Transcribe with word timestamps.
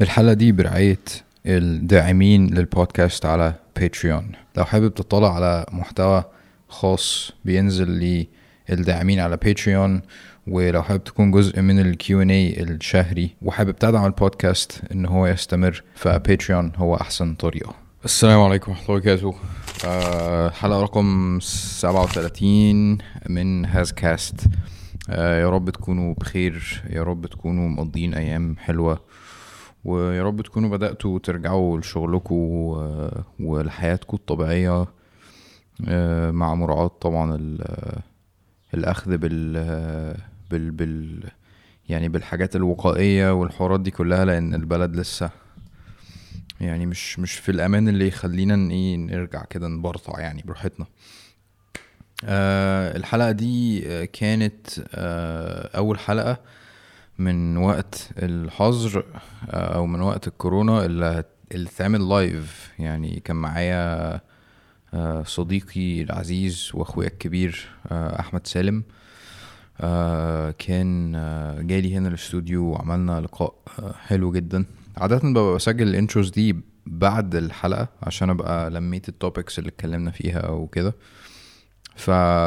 الحلقة 0.00 0.32
دي 0.32 0.52
برعاية 0.52 0.98
الداعمين 1.46 2.54
للبودكاست 2.54 3.26
على 3.26 3.54
باتريون 3.76 4.32
لو 4.56 4.64
حابب 4.64 4.94
تطلع 4.94 5.34
على 5.34 5.66
محتوى 5.72 6.24
خاص 6.68 7.32
بينزل 7.44 8.26
للداعمين 8.68 9.20
على 9.20 9.36
باتريون 9.36 10.02
ولو 10.46 10.82
حابب 10.82 11.04
تكون 11.04 11.30
جزء 11.30 11.60
من 11.60 11.80
ال 11.80 12.22
Q&A 12.22 12.30
الشهري 12.30 13.30
وحابب 13.42 13.76
تدعم 13.76 14.06
البودكاست 14.06 14.80
إن 14.92 15.06
هو 15.06 15.26
يستمر 15.26 15.82
فباتريون 15.94 16.72
هو 16.76 16.94
أحسن 16.96 17.34
طريقة. 17.34 17.74
السلام 18.04 18.40
عليكم 18.40 18.72
ورحمة 18.72 18.84
الله 18.84 18.96
وبركاته. 18.96 19.34
آه، 19.86 20.50
حلقة 20.50 20.82
رقم 20.82 21.38
37 21.40 22.98
من 23.28 23.66
هاز 23.66 23.92
كاست 23.92 24.40
آه، 25.10 25.40
يا 25.40 25.50
رب 25.50 25.70
تكونوا 25.70 26.14
بخير 26.14 26.82
يا 26.90 27.02
رب 27.02 27.26
تكونوا 27.26 27.68
مقضين 27.68 28.14
أيام 28.14 28.56
حلوة. 28.58 29.00
ويا 29.86 30.22
رب 30.22 30.40
تكونوا 30.42 30.70
بدأتوا 30.70 31.18
ترجعوا 31.18 31.78
لشغلكم 31.78 32.34
ولحياتكم 33.40 34.16
الطبيعية 34.16 34.86
آه، 35.88 36.30
مع 36.30 36.54
مراعاة 36.54 36.86
طبعا 37.00 37.36
ال- 37.40 38.00
الأخذ 38.74 39.16
بال 39.18 39.52
بال 40.50 40.70
بال 40.70 41.24
يعني 41.88 42.08
بالحاجات 42.08 42.56
الوقائية 42.56 43.32
والحوارات 43.32 43.80
دي 43.80 43.90
كلها 43.90 44.24
لأن 44.24 44.54
البلد 44.54 44.96
لسه 44.96 45.30
يعني 46.60 46.86
مش 46.86 47.18
مش 47.18 47.32
في 47.32 47.48
الأمان 47.52 47.88
اللي 47.88 48.08
يخلينا 48.08 48.70
إيه 48.70 48.96
نرجع 48.96 49.44
كده 49.44 49.68
نبرطع 49.68 50.20
يعني 50.20 50.42
براحتنا. 50.46 50.86
آه 52.24 52.96
الحلقة 52.96 53.30
دي 53.30 53.80
كانت 54.06 54.66
آه 54.94 55.76
أول 55.76 55.98
حلقة 55.98 56.38
من 57.18 57.56
وقت 57.56 58.10
الحظر 58.18 59.04
آه، 59.50 59.74
أو 59.74 59.86
من 59.86 60.00
وقت 60.00 60.28
الكورونا 60.28 60.84
اللي 60.84 61.24
اتعمل 61.52 62.08
live 62.08 62.72
يعني 62.78 63.20
كان 63.24 63.36
معايا 63.36 64.20
آه، 64.94 65.22
صديقي 65.22 66.02
العزيز 66.02 66.70
وأخويا 66.74 67.08
الكبير 67.08 67.68
آه، 67.90 68.20
أحمد 68.20 68.46
سالم. 68.46 68.84
كان 70.58 71.12
جالي 71.66 71.96
هنا 71.96 72.08
الاستوديو 72.08 72.64
وعملنا 72.64 73.20
لقاء 73.20 73.54
حلو 74.06 74.32
جدا. 74.32 74.64
عادة 74.96 75.18
ببقى 75.18 75.54
بسجل 75.54 75.88
ال 75.88 75.94
intros 75.94 76.30
دي 76.30 76.56
بعد 76.86 77.34
الحلقة 77.34 77.88
عشان 78.02 78.30
أبقى 78.30 78.70
لميت 78.70 79.08
ال 79.08 79.15
topics 79.15 79.58
اللي 79.58 79.68
اتكلمنا 79.68 80.10
فيها 80.10 80.48
وكده. 80.48 80.94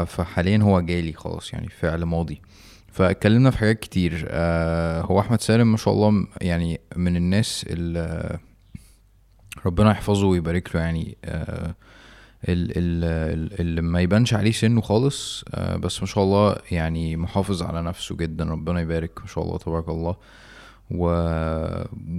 فحاليا 0.06 0.58
هو 0.58 0.82
جالي 0.82 1.14
خلاص 1.14 1.54
يعني 1.54 1.70
فعل 1.70 2.04
ماضي. 2.04 2.42
فاتكلمنا 2.92 3.52
في 3.52 3.58
حاجات 3.58 3.80
كتير. 3.80 4.28
آه 4.30 5.02
هو 5.02 5.20
أحمد 5.20 5.42
سالم 5.42 5.72
ما 5.72 5.78
شاء 5.78 5.94
الله 5.94 6.28
يعني 6.42 6.80
من 6.96 7.16
الناس 7.16 7.66
اللي 7.70 8.40
ربنا 9.66 9.92
يحفظه 9.92 10.28
ويبارك 10.28 10.76
له 10.76 10.82
يعني. 10.82 11.18
آه 11.26 11.76
ال- 12.50 12.72
ال- 12.78 13.04
ال- 13.54 13.60
اللي 13.60 13.82
ما 13.82 14.02
يبانش 14.02 14.34
عليه 14.34 14.52
سنه 14.52 14.82
خالص. 14.82 15.44
آه 15.54 15.76
بس 15.76 16.02
ما 16.02 16.08
شاء 16.08 16.24
الله 16.24 16.56
يعني 16.72 17.18
محافظ 17.18 17.64
على 17.64 17.82
نفسه 17.82 18.16
جدا. 18.16 18.46
ربنا 18.46 18.82
يبارك 18.82 19.22
ما 19.22 19.28
شاء 19.28 19.44
الله 19.44 19.58
تبارك 19.58 19.90
الله. 19.90 20.16
و... 20.92 21.06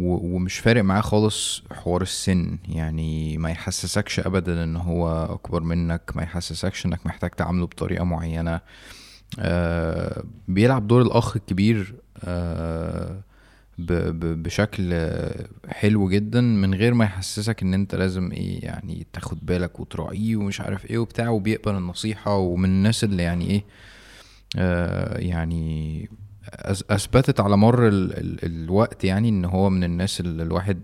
و... 0.01 0.35
ومش 0.37 0.59
فارق 0.59 0.83
معاه 0.85 1.01
خالص 1.01 1.63
حوار 1.73 2.03
السن. 2.03 2.59
يعني 2.69 3.39
ما 3.39 3.51
يحسسكش 3.51 4.21
ابدا 4.21 4.65
إن 4.65 4.77
هو 4.77 5.25
أكبر 5.25 5.63
منك 5.63 6.13
ما 6.15 6.23
يحسسكش 6.23 6.87
إنك 6.87 7.07
محتاج 7.07 7.31
تعامله 7.31 7.67
بطريقة 7.67 8.05
معينة. 8.05 8.55
آه 8.55 8.61
بيلعب 10.49 10.87
دور 10.89 11.03
الأخ 11.03 11.37
الكبير 11.37 11.95
آه. 12.25 13.21
بشكل 13.79 14.91
آه، 14.93 15.49
حلو 15.69 16.09
جدا 16.09 16.41
من 16.41 16.75
غير 16.75 16.95
ما 16.95 17.05
يحسسك 17.05 17.63
إن 17.63 17.75
أنت 17.75 17.95
لازم 17.95 18.33
إيه 18.33 18.65
يعني 18.65 19.07
تاخد 19.13 19.47
بالك 19.47 19.81
وتراعيه 19.81 20.37
ومش 20.37 20.61
عارف 20.61 20.87
إيه 20.91 20.99
وبتاع 20.99 21.29
وبيقبل 21.29 21.75
النصيحة 21.77 22.37
ومن 22.37 22.65
الناس 22.69 23.05
اللي 23.05 23.23
يعني 23.23 23.51
إيه 23.51 23.65
آه 24.59 25.19
يعني 25.19 26.09
أثبتت 26.91 27.41
على 27.41 27.57
مر 27.57 27.89
ال 27.89 28.19
ال 28.19 28.45
الوقت 28.45 29.05
يعني 29.05 29.29
إن 29.29 29.45
هو 29.45 29.71
من 29.71 29.85
الناس 29.85 30.21
اللي 30.21 30.43
الواحد 30.43 30.81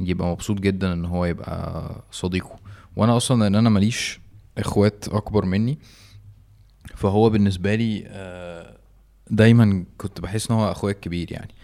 يبقى 0.00 0.28
مبسوط 0.28 0.60
جدا 0.60 0.92
إن 0.92 1.04
هو 1.04 1.24
يبقى 1.24 1.90
صديقه 2.10 2.56
وأنا 2.96 3.16
أصلا 3.16 3.40
لأن 3.42 3.54
أنا 3.54 3.70
ماليش 3.70 4.20
إخوات 4.58 5.08
أكبر 5.08 5.44
مني 5.44 5.78
فهو 6.96 7.30
بالنسبة 7.30 7.74
لي 7.74 8.04
آه، 8.08 8.76
دايما 9.30 9.84
كنت 9.98 10.20
بحس 10.20 10.50
إن 10.50 10.56
هو 10.56 10.70
أخويا 10.70 10.92
الكبير 10.94 11.32
يعني. 11.32 11.54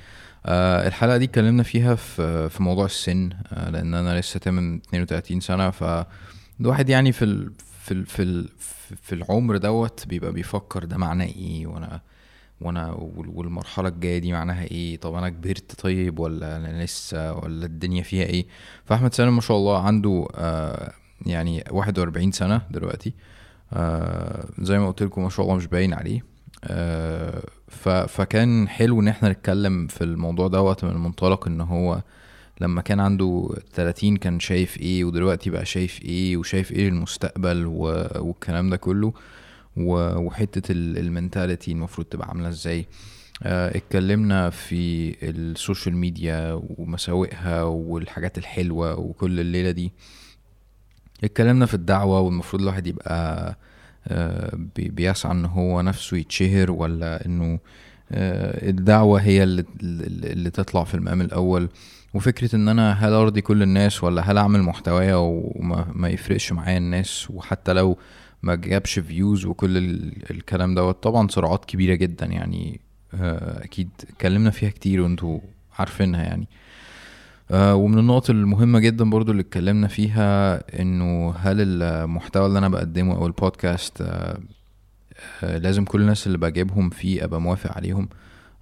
آه، 0.47 0.87
الحلقة 0.88 1.16
دي 1.16 1.25
اتكلمنا 1.25 1.62
فيها 1.62 1.94
في 1.94 2.48
في 2.48 2.62
موضوع 2.62 2.84
السن 2.84 3.31
آه، 3.53 3.70
لأن 3.70 3.94
أنا 3.94 4.20
لسه 4.20 4.41
تمام 4.41 4.81
32 4.88 5.41
سنة 5.41 5.70
فالواحد 5.70 6.88
يعني 6.88 7.12
في 7.12 7.25
ال 7.25 7.53
في 7.82 7.93
ال 7.94 8.06
في 8.06 8.22
ال 8.22 8.48
في 9.03 9.15
العمر 9.15 9.56
دوت 9.56 10.06
بيبقى 10.06 10.32
بيفكر 10.32 10.84
ده 10.84 10.97
معناه 10.97 11.26
إيه 11.26 11.66
وأنا 11.66 12.00
وأنا 12.60 12.91
وال- 12.93 13.28
والمرحلة 13.28 13.88
الجاية 13.88 14.19
دي 14.19 14.32
معناها 14.32 14.64
إيه 14.64 14.97
طب 14.97 15.14
أنا 15.14 15.28
كبرت 15.28 15.81
طيب 15.81 16.19
ولا 16.19 16.56
أنا 16.56 16.84
لسه 16.84 17.32
ولا 17.34 17.66
الدنيا 17.66 18.03
فيها 18.03 18.25
إيه؟ 18.26 18.47
فأحمد 18.84 19.14
سالم 19.14 19.34
ما 19.34 19.41
شاء 19.41 19.56
الله 19.56 19.82
عنده 19.82 20.28
آه 20.34 20.93
يعني 21.26 21.64
41 21.70 22.32
سنة 22.32 22.62
دلوقتي. 22.70 23.12
آه 23.72 24.44
زي 24.59 24.78
ما 24.78 24.88
قلت 24.88 25.03
لكم 25.03 25.22
ما 25.22 25.28
شاء 25.28 25.47
الله 25.47 25.56
مش 25.56 25.66
باين 25.66 25.94
عليه 25.94 26.25
آه 26.65 27.43
فكان 28.06 28.69
حلو 28.69 29.00
إن 29.00 29.09
إحنا 29.09 29.28
نتكلم 29.28 29.87
في 29.87 30.05
الموضوع 30.05 30.49
دوت 30.49 30.84
من 30.84 30.97
منطلق 30.97 31.47
إن 31.47 31.60
هو 31.60 32.03
لما 32.61 32.82
كان 32.82 33.00
عنده 33.00 33.50
30 33.75 34.16
كان 34.16 34.41
شايف 34.41 34.78
إيه 34.81 35.05
ودلوقتي 35.05 35.50
بقى 35.50 35.65
شايف 35.65 36.03
إيه 36.03 36.37
وشايف 36.37 36.72
إيه 36.72 36.88
المستقبل. 36.88 37.66
والكلام 37.66 38.71
ده 38.71 38.77
كله 38.77 39.12
و... 39.77 40.16
وحتة 40.19 40.72
ال- 40.72 40.99
ال 40.99 41.06
mentality 41.06 41.73
المفروض 41.72 42.06
تبقى 42.06 42.28
عاملة 42.28 42.49
إزاي 42.49 42.87
آه، 43.43 43.77
اتكلمنا 43.77 44.50
في 44.50 45.15
ال 45.31 45.40
social 45.40 45.97
media 45.97 46.61
ومساوئها 46.78 47.62
والحاجات 47.62 48.38
الحلوة 48.38 48.99
وكل 48.99 49.41
الليلة 49.41 49.71
دي 49.71 49.93
اتكلمنا 51.25 51.66
في 51.66 51.75
الدعوة 51.75 52.21
والمفروض 52.21 52.62
الواحد 52.62 52.87
يبقى 52.87 53.56
آه، 54.09 54.56
بي- 54.77 54.88
بيسعى 54.88 55.33
إن 55.33 55.44
هو 55.44 55.81
نفسه 55.83 56.16
يتشهر 56.16 56.71
ولا 56.71 57.27
إنه 57.27 57.59
آه، 58.12 58.69
الدعوة 58.71 59.21
هي 59.21 59.43
اللي, 59.43 59.65
اللي 59.82 60.50
تطلع 60.50 60.84
في 60.84 60.94
المقام 60.94 61.21
الأول. 61.21 61.69
وفكرة 62.15 62.56
إن 62.56 62.69
أنا 62.69 62.93
هل 62.93 63.12
أرضي 63.12 63.41
كل 63.41 63.62
الناس 63.62 64.05
ولا 64.05 64.22
هل 64.31 64.38
أعمل 64.38 64.62
محتوايا 64.62 65.15
وما 65.16 65.87
ما 65.94 66.09
يفرقش 66.09 66.53
معايا 66.53 66.78
الناس 66.78 67.31
وحتى 67.31 67.72
لو 67.72 67.99
ما 68.43 68.55
جابش 68.55 68.99
views 68.99 69.45
وكل 69.47 69.77
ال- 69.77 70.31
الكلام 70.31 70.75
دوت. 70.75 71.03
طبعا 71.03 71.28
صراعات 71.28 71.65
كبيرة 71.65 71.94
جدا 71.94 72.27
يعني 72.27 72.81
آه، 73.15 73.65
أكيد 73.65 73.88
اتكلمنا 74.11 74.50
فيها 74.50 74.71
كتير 74.71 75.00
وأنتوا 75.00 75.38
عارفينها 75.78 76.22
يعني. 76.22 76.49
ومن 77.55 77.99
النقط 77.99 78.31
المهمة 78.31 78.79
جدا 78.79 79.11
برضو 79.11 79.31
اللي 79.33 79.41
اتكلمنا 79.43 79.89
فيها 79.89 80.61
إنه 80.81 81.35
هل 81.39 81.83
المحتوى 81.83 82.47
اللي 82.47 82.59
أنا 82.59 82.69
بقدمه 82.69 83.15
أو 83.17 83.27
البودكاست 83.27 84.01
آه، 84.03 84.39
آه، 85.45 85.59
لازم 85.59 85.85
كل 85.85 86.01
الناس 86.01 86.27
اللي 86.27 86.39
بجيبهم 86.39 86.91
فيه 86.91 87.25
أبقى 87.25 87.41
موافق 87.41 87.77
عليهم. 87.77 88.09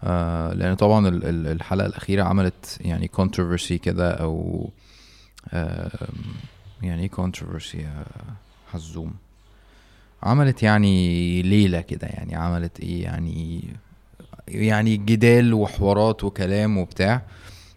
آه، 0.04 0.52
لأن 0.54 0.74
طبعا 0.74 1.08
ال- 1.08 1.24
ال- 1.24 1.46
الحلقة 1.46 1.86
الأخيرة 1.86 2.22
عملت 2.24 2.78
يعني 2.80 3.10
controversy 3.20 3.72
كده 3.72 4.10
أو 4.10 4.70
آه، 5.52 5.90
يعني 6.82 7.02
إيه 7.02 7.10
controversy 7.10 7.74
يا 7.74 8.04
حزوم؟ 8.72 9.14
عملت 10.22 10.62
يعني 10.62 11.42
ليلة 11.42 11.80
كده 11.80 12.06
يعني 12.06 12.34
عملت 12.36 12.80
إيه 12.80 13.02
يعني 13.02 13.64
يعني 14.48 14.96
جدال 14.96 15.54
وحوارات 15.54 16.24
وكلام 16.24 16.78
وبتاع. 16.78 17.22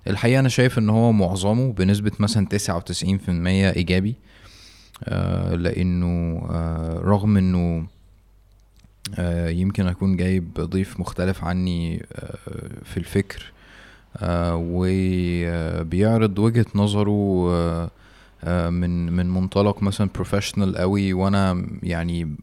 الحقيقة 0.08 0.40
أنا 0.40 0.50
شايف 0.50 0.78
إن 0.80 0.90
هو 0.90 1.12
معظمه 1.12 1.73
بنسبة 1.73 2.11
مثلا 2.20 2.47
تسعة 2.47 2.76
وتسعين 2.78 3.17
في 3.17 3.29
المية 3.29 3.70
إيجابي 3.70 4.16
آه 5.03 5.55
لأنه 5.55 6.41
آه 6.52 7.00
رغم 7.03 7.38
إنه 7.38 7.85
آه 9.16 9.50
يمكن 9.50 9.88
أكون 9.88 10.17
جايب 10.17 10.53
ضيف 10.59 11.00
مختلف 11.00 11.44
عني 11.44 12.05
آه 12.14 12.38
في 12.84 12.97
الفكر 12.97 13.52
آه 14.17 14.55
وبيعرض 14.70 16.40
وجهة 16.40 16.66
نظره 16.76 17.49
آه 18.44 18.70
من 18.70 19.11
من 19.11 19.29
منطلق 19.29 19.84
مثلا 19.84 20.09
بروفيشنال 20.16 20.78
قوي 20.78 21.14
وأنا 21.14 21.66
يعني 21.84 22.35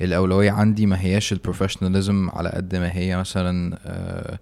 الأولوية 0.00 0.50
عندي 0.50 0.86
ما 0.86 1.00
هياش 1.00 1.32
ال 1.32 1.38
professionalism 1.38 2.30
على 2.32 2.48
قد 2.48 2.76
ما 2.76 2.96
هي 2.96 3.16
مثلا 3.16 3.78
آه 3.84 4.38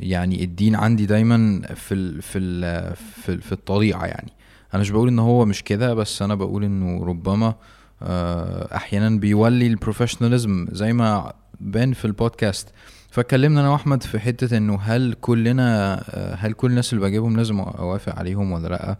يعني 0.00 0.44
الدين 0.44 0.76
عندي 0.76 1.06
دايما 1.06 1.62
في 1.74 1.94
ال 1.94 2.22
في 2.22 2.38
ال 2.38 2.96
في, 2.96 3.32
ال 3.32 3.42
في 3.42 3.52
الطريقة 3.52 4.06
يعني. 4.06 4.32
أنا 4.74 4.80
مش 4.80 4.90
بقول 4.90 5.08
إن 5.08 5.18
هو 5.18 5.44
مش 5.44 5.62
كده 5.62 5.94
بس 5.94 6.22
أنا 6.22 6.34
بقول 6.34 6.64
إنه 6.64 7.04
ربما 7.04 7.54
آه، 8.02 8.76
أحيانا 8.76 9.18
بيولي 9.18 9.66
ال 9.66 9.72
professionalism 9.72 10.66
زي 10.72 10.92
ما 10.92 11.32
بان 11.60 11.92
في 11.92 12.04
البودكاست. 12.04 12.68
فاتكلمنا 13.10 13.60
أنا 13.60 13.70
وأحمد 13.70 14.02
في 14.02 14.18
حتة 14.18 14.56
إنه 14.56 14.78
هل 14.82 15.14
كلنا 15.20 16.00
آه، 16.10 16.34
هل 16.34 16.52
كل 16.52 16.70
الناس 16.70 16.92
اللي 16.92 17.04
بجيبهم 17.04 17.36
لازم 17.36 17.60
أوافق 17.60 18.18
عليهم 18.18 18.52
ولا 18.52 18.68
لأ؟ 18.68 18.96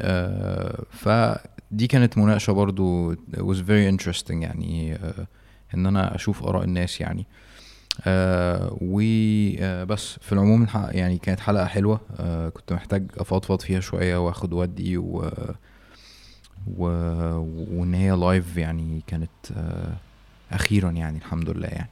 آه، 0.00 0.84
فدي 0.90 1.86
كانت 1.86 2.18
مناقشة 2.18 2.52
برضو 2.52 3.14
was 3.36 3.58
very 3.68 3.96
interesting 3.96 4.30
يعني 4.30 4.98
إن 5.74 5.86
أنا 5.86 6.14
أشوف 6.14 6.44
آراء 6.44 6.64
الناس 6.64 7.00
يعني. 7.00 7.26
وبس 8.80 10.16
في 10.20 10.32
العموم 10.32 10.66
يعني 10.74 11.18
كانت 11.18 11.40
حلقة 11.40 11.66
حلوة. 11.66 12.00
كنت 12.54 12.72
محتاج 12.72 13.10
أفضفض 13.18 13.60
فيها 13.60 13.80
شوية 13.80 14.26
وأخد 14.26 14.52
ودي 14.52 14.96
و 14.98 15.30
و... 16.76 16.84
وإن 17.70 17.94
هي 17.94 18.10
لايف 18.10 18.56
يعني 18.56 19.02
كانت 19.06 19.30
أخيرا 20.52 20.90
يعني 20.90 21.18
الحمد 21.18 21.50
لله 21.50 21.68
يعني. 21.68 21.90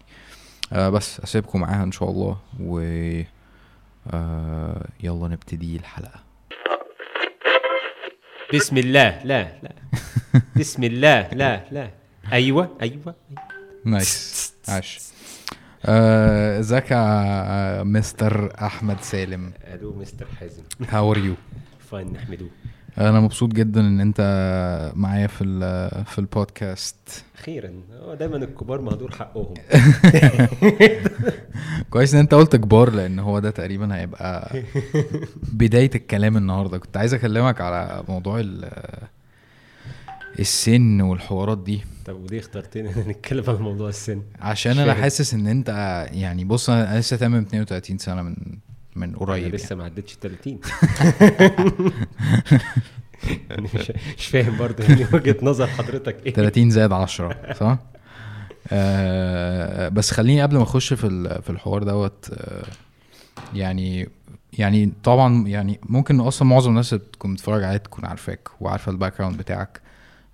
آه 0.72 0.88
بس 0.90 1.20
أسيبكم 1.20 1.60
معاها 1.60 1.82
إن 1.84 1.92
شاء 1.92 2.10
الله 2.10 2.36
و 2.60 2.80
آه 4.10 4.86
يلا 5.02 5.28
نبتدي 5.28 5.76
الحلقة. 5.76 6.20
بسم 8.54 8.76
الله. 8.78 9.24
لا 9.24 9.52
لا. 9.62 9.72
بسم 10.60 10.84
الله. 10.84 11.28
لا 11.28 11.64
لا. 11.70 11.90
أيوه 12.32 12.76
أيوه 12.82 13.14
nice 13.84 14.54
عاش. 14.68 14.98
آه، 14.98 15.15
إزيك 15.84 16.90
يا 16.90 17.82
مستر 17.82 18.52
أحمد 18.66 19.00
سالم؟ 19.00 19.52
ألو 19.74 19.94
مستر 19.94 20.26
حازم. 20.40 20.62
how 20.88 21.12
are 21.12 21.18
you 21.18 21.34
fine 21.90 22.12
نحمده 22.12 22.46
أنا 22.98 23.20
مبسوط 23.20 23.52
جدا 23.52 23.80
إن 23.80 24.00
أنت 24.00 24.20
معايا 24.96 25.26
في 25.26 25.44
في 26.06 26.18
البودكاست. 26.18 27.24
أخيرا. 27.38 27.70
هو 28.02 28.14
دايما 28.14 28.36
الكبار 28.36 28.80
مهدور 28.80 29.10
حقهم. 29.12 29.54
كويس 31.90 32.14
إن 32.14 32.20
أنت 32.20 32.34
قلت 32.34 32.56
كبار 32.56 32.90
لأن 32.90 33.18
هو 33.18 33.38
ده 33.38 33.50
تقريبا 33.50 33.96
هيبقى 33.96 34.50
بداية 35.52 35.90
الكلام 35.94 36.36
النهارده. 36.36 36.78
كنت 36.78 36.96
عايز 36.96 37.14
أكلمك 37.14 37.60
على 37.60 38.04
موضوع 38.08 38.40
السن 40.38 41.00
والحوارات 41.00 41.58
دي. 41.58 41.80
طب 42.06 42.14
وليه 42.22 42.38
اخترتني 42.38 42.88
إن 42.96 43.08
نتكلم 43.08 43.44
عن 43.48 43.56
موضوع 43.56 43.88
السن. 43.88 44.22
عشان 44.40 44.78
أنا 44.78 44.94
حاسس 44.94 45.34
إن 45.34 45.46
أنت 45.46 45.68
يعني 46.12 46.44
بص 46.44 46.70
أنا 46.70 46.98
لسه 47.00 47.16
تمام 47.16 47.42
32 47.42 47.98
سنة 47.98 48.22
من 48.22 48.36
من 48.96 49.16
قريب 49.16 49.54
لسه 49.54 49.66
يعني. 49.66 49.78
ما 49.78 49.84
عدتش 49.84 50.16
30 50.20 50.58
يعني 53.50 53.68
مش, 53.74 53.92
مش 54.18 54.26
فاهم 54.26 54.56
برضه 54.56 54.84
يعني 54.84 55.06
وجهة 55.12 55.36
نظر 55.42 55.66
حضرتك 55.66 56.26
إيه. 56.26 56.32
30 56.32 56.70
زائد 56.70 56.92
10 56.92 57.52
صح؟ 57.52 57.78
آه 58.72 59.88
بس 59.88 60.10
خليني 60.10 60.42
قبل 60.42 60.56
ما 60.56 60.62
أخش 60.62 60.92
في 60.92 61.40
في 61.42 61.50
الحوار 61.50 61.82
دوت 61.82 62.30
آه 62.32 62.64
يعني 63.54 64.08
يعني 64.52 64.92
طبعا 65.04 65.48
يعني 65.48 65.80
ممكن 65.88 66.20
أصلا 66.20 66.48
معظم 66.48 66.70
الناس 66.70 66.92
اللي 66.92 67.04
تكون 67.12 67.34
بتتفرج 67.34 67.62
عليك 67.64 67.82
تكون 67.82 68.04
عارفاك 68.04 68.48
وعارفة 68.60 68.92
ال 68.92 69.18
background 69.18 69.36
بتاعك. 69.38 69.80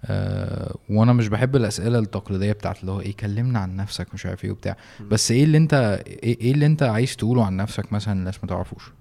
آه 0.05 0.77
وأنا 0.91 1.13
مش 1.13 1.29
بحب 1.29 1.57
الاسئله 1.57 1.99
التقليديه 1.99 2.53
بتاعت 2.53 2.81
اللي 2.81 2.93
هو 2.93 3.01
إيه 3.01 3.17
كلمنا 3.17 3.59
عن 3.59 3.77
نفسك 3.77 4.15
مش 4.15 4.27
عارف 4.27 4.45
إيه 4.45 4.51
وبتاع. 4.51 4.77
بس 5.01 5.31
إيه 5.31 5.45
اللي 5.45 5.59
أنت 5.59 5.75
إيه, 6.07 6.41
إيه 6.41 6.53
اللي 6.53 6.67
أنت 6.67 6.83
عايز 6.83 7.17
تقوله 7.17 7.47
عن 7.47 7.57
نفسك 7.57 7.93
مثلا 7.93 8.15
الناس 8.15 8.45
ما 8.45 8.49
تعرفوش؟ 8.49 8.93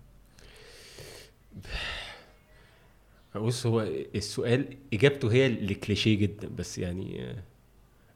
بص 3.35 3.65
هو 3.65 3.81
السؤال 4.15 4.77
إجابته 4.93 5.31
هي 5.31 5.45
اللي 5.45 5.73
كليشيه 5.75 6.17
جدا 6.17 6.49
بس 6.57 6.77
يعني 6.77 7.23
آه، 7.29 7.35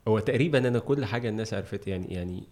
هو 0.07 0.19
تقريبا 0.19 0.57
أنا 0.67 0.79
كل 0.79 1.05
حاجة 1.05 1.29
الناس 1.29 1.53
عرفت 1.53 1.87
يعني 1.87 2.13
يعني 2.13 2.43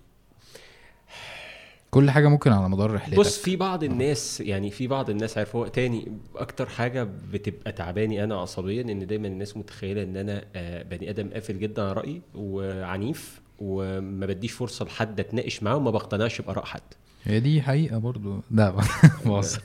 كل 1.94 2.12
حاجة 2.12 2.28
ممكن 2.28 2.52
على 2.52 2.70
مدار 2.70 2.94
رحلتك. 2.94 3.20
بص 3.20 3.38
في 3.38 3.56
بعض 3.56 3.84
الناس 3.84 4.42
يعني 4.42 4.72
في 4.72 4.88
بعض 4.88 5.10
الناس 5.10 5.38
عارفوا 5.38 5.68
تاني 5.68 6.08
أكتر 6.36 6.70
حاجة 6.70 7.08
بتبقى 7.34 7.72
تعباني 7.72 8.24
أنا 8.24 8.42
عصبيا 8.42 8.82
إن 8.82 9.08
دايما 9.08 9.28
الناس 9.28 9.58
متخيلة 9.58 10.04
إن 10.04 10.18
أنا 10.18 10.44
آه، 10.56 10.84
بني 10.84 11.10
آدم 11.10 11.30
قافل 11.34 11.60
جدا 11.60 11.82
على 11.82 11.94
رأيي 11.94 12.22
وعنيف 12.36 13.42
وما 13.60 14.26
بديش 14.26 14.52
فرصة 14.52 14.86
لحد 14.86 15.20
أتناقش 15.20 15.64
معاه 15.64 15.76
وما 15.76 15.92
بقتنعش 15.92 16.42
بآراء 16.42 16.66
حد. 16.66 16.82
هي 17.24 17.40
دي 17.40 17.62
حقيقة 17.62 17.98
برضو. 17.98 18.40
لا 18.52 18.76
بص 19.26 19.58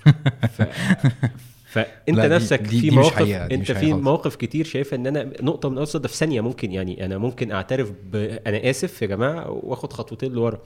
فأنت 1.68 2.18
نفسك 2.18 2.60
دي 2.60 2.80
في 2.80 2.90
مواقف 2.90 3.28
أنت 3.30 3.72
في 3.72 3.92
مواقف 3.92 4.36
كتير 4.36 4.64
شايفه 4.64 4.94
إن 4.94 5.06
أنا 5.06 5.30
نقطة 5.42 5.68
من 5.68 5.74
الاوسط 5.74 6.00
ده 6.00 6.08
في 6.08 6.16
ثانية 6.16 6.40
ممكن 6.40 6.72
يعني 6.72 7.04
أنا 7.04 7.18
ممكن 7.18 7.52
أعترف 7.52 7.92
ب... 8.12 8.16
أنا 8.46 8.70
آسف 8.70 9.02
يا 9.02 9.06
جماعة 9.06 9.50
وآخد 9.50 9.92
خطوتين 9.92 10.32
لورا. 10.32 10.58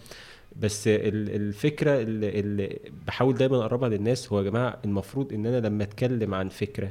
بس 0.56 0.84
الفكرة 0.88 2.00
اللي, 2.00 2.78
بحاول 3.06 3.34
دايما 3.34 3.56
أقربها 3.56 3.88
للناس 3.88 4.32
هو 4.32 4.38
يا 4.38 4.44
جماعة 4.44 4.78
المفروض 4.84 5.32
إن 5.32 5.46
أنا 5.46 5.66
لما 5.66 5.84
أتكلم 5.84 6.34
عن 6.34 6.48
فكرة 6.48 6.90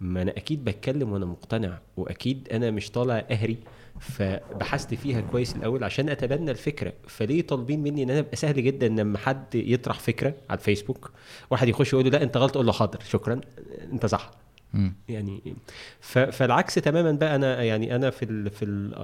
ما 0.00 0.22
أنا 0.22 0.30
أكيد 0.30 0.64
بتكلم 0.64 1.12
وأنا 1.12 1.26
مقتنع 1.26 1.78
وأكيد 1.96 2.48
أنا 2.52 2.70
مش 2.70 2.90
طالع 2.90 3.26
أهري 3.30 3.56
فبحثت 4.00 4.94
فيها 4.94 5.20
كويس 5.20 5.56
الأول 5.56 5.84
عشان 5.84 6.08
أتبنى 6.08 6.50
الفكرة. 6.50 6.92
فليه 7.06 7.42
طالبين 7.42 7.82
مني 7.82 8.02
إن 8.02 8.10
أنا 8.10 8.18
أبقى 8.18 8.36
سهل 8.36 8.64
جدا 8.64 8.88
لما 8.88 9.18
حد 9.18 9.54
يطرح 9.54 9.98
فكرة 9.98 10.34
على 10.50 10.58
الفيسبوك؟ 10.58 11.10
واحد 11.50 11.68
يخش 11.68 11.92
يقول 11.92 12.04
له 12.04 12.10
لا 12.10 12.22
أنت 12.22 12.36
غلط 12.36 12.52
أقول 12.56 12.66
له 12.66 12.72
حاضر 12.72 12.98
شكرا 13.08 13.40
أنت 13.92 14.06
صح. 14.06 14.30
يعني 15.08 15.54
فالعكس 16.00 16.74
تماما 16.74 17.12
بقى. 17.12 17.36
أنا 17.36 17.62
يعني 17.62 17.96
أنا 17.96 18.10
في 18.10 18.24
ال 18.24 18.50
في 18.50 18.64
ال 18.64 18.94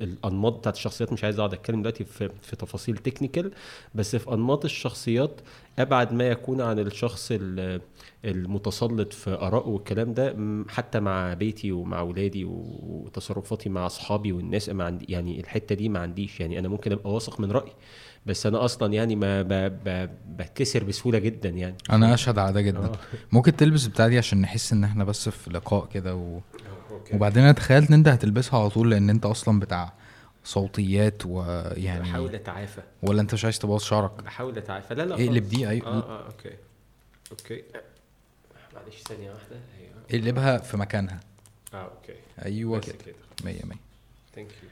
الأنماط 0.00 0.58
بتاعت 0.58 0.74
الشخصيات 0.74 1.12
مش 1.12 1.24
عايز 1.24 1.38
أقعد 1.38 1.52
أتكلم 1.54 1.82
دلوقتي 1.82 2.04
في, 2.04 2.30
في 2.42 2.56
تفاصيل 2.56 2.96
تكنيكال 2.96 3.52
بس 3.94 4.16
في 4.16 4.32
أنماط 4.32 4.64
الشخصيات 4.64 5.40
أبعد 5.78 6.12
ما 6.12 6.28
يكون 6.28 6.60
عن 6.60 6.78
الشخص 6.78 7.32
المتسلط 8.24 9.12
في 9.12 9.30
ارائه 9.30 9.66
والكلام 9.68 10.14
ده 10.14 10.36
حتى 10.68 11.00
مع 11.00 11.34
بيتي 11.34 11.72
ومع 11.72 12.00
اولادي 12.00 12.44
وتصرفاتي 12.44 13.68
مع 13.68 13.86
أصحابي 13.86 14.32
والناس 14.32 14.68
ما 14.68 14.84
عندي 14.84 15.06
يعني 15.08 15.40
الحتة 15.40 15.74
دي 15.74 15.88
ما 15.88 15.98
عنديش. 16.00 16.40
يعني 16.40 16.58
أنا 16.58 16.68
ممكن 16.68 16.92
أبقى 16.92 17.12
واثق 17.14 17.40
من 17.40 17.52
رأيي. 17.52 17.72
بس 18.26 18.46
أنا 18.46 18.64
أصلا 18.64 18.92
يعني 18.92 19.16
ما 19.16 19.42
بتكسر 20.28 20.84
بسهولة 20.84 21.18
جدا 21.18 21.48
يعني. 21.48 21.76
أنا 21.90 22.14
أشهد 22.14 22.38
على 22.38 22.52
ده 22.52 22.60
جدا. 22.60 22.78
أوه. 22.78 22.98
ممكن 23.32 23.56
تلبس 23.56 23.86
بتاع 23.86 24.08
دي 24.08 24.18
عشان 24.18 24.40
نحس 24.40 24.72
إن 24.72 24.84
إحنا 24.84 25.04
بس 25.04 25.28
في 25.28 25.50
لقاء 25.50 25.86
كده 25.86 26.14
و... 26.14 26.40
وبعدين 27.12 27.42
أنا 27.42 27.52
تخيلت 27.52 27.88
إن 27.88 27.94
أنت 27.94 28.08
هتلبسها 28.08 28.60
على 28.60 28.70
طول 28.70 28.90
لأن 28.90 29.10
أنت 29.10 29.26
أصلا 29.26 29.60
بتاع 29.60 29.92
صوتيات 30.44 31.26
ويعني 31.26 32.00
بحاول 32.00 32.34
أتعافى. 32.34 32.82
ولا 33.02 33.20
أنت 33.20 33.34
مش 33.34 33.44
عايز 33.44 33.58
تبوظ 33.58 33.82
شعرك؟ 33.82 34.22
بحاول 34.22 34.58
أتعافى. 34.58 34.94
لا 34.94 35.02
لا 35.02 35.14
اقلب 35.14 35.48
دي 35.48 35.68
أيوه. 35.68 35.86
آه 35.86 36.02
آه 36.02 36.26
okay. 36.26 36.56
okay. 37.30 37.62
معلش 38.74 39.02
ثانية 39.08 39.30
واحدة. 39.30 39.56
أيوه. 39.80 40.22
اقلبها 40.24 40.58
في 40.58 40.76
مكانها. 40.76 41.20
آه 41.74 41.84
okay. 41.84 42.14
أيوه 42.44 42.80
كده. 42.80 42.94
100 43.44 43.54
100 43.64 43.78
thank 44.34 44.48
you 44.62 44.68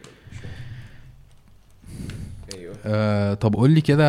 أيوه. 2.55 2.75
آه 2.87 3.35
طب 3.35 3.55
قول 3.55 3.71
لي 3.71 3.81
كده 3.81 4.05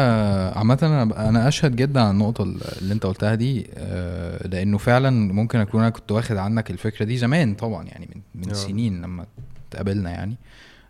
عامة 0.51 0.77
أنا 0.83 1.29
أنا 1.29 1.47
أشهد 1.47 1.75
جدا 1.75 2.01
على 2.01 2.11
النقطة 2.11 2.43
اللي 2.81 2.93
أنت 2.93 3.05
قلتها 3.05 3.35
دي 3.35 3.67
آه 3.77 4.47
لأنه 4.47 4.77
فعلا 4.77 5.09
ممكن 5.33 5.59
أكون 5.59 5.81
أنا 5.81 5.89
كنت 5.89 6.11
واخد 6.11 6.37
عنك 6.37 6.71
الفكرة 6.71 7.05
دي 7.05 7.17
زمان 7.17 7.55
طبعا 7.55 7.85
يعني 7.85 8.09
من 8.15 8.21
من 8.41 8.45
أوه. 8.45 8.53
سنين 8.53 9.01
لما 9.01 9.25
اتقابلنا 9.69 10.09
يعني. 10.11 10.35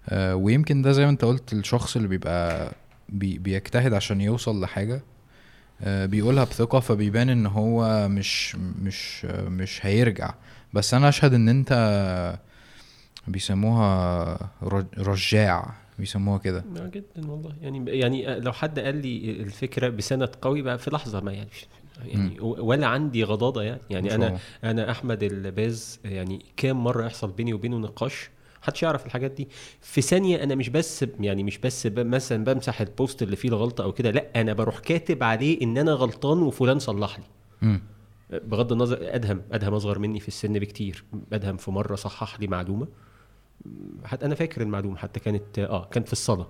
آه 0.10 0.36
ويمكن 0.36 0.82
ده 0.82 0.92
زي 0.92 1.04
ما 1.04 1.10
أنت 1.10 1.26
قلت 1.26 1.54
الشخص 1.54 1.96
اللي 1.96 2.08
بيبقى 2.08 2.72
بي 3.10 3.38
بيجتهد 3.38 3.94
عشان 3.94 4.22
يوصل 4.22 4.62
لحاجة 4.62 5.02
آه 5.82 6.06
بيقولها 6.06 6.44
بثقة 6.44 6.80
فبيبان 6.80 7.30
إن 7.30 7.46
هو 7.46 8.08
مش 8.10 8.56
مش 8.84 9.26
مش 9.26 9.86
هيرجع. 9.86 10.34
بس 10.74 10.94
أنا 10.94 11.10
أشهد 11.10 11.34
إن 11.34 11.50
أنت 11.50 11.74
بيسموها 13.28 14.38
رجاع. 14.98 15.74
بيسموها 16.00 16.38
كده. 16.38 16.66
جدا 16.94 17.32
والله. 17.32 17.56
يعني 17.62 17.92
يعني 18.00 18.40
لو 18.40 18.52
حد 18.54 18.80
قال 18.80 18.96
لي 18.96 19.32
الفكرة 19.32 19.90
بسند 19.90 20.36
قوي 20.42 20.62
بقى 20.62 20.78
في 20.78 20.92
لحظة 20.92 21.22
ما 21.22 21.32
يعني 21.32 21.50
يعني 22.06 22.40
ولا 22.40 22.88
عندي 22.88 23.24
غضاضة 23.24 23.64
يعني. 23.64 23.82
يعني 23.90 24.16
أنا 24.16 24.40
أنا 24.64 24.92
أحمد 24.92 25.24
الباز 25.24 26.00
يعني 26.06 26.46
كام 26.58 26.84
مرة 26.84 27.06
يحصل 27.06 27.32
بيني 27.32 27.54
وبينه 27.54 27.78
نقاش 27.78 28.30
محدش 28.62 28.84
يعرف 28.84 29.06
الحاجات 29.06 29.32
دي. 29.32 29.48
في 29.82 30.02
ثانية 30.02 30.44
أنا 30.44 30.56
مش 30.56 30.70
بس 30.70 31.06
يعني 31.20 31.44
مش 31.44 31.58
بس 31.58 31.88
مثلا 31.98 32.44
بمسح 32.44 32.82
البوست 32.82 33.24
اللي 33.24 33.36
فيه 33.36 33.50
الغلطة 33.50 33.84
أو 33.84 33.92
كده 33.92 34.12
لأ 34.12 34.42
أنا 34.42 34.54
بروح 34.54 34.80
كاتب 34.80 35.24
عليه 35.24 35.62
إن 35.62 35.78
أنا 35.78 35.92
غلطان 35.92 36.42
وفلان 36.42 36.80
صلح 36.80 37.20
لي. 37.20 37.80
بغض 38.44 38.72
النظر 38.72 38.98
أدهم 39.02 39.42
أدهم 39.52 39.74
أصغر 39.74 40.00
مني 40.00 40.20
في 40.20 40.28
السن 40.28 40.54
بكتير. 40.54 41.04
أدهم 41.34 41.58
في 41.58 41.72
مرة 41.72 41.96
صحح 41.96 42.40
لي 42.40 42.48
معلومة. 42.48 42.88
حتى 44.06 44.26
أنا 44.26 44.36
فاكر 44.36 44.62
المعلومة 44.62 44.98
حتى 44.98 45.20
كانت 45.20 45.60
آه 45.60 45.86
كانت 45.86 46.08
في 46.08 46.14
الصلاة. 46.14 46.48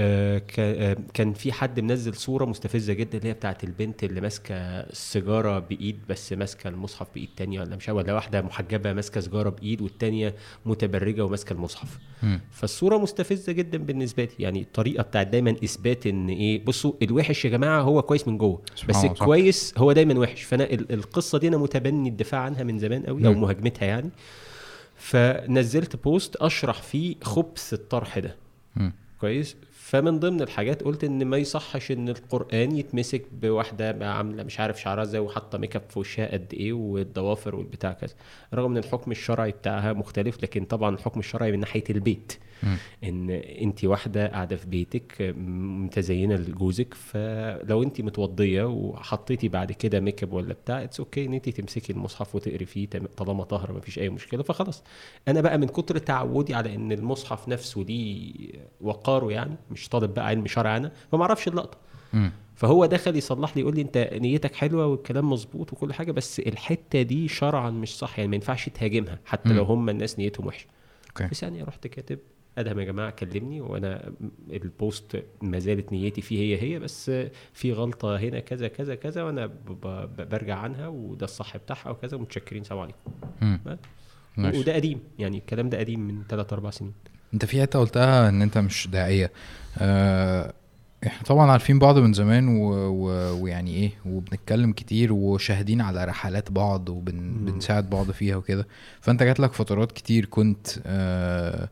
آه، 0.00 0.42
آه، 0.58 0.96
كان 1.14 1.32
في 1.32 1.52
حد 1.52 1.80
منزل 1.80 2.14
صورة 2.14 2.44
مستفزة 2.44 2.92
جدا 2.92 3.18
اللي 3.18 3.28
هي 3.28 3.32
بتاعت 3.32 3.64
البنت 3.64 4.04
اللي 4.04 4.20
ماسكة 4.20 4.54
السيجاره 4.54 5.58
بإيد 5.58 5.98
بس 6.08 6.32
ماسكة 6.32 6.68
المصحف 6.68 7.06
بإيد 7.14 7.28
تانية 7.36 7.60
ولا 7.60 7.76
مش 7.76 7.88
ولا 7.88 8.12
واحدة 8.12 8.42
محجبة 8.42 8.92
ماسكة 8.92 9.20
سيجارة 9.20 9.48
بإيد 9.48 9.82
والتانية 9.82 10.34
متبرجة 10.66 11.24
وماسكة 11.24 11.52
المصحف. 11.52 11.98
م. 12.22 12.38
فالصورة 12.50 12.98
مستفزة 12.98 13.52
جدا 13.52 13.78
بالنسبة 13.78 14.24
لي. 14.24 14.30
يعني 14.38 14.60
الطريقة 14.60 15.02
بتاعت 15.02 15.26
دايما 15.26 15.50
إثبات 15.64 16.06
إن 16.06 16.28
إيه 16.28 16.64
بصوا 16.64 16.92
الوحش 17.02 17.44
يا 17.44 17.50
جماعة 17.50 17.80
هو 17.82 18.02
كويس 18.02 18.28
من 18.28 18.38
جوه 18.38 18.62
بس 18.88 19.04
الكويس 19.04 19.74
هو 19.78 19.92
دايما 19.92 20.18
وحش. 20.18 20.42
فأنا 20.42 20.64
القصة 20.72 21.38
دي 21.38 21.48
أنا 21.48 21.56
متبني 21.56 22.08
الدفاع 22.08 22.40
عنها 22.40 22.62
من 22.62 22.78
زمان 22.78 23.02
قوي 23.02 23.26
أو 23.26 23.34
مهاجمتها 23.34 23.86
يعني. 23.86 24.10
فنزلت 24.98 25.96
post 25.96 26.36
أشرح 26.36 26.82
فيه 26.82 27.16
خبث 27.22 27.72
الطرح 27.72 28.18
ده 28.18 28.36
م. 28.76 28.90
كويس 29.20 29.56
فمن 29.88 30.18
ضمن 30.18 30.40
الحاجات 30.42 30.82
قلت 30.82 31.04
إن 31.04 31.24
ما 31.24 31.36
يصحش 31.36 31.92
إن 31.92 32.08
القرآن 32.08 32.76
يتمسك 32.76 33.22
بواحدة 33.32 34.10
عاملة 34.12 34.42
مش 34.42 34.60
عارف 34.60 34.80
شعرها 34.80 35.02
إزاي 35.02 35.20
وحاطة 35.20 35.58
make 35.58 35.76
up 35.76 35.82
في 35.88 35.98
وشها 35.98 36.32
قد 36.32 36.54
إيه 36.54 36.72
والضوافر 36.72 37.56
والبتاع 37.56 37.92
كذا. 37.92 38.14
رغم 38.54 38.70
إن 38.70 38.76
الحكم 38.76 39.10
الشرعي 39.10 39.50
بتاعها 39.50 39.92
مختلف 39.92 40.42
لكن 40.42 40.64
طبعا 40.64 40.94
الحكم 40.94 41.20
الشرعي 41.20 41.52
من 41.52 41.60
ناحية 41.60 41.84
البيت. 41.90 42.32
إن 43.04 43.30
انت 43.30 43.84
واحدة 43.84 44.26
قاعدة 44.26 44.56
في 44.56 44.66
بيتك 44.66 45.34
متزينة 45.38 46.34
لجوزك 46.36 46.94
فلو 46.94 47.82
انت 47.82 48.00
متوضية 48.00 48.64
وحطيتي 48.64 49.48
بعد 49.48 49.72
كده 49.72 50.00
make 50.00 50.22
up 50.22 50.32
ولا 50.32 50.52
بتاع 50.54 50.82
it's 50.82 51.00
okay 51.00 51.24
إن 51.24 51.34
انت 51.34 51.48
تمسكي 51.48 51.92
المصحف 51.92 52.34
وتقري 52.34 52.66
فيه 52.66 52.88
طالما 53.16 53.44
طاهره 53.44 53.72
مفيش 53.72 53.98
أي 53.98 54.08
مشكلة 54.08 54.42
فخلاص. 54.42 54.82
أنا 55.28 55.40
بقى 55.40 55.58
من 55.58 55.66
كتر 55.66 55.98
تعودي 55.98 56.54
على 56.54 56.74
إن 56.74 56.92
المصحف 56.92 57.48
نفسه 57.48 57.80
ليه 57.80 58.34
وقاره 58.80 59.32
يعني 59.32 59.56
مش 59.78 59.88
طالب 59.88 60.14
بقى 60.14 60.26
علم 60.26 60.46
شرع 60.46 60.76
أنا 60.76 60.92
فما 61.12 61.22
أعرفش 61.22 61.48
اللقطة. 61.48 61.78
فهو 62.54 62.86
دخل 62.86 63.16
يصلح 63.16 63.56
لي 63.56 63.62
يقول 63.62 63.74
لي 63.74 63.82
أنت 63.82 64.10
نيتك 64.12 64.54
حلوة 64.54 64.86
والكلام 64.86 65.32
مظبوط 65.32 65.72
وكل 65.72 65.92
حاجة 65.92 66.12
بس 66.12 66.40
الحتة 66.40 67.02
دي 67.02 67.28
شرعا 67.28 67.70
مش 67.70 67.98
صح 67.98 68.18
يعني 68.18 68.28
ما 68.28 68.34
ينفعش 68.34 68.68
تهاجمها 68.68 69.18
حتى 69.24 69.48
لو 69.48 69.64
هم 69.64 69.88
الناس 69.88 70.18
نيتهم 70.18 70.46
وحشة. 70.46 70.66
في 71.28 71.34
ثانية 71.34 71.64
رحت 71.64 71.86
كاتب 71.86 72.18
ادهم 72.58 72.80
يا 72.80 72.84
جماعة 72.84 73.10
كلمني 73.10 73.60
وأنا 73.60 74.12
البوست 74.50 75.24
ما 75.42 75.58
زالت 75.58 75.92
نيتي 75.92 76.20
فيه 76.20 76.38
هي 76.38 76.62
هي 76.62 76.78
بس 76.78 77.10
في 77.52 77.72
غلطة 77.72 78.16
هنا 78.16 78.40
كذا 78.40 78.68
كذا 78.68 78.94
كذا 78.94 79.22
وأنا 79.22 79.50
برجع 80.18 80.56
عنها 80.56 80.88
وده 80.88 81.24
الصح 81.24 81.56
بتاعها 81.56 81.90
وكذا 81.90 82.16
متشكرين 82.16 82.64
سلام 82.64 82.80
عليكم. 82.80 83.00
وده 84.38 84.74
قديم 84.74 85.00
يعني 85.18 85.38
الكلام 85.38 85.68
ده 85.68 85.78
قديم 85.78 86.00
من 86.00 86.22
ثلاث 86.28 86.52
أربع 86.52 86.70
سنين. 86.70 86.92
أنت 87.34 87.44
في 87.44 87.62
حتة 87.62 87.78
قلتها 87.78 88.28
إن 88.28 88.42
أنت 88.42 88.58
مش 88.58 88.88
داعية. 88.88 89.32
آه 89.78 90.52
إحنا 91.06 91.22
طبعا 91.26 91.50
عارفين 91.50 91.78
بعض 91.78 91.98
من 91.98 92.12
زمان 92.12 92.48
و... 92.48 92.72
و... 92.72 93.34
ويعني 93.42 93.74
إيه 93.74 93.90
وبنتكلم 94.06 94.72
كتير 94.72 95.12
وشاهدين 95.12 95.80
على 95.80 96.04
رحلات 96.04 96.52
بعض 96.52 96.88
وبنساعد 96.88 97.84
وبن... 97.84 97.96
بعض 97.96 98.10
فيها 98.10 98.36
وكده. 98.36 98.66
فأنت 99.00 99.22
جات 99.22 99.40
لك 99.40 99.52
فترات 99.52 99.92
كتير 99.92 100.24
كنت 100.24 100.68
آه 100.86 101.68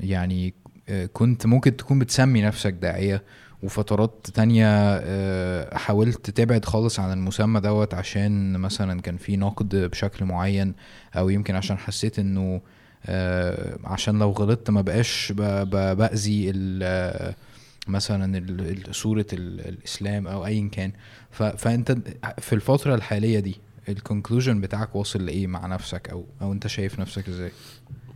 يعني 0.00 0.54
آه، 0.88 1.06
كنت 1.12 1.46
ممكن 1.46 1.76
تكون 1.76 1.98
بتسمي 1.98 2.42
نفسك 2.42 2.72
داعية 2.72 3.22
وفترات 3.62 4.26
تانية 4.34 4.66
آه، 4.68 5.76
حاولت 5.76 6.30
تبعد 6.30 6.64
خالص 6.64 7.00
عن 7.00 7.12
المسمى 7.12 7.60
دوت 7.60 7.94
عشان 7.94 8.58
مثلا 8.58 9.00
كان 9.00 9.16
في 9.16 9.36
نقد 9.36 9.76
بشكل 9.76 10.24
معين 10.24 10.74
أو 11.16 11.28
يمكن 11.28 11.54
عشان 11.54 11.78
حسيت 11.78 12.18
إنه 12.18 12.60
عشان 13.84 14.18
لو 14.18 14.30
غلطت 14.30 14.70
ما 14.70 14.80
بقاش 14.80 15.32
بأذي 15.36 16.52
مثلا 17.88 18.44
صورة 18.90 19.26
الإسلام 19.32 20.26
أو 20.26 20.46
ايا 20.46 20.68
كان. 20.72 20.92
فأنت 21.30 21.96
في 22.38 22.52
الفترة 22.52 22.94
الحالية 22.94 23.38
دي 23.38 23.56
الكونكلوجن 23.88 24.60
بتاعك 24.60 24.96
واصل 24.96 25.26
لإيه 25.26 25.46
مع 25.46 25.66
نفسك؟ 25.66 26.10
أو 26.10 26.24
أو 26.42 26.52
أنت 26.52 26.66
شايف 26.66 27.00
نفسك 27.00 27.28
إزاي؟ 27.28 27.50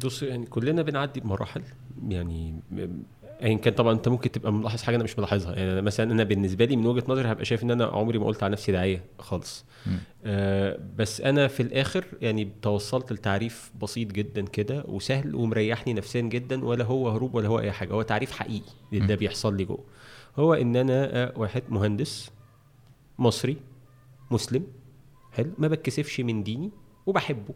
بص 0.05 0.23
يعني 0.23 0.47
كلنا 0.47 0.83
بنعدي 0.83 1.21
بمراحل 1.21 1.63
يعني 2.09 2.61
ايا 3.43 3.57
كان 3.57 3.75
طبعا 3.75 3.93
أنت 3.93 4.09
ممكن 4.09 4.31
تبقى 4.31 4.53
ملاحظ 4.53 4.83
حاجة 4.83 4.97
أنا 4.97 5.05
مش 5.05 5.19
ملاحظها. 5.19 5.55
يعني 5.55 5.83
مثلا 5.83 6.13
أنا 6.13 6.25
بالنسبة 6.25 6.65
لي 6.65 6.77
من 6.77 6.87
وجهة 6.87 7.05
نظري 7.09 7.33
هبقى 7.33 7.45
شايف 7.45 7.63
إن 7.63 7.71
أنا 7.71 7.85
عمري 7.85 8.19
ما 8.19 8.27
قلت 8.27 8.43
على 8.43 8.53
نفسي 8.53 8.73
داعية 8.73 9.05
خالص. 9.19 9.65
آه 10.25 10.81
بس 10.97 11.21
أنا 11.21 11.49
في 11.49 11.63
الآخر 11.63 12.05
يعني 12.21 12.53
توصلت 12.63 13.13
لتعريف 13.13 13.73
بسيط 13.83 14.13
جدا 14.13 14.45
كده 14.45 14.85
وسهل 14.89 15.35
ومريحني 15.35 15.93
نفسيا 15.93 16.21
جدا 16.21 16.65
ولا 16.65 16.85
هو 16.85 17.09
هروب 17.09 17.35
ولا 17.35 17.49
هو 17.49 17.61
أي 17.61 17.73
حاجة. 17.73 17.93
هو 17.93 18.03
تعريف 18.03 18.31
حقيقي 18.31 18.73
اللي 18.93 19.17
بيحصل 19.17 19.57
لي 19.57 19.65
جوه. 19.65 19.85
هو 20.37 20.55
إن 20.55 20.77
أنا 20.77 21.33
واحد 21.37 21.63
مهندس 21.69 22.31
مصري 23.19 23.57
مسلم 24.31 24.67
حلو 25.33 25.51
ما 25.59 25.69
بتكسفش 25.69 26.21
من 26.21 26.43
ديني 26.43 26.71
وبحبه. 27.07 27.55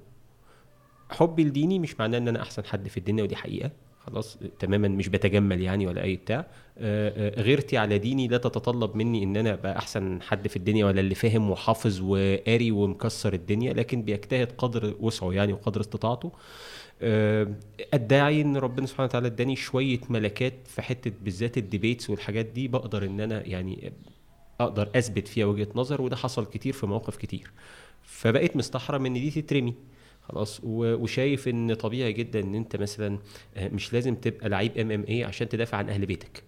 حبي 1.11 1.45
لديني 1.45 1.79
مش 1.79 2.01
معناه 2.01 2.19
إن 2.19 2.29
أنا 2.29 2.43
أحسن 2.43 2.65
حد 2.65 2.89
في 2.89 2.97
الدنيا 2.97 3.25
ودي 3.25 3.37
حقيقة. 3.37 3.71
خلاص 4.07 4.39
تماما 4.59 4.89
مش 4.89 5.09
بتجمل 5.09 5.61
يعني 5.61 5.87
ولا 5.87 6.03
أي 6.03 6.17
بتاع. 6.17 6.47
آه، 6.79 7.39
آه، 7.39 7.41
غيرتي 7.43 7.77
على 7.77 7.99
ديني 7.99 8.29
لا 8.29 8.39
تتطلب 8.39 8.97
مني 8.97 9.23
إن 9.25 9.37
أنا 9.37 9.53
أبقى 9.53 9.79
أحسن 9.79 10.23
حد 10.23 10.49
في 10.49 10.57
الدنيا 10.57 10.87
ولا 10.87 11.01
اللي 11.01 11.15
فاهم 11.15 11.51
وحافظ 11.51 12.01
وقاري 12.01 12.71
ومكسر 12.71 13.33
الدنيا 13.35 13.73
لكن 13.73 14.03
بيجتهد 14.03 14.53
قدر 14.59 14.95
وسعه 15.01 15.33
يعني 15.33 15.53
وقدر 15.53 15.81
استطاعته. 15.81 16.33
آه، 17.03 17.49
أدعي 17.95 18.41
إن 18.41 18.57
ربنا 18.57 18.87
سبحانه 18.87 19.05
وتعالى 19.09 19.27
إداني 19.27 19.57
شوية 19.57 20.01
ملكات 20.11 20.55
في 20.67 20.83
حتة 20.83 21.13
بالذات 21.23 21.59
ال 21.59 21.65
debates 21.65 22.11
والحاجات 22.11 22.47
دي 22.47 22.69
بقدر 22.69 23.05
إن 23.05 23.21
أنا 23.21 23.47
يعني 23.47 23.93
أقدر 24.61 24.91
أثبت 24.97 25.29
فيها 25.29 25.47
وجهة 25.47 25.69
نظر 25.75 26.03
وده 26.03 26.17
حصل 26.17 26.47
كتير 26.47 26.73
في 26.73 26.87
مواقف 26.87 27.17
كتير. 27.17 27.53
فبقيت 28.03 28.57
مستحرم 28.57 29.07
إن 29.07 29.15
دي 29.15 29.31
تترمي. 29.31 29.75
خلاص. 30.29 30.61
وشايف 30.65 31.49
إن 31.49 31.75
طبيعي 31.75 32.13
جدا 32.13 32.41
إن 32.41 32.55
أنت 32.55 32.77
مثلا 32.77 33.19
آه، 33.57 33.69
مش 33.69 33.93
لازم 33.93 34.15
تبقى 34.15 34.49
لعيب 34.49 34.79
MMA 34.79 35.25
عشان 35.25 35.49
تدافع 35.49 35.79
عن 35.79 35.89
أهل 35.89 36.07
بيتك. 36.07 36.43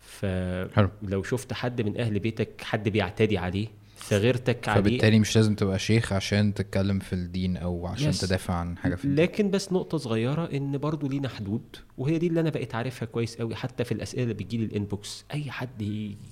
فلو 0.00 1.22
شفت 1.22 1.52
حد 1.52 1.82
من 1.82 2.00
أهل 2.00 2.18
بيتك 2.18 2.62
حد 2.62 2.88
بيعتدي 2.88 3.38
عليه 3.38 3.68
ثغرتك 3.98 4.68
عليه. 4.68 4.80
فبالتالي 4.80 5.18
مش 5.18 5.36
لازم 5.36 5.54
تبقى 5.54 5.78
شيخ 5.78 6.12
عشان 6.12 6.54
تتكلم 6.54 6.98
في 6.98 7.12
الدين 7.12 7.56
أو 7.56 7.86
عشان 7.86 8.08
yes. 8.08 8.20
تدافع 8.20 8.54
عن 8.54 8.78
حاجة 8.78 8.94
في 8.94 9.04
الدين. 9.04 9.24
لكن 9.24 9.50
بس 9.50 9.72
نقطة 9.72 9.98
صغيرة 9.98 10.44
إن 10.52 10.78
برضو 10.78 11.08
لينا 11.08 11.28
حدود 11.28 11.76
وهي 11.98 12.18
دي 12.18 12.26
اللي 12.26 12.40
أنا 12.40 12.50
بقيت 12.50 12.74
عارفها 12.74 13.06
كويس 13.06 13.36
قوي 13.36 13.54
حتى 13.54 13.84
في 13.84 13.92
الأسئلة 13.92 14.22
اللي 14.22 14.34
بتجي 14.34 14.56
لي 14.58 14.64
ال 14.64 14.73
inbox. 14.73 15.24
أي 15.34 15.50
حد 15.50 15.82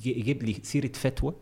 يجيب 0.05 0.43
لي 0.43 0.57
سيرة 0.63 0.93
فتوى 0.95 1.35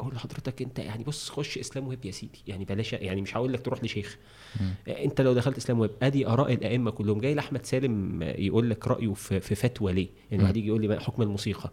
أقول 0.00 0.14
لحضرتك 0.14 0.62
أنت 0.62 0.78
يعني 0.78 1.04
بص 1.04 1.30
خش 1.30 1.58
إسلام 1.58 1.88
ويب 1.88 2.04
يا 2.04 2.10
سيدي. 2.10 2.38
يعني 2.46 2.64
بلاش 2.64 2.92
يعني 2.92 3.22
مش 3.22 3.36
هقول 3.36 3.52
لك 3.52 3.62
تروح 3.62 3.84
لشيخ. 3.84 4.18
م. 4.60 4.64
أنت 4.88 5.20
لو 5.20 5.32
دخلت 5.32 5.56
إسلام 5.56 5.80
ويب 5.80 5.90
أدي 6.02 6.26
آراء 6.26 6.52
الأئمة 6.52 6.90
كلهم. 6.90 7.20
جاي 7.20 7.34
لأحمد 7.34 7.66
سالم 7.66 8.22
يقول 8.22 8.70
لك 8.70 8.88
رأيه 8.88 9.12
في, 9.14 9.40
في 9.40 9.54
فتوى 9.54 9.92
ليه؟ 9.92 10.08
يعني 10.30 10.42
واحد 10.42 10.56
يجي 10.56 10.66
يقول 10.66 10.86
لي 10.88 11.00
حكم 11.00 11.22
الموسيقى. 11.22 11.70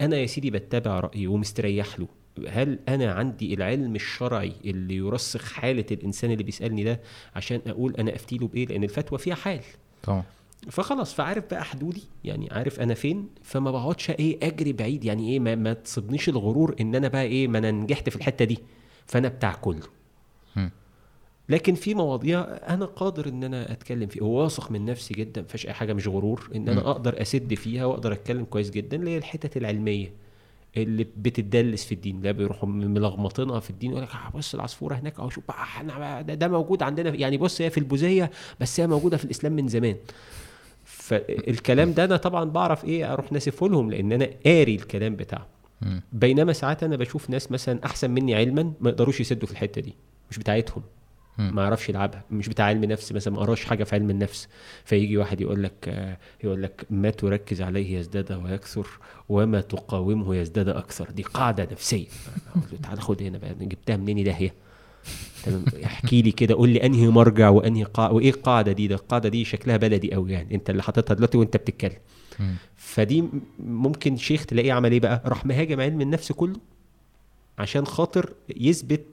أنا 0.00 0.16
يا 0.16 0.26
سيدي 0.26 0.50
بتبع 0.50 1.00
رأيي 1.00 1.26
ومستريح 1.26 1.98
له. 2.00 2.08
هل 2.48 2.78
أنا 2.88 3.12
عندي 3.12 3.54
العلم 3.54 3.94
الشرعي 3.96 4.52
اللي 4.64 4.96
يرسخ 4.96 5.52
حالة 5.52 5.86
الإنسان 5.92 6.30
اللي 6.30 6.42
بيسألني 6.42 6.84
ده 6.84 7.00
عشان 7.36 7.60
أقول 7.66 7.94
أنا 7.96 8.14
افتي 8.14 8.36
له 8.38 8.48
بإيه؟ 8.48 8.66
لأن 8.66 8.84
الفتوى 8.84 9.18
فيها 9.18 9.34
حال. 9.34 9.60
طبعا. 10.02 10.24
فخلاص 10.70 11.14
فعارف 11.14 11.44
بقى 11.50 11.64
حدودي؟ 11.64 12.02
يعني 12.24 12.48
عارف 12.52 12.80
أنا 12.80 12.94
فين؟ 12.94 13.28
فما 13.42 13.70
بقعدش 13.70 14.10
إيه 14.10 14.38
أجري 14.42 14.72
بعيد 14.72 15.04
يعني 15.04 15.28
إيه 15.32 15.40
ما, 15.40 15.54
ما 15.54 15.72
تصبنيش 15.72 16.28
الغرور 16.28 16.76
إن 16.80 16.94
أنا 16.94 17.08
بقى 17.08 17.22
إيه 17.22 17.48
ما 17.48 17.58
أنا 17.58 17.70
نجحت 17.70 18.08
في 18.08 18.16
الحتة 18.16 18.44
دي. 18.44 18.58
فأنا 19.06 19.28
بتاع 19.28 19.54
كله. 19.54 19.86
لكن 21.48 21.74
في 21.74 21.94
مواضيع 21.94 22.40
أنا 22.40 22.84
قادر 22.84 23.28
إن 23.28 23.44
أنا 23.44 23.72
أتكلم 23.72 24.06
فيها 24.06 24.22
وواثق 24.22 24.70
من 24.70 24.84
نفسي 24.84 25.14
جدا 25.14 25.42
مفيش 25.42 25.66
أي 25.66 25.72
حاجة 25.72 25.92
مش 25.92 26.08
غرور 26.08 26.50
إن 26.54 26.68
أنا 26.68 26.90
أقدر 26.90 27.22
أسد 27.22 27.54
فيها 27.54 27.84
وأقدر 27.84 28.12
أتكلم 28.12 28.44
كويس 28.44 28.70
جدا 28.70 28.96
اللي 28.96 29.10
هي 29.10 29.18
الحتت 29.18 29.56
العلمية 29.56 30.12
اللي 30.76 31.06
بتدلس 31.16 31.84
في 31.84 31.92
الدين. 31.92 32.22
لا 32.22 32.32
بيروحوا 32.32 32.68
ملخبطينها 32.68 33.60
في 33.60 33.70
الدين 33.70 33.90
يقول 33.90 34.02
لك 34.02 34.08
آه، 34.14 34.30
بص 34.38 34.54
العصفورة 34.54 34.94
هناك 34.94 35.18
اهو 35.18 35.28
شوف 35.30 35.44
ده, 36.20 36.20
ده 36.34 36.48
موجود 36.48 36.82
عندنا 36.82 37.14
يعني 37.14 37.36
بص 37.36 37.60
هي 37.60 37.70
في 37.70 37.78
البوذية 37.78 38.30
بس 38.60 38.80
هي 38.80 38.86
موجودة 38.86 39.16
في 39.16 39.24
الإسلام 39.24 39.52
من 39.52 39.68
زمان. 39.68 39.96
فالكلام 41.08 41.92
ده 41.92 42.04
أنا 42.04 42.16
طبعا 42.16 42.44
بعرف 42.44 42.84
إيه 42.84 43.12
أروح 43.12 43.32
ناسفه 43.32 43.68
لهم 43.68 43.90
لأن 43.90 44.12
أنا 44.12 44.28
قاري 44.46 44.74
الكلام 44.74 45.16
بتاعه 45.16 45.46
بينما 46.12 46.52
ساعات 46.52 46.82
أنا 46.82 46.96
بشوف 46.96 47.30
ناس 47.30 47.52
مثلا 47.52 47.80
أحسن 47.84 48.10
مني 48.10 48.34
علما 48.34 48.72
ما 48.80 48.90
يقدروش 48.90 49.20
يسدوا 49.20 49.46
في 49.46 49.52
الحتة 49.52 49.80
دي 49.80 49.94
مش 50.30 50.38
بتاعتهم. 50.38 50.82
ما 51.38 51.62
يعرفش 51.62 51.88
يلعبها 51.88 52.24
مش 52.30 52.48
بتاع 52.48 52.64
علم 52.66 52.84
نفس 52.84 53.12
مثلا 53.12 53.34
ما 53.34 53.40
قراش 53.40 53.64
حاجة 53.64 53.84
في 53.84 53.94
علم 53.94 54.10
النفس. 54.10 54.48
فيجي 54.84 55.16
واحد 55.16 55.40
يقول 55.40 55.62
لك 55.62 56.08
يقول 56.44 56.62
لك 56.62 56.86
ما 56.90 57.10
تركز 57.10 57.62
عليه 57.62 57.98
يزداد 57.98 58.32
ويكثر 58.32 58.86
وما 59.28 59.60
تقاومه 59.60 60.36
يزداد 60.36 60.68
أكثر. 60.68 61.10
دي 61.10 61.22
قاعدة 61.22 61.68
نفسية. 61.72 62.06
تعال 62.82 63.00
خد 63.00 63.22
هنا 63.22 63.38
بقى 63.38 63.54
جبتها 63.60 63.96
منين؟ 63.96 64.24
ده 64.24 64.32
هي 64.32 64.44
مثلا 64.46 64.52
احكي 65.84 66.22
لي 66.22 66.32
كده 66.32 66.54
قول 66.54 66.68
لي 66.68 66.86
أنهي 66.86 67.08
مرجع 67.08 67.48
وأنهي 67.48 67.84
قاعدة 67.84 68.14
وإيه 68.14 68.30
القاعده 68.30 68.72
دي؟ 68.72 68.86
ده 68.88 68.94
القاعدة 68.94 69.28
دي 69.28 69.44
شكلها 69.44 69.76
بلدي 69.76 70.12
قوي 70.14 70.32
يعني 70.32 70.54
أنت 70.54 70.70
اللي 70.70 70.82
حاططها 70.82 71.14
دلوقتي 71.14 71.38
وأنت 71.38 71.56
بتتكلم. 71.56 71.98
فدي 72.76 73.24
ممكن 73.58 74.16
شيخ 74.16 74.46
تلاقيه 74.46 74.72
عمل 74.72 74.92
إيه 74.92 75.00
بقى؟ 75.00 75.22
راح 75.26 75.46
مهاجم 75.46 75.80
علم 75.80 76.00
النفس 76.00 76.32
كله 76.32 76.56
عشان 77.58 77.86
خاطر 77.86 78.32
يثبت 78.56 79.04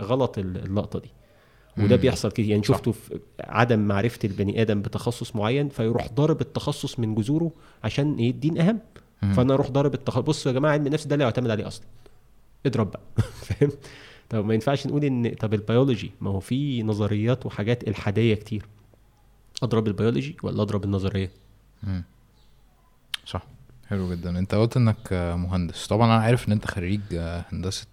غلط 0.00 0.38
اللقطة 0.38 0.98
دي. 0.98 1.10
وده 1.78 1.96
بيحصل 1.96 2.32
كتير. 2.32 2.44
يعني 2.44 2.62
شفته 2.64 2.92
في 2.92 3.20
عدم 3.40 3.78
معرفة 3.78 4.18
البني 4.24 4.62
آدم 4.62 4.82
بتخصص 4.82 5.36
معين 5.36 5.68
فيروح 5.68 6.08
ضارب 6.12 6.40
التخصص 6.40 6.98
من 6.98 7.14
جذوره 7.14 7.50
عشان 7.84 8.14
إيه 8.14 8.30
الدين 8.30 8.58
اهم 8.60 8.78
فأنا 9.20 9.54
أروح 9.54 9.70
ضارب 9.70 9.94
التخصص 9.94 10.22
بصوا 10.22 10.52
يا 10.52 10.56
جماعة 10.58 10.72
علم 10.72 10.86
النفس 10.86 11.06
ده 11.06 11.14
اللي 11.14 11.24
يعتمد 11.24 11.50
عليه 11.50 11.66
أصلا. 11.66 11.86
اضرب 12.66 12.90
بقى. 12.90 13.00
فاهم؟ 13.46 13.70
طب 14.32 14.44
ما 14.44 14.54
ينفعش 14.54 14.86
نقول 14.86 15.04
إن 15.04 15.34
طب 15.34 15.54
البيولوجي 15.54 16.12
ما 16.20 16.30
هو 16.30 16.40
في 16.40 16.82
نظريات 16.82 17.46
وحاجات 17.46 17.88
إلحادية 17.88 18.34
كتير. 18.34 18.66
أضرب 19.62 19.86
البيولوجي 19.86 20.36
ولا 20.42 20.62
أضرب 20.62 20.84
النظرية؟ 20.84 21.30
مم. 21.82 22.04
صح. 23.26 23.42
حلو 23.88 24.14
جدا. 24.14 24.38
أنت 24.38 24.54
قلت 24.54 24.76
إنك 24.76 25.12
مهندس. 25.12 25.86
طبعا 25.86 26.06
أنا 26.06 26.22
عارف 26.22 26.48
إن 26.48 26.52
أنت 26.52 26.66
خريج 26.66 27.00
هندسة 27.52 27.86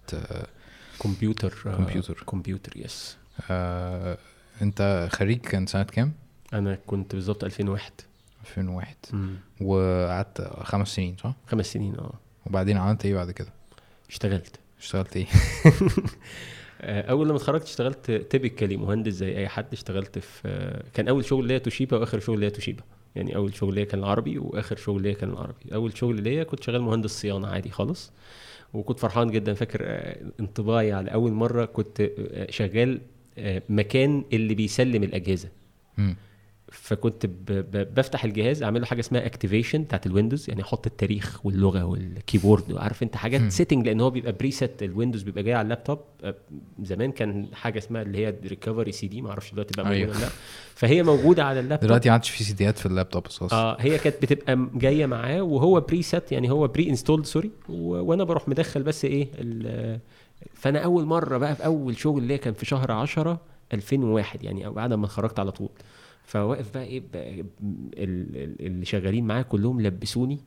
كمبيوتر 1.02 1.54
كمبيوتر. 1.64 2.24
كمبيوتر 2.26 2.76
yes 2.76 3.16
آه، 3.50 4.18
أنت 4.62 5.08
خريج 5.12 5.40
كان 5.40 5.66
سنة 5.66 5.82
كام؟ 5.82 6.12
أنا 6.52 6.78
كنت 6.86 7.14
بالظبط 7.14 7.44
2001 7.44 7.92
2001 8.40 8.96
وقعدت 9.60 10.40
خمس 10.62 10.88
سنين 10.94 11.16
صح؟ 11.16 11.34
خمس 11.46 11.66
سنين 11.66 11.94
آه. 11.98 12.12
وبعدين 12.46 12.76
عملت 12.76 13.04
إيه 13.04 13.14
بعد 13.14 13.30
كده؟ 13.30 13.52
اشتغلت. 14.08 14.59
اشتغلت 14.80 15.16
إيه؟ 15.16 15.26
آه، 16.80 17.02
أول 17.10 17.28
لما 17.28 17.36
اتخرجت 17.36 17.64
اشتغلت 17.64 18.10
typically 18.10 18.76
مهندس 18.76 19.12
زي 19.12 19.36
أي 19.36 19.48
حد. 19.48 19.66
اشتغلت 19.72 20.18
في 20.18 20.82
كان 20.94 21.08
أول 21.08 21.24
شغل 21.24 21.46
ليا 21.46 21.58
توشيبا 21.58 21.96
وآخر 21.96 22.20
شغل 22.20 22.40
ليا 22.40 22.48
توشيبا. 22.48 22.82
يعني 23.16 23.36
أول 23.36 23.54
شغل 23.54 23.74
ليا 23.74 23.84
كان 23.84 24.00
العربي 24.00 24.38
وآخر 24.38 24.76
شغل 24.76 25.02
ليا 25.02 25.12
كان 25.12 25.30
العربي. 25.30 25.74
أول 25.74 25.96
شغل 25.96 26.22
ليا 26.22 26.44
كنت 26.44 26.62
شغال 26.62 26.82
مهندس 26.82 27.10
صيانة 27.10 27.48
عادي 27.48 27.70
خالص. 27.70 28.12
وكنت 28.74 28.98
فرحان 28.98 29.30
جدا. 29.30 29.54
فاكر 29.54 29.80
آه، 29.82 30.16
انطباعي 30.40 30.92
على 30.92 31.12
أول 31.12 31.32
مرة 31.32 31.64
كنت 31.64 32.00
آه، 32.18 32.50
شغال 32.50 33.00
مكان 33.68 34.24
اللي 34.32 34.54
بيسلم 34.54 35.02
الأجهزة. 35.02 35.48
فكنت 36.70 37.26
بفتح 37.96 38.24
الجهاز 38.24 38.62
أعمل 38.62 38.80
له 38.80 38.86
حاجة 38.86 39.00
اسمها 39.00 39.26
activation 39.26 39.82
بتاعت 39.82 40.06
ال 40.06 40.11
Windows 40.11 40.48
يعني 40.48 40.62
أحط 40.62 40.86
التاريخ 40.86 41.46
واللغة 41.46 41.84
وال 41.84 42.02
keyboard 42.02 42.76
عارف 42.76 43.02
أنت 43.02 43.16
حاجات 43.16 43.52
setting 43.52 43.86
لأن 43.86 44.00
هو 44.00 44.10
بيبقى 44.10 44.32
preset 44.32 44.82
ال 44.82 44.87
Windows 44.87 45.22
بيبقى 45.22 45.42
جاي 45.42 45.54
على 45.54 45.62
اللابتوب. 45.64 45.98
زمان 46.82 47.12
كان 47.12 47.46
حاجة 47.52 47.78
اسمها 47.78 48.02
اللي 48.02 48.18
هي 48.26 48.34
recovery 48.46 48.92
CD 48.92 49.22
ما 49.22 49.30
أعرفش 49.30 49.52
دلوقتي 49.52 49.74
بقى 49.76 49.84
موجوده 49.90 50.12
أيوه. 50.12 50.20
لأ. 50.20 50.28
فهي 50.74 51.02
موجودة 51.02 51.44
على 51.44 51.60
اللابتوب. 51.60 51.86
دلوقتي 51.86 52.08
ما 52.08 52.12
عادش 52.12 52.30
في 52.30 52.44
سيديات 52.44 52.78
في 52.78 52.86
اللابتوب 52.86 53.26
أساسا. 53.26 53.56
آه 53.56 53.76
هي 53.80 53.98
كانت 53.98 54.16
بتبقى 54.22 54.68
جاية 54.74 55.06
معاه 55.06 55.42
وهو 55.42 55.80
preset 55.80 56.32
يعني 56.32 56.50
هو 56.50 56.68
pre-installed 56.68 57.24
sorry 57.26 57.50
وأنا 57.68 58.24
بروح 58.24 58.48
مدخل 58.48 58.82
بس 58.82 59.04
إيه 59.04 59.28
فأنا 60.54 60.78
أول 60.78 61.04
مرة 61.04 61.38
بقى 61.38 61.56
في 61.56 61.64
أول 61.64 61.96
شغل 61.98 62.22
ليا 62.22 62.36
كان 62.36 62.54
في 62.54 62.66
شهر 62.66 62.92
10 62.92 63.40
2001 63.72 64.44
يعني 64.44 64.70
بعد 64.70 64.92
ما 64.92 65.04
اتخرجت 65.06 65.38
على 65.38 65.50
طول. 65.52 65.68
فواقف 66.30 66.74
بقى 66.74 66.84
إيه 66.84 67.02
بقى 67.14 67.44
اللي 68.60 68.84
شغالين 68.84 69.26
معاه 69.26 69.42
كلهم 69.42 69.80
لبسوني. 69.80 70.38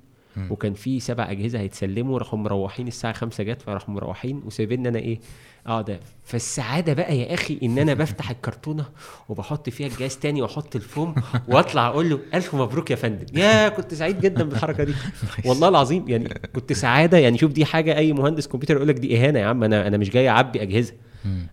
وكان 0.49 0.73
في 0.73 0.99
سبع 0.99 1.31
أجهزة 1.31 1.59
هيتسلموا 1.59 2.19
راحوا 2.19 2.39
مروحين 2.39 2.87
الساعة 2.87 3.13
5 3.13 3.43
جت 3.43 3.61
فراحوا 3.61 3.93
مروحين. 3.95 4.41
وسايبين 4.45 4.87
أنا 4.87 4.99
إيه 4.99 5.19
اقعد 5.67 5.89
آه 5.89 5.99
فالسعادة 6.23 6.93
بقى 6.93 7.17
يا 7.17 7.33
أخي 7.33 7.59
إن 7.63 7.79
أنا 7.79 7.93
بفتح 7.93 8.29
الكرتونة 8.29 8.85
وبحط 9.29 9.69
فيها 9.69 9.87
الجهاز 9.87 10.17
تاني 10.17 10.41
وأحط 10.41 10.75
الفوم 10.75 11.15
وأطلع 11.47 11.87
أقول 11.87 12.09
له 12.09 12.19
ألف 12.33 12.55
مبروك 12.55 12.91
يا 12.91 12.95
فندم. 12.95 13.25
يا 13.39 13.69
كنت 13.69 13.93
سعيد 13.93 14.19
جدا 14.19 14.43
بالحركة 14.43 14.83
دي. 14.83 14.93
والله 15.45 15.67
العظيم 15.69 16.09
يعني 16.09 16.29
كنت 16.55 16.73
سعادة. 16.73 17.17
يعني 17.17 17.37
شوف 17.37 17.51
دي 17.51 17.65
حاجة 17.65 17.97
أي 17.97 18.13
مهندس 18.13 18.47
كمبيوتر 18.47 18.75
يقول 18.75 18.87
لك 18.87 18.95
دي 18.95 19.17
إهانة 19.17 19.39
يا 19.39 19.45
عم. 19.45 19.63
أنا 19.63 19.87
أنا 19.87 19.97
مش 19.97 20.09
جاي 20.09 20.29
أعبي 20.29 20.61
أجهزة. 20.61 20.93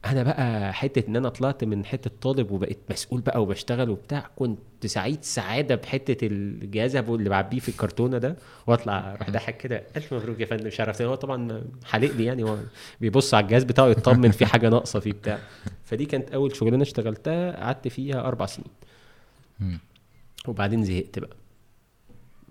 أنا 0.04 0.22
بقى 0.22 0.72
حتة 0.74 1.08
إن 1.08 1.16
أنا 1.16 1.28
طلعت 1.28 1.64
من 1.64 1.84
حتة 1.84 2.10
طالب 2.20 2.50
وبقيت 2.50 2.78
مسؤول 2.90 3.20
بقى 3.20 3.42
وبشتغل 3.42 3.90
وبتاع 3.90 4.30
كنت 4.36 4.58
سعيد 4.86 5.24
سعادة 5.24 5.74
بحتة 5.74 6.26
الجهاز 6.26 6.96
اللي 6.96 7.28
بعبيه 7.30 7.58
في 7.58 7.68
الكرتونة 7.68 8.18
ده 8.18 8.36
وأطلع 8.66 9.14
أروح 9.14 9.30
ضاحك 9.30 9.56
كده. 9.56 9.82
ألف 9.96 10.14
مبروك 10.14 10.40
يا 10.40 10.46
فندم 10.46 10.66
مش 10.66 10.80
عارف 10.80 11.02
هو 11.02 11.14
طبعا 11.14 11.64
حالق 11.84 12.12
لي 12.12 12.24
يعني 12.24 12.42
هو 12.42 12.58
بيبص 13.00 13.34
على 13.34 13.44
الجهاز 13.44 13.64
بتاعه 13.64 13.86
يطمن 13.88 14.30
في 14.30 14.46
حاجة 14.46 14.68
ناقصة 14.68 15.00
فيه 15.00 15.12
بتاع. 15.12 15.38
فدي 15.84 16.06
كانت 16.06 16.30
أول 16.30 16.56
شغلانة 16.56 16.82
اشتغلتها 16.82 17.64
قعدت 17.64 17.88
فيها 17.88 18.20
أربع 18.28 18.46
سنين. 18.46 18.70
وبعدين 20.48 20.84
زهقت 20.84 21.18
بقى. 21.18 21.36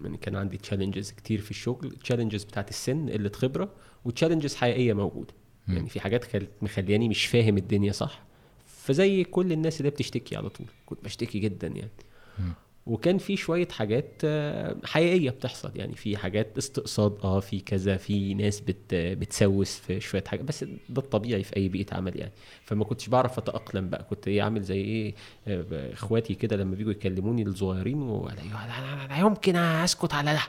يعني 0.03 0.17
كان 0.17 0.35
عندي 0.35 0.57
تشالنجز 0.57 1.11
كتير 1.11 1.41
في 1.41 1.51
الشغل 1.51 1.91
تشالنجز 2.03 2.43
بتاعت 2.43 2.69
السن 2.69 3.09
قلة 3.09 3.31
خبرة 3.35 3.69
وتشالنجز 4.05 4.55
حقيقية 4.55 4.93
موجودة. 4.93 5.33
يعني 5.69 5.89
في 5.89 5.99
حاجات 5.99 6.25
مخلياني 6.61 7.09
مش 7.09 7.25
فاهم 7.25 7.57
الدنيا 7.57 7.91
صح؟ 7.91 8.21
فزي 8.65 9.23
كل 9.23 9.51
الناس 9.51 9.79
اللي 9.79 9.89
بتشتكي 9.91 10.35
على 10.35 10.49
طول 10.49 10.67
كنت 10.85 11.03
بشتكي 11.03 11.39
جدا 11.39 11.67
يعني. 11.67 11.91
وكان 12.85 13.17
في 13.17 13.37
شوية 13.37 13.67
حاجات 13.67 14.21
آه، 14.23 14.75
حقيقية 14.85 15.29
بتحصل 15.29 15.71
يعني 15.75 15.95
في 15.95 16.17
حاجات 16.17 16.57
استقصاد 16.57 17.17
آه 17.23 17.39
في 17.39 17.59
كذا 17.59 17.97
في 17.97 18.33
ناس 18.33 18.59
بت 18.59 18.95
بتسوس 18.95 19.79
في 19.79 19.99
شوية 19.99 20.23
حاجات 20.27 20.45
بس 20.45 20.63
ده 20.63 21.01
الطبيعي 21.01 21.43
في 21.43 21.55
أي 21.57 21.69
بيئة 21.69 21.95
عمل 21.95 22.19
يعني. 22.19 22.31
فما 22.63 22.83
كنتش 22.85 23.09
بعرف 23.09 23.37
أتأقلم 23.37 23.89
بقى 23.89 24.03
كنت 24.09 24.27
إيه 24.27 24.41
عامل 24.41 24.61
زي 24.61 24.81
إيه 24.81 25.15
آه، 25.47 25.93
إخواتي 25.93 26.35
كده 26.35 26.55
لما 26.55 26.75
بيجوا 26.75 26.91
يكلموني 26.91 27.43
الصغيرين 27.43 28.01
ولا 28.01 28.33
يمكن 29.19 29.55
أسكت 29.55 30.13
على 30.13 30.33
ده. 30.33 30.41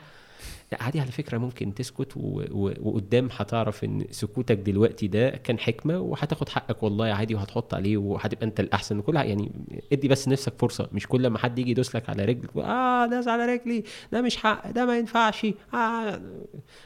لا 0.72 0.82
عادي 0.82 1.00
على 1.00 1.10
فكرة 1.12 1.38
ممكن 1.38 1.74
تسكت 1.74 2.16
و... 2.16 2.42
و... 2.50 2.72
وقدام 2.80 3.28
هتعرف 3.32 3.84
إن 3.84 4.04
سكوتك 4.10 4.56
دلوقتي 4.56 5.06
ده 5.08 5.30
كان 5.30 5.58
حكمة 5.58 5.98
وهتاخد 6.00 6.48
حقك. 6.48 6.82
والله 6.82 7.06
عادي 7.06 7.34
وهتحط 7.34 7.74
عليه 7.74 7.96
وهتبقى 7.96 8.46
أنت 8.46 8.60
الأحسن 8.60 9.00
كل 9.00 9.16
يعني 9.16 9.52
إدي 9.92 10.08
بس 10.08 10.28
نفسك 10.28 10.52
فرصة. 10.58 10.88
مش 10.92 11.06
كل 11.06 11.26
ما 11.26 11.38
حد 11.38 11.58
يجي 11.58 11.70
يدوس 11.70 11.96
لك 11.96 12.10
على 12.10 12.24
رجلك 12.24 12.56
آه 12.56 13.06
داس 13.06 13.28
على 13.28 13.46
رجلي 13.46 13.84
ده 14.12 14.22
مش 14.22 14.36
حق 14.36 14.70
ده 14.70 14.86
ما 14.86 14.98
ينفعش. 14.98 15.46
آه 15.74 16.20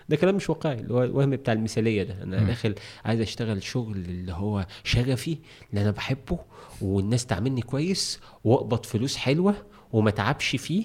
ده 0.08 0.16
كلام 0.16 0.34
مش 0.34 0.50
واقعي. 0.50 0.74
اللي 0.80 0.94
هو 0.94 1.04
الوهم 1.04 1.30
بتاع 1.30 1.54
المثالية 1.54 2.02
ده. 2.02 2.22
أنا 2.22 2.40
م. 2.40 2.46
داخل 2.46 2.74
عايز 3.04 3.20
أشتغل 3.20 3.62
شغل 3.62 3.96
اللي 3.96 4.32
هو 4.32 4.66
شغفي 4.84 5.38
اللي 5.70 5.82
أنا 5.82 5.90
بحبه 5.90 6.38
والناس 6.80 7.26
تعاملني 7.26 7.60
كويس 7.62 8.20
وأقبض 8.44 8.86
فلوس 8.86 9.16
حلوة 9.16 9.54
وما 9.92 10.10
تعبش 10.10 10.56
فيه 10.56 10.84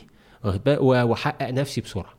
وأحقق 0.79 1.49
نفسي 1.49 1.81
بسرعة. 1.81 2.18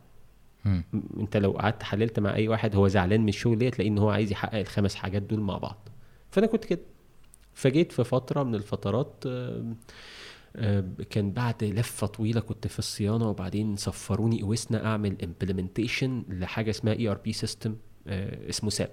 مم. 0.64 0.84
انت 1.20 1.36
لو 1.36 1.50
قعدت 1.50 1.82
حللت 1.82 2.20
مع 2.20 2.34
أي 2.34 2.48
واحد 2.48 2.76
هو 2.76 2.88
زعلان 2.88 3.20
من 3.20 3.28
الشغل 3.28 3.58
دي 3.58 3.70
تلاقيه 3.70 3.90
ان 3.90 3.98
هو 3.98 4.10
عايز 4.10 4.32
يحقق 4.32 4.58
الخمس 4.58 4.94
حاجات 4.94 5.22
دول 5.22 5.40
مع 5.40 5.58
بعض. 5.58 5.88
فأنا 6.30 6.46
كنت 6.46 6.64
كده. 6.64 6.80
فجيت 7.54 7.92
في 7.92 8.04
فترة 8.04 8.42
من 8.42 8.54
الفترات 8.54 9.24
كان 11.10 11.32
بعد 11.32 11.64
لفة 11.64 12.06
طويلة 12.06 12.40
كنت 12.40 12.66
في 12.66 12.78
الصيانة 12.78 13.28
وبعدين 13.30 13.76
سفروني 13.76 14.42
إويسنا 14.42 14.86
أعمل 14.86 15.16
implementation 15.24 16.24
لحاجة 16.28 16.70
اسمها 16.70 16.94
ERP 16.94 17.32
system 17.32 17.76
اسمه 18.48 18.70
SAP. 18.70 18.90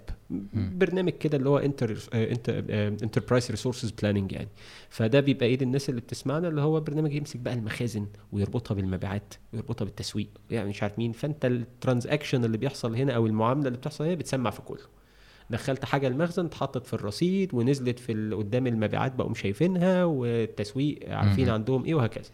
برنامج 0.53 1.11
كده 1.11 1.37
اللي 1.37 1.49
هو 1.49 1.57
enter 1.57 1.97
enterprise 3.03 3.51
resources 3.51 3.91
planning 3.91 4.31
يعني. 4.31 4.47
فده 4.89 5.19
بيبقى 5.19 5.45
إيه 5.45 5.61
الناس 5.61 5.89
اللي 5.89 6.01
بتسمعنا 6.01 6.47
اللي 6.47 6.61
هو 6.61 6.79
برنامج 6.79 7.13
يمسك 7.13 7.37
بقى 7.39 7.53
المخازن 7.53 8.07
ويربطها 8.31 8.75
بالمبيعات 8.75 9.33
ويربطها 9.53 9.85
بالتسويق 9.85 10.27
يعني 10.51 10.69
مش 10.69 10.83
عارف 10.83 10.99
مين. 10.99 11.11
فانت 11.11 11.45
ال 11.45 11.54
transaction 11.54 12.45
اللي 12.45 12.57
بيحصل 12.57 12.95
هنا 12.95 13.13
أو 13.13 13.25
المعاملة 13.25 13.67
اللي 13.67 13.77
بتحصل 13.77 14.03
هنا 14.05 14.15
بتسمع 14.15 14.49
في 14.49 14.61
كله. 14.61 14.83
دخلت 15.49 15.85
حاجة 15.85 16.07
المخزن 16.07 16.45
اتحطت 16.45 16.87
في 16.87 16.93
الرصيد 16.93 17.53
ونزلت 17.53 17.99
في 17.99 18.31
قدام 18.33 18.67
المبيعات 18.67 19.15
بقوا 19.15 19.33
شايفينها 19.33 20.03
والتسويق 20.05 20.99
عارفين 21.09 21.49
عندهم 21.49 21.85
إيه 21.85 21.95
وهكذا. 21.95 22.29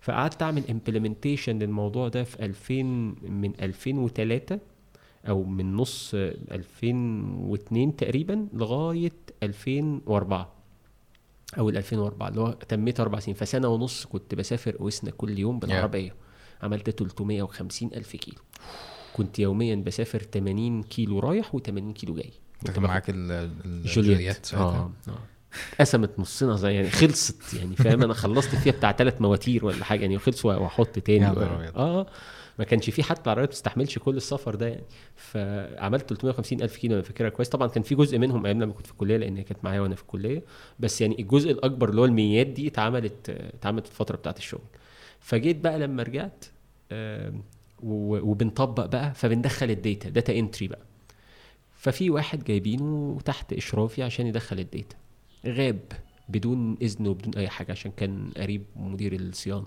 فقعدت 0.00 0.42
أعمل 0.42 0.62
implementation 0.70 1.58
للموضوع 1.58 2.08
ده 2.08 2.24
في 2.24 2.44
2000 2.44 2.82
من 3.22 3.52
2003 3.62 4.58
أو 5.28 5.44
من 5.44 5.76
نص 5.76 6.10
2002 6.14 7.96
تقريبا 7.96 8.48
لغاية 8.52 9.12
2004 9.42 10.52
أو 11.58 11.68
2004 11.68 12.28
اللي 12.28 12.40
هو 12.40 12.50
تميت 12.68 13.00
أربع 13.00 13.18
سنين. 13.18 13.36
فسنة 13.36 13.68
ونص 13.68 14.06
كنت 14.06 14.34
بسافر 14.34 14.76
اوسنا 14.80 15.10
كل 15.10 15.38
يوم 15.38 15.58
بالعربية. 15.58 16.10
yeah. 16.10 16.64
عملت 16.64 16.90
350 16.90 17.90
ألف 17.94 18.16
كيلو. 18.16 18.38
كنت 19.16 19.38
يوميا 19.38 19.74
بسافر 19.74 20.18
80 20.18 20.82
كيلو 20.82 21.18
رايح 21.18 21.56
و80 21.56 21.92
كيلو 21.92 22.14
جاي. 22.14 22.30
كنت 22.66 22.78
معاك 22.78 23.04
الجوليات 23.08 24.54
آه. 24.54 24.90
آه. 25.08 25.18
قسمت 25.80 26.18
نصنا 26.18 26.56
زي 26.56 26.74
يعني 26.74 26.90
خلصت 26.90 27.54
يعني 27.54 27.76
فاهم؟ 27.76 28.02
أنا 28.02 28.14
خلصت 28.14 28.54
فيها 28.54 28.72
بتاع 28.72 28.92
ثلاث 28.92 29.20
مواتير 29.20 29.64
ولا 29.64 29.84
حاجة 29.84 30.00
يعني 30.00 30.18
خلص 30.18 30.44
وأحط 30.44 30.98
تاني. 30.98 31.26
آه. 31.26 32.06
ما 32.58 32.64
كانش 32.64 32.90
في 32.90 33.02
حتى 33.02 33.22
العربيات 33.24 33.48
ما 33.48 33.52
تستحملش 33.52 33.98
كل 33.98 34.16
السفر 34.16 34.54
ده 34.54 34.68
يعني. 34.68 34.84
فعملت 35.16 36.08
350 36.08 36.62
ألف 36.62 36.76
كيلو 36.76 36.94
أنا 36.94 37.02
فاكرها 37.02 37.28
كويس. 37.28 37.48
طبعا 37.48 37.68
كان 37.68 37.82
في 37.82 37.94
جزء 37.94 38.18
منهم 38.18 38.46
أيام 38.46 38.62
لما 38.62 38.72
كنت 38.72 38.86
في 38.86 38.92
الكلية 38.92 39.16
لأن 39.16 39.42
كانت 39.42 39.64
معايا 39.64 39.80
وأنا 39.80 39.94
في 39.94 40.02
الكلية. 40.02 40.42
بس 40.78 41.00
يعني 41.00 41.18
الجزء 41.18 41.50
الأكبر 41.50 41.88
اللي 41.88 42.00
هو 42.00 42.04
الميات 42.04 42.46
دي 42.46 42.68
اتعملت 42.68 43.30
اتعملت 43.30 43.86
في 43.86 43.92
الفترة 43.92 44.16
بتاعت 44.16 44.38
الشغل. 44.38 44.60
فجيت 45.20 45.56
بقى 45.56 45.78
لما 45.78 46.02
رجعت 46.02 46.44
وبنطبق 47.82 48.86
بقى 48.86 49.14
فبندخل 49.14 49.70
ال 49.70 49.78
data 49.78 50.08
data 50.08 50.38
entry 50.38 50.68
بقى. 50.68 50.82
ففي 51.76 52.10
واحد 52.10 52.44
جايبينه 52.44 53.18
تحت 53.24 53.52
إشرافي 53.52 54.02
عشان 54.02 54.26
يدخل 54.26 54.58
ال 54.58 54.64
data. 54.64 54.96
غاب 55.46 55.80
بدون 56.28 56.76
اذن 56.82 57.06
وبدون 57.06 57.34
أي 57.34 57.48
حاجة 57.48 57.72
عشان 57.72 57.90
كان 57.96 58.30
قريب 58.36 58.64
مدير 58.76 59.12
الصيانة. 59.12 59.66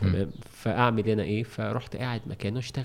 تمام؟ 0.00 0.30
فأعمل 0.50 1.08
أنا 1.08 1.22
إيه؟ 1.22 1.42
فرحت 1.42 1.96
قاعد 1.96 2.20
مكانه 2.26 2.58
اشتغل. 2.58 2.84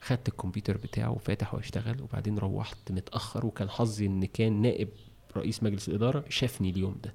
خدت 0.00 0.28
الكمبيوتر 0.28 0.76
بتاعه 0.76 1.10
وفاتح 1.10 1.54
واشتغل 1.54 2.02
وبعدين 2.02 2.38
روحت 2.38 2.92
متأخر 2.92 3.46
وكان 3.46 3.70
حظي 3.70 4.06
إن 4.06 4.24
كان 4.24 4.62
نائب 4.62 4.88
رئيس 5.36 5.62
مجلس 5.62 5.88
الإدارة 5.88 6.24
شافني 6.28 6.70
اليوم 6.70 6.96
ده. 7.04 7.14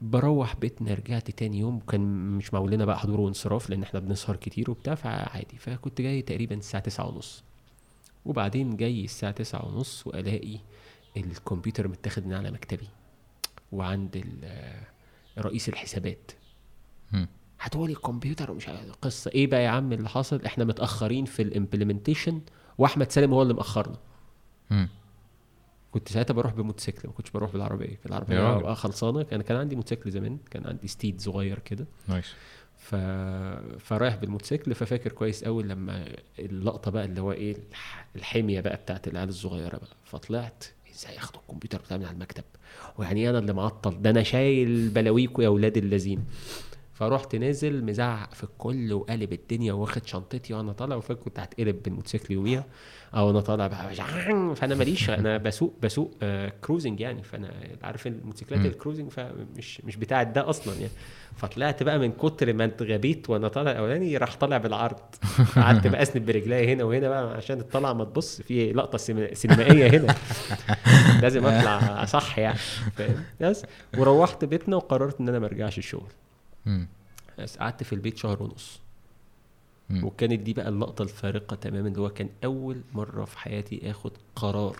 بروح 0.00 0.56
بيتنا 0.56 0.94
رجعت 0.94 1.30
تاني 1.30 1.58
يوم 1.58 1.80
كان 1.80 2.00
مش 2.36 2.54
معمول 2.54 2.70
لنا 2.70 2.84
بقى 2.84 2.98
حضور 2.98 3.20
وانصراف 3.20 3.70
لأن 3.70 3.82
إحنا 3.82 4.00
بنسهر 4.00 4.36
كتير 4.36 4.70
وبتاع 4.70 4.94
فعادي. 4.94 5.56
فكنت 5.58 6.00
جاي 6.00 6.22
تقريبا 6.22 6.54
الساعة 6.54 6.82
تسعة 6.82 7.08
ونص. 7.08 7.42
وبعدين 8.24 8.76
جاي 8.76 9.04
الساعة 9.04 9.32
تسعة 9.32 9.66
ونص 9.68 10.06
وألاقي 10.06 10.58
الكمبيوتر 11.16 11.88
متاخد 11.88 12.26
من 12.26 12.32
على 12.34 12.50
مكتبي. 12.50 12.88
وعند 13.72 14.24
رئيس 15.38 15.68
الحسابات. 15.68 16.32
هتقولي 17.60 17.92
الكمبيوتر 17.92 18.50
ومش 18.50 18.68
عارف 18.68 18.92
قصة. 19.02 19.30
إيه 19.34 19.46
بقى 19.46 19.62
يا 19.64 19.68
عم 19.68 19.92
اللي 19.92 20.08
حصل؟ 20.08 20.44
إحنا 20.46 20.64
متأخرين 20.64 21.24
في 21.24 21.42
ال 21.42 21.49
implementation 21.49 22.40
وأحمد 22.78 23.12
سالم 23.12 23.34
هو 23.34 23.42
اللي 23.42 23.54
مأخرنا. 23.54 23.96
كنت 25.92 26.08
ساعتها 26.08 26.34
بروح 26.34 26.52
بموتوسيكل 26.52 27.08
ما 27.08 27.14
كنتش 27.14 27.30
بروح 27.30 27.52
بالعربية. 27.52 27.86
كان 27.86 28.06
العربية 28.06 28.54
بقى 28.54 28.76
خلصانة. 28.76 29.22
كان 29.22 29.42
كان 29.42 29.56
عندي 29.56 29.76
موتوسيكل 29.76 30.10
زمان 30.10 30.38
كان 30.50 30.66
عندي 30.66 30.88
Steed 30.88 31.20
صغير 31.20 31.58
كده. 31.58 31.86
nice. 32.08 32.26
ف... 32.76 32.94
فرايح 33.78 34.16
بالموتوسيكل 34.16 34.74
ففاكر 34.74 35.12
كويس 35.12 35.44
قوي 35.44 35.62
لما 35.62 36.06
اللقطة 36.38 36.90
بقى 36.90 37.04
اللي 37.04 37.20
هو 37.20 37.32
إيه 37.32 37.56
الحمية 38.16 38.60
بقى 38.60 38.76
بتاعت 38.76 39.08
العيال 39.08 39.28
الصغيرة 39.28 39.76
بقى. 39.76 39.96
فطلعت 40.04 40.64
إزاي 40.94 41.14
ياخدوا 41.14 41.40
الكمبيوتر 41.40 41.78
بتاعي 41.78 41.98
من 42.00 42.06
على 42.06 42.14
المكتب؟ 42.14 42.44
ويعني 42.98 43.30
أنا 43.30 43.38
اللي 43.38 43.52
معطل. 43.52 44.02
ده 44.02 44.10
أنا 44.10 44.22
شايل 44.22 44.88
بلاويكوا 44.88 45.44
يا 45.44 45.48
أولاد 45.48 45.76
اللذين. 45.76 46.24
فرحت 47.08 47.36
نازل 47.36 47.84
مزعق 47.84 48.34
في 48.34 48.44
الكل 48.44 48.92
وقالب 48.92 49.32
الدنيا 49.32 49.72
واخد 49.72 50.06
شنطتي 50.06 50.54
وأنا 50.54 50.72
طالع 50.72 50.96
وفاكر 50.96 51.20
كنت 51.20 51.38
هتقلب 51.40 51.82
بالموتوسيكل 51.82 52.34
يوميها. 52.34 52.64
أو 53.14 53.30
أنا 53.30 53.40
طالع 53.40 53.66
بقى 53.66 53.94
فأنا 54.54 54.74
ماليش 54.74 55.10
أنا 55.10 55.36
بسوق 55.36 55.74
بسوق 55.82 56.14
آه 56.22 56.52
cruising 56.60 57.00
يعني. 57.00 57.22
فأنا 57.22 57.52
عارف 57.82 58.06
الموتوسيكلات 58.06 58.66
ال 58.66 58.71
cruising 58.71 59.10
فمش 59.10 59.80
مش 59.84 59.96
بتاعت 59.96 60.26
ده 60.26 60.50
أصلا 60.50 60.74
يعني. 60.74 60.92
فطلعت 61.36 61.82
بقى 61.82 61.98
من 61.98 62.12
كتر 62.12 62.52
ما 62.52 62.64
اتغبيت 62.64 63.30
وأنا 63.30 63.48
طالع 63.48 63.70
الاولاني 63.70 64.16
راح 64.16 64.36
طالع 64.36 64.58
بالعرض. 64.58 64.98
قعدت 65.56 65.86
بقى 65.86 66.02
أسند 66.02 66.26
برجلي 66.26 66.72
هنا 66.72 66.84
وهنا 66.84 67.08
بقى 67.08 67.36
عشان 67.36 67.60
الطلعة 67.60 67.92
ما 67.92 68.04
تبص 68.04 68.42
في 68.42 68.72
لقطة 68.72 68.98
سينمائية 69.34 69.90
هنا. 69.90 70.14
لازم 71.22 71.46
أطلع 71.46 72.04
صح 72.04 72.38
يعني 72.38 72.58
بس. 73.40 73.64
وروحت 73.98 74.44
بيتنا 74.44 74.76
وقررت 74.76 75.20
إن 75.20 75.28
أنا 75.28 75.38
ما 75.38 75.46
أرجعش 75.46 75.78
الشغل. 75.78 76.08
قعدت 77.60 77.82
في 77.82 77.92
البيت 77.92 78.16
شهر 78.16 78.42
ونص. 78.42 78.80
وكانت 79.90 80.40
دي 80.40 80.52
بقى 80.52 80.68
اللقطة 80.68 81.02
الفارقة 81.02 81.56
تماما 81.56 81.88
اللي 81.88 82.00
هو 82.00 82.08
كان 82.10 82.28
أول 82.44 82.80
مرة 82.92 83.24
في 83.24 83.38
حياتي 83.38 83.90
آخد 83.90 84.12
قرار. 84.36 84.76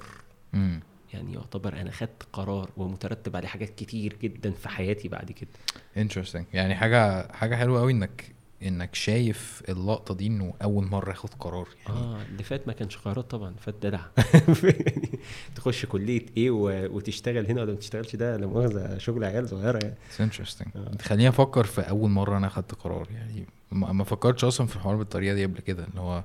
مم. 0.53 0.81
يعني 1.15 1.33
يعتبر 1.35 1.81
أنا 1.81 1.91
خدت 1.91 2.23
قرار 2.33 2.71
ومترتب 2.77 3.37
عليه 3.37 3.49
حاجات 3.49 3.71
كتير 3.71 4.17
جدا 4.23 4.51
في 4.51 4.69
حياتي 4.69 5.09
بعد 5.09 5.33
كده. 5.33 5.49
انترستنج 5.97 6.45
يعني 6.53 6.75
حاجة 6.75 7.33
حاجة 7.33 7.57
حلوة 7.57 7.81
قوي 7.81 7.93
إنك 7.93 8.32
إنك 8.63 8.95
شايف 8.95 9.63
اللقطة 9.69 10.15
دي 10.15 10.27
إنه 10.27 10.55
أول 10.63 10.87
مرة 10.87 11.11
ياخد 11.11 11.31
قرار 11.41 11.69
يعني. 11.87 12.01
آه 12.01 12.23
اللي 12.23 12.43
فات 12.43 12.67
ما 12.67 12.73
كانش 12.73 12.97
قرارات 12.97 13.31
طبعا 13.31 13.55
فات 13.61 13.75
دلع. 13.83 14.11
تخش 15.57 15.87
كلية 15.87 16.27
إيه 16.37 16.51
وتشتغل 16.87 17.47
هنا 17.47 17.63
ولا 17.63 17.73
ما 17.73 17.79
تشتغلش 17.79 18.17
ده 18.17 18.37
لا 18.37 18.47
مؤاخذة 18.47 18.99
شغل 18.99 19.25
عيال 19.25 19.49
صغيرة 19.49 19.79
يعني. 19.83 19.95
انترستنج 20.21 20.69
آه. 20.77 20.97
خليني 21.03 21.29
أفكر 21.29 21.65
في 21.65 21.81
أول 21.81 22.11
مرة 22.11 22.37
أنا 22.37 22.47
أخدت 22.47 22.75
قرار 22.75 23.09
يعني. 23.11 23.47
ما 23.73 24.05
فكرتش 24.05 24.45
أصلا 24.45 24.67
في 24.67 24.77
الحوار 24.77 24.97
بالطريقة 24.97 25.35
دي 25.35 25.45
قبل 25.45 25.61
كده 25.61 25.85
اللي 25.85 26.01
هو 26.01 26.25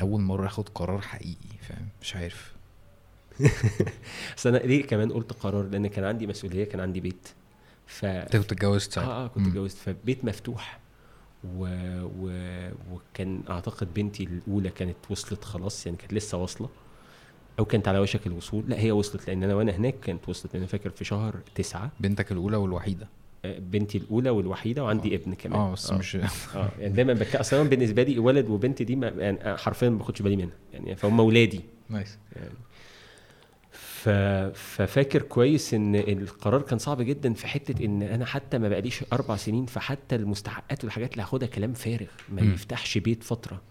أول 0.00 0.20
مرة 0.20 0.46
أخد 0.46 0.68
قرار 0.68 1.00
حقيقي 1.00 1.58
فاهم؟ 1.68 1.88
مش 2.02 2.16
عارف. 2.16 2.52
بس 4.36 4.46
أنا 4.46 4.56
ليه 4.56 4.86
كمان 4.86 5.12
قلت 5.12 5.32
قرار؟ 5.32 5.64
لأن 5.64 5.86
كان 5.86 6.04
عندي 6.04 6.26
مسؤولية 6.26 6.64
كان 6.64 6.80
عندي 6.80 7.00
بيت. 7.00 7.28
ف 7.86 8.06
كنت 8.06 8.52
اتجوزت 8.52 8.98
آه 8.98 9.24
آه 9.24 9.26
كنت 9.26 9.46
اتجوزت. 9.46 9.76
فبيت 9.76 10.24
مفتوح. 10.24 10.78
و... 11.44 11.68
و... 12.20 12.30
وكان 12.92 13.40
أعتقد 13.50 13.94
بنتي 13.94 14.24
الأولى 14.24 14.70
كانت 14.70 14.96
وصلت 15.10 15.44
خلاص 15.44 15.86
يعني 15.86 15.98
كانت 15.98 16.12
لسه 16.14 16.38
واصلة. 16.38 16.68
أو 17.58 17.64
كانت 17.64 17.88
على 17.88 17.98
وشك 17.98 18.26
الوصول. 18.26 18.64
لا 18.68 18.78
هي 18.80 18.92
وصلت 18.92 19.28
لأن 19.28 19.42
أنا 19.42 19.54
وأنا 19.54 19.72
هناك 19.72 20.00
كانت 20.00 20.28
وصلت 20.28 20.54
أنا 20.54 20.66
فاكر 20.66 20.90
في 20.90 21.04
شهر 21.04 21.34
تسعة. 21.54 21.90
بنتك 22.00 22.32
الأولى 22.32 22.56
والوحيدة. 22.56 23.08
آه، 23.44 23.58
بنتي 23.58 23.98
الأولى 23.98 24.30
والوحيدة 24.30 24.84
وعندي 24.84 25.14
آه. 25.14 25.16
ابن 25.18 25.34
كمان. 25.34 25.60
آه 25.60 25.72
بس 25.72 25.90
آه. 25.90 25.98
مش 25.98 26.16
آه 26.16 26.70
يعني 26.78 26.94
دايما 26.94 27.12
بك... 27.12 27.36
أصلا 27.36 27.62
بالنسبة 27.68 28.02
لي 28.02 28.18
ولد 28.18 28.48
وبنت 28.48 28.82
دي 28.82 28.96
ما... 28.96 29.08
يعني 29.08 29.56
حرفيا 29.56 29.88
ما 29.90 29.98
باخدش 29.98 30.22
بالي 30.22 30.36
منها. 30.36 30.56
يعني 30.72 30.96
فهم 30.96 31.20
أولادي. 31.20 31.60
نايس. 31.88 32.18
يعني. 32.36 32.50
ففاكر 34.54 35.22
كويس 35.22 35.74
إن 35.74 35.94
القرار 35.94 36.62
كان 36.62 36.78
صعب 36.78 37.02
جدا 37.02 37.32
في 37.34 37.46
حتة 37.46 37.84
إن 37.84 38.02
أنا 38.02 38.24
حتى 38.24 38.58
ما 38.58 38.68
بقاليش 38.68 39.04
أربع 39.12 39.36
سنين 39.36 39.66
فحتى 39.66 40.14
المستحقات 40.16 40.84
والحاجات 40.84 41.12
اللي 41.12 41.22
هاخدها 41.22 41.48
كلام 41.48 41.72
فارغ 41.72 42.06
ما. 42.28 42.40
يفتحش 42.42 42.98
بيت 42.98 43.22
فترة. 43.22 43.62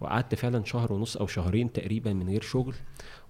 وقعدت 0.00 0.34
فعلا 0.34 0.64
شهر 0.64 0.92
ونص 0.92 1.16
أو 1.16 1.26
شهرين 1.26 1.72
تقريبا 1.72 2.12
من 2.12 2.28
غير 2.28 2.42
شغل 2.42 2.74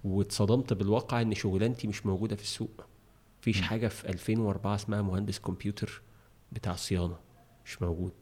واتصدمت 0.03 0.73
بالواقع 0.73 1.21
إن 1.21 1.33
شغلانتي 1.33 1.87
مش 1.87 2.05
موجودة 2.05 2.35
في 2.35 2.43
السوق. 2.43 2.85
مفيش 3.41 3.61
حاجة 3.61 3.87
في 3.87 4.09
2004 4.09 4.75
اسمها 4.75 5.01
مهندس 5.01 5.39
كمبيوتر 5.39 6.01
بتاع 6.51 6.75
صيانة 6.75 7.15
مش 7.65 7.81
موجود. 7.81 8.13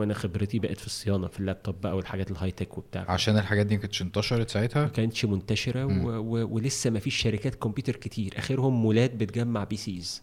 وأنا 0.00 0.14
خبرتي 0.14 0.58
بقت 0.58 0.78
في 0.78 0.86
الصيانة 0.86 1.26
في 1.26 1.40
اللابتوب 1.40 1.80
بقى 1.80 1.96
والحاجات 1.96 2.30
ال 2.30 2.50
high 2.50 2.64
tech 2.64 2.78
وبتاع. 2.78 3.04
عشان 3.10 3.38
الحاجات 3.38 3.66
دي 3.66 3.74
ما 3.74 3.80
كانتش 3.80 4.02
انتشرت 4.02 4.50
ساعتها؟ 4.50 4.82
ما 4.82 4.88
كانتش 4.88 5.24
منتشرة 5.24 5.84
و... 5.84 5.90
و... 6.18 6.54
ولسه 6.54 6.90
ما 6.90 6.98
فيش 6.98 7.14
شركات 7.16 7.54
كمبيوتر 7.54 7.96
كتير. 7.96 8.34
آخرهم 8.36 8.82
مولات 8.82 9.14
بتجمع 9.14 9.64
PCs 9.64 10.22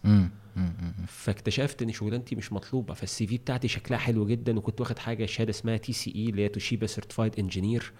فاكتشفت 1.06 1.82
إن 1.82 1.92
شغلانتي 1.92 2.36
مش 2.36 2.52
مطلوبة. 2.52 2.94
فال 2.94 3.26
CV 3.26 3.36
بتاعتي 3.38 3.68
شكلها 3.68 3.98
حلو 3.98 4.26
جدا 4.26 4.58
وكنت 4.58 4.80
واخد 4.80 4.98
حاجة 4.98 5.26
شهادة 5.26 5.50
اسمها 5.50 5.76
TCE 5.76 6.28
اللي 6.28 6.42
هي 6.42 6.48
Toshiba 6.48 6.86
certified 6.86 7.38
engineer 7.38 7.92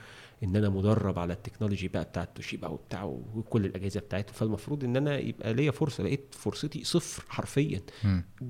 ان 0.44 0.56
أنا 0.56 0.68
مدرب 0.68 1.18
على 1.18 1.32
ال 1.32 1.37
technology 1.37 1.88
بقى 1.88 2.04
بتاعت 2.04 2.36
توشيبا 2.36 2.68
وبتاع 2.68 3.04
وكل 3.04 3.64
الأجهزة 3.66 4.00
بتاعته 4.00 4.32
فالمفروض 4.32 4.84
ان 4.84 4.96
أنا 4.96 5.18
يبقى 5.18 5.54
ليا 5.54 5.70
فرصة 5.70 6.04
لقيت 6.04 6.34
فرصتي 6.34 6.84
صفر 6.84 7.24
حرفيا. 7.28 7.82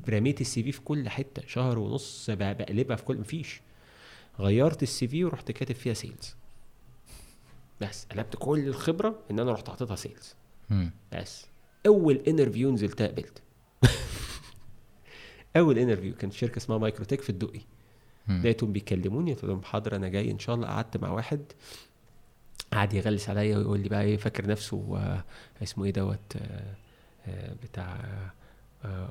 رميت 0.09 0.41
ال 0.41 0.63
CV 0.63 0.73
في 0.73 0.81
كل 0.81 1.09
حتة 1.09 1.43
شهر 1.47 1.79
ونص 1.79 2.31
بقلبها 2.31 2.97
في 2.97 3.05
كل 3.05 3.19
مفيش. 3.19 3.61
غيرت 4.41 4.83
ال 4.83 5.09
CV 5.09 5.25
ورحت 5.25 5.53
كاتب 5.53 5.75
فيها 5.75 5.95
sales. 5.95 6.37
بس 7.81 8.07
قلبت 8.07 8.37
كل 8.39 8.69
الخبرة 8.69 9.19
إن 9.31 9.41
أنا 9.41 9.53
رحت 9.53 9.69
حاططها 9.69 9.97
sales. 9.97 10.35
بس. 11.13 11.47
أول 11.87 12.17
interview 12.29 12.71
نزلت 12.71 13.03
قابلت 13.03 13.43
أول 15.57 15.79
interview 15.79 16.15
كانت 16.15 16.33
شركة 16.33 16.57
اسمها 16.59 16.79
مايكروتك 16.79 17.21
في 17.21 17.31
الدقي. 17.31 17.61
لقيتهم 18.29 18.73
بيكلموني 18.73 19.33
قلت 19.35 19.45
لهم 19.45 19.63
حاضر 19.63 19.97
أنا 19.97 20.09
جاي 20.09 20.31
إن 20.31 20.39
شاء 20.39 20.55
الله. 20.55 20.67
قعدت 20.67 20.97
مع 20.97 21.11
واحد 21.11 21.41
قعد 22.73 22.95
يغلس 22.95 23.29
عليا 23.31 23.59
ويقول 23.59 23.81
لي 23.81 23.89
بقى 23.89 24.03
إيه 24.03 24.17
فاكر 24.17 24.47
نفسه 24.47 24.97
آه 24.97 25.25
اسمه 25.63 25.85
إيه 25.85 25.93
دوت 25.93 26.19
آه 26.37 26.75
آه 27.27 27.55
بتاع 27.63 27.99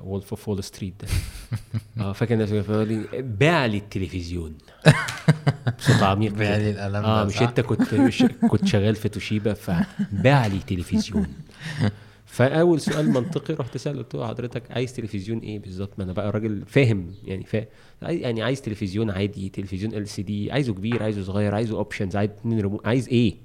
Wolf 0.04 0.30
of 0.30 0.48
Wall 0.48 0.64
Street 0.64 0.94
ده. 1.04 1.08
آه 2.04 2.12
فاكر 2.12 2.36
نفسه. 2.36 2.62
فيقول 2.62 2.88
لي 2.88 3.22
باع 3.22 3.66
لي 3.66 3.76
التلفزيون. 3.78 4.58
بصوت 5.78 6.02
عميق 6.02 6.32
باع 6.32 6.56
لي 6.56 6.70
القلم 6.70 7.04
آه 7.04 7.24
مش 7.24 7.42
أنت 7.42 7.60
كنت 7.60 7.94
مش 7.94 8.24
كنت 8.50 8.64
شغال 8.66 8.94
في 8.96 9.08
توشيبا 9.08 9.54
فباع 9.54 10.46
لي 10.46 10.58
تلفزيون 10.58 11.26
فأول 12.28 12.80
سؤال 12.80 13.10
منطقي 13.10 13.54
رحت 13.54 13.76
سال 13.76 13.98
قلت 13.98 14.14
له 14.14 14.26
حضرتك 14.28 14.62
عايز 14.70 14.92
تلفزيون 14.92 15.38
إيه 15.38 15.58
بالظبط؟ 15.58 15.90
ما 15.98 16.04
أنا 16.04 16.12
بقى 16.12 16.30
راجل 16.30 16.62
فاهم 16.66 17.14
يعني 17.24 17.44
فا 17.44 17.64
يعني 18.02 18.42
عايز 18.42 18.62
تلفزيون 18.62 19.10
عادي 19.10 19.48
تلفزيون 19.48 19.94
LCD 19.94 20.52
عايزه 20.52 20.74
كبير 20.74 21.02
عايزه 21.02 21.22
صغير 21.22 21.54
عايزه 21.54 21.76
options 21.76 22.16
عايز 22.16 22.30
اتنين 22.30 22.60
ريموت 22.60 22.86
عايز 22.86 23.08
إيه؟ 23.08 23.36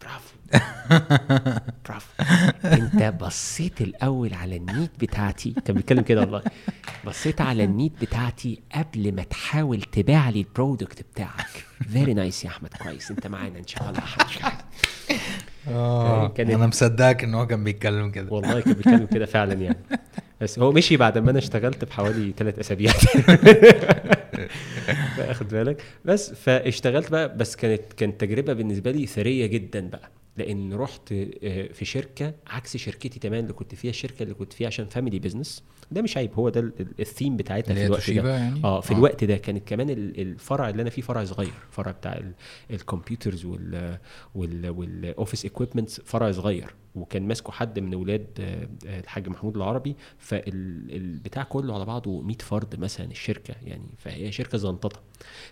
برافو. 0.00 0.34
برافو. 1.88 2.10
أنت 2.64 3.14
بصيت 3.24 3.80
الأول 3.80 4.34
على 4.34 4.56
ال 4.56 4.63
need 4.63 4.90
بتاعتي. 5.00 5.54
كان 5.64 5.76
بيتكلم 5.76 6.02
كده 6.02 6.20
والله. 6.20 6.42
بصيت 7.06 7.40
على 7.40 7.64
ال 7.64 7.70
need 7.70 7.92
بتاعتي 8.00 8.60
قبل 8.74 9.14
ما 9.14 9.22
تحاول 9.22 9.82
تبيع 9.82 10.30
لي 10.30 10.40
ال 10.40 10.48
product 10.48 11.02
بتاعك. 11.02 11.64
very 11.92 12.14
nice 12.14 12.44
يا 12.44 12.48
أحمد 12.50 12.74
كويس. 12.82 13.10
أنت 13.10 13.26
معانا 13.26 13.58
إن 13.58 13.66
شاء 13.66 13.90
الله. 13.90 14.02
آه. 15.68 16.28
كان 16.28 16.50
أنا 16.50 16.66
مصدقك 16.66 17.24
إن 17.24 17.34
هو 17.34 17.46
كان 17.46 17.64
بيتكلم 17.64 18.10
كده. 18.10 18.32
والله 18.32 18.60
كان 18.60 18.72
بيتكلم 18.72 19.06
كده 19.06 19.26
فعلا 19.26 19.52
يعني. 19.52 19.78
بس 20.40 20.58
هو 20.58 20.72
مشي 20.72 20.96
بعد 20.96 21.18
ما 21.18 21.30
أنا 21.30 21.38
اشتغلت 21.38 21.84
بحوالي 21.84 22.34
ثلاث 22.36 22.58
أسابيع. 22.58 22.92
اخد 25.18 25.48
بالك؟ 25.48 25.82
بس 26.04 26.32
فاشتغلت 26.34 27.10
بقى 27.10 27.36
بس 27.36 27.56
كانت 27.56 27.92
كانت 27.96 28.20
تجربة 28.20 28.52
بالنسبة 28.52 28.90
لي 28.90 29.06
ثرية 29.06 29.46
جدا 29.46 29.88
بقى. 29.88 30.10
لأن 30.36 30.74
رحت 30.74 31.12
آه، 31.12 31.72
في 31.72 31.84
شركة 31.84 32.34
عكس 32.46 32.76
شركتي 32.76 33.20
تمام 33.20 33.42
اللي 33.42 33.52
كنت 33.52 33.74
فيها 33.74 33.90
الشركة 33.90 34.22
اللي 34.22 34.34
كنت 34.34 34.52
فيها 34.52 34.66
عشان 34.66 34.86
family 34.86 35.18
business 35.18 35.62
ده 35.90 36.02
مش 36.02 36.16
عيب 36.16 36.34
هو 36.34 36.48
ده 36.48 36.72
الثيم 37.00 37.36
بتاعتها 37.36 37.74
في 37.74 37.86
الوقت 37.86 38.10
ده 38.10 38.36
يعني؟ 38.36 38.64
آه 38.64 38.80
في 38.80 38.94
آه. 38.94 38.96
الوقت 38.96 39.24
ده 39.24 39.36
كانت 39.36 39.68
كمان 39.68 39.90
الفرع 39.90 40.68
اللي 40.68 40.82
أنا 40.82 40.90
فيه 40.90 41.02
فرع 41.02 41.24
صغير 41.24 41.54
فرع 41.70 41.90
بتاع 41.90 42.22
ال 42.70 42.77
computers 42.77 43.44
وال 43.44 43.98
وال 44.34 44.62
office 44.62 45.44
equipments 45.44 46.00
فرع 46.00 46.32
صغير 46.32 46.74
وكان 46.94 47.28
ماسكه 47.28 47.52
حد 47.52 47.78
من 47.78 47.94
أولاد 47.94 48.26
آه، 48.40 48.68
آه، 48.86 49.00
الحاج 49.00 49.28
محمود 49.28 49.56
العربي 49.56 49.96
فالبتاع 50.18 51.42
كله 51.42 51.74
على 51.74 51.84
بعضه 51.84 52.20
100 52.22 52.36
فرد 52.38 52.80
مثلا 52.80 53.10
الشركة 53.10 53.54
يعني 53.62 53.86
فهي 53.98 54.32
شركة 54.32 54.58
زنططة. 54.58 55.00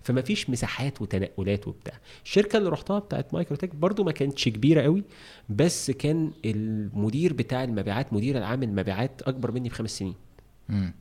فما 0.02 0.22
فيش 0.22 0.50
مساحات 0.50 1.02
وتنقلات 1.02 1.68
وبتاع. 1.68 1.94
الشركة 2.24 2.56
اللي 2.56 2.68
رحتها 2.68 2.98
بتاعت 2.98 3.34
مايكرو 3.34 3.56
تك 3.56 3.74
برده 3.74 4.04
ما 4.04 4.12
كانتش 4.12 4.48
كبيرة 4.48 4.82
قوي 4.82 5.04
بس 5.48 5.90
كان 5.90 6.32
المدير 6.44 7.32
بتاع 7.32 7.64
المبيعات 7.64 8.12
مدير 8.12 8.38
العام 8.38 8.62
المبيعات 8.62 9.22
أكبر 9.22 9.52
مني 9.52 9.68
بخمس 9.68 9.98
سنين. 9.98 10.14
امم 10.70 10.94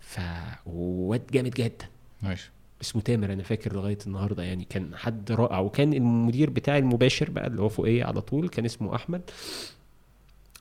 فواد 0.00 1.22
جامد 1.32 1.50
جدا. 1.54 1.86
ماشي. 2.22 2.50
اسمه 2.84 3.02
تامر 3.02 3.32
أنا 3.32 3.42
فاكر 3.42 3.72
لغاية 3.72 3.98
النهارده 4.06 4.42
يعني 4.42 4.64
كان 4.64 4.96
حد 4.96 5.32
رائع. 5.32 5.58
وكان 5.58 5.92
المدير 5.94 6.50
بتاعي 6.50 6.78
المباشر 6.78 7.30
بقى 7.30 7.46
اللي 7.46 7.62
هو 7.62 7.68
فوقيه 7.68 8.04
على 8.04 8.20
طول 8.20 8.48
كان 8.48 8.64
اسمه 8.64 8.94
أحمد. 8.94 9.22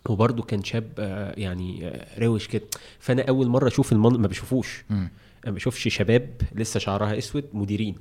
وبرده 0.10 0.44
كان 0.44 0.64
شاب 0.64 0.90
آه، 1.00 1.34
يعني 1.40 1.88
آه، 1.88 2.20
روش 2.20 2.48
كده. 2.48 2.64
فأنا 3.00 3.26
أول 3.30 3.48
مرة 3.48 3.68
أشوف 3.68 3.92
المنظر 3.92 4.18
ما 4.20 4.28
بشوفوش. 4.28 4.84
أنا 4.92 5.10
ما 5.46 5.52
بشوفش 5.52 5.88
شباب 5.88 6.30
لسه 6.56 6.80
شعرها 6.80 7.18
أسود 7.18 7.46
مديرين. 7.54 7.96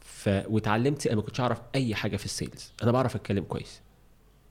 ف 0.00 0.28
واتعلمت 0.48 1.06
أنا 1.06 1.16
ما 1.16 1.22
كنتش 1.22 1.40
أعرف 1.40 1.58
أي 1.74 1.94
حاجة 1.94 2.16
في 2.16 2.24
ال 2.24 2.31
sales. 2.31 2.72
أنا 2.82 2.92
بعرف 2.92 3.16
أتكلم 3.16 3.44
كويس. 3.44 3.80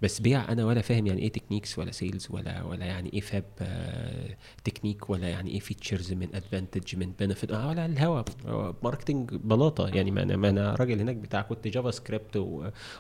بس 0.02 0.20
بيع 0.22 0.52
أنا 0.52 0.66
ولا 0.66 0.82
فاهم 0.82 1.08
يعني 1.08 1.22
إيه 1.22 1.32
techniques 1.32 1.80
ولا 1.80 1.92
sales 1.92 2.28
ولا 2.30 2.64
ولا 2.64 2.86
يعني 2.86 3.14
إيه 3.14 3.22
FAB 3.22 3.44
technique 4.64 5.10
ولا 5.10 5.30
يعني 5.30 5.52
إيه 5.52 5.60
features 5.60 6.14
من 6.14 6.36
advantage 6.36 6.96
من 6.96 7.12
benefit 7.20 7.52
آه 7.52 7.70
ولا 7.70 7.86
الهوا 7.86 8.24
marketing 8.84 9.30
بلاطة. 9.36 9.88
يعني 9.88 10.12
ما 10.12 10.24
أنا 10.24 10.36
ما 10.36 10.50
أنا 10.50 10.76
راجل 10.76 11.00
هناك 11.00 11.16
بتاع 11.16 11.42
كنت 11.42 11.68
JavaScript 11.68 11.92
و 11.92 12.38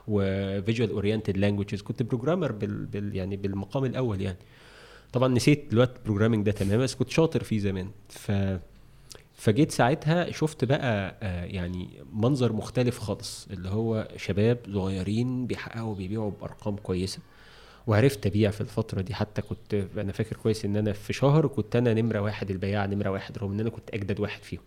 visual 0.07 0.89
oriented 0.91 1.37
languages 1.37 1.81
كنت 1.81 2.03
programmer 2.03 2.51
بال, 2.51 2.85
بال 2.85 3.15
يعني 3.15 3.37
بالمقام 3.37 3.85
الأول 3.85 4.21
يعني. 4.21 4.37
طبعا 5.13 5.27
نسيت 5.27 5.71
دلوقتي 5.71 5.99
ال 5.99 6.03
programming 6.03 6.45
ده 6.45 6.51
تماما 6.51 6.83
بس 6.83 6.95
كنت 6.95 7.09
شاطر 7.09 7.43
فيه 7.43 7.59
زمان. 7.59 7.89
ف 8.09 8.31
فجيت 9.37 9.71
ساعتها 9.71 10.31
شفت 10.31 10.65
بقى 10.65 11.15
آه، 11.23 11.45
يعني 11.45 11.89
منظر 12.13 12.53
مختلف 12.53 12.99
خالص 12.99 13.47
اللي 13.51 13.69
هو 13.69 14.07
شباب 14.15 14.57
صغيرين 14.73 15.47
بيحققوا 15.47 15.95
بيبيعوا 15.95 16.31
بأرقام 16.41 16.75
كويسة. 16.75 17.19
وعرفت 17.87 18.25
أبيع 18.25 18.51
في 18.51 18.61
الفترة 18.61 19.01
دي 19.01 19.13
حتى 19.13 19.41
كنت 19.41 19.73
أنا 19.97 20.11
فاكر 20.11 20.35
كويس 20.35 20.65
إن 20.65 20.75
أنا 20.75 20.93
في 20.93 21.13
شهر 21.13 21.47
كنت 21.47 21.75
أنا 21.75 21.93
نمرة 21.93 22.19
واحد 22.19 22.51
البياع 22.51 22.85
نمرة 22.85 23.09
واحد 23.09 23.37
رغم 23.37 23.51
إن 23.51 23.59
أنا 23.59 23.69
كنت 23.69 23.89
أجدد 23.93 24.19
واحد 24.19 24.43
فيهم. 24.43 24.61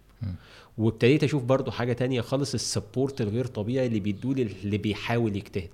وابتديت 0.78 1.24
أشوف 1.24 1.42
برضو 1.44 1.70
حاجة 1.70 1.92
تانية 1.92 2.20
خالص 2.20 2.54
ال 2.54 2.62
support 2.62 3.20
الغير 3.20 3.46
طبيعي 3.46 3.86
اللي 3.86 4.00
بيدولي 4.00 4.42
اللي 4.42 4.78
بيحاول 4.78 5.36
يجتهد. 5.36 5.70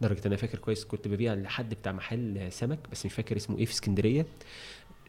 لدرجة 0.00 0.20
أنا 0.26 0.36
فاكر 0.36 0.58
كويس 0.58 0.84
كنت 0.84 1.08
ببيع 1.08 1.34
لحد 1.34 1.74
بتاع 1.74 1.92
محل 1.92 2.52
سمك 2.52 2.78
بس 2.92 3.06
مش 3.06 3.12
فاكر 3.12 3.36
اسمه 3.36 3.58
إيه 3.58 3.64
في 3.64 3.72
اسكندرية. 3.72 4.26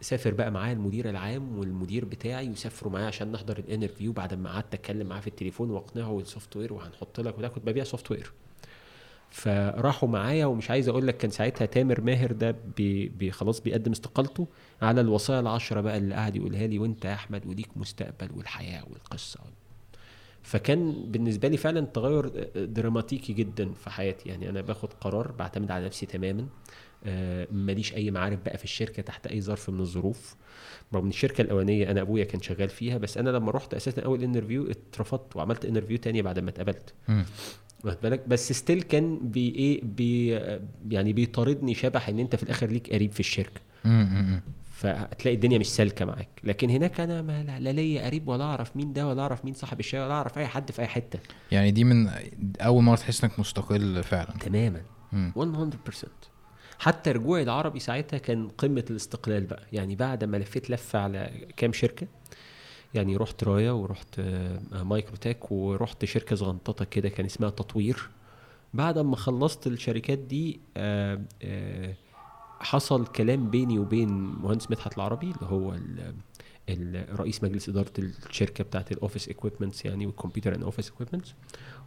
سافر 0.02 0.34
بقى 0.34 0.52
معايا 0.52 0.74
المدير 0.74 1.10
العام 1.10 1.58
والمدير 1.60 2.06
بتاعي 2.06 2.50
وسافروا 2.50 2.94
معايا 2.94 3.08
عشان 3.08 3.32
نحضر 3.32 3.58
ال 3.58 3.63
interview. 3.63 4.12
بعد 4.12 4.34
ما 4.34 4.50
قعدت 4.52 4.74
اتكلم 4.74 5.08
معاه 5.08 5.20
في 5.20 5.28
التليفون 5.28 5.70
واقنعه 5.70 6.20
ال 6.20 6.56
software 6.58 6.74
وهنحط 6.74 7.20
لك 7.20 7.38
وده 7.38 7.48
كنت 7.48 7.66
ببيع 7.66 7.84
software. 7.84 8.32
فراحوا 9.32 10.10
معايا 10.10 10.46
ومش 10.46 10.70
عايز 10.72 10.90
أقول 10.90 11.08
لك 11.08 11.18
كان 11.18 11.32
ساعتها 11.32 11.66
تامر 11.66 12.02
ماهر 12.02 12.32
ده 12.32 12.56
بي 12.78 13.08
بي 13.08 13.32
خلاص 13.32 13.60
بيقدم 13.60 13.92
استقالته 13.92 14.48
على 14.82 15.02
الوصايا 15.02 15.40
العشرة 15.40 15.82
بقى 15.82 15.98
اللي 15.98 16.16
قاعد 16.16 16.36
يقولها 16.36 16.68
لي 16.68 16.80
وانت 16.80 17.06
يا 17.06 17.14
احمد 17.14 17.48
وليك 17.48 17.70
مستقبل 17.76 18.30
والحياة 18.38 18.84
والقصة. 18.90 19.40
فكان 20.44 21.12
بالنسبة 21.12 21.48
لي 21.48 21.58
فعلا 21.58 21.86
تغير 21.86 22.28
دراماتيكي 22.56 23.34
جدا 23.34 23.74
في 23.74 23.90
حياتي. 23.90 24.30
يعني 24.30 24.50
أنا 24.50 24.62
باخد 24.62 24.94
قرار 24.94 25.32
بعتمد 25.32 25.72
على 25.72 25.86
نفسي 25.86 26.06
تماما. 26.06 26.48
ماليش 27.52 27.94
أي 27.94 28.12
معارف 28.12 28.40
بقى 28.46 28.58
في 28.58 28.64
الشركة 28.64 29.02
تحت 29.02 29.28
أي 29.28 29.42
ظرف 29.42 29.70
من 29.70 29.80
الظروف. 29.80 30.36
رغم 30.94 31.04
إن 31.04 31.10
الشركة 31.10 31.42
الأولانية 31.42 31.92
أنا 31.92 32.02
أبويا 32.02 32.24
كان 32.24 32.42
شغال 32.42 32.70
فيها 32.70 32.98
بس 32.98 33.18
أنا 33.18 33.30
لما 33.30 33.52
رحت 33.52 33.74
أساسا 33.74 34.02
أول 34.02 34.24
interview 34.24 34.72
اترفضت 34.72 35.36
وعملت 35.36 35.66
interview 35.66 35.98
تاني 35.98 36.22
بعد 36.22 36.40
ما 36.40 36.50
اتقبلت. 36.50 36.94
واخد 37.84 37.98
بالك؟ 38.04 38.28
بس 38.28 38.52
still 38.54 38.82
كان 38.82 39.20
بي 39.22 39.56
إيه 39.56 39.82
بي 39.84 40.30
يعني 40.90 41.14
بيطاردني 41.14 41.74
شبح 41.74 42.10
إن 42.10 42.20
أنت 42.20 42.36
في 42.36 42.44
الآخر 42.44 42.68
ليك 42.68 42.94
قريب 42.94 43.12
في 43.12 43.20
الشركة. 43.20 43.62
فتلاقي 44.72 45.36
الدنيا 45.36 45.58
مش 45.58 45.68
سالكة 45.68 46.06
معاك. 46.06 46.30
لكن 46.44 46.70
هناك 46.70 47.00
أنا 47.00 47.22
ما 47.22 47.60
لا 47.60 47.72
ليا 47.72 48.06
قريب 48.06 48.28
ولا 48.28 48.44
أعرف 48.44 48.78
مين 48.78 48.94
ده 48.94 49.08
ولا 49.08 49.22
أعرف 49.22 49.46
مين 49.46 49.54
صاحب 49.54 49.80
الشارع 49.80 50.06
ولا 50.06 50.14
أعرف 50.14 50.38
أي 50.38 50.48
حد 50.48 50.72
في 50.72 50.82
أي 50.82 50.88
حتة. 50.88 51.20
يعني 51.52 51.72
دي 51.72 51.84
من 51.84 52.10
أول 52.62 52.84
مرة 52.84 52.96
تحس 52.96 53.24
إنك 53.24 53.40
مستقل 53.40 54.04
فعلا. 54.04 54.32
تماما. 54.32 54.82
100% 55.14 55.16
حتى 56.80 57.12
رجوعي 57.12 57.44
العربي 57.44 57.80
ساعتها 57.80 58.18
كان 58.18 58.48
قمة 58.48 58.86
الاستقلال 58.90 59.46
بقى. 59.46 59.64
يعني 59.74 59.96
بعد 59.96 60.24
ما 60.24 60.38
لفيت 60.38 60.70
لفة 60.70 61.00
على 61.00 61.48
كام 61.58 61.74
شركة 61.74 62.08
يعني 62.94 63.18
رحت 63.18 63.44
رايا 63.44 63.72
ورحت 63.72 64.20
مايكرو 64.72 65.16
تك 65.16 65.52
ورحت 65.52 66.06
شركة 66.06 66.36
صغنططة 66.36 66.86
كده 66.86 67.10
كان 67.10 67.26
اسمها 67.26 67.50
تطوير. 67.50 68.10
بعد 68.74 69.00
ما 69.00 69.16
خلصت 69.16 69.68
الشركات 69.68 70.18
دي 70.20 70.60
آآ 70.78 71.26
آآ 71.44 71.94
حصل 72.60 73.06
كلام 73.08 73.50
بيني 73.50 73.80
وبين 73.80 74.10
مهندس 74.14 74.72
مدحت 74.72 74.98
العربي 74.98 75.32
اللي 75.32 75.46
هو 75.46 75.76
رئيس 77.16 77.44
مجلس 77.44 77.70
إدارة 77.70 77.92
الشركة 78.00 78.64
بتاعت 78.64 78.92
ال 78.92 78.97
office 78.97 79.28
equipments 79.28 79.86
يعني 79.86 80.06
وال 80.06 80.16
computer 80.16 80.56
and 80.56 80.64
office 80.64 80.90
equipments 80.90 81.34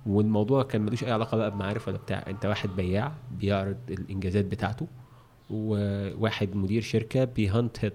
والموضوع 0.07 0.62
كان 0.62 0.83
ملوش 0.83 1.05
أي 1.05 1.12
علاقة 1.12 1.37
بقى 1.37 1.51
بمعارف 1.51 1.88
ولا 1.88 1.97
بتاع 1.97 2.25
أنت 2.27 2.47
واحد 2.47 2.69
بياع 2.69 3.12
بيعرض 3.31 3.77
الإنجازات 3.88 4.45
بتاعته 4.45 4.87
وواحد 5.51 6.57
مدير 6.57 6.83
شركة 6.83 7.25
بيهانت 7.25 7.85
هيد. 7.85 7.93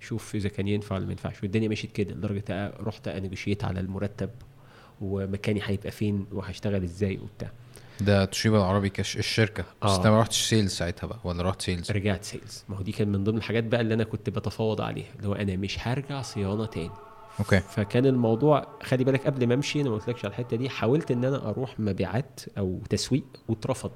شوف 0.00 0.34
إذا 0.34 0.48
كان 0.48 0.68
ينفع 0.68 0.96
ولا 0.96 1.04
ما 1.04 1.10
ينفعش. 1.12 1.42
والدنيا 1.42 1.68
مشيت 1.68 1.92
كده 1.92 2.14
لدرجة 2.14 2.72
رحت 2.80 3.08
أ 3.08 3.14
negotiate 3.14 3.64
على 3.64 3.80
المرتب 3.80 4.30
ومكاني 5.00 5.60
هيبقى 5.64 5.90
فين 5.90 6.26
وهشتغل 6.32 6.82
إزاي 6.82 7.18
وبتاع. 7.18 7.50
ده 8.00 8.24
توشيبا 8.24 8.58
العربي 8.58 8.88
كش 8.90 9.16
الشركة. 9.16 9.64
آه. 9.82 9.86
بس 9.86 9.96
أنت 9.96 10.06
ما 10.06 10.20
رحتش 10.20 10.48
sales 10.48 10.72
ساعتها 10.72 11.06
بقى 11.06 11.18
ولا 11.24 11.42
رحت 11.42 11.62
sales؟ 11.62 11.90
رجعت 11.92 12.24
sales. 12.24 12.64
ما 12.68 12.76
هو 12.76 12.82
دي 12.82 12.92
كان 12.92 13.08
من 13.08 13.24
ضمن 13.24 13.36
الحاجات 13.38 13.64
بقى 13.64 13.80
اللي 13.80 13.94
أنا 13.94 14.04
كنت 14.04 14.30
بتفاوض 14.30 14.80
عليها 14.80 15.08
اللي 15.16 15.28
هو 15.28 15.34
أنا 15.34 15.56
مش 15.56 15.88
هرجع 15.88 16.22
صيانة 16.22 16.66
تاني. 16.66 16.90
okay. 17.40 17.60
فكان 17.60 18.06
الموضوع 18.06 18.78
خلي 18.82 19.04
بالك 19.04 19.26
قبل 19.26 19.46
ما 19.46 19.54
أمشي 19.54 19.80
أنا 19.80 19.90
ما 19.90 19.96
قلتلكش 19.96 20.24
على 20.24 20.32
الحتة 20.32 20.56
دي 20.56 20.68
حاولت 20.68 21.10
إن 21.10 21.24
أنا 21.24 21.48
أروح 21.48 21.80
مبيعات 21.80 22.40
أو 22.58 22.80
تسويق 22.90 23.24
واترفض. 23.48 23.92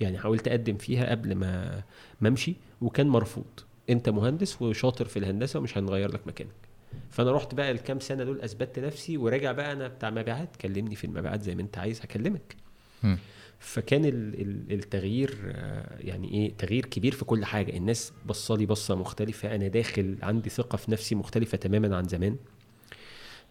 يعني 0.00 0.18
حاولت 0.18 0.48
أقدم 0.48 0.76
فيها 0.76 1.10
قبل 1.10 1.34
ما 1.34 1.82
ما 2.20 2.28
أمشي 2.28 2.56
وكان 2.80 3.08
مرفوض. 3.08 3.44
أنت 3.90 4.08
مهندس 4.08 4.62
وشاطر 4.62 5.04
في 5.04 5.18
الهندسة 5.18 5.58
ومش 5.58 5.78
هنغير 5.78 6.12
لك 6.12 6.26
مكانك. 6.26 6.50
فأنا 7.10 7.32
رحت 7.32 7.54
بقى 7.54 7.70
الكام 7.70 8.00
سنة 8.00 8.24
دول 8.24 8.40
أثبتت 8.40 8.78
نفسي 8.78 9.16
وراجع 9.16 9.52
بقى 9.52 9.72
أنا 9.72 9.88
بتاع 9.88 10.10
مبيعات 10.10 10.56
كلمني 10.56 10.94
في 10.94 11.04
المبيعات 11.04 11.42
زي 11.42 11.54
ما 11.54 11.62
أنت 11.62 11.78
عايز 11.78 12.00
هكلمك. 12.00 12.56
فكان 13.58 14.04
التغيير 14.70 15.38
آه، 15.46 15.96
يعني 16.00 16.30
إيه 16.30 16.56
تغيير 16.56 16.86
كبير 16.86 17.12
في 17.14 17.24
كل 17.24 17.44
حاجة. 17.44 17.76
الناس 17.76 18.12
بصالي 18.26 18.66
بصة 18.66 18.94
مختلفة. 18.94 19.54
أنا 19.54 19.68
داخل 19.68 20.18
عندي 20.22 20.50
ثقة 20.50 20.76
في 20.76 20.90
نفسي 20.90 21.14
مختلفة 21.14 21.58
تماما 21.58 21.96
عن 21.96 22.04
زمان. 22.08 22.36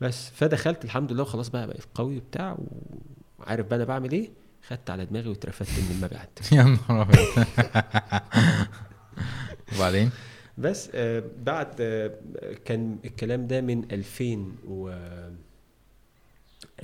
بس 0.01 0.29
فدخلت 0.29 0.85
الحمد 0.85 1.11
لله 1.11 1.21
وخلاص 1.21 1.49
بقى 1.49 1.67
بقيت 1.67 1.83
قوي 1.95 2.17
وبتاع 2.17 2.57
وعارف 3.39 3.65
بقى 3.65 3.75
أنا 3.75 3.83
بعمل 3.85 4.11
إيه؟ 4.11 4.29
خدت 4.67 4.89
على 4.89 5.05
دماغي 5.05 5.29
واترفدت 5.29 5.69
من 5.69 5.95
المبيعات. 5.95 6.39
يا 6.51 6.63
نهار 6.63 7.01
أبيض. 7.01 7.45
وبعدين؟ 9.75 10.09
بس 10.57 10.89
آه 10.95 11.23
بعد 11.43 11.67
آه 11.81 12.11
كان 12.65 12.97
الكلام 13.05 13.47
ده 13.47 13.61
من 13.61 13.91
2000 13.91 14.51
و 14.67 14.89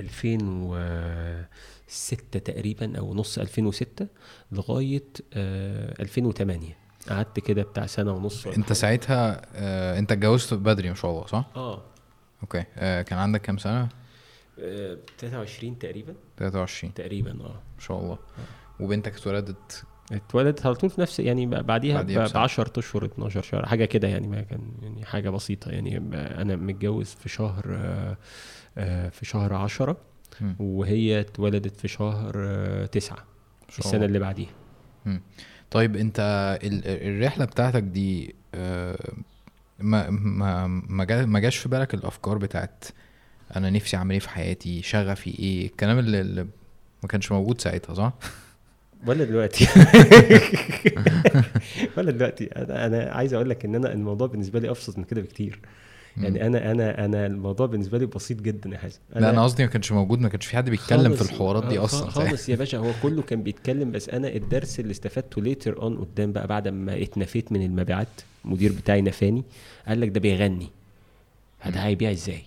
2006 0.00 2.38
تقريبا 2.38 2.98
أو 2.98 3.14
نص 3.14 3.38
2006 3.38 4.06
لغاية 4.52 5.04
2008 5.36 6.76
قعدت 7.08 7.40
كده 7.40 7.62
بتاع 7.62 7.86
سنة 7.86 8.12
ونص 8.12 8.46
أنت 8.46 8.72
ساعتها 8.72 9.42
آه 9.54 9.98
أنت 9.98 10.12
اتجوزت 10.12 10.54
بدري 10.54 10.88
ما 10.88 10.94
شاء 10.94 11.10
الله 11.10 11.26
صح؟ 11.26 11.50
آه. 11.56 11.82
أوكي. 12.42 12.64
آه 12.76 13.02
كان 13.02 13.18
عندك 13.18 13.40
كام 13.40 13.58
سنة؟ 13.58 13.88
آه 14.58 14.98
23 15.18 15.78
تقريبا. 15.78 16.14
23 16.38 16.94
تقريبا 16.94 17.30
آه. 17.30 17.34
ما 17.34 17.80
شاء 17.80 18.00
الله. 18.00 18.12
آه. 18.14 18.82
وبنتك 18.82 19.16
اتولدت؟ 19.16 19.84
اتولدت 20.12 20.66
على 20.66 20.74
طول 20.74 20.90
في 20.90 21.00
نفس 21.00 21.20
يعني 21.20 21.46
بعديها 21.46 22.02
ب 22.02 22.10
10 22.36 22.72
أشهر 22.78 23.04
12 23.04 23.42
شهر 23.42 23.66
حاجة 23.66 23.84
كده 23.84 24.08
يعني 24.08 24.28
ما 24.28 24.40
كان 24.42 24.60
يعني 24.82 25.04
حاجة 25.04 25.30
بسيطة. 25.30 25.70
يعني 25.70 25.96
أنا 26.14 26.56
متجوز 26.56 27.16
في 27.20 27.28
شهر 27.28 27.64
آه، 27.68 27.74
آه، 27.74 28.16
في 29.10 29.20
شهر 29.22 29.54
10 29.54 29.96
وهي 30.58 31.20
اتولدت 31.20 31.80
في 31.80 31.88
شهر 31.88 32.32
9 32.86 33.18
السنة 33.78 34.04
اللي 34.04 34.18
بعديها. 34.18 34.50
طيب 35.70 35.96
انت 35.96 36.18
الرحلة 36.62 37.44
بتاعتك 37.44 37.82
دي 37.82 38.34
آه، 38.54 39.12
ما 39.78 40.10
ما 40.10 40.66
ما 41.26 41.40
جاش 41.40 41.56
في 41.56 41.68
بالك 41.68 41.94
الأفكار 41.94 42.38
بتاعت 42.38 42.84
أنا 43.56 43.70
نفسي 43.70 43.96
أعمل 43.96 44.12
إيه 44.12 44.18
في 44.18 44.28
حياتي 44.28 44.82
شغفي 44.82 45.38
إيه؟ 45.38 45.66
الكلام 45.66 45.98
اللي, 45.98 46.46
ما 47.02 47.08
كانش 47.08 47.32
موجود 47.32 47.60
ساعتها 47.60 47.94
صح؟ 47.94 48.12
ولا 49.06 49.24
دلوقتي. 49.24 49.66
ولا 51.96 52.10
دلوقتي. 52.10 52.44
أنا 52.56 53.10
عايز 53.12 53.34
أقول 53.34 53.50
لك 53.50 53.64
إن 53.64 53.74
أنا 53.74 53.92
الموضوع 53.92 54.26
بالنسبة 54.26 54.60
لي 54.60 54.70
أبسط 54.70 54.98
من 54.98 55.04
كده 55.04 55.20
بكتير. 55.20 55.60
يعني 56.16 56.46
أنا 56.46 56.70
أنا 56.70 57.04
أنا 57.04 57.26
الموضوع 57.26 57.66
بالنسبة 57.66 57.98
لي 57.98 58.06
بسيط 58.06 58.40
جدا 58.40 58.70
يا 58.70 58.78
حازم. 58.78 58.98
لا 59.16 59.30
أنا 59.30 59.44
قصدي 59.44 59.62
ما 59.64 59.70
كانش 59.70 59.92
موجود 59.92 60.20
ما 60.20 60.28
كانش 60.28 60.46
في 60.46 60.56
حد 60.56 60.70
بيتكلم 60.70 61.14
في 61.14 61.22
الحوارات 61.22 61.66
دي 61.66 61.78
أصلا 61.78 62.10
خالص 62.10 62.48
يا 62.48 62.56
باشا. 62.56 62.78
هو 62.78 62.90
كله 63.02 63.22
كان 63.22 63.42
بيتكلم 63.42 63.90
بس 63.90 64.08
أنا 64.08 64.28
الدرس 64.28 64.80
اللي 64.80 64.90
استفدته 64.90 65.42
later 65.42 65.82
on 65.82 65.96
قدام 65.96 66.32
بقى 66.32 66.46
بعد 66.46 66.68
ما 66.68 67.02
اتنفيت 67.02 67.52
من 67.52 67.62
المبيعات 67.62 68.08
المدير 68.44 68.72
بتاعي 68.72 69.02
نفاني 69.02 69.44
قال 69.88 70.00
لك 70.00 70.08
ده 70.08 70.20
بيغني. 70.20 70.68
هذا 71.58 71.84
هيبيع 71.84 72.10
إزاي؟ 72.10 72.42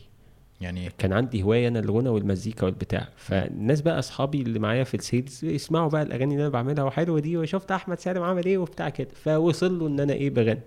يعني 0.62 0.92
كان 0.98 1.14
عندي 1.14 1.44
هواية 1.44 1.68
أنا 1.68 1.80
الغنى 1.80 2.10
والمزيكا 2.10 2.66
والبتاع. 2.66 3.08
فالناس 3.18 3.82
بقى 3.82 4.00
أصحابي 4.00 4.42
اللي 4.42 4.60
معايا 4.60 4.84
في 4.84 4.94
ال 4.94 5.03
sales 5.03 5.46
يسمعوا 5.46 5.90
بقى 5.90 6.02
الأغاني 6.02 6.34
اللي 6.34 6.42
أنا 6.44 6.50
بعملها 6.50 6.84
وحلوة 6.84 7.20
دي 7.20 7.38
وشفت 7.38 7.72
أحمد 7.72 8.00
سالم 8.00 8.24
عمل 8.24 8.46
إيه 8.46 8.58
وبتاع 8.58 8.90
كده. 8.90 9.08
فوصل 9.24 9.80
له 9.80 9.88
إن 9.88 10.00
أنا 10.00 10.14
إيه 10.14 10.30
بغني. 10.30 10.60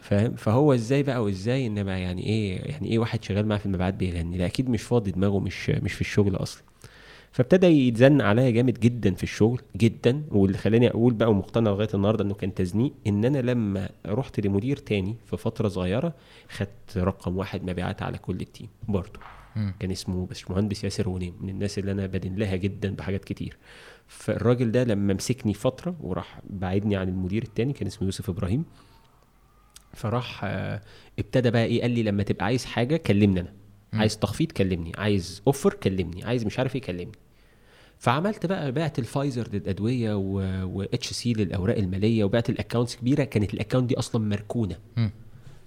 فاهم؟ 0.00 0.34
فهو 0.34 0.74
إزاي 0.74 1.02
بقى 1.02 1.24
وإزاي 1.24 1.66
إن 1.66 1.84
بقى 1.84 2.00
يعني 2.00 2.26
إيه 2.26 2.58
يعني 2.70 2.88
إيه 2.90 2.98
واحد 2.98 3.24
شغال 3.24 3.46
معاه 3.46 3.58
في 3.58 3.66
المبيعات 3.66 3.94
بيغني؟ 3.94 4.38
لا 4.38 4.46
أكيد 4.46 4.70
مش 4.70 4.82
فاضي 4.82 5.10
دماغه 5.10 5.38
مش 5.38 5.70
مش 5.70 5.92
في 5.92 6.00
الشغل 6.00 6.36
أصلا. 6.36 6.62
فابتدى 7.32 7.66
يتزن 7.66 8.20
عليا 8.20 8.50
جامد 8.50 8.80
جدا 8.80 9.14
في 9.14 9.22
الشغل 9.22 9.60
جدا. 9.76 10.22
واللي 10.30 10.58
خلاني 10.58 10.90
أقول 10.90 11.14
بقى 11.14 11.30
ومقتنع 11.30 11.70
لغاية 11.70 11.88
النهارده 11.94 12.24
إنه 12.24 12.34
كان 12.34 12.54
تزنيق 12.54 12.92
إن 13.06 13.24
أنا 13.24 13.38
لما 13.38 13.88
رحت 14.06 14.40
لمدير 14.40 14.76
تاني 14.76 15.16
في 15.26 15.36
فترة 15.36 15.68
صغيرة 15.68 16.14
خدت 16.48 16.96
رقم 16.96 17.36
واحد 17.36 17.70
مبيعات 17.70 18.02
على 18.02 18.18
كل 18.18 18.40
التيم 18.40 18.68
برضه. 18.88 19.20
كان 19.80 19.90
اسمه 19.90 20.26
بس 20.26 20.50
مهندس 20.50 20.84
ياسر 20.84 21.08
ونيم 21.08 21.34
من 21.40 21.48
الناس 21.48 21.78
اللي 21.78 21.92
أنا 21.92 22.06
بدين 22.06 22.36
لها 22.36 22.56
جدا 22.56 22.94
بحاجات 22.94 23.24
كتير. 23.24 23.56
فالراجل 24.08 24.72
ده 24.72 24.84
لما 24.84 25.14
مسكني 25.14 25.54
فترة 25.54 25.94
وراح 26.00 26.40
بعدني 26.50 26.96
عن 26.96 27.08
المدير 27.08 27.42
التاني 27.42 27.72
كان 27.72 27.86
اسمه 27.86 28.04
يوسف 28.04 28.28
إبراهيم 28.30 28.64
فراح 29.92 30.40
آه، 30.44 30.80
ابتدى 31.18 31.50
بقى 31.50 31.64
إيه 31.64 31.80
قال 31.82 31.90
لي 31.90 32.02
لما 32.02 32.22
تبقى 32.22 32.44
عايز 32.44 32.64
حاجة 32.64 32.96
كلمني 32.96 33.40
أنا. 33.40 33.52
عايز 33.92 34.18
تخفيض 34.18 34.52
كلمني 34.52 34.92
عايز 34.98 35.42
offer 35.46 35.74
كلمني 35.74 36.24
عايز 36.24 36.46
مش 36.46 36.58
عارف 36.58 36.74
إيه 36.76 36.82
كلمني. 36.82 37.12
فعملت 37.98 38.46
بقى 38.46 38.72
بعت 38.72 38.98
لفايزر 38.98 39.48
للأدوية 39.52 40.14
و 40.64 41.06
HC 41.12 41.32
للأوراق 41.32 41.76
المالية 41.76 42.24
وبعت 42.24 42.50
ال 42.50 42.55
accounts 42.55 42.96
كبيرة. 42.96 43.24
كانت 43.24 43.54
ال 43.54 43.58
account 43.58 43.88
دي 43.88 43.98
أصلا 43.98 44.28
مركونة. 44.28 44.76
م. 44.96 45.08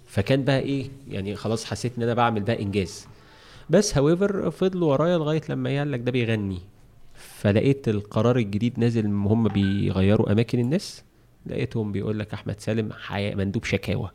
فكان 0.06 0.44
بقى 0.44 0.58
إيه 0.60 0.86
يعني 1.08 1.36
خلاص 1.36 1.64
حسيت 1.64 1.92
إن 1.96 2.02
أنا 2.02 2.14
بعمل 2.14 2.42
بقى 2.42 2.62
إنجاز. 2.62 3.06
بس 3.70 3.96
however 3.96 4.50
فضلوا 4.50 4.92
ورايا 4.92 5.18
لغاية 5.18 5.42
لما 5.48 5.78
قال 5.78 5.92
لك 5.92 6.00
ده 6.00 6.12
بيغني. 6.12 6.58
فلقيت 7.14 7.88
القرار 7.88 8.36
الجديد 8.36 8.78
نازل 8.78 9.06
هم 9.06 9.48
بيغيروا 9.48 10.32
أماكن 10.32 10.58
الناس. 10.58 11.03
لقيتهم 11.46 11.92
بيقول 11.92 12.18
لك 12.18 12.34
أحمد 12.34 12.60
سالم 12.60 12.90
مندوب 13.10 13.64
شكاوى. 13.64 14.10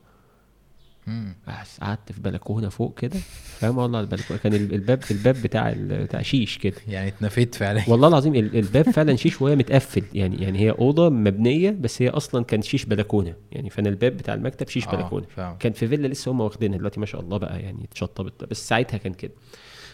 بس 1.48 1.80
قعدت 1.80 2.12
في 2.12 2.22
بلكونة 2.22 2.70
فوق 2.70 3.00
كده. 3.00 3.20
فاهم؟ 3.60 3.78
والله 3.78 4.00
البلكونة 4.00 4.40
كان 4.40 4.54
الباب 4.54 5.04
الباب 5.12 5.36
بتاع 5.44 5.74
بتاع 5.78 6.22
شيش 6.22 6.58
كده. 6.58 6.76
يعني 6.88 7.08
اتنفيت 7.08 7.56
فعلا. 7.56 7.84
والله 7.88 8.08
العظيم 8.08 8.36
الباب 8.36 8.90
فعلا 8.90 9.16
شيش 9.16 9.42
وهي 9.42 9.56
متقفل. 9.56 10.04
يعني 10.14 10.36
يعني 10.36 10.60
هي 10.60 10.72
أوضة 10.72 11.10
مبنية 11.10 11.72
بس 11.72 12.02
هي 12.02 12.10
أصلا 12.10 12.44
كان 12.44 12.62
شيش 12.62 12.86
بلكونة. 12.86 13.34
يعني 13.52 13.70
فأنا 13.70 13.90
الباب 13.90 14.18
بتاع 14.18 14.34
المكتب 14.34 14.68
شيش 14.68 14.88
آه 14.88 14.92
بلكونة. 14.96 15.26
كان 15.60 15.72
في 15.72 15.88
فيلا 15.88 16.08
لسه 16.08 16.32
هم 16.32 16.42
واخدينها. 16.42 16.78
دلوقتي 16.78 17.00
ما 17.00 17.06
شاء 17.06 17.22
الله 17.22 17.38
بقى 17.38 17.60
يعني 17.62 17.84
اتشطبت. 17.84 18.44
بس 18.44 18.68
ساعتها 18.68 18.98
كان 18.98 19.14
كده. 19.14 19.32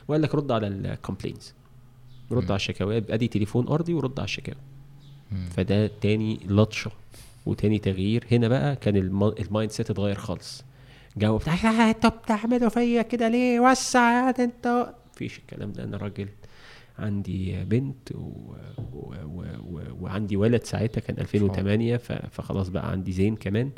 وقال 0.08 0.22
لك 0.22 0.36
رد 0.36 0.52
على 0.52 0.68
ال 0.68 0.75
complaints. 0.75 1.54
رد 2.32 2.52
على 2.52 2.56
الشكاوى. 2.56 2.98
أدي 2.98 3.28
تليفون 3.28 3.68
أرضي 3.68 3.94
ورد 3.94 4.20
على 4.20 4.26
الشكاوى. 4.26 4.60
فده 5.50 5.88
تاني 6.02 6.40
لطشة. 6.48 6.92
وتاني 7.46 7.80
تغيير 7.80 8.26
هنا 8.32 8.48
بقى 8.48 8.76
كان 8.76 8.96
ال 8.96 9.72
mindset 9.72 9.90
اتغير 9.90 10.16
خالص. 10.16 10.64
جو 11.18 11.38
بتاع 11.38 11.90
أنتوا 11.90 12.10
بتعملوا 12.10 12.70
فيا 12.70 13.02
كده 13.02 13.28
ليه؟ 13.28 13.60
وسع 13.60 14.30
انت 14.30 14.94
مفيش 15.14 15.38
الكلام 15.40 15.72
ده. 15.72 15.84
أنا 15.84 15.98
راجل 15.98 16.28
عندي 17.00 17.64
بنت 17.64 18.12
و... 18.12 18.16
و... 18.94 19.14
و... 19.26 19.46
و... 19.60 19.82
وعندي 20.02 20.38
ولد 20.38 20.64
ساعتها 20.64 21.02
كان 21.02 21.18
2008 21.20 21.98
ف... 21.98 22.12
فخلاص 22.12 22.70
بقى 22.70 22.92
عندي 22.92 23.12
زين 23.12 23.36
كمان. 23.36 23.72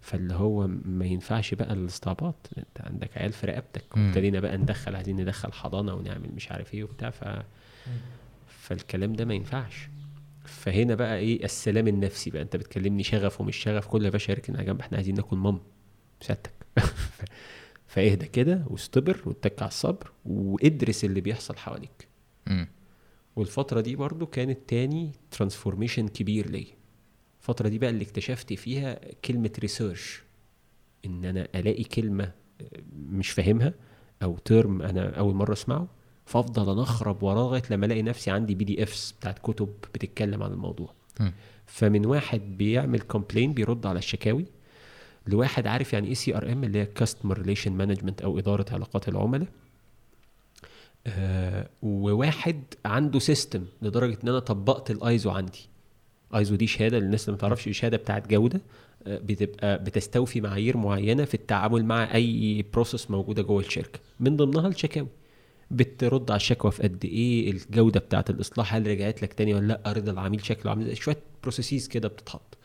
فاللي 0.00 0.34
هو 0.34 0.66
ما 0.84 1.04
ينفعش 1.06 1.54
بقى 1.54 1.72
الاستعباط 1.72 2.50
انت 2.58 2.86
عندك 2.86 3.18
عيال 3.18 3.32
في 3.32 3.46
رقبتك 3.46 3.96
وابتدينا 3.96 4.40
بقى 4.40 4.56
ندخل 4.56 4.96
عايزين 4.96 5.20
ندخل 5.20 5.52
حضانة 5.52 5.94
ونعمل 5.94 6.30
مش 6.36 6.52
عارف 6.52 6.74
إيه 6.74 6.84
وبتاع 6.84 7.10
ف 7.10 7.24
فالكلام 8.48 9.12
ده 9.12 9.24
ما 9.24 9.34
ينفعش. 9.34 9.88
فهنا 10.44 10.94
بقى 10.94 11.18
إيه 11.18 11.44
السلام 11.44 11.88
النفسي 11.88 12.30
بقى. 12.30 12.42
أنت 12.42 12.56
بتكلمني 12.56 13.02
شغف 13.02 13.40
ومش 13.40 13.56
شغف 13.56 13.86
كل 13.86 14.04
يا 14.04 14.10
باشا 14.10 14.32
اركن 14.32 14.64
جنب 14.64 14.80
إحنا 14.80 14.96
عايزين 14.96 15.14
ناكل 15.14 15.36
مام 15.36 15.60
سيادتك. 16.20 16.52
فاهدى 17.86 18.26
كده 18.26 18.64
واستبر 18.66 19.22
واتكي 19.26 19.62
على 19.62 19.68
الصبر 19.68 20.12
وادرس 20.24 21.04
اللي 21.04 21.20
بيحصل 21.20 21.56
حواليك. 21.56 22.08
والفترة 23.36 23.80
دي 23.80 23.96
برضو 23.96 24.26
كانت 24.26 24.58
تاني 24.68 25.12
transformation 25.30 26.08
كبير 26.08 26.50
ليا. 26.50 26.74
الفترة 27.40 27.68
دي 27.68 27.78
بقى 27.78 27.90
اللي 27.90 28.04
اكتشفت 28.04 28.52
فيها 28.52 29.00
كلمة 29.24 29.50
research 29.58 30.22
إن 31.06 31.24
أنا 31.24 31.48
ألاقي 31.54 31.84
كلمة 31.84 32.32
مش 32.92 33.30
فاهمها 33.30 33.74
أو 34.22 34.38
term 34.38 34.82
أنا 34.82 35.18
أول 35.18 35.34
مرة 35.34 35.52
أسمعه 35.52 35.88
فافضل 36.26 36.78
انخرب 36.78 37.22
وراه 37.22 37.42
لغاية 37.42 37.62
لما 37.70 37.86
ألاقي 37.86 38.02
نفسي 38.02 38.30
عندي 38.30 38.54
PDFs 38.54 39.12
بتاعت 39.20 39.38
كتب 39.38 39.68
بتتكلم 39.94 40.42
عن 40.42 40.52
الموضوع. 40.52 40.92
م. 41.20 41.30
فمن 41.66 42.06
واحد 42.06 42.40
بيعمل 42.58 43.00
complain 43.00 43.52
بيرد 43.52 43.86
على 43.86 43.98
الشكاوي 43.98 44.44
لواحد 45.26 45.66
عارف 45.66 45.92
يعني 45.92 46.08
إيه 46.08 46.14
CRM 46.14 46.64
اللي 46.64 46.78
هي 46.78 46.86
customer 46.86 47.38
relation 47.38 47.72
management 47.72 48.22
أو 48.22 48.38
إدارة 48.38 48.66
علاقات 48.74 49.08
العملاء 49.08 49.48
آه 51.06 51.68
وواحد 51.82 52.62
عنده 52.84 53.18
system 53.18 53.64
لدرجة 53.82 54.18
إن 54.24 54.28
أنا 54.28 54.38
طبقت 54.38 54.90
الايزو 54.90 55.30
عندي. 55.30 55.68
ايزو 56.36 56.54
دي 56.54 56.66
شهادة 56.66 56.98
للناس 56.98 57.24
اللي 57.24 57.32
ما 57.32 57.38
تعرفش 57.40 57.68
شهادة 57.68 57.96
بتاعت 57.96 58.28
جودة 58.28 58.60
آه 59.06 59.18
بتبقى 59.18 59.84
بتستوفي 59.84 60.40
معايير 60.40 60.76
معينة 60.76 61.24
في 61.24 61.34
التعامل 61.34 61.84
مع 61.84 62.14
أي 62.14 62.64
process 62.72 63.10
موجودة 63.10 63.42
جوه 63.42 63.60
الشركة. 63.60 63.98
من 64.20 64.36
ضمنها 64.36 64.68
الشكاوي. 64.68 65.08
بترد 65.72 66.30
على 66.30 66.36
الشكوى 66.36 66.70
في 66.70 66.82
قد 66.82 67.04
إيه؟ 67.04 67.50
الجودة 67.50 68.00
بتاعت 68.00 68.30
الإصلاح 68.30 68.74
هل 68.74 68.86
رجعت 68.86 69.22
لك 69.22 69.32
تاني 69.32 69.54
ولا 69.54 69.66
لأ؟ 69.66 69.92
رضا 69.92 70.12
العميل 70.12 70.44
شكله 70.44 70.70
عامل 70.70 70.96
شوية 70.96 71.16
processes 71.42 71.88
كده 71.88 72.08
بتتحط. 72.08 72.58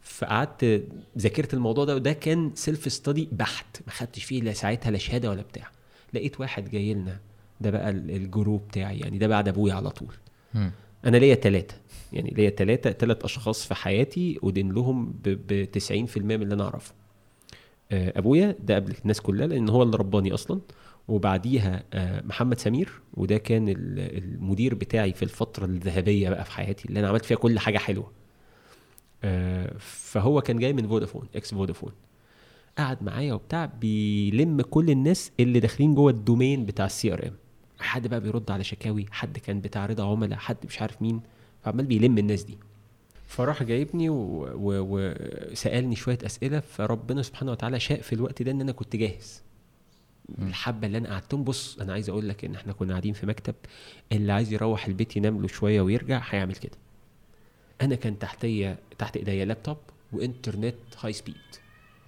فقعدت 0.00 0.84
ذاكرت 1.18 1.54
الموضوع 1.54 1.84
ده 1.84 1.94
وده 1.94 2.12
كان 2.12 2.50
self 2.54 2.92
study 2.92 3.28
بحت. 3.32 3.76
ما 3.86 3.92
خدتش 3.92 4.24
فيه 4.24 4.42
لا 4.42 4.52
ساعتها 4.52 4.90
لا 4.90 4.98
شهادة 4.98 5.30
ولا 5.30 5.42
بتاع. 5.42 5.70
لقيت 6.14 6.40
واحد 6.40 6.70
جاي 6.70 6.94
لنا 6.94 7.20
ده 7.60 7.70
بقى 7.70 7.90
الجروب 7.90 8.68
بتاعي 8.68 8.98
يعني 8.98 9.18
ده 9.18 9.26
بعد 9.26 9.48
أبويا 9.48 9.74
على 9.74 9.90
طول. 9.90 10.14
م. 10.54 10.68
أنا 11.04 11.16
ليا 11.16 11.34
ثلاثة 11.34 11.74
يعني 12.12 12.30
ليا 12.36 12.50
ثلاثة 12.50 12.90
ثلاث 12.90 13.24
أشخاص 13.24 13.66
في 13.66 13.74
حياتي 13.74 14.38
ادين 14.44 14.72
لهم 14.72 15.14
ب 15.24 15.64
90% 15.78 15.92
من 16.18 16.42
اللي 16.42 16.54
أنا 16.54 16.64
أعرفه. 16.64 16.94
آه، 17.92 18.18
أبويا 18.18 18.56
ده 18.60 18.74
قبل 18.74 18.94
الناس 19.02 19.20
كلها 19.20 19.46
لأن 19.46 19.68
هو 19.68 19.82
اللي 19.82 19.96
رباني 19.96 20.34
أصلا. 20.34 20.60
وبعديها 21.08 21.82
آه، 21.92 22.20
محمد 22.22 22.58
سمير 22.58 22.92
وده 23.14 23.38
كان 23.38 23.64
المدير 23.68 24.74
بتاعي 24.74 25.12
في 25.12 25.22
الفترة 25.22 25.64
الذهبية 25.64 26.30
بقى 26.30 26.44
في 26.44 26.50
حياتي 26.50 26.88
اللي 26.88 27.00
أنا 27.00 27.08
عملت 27.08 27.24
فيها 27.24 27.36
كل 27.36 27.58
حاجة 27.58 27.78
حلوة. 27.78 28.12
آه، 29.24 29.74
فهو 29.78 30.40
كان 30.40 30.58
جاي 30.58 30.72
من 30.72 30.88
فودافون 30.88 31.28
ex 31.36 31.54
فودافون. 31.54 31.92
قعد 32.78 33.02
معايا 33.02 33.34
وبتاع 33.34 33.64
بيلم 33.66 34.60
كل 34.60 34.90
الناس 34.90 35.32
اللي 35.40 35.60
داخلين 35.60 35.94
جوه 35.94 36.10
ال 36.10 36.18
domain 36.18 36.66
بتاع 36.66 36.86
ال 36.86 37.12
CRM. 37.12 37.34
حد 37.78 38.06
بقى 38.06 38.20
بيرد 38.20 38.50
على 38.50 38.64
شكاوي 38.64 39.06
حد 39.10 39.38
كان 39.38 39.60
بتاع 39.60 39.86
رضا 39.86 40.04
عملاء 40.10 40.38
حد 40.38 40.56
مش 40.66 40.82
عارف 40.82 41.02
مين 41.02 41.20
فعمال 41.62 41.84
بيلم 41.86 42.18
الناس 42.18 42.42
دي. 42.42 42.58
فراح 43.26 43.62
جايبني 43.62 44.06
وسالني 44.10 45.92
و... 45.92 45.94
شوية 45.96 46.18
أسئلة 46.26 46.60
فربنا 46.60 47.22
سبحانه 47.22 47.52
وتعالى 47.52 47.80
شاء 47.80 48.00
في 48.00 48.12
الوقت 48.12 48.42
ده 48.42 48.50
إن 48.50 48.60
أنا 48.60 48.72
كنت 48.72 48.96
جاهز. 48.96 49.42
الحبة 50.38 50.86
اللي 50.86 50.98
أنا 50.98 51.08
قعدتهم. 51.08 51.44
بص 51.44 51.78
أنا 51.78 51.92
عايز 51.92 52.08
أقول 52.08 52.28
لك 52.28 52.44
إن 52.44 52.54
إحنا 52.54 52.72
كنا 52.72 52.90
قاعدين 52.92 53.12
في 53.12 53.26
مكتب 53.26 53.54
اللي 54.12 54.32
عايز 54.32 54.52
يروح 54.52 54.86
البيت 54.86 55.16
ينام 55.16 55.42
له 55.42 55.48
شوية 55.48 55.80
ويرجع 55.80 56.22
هيعمل 56.30 56.54
كده. 56.54 56.76
أنا 57.80 57.94
كان 57.94 58.18
تحتية 58.18 58.78
تحت 58.98 59.16
إيديا 59.16 59.44
لابتوب 59.44 59.78
وإنترنت 60.12 60.74
high 61.00 61.12
speed 61.12 61.34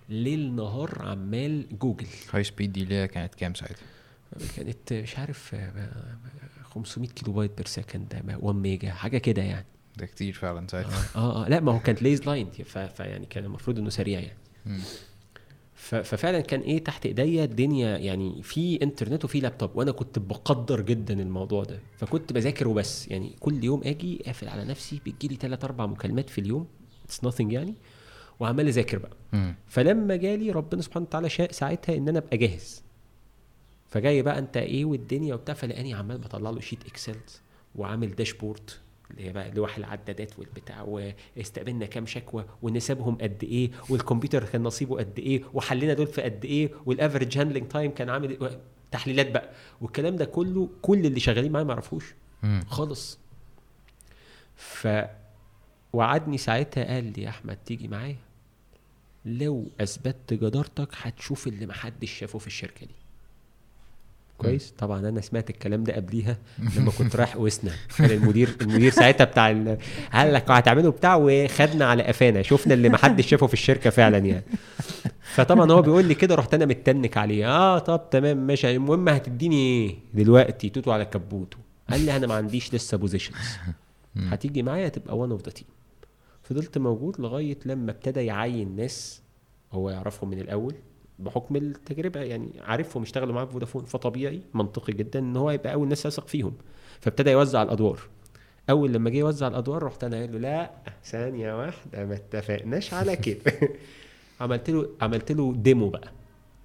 ليل 0.09 0.55
نهار 0.57 1.03
عمال 1.03 1.79
جوجل. 1.79 2.07
high 2.33 2.45
speed 2.45 2.73
دي 2.73 2.83
اللي 2.83 3.09
كانت 3.09 3.35
كام 3.35 3.55
ساعتها؟ 3.55 3.87
كانت 4.57 4.93
مش 4.93 5.19
عارف 5.19 5.57
500 6.65 7.09
كيلو 7.09 7.33
بايت 7.33 7.57
per 7.57 7.67
second 7.67 8.37
1 8.41 8.57
ميجا 8.59 8.91
حاجة 8.91 9.19
كده 9.19 9.43
يعني. 9.43 9.67
ده 9.97 10.07
كتير 10.07 10.33
فعلا 10.33 10.67
ساعتها. 10.67 11.05
آه, 11.17 11.19
آه 11.19 11.45
آه 11.45 11.49
لا 11.49 11.61
ما 11.61 11.73
هو 11.73 11.81
كانت 11.81 12.03
leased 12.03 12.27
line 12.27 12.51
فيعني 12.95 13.27
كان 13.27 13.45
المفروض 13.45 13.79
إنه 13.79 13.91
سريع 13.91 14.21
يعني. 14.21 14.39
ففعلا 15.79 16.41
كان 16.41 16.61
إيه 16.61 16.85
تحت 16.85 17.07
إيديا 17.07 17.45
الدنيا 17.45 17.99
يعني 17.99 18.43
في 18.43 18.83
إنترنت 18.83 19.25
وفي 19.25 19.41
لابتوب 19.41 19.71
وأنا 19.77 19.91
كنت 19.93 20.19
بقدر 20.19 20.81
جدا 20.81 21.23
الموضوع 21.23 21.65
ده. 21.65 21.81
فكنت 21.97 22.33
بذاكر 22.33 22.69
وبس 22.69 23.09
يعني 23.09 23.33
كل 23.41 23.65
يوم 23.65 23.81
آجي 23.85 24.23
قافل 24.27 24.49
على 24.49 24.65
نفسي 24.65 25.01
بتجيلي 25.07 25.37
ثلاث 25.37 25.65
أربع 25.65 25.87
مكالمات 25.87 26.31
في 26.31 26.41
اليوم 26.41 26.67
it's 27.05 27.25
nothing 27.25 27.53
يعني 27.53 27.75
وعمال 28.41 28.69
أذاكر 28.69 28.99
بقى. 28.99 29.17
مم. 29.33 29.55
فلما 29.67 30.17
جالي 30.17 30.51
ربنا 30.51 30.83
سبحانه 30.83 31.07
وتعالى 31.07 31.29
شاء 31.29 31.53
ساعتها 31.53 31.97
إن 31.97 32.09
أنا 32.09 32.19
أبقى 32.19 32.37
جاهز. 32.37 32.83
فجاي 33.89 34.23
بقى 34.23 34.39
أنت 34.39 34.57
إيه 34.57 34.85
والدنيا 34.85 35.35
وبتاع 35.35 35.55
فلقاني 35.55 35.95
عمال 35.95 36.19
بطلع 36.19 36.51
له 36.51 36.61
sheet 36.61 36.87
Excel 36.87 37.17
وعامل 37.75 38.15
dashboard 38.15 38.71
اللي 39.11 39.25
هي 39.25 39.33
بقى 39.33 39.51
لوح 39.51 39.77
العدادات 39.77 40.39
والبتاع 40.39 40.83
واستقبلنا 40.83 41.87
كام 41.87 42.07
شكوى 42.07 42.45
ونسبهم 42.63 43.15
قد 43.21 43.45
إيه 43.45 43.71
والكمبيوتر 43.91 44.45
كان 44.45 44.63
نصيبه 44.63 44.97
قد 44.99 45.19
إيه 45.19 45.43
وحلينا 45.55 45.95
دول 45.95 46.07
في 46.07 46.23
قد 46.23 46.45
إيه 46.45 46.71
وال 46.87 46.98
average 46.98 47.39
handling 47.39 47.69
time 47.69 47.91
كان 47.91 48.11
عامل 48.11 48.31
إيه 48.31 48.61
تحليلات 48.91 49.31
بقى. 49.31 49.51
والكلام 49.81 50.17
ده 50.17 50.25
كله 50.25 50.69
كل 50.83 51.07
اللي 51.07 51.21
شغالين 51.21 51.53
معايا 51.53 51.65
ما 51.67 51.73
يعرفوش 51.73 52.15
خالص. 52.67 53.19
ف 54.57 54.89
وعدني 55.93 56.39
ساعتها 56.39 56.85
قال 56.95 57.05
لي 57.17 57.23
يا 57.23 57.29
أحمد 57.29 57.57
تيجي 57.67 57.89
معايا؟ 57.89 58.17
لو 59.25 59.67
أثبتت 59.81 60.35
جدارتك 60.35 60.89
هتشوف 60.95 61.47
اللي 61.47 61.67
محدش 61.67 62.11
شافه 62.11 62.39
في 62.39 62.47
الشركة 62.47 62.87
دي. 62.87 62.95
كويس. 64.39 64.75
طبعا 64.79 65.09
أنا 65.09 65.21
سمعت 65.21 65.51
الكلام 65.51 65.85
ده 65.85 65.95
قبليها 65.97 66.39
لما 66.77 66.91
كنت 66.91 67.17
رايح 67.17 67.37
وسنا 67.37 67.71
كان 67.99 68.11
المدير 68.11 68.57
المدير 68.61 68.93
ساعتها 68.93 69.25
بتاع 69.25 69.47
قال 70.13 70.33
لك 70.33 70.51
هتعملوا 70.51 70.93
بتاع 70.93 71.17
وخدنا 71.21 71.85
على 71.85 72.03
قفانا. 72.03 72.43
شفنا 72.43 72.75
اللي 72.75 72.89
ما 72.89 72.97
حدش 72.97 73.27
شافه 73.27 73.47
في 73.47 73.55
الشركة 73.55 73.91
فعلا 73.91 74.19
يعني. 74.19 74.45
فطبعا 75.35 75.73
هو 75.73 75.83
بيقول 75.83 76.05
لي 76.05 76.15
كده 76.15 76.35
رحت 76.35 76.55
أنا 76.55 76.67
متنك 76.67 77.17
عليه. 77.17 77.49
آه 77.49 77.79
طب 77.79 78.11
تمام 78.11 78.47
ماشي. 78.47 78.77
المهم 78.77 79.09
هتديني 79.09 79.57
إيه 79.57 79.97
دلوقتي 80.15 80.69
توتو 80.69 80.93
على 80.93 81.05
كبوته 81.05 81.57
قال 81.91 82.01
لي 82.01 82.17
أنا 82.17 82.27
ما 82.27 82.35
عنديش 82.35 82.75
لسه 82.75 82.97
positions 82.97 83.37
هتيجي 84.17 84.63
معايا 84.63 84.89
تبقى 84.89 85.19
one 85.19 85.31
of 85.31 85.43
the 85.43 85.51
team 85.51 85.67
فضلت 86.43 86.79
موجود 86.79 87.21
لغاية 87.21 87.59
لما 87.67 87.91
ابتدى 87.91 88.21
يعين 88.21 88.77
ناس 88.77 89.23
هو 89.73 89.91
يعرفهم 89.91 90.31
من 90.31 90.39
الأول. 90.41 90.75
بحكم 91.19 91.57
التجربة 91.57 92.21
يعني 92.21 92.53
عارفهم 92.61 93.03
اشتغلوا 93.03 93.35
معاه 93.35 93.45
في 93.45 93.53
فودافون 93.53 93.85
فطبيعي 93.85 94.43
منطقي 94.55 94.93
جدا 94.93 95.19
إن 95.19 95.37
هو 95.37 95.51
يبقى 95.51 95.73
أول 95.73 95.89
ناس 95.89 96.07
يثق 96.07 96.29
فيهم. 96.29 96.55
فابتدى 97.01 97.31
يوزع 97.31 97.63
الأدوار. 97.63 98.01
أول 98.71 98.93
لما 98.93 99.11
جه 99.11 99.17
يوزع 99.17 99.49
الأدوار 99.49 99.83
رحت 99.83 100.05
أنا 100.05 100.17
قايل 100.17 100.33
له 100.33 100.39
لا 100.39 100.71
ثانية 101.05 101.59
واحدة 101.59 102.05
ما 102.05 102.15
اتفقناش 102.15 102.95
على 102.95 103.17
كده. 103.17 103.41
عملت 104.41 104.71
له 104.71 104.89
عملت 105.01 105.33
له 105.33 105.55
ديمو 105.57 105.89
بقى. 105.89 106.13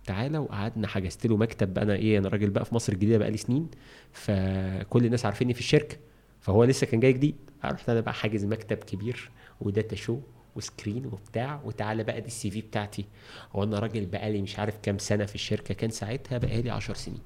تعالى 0.06 0.38
وقعدنا 0.38 0.88
حجزت 0.88 1.28
له 1.28 1.38
مكتب 1.38 1.74
بقى. 1.74 1.84
أنا 1.84 1.96
إيه 1.96 2.18
أنا 2.18 2.30
راجل 2.30 2.50
بقى 2.50 2.66
في 2.66 2.76
مصر 2.76 2.94
الجديدة 2.94 3.18
بقى 3.18 3.32
لي 3.32 3.38
سنين. 3.38 3.68
فكل 4.12 5.06
الناس 5.06 5.26
عارفيني 5.26 5.54
في 5.54 5.60
الشركة. 5.60 5.98
فهو 6.40 6.64
لسه 6.64 6.88
كان 6.88 7.00
جاي 7.00 7.14
جديد. 7.14 7.36
رحت 7.66 7.90
أنا 7.90 8.02
بقى 8.02 8.14
حاجز 8.14 8.46
مكتب 8.46 8.78
كبير 8.78 9.32
و 9.62 9.68
data 9.68 9.96
show 9.96 10.20
و 10.56 10.63
screen 10.63 11.06
وبتاع 11.06 11.62
وتعالى 11.66 12.04
بقى 12.04 12.22
دي 12.22 12.28
ال 12.28 12.52
CV 12.52 12.62
بتاعتي. 12.62 13.06
هو 13.56 13.64
أنا 13.64 13.80
راجل 13.80 14.06
بقالي 14.06 14.42
مش 14.42 14.60
عارف 14.60 14.78
كام 14.84 14.98
سنة 14.98 15.26
في 15.26 15.36
الشركة 15.36 15.74
كان 15.74 15.90
ساعتها 15.90 16.38
بقالي 16.38 16.70
10 16.70 16.94
سنين. 16.94 17.20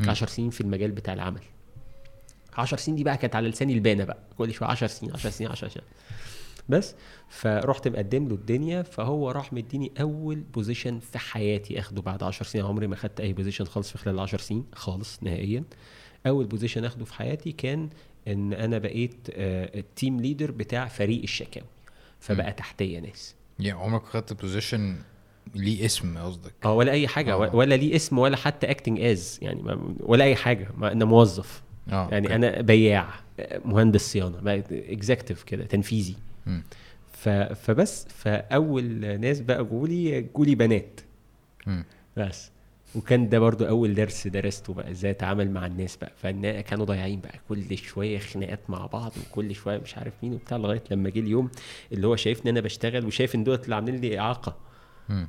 10 0.00 0.26
سنين 0.26 0.50
في 0.50 0.60
المجال 0.60 0.90
بتاع 0.90 1.14
العمل. 1.14 1.40
10 2.56 2.76
سنين 2.78 2.96
دي 2.96 3.04
بقى 3.04 3.16
كانت 3.16 3.36
على 3.36 3.48
لساني 3.48 3.72
لبانة 3.72 4.04
بقى. 4.04 4.18
كل 4.38 4.52
شوية 4.52 4.68
10 4.68 4.86
سنين 4.86 5.12
10 5.12 5.30
سنين 5.30 5.50
10 5.50 5.68
سنين. 5.68 5.86
بس 6.68 6.94
فرحت 7.28 7.88
مقدم 7.88 8.28
له 8.28 8.34
الدنيا 8.34 8.82
فهو 8.82 9.30
راح 9.30 9.52
مديني 9.52 9.92
أول 10.00 10.40
position 10.40 10.98
في 10.98 11.18
حياتي 11.18 11.78
أخده 11.78 12.02
بعد 12.02 12.22
10 12.22 12.46
سنين. 12.46 12.64
عمري 12.64 12.86
ما 12.86 12.96
خدت 12.96 13.20
أي 13.20 13.32
position 13.32 13.64
خالص 13.64 13.90
في 13.90 13.98
خلال 13.98 14.20
10 14.20 14.38
سنين 14.38 14.64
خالص 14.72 15.22
نهائيا. 15.22 15.64
أول 16.26 16.46
position 16.46 16.84
أخده 16.84 17.04
في 17.04 17.14
حياتي 17.14 17.52
كان 17.52 17.90
إن 18.28 18.52
أنا 18.52 18.78
بقيت 18.78 19.14
ال 19.28 19.46
team 19.46 20.20
leader 20.20 20.50
بتاع 20.50 20.88
فريق 20.88 21.22
الشكاوي 21.22 21.66
فبقى 22.24 22.52
تحتية 22.52 22.98
ناس 22.98 23.34
يعني 23.58 23.80
عمرك 23.80 24.04
خدت 24.04 24.32
position 24.32 24.96
ليه 25.54 25.84
اسم 25.84 26.18
قصدك 26.18 26.52
آه 26.64 26.72
ولا 26.72 26.92
أي 26.92 27.08
حاجة 27.08 27.32
أوه. 27.32 27.56
ولا 27.56 27.74
ليه 27.74 27.96
اسم 27.96 28.18
ولا 28.18 28.36
حتى 28.36 28.70
acting 28.70 29.00
as 29.00 29.38
يعني 29.42 29.78
ولا 30.00 30.24
أي 30.24 30.36
حاجة 30.36 30.68
ما 30.76 30.92
أنا 30.92 31.04
موظف 31.04 31.62
أوه. 31.92 32.08
يعني 32.10 32.26
okay. 32.26 32.34
أنا 32.36 32.60
بياع 32.60 33.08
مهندس 33.64 34.12
صيانة 34.12 34.64
executive 34.72 35.42
كده 35.42 35.64
تنفيذي 35.64 36.16
ف... 37.12 37.28
فبس 37.28 38.06
فأول 38.08 39.20
ناس 39.20 39.40
بقى 39.40 39.64
جولي 39.64 40.20
جولي 40.20 40.54
بنات 40.54 41.00
م. 41.66 41.82
بس 42.16 42.50
وكان 42.94 43.28
ده 43.28 43.38
برضو 43.38 43.64
أول 43.68 43.94
درس 43.94 44.26
درسته 44.26 44.74
بقى 44.74 44.90
إزاي 44.90 45.10
أتعامل 45.10 45.50
مع 45.50 45.66
الناس 45.66 45.96
بقى. 45.96 46.12
فكانوا 46.16 46.84
ضايعين 46.84 47.20
بقى 47.20 47.40
كل 47.48 47.78
شوية 47.78 48.18
خناقات 48.18 48.60
مع 48.68 48.86
بعض 48.86 49.12
وكل 49.30 49.54
شوية 49.54 49.78
مش 49.78 49.98
عارف 49.98 50.12
مين 50.22 50.32
وبتاع 50.32 50.56
لغاية 50.56 50.82
لما 50.90 51.10
جه 51.10 51.18
اليوم 51.20 51.50
اللي 51.92 52.06
هو 52.06 52.16
شايفني 52.16 52.50
أنا 52.50 52.60
بشتغل 52.60 53.06
وشايف 53.06 53.34
إن 53.34 53.44
دول 53.44 53.58
اللي 53.64 53.74
عاملين 53.74 54.00
لي 54.00 54.18
إعاقة. 54.18 54.56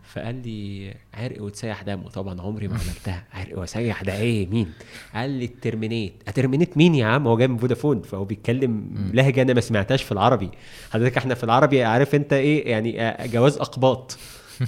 فقال 0.03 0.35
لي 0.47 0.93
عرق 1.13 1.41
وتسيح 1.43 1.81
دم 1.83 2.03
وطبعا 2.05 2.41
عمري 2.41 2.67
ما 2.67 2.73
عملتها. 2.73 3.23
عرق 3.33 3.59
وسيح 3.59 4.03
ده 4.03 4.17
إيه؟ 4.17 4.47
مين؟ 4.47 4.73
قال 5.13 5.29
لي 5.29 5.45
ال 5.45 5.51
terminate. 5.51 6.13
أ 6.27 6.32
terminate 6.32 6.77
مين 6.77 6.95
يا 6.95 7.05
عم؟ 7.05 7.27
هو 7.27 7.37
جاي 7.37 7.47
من 7.47 7.57
فودافون 7.57 8.01
فهو 8.01 8.25
بيتكلم 8.25 8.89
لهجة 9.13 9.41
أنا 9.41 9.53
ما 9.53 9.61
سمعتهاش 9.61 10.03
في 10.03 10.11
العربي. 10.11 10.49
حضرتك 10.91 11.17
إحنا 11.17 11.35
في 11.35 11.43
العربي 11.43 11.83
عارف 11.83 12.15
أنت 12.15 12.33
إيه؟ 12.33 12.71
يعني 12.71 13.15
جواز 13.27 13.57
أقباط. 13.57 14.17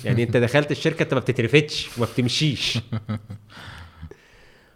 يعني 0.03 0.23
انت 0.23 0.37
دخلت 0.37 0.71
الشركة 0.71 1.03
انت 1.03 1.13
ما 1.13 1.19
بتترفدش 1.19 1.97
وما 1.97 2.05
بتمشيش. 2.05 2.77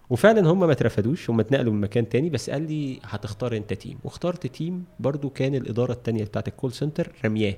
وفعلا 0.10 0.52
هم 0.52 0.60
ما 0.60 0.72
اترفدوش 0.72 1.30
هم 1.30 1.40
اتنقلوا 1.40 1.74
من 1.74 1.82
مكان 1.82 2.10
تاني 2.10 2.30
بس 2.30 2.50
قال 2.50 2.68
لي 2.68 3.00
هتختار 3.04 3.58
انت 3.58 3.74
team 3.74 3.98
واخترت 4.04 4.48
team 4.48 4.86
برضو 5.00 5.30
كان 5.30 5.56
الإدارة 5.56 5.92
التانية 5.92 6.24
بتاعت 6.24 6.48
ال 6.48 6.53
call 6.53 6.74
center 6.74 7.12
رمياه. 7.26 7.58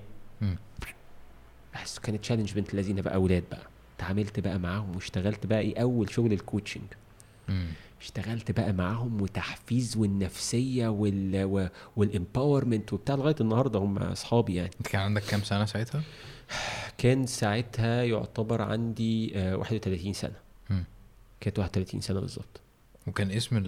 بس 1.84 2.00
كانت 2.00 2.22
challenge 2.22 2.54
بنت 2.54 2.74
الذين 2.74 3.02
بقى 3.02 3.16
أولاد 3.16 3.44
بقى. 3.52 3.68
اتعاملت 3.98 4.40
بقى 4.40 4.60
معاهم 4.60 4.96
واشتغلت 4.96 5.46
بقى 5.46 5.60
إيه 5.60 5.82
أول 5.82 6.10
شغل 6.10 6.34
ال 6.34 6.39
coaching 6.39 6.84
اشتغلت 8.02 8.52
بقى 8.52 8.74
معاهم 8.74 9.22
وتحفيز 9.22 9.98
والنفسية 9.98 10.88
وال 10.88 11.70
وال 11.96 12.11
empowerment 12.11 12.94
وبتاع 12.94 13.16
لغاية 13.16 13.36
النهارده 13.42 13.80
هم 13.80 13.98
أصحابي 13.98 14.56
يعني. 14.56 14.72
انت 14.80 14.88
كان 14.88 15.02
عندك 15.02 15.24
كام 15.24 15.44
سنة 15.44 15.66
ساعتها؟ 15.66 16.02
كان 16.98 17.26
ساعتها 17.26 18.04
يعتبر 18.04 18.62
عندي 18.62 19.32
31 19.36 20.08
آه، 20.10 20.14
سنة. 20.14 20.36
كانت 21.40 21.60
31 21.60 22.02
سنة 22.02 22.20
بالظبط. 22.20 22.62
وكان 23.08 23.32
اسم 23.32 23.64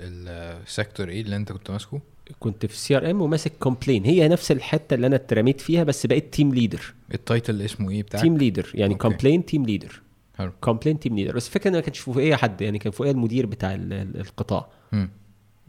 ال 0.00 0.15
sector 0.15 1.08
إيه 1.08 1.20
اللي 1.20 1.36
انت 1.36 1.52
كنت 1.52 1.70
ماسكه؟ 1.70 2.00
كنت 2.40 2.66
في 2.66 2.76
CRM 2.78 3.22
وماسك 3.22 3.52
complain 3.60 4.04
هي 4.04 4.28
نفس 4.28 4.52
الحتة 4.52 4.94
اللي 4.94 5.06
أنا 5.06 5.16
اترميت 5.16 5.60
فيها 5.60 5.84
بس 5.84 6.06
بقيت 6.06 6.32
team 6.34 6.54
leader 6.54 6.94
ال 7.14 7.22
title 7.22 7.62
اسمه 7.62 7.90
إيه 7.90 8.02
بتاعك؟ 8.02 8.22
team 8.22 8.38
leader 8.38 8.70
يعني 8.74 8.94
complain 8.94 9.46
team 9.46 9.66
leader 9.66 10.00
complain 10.60 10.98
team 11.00 11.16
leader 11.16 11.36
بس 11.36 11.46
الفكرة 11.46 11.70
إن 11.70 11.74
ما 11.74 11.80
كانش 11.80 11.98
فوقيه 11.98 12.36
حد 12.36 12.60
يعني 12.60 12.78
كان 12.78 12.92
فوقيه 12.92 13.10
المدير 13.10 13.46
بتاع 13.46 13.74
القطاع. 13.74 14.68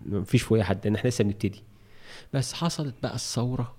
ما 0.06 0.24
فيش 0.26 0.42
فوقيه 0.42 0.64
حد 0.64 0.80
لأن 0.86 0.96
إحنا 0.96 1.10
لسه 1.10 1.24
بنبتدي. 1.24 1.64
بس 2.34 2.54
حصلت 2.54 2.96
بقى 3.04 3.16
الثورة. 3.16 3.76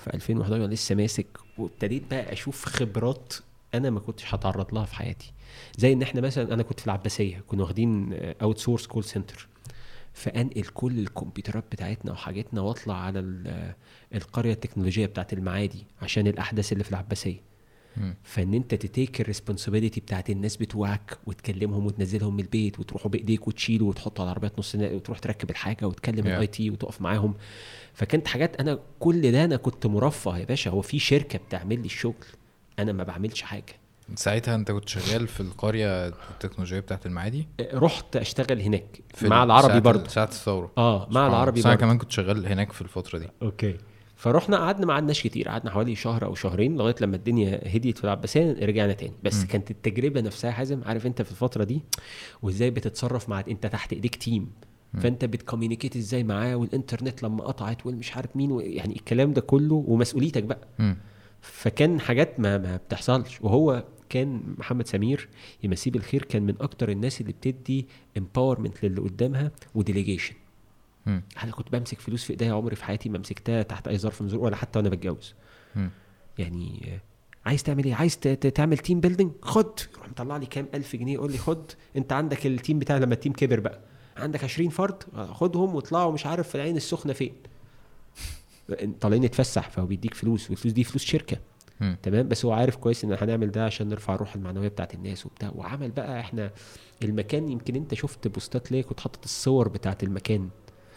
في 0.00 0.14
2011 0.14 0.64
أنا 0.64 0.74
لسه 0.74 0.94
ماسك 0.94 1.26
وابتديت 1.58 2.02
بقى 2.10 2.32
أشوف 2.32 2.64
خبرات 2.64 3.34
أنا 3.74 3.90
ما 3.90 4.00
كنتش 4.00 4.34
هتعرض 4.34 4.74
لها 4.74 4.84
في 4.84 4.94
حياتي. 4.94 5.32
زي 5.78 5.92
إن 5.92 6.02
إحنا 6.02 6.20
مثلا 6.20 6.54
أنا 6.54 6.62
كنت 6.62 6.80
في 6.80 6.86
العباسية 6.86 7.44
كنا 7.48 7.62
واخدين 7.62 8.12
outsource 8.42 8.86
call 8.86 9.04
center 9.04 9.48
فأنقل 10.12 10.62
كل 10.62 10.98
الكمبيوترات 10.98 11.64
بتاعتنا 11.72 12.12
وحاجتنا 12.12 12.60
وأطلع 12.60 12.94
على 12.94 13.20
القرية 14.14 14.52
التكنولوجية 14.52 15.06
بتاعت 15.06 15.32
المعادي 15.32 15.84
عشان 16.02 16.26
الأحداث 16.26 16.72
اللي 16.72 16.84
في 16.84 16.90
العباسية. 16.90 17.49
فإن 18.22 18.54
أنت 18.54 18.74
ت 18.74 18.83
take 18.83 19.20
ال 19.20 19.25
responsibility 19.25 20.00
بتاعت 20.00 20.30
الناس 20.30 20.56
بتوعك 20.56 21.18
وتكلمهم 21.26 21.86
وتنزلهم 21.86 22.34
من 22.34 22.40
البيت 22.40 22.80
وتروحوا 22.80 23.10
بإيديك 23.10 23.48
وتشيلوا 23.48 23.88
وتحطوا 23.88 24.24
على 24.24 24.30
عربيات 24.30 24.58
نص 24.58 24.74
وتروح 24.74 25.18
تركب 25.18 25.50
الحاجة 25.50 25.86
وتكلم 25.86 26.26
ال 26.26 26.46
IT 26.46 26.70
وتقف 26.70 27.00
معاهم. 27.00 27.34
فكانت 27.94 28.28
حاجات 28.28 28.60
أنا 28.60 28.78
كل 28.98 29.32
ده 29.32 29.44
أنا 29.44 29.56
كنت 29.56 29.86
مرفه 29.86 30.38
يا 30.38 30.44
باشا. 30.44 30.70
هو 30.70 30.82
في 30.82 30.98
شركة 30.98 31.38
بتعمل 31.38 31.78
لي 31.78 31.86
الشغل 31.86 32.24
أنا 32.78 32.92
ما 32.92 33.04
بعملش 33.04 33.42
حاجة. 33.42 33.80
ساعتها 34.14 34.54
أنت 34.54 34.70
كنت 34.70 34.88
شغال 34.88 35.28
في 35.28 35.40
القرية 35.40 36.08
التكنولوجية 36.08 36.80
بتاعت 36.80 37.06
المعادي؟ 37.06 37.48
رحت 37.60 38.16
أشتغل 38.16 38.60
هناك 38.60 39.00
مع 39.22 39.44
العربي 39.44 39.80
برضه. 39.80 40.08
ساعة 40.08 40.24
الثورة. 40.24 40.72
آه 40.78 41.08
مع 41.10 41.26
العربي 41.26 41.60
برضه 41.60 41.72
أنا 41.72 41.80
كمان 41.80 41.98
كنت 41.98 42.10
شغال 42.10 42.46
هناك 42.46 42.72
في 42.72 42.82
الفترة 42.82 43.18
دي. 43.18 43.28
okay. 43.42 43.76
فرحنا 44.20 44.56
قعدنا 44.56 44.86
ما 44.86 44.92
قعدناش 44.92 45.22
كتير 45.22 45.48
قعدنا 45.48 45.70
حوالي 45.70 45.94
شهر 45.94 46.24
أو 46.24 46.34
شهرين 46.34 46.76
لغاية 46.76 46.94
لما 47.00 47.16
الدنيا 47.16 47.76
هديت 47.76 47.98
في 47.98 48.04
العباسيه 48.04 48.52
رجعنا 48.52 48.92
تاني. 48.92 49.12
بس 49.24 49.44
م. 49.44 49.46
كانت 49.46 49.70
التجربة 49.70 50.20
نفسها 50.20 50.50
حازم 50.50 50.80
عارف 50.84 51.06
أنت 51.06 51.22
في 51.22 51.30
الفترة 51.30 51.64
دي 51.64 51.80
وإزاي 52.42 52.70
بتتصرف 52.70 53.28
مع 53.28 53.40
أنت 53.48 53.66
تحت 53.66 53.92
إيديك 53.92 54.14
team 54.16 54.50
فأنت 55.00 55.24
بت 55.24 55.35
communicate 55.35 55.96
إزاي 55.96 56.24
معاه 56.24 56.54
والانترنت 56.56 57.22
لما 57.22 57.44
قطعت 57.44 57.86
والمش 57.86 58.16
عارف 58.16 58.36
مين 58.36 58.60
يعني 58.60 58.96
الكلام 58.96 59.32
ده 59.32 59.40
كله 59.40 59.84
ومسؤوليتك 59.88 60.42
بقى. 60.42 60.68
م. 60.78 60.94
فكان 61.40 62.00
حاجات 62.00 62.40
ما 62.40 62.58
ما 62.58 62.76
بتحصلش. 62.76 63.40
وهو 63.40 63.84
كان 64.08 64.40
محمد 64.58 64.86
سمير 64.86 65.28
يمسيه 65.62 65.90
بالخير 65.90 66.22
كان 66.24 66.42
من 66.42 66.54
أكتر 66.60 66.88
الناس 66.88 67.20
اللي 67.20 67.32
بتدي 67.32 67.86
empowerment 68.18 68.84
للي 68.84 69.00
قدامها 69.00 69.50
و 69.74 69.79
delegation 69.79 70.34
أنا 71.06 71.52
كنت 71.52 71.72
بمسك 71.72 72.00
فلوس 72.00 72.24
في 72.24 72.30
ايديا 72.30 72.52
عمري 72.52 72.76
في 72.76 72.84
حياتي 72.84 73.08
ما 73.08 73.18
مسكتها 73.18 73.62
تحت 73.62 73.88
اي 73.88 73.98
ظرف 73.98 74.22
من 74.22 74.34
ولا 74.34 74.56
حتى 74.56 74.78
وأنا 74.78 74.88
بتجوز. 74.88 75.34
يعني 76.38 76.98
عايز 77.46 77.62
تعمل 77.62 77.84
إيه؟ 77.84 77.94
عايز 77.94 78.16
تعمل 78.54 78.78
team 78.78 79.00
building 79.00 79.32
خد. 79.42 79.80
يروح 79.94 80.08
مطلع 80.08 80.36
لي 80.36 80.46
كام 80.46 80.68
ألف 80.74 80.96
جنيه 80.96 81.14
يقول 81.14 81.32
لي 81.32 81.38
خد. 81.38 81.70
انت 81.96 82.12
عندك 82.12 82.46
ال 82.46 82.52
team 82.52 82.78
بتاع 82.78 82.96
لما 82.96 83.14
ال 83.14 83.18
team 83.18 83.32
كبر 83.32 83.60
بقى. 83.60 83.80
عندك 84.16 84.44
20 84.44 84.68
فرد 84.68 85.02
خدهم 85.32 85.74
واطلعوا 85.74 86.12
مش 86.12 86.26
عارف 86.26 86.48
في 86.48 86.54
العين 86.54 86.76
السخنة 86.76 87.12
فين. 87.12 87.34
طالعين 89.00 89.22
نتفسح 89.22 89.70
فهو 89.70 89.86
بيديك 89.86 90.14
فلوس 90.14 90.50
والفلوس 90.50 90.74
دي 90.74 90.84
فلوس 90.84 91.04
شركة. 91.04 91.36
تمام؟ 92.02 92.28
بس 92.28 92.44
هو 92.44 92.52
عارف 92.52 92.76
كويس 92.76 93.04
إن 93.04 93.16
هنعمل 93.20 93.50
ده 93.50 93.64
عشان 93.64 93.88
نرفع 93.88 94.14
الروح 94.14 94.34
المعنوية 94.34 94.68
بتاعت 94.68 94.94
الناس 94.94 95.26
وبتاع. 95.26 95.52
وعمل 95.54 95.90
بقى 95.90 96.20
إحنا 96.20 96.50
المكان 97.02 97.48
يمكن 97.48 97.76
انت 97.76 97.94
شفت 97.94 98.28
بوستات 98.28 98.72
ليه 98.72 98.82
كنت 98.82 99.00
حاطط 99.00 99.24
الصور 99.24 99.68
بتاعت 99.68 100.02
المكان. 100.02 100.48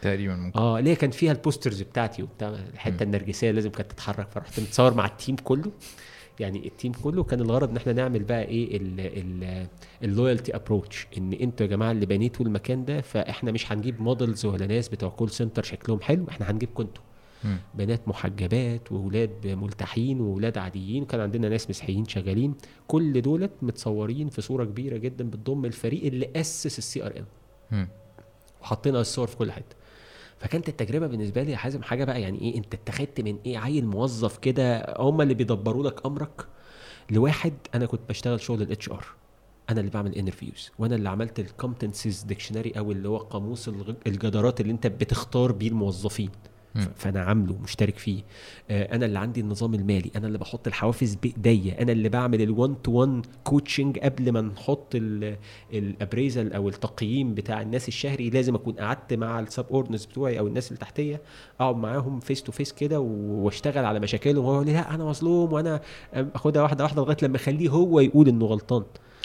تقريبا 0.03 0.35
ممكن. 0.35 0.59
آه 0.59 0.79
ليه 0.79 0.93
كان 0.93 1.11
فيها 1.11 1.31
ال 1.31 1.37
posters 1.37 1.81
بتاعتي 1.81 2.23
وبتاع 2.23 2.49
الحتة 2.49 3.03
النرجسية 3.03 3.51
لازم 3.51 3.69
كانت 3.69 3.91
تتحرك. 3.91 4.27
فرحت 4.31 4.59
متصور 4.59 4.93
مع 4.93 5.05
ال 5.05 5.11
team 5.11 5.35
كله. 5.35 5.71
يعني 6.39 6.67
ال 6.67 6.72
team 6.72 6.91
كله 6.91 7.23
كان 7.23 7.39
الغرض 7.39 7.69
إن 7.69 7.77
إحنا 7.77 7.93
نعمل 7.93 8.23
بقى 8.23 8.43
إيه 8.43 8.79
ال 10.03 10.10
loyalty 10.10 10.55
approach 10.55 11.07
إن 11.17 11.33
أنتوا 11.33 11.65
يا 11.65 11.71
جماعة 11.71 11.91
اللي 11.91 12.05
بنيتوا 12.05 12.45
المكان 12.45 12.85
ده 12.85 13.01
فإحنا 13.01 13.51
مش 13.51 13.71
هنجيب 13.71 14.01
models 14.01 14.45
ولا 14.45 14.67
ناس 14.67 14.89
بتوع 14.89 15.09
call 15.09 15.29
center 15.29 15.63
شكلهم 15.63 16.01
حلو. 16.01 16.25
إحنا 16.29 16.51
هنجيبكم 16.51 16.83
أنتوا 16.83 17.03
بنات 17.75 18.07
محجبات 18.07 18.91
واولاد 18.91 19.47
ملتحين 19.47 20.21
واولاد 20.21 20.57
عاديين 20.57 21.03
وكان 21.03 21.21
عندنا 21.21 21.49
ناس 21.49 21.69
مسيحيين 21.69 22.07
شغالين. 22.07 22.55
كل 22.87 23.21
دولت 23.21 23.51
متصورين 23.61 24.29
في 24.29 24.41
صورة 24.41 24.63
كبيرة 24.65 24.97
جدا 24.97 25.29
بتضم 25.29 25.65
الفريق 25.65 26.05
اللي 26.05 26.29
أسس 26.35 26.77
ال 26.77 27.05
CRM 27.05 27.87
وحطينا 28.61 29.01
الصور 29.01 29.27
في 29.27 29.37
كل 29.37 29.51
حتة. 29.51 29.75
فكانت 30.43 30.69
التجربة 30.69 31.07
بالنسبة 31.07 31.43
لي 31.43 31.51
يا 31.51 31.57
حازم 31.57 31.83
حاجة 31.83 32.03
بقى 32.05 32.21
يعني 32.21 32.41
إيه 32.41 32.57
أنت 32.57 32.73
اتخذت 32.73 33.21
من 33.21 33.37
إيه 33.45 33.57
عيل 33.57 33.85
موظف 33.85 34.37
كده 34.37 34.95
هم 34.99 35.21
اللي 35.21 35.33
بيدبروا 35.33 35.83
لك 35.83 36.05
أمرك؟ 36.05 36.47
لواحد 37.11 37.53
أنا 37.75 37.85
كنت 37.85 38.01
بشتغل 38.09 38.41
شغل 38.41 38.61
ال 38.61 38.89
HR 38.89 39.05
أنا 39.69 39.79
اللي 39.79 39.91
بعمل 39.91 40.15
interviews 40.15 40.71
وأنا 40.79 40.95
اللي 40.95 41.09
عملت 41.09 41.39
ال 41.39 41.46
competencies 41.46 42.23
dictionary 42.23 42.71
أو 42.71 42.91
اللي 42.91 43.09
هو 43.09 43.17
قاموس 43.17 43.69
الجدارات 44.07 44.61
اللي 44.61 44.71
أنت 44.71 44.87
بتختار 44.87 45.51
بيه 45.51 45.67
الموظفين. 45.67 46.29
فانا 46.95 47.21
عامله 47.21 47.57
مشترك 47.63 47.97
فيه. 47.97 48.21
آه، 48.69 48.95
أنا 48.95 49.05
اللي 49.05 49.19
عندي 49.19 49.41
النظام 49.41 49.73
المالي. 49.73 50.11
أنا 50.15 50.27
اللي 50.27 50.37
بحط 50.37 50.67
الحوافز 50.67 51.15
بايديا. 51.15 51.81
أنا 51.81 51.91
اللي 51.91 52.09
بعمل 52.09 52.47
ال1 52.47 52.81
to 52.83 52.91
1 52.91 53.25
coaching 53.43 53.99
قبل 53.99 54.31
ما 54.31 54.41
نحط 54.41 54.95
ال 55.73 55.81
appraisal 55.81 56.53
أو 56.53 56.69
التقييم 56.69 57.33
بتاع 57.33 57.61
الناس 57.61 57.87
الشهري. 57.87 58.29
لازم 58.29 58.55
اكون 58.55 58.73
قعدت 58.73 59.13
مع 59.13 59.39
ال 59.39 59.65
subordinates 59.71 60.05
بتوعي 60.05 60.39
أو 60.39 60.47
الناس 60.47 60.67
اللي 60.67 60.79
تحتيه 60.79 61.21
اقعد 61.59 61.75
معاهم 61.75 62.19
face 62.19 62.43
to 62.43 62.51
face 62.51 62.71
كده 62.71 62.99
واشتغل 62.99 63.85
على 63.85 63.99
مشاكلهم. 63.99 64.45
وهو 64.45 64.61
لا 64.61 64.95
أنا 64.95 65.05
مظلوم 65.05 65.53
وأنا 65.53 65.81
اخدها 66.13 66.61
واحدة 66.61 66.83
واحدة 66.83 67.01
لغاية 67.01 67.17
لما 67.21 67.35
اخليه 67.35 67.69
هو 67.69 67.99
يقول 67.99 68.27
انه 68.27 68.45
غلطان. 68.45 68.83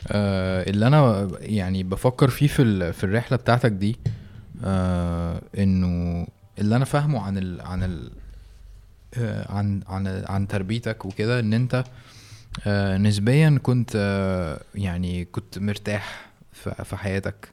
آه 0.08 0.70
اللي 0.70 0.86
أنا 0.86 1.28
يعني 1.40 1.82
بفكر 1.82 2.28
فيه 2.28 2.46
في 2.46 2.92
في 2.92 3.04
الرحلة 3.04 3.36
بتاعتك 3.38 3.70
دي 3.70 3.96
آه 4.64 5.40
انه 5.58 6.26
اللي 6.58 6.76
أنا 6.76 6.84
فاهمه 6.84 7.20
عن 7.22 7.38
ال 7.38 7.60
عن 7.60 7.82
ال 7.82 8.10
آه، 9.14 9.52
عن 9.52 9.80
عن 9.88 10.24
عن 10.28 10.48
تربيتك 10.48 11.04
وكده 11.04 11.40
إن 11.40 11.52
أنت 11.52 11.84
آه، 12.66 12.96
نسبيا 12.96 13.58
كنت 13.62 13.92
آه، 13.96 14.60
يعني 14.74 15.24
كنت 15.24 15.58
مرتاح 15.58 16.28
في 16.84 16.96
حياتك 16.96 17.48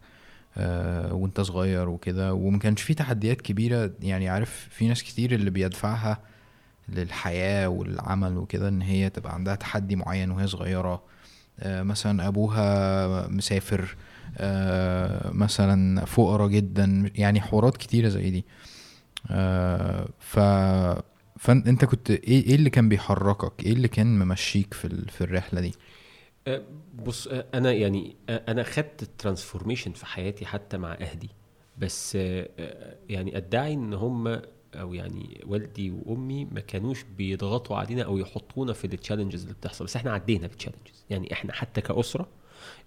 وأنت 1.11 1.41
صغير 1.41 1.89
وكده. 1.89 2.33
وما 2.33 2.59
كانش 2.59 2.81
في 2.81 2.93
تحديات 2.93 3.41
كبيرة 3.41 3.91
يعني 4.01 4.29
عارف 4.29 4.67
في 4.71 4.87
ناس 4.87 5.03
كتير 5.03 5.31
اللي 5.35 5.49
بيدفعها 5.49 6.17
للحياة 6.89 7.67
والعمل 7.67 8.37
وكده 8.37 8.67
إن 8.67 8.81
هي 8.81 9.09
تبقى 9.09 9.33
عندها 9.33 9.55
تحدي 9.55 9.95
معين 9.95 10.31
وهي 10.31 10.47
صغيرة. 10.47 11.03
مثلا 11.65 12.27
أبوها 12.27 13.27
مسافر 13.27 13.95
مثلا 15.31 16.05
فقرة 16.05 16.47
جدا 16.47 17.11
يعني 17.15 17.41
حوارات 17.41 17.77
كتيرة 17.77 18.09
زي 18.09 18.29
دي. 18.29 18.45
ف 20.19 20.39
فانت 21.39 21.86
كنت 21.86 22.11
إيه 22.11 22.45
إيه 22.45 22.55
اللي 22.55 22.69
كان 22.69 22.89
بيحركك؟ 22.89 23.65
إيه 23.65 23.73
اللي 23.73 23.88
كان 23.88 24.19
ممشيك 24.19 24.73
في 24.73 25.05
في 25.11 25.21
الرحلة 25.21 25.61
دي؟ 25.61 25.73
آه، 26.47 26.61
بص 26.95 27.28
آه، 27.28 27.45
أنا 27.53 27.71
يعني 27.71 28.15
آه، 28.30 28.43
أنا 28.47 28.63
خدت 28.63 29.03
الترانسفورميشن 29.03 29.91
في 29.91 30.05
حياتي 30.05 30.45
حتى 30.45 30.78
مع 30.78 30.93
أهلي 30.93 31.30
بس 31.78 32.15
يعني 33.09 33.38
ادعي 33.38 33.73
ان 33.73 33.93
هم 33.93 34.41
أو 34.76 34.93
يعني 34.93 35.41
والدي 35.47 35.91
وامي 35.91 36.45
ما 36.45 36.59
كانوش 36.59 37.03
بيضغطوا 37.17 37.78
علينا 37.78 38.03
أو 38.03 38.17
يحطونا 38.17 38.73
في 38.73 38.86
التشالنجز 38.86 39.41
اللي 39.41 39.53
بتحصل. 39.53 39.86
بس 39.86 39.95
إحنا 39.95 40.11
عدينا 40.13 40.47
بالتشالنجز 40.47 41.05
يعني 41.09 41.34
إحنا 41.34 41.53
حتى 41.53 41.82
كأسرة 41.82 42.28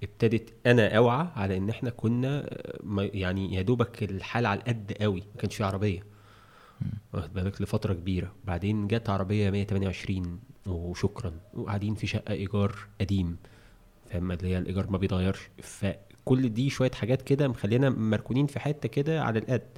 ابتدت 0.03 0.55
أنا 0.67 0.97
اوعى 0.97 1.27
على 1.37 1.57
ان 1.57 1.71
إحنا 1.71 1.91
كنا 1.91 2.51
يعني 2.99 3.55
يا 3.55 3.63
دوبك 3.63 4.03
الحال 4.03 4.47
على 4.47 4.61
القد 4.61 4.93
قوي 5.01 5.21
ما 5.21 5.41
كانش 5.41 5.57
في 5.57 5.65
عربية. 5.65 6.18
واخد 7.13 7.33
بالك؟ 7.35 7.63
لفترة 7.63 7.93
كبيرة. 7.95 8.33
بعدين 8.45 8.87
جت 8.87 9.11
عربية 9.11 9.51
128 9.51 10.41
وشكرا. 10.67 11.33
وقاعدين 11.55 11.95
في 11.95 12.07
شقة 12.07 12.33
إيجار 12.33 12.75
قديم. 13.01 13.37
فاهم؟ 14.11 14.33
اللي 14.33 14.49
هي 14.49 14.59
الإيجار 14.59 14.91
ما 14.91 14.99
بيتغيرش. 14.99 15.41
فكل 15.63 16.49
دي 16.49 16.71
شوية 16.71 16.91
حاجات 16.91 17.23
كده 17.23 17.49
مخلينا 17.49 17.91
مركونين 17.91 18.47
في 18.47 18.61
حتة 18.61 18.89
كده 18.89 19.23
على 19.23 19.39
القد. 19.39 19.69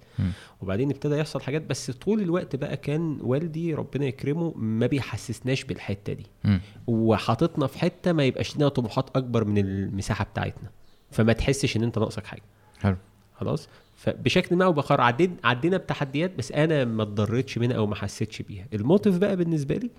وبعدين 0.60 0.90
ابتدى 0.90 1.16
يحصل 1.16 1.40
حاجات. 1.40 1.62
بس 1.62 1.90
طول 1.90 2.20
الوقت 2.20 2.56
بقى 2.56 2.76
كان 2.76 3.18
والدي 3.22 3.74
ربنا 3.74 4.04
يكرمه 4.06 4.52
ما 4.56 4.86
بيحسسناش 4.86 5.64
بالحتة 5.64 6.12
دي. 6.12 6.26
وحاططنا 6.86 7.66
في 7.66 7.78
حتة 7.78 8.12
ما 8.12 8.24
يبقاش 8.24 8.56
لنا 8.56 8.68
طموحات 8.68 9.16
أكبر 9.16 9.44
من 9.44 9.58
المساحة 9.58 10.24
بتاعتنا. 10.24 10.70
فما 11.10 11.32
تحسش 11.32 11.76
إن 11.76 11.82
أنت 11.82 11.98
ناقصك 11.98 12.26
حاجة. 12.26 12.42
حلو. 12.80 12.96
خلاص؟ 13.34 13.68
فبشكل 14.00 14.56
ما 14.56 14.64
أو 14.64 14.72
باخر 14.72 15.00
عدينا 15.00 15.36
عدينا 15.44 15.76
بتحديات 15.76 16.34
بس 16.38 16.52
أنا 16.52 16.84
ما 16.84 17.02
اتضريتش 17.02 17.58
منها 17.58 17.76
أو 17.76 17.86
ما 17.86 17.94
حسيتش 17.94 18.42
بيها. 18.42 18.66
الموتيف 18.74 19.18
بقى 19.18 19.36
بالنسبة 19.36 19.74
لي 19.76 19.90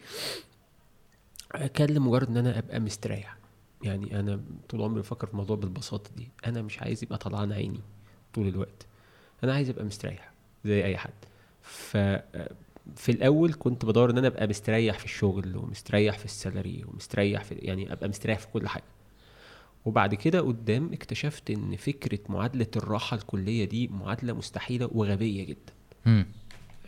كان 1.73 1.89
لمجرد 1.89 2.29
إن 2.29 2.37
أنا 2.37 2.59
أبقى 2.59 2.79
مستريح. 2.79 3.37
يعني 3.83 4.19
أنا 4.19 4.41
طول 4.69 4.81
عمري 4.81 5.01
بفكر 5.01 5.27
في 5.27 5.33
الموضوع 5.33 5.55
بالبساطة 5.55 6.09
دي. 6.17 6.27
أنا 6.45 6.61
مش 6.61 6.79
عايز 6.79 7.03
يبقى 7.03 7.17
طلعان 7.17 7.51
عيني 7.51 7.79
طول 8.33 8.47
الوقت. 8.47 8.85
أنا 9.43 9.53
عايز 9.53 9.69
أبقى 9.69 9.85
مستريح 9.85 10.31
زي 10.65 10.85
أي 10.85 10.97
حد. 10.97 11.13
ف 11.61 11.97
في 12.95 13.09
الأول 13.09 13.53
كنت 13.53 13.85
بدور 13.85 14.09
إن 14.09 14.17
أنا 14.17 14.27
أبقى 14.27 14.47
مستريح 14.47 14.99
في 14.99 15.05
الشغل 15.05 15.57
ومستريح 15.57 16.17
في 16.17 16.25
السالري 16.25 16.83
ومستريح 16.87 17.43
في 17.43 17.55
يعني 17.55 17.93
أبقى 17.93 18.09
مستريح 18.09 18.39
في 18.39 18.47
كل 18.47 18.67
حاجة. 18.67 18.83
وبعد 19.85 20.15
كده 20.15 20.41
قدام 20.41 20.93
اكتشفت 20.93 21.49
إن 21.51 21.75
فكرة 21.75 22.19
معادلة 22.29 22.67
الراحة 22.75 23.17
الكلية 23.17 23.65
دي 23.65 23.87
معادلة 23.87 24.33
مستحيلة 24.33 24.89
وغبية 24.91 25.43
جدا. 25.43 25.73
ما 26.05 26.25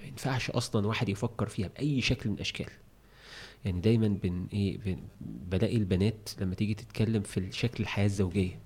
ينفعش 0.08 0.50
أصلا 0.52 0.88
واحد 0.88 1.10
يفكر 1.10 1.48
فيها 1.48 1.68
بأي 1.68 2.02
شكل 2.02 2.30
من 2.30 2.36
الأشكال. 2.36 2.70
يعني 3.66 3.82
دايما 3.82 4.08
بن 4.08 4.48
إيه 4.54 4.78
بن 4.78 4.98
بلاقي 5.22 5.78
البنات 5.78 6.30
لما 6.42 6.56
تيجي 6.56 6.74
تتكلم 6.74 7.22
في 7.22 7.40
الشكل 7.40 7.84
الحياة 7.84 8.06
الزوجية 8.06 8.60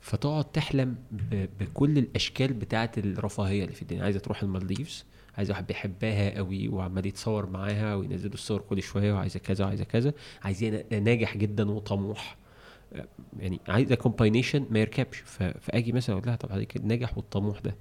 فتقعد 0.00 0.44
تحلم 0.44 0.96
بكل 1.60 1.98
الأشكال 1.98 2.52
بتاعة 2.52 2.92
الرفاهية 2.98 3.62
اللي 3.64 3.74
في 3.74 3.82
الدنيا. 3.82 4.04
عايزة 4.04 4.18
تروح 4.18 4.42
المالديفز 4.42 5.04
عايز 5.36 5.50
واحد 5.50 5.66
بيحبها 5.66 6.36
قوي 6.36 6.68
وعمال 6.68 7.06
يتصور 7.06 7.50
معاها 7.50 7.94
وينزل 7.94 8.32
الصور 8.32 8.60
كل 8.60 8.82
شوية 8.82 9.12
وعايزة 9.12 9.40
كذا 9.40 9.64
وعايزة 9.64 9.84
كذا 9.84 10.12
عايز 10.42 10.64
ناجح 10.92 11.36
جدا 11.36 11.70
وطموح. 11.70 12.36
يعني 13.38 13.60
عايزه 13.68 13.94
combination 13.94 14.66
ما 14.70 14.78
يركبش. 14.78 15.18
فأجي 15.60 15.92
مثلا 15.92 16.16
أقول 16.16 16.26
لها 16.26 16.36
طب 16.36 16.52
حضرتك 16.52 16.76
الناجح 16.76 17.16
والطموح 17.16 17.60
ده. 17.60 17.76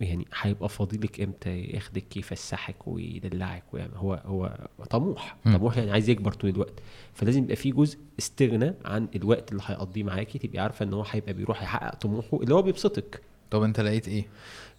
يعني 0.00 0.26
هيبقى 0.34 0.68
فاضيلك 0.68 1.20
إمتى؟ 1.20 1.60
ياخدك 1.60 2.16
يفسحك 2.16 2.88
ويدلعك 2.88 3.64
ويعني 3.72 3.92
هو 3.96 4.22
هو 4.24 4.68
طموح. 4.90 5.36
طموح 5.44 5.76
يعني 5.76 5.90
عايز 5.90 6.08
يكبر 6.08 6.32
طول 6.32 6.50
الوقت. 6.50 6.74
فلازم 7.14 7.42
يبقى 7.42 7.56
في 7.56 7.70
جزء 7.70 7.98
استغنى 8.18 8.74
عن 8.84 9.08
الوقت 9.14 9.52
اللي 9.52 9.62
هيقضيه 9.66 10.02
معاكي. 10.02 10.38
تبقي 10.38 10.58
عارفة 10.58 10.84
إن 10.84 10.92
هو 10.92 11.04
هيبقى 11.10 11.32
بيروح 11.32 11.62
يحقق 11.62 11.94
طموحه 11.94 12.36
اللي 12.42 12.54
هو 12.54 12.62
بيبسطك. 12.62 13.20
طب 13.50 13.62
أنت 13.62 13.80
لقيت 13.80 14.08
إيه؟ 14.08 14.26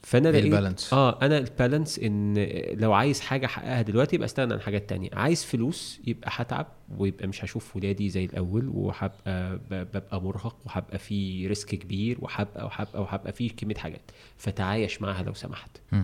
فأنا 0.03 0.27
لقيت 0.29 0.45
ال 0.45 0.51
balance؟ 0.51 0.93
آه 0.93 1.19
أنا 1.21 1.37
ال 1.37 1.45
balance 1.45 1.99
إن 1.99 2.33
لو 2.73 2.93
عايز 2.93 3.19
حاجة 3.19 3.45
أحققها 3.45 3.81
دلوقتي 3.81 4.15
يبقى 4.15 4.25
أستغنى 4.25 4.53
عن 4.53 4.61
حاجات 4.61 4.89
تانية. 4.89 5.09
عايز 5.13 5.43
فلوس 5.43 5.99
يبقى 6.07 6.29
هتعب 6.33 6.67
ويبقى 6.97 7.27
مش 7.27 7.43
هشوف 7.43 7.75
ولادي 7.75 8.09
زي 8.09 8.25
الأول 8.25 8.67
وهبقى 8.73 9.59
ببقى 9.69 10.21
مرهق 10.21 10.55
وهبقى 10.65 10.97
في 10.99 11.47
risk 11.47 11.69
كبير 11.75 12.17
وهبقى 12.21 12.65
وهبقى 12.65 13.01
وهبقى 13.01 13.33
في 13.33 13.49
كمية 13.49 13.75
حاجات. 13.75 14.11
فتعايش 14.37 15.01
معاها 15.01 15.23
لو 15.23 15.33
سمحت. 15.33 15.69
م. 15.91 16.03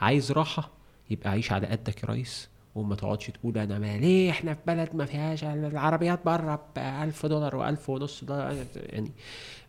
عايز 0.00 0.32
راحة 0.32 0.70
يبقى 1.10 1.30
عيش 1.30 1.52
على 1.52 1.66
قدك 1.66 2.02
يا 2.02 2.08
ريس. 2.08 2.48
وما 2.74 2.94
تقعدش 2.94 3.26
تقول 3.26 3.58
أنا 3.58 3.78
ما 3.78 3.98
ليه 3.98 4.30
إحنا 4.30 4.54
في 4.54 4.60
بلد 4.66 4.88
ما 4.94 5.04
فيهاش 5.04 5.44
العربيات 5.44 6.24
بره 6.24 6.54
ب 6.76 6.78
1000 6.78 7.26
دولار 7.26 7.76
و1000 7.76 7.88
ونص 7.88 8.24
دولار 8.24 8.56
يعني 8.76 9.10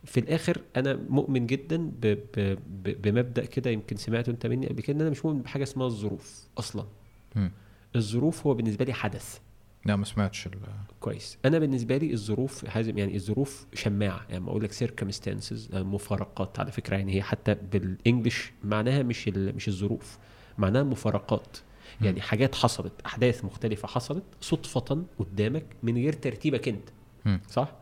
في 0.04 0.20
الآخر 0.20 0.60
أنا 0.76 0.98
مؤمن 1.08 1.46
جدا 1.46 1.76
ب 1.76 2.06
ب 2.06 2.58
ب 2.82 3.02
بمبدأ 3.02 3.44
كده 3.44 3.70
يمكن 3.70 3.96
سمعته 3.96 4.30
أنت 4.30 4.46
مني 4.46 4.66
قبل 4.66 4.82
كده 4.82 4.96
إن 4.96 5.00
أنا 5.00 5.10
مش 5.10 5.24
مؤمن 5.24 5.42
بحاجة 5.42 5.62
اسمها 5.62 5.86
الظروف 5.86 6.48
أصلا. 6.58 6.84
م. 7.36 7.48
الظروف 7.96 8.46
هو 8.46 8.54
بالنسبة 8.54 8.84
لي 8.84 8.92
حدث. 8.92 9.38
لا 9.86 9.96
ما 9.96 10.04
سمعتش 10.04 10.48
كويس. 11.00 11.38
أنا 11.44 11.58
بالنسبة 11.58 11.96
لي 11.96 12.12
الظروف 12.12 12.66
حازم 12.66 12.98
يعني 12.98 13.14
الظروف 13.16 13.66
شماعة 13.74 14.20
يعني 14.28 14.44
ما 14.44 14.50
أقول 14.50 14.64
لك 14.64 14.72
circumstances 14.72 15.74
المفارقات 15.74 16.60
على 16.60 16.72
فكرة 16.72 16.96
يعني 16.96 17.14
هي 17.14 17.22
حتى 17.22 17.54
بال 17.72 17.90
English 17.90 18.52
معناها 18.64 19.02
مش 19.02 19.28
مش 19.28 19.68
الظروف 19.68 20.18
معناها 20.58 20.82
المفارقات 20.82 21.56
يعني 22.02 22.20
حاجات 22.20 22.54
حصلت 22.54 22.92
أحداث 23.06 23.44
مختلفة 23.44 23.88
حصلت 23.88 24.24
صدفة 24.40 25.04
قدامك 25.18 25.66
من 25.82 25.94
غير 25.96 26.12
ترتيبك 26.12 26.68
أنت 26.68 26.88
صح؟ 27.50 27.72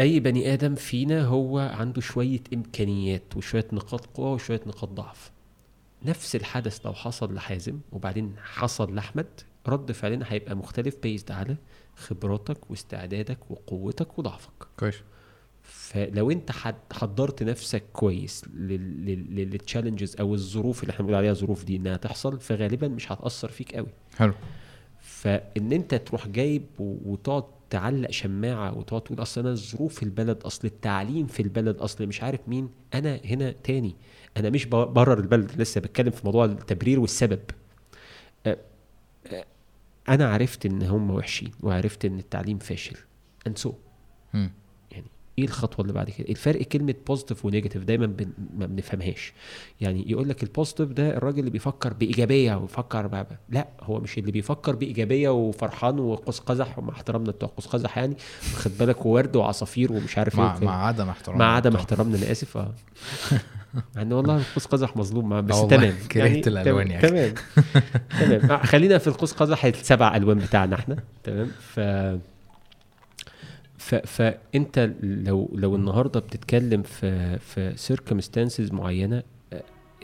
أي 0.00 0.20
بني 0.20 0.52
آدم 0.54 0.74
فينا 0.74 1.24
هو 1.24 1.58
عنده 1.58 2.00
شوية 2.00 2.40
إمكانيات 2.54 3.36
وشوية 3.36 3.66
نقاط 3.72 4.06
قوة 4.06 4.32
وشوية 4.32 4.60
نقاط 4.66 4.88
ضعف. 4.88 5.30
نفس 6.04 6.36
الحدث 6.36 6.86
لو 6.86 6.92
حصل 6.92 7.34
لحازم 7.34 7.78
وبعدين 7.92 8.34
حصل 8.42 8.94
لأحمد 8.94 9.26
رد 9.68 9.92
فعلنا 9.92 10.24
هيبقى 10.28 10.54
مختلف 10.54 10.96
بيزد 11.02 11.30
على 11.30 11.56
خبراتك 11.96 12.70
واستعدادك 12.70 13.50
وقوتك 13.50 14.18
وضعفك. 14.18 14.52
كويس. 14.78 14.94
فلو 15.66 16.30
انت 16.30 16.50
حضرت 16.92 17.42
نفسك 17.42 17.82
كويس 17.92 18.44
للتشالنجز 18.54 20.16
أو 20.20 20.34
الظروف 20.34 20.82
اللي 20.82 20.90
إحنا 20.90 21.02
بنقول 21.02 21.18
عليها 21.18 21.32
ظروف 21.32 21.64
دي 21.64 21.76
إنها 21.76 21.96
تحصل 21.96 22.40
فغالبا 22.40 22.88
مش 22.88 23.12
هتأثر 23.12 23.48
فيك 23.48 23.74
قوي. 23.74 23.88
حلو. 24.16 24.34
فإن 25.00 25.72
انت 25.72 25.94
تروح 25.94 26.28
جايب 26.28 26.66
وتقعد 26.78 27.44
تعلق 27.70 28.10
شماعة 28.10 28.78
وتقعد 28.78 29.00
تقول 29.02 29.22
أصل 29.22 29.40
أنا 29.40 29.50
الظروف 29.50 29.94
في 29.94 30.02
البلد 30.02 30.42
أصل 30.42 30.66
التعليم 30.68 31.26
في 31.26 31.40
البلد 31.40 31.76
أصل 31.76 32.06
مش 32.06 32.22
عارف 32.22 32.40
مين 32.46 32.68
أنا 32.94 33.20
هنا 33.24 33.52
تاني. 33.52 33.94
أنا 34.36 34.50
مش 34.50 34.66
برر 34.66 35.18
البلد 35.20 35.60
لسه 35.60 35.80
بتكلم 35.80 36.10
في 36.10 36.20
موضوع 36.24 36.44
التبرير 36.44 37.00
والسبب. 37.00 37.40
أنا 40.08 40.28
عرفت 40.32 40.66
إن 40.66 40.82
هم 40.82 41.10
وحشين 41.10 41.50
وعرفت 41.60 42.04
إن 42.04 42.18
التعليم 42.18 42.58
فاشل 42.58 42.96
and 43.46 43.62
so 43.62 43.72
إيه 45.38 45.44
الخطوة 45.44 45.80
اللي 45.80 45.92
بعد 45.92 46.10
كده؟ 46.10 46.28
الفرق 46.28 46.62
كلمة 46.62 46.94
positive 47.06 47.44
و 47.44 47.48
negative 47.48 47.84
دايما 47.84 48.06
بن... 48.06 48.28
ما 48.56 48.66
بنفهمهاش. 48.66 49.32
يعني 49.80 50.10
يقول 50.10 50.28
لك 50.28 50.42
ال 50.42 50.47
positive 50.47 50.88
ده 50.88 51.16
الراجل 51.16 51.38
اللي 51.38 51.50
بيفكر 51.50 51.92
بإيجابية 51.92 52.54
ويفكر 52.54 53.06
بقى. 53.06 53.26
لا 53.48 53.68
هو 53.80 54.00
مش 54.00 54.18
اللي 54.18 54.32
بيفكر 54.32 54.76
بإيجابية 54.76 55.28
وفرحان 55.28 55.98
وقوس 55.98 56.38
قزح 56.40 56.78
ومع 56.78 56.92
احترامنا 56.92 57.30
بتوع 57.30 57.48
قوس 57.48 57.66
قزح 57.66 57.98
يعني 57.98 58.16
خد 58.54 58.70
بالك؟ 58.78 59.06
وورد 59.06 59.36
وعصافير 59.36 59.92
ومش 59.92 60.18
عارف 60.18 60.36
مع 60.36 60.58
إيه 60.58 60.64
مع 60.64 60.86
عدم 60.86 61.08
احترامنا 61.08 61.44
مع 61.44 61.54
عدم 61.56 61.76
احترامنا 61.76 62.18
أنا 62.18 62.30
آسف 62.30 62.56
آه. 62.56 62.74
يعني 63.96 64.14
والله 64.14 64.42
قوس 64.54 64.66
قزح 64.66 64.96
مظلوم 64.96 65.40
بس 65.40 65.66
تمام. 65.66 65.94
كرهت 66.12 66.16
يعني 66.16 66.46
الألوان 66.46 66.90
يعني. 66.90 67.08
تمام. 67.08 67.34
تمام. 68.20 68.50
آه، 68.50 68.66
خلينا 68.66 68.98
في 68.98 69.06
القوس 69.06 69.32
قزح 69.32 69.64
السبع 69.64 70.16
ألوان 70.16 70.38
بتاعنا 70.38 70.76
إحنا. 70.76 70.96
تمام. 71.24 71.50
ف 71.60 71.80
فانت 74.04 74.90
لو 75.02 75.50
لو 75.54 75.76
النهارده 75.76 76.20
بتتكلم 76.20 76.82
في 76.82 77.38
في 77.38 77.72
circumstances 77.76 78.72
معينة 78.72 79.22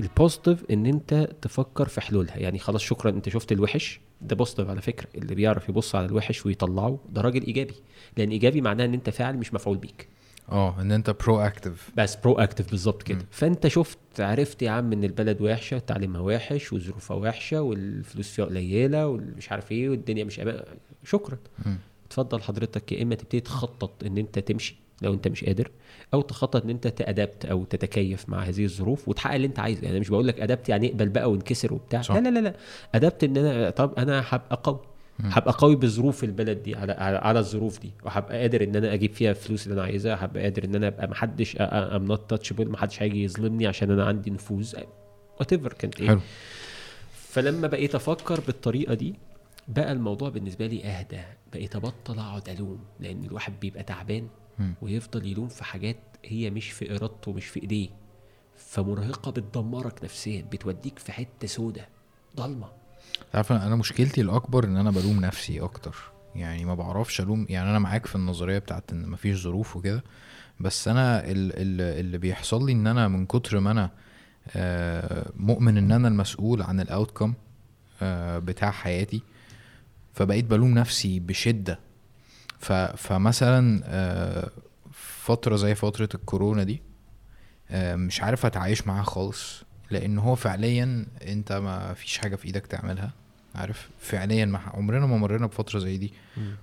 ال 0.01 0.08
positive 0.08 0.65
إن 0.71 0.87
انت 0.87 1.29
تفكر 1.43 1.89
في 1.89 2.01
حلولها. 2.01 2.37
يعني 2.37 2.59
خلاص 2.59 2.81
شكرا 2.83 3.11
انت 3.11 3.29
شفت 3.29 3.53
الوحش 3.53 4.01
ده 4.21 4.37
positive 4.37 4.69
على 4.69 4.81
فكرة. 4.81 5.07
اللي 5.15 5.35
بيعرف 5.35 5.69
يبص 5.69 5.95
على 5.95 6.07
الوحش 6.07 6.47
ويطلعه 6.47 6.99
ده 7.09 7.21
راجل 7.21 7.43
إيجابي. 7.43 7.75
لأن 8.17 8.31
إيجابي 8.31 8.61
معناه 8.61 8.85
إن 8.85 8.95
انت 8.95 9.11
فاعل 9.11 9.37
مش 9.37 9.55
مفعول 9.55 9.77
بيك. 9.79 10.09
آه 10.53 10.81
إن 10.81 10.93
انت 10.93 11.11
proactive 11.11 11.91
بس 11.97 12.17
proactive 12.17 12.71
بالظبط 12.71 13.03
كده. 13.03 13.27
فأنت 13.31 13.67
شفت 13.67 13.99
عرفت 14.21 14.63
يا 14.63 14.71
عم 14.71 14.93
إن 14.93 15.05
البلد 15.05 15.41
وحشة 15.43 15.79
تعليمها 15.79 16.21
وحش 16.21 16.73
وظروفها 16.73 17.17
وحشة 17.17 17.63
والفلوس 17.63 18.31
فيها 18.31 18.45
قليلة 18.45 19.07
ومش 19.09 19.53
عارف 19.53 19.73
إيه 19.73 19.89
والدنيا 19.89 20.25
مش 20.25 20.41
أمان. 20.41 20.63
شكرا. 21.05 21.39
م. 21.67 21.71
اتفضل 22.11 22.43
حضرتك 22.43 22.93
يا 22.93 23.03
إما 23.03 23.15
تبتدي 23.15 23.41
تخطط 23.41 24.05
إن 24.05 24.19
أنت 24.19 24.39
تمشي 24.39 24.77
لو 25.03 25.15
أنت 25.15 25.29
مش 25.29 25.45
قادر 25.45 25.71
أو 26.15 26.21
تخطط 26.21 26.65
إن 26.65 26.71
أنت 26.71 26.89
ت 26.89 26.98
adapt 26.98 27.45
أو 27.47 27.65
تتكيف 27.65 28.29
مع 28.29 28.39
هذه 28.43 28.65
الظروف 28.65 29.09
وتحقق 29.09 29.35
اللي 29.35 29.47
أنت 29.47 29.59
عايزه. 29.59 29.85
يعني 29.85 30.01
مش 30.01 30.09
بقول 30.09 30.29
لك 30.29 30.41
adapt 30.41 30.69
يعني 30.69 30.89
اقبل 30.89 31.09
بقى 31.09 31.31
وانكسر 31.31 31.75
وبتاع. 31.75 32.03
صح. 32.03 32.15
لا 32.15 32.21
لا 32.21 32.29
لا 32.29 32.39
لا. 32.39 32.55
أدبت 32.95 33.25
إن 33.25 33.37
أنا 33.37 33.71
طب 33.71 33.95
أنا 33.99 34.25
هبقى 34.29 34.61
قوي. 34.65 34.81
هبقى 35.21 35.55
قوي 35.59 35.77
بظروف 35.77 36.25
البلد 36.25 36.63
دي 36.63 36.75
على 36.75 36.93
على 36.93 37.39
الظروف 37.39 37.81
دي. 37.81 37.91
وهبقى 38.05 38.41
قادر 38.41 38.65
إن 38.65 38.77
أنا 38.77 38.95
أجيب 38.95 39.13
فيها 39.13 39.31
الفلوس 39.31 39.67
اللي 39.67 39.75
أنا 39.75 39.83
عايزها. 39.83 40.25
هبقى 40.25 40.43
قادر 40.43 40.65
إن 40.65 40.75
أنا 40.75 40.87
أبقى 40.89 41.09
محدش 41.09 41.57
I'm 41.61 42.05
not 42.05 42.31
touchable 42.31 42.69
محدش 42.69 43.03
هيجي 43.03 43.25
يظلمني 43.25 43.67
عشان 43.67 43.91
أنا 43.91 44.05
عندي 44.05 44.31
نفوذ. 44.31 44.75
whatever 45.41 45.73
كانت 45.73 46.01
إيه. 46.01 46.09
حلو. 46.09 46.21
فلما 47.13 47.67
بقيت 47.67 47.95
أفكر 47.95 48.41
بالطريقة 48.41 48.95
دي 48.95 49.15
بقى 49.69 49.93
الموضوع 49.93 50.29
بالنسبة 50.29 50.67
لي 50.67 50.85
أهدى. 50.85 51.21
بقيت 51.53 51.77
أبطل 51.77 52.19
أقعد 52.19 52.49
ألوم 52.49 52.79
لأن 53.01 53.25
الواحد 53.25 53.61
بيبقى 53.61 53.83
تعبان 53.83 54.29
ويفضل 54.83 55.27
يلوم 55.27 55.49
في 55.49 55.65
حاجات 55.65 55.97
هي 56.25 56.51
مش 56.51 56.71
في 56.71 56.91
إرادته 56.97 57.31
ومش 57.31 57.47
في 57.47 57.63
إيديه. 57.63 57.89
فمرهقة 58.57 59.31
بتدمرك 59.31 60.05
نفسيا 60.05 60.43
بتوديك 60.53 60.99
في 60.99 61.13
حتة 61.13 61.47
سودة 61.47 61.89
ضلمة. 62.37 62.69
عارف 63.35 63.53
أنا 63.53 63.77
مشكلتي 63.77 64.21
الأكبر 64.21 64.65
إن 64.65 64.77
أنا 64.77 64.91
بلوم 64.91 65.21
نفسي 65.21 65.61
أكتر. 65.61 65.97
يعني 66.35 66.65
ما 66.65 66.75
بعرفش 66.75 67.21
ألوم 67.21 67.47
يعني 67.49 67.71
أنا 67.71 67.79
معاك 67.79 68.07
في 68.07 68.15
النظرية 68.17 68.59
بتاعت 68.59 68.93
إن 68.93 69.09
مفيش 69.09 69.37
ظروف 69.43 69.77
وكده 69.77 70.05
بس 70.61 70.89
أنا 70.89 71.23
اللي 71.27 72.19
بيحصل 72.19 72.67
لي 72.67 72.73
إن 72.73 72.87
أنا 72.87 73.09
من 73.09 73.27
كتر 73.27 73.61
ما 73.61 73.71
أنا 73.71 73.91
آه، 74.57 75.33
مؤمن 75.37 75.77
إن 75.77 75.93
أنا 75.93 76.09
المسؤول 76.09 76.63
عن 76.63 76.81
الاوتكم 76.81 77.35
آه، 78.03 78.39
بتاع 78.39 78.71
حياتي 78.71 79.23
فبقيت 80.15 80.45
بلوم 80.45 80.75
نفسي 80.75 81.21
بشدة. 81.21 81.79
ف 82.59 82.73
فمثلا 82.73 83.81
آه، 83.85 84.51
فترة 84.93 85.57
زي 85.57 85.75
فترة 85.75 86.09
الكورونا 86.15 86.63
دي 86.65 86.83
آه، 87.71 87.97
مش 87.97 88.23
عارف 88.23 88.47
أتعايش 88.47 88.87
معاها 88.87 89.03
خالص 89.03 89.63
لأن 89.91 90.19
هو 90.19 90.35
فعليا 90.35 91.07
أنت 91.27 91.53
ما 91.53 91.95
فيش 91.95 92.19
حاجة 92.19 92.37
في 92.37 92.45
إيدك 92.45 92.67
تعملها 92.67 93.13
عارف؟ 93.55 93.89
فعليا 94.01 94.45
ما 94.45 94.59
عمرنا 94.59 95.07
ما 95.07 95.17
مرينا 95.19 95.47
بفترة 95.47 95.79
زي 95.79 95.97
دي. 95.97 96.13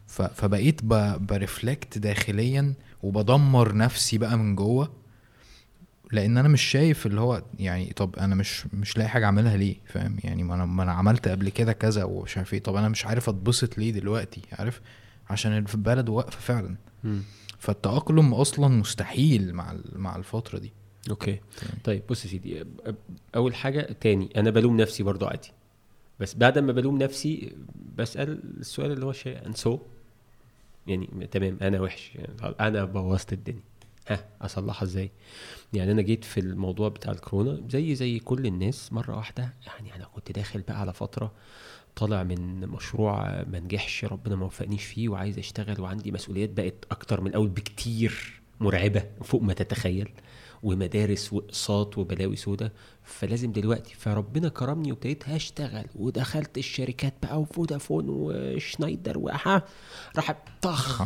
فبقيت 0.08 0.84
برفلكت 1.20 1.98
داخليا 1.98 2.74
وبدمر 3.04 3.76
نفسي 3.76 4.18
بقى 4.18 4.38
من 4.38 4.56
جوه. 4.56 4.92
لأن 6.12 6.38
أنا 6.38 6.48
مش 6.48 6.62
شايف 6.62 7.06
اللي 7.06 7.22
هو 7.22 7.44
يعني 7.60 7.94
طب 7.94 8.16
أنا 8.16 8.36
مش 8.36 8.66
مش 8.74 8.98
لاقي 8.98 9.10
حاجة 9.10 9.26
اعملها 9.26 9.58
ليه 9.58 9.76
فاهم؟ 9.86 10.18
يعني 10.24 10.44
ما 10.44 10.56
أنا 10.56 10.66
ما 10.66 10.84
أنا 10.84 10.92
عملت 10.92 11.28
قبل 11.28 11.50
كده 11.50 11.74
كذا 11.74 12.04
ومش 12.04 12.38
عارف 12.38 12.54
إيه 12.54 12.60
طب 12.60 12.76
أنا 12.76 12.90
مش 12.90 13.06
عارف 13.06 13.30
اتبسط 13.30 13.78
ليه 13.78 13.92
دلوقتي 13.92 14.42
عارف؟ 14.52 14.82
عشان 15.30 15.58
البلد 15.58 16.10
واقفة 16.10 16.40
فعلا. 16.40 16.76
م. 17.04 17.20
فالتأقلم 17.60 18.34
أصلا 18.34 18.68
مستحيل 18.68 19.54
مع 19.54 19.76
مع 19.96 20.16
الفترة 20.16 20.60
دي. 20.60 20.72
okay. 21.10 21.40
طيب 21.84 22.04
بص 22.10 22.26
يا 22.26 22.30
سيدي 22.30 22.64
أول 23.36 23.56
حاجة 23.56 23.96
تاني 24.02 24.30
أنا 24.36 24.50
بلوم 24.50 24.78
نفسي 24.78 25.04
برضو 25.04 25.26
عادي. 25.26 25.52
بس 26.20 26.36
بعد 26.36 26.60
ما 26.60 26.72
بلوم 26.72 26.98
نفسي 26.98 27.52
بسأل 27.98 28.40
السؤال 28.60 28.92
اللي 28.92 29.06
هو 29.06 29.12
شيء 29.12 29.52
so 29.54 29.80
يعني 30.88 31.28
تمام 31.32 31.58
أنا 31.62 31.82
وحش 31.82 32.12
يعني 32.16 32.56
أنا 32.60 32.86
بوظت 32.86 33.34
الدنيا. 33.34 33.62
ها 34.08 34.26
أصلحها 34.42 34.84
إزاي؟ 34.84 35.12
يعني 35.74 35.92
أنا 35.92 36.02
جيت 36.02 36.24
في 36.26 36.40
الموضوع 36.40 36.90
بتاع 36.90 37.12
الكورونا 37.12 37.62
زي 37.70 37.96
زي 37.96 38.20
كل 38.20 38.46
الناس 38.46 38.94
مرة 38.94 39.16
واحدة 39.18 39.54
يعني 39.68 39.96
أنا 39.96 40.06
كنت 40.06 40.32
داخل 40.32 40.62
بقى 40.62 40.80
على 40.82 40.94
فترة 40.94 41.32
طالع 41.96 42.24
من 42.24 42.60
مشروع 42.68 43.44
ما 43.44 43.60
نجحش 43.60 44.06
ربنا 44.06 44.36
ما 44.36 44.46
وفقنيش 44.46 44.84
فيه 44.86 45.10
وعايز 45.10 45.38
أشتغل 45.40 45.82
وعندي 45.82 46.12
مسؤوليات 46.12 46.50
بقت 46.50 46.86
أكتر 46.92 47.22
من 47.22 47.28
الأول 47.28 47.48
بكتير 47.50 48.42
مرعبة 48.60 49.04
فوق 49.24 49.42
ما 49.42 49.54
تتخيل 49.54 50.10
ومدارس 50.64 51.34
وأقساط 51.34 51.98
وبلاوي 51.98 52.36
سودا 52.36 52.72
فلازم 53.04 53.52
دلوقتي 53.52 53.94
فربنا 53.96 54.50
كرمني 54.50 54.92
وابتديت 54.92 55.30
هشتغل 55.30 55.86
ودخلت 55.96 56.58
الشركات 56.58 57.14
بقى 57.24 57.42
وفودافون 57.42 58.06
وشنايدر 58.10 59.18
وها 59.18 59.64
راحت 60.16 60.38
طخ. 60.62 61.02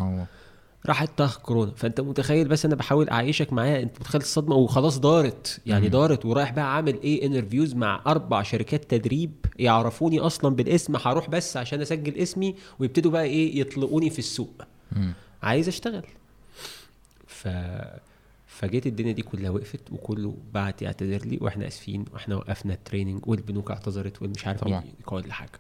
راحت 0.86 1.18
طخ 1.18 1.38
كورونا. 1.38 1.72
فأنت 1.76 2.02
متخيل 2.02 2.48
بس 2.48 2.66
أنا 2.66 2.76
بحاول 2.76 3.10
أعيشك 3.10 3.54
معايا. 3.54 3.82
أنت 3.82 4.00
متخيل 4.00 4.22
الصدمة؟ 4.22 4.56
وخلاص 4.56 5.00
دارت. 5.00 5.62
يعني 5.66 5.86
مم. 5.86 5.92
دارت. 5.92 6.26
ورايح 6.26 6.52
بقى 6.52 6.76
عامل 6.76 7.02
إيه؟ 7.02 7.26
interviews 7.26 7.74
مع 7.74 8.02
أربع 8.08 8.44
شركات 8.44 8.92
تدريب 8.92 9.32
يعرفوني 9.60 10.20
أصلا 10.20 10.56
بالاسم. 10.56 10.96
هروح 10.96 11.30
بس 11.30 11.58
عشان 11.58 11.82
أسجل 11.82 12.16
اسمي 12.16 12.56
ويبتدوا 12.80 13.12
بقى 13.12 13.24
إيه؟ 13.24 13.60
يطلقوني 13.60 14.10
في 14.10 14.20
السوق. 14.20 14.62
مم. 14.92 15.14
عايز 15.44 15.68
أشتغل. 15.68 16.04
ف 17.28 17.48
فجيت 18.48 18.88
الدنيا 18.88 19.12
دي 19.12 19.22
كلها 19.22 19.50
وقفت 19.50 19.92
وكله 19.92 20.38
بعت 20.54 20.82
يعتذر 20.82 21.26
لي. 21.26 21.38
وإحنا 21.42 21.68
آسفين. 21.68 22.06
وإحنا 22.14 22.36
وقفنا 22.36 22.74
ال 22.74 22.80
training 22.80 23.28
والبنوك 23.28 23.72
اعتذرت 23.72 24.22
والمش 24.22 24.48
عارف 24.48 24.64
مين 24.64 24.82
كل 25.06 25.32
حاجة 25.32 25.60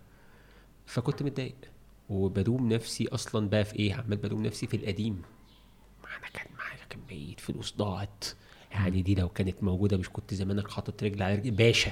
فكنت 0.85 1.23
متضايق. 1.23 1.55
وبلوم 2.11 2.73
نفسي 2.73 3.07
أصلا 3.07 3.49
بقى 3.49 3.65
في 3.65 3.75
إيه 3.75 3.93
عمال 3.93 4.17
بلوم 4.17 4.43
نفسي 4.43 4.67
في 4.67 4.77
القديم. 4.77 5.21
أنا 6.03 6.27
كان 6.33 6.45
معايا 6.57 6.85
كمية 6.89 7.35
فلوس 7.35 7.75
ضاعت. 7.77 8.25
يعني 8.71 9.01
دي 9.01 9.15
لو 9.15 9.29
كانت 9.29 9.63
موجودة 9.63 9.97
مش 9.97 10.09
كنت 10.09 10.33
زمانك 10.33 10.71
حاطط 10.71 11.03
رجل 11.03 11.23
على 11.23 11.35
رجل. 11.35 11.51
باشا. 11.51 11.91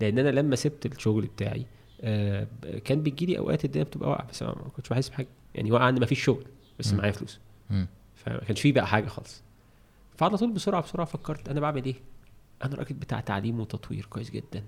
لأن 0.00 0.18
أنا 0.18 0.28
لما 0.28 0.56
سبت 0.56 0.86
الشغل 0.86 1.26
بتاعي 1.26 1.66
آه 2.00 2.46
كان 2.84 3.02
بيجي 3.02 3.26
لي 3.26 3.38
أوقات 3.38 3.64
الدنيا 3.64 3.84
بتبقى 3.84 4.10
واقعة 4.10 4.28
بس 4.28 4.42
ما 4.42 4.52
كنتش 4.76 4.88
بحس 4.88 5.08
بحاجة. 5.08 5.28
يعني 5.54 5.72
واقعه 5.72 5.88
إن 5.88 6.00
ما 6.00 6.06
فيش 6.06 6.24
شغل 6.24 6.46
بس 6.78 6.92
معايا 6.92 7.12
فلوس. 7.12 7.40
فما 8.14 8.38
كانش 8.38 8.60
فيه 8.60 8.72
بقى 8.72 8.86
حاجة 8.86 9.06
خالص. 9.06 9.42
فعلى 10.16 10.36
طول 10.36 10.52
بسرعة 10.52 10.82
بسرعة 10.82 11.06
فكرت 11.06 11.48
أنا 11.48 11.60
بعمل 11.60 11.84
إيه؟ 11.84 11.94
أنا 12.64 12.76
راجل 12.76 12.94
بتاع 12.94 13.20
تعليم 13.20 13.60
وتطوير 13.60 14.06
كويس 14.06 14.30
جدا. 14.30 14.64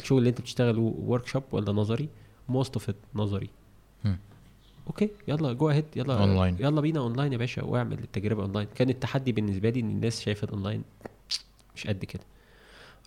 الشغل 0.00 0.18
اللي 0.18 0.30
أنت 0.30 0.40
بتشتغله 0.40 0.94
workshop 0.98 1.42
ولا 1.52 1.72
نظري؟ 1.72 2.08
most 2.48 2.74
of 2.74 2.90
نظري. 3.14 3.48
okay 4.86 5.10
يلا 5.28 5.52
go 5.52 5.70
ahead 5.70 5.84
يلا 5.96 6.18
اونلاين 6.18 6.56
يلا 6.60 6.80
بينا 6.80 7.00
اونلاين 7.00 7.32
يا 7.32 7.38
باشا 7.38 7.64
واعمل 7.64 7.98
التجربة 7.98 8.42
اونلاين 8.42 8.68
كان 8.74 8.90
التحدي 8.90 9.32
بالنسبة 9.32 9.70
لي 9.70 9.80
إن 9.80 9.90
الناس 9.90 10.20
شايفة 10.20 10.44
الاونلاين 10.44 10.82
مش 11.76 11.86
قد 11.86 12.04
كده. 12.04 12.22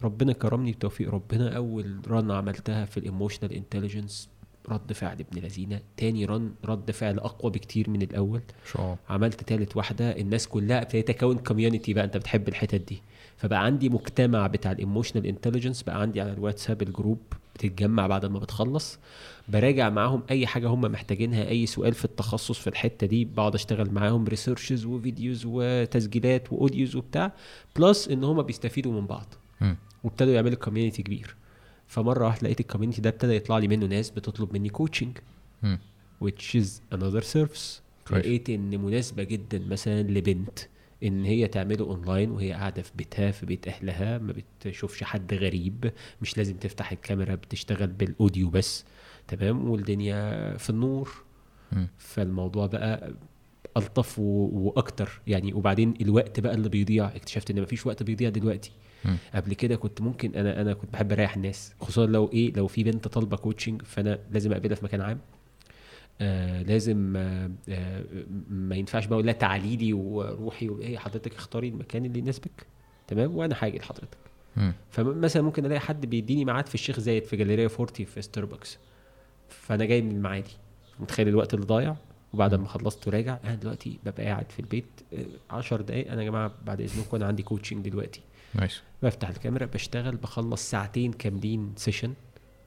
ربنا 0.04 0.34
كرمني 0.34 0.72
بتوفيق. 0.72 1.10
ربنا 1.10 1.56
أول 1.56 2.00
run 2.08 2.32
عملتها 2.32 2.86
في 2.86 2.98
ال 2.98 3.03
emotional 3.03 3.54
intelligence 3.54 4.30
رد 4.70 4.94
فعل 4.94 5.18
ابن 5.20 5.42
لذينة. 5.42 5.80
تاني 5.98 6.26
run 6.26 6.52
رد 6.66 6.92
فعل 6.92 7.20
أقوى 7.20 7.52
بكتير 7.52 7.90
من 7.90 8.02
الأول. 8.02 8.42
شو. 8.66 8.96
عملت 9.10 9.44
تالت 9.44 9.78
واحدة. 9.78 10.18
الناس 10.18 10.48
كلها 10.48 10.82
ابتديت 10.82 11.10
اكون 11.10 11.38
community 11.38 11.94
بقى 11.94 12.04
أنت 12.04 12.18
بتحب 12.18 12.48
الحتت 12.48 12.82
دي. 12.88 13.02
فبقى 13.38 13.66
عندي 13.66 13.90
مجتمع 13.90 14.48
بتاع 14.48 14.72
ال 14.72 14.77
emotional 14.77 15.26
intelligence 15.26 15.84
بقى 15.84 16.02
عندي 16.02 16.22
على 16.22 16.34
الواتساب 16.34 16.82
ال 16.82 16.87
group. 16.87 17.20
بتتجمع 17.56 18.08
بعد 18.08 18.26
ما 18.26 18.40
بتخلص 18.40 19.00
براجع 19.50 19.90
معاهم 19.90 20.24
أي 20.32 20.48
حاجة 20.48 20.68
هم 20.68 20.82
محتاجينها 20.82 21.50
أي 21.50 21.66
سؤال 21.66 21.94
في 21.94 22.06
التخصص 22.06 22.60
في 22.60 22.68
الحتة 22.68 23.08
دي 23.08 23.26
بقعد 23.26 23.56
أشتغل 23.56 23.92
معاهم 23.92 24.26
researches 24.26 24.86
و 24.86 24.94
videos 24.94 25.44
وتسجيلات 25.46 26.54
و 26.54 26.60
audios 26.60 26.96
وبتاع 26.96 27.32
plus 27.76 28.08
إن 28.08 28.24
هم 28.24 28.42
بيستفيدوا 28.42 29.02
من 29.02 29.08
بعض. 29.08 29.34
وابتدوا 30.04 30.34
يعملوا 30.34 30.56
community 30.56 31.04
كبير. 31.04 31.36
فمرة 31.88 32.26
واحدة 32.26 32.44
لقيت 32.44 32.60
ال 32.60 32.64
community 32.64 33.02
ده 33.02 33.10
ابتدى 33.10 33.36
يطلع 33.36 33.58
لي 33.58 33.68
منه 33.68 33.86
ناس 33.86 34.10
بتطلب 34.10 34.54
مني 34.54 34.70
coaching 34.70 35.18
which 36.24 36.56
is 36.62 36.98
another 36.98 37.24
service. 37.34 37.82
لقيت 38.12 38.50
إن 38.50 38.82
مناسبة 38.82 39.24
جدا 39.24 39.60
مثلا 39.70 40.02
لبنت. 40.04 40.60
إن 41.04 41.26
هي 41.26 41.48
تعمله 41.48 41.86
اونلاين 41.86 42.32
وهي 42.32 42.52
قاعدة 42.54 42.82
في 42.82 42.92
بيتها 42.96 43.32
في 43.32 43.46
بيت 43.46 43.68
أهلها 43.68 44.18
ما 44.18 44.34
بتشوفش 44.62 45.04
حد 45.04 45.34
غريب 45.34 45.92
مش 46.22 46.38
لازم 46.38 46.58
تفتح 46.58 46.92
الكاميرا 46.92 47.36
بتشتغل 47.36 47.88
بال 47.88 48.05
audio 48.05 48.50
بس 48.50 48.86
تمام؟ 49.28 49.70
والدنيا 49.70 50.58
في 50.58 50.70
النور. 50.70 51.10
م. 51.72 51.86
فالموضوع 51.98 52.66
بقى 52.66 53.14
ألطف 53.78 54.20
وأكتر. 54.20 55.22
يعني 55.28 55.54
وبعدين 55.54 55.94
الوقت 56.02 56.40
بقى 56.40 56.54
اللي 56.56 56.70
بيضيع. 56.70 57.08
اكتشفت 57.16 57.52
إن 57.52 57.62
مفيش 57.62 57.86
وقت 57.86 58.04
بيضيع 58.04 58.30
دلوقتي. 58.30 58.72
م. 59.06 59.16
قبل 59.36 59.54
كده 59.54 59.76
كنت 59.76 60.02
ممكن 60.02 60.36
أنا 60.36 60.62
أنا 60.62 60.74
كنت 60.74 60.94
بحب 60.94 61.12
أريح 61.12 61.36
الناس 61.36 61.74
خصوصا 61.82 62.06
لو 62.06 62.30
إيه 62.34 62.54
لو 62.54 62.68
في 62.68 62.84
بنت 62.84 63.08
طالبة 63.08 63.38
coaching 63.38 63.82
فأنا 63.82 64.20
لازم 64.32 64.52
أقابلها 64.52 64.76
في 64.76 64.86
مكان 64.86 65.02
عام. 65.02 65.20
آه 66.22 66.62
لازم 66.62 67.14
آه 67.18 67.52
آه 67.70 68.04
ما 68.50 68.76
ينفعش 68.76 69.06
بقى 69.06 69.14
أقول 69.16 69.26
لها 69.26 69.34
تعالي 69.34 69.76
لي 69.78 69.94
وروحي 69.94 70.70
وايه 70.70 70.98
حضرتك 70.98 71.36
اختاري 71.36 71.68
المكان 71.68 72.06
اللي 72.06 72.20
يناسبك. 72.20 72.66
تمام؟ 73.08 73.36
وأنا 73.36 73.56
هاجي 73.60 73.78
لحضرتك. 73.78 74.18
فمثلا 74.90 75.42
ممكن 75.42 75.66
ألاقي 75.66 75.80
حد 75.80 76.06
بيديني 76.06 76.46
ميعاد 76.46 76.68
في 76.68 76.76
الشيخ 76.76 77.00
زايد 77.00 77.24
في 77.26 77.36
Galleria 77.38 77.68
Forty 77.68 78.06
في 78.06 78.22
ستاربكس 78.22 78.78
فأنا 79.50 79.86
جاي 79.86 80.02
من 80.02 80.12
المعادي. 80.12 80.52
متخيل 81.00 81.28
الوقت 81.28 81.54
اللي 81.54 81.66
ضايع؟ 81.66 81.96
وبعد 82.34 82.56
ما 82.56 82.68
خلصت 82.68 83.08
وراجع 83.08 83.38
أنا 83.44 83.56
دلوقتي 83.56 84.00
ببقى 84.06 84.26
قاعد 84.26 84.52
في 84.52 84.60
البيت 84.60 84.86
10 85.50 85.78
آه، 85.78 85.82
دقايق. 85.82 86.12
أنا 86.12 86.22
يا 86.24 86.28
جماعة 86.30 86.52
بعد 86.66 86.82
إذنكم 86.82 87.18
أنا 87.18 87.26
عندي 87.26 87.44
coaching 87.44 87.90
دلوقتي. 87.90 88.22
nice 88.56 88.82
بفتح 89.04 89.30
الكاميرا 89.30 89.66
بشتغل 89.66 90.16
بخلص 90.16 90.70
ساعتين 90.72 91.14
كاملين 91.14 91.74
session 91.76 92.14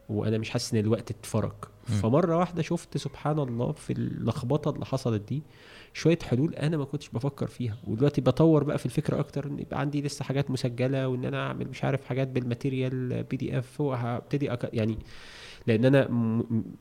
وأنا 0.09 0.39
مش 0.39 0.51
حاسس 0.51 0.75
ان 0.75 0.81
الوقت 0.81 1.11
اتفرق 1.11 1.71
فمرة 1.85 2.37
واحدة 2.37 2.63
شفت 2.63 2.97
سبحان 2.97 3.39
الله 3.39 3.73
في 3.73 3.93
اللخبطة 3.93 4.71
اللي 4.71 4.85
حصلت 4.87 5.29
دي 5.29 5.43
شوية 5.93 6.19
حلول 6.23 6.55
أنا 6.55 6.77
ما 6.77 6.85
كنتش 6.85 7.09
بفكر 7.09 7.47
فيها 7.47 7.77
ودلوقتي 7.87 8.21
بطور 8.21 8.65
بقى 8.65 8.79
في 8.79 8.87
الفكرة 8.87 9.21
أكتر 9.21 9.47
إن 9.47 9.59
يبقى 9.59 9.81
عندي 9.81 10.03
لسه 10.03 10.25
حاجات 10.25 10.51
مسجلة 10.51 11.09
وإن 11.09 11.25
أنا 11.25 11.47
أعمل 11.47 11.69
مش 11.69 11.85
عارف 11.85 12.05
حاجات 12.05 12.29
بال 12.29 12.47
material 12.47 13.23
PDF 13.23 13.81
وهبتدي 13.81 14.53
أك... 14.53 14.71
يعني 14.73 14.99
لأن 15.67 15.85
أنا. 15.85 16.09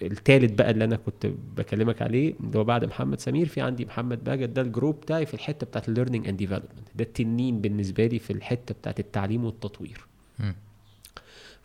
التالت 0.01 0.53
بقى 0.59 0.71
اللي 0.71 0.83
أنا 0.83 0.95
كنت 0.95 1.25
بكلمك 1.57 2.01
عليه 2.01 2.33
اللي 2.39 2.59
هو 2.59 2.63
بعد 2.63 2.85
محمد 2.85 3.19
سمير 3.19 3.47
في 3.47 3.61
عندي 3.61 3.85
محمد 3.85 4.23
باجد 4.23 4.53
ده 4.53 4.61
ال 4.61 4.67
group 4.67 4.95
بتاعي 4.95 5.25
في 5.25 5.33
الحتة 5.33 5.65
بتاعت 5.65 5.89
ال 5.89 5.93
learning 5.93 6.27
and 6.27 6.37
development 6.37 6.71
ده 6.95 7.03
التنين 7.03 7.61
بالنسبة 7.61 8.05
لي 8.07 8.19
في 8.19 8.33
الحتة 8.33 8.73
بتاعت 8.75 8.99
التعليم 8.99 9.45
والتطوير. 9.45 10.07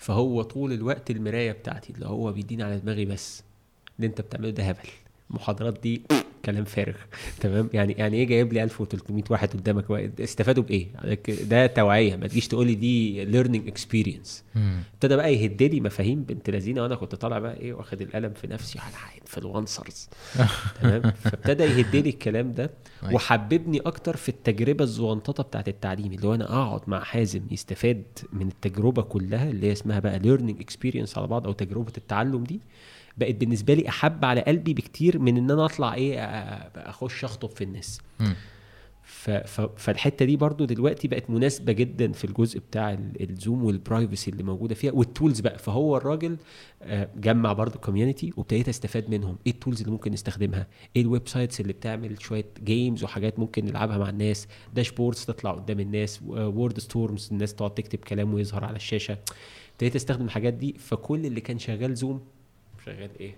فهو 0.03 0.43
طول 0.43 0.73
الوقت 0.73 1.11
المراية 1.11 1.53
بتاعتي 1.53 1.93
اللي 1.93 2.07
هو 2.07 2.33
بيديني 2.33 2.63
على 2.63 2.79
دماغي 2.79 3.05
بس 3.05 3.43
اللي 3.97 4.07
انت 4.07 4.21
بتعمله 4.21 4.51
ده 4.51 4.63
هبل. 4.65 4.89
المحاضرات 5.31 5.81
دي 5.83 6.03
كلام 6.45 6.65
فارغ. 6.65 6.95
تمام؟ 7.41 7.69
يعني 7.73 7.93
يعني 7.93 8.17
إيه 8.17 8.27
جايب 8.27 8.53
لي 8.53 8.63
1300 8.63 9.25
واحد 9.31 9.49
قدامك؟ 9.53 9.91
استفادوا 10.21 10.63
بإيه؟ 10.63 10.87
ده 11.51 11.67
توعية. 11.67 12.17
ما 12.17 12.27
تجيش 12.27 12.49
تقول 12.49 12.67
لي 12.67 12.75
دي 12.75 13.25
learning 13.25 13.69
experience 13.69 14.45
ابتدى 14.95 15.17
بقى 15.17 15.35
يهد 15.35 15.63
لي 15.63 15.81
مفاهيم 15.81 16.23
بنت 16.23 16.51
لذينة 16.51 16.83
وأنا 16.83 16.95
كنت 16.95 17.15
طالع 17.15 17.39
بقى 17.39 17.57
إيه 17.57 17.73
واخد 17.73 18.01
القلم 18.03 18.33
في 18.33 18.47
نفسي 18.47 18.79
على 18.79 18.95
influencers 19.21 20.09
تمام؟ 20.83 21.03
فابتدى 21.03 21.63
يهد 21.65 21.97
لي 21.97 22.09
الكلام 22.11 22.53
ده 22.53 22.71
وحببني 23.13 23.81
أكتر 23.81 24.17
في 24.17 24.29
التجربة 24.29 24.85
الزغنططة 24.85 25.43
بتاعت 25.43 25.69
التعليم 25.69 26.13
اللي 26.13 26.27
هو 26.27 26.35
أنا 26.35 26.45
أقعد 26.45 26.81
مع 26.87 27.01
حازم 27.01 27.43
يستفاد 27.51 28.03
من 28.33 28.49
التجربة 28.49 29.03
كلها 29.03 29.51
اللي 29.51 29.67
هي 29.67 29.73
اسمها 29.73 30.01
بقى 30.01 30.19
learning 30.19 30.61
experience 30.61 31.19
على 31.19 31.27
بعض 31.27 31.47
أو 31.47 31.53
تجربة 31.53 31.93
التعلم 31.99 32.45
دي. 32.45 32.61
بقت 33.17 33.35
بالنسبة 33.35 33.75
لي 33.75 33.89
أحب 33.89 34.25
على 34.25 34.41
قلبي 34.41 34.75
بكتير 34.75 35.19
من 35.19 35.37
إن 35.37 35.51
أنا 35.51 35.65
أطلع 35.65 35.95
إيه 35.95 36.19
أخش 36.77 37.25
أخطب 37.25 37.49
في 37.49 37.65
الناس. 37.65 38.01
فالحتة 39.77 40.25
دي 40.25 40.37
برضو 40.37 40.65
دلوقتي 40.65 41.09
بقت 41.09 41.31
مناسبة 41.31 41.73
جدا 41.73 42.13
في 42.13 42.25
الجزء 42.25 42.59
بتاع 42.59 42.99
ال 43.21 43.29
Zoom 43.29 43.65
وال 43.65 43.79
privacy 43.79 44.31
اللي 44.31 44.43
موجودة 44.43 44.75
فيها 44.75 44.93
وال 44.93 45.06
tools 45.06 45.41
بقى. 45.41 45.59
فهو 45.59 45.97
الراجل 45.97 46.37
جمع 47.17 47.53
برضو 47.53 47.79
community 47.79 48.33
وابتديت 48.37 48.69
أستفاد 48.69 49.11
منهم. 49.11 49.39
إيه 49.47 49.53
ال 49.53 49.57
tools 49.57 49.81
اللي 49.81 49.93
ممكن 49.93 50.13
نستخدمها؟ 50.13 50.67
إيه 50.97 51.03
ال 51.03 51.29
websites 51.29 51.61
اللي 51.61 51.73
بتعمل 51.73 52.23
شوية 52.23 52.47
games 52.65 53.05
وحاجات 53.05 53.39
ممكن 53.39 53.65
نلعبها 53.65 53.99
مع 53.99 54.09
الناس؟ 54.09 54.49
dashboards 54.75 55.25
تطلع 55.25 55.51
قدام 55.53 55.81
الناس 55.81 56.21
word 56.27 56.79
storms 56.79 57.29
الناس 57.33 57.55
تقعد 57.55 57.75
تكتب 57.75 57.99
كلام 57.99 58.35
ويظهر 58.35 58.65
على 58.65 58.77
الشاشة. 58.77 59.19
ابتديت 59.73 59.97
أستخدم 59.97 60.25
الحاجات 60.25 60.55
دي. 60.55 60.75
فكل 60.79 61.27
اللي 61.27 61.41
كان 61.41 61.59
شغال 61.59 61.95
Zoom 61.95 62.21
شغال 62.87 63.11
إيه؟ 63.21 63.37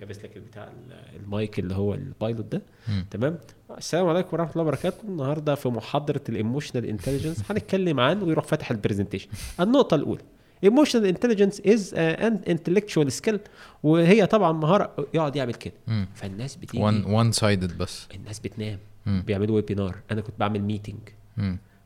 لابس 0.00 0.18
لك 0.18 0.38
بتاع 0.38 0.72
المايك 1.16 1.58
اللي 1.58 1.74
هو 1.74 1.94
ال 1.94 2.02
pilot 2.02 2.44
ده. 2.52 2.62
تمام؟ 3.10 3.38
السلام 3.78 4.06
عليكم 4.06 4.28
ورحمة 4.32 4.50
الله 4.52 4.62
وبركاته. 4.62 5.08
النهارده 5.08 5.54
في 5.54 5.68
محاضرة 5.68 6.20
ال 6.28 6.34
emotional 6.34 6.86
intelligence 6.86 7.50
هنتكلم 7.50 8.00
عن 8.00 8.22
ويروح 8.22 8.44
فاتح 8.44 8.70
ال 8.70 8.74
presentation 8.74 9.28
النقطة 9.60 9.94
الأولى. 9.94 10.22
emotional 10.64 11.06
intelligence 11.06 11.60
is 11.60 11.94
an 11.94 12.40
intellectual 12.48 13.12
skill 13.12 13.40
وهي 13.82 14.26
طبعا 14.26 14.52
مهارة 14.52 15.06
يقعد 15.14 15.36
يعمل 15.36 15.54
كده. 15.54 15.74
فالناس 16.14 16.56
بتيجي. 16.56 16.82
one 16.82 17.04
one 17.04 17.32
sided 17.32 17.78
بس. 17.78 18.08
الناس 18.14 18.40
بتنام. 18.40 18.78
بيعملوا 19.06 19.54
webinar 19.54 19.96
أنا 20.10 20.20
كنت 20.20 20.34
بعمل 20.38 20.62
meeting 20.62 20.98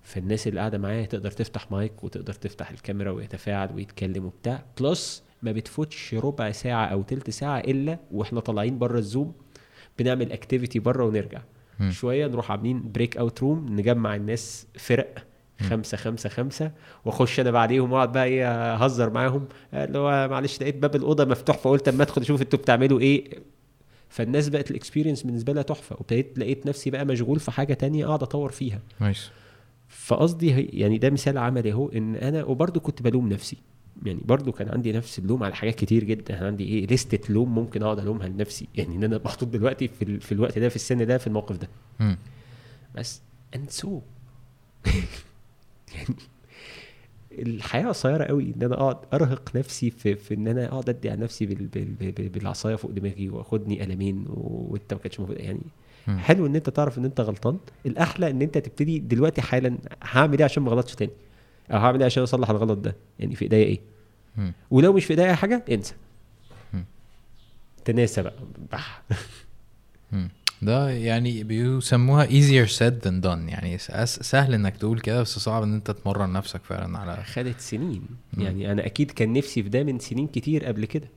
فالناس 0.02 0.48
اللي 0.48 0.61
قاعدة 0.61 0.78
معايا 0.78 1.07
تقدر 1.07 1.30
تفتح 1.30 1.70
مايك 1.70 2.05
وتقدر 2.05 2.32
تفتح 2.32 2.70
الكاميرا 2.70 3.11
ويتفاعل 3.11 3.72
ويتكلم 3.74 4.24
وبتاع. 4.24 4.64
plus 4.80 5.22
ما 5.45 5.53
بتفوتش 5.53 6.14
ربع 6.14 6.51
ساعة 6.51 6.86
أو 6.86 7.03
تلت 7.03 7.30
ساعة 7.30 7.59
إلا 7.59 7.99
وإحنا 8.12 8.40
طالعين 8.40 8.78
بره 8.78 8.99
ال 8.98 9.05
Zoom 9.05 9.32
بنعمل 9.99 10.32
activity 10.32 10.78
بره 10.78 11.05
ونرجع. 11.05 11.40
م. 11.80 11.90
شوية 11.90 12.26
نروح 12.26 12.51
عاملين 12.51 12.92
breakout 12.92 13.40
room 13.42 13.66
نجمع 13.68 14.16
الناس 14.16 14.66
فرق 14.78 15.26
خمسة 15.61 15.97
خمسة 15.97 16.28
خمسة 16.28 16.72
وأخش 17.05 17.40
أنا 17.40 17.51
بعديهم 17.51 17.92
وأقعد 17.92 18.12
بقى 18.12 18.24
إيه 18.24 18.49
أهزر 18.74 19.11
معاهم. 19.11 19.49
اللي 19.74 19.99
هو 19.99 20.28
معلش 20.30 20.61
لقيت 20.61 20.76
باب 20.76 20.97
الأوضة 20.97 21.24
مفتوح 21.24 21.59
فقلت 21.59 21.88
أما 21.88 22.03
أدخل 22.03 22.22
أشوف 22.22 22.42
أنتوا 22.42 22.59
بتعملوا 22.59 23.01
إيه. 23.01 23.30
فالناس 24.09 24.49
بقت 24.49 24.70
ال 24.70 24.75
experience 24.75 25.22
بالنسبة 25.22 25.53
لها 25.53 25.62
تحفة 25.62 25.97
وابتديت 25.97 26.38
لقيت 26.38 26.66
نفسي 26.66 26.90
بقى 26.90 27.05
مشغول 27.05 27.40
في 27.40 27.51
حاجة 27.51 27.74
تانية 27.74 28.07
أقعد 28.07 28.22
أطور 28.22 28.51
فيها. 28.53 28.80
nice 29.00 29.30
فقصدي 29.88 30.61
يعني 30.80 30.99
ده 30.99 31.11
مثال 31.11 31.38
عملي 31.38 31.72
أهو 31.72 31.88
إن 31.88 32.16
أنا 32.16 32.45
وبرده 32.45 32.80
كنت 32.80 33.03
بلوم 33.03 33.28
نفسي. 33.28 33.57
يعني 34.03 34.20
برضو 34.24 34.53
كان 34.53 34.68
عندي 34.68 34.92
نفس 34.92 35.18
اللوم 35.18 35.42
على 35.42 35.55
حاجات 35.55 35.74
كتير 35.74 36.05
جدا. 36.05 36.22
كان 36.22 36.47
عندي 36.47 36.64
إيه 36.64 36.86
لستة 36.86 37.32
لوم 37.32 37.55
ممكن 37.55 37.82
أقعد 37.82 37.99
ألومها 37.99 38.28
لنفسي. 38.28 38.68
يعني 38.74 38.97
إن 38.97 39.05
أنا 39.05 39.20
محطوط 39.24 39.49
دلوقتي 39.49 39.88
في, 39.88 40.20
في 40.20 40.32
الوقت 40.32 40.59
ده 40.59 40.68
في 40.68 40.76
السن 40.76 41.07
ده 41.07 41.18
في 41.18 41.26
الموقف 41.26 41.57
ده. 41.57 41.68
م. 42.01 42.14
بس 42.95 43.22
and 43.57 43.70
so 43.70 44.00
يعني 45.95 46.14
الحياة 47.38 47.88
قصيرة 47.88 48.24
قوي 48.24 48.55
إن 48.57 48.62
أنا 48.62 48.74
أقعد 48.74 48.97
أرهق 49.12 49.57
نفسي 49.57 49.90
في, 49.90 50.14
في 50.14 50.34
إن 50.34 50.49
أنا 50.49 50.66
أقعد 50.66 50.88
أدي 50.88 51.11
على 51.11 51.20
نفسي 51.20 51.47
بال 51.47 51.66
بال 51.66 51.84
بال 52.12 52.28
بالعصاية 52.28 52.76
فوق 52.76 52.90
دماغي 52.90 53.28
وأخدني 53.28 53.80
قلمين 53.82 54.24
وإنت 54.28 54.95
ما 54.95 55.01
كانش 55.01 55.18
المفروض 55.18 55.40
يعني 55.40 55.61
م. 56.09 56.18
حلو 56.18 56.47
إن 56.47 56.57
أنت 56.57 56.70
تعرف 56.70 56.99
إن 56.99 57.05
أنت 57.05 57.20
غلطان. 57.20 57.59
الأحلى 57.86 58.30
إن 58.30 58.42
أنت 58.42 58.59
تبتدي 58.59 58.99
دلوقتي 58.99 59.42
حالا 59.42 59.78
هعمل 60.03 60.38
إيه 60.38 60.45
عشان 60.45 60.62
ما 60.62 60.68
اغلطش 60.68 60.95
تاني؟ 60.95 61.12
أو 61.70 61.78
هعمل 61.78 61.98
إيه 61.98 62.06
عشان 62.06 62.22
أصلح 62.22 62.50
الغلط 62.50 62.78
ده؟ 62.78 62.96
يعني 63.18 63.34
في 63.34 63.42
إيديا 63.42 63.58
إيه؟ 63.58 63.80
م. 64.36 64.50
ولو 64.70 64.92
مش 64.92 65.04
في 65.04 65.10
إيديا 65.10 65.24
أي 65.24 65.34
حاجة 65.36 65.64
انسى. 65.70 65.94
تناسى 67.84 68.22
بقى. 68.22 68.34
بح. 68.72 69.02
ده 70.62 70.90
يعني 70.90 71.44
بيسموها 71.44 72.26
easier 72.26 72.68
said 72.70 73.04
than 73.06 73.24
done. 73.24 73.48
يعني 73.48 73.78
سهل 74.04 74.54
إنك 74.54 74.76
تقول 74.76 75.00
كده 75.00 75.20
بس 75.20 75.38
صعب 75.38 75.62
إن 75.62 75.74
أنت 75.74 75.90
تمرن 75.90 76.32
نفسك 76.32 76.60
فعلا 76.64 76.98
على 76.98 77.24
خدت 77.24 77.60
سنين. 77.60 78.06
م. 78.32 78.40
يعني 78.40 78.72
أنا 78.72 78.86
أكيد 78.86 79.10
كان 79.10 79.32
نفسي 79.32 79.62
في 79.62 79.68
ده 79.68 79.82
من 79.82 79.98
سنين 79.98 80.26
كتير 80.26 80.64
قبل 80.64 80.84
كده. 80.84 81.08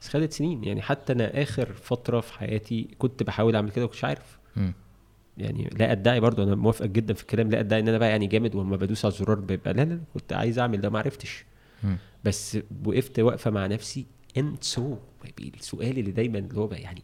بس 0.00 0.08
خدت 0.08 0.32
سنين. 0.32 0.64
يعني 0.64 0.82
حتى 0.82 1.12
أنا 1.12 1.42
آخر 1.42 1.72
فترة 1.72 2.20
في 2.20 2.32
حياتي 2.32 2.88
كنت 2.98 3.22
بحاول 3.22 3.56
أعمل 3.56 3.70
كده 3.70 3.84
وكنتش 3.84 4.04
عارف. 4.04 4.38
م. 4.56 4.70
يعني 5.38 5.70
لا 5.78 5.92
أدعي 5.92 6.20
برضو 6.20 6.42
أنا 6.42 6.54
موافق 6.54 6.86
جدا 6.86 7.14
في 7.14 7.22
الكلام 7.22 7.50
لا 7.50 7.60
أدعي 7.60 7.80
إن 7.80 7.88
أنا 7.88 7.98
بقى 7.98 8.08
يعني 8.08 8.26
جامد 8.26 8.54
ولما 8.54 8.76
بدوس 8.76 9.04
على 9.04 9.14
الزرار 9.14 9.38
بيبقى 9.38 9.74
لا 9.74 9.84
لا 9.84 10.00
كنت 10.14 10.32
عايز 10.32 10.58
أعمل 10.58 10.80
ده 10.80 10.90
ما 10.90 10.98
عرفتش. 10.98 11.44
بس 12.24 12.58
وقفت 12.84 13.20
واقفة 13.20 13.50
مع 13.50 13.66
نفسي 13.66 14.06
انت 14.36 14.64
سو 14.64 14.96
السؤال 15.40 15.98
اللي 15.98 16.10
دايما 16.10 16.38
اللي 16.38 16.60
هو 16.60 16.66
بقى 16.66 16.80
يعني 16.80 17.02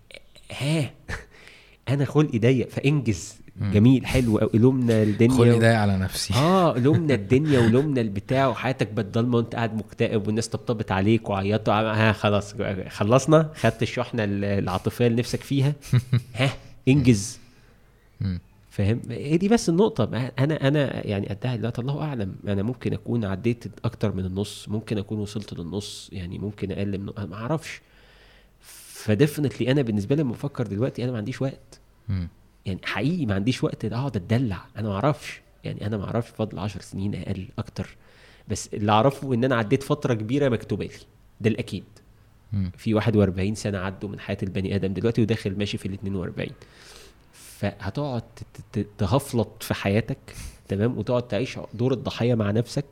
ها؟ 0.61 0.91
أنا 1.89 2.05
خلقي 2.05 2.39
ضيق 2.39 2.69
فإنجز. 2.69 3.37
جميل 3.61 4.07
حلو 4.07 4.39
قوي 4.39 4.51
لومنا 4.55 5.03
الدنيا 5.03 5.37
خلقي 5.37 5.59
ضيق 5.59 5.75
على 5.75 5.97
نفسي. 5.97 6.35
آه 6.35 6.79
لومنا 6.85 7.15
الدنيا 7.15 7.61
ولومنا 7.61 8.01
البتاع 8.01 8.47
وحياتك 8.47 8.93
بقت 8.93 9.07
ضلمه 9.07 9.37
وأنت 9.37 9.55
قاعد 9.55 9.75
مكتئب 9.75 10.27
والناس 10.27 10.49
طبطبت 10.49 10.93
عليك 10.93 11.31
وعيطوا 11.31 11.75
ها 11.75 12.13
خلاص 12.13 12.55
خلصنا 12.89 13.53
خدت 13.55 13.83
الشحنة 13.83 14.25
العاطفية 14.25 15.07
اللي 15.07 15.19
نفسك 15.19 15.41
فيها. 15.41 15.73
ها؟ 16.35 16.51
إنجز. 16.89 17.39
فاهم؟ 18.71 19.03
هي 19.11 19.37
دي 19.37 19.49
بس 19.49 19.69
النقطة. 19.69 20.05
أنا 20.39 20.69
أنا 20.69 21.07
يعني 21.07 21.31
ادعي 21.33 21.57
دلوقتي 21.57 21.81
الله 21.81 22.03
أعلم. 22.03 22.35
أنا 22.49 22.63
ممكن 22.63 22.93
أكون 22.93 23.25
عديت 23.25 23.65
أكتر 23.85 24.15
من 24.15 24.25
النص 24.25 24.69
ممكن 24.69 24.99
أكون 24.99 25.19
وصلت 25.19 25.53
للنص 25.55 26.11
يعني 26.13 26.39
ممكن 26.39 26.73
أقل 26.73 26.99
من 26.99 27.05
ما 27.05 27.35
أعرفش. 27.35 27.81
فديفنتلي 28.61 29.71
أنا 29.71 29.83
بالنسبة 29.83 30.17
لي 30.17 30.23
لما 30.23 30.33
بفكر 30.33 30.67
دلوقتي 30.67 31.05
أنا 31.05 31.13
ما 31.13 31.19
عنديش 31.19 31.43
وقت. 31.43 31.81
م. 32.09 32.27
يعني 32.67 32.81
حقيقي 32.85 33.27
ما 33.27 33.35
عنديش 33.35 33.65
وقت. 33.65 33.85
اقعد 33.85 34.17
اتدلع 34.17 34.65
أنا 34.77 34.89
ما 34.89 34.95
أعرفش. 34.95 35.41
يعني 35.65 35.87
أنا 35.87 35.97
ما 35.97 36.05
أعرفش 36.05 36.31
فضل 36.31 36.59
10 36.59 36.81
سنين 36.81 37.15
أقل 37.15 37.49
أكتر. 37.59 37.97
بس 38.49 38.75
اللي 38.75 38.93
أعرفه 38.93 39.35
إن 39.35 39.45
أنا 39.45 39.57
عديت 39.57 39.83
فترة 39.83 40.15
كبيرة 40.15 40.49
مكتوبة 40.49 40.85
لي. 40.85 40.93
ده 41.41 41.51
الأكيد. 41.51 41.85
م. 42.53 42.71
في 42.77 42.95
41 42.95 43.55
سنة 43.55 43.79
عدوا 43.79 44.09
من 44.09 44.21
حياة 44.21 44.39
البني 44.43 44.75
آدم 44.75 44.93
دلوقتي 44.93 45.23
وداخل 45.23 45.59
ماشي 45.59 45.79
في 45.79 45.87
ال 45.87 45.93
42 45.93 46.49
فهتقعد 47.59 48.23
تهفلط 48.99 49.49
في 49.61 49.75
حياتك 49.75 50.19
تمام 50.69 50.99
وتقعد 50.99 51.29
تعيش 51.29 51.59
دور 51.75 51.93
الضحية 51.93 52.35
مع 52.35 52.51
نفسك. 52.51 52.85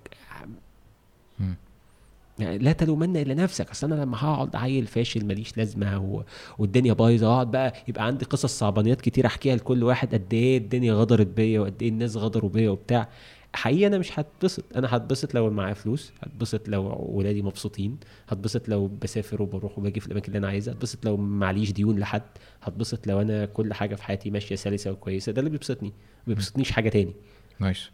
يعني 2.38 2.58
لا 2.58 2.72
تلومن 2.72 3.16
إلا 3.16 3.34
نفسك. 3.34 3.70
أصل 3.70 3.92
أنا 3.92 4.02
لما 4.02 4.16
هقعد 4.16 4.56
عيل 4.56 4.86
فاشل 4.86 5.26
ماليش 5.26 5.56
لازمة 5.56 5.98
و... 5.98 6.22
والدنيا 6.58 6.92
بايظة 6.92 7.26
أقعد 7.26 7.50
بقى 7.50 7.72
يبقى 7.88 8.06
عندي 8.06 8.24
قصص 8.24 8.58
صعبانيات 8.58 9.00
كتير 9.00 9.26
أحكيها 9.26 9.56
لكل 9.56 9.84
واحد 9.84 10.14
قد 10.14 10.34
إيه 10.34 10.58
الدنيا 10.58 10.94
غدرت 10.94 11.26
بيا 11.26 11.60
وقد 11.60 11.82
إيه 11.82 11.88
الناس 11.88 12.16
غدروا 12.16 12.50
بيا 12.50 12.70
وبتاع. 12.70 13.08
حقيقي 13.56 13.86
أنا 13.86 13.98
مش 13.98 14.18
هتبسط. 14.18 14.64
أنا 14.76 14.96
هتبسط 14.96 15.34
لو 15.34 15.50
معايا 15.50 15.74
فلوس 15.74 16.12
هتبسط 16.22 16.68
لو 16.68 17.06
ولادي 17.08 17.42
مبسوطين 17.42 17.98
هتبسط 18.28 18.68
لو 18.68 18.86
بسافر 18.86 19.42
وبروح 19.42 19.78
وباجي 19.78 20.00
في 20.00 20.06
الأماكن 20.06 20.26
اللي 20.26 20.38
أنا 20.38 20.48
عايزها 20.48 20.74
هتبسط 20.74 21.04
لو 21.04 21.16
معليش 21.16 21.72
ديون 21.72 21.98
لحد 21.98 22.22
هتبسط 22.62 23.06
لو 23.06 23.20
أنا 23.20 23.46
كل 23.46 23.74
حاجة 23.74 23.94
في 23.94 24.02
حياتي 24.02 24.30
ماشية 24.30 24.54
سلسة 24.56 24.92
وكويسة. 24.92 25.32
ده 25.32 25.38
اللي 25.38 25.50
بيبسطني. 25.50 25.88
ما 26.26 26.34
بيبسطنيش 26.34 26.72
حاجة 26.72 26.88
تاني. 26.88 27.14
nice. 27.60 27.90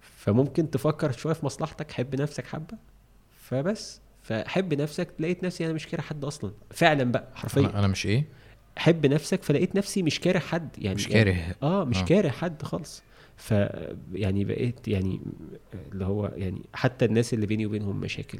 فممكن 0.00 0.70
تفكر 0.70 1.12
شوية 1.12 1.34
في 1.34 1.46
مصلحتك. 1.46 1.90
حب 1.90 2.20
نفسك 2.20 2.46
حبة. 2.46 2.76
فبس. 3.40 4.00
فحب 4.22 4.74
نفسك 4.74 5.08
لقيت 5.18 5.44
نفسي 5.44 5.64
أنا 5.64 5.72
مش 5.72 5.86
كاره 5.86 6.00
حد 6.00 6.24
أصلا. 6.24 6.52
فعلا 6.70 7.04
بقى 7.04 7.28
حرفيا. 7.34 7.78
أنا 7.78 7.86
مش 7.86 8.06
إيه؟ 8.06 8.24
حب 8.76 9.06
نفسك 9.06 9.42
فلقيت 9.42 9.76
نفسي 9.76 10.02
مش 10.02 10.20
كاره 10.20 10.38
حد. 10.38 10.68
يعني 10.78 10.94
مش 10.94 11.08
كاره. 11.08 11.30
يعني 11.30 11.54
آه 11.62 11.84
مش 11.84 11.96
آه. 11.96 12.04
كاره 12.04 12.28
حد 12.28 12.62
خالص. 12.62 13.02
ف 13.40 13.50
يعني 14.12 14.44
بقيت 14.44 14.88
يعني 14.88 15.20
اللي 15.92 16.04
هو 16.04 16.26
يعني 16.36 16.62
حتى 16.74 17.04
الناس 17.04 17.34
اللي 17.34 17.46
بيني 17.46 17.66
وبينهم 17.66 18.00
مشاكل. 18.00 18.38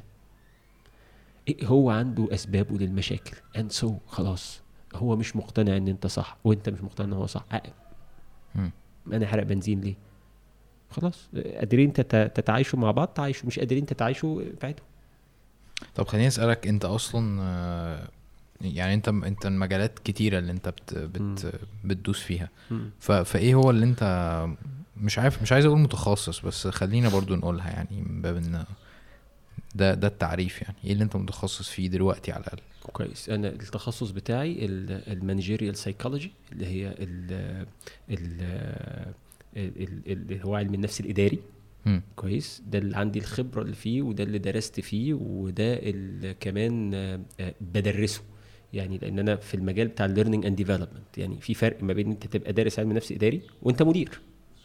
هو 1.64 1.90
عنده 1.90 2.34
أسبابه 2.34 2.78
للمشاكل. 2.78 3.36
and 3.56 3.94
so, 3.96 4.10
خلاص 4.10 4.62
هو 4.94 5.16
مش 5.16 5.36
مقتنع 5.36 5.76
إن 5.76 5.88
أنت 5.88 6.06
صح 6.06 6.36
وأنت 6.44 6.68
مش 6.68 6.82
مقتنع 6.82 7.06
إن 7.06 7.12
هو 7.12 7.26
صح. 7.26 7.44
أنا 9.12 9.26
حرق 9.26 9.42
بنزين 9.42 9.80
ليه؟ 9.80 9.94
خلاص 10.90 11.28
قادرين 11.34 11.92
تتعايشوا 11.92 12.78
مع 12.78 12.90
بعض 12.90 13.08
تعايشوا 13.08 13.46
مش 13.46 13.58
قادرين 13.58 13.86
تتعايشوا 13.86 14.42
ابعدوا 14.42 14.84
طب 15.94 16.06
خليني 16.06 16.26
أسألك 16.26 16.66
أنت 16.66 16.84
أصلا 16.84 17.42
آه، 17.42 18.08
يعني 18.60 18.94
أنت 18.94 19.08
أنت 19.08 19.46
المجالات 19.46 19.98
كتيرة 19.98 20.38
اللي 20.38 20.52
أنت 20.52 20.68
بت 20.68 20.94
بت 20.94 21.52
بتدوس 21.84 22.20
فيها. 22.22 22.48
فإيه 23.00 23.54
هو 23.54 23.70
اللي 23.70 23.84
أنت 23.84 24.02
مش 25.00 25.18
عارف 25.18 25.42
مش 25.42 25.52
عايز 25.52 25.64
أقول 25.64 25.78
متخصص 25.78 26.40
بس 26.40 26.66
خلينا 26.66 27.08
برضو 27.08 27.36
نقولها 27.36 27.70
يعني 27.70 28.02
من 28.02 28.22
باب 28.22 28.36
إن 28.36 28.64
ده 29.74 29.94
ده 29.94 30.08
التعريف 30.08 30.62
يعني. 30.62 30.76
إيه 30.84 30.92
اللي 30.92 31.04
أنت 31.04 31.16
متخصص 31.16 31.68
فيه 31.68 31.88
دلوقتي 31.88 32.32
على 32.32 32.40
الأقل؟ 32.40 32.60
كويس. 32.92 33.28
أنا 33.28 33.48
التخصص 33.48 34.10
بتاعي 34.10 34.58
ال 35.06 35.13
managerial 35.13 35.76
psychology 35.76 36.32
اللي 36.52 36.66
هي 36.66 36.94
ال 36.98 37.66
اللي 40.06 40.44
هو 40.44 40.54
علم 40.54 40.74
النفس 40.74 41.00
الإداري. 41.00 41.38
م. 41.86 42.00
كويس. 42.16 42.62
ده 42.66 42.78
اللي 42.78 42.96
عندي 42.96 43.18
الخبرة 43.18 43.62
اللي 43.62 43.74
فيه 43.76 44.02
وده 44.02 44.24
اللي 44.24 44.38
درست 44.38 44.80
فيه 44.80 45.14
وده 45.14 45.74
اللي 45.74 46.34
كمان 46.40 46.94
آه، 46.94 47.20
بدرسه. 47.60 48.22
يعني 48.72 48.98
لأن 48.98 49.18
أنا 49.18 49.36
في 49.36 49.54
المجال 49.54 49.88
بتاع 49.88 50.06
ال 50.06 50.11
learning 50.11 50.46
and 50.46 50.56
development 50.56 51.18
يعني 51.18 51.40
في 51.40 51.54
فرق 51.54 51.82
ما 51.82 51.92
بين 51.92 52.10
أنت 52.10 52.26
تبقى 52.26 52.52
دارس 52.52 52.78
علم 52.78 52.92
نفس 52.92 53.12
إداري 53.12 53.42
وأنت 53.62 53.82
مدير. 53.82 54.20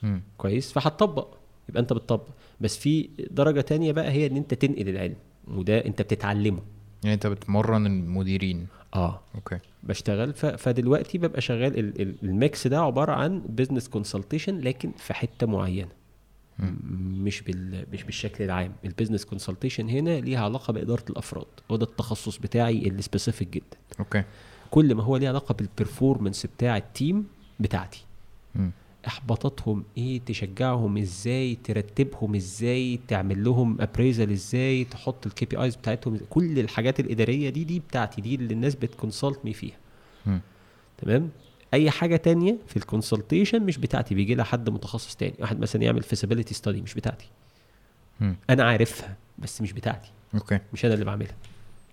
م. 0.05 0.19
كويس؟ 0.37 0.71
فهتطبق. 0.71 1.37
يبقى 1.69 1.81
انت 1.81 1.93
بتطبق. 1.93 2.27
بس 2.61 2.77
في 2.77 3.09
درجة 3.31 3.61
تانية 3.61 3.91
بقى 3.91 4.11
هي 4.11 4.27
ان 4.27 4.35
انت 4.37 4.53
تنقل 4.53 4.89
العلم 4.89 5.15
وده 5.47 5.85
انت 5.85 6.01
بتتعلمه. 6.01 6.61
يعني 7.03 7.13
انت 7.13 7.27
بتمرن 7.27 7.85
المديرين. 7.85 8.67
آه. 8.95 9.21
okay. 9.35 9.57
بشتغل. 9.83 10.33
فدلوقتي 10.33 11.17
ببقى 11.17 11.41
شغال 11.41 11.93
ال 12.23 12.34
mix 12.34 12.67
ده 12.67 12.79
عبارة 12.81 13.11
عن 13.11 13.41
business 13.49 13.87
consultation 13.89 14.59
لكن 14.59 14.91
في 14.97 15.13
حتة 15.13 15.47
معينة. 15.47 15.89
مش 16.99 17.41
بال... 17.41 17.85
مش 17.93 18.03
بالشكل 18.03 18.43
العام. 18.43 18.71
ال 18.85 18.90
business 18.90 19.25
consultation 19.25 19.89
هنا 19.89 20.19
ليها 20.19 20.39
علاقة 20.43 20.73
بإدارة 20.73 21.03
الأفراد. 21.09 21.45
وده 21.69 21.85
التخصص 21.85 22.37
بتاعي 22.37 22.87
اللي 22.87 23.01
specific 23.01 23.47
جدا. 23.49 23.77
okay. 23.99 24.23
كل 24.71 24.95
ما 24.95 25.03
هو 25.03 25.17
ليه 25.17 25.29
علاقة 25.29 25.53
بال 25.53 25.67
performance 25.67 26.45
بتاع 26.45 26.77
ال 26.77 26.87
team 26.87 27.27
بتاعتي. 27.59 28.05
م. 28.55 28.69
إحباطاتهم 29.07 29.83
إيه؟ 29.97 30.21
تشجعهم 30.25 30.97
إزاي؟ 30.97 31.57
ترتبهم 31.63 32.35
إزاي؟ 32.35 32.99
تعمل 33.07 33.43
لهم 33.43 33.81
appraisal 33.81 34.31
إزاي؟ 34.31 34.83
تحط 34.83 35.25
ال 35.25 35.45
KPIs 35.45 35.75
بتاعتهم 35.75 36.19
كل 36.29 36.59
الحاجات 36.59 36.99
الإدارية 36.99 37.49
دي 37.49 37.63
دي 37.63 37.79
بتاعتي 37.79 38.21
دي 38.21 38.35
اللي 38.35 38.53
الناس 38.53 38.75
بت 38.75 38.89
consult 38.89 39.39
me 39.43 39.53
فيها. 39.53 39.77
م. 40.25 40.37
تمام؟ 40.97 41.29
أي 41.73 41.91
حاجة 41.91 42.15
تانية 42.15 42.57
في 42.67 42.77
ال 42.77 42.84
consultation 42.84 43.63
مش 43.63 43.77
بتاعتي 43.77 44.15
بيجي 44.15 44.35
لها 44.35 44.45
حد 44.45 44.69
متخصص 44.69 45.15
تاني 45.15 45.33
واحد 45.39 45.59
مثلا 45.59 45.83
يعمل 45.83 46.03
feasibility 46.03 46.53
study 46.53 46.81
مش 46.81 46.93
بتاعتي. 46.93 47.29
م. 48.19 48.33
أنا 48.49 48.63
عارفها 48.63 49.17
بس 49.39 49.61
مش 49.61 49.73
بتاعتي. 49.73 50.11
okay. 50.35 50.59
مش 50.73 50.85
أنا 50.85 50.93
اللي 50.93 51.05
بعملها. 51.05 51.35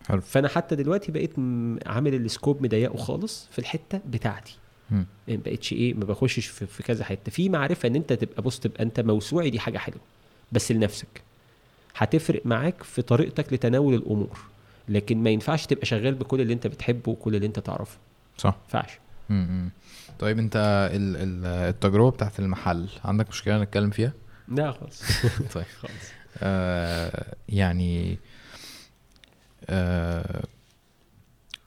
حلو. 0.09 0.21
فأنا 0.21 0.49
حتى 0.49 0.77
دلوقتي 0.77 1.13
بقيت 1.13 1.35
عامل 1.87 2.15
ال 2.15 2.23
scope 2.23 2.63
مضيقه 2.63 2.97
خالص 2.97 3.49
في 3.53 3.59
الحتة 3.59 4.01
بتاعتي. 4.07 4.59
ما 4.93 5.07
بقتش 5.29 5.73
إيه 5.73 5.95
ما 5.95 6.05
بخشش 6.05 6.47
في, 6.47 6.67
في 6.67 6.83
كذا 6.83 7.05
حتة. 7.05 7.33
في 7.33 7.49
معرفة 7.49 7.87
إن 7.89 7.97
أنت 7.97 8.13
تبقى 8.13 8.43
بص 8.43 8.59
تبقى 8.59 8.83
أنت 8.83 9.01
موسوعي 9.01 9.51
دي 9.51 9.61
حاجة 9.61 9.79
حلوة 9.79 10.01
بس 10.53 10.73
لنفسك. 10.73 11.23
هتفرق 11.97 12.47
معاك 12.47 12.83
في 12.83 13.03
طريقتك 13.03 13.53
لتناول 13.53 13.95
الأمور 13.95 14.39
لكن 14.89 15.23
ما 15.23 15.31
ينفعش 15.31 15.67
تبقى 15.67 15.87
شغال 15.87 16.15
بكل 16.15 16.41
اللي 16.41 16.53
أنت 16.53 16.67
بتحبه 16.67 17.13
وكل 17.13 17.35
اللي 17.35 17.47
أنت 17.47 17.59
تعرفه. 17.59 17.99
صح. 18.39 18.51
ما 18.51 18.63
ينفعش. 18.65 18.99
طيب 20.19 20.39
أنت 20.39 20.89
التجربة 20.93 22.11
بتاعت 22.11 22.39
المحل 22.39 22.89
عندك 23.05 23.29
مشكلة 23.29 23.63
نتكلم 23.63 23.91
فيها؟ 23.91 24.13
لا 24.49 24.73
خالص. 24.73 25.03
طيب. 25.55 25.65
خالص. 25.83 26.11
آه 26.39 27.35
يعني 27.49 28.19
آه 29.71 30.45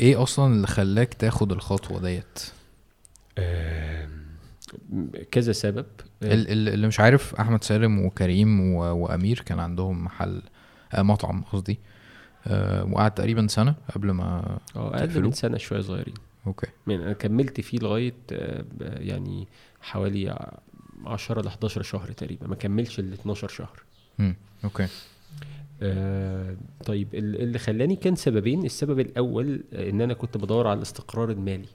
إيه 0.02 0.24
أصلا 0.24 0.54
اللي 0.54 0.68
خلاك 0.68 1.14
تاخد 1.14 1.52
الخطوة 1.52 2.02
ديت؟ 2.02 2.40
كذا 5.32 5.52
سبب. 5.52 5.86
اللي 6.22 6.88
مش 6.88 7.00
عارف 7.00 7.36
أحمد 7.36 7.64
سالم 7.64 8.06
وكريم 8.06 8.74
وأمير 8.76 9.44
كان 9.46 9.60
عندهم 9.60 10.04
محل 10.04 10.42
آه، 10.94 11.02
مطعم 11.02 11.44
قصدي. 11.44 11.80
آه، 12.48 12.84
وقعد 12.86 13.14
تقريبا 13.14 13.48
سنة 13.48 13.76
قبل 13.96 14.12
ما 14.12 14.58
آه 14.76 14.96
أقل 14.96 15.22
من 15.24 15.32
سنة 15.32 15.58
شوية 15.58 15.82
صغيرين. 15.82 16.14
okay. 16.48 16.68
يعني 16.88 17.04
أنا 17.04 17.14
كملت 17.14 17.62
فيه 17.62 17.78
لغاية 17.80 18.14
آه، 18.32 18.66
يعني 18.82 19.48
حوالي 19.82 20.50
10 21.06 21.42
ل 21.42 21.48
11 21.48 21.82
شهر 21.82 22.12
تقريبا. 22.12 22.48
ما 22.48 22.56
كملش 22.56 23.00
ال 23.00 23.14
12 23.14 23.48
شهر. 23.48 23.84
امم 24.20 24.36
okay. 24.64 24.88
آه 25.82 26.56
طيب 26.86 27.08
اللي 27.16 27.60
خلاني 27.60 27.96
كان 27.96 28.16
سببين. 28.16 28.66
السبب 28.66 29.00
الأول 29.00 29.64
إن 29.74 30.02
أنا 30.02 30.14
كنت 30.14 30.38
بدور 30.38 30.68
على 30.68 30.78
الاستقرار 30.78 31.32
المالي. 31.32 31.68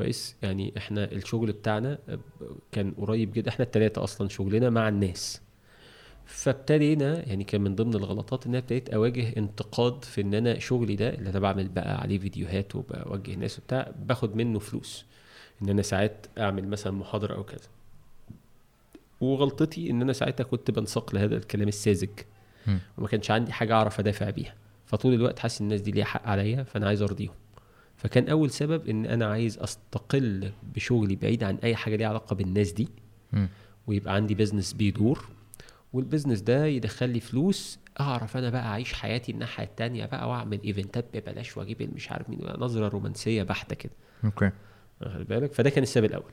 كويس. 0.00 0.36
يعني 0.42 0.72
إحنا 0.76 1.12
الشغل 1.12 1.52
بتاعنا 1.52 1.98
كان 2.72 2.92
قريب 2.98 3.32
جدا. 3.32 3.48
إحنا 3.48 3.64
التلاتة 3.64 4.04
أصلا 4.04 4.28
شغلنا 4.28 4.70
مع 4.70 4.88
الناس. 4.88 5.40
فابتدينا 6.24 7.28
يعني 7.28 7.44
كان 7.44 7.60
من 7.60 7.74
ضمن 7.74 7.94
الغلطات 7.94 8.46
إن 8.46 8.50
أنا 8.50 8.58
ابتديت 8.58 8.90
أواجه 8.90 9.36
انتقاد 9.36 10.04
في 10.04 10.20
إن 10.20 10.34
أنا 10.34 10.58
شغلي 10.58 10.96
ده 10.96 11.08
اللي 11.14 11.30
أنا 11.30 11.38
بعمل 11.38 11.68
بقى 11.68 12.00
عليه 12.00 12.18
فيديوهات 12.18 12.76
وبوجه 12.76 13.34
ناس 13.34 13.58
وبتاع 13.58 13.92
باخد 14.06 14.36
منه 14.36 14.58
فلوس. 14.58 15.04
إن 15.62 15.68
أنا 15.68 15.82
ساعات 15.82 16.26
أعمل 16.38 16.68
مثلا 16.68 16.92
محاضرة 16.92 17.34
أو 17.34 17.44
كذا. 17.44 17.68
وغلطتي 19.20 19.90
إن 19.90 20.02
أنا 20.02 20.12
ساعتها 20.12 20.44
كنت 20.44 20.70
بنساق 20.70 21.14
لهذا 21.14 21.36
الكلام 21.36 21.68
الساذج. 21.68 22.10
وما 22.98 23.08
كانش 23.08 23.30
عندي 23.30 23.52
حاجة 23.52 23.74
أعرف 23.74 24.00
أدافع 24.00 24.30
بيها. 24.30 24.54
فطول 24.86 25.14
الوقت 25.14 25.38
حاسس 25.38 25.60
الناس 25.60 25.80
دي 25.80 25.90
ليها 25.90 26.04
حق 26.04 26.26
عليا 26.26 26.62
فأنا 26.62 26.86
عايز 26.86 27.02
أرضيهم. 27.02 27.34
فكان 28.02 28.28
أول 28.28 28.50
سبب 28.50 28.88
إن 28.88 29.06
أنا 29.06 29.26
عايز 29.26 29.58
أستقل 29.58 30.52
بشغلي 30.74 31.16
بعيد 31.16 31.44
عن 31.44 31.56
أي 31.64 31.76
حاجة 31.76 31.96
ليها 31.96 32.08
علاقة 32.08 32.34
بالناس 32.36 32.72
دي. 32.72 32.88
م. 33.32 33.46
ويبقى 33.86 34.14
عندي 34.14 34.34
business 34.34 34.72
بيدور. 34.72 35.28
وال 35.92 36.02
business 36.02 36.40
ده 36.40 36.66
يدخل 36.66 37.10
لي 37.10 37.20
فلوس 37.20 37.78
أعرف 38.00 38.36
أنا 38.36 38.50
بقى 38.50 38.66
أعيش 38.66 38.92
حياتي 38.92 39.32
الناحية 39.32 39.64
التانية 39.64 40.06
بقى 40.06 40.28
وأعمل 40.28 40.60
event 40.62 40.97
ات 40.97 41.04
ببلاش 41.14 41.56
وأجيب 41.56 41.94
مش 41.94 42.10
عارف 42.10 42.30
مين 42.30 42.38
نظرة 42.58 42.88
رومانسية 42.88 43.42
بحتة 43.42 43.76
كده. 43.76 43.92
okay. 44.24 44.50
واخد 45.00 45.26
بالك؟ 45.28 45.52
فده 45.52 45.70
كان 45.70 45.82
السبب 45.82 46.04
الأول. 46.04 46.30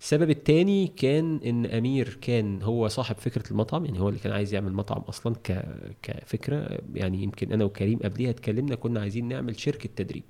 السبب 0.00 0.30
الثاني 0.30 0.86
كان 0.86 1.40
إن 1.46 1.66
أمير 1.66 2.18
كان 2.20 2.62
هو 2.62 2.88
صاحب 2.88 3.16
فكرة 3.16 3.50
المطعم 3.50 3.84
يعني 3.84 4.00
هو 4.00 4.08
اللي 4.08 4.20
كان 4.20 4.32
عايز 4.32 4.54
يعمل 4.54 4.72
مطعم 4.72 5.00
أصلا 5.00 5.34
ك... 5.34 5.64
كفكرة. 6.02 6.78
يعني 6.94 7.22
يمكن 7.22 7.52
أنا 7.52 7.64
وكريم 7.64 7.98
قبليها 7.98 8.30
اتكلمنا 8.30 8.74
كنا 8.74 9.00
عايزين 9.00 9.28
نعمل 9.28 9.60
شركة 9.60 9.88
تدريب. 9.96 10.24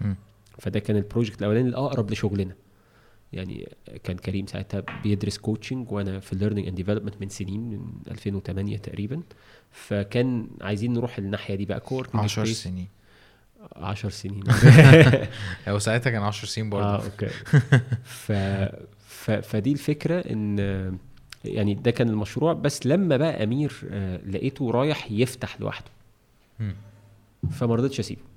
م. 0.00 0.14
فده 0.60 0.80
كان 0.80 0.96
ال 0.96 1.01
project 1.01 1.38
الأولاني 1.38 1.68
الأقرب 1.68 2.10
لشغلنا. 2.10 2.54
يعني 3.32 3.68
كان 4.04 4.16
كريم 4.16 4.46
ساعتها 4.46 4.82
بيدرس 5.02 5.38
coaching 5.38 5.92
وأنا 5.92 6.20
في 6.20 6.32
ال 6.32 6.36
learning 6.36 6.66
and 6.66 6.76
development 6.76 7.14
من 7.20 7.28
سنين 7.28 7.60
من 7.70 7.92
2008 8.10 8.76
تقريبا. 8.76 9.22
فكان 9.70 10.48
عايزين 10.60 10.92
نروح 10.92 11.18
الناحية 11.18 11.54
دي 11.54 11.64
بقى 11.64 11.80
core 11.80 12.08
10 12.14 12.44
سنين. 12.44 12.88
10 13.76 14.08
سنين. 14.08 14.42
هو 15.68 15.78
ساعتها 15.78 16.10
كان 16.10 16.22
10 16.22 16.48
سنين 16.48 16.70
برضه. 16.70 16.86
آه 16.86 17.04
okay. 17.04 17.28
ف... 18.04 18.32
ف... 18.98 19.30
فدي 19.30 19.72
الفكرة 19.72 20.20
إن 20.20 20.58
يعني 21.44 21.74
ده 21.74 21.90
كان 21.90 22.08
المشروع. 22.08 22.52
بس 22.52 22.86
لما 22.86 23.16
بقى 23.16 23.44
أمير 23.44 23.72
آه، 23.90 24.20
لقيته 24.26 24.70
رايح 24.70 25.10
يفتح 25.10 25.60
لوحده. 25.60 25.90
فما 27.50 27.74
رضيتش 27.74 28.00
أسيبه. 28.00 28.29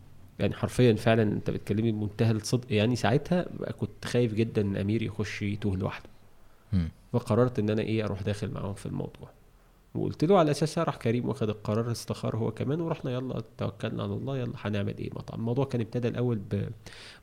يعني 0.44 0.56
حرفيا 0.56 0.94
فعلا 0.94 1.24
أنت 1.24 1.50
بتكلمي 1.50 1.92
بمنتهى 1.92 2.32
الصدق. 2.32 2.74
يعني 2.74 2.96
ساعتها 2.96 3.46
كنت 3.80 4.06
خايف 4.06 4.34
جدا 4.34 4.62
إن 4.62 4.78
أمير 4.78 5.02
يخش 5.02 5.42
يتوه 5.42 5.78
لوحده. 5.78 6.10
فقررت 7.14 7.60
إن 7.60 7.70
أنا 7.70 7.82
إيه 7.82 8.06
أروح 8.06 8.22
داخل 8.22 8.52
معاهم 8.52 8.74
في 8.74 8.86
الموضوع. 8.86 9.30
وقلت 9.96 10.24
له 10.24 10.40
على 10.40 10.52
اساسها 10.52 10.84
راح 10.84 10.96
كريم 10.96 11.30
واخد 11.30 11.50
القرار 11.50 11.92
استخار 11.92 12.36
هو 12.36 12.52
كمان 12.52 12.82
ورحنا 12.82 13.12
يلا 13.12 13.44
توكلنا 13.58 14.04
على 14.04 14.14
الله 14.14 14.38
يلا 14.38 14.54
هنعمل 14.58 14.98
إيه؟ 14.98 15.10
مطعم. 15.16 15.40
الموضوع 15.40 15.66
كان 15.66 15.82
ابتدى 15.82 16.08
الأول 16.08 16.42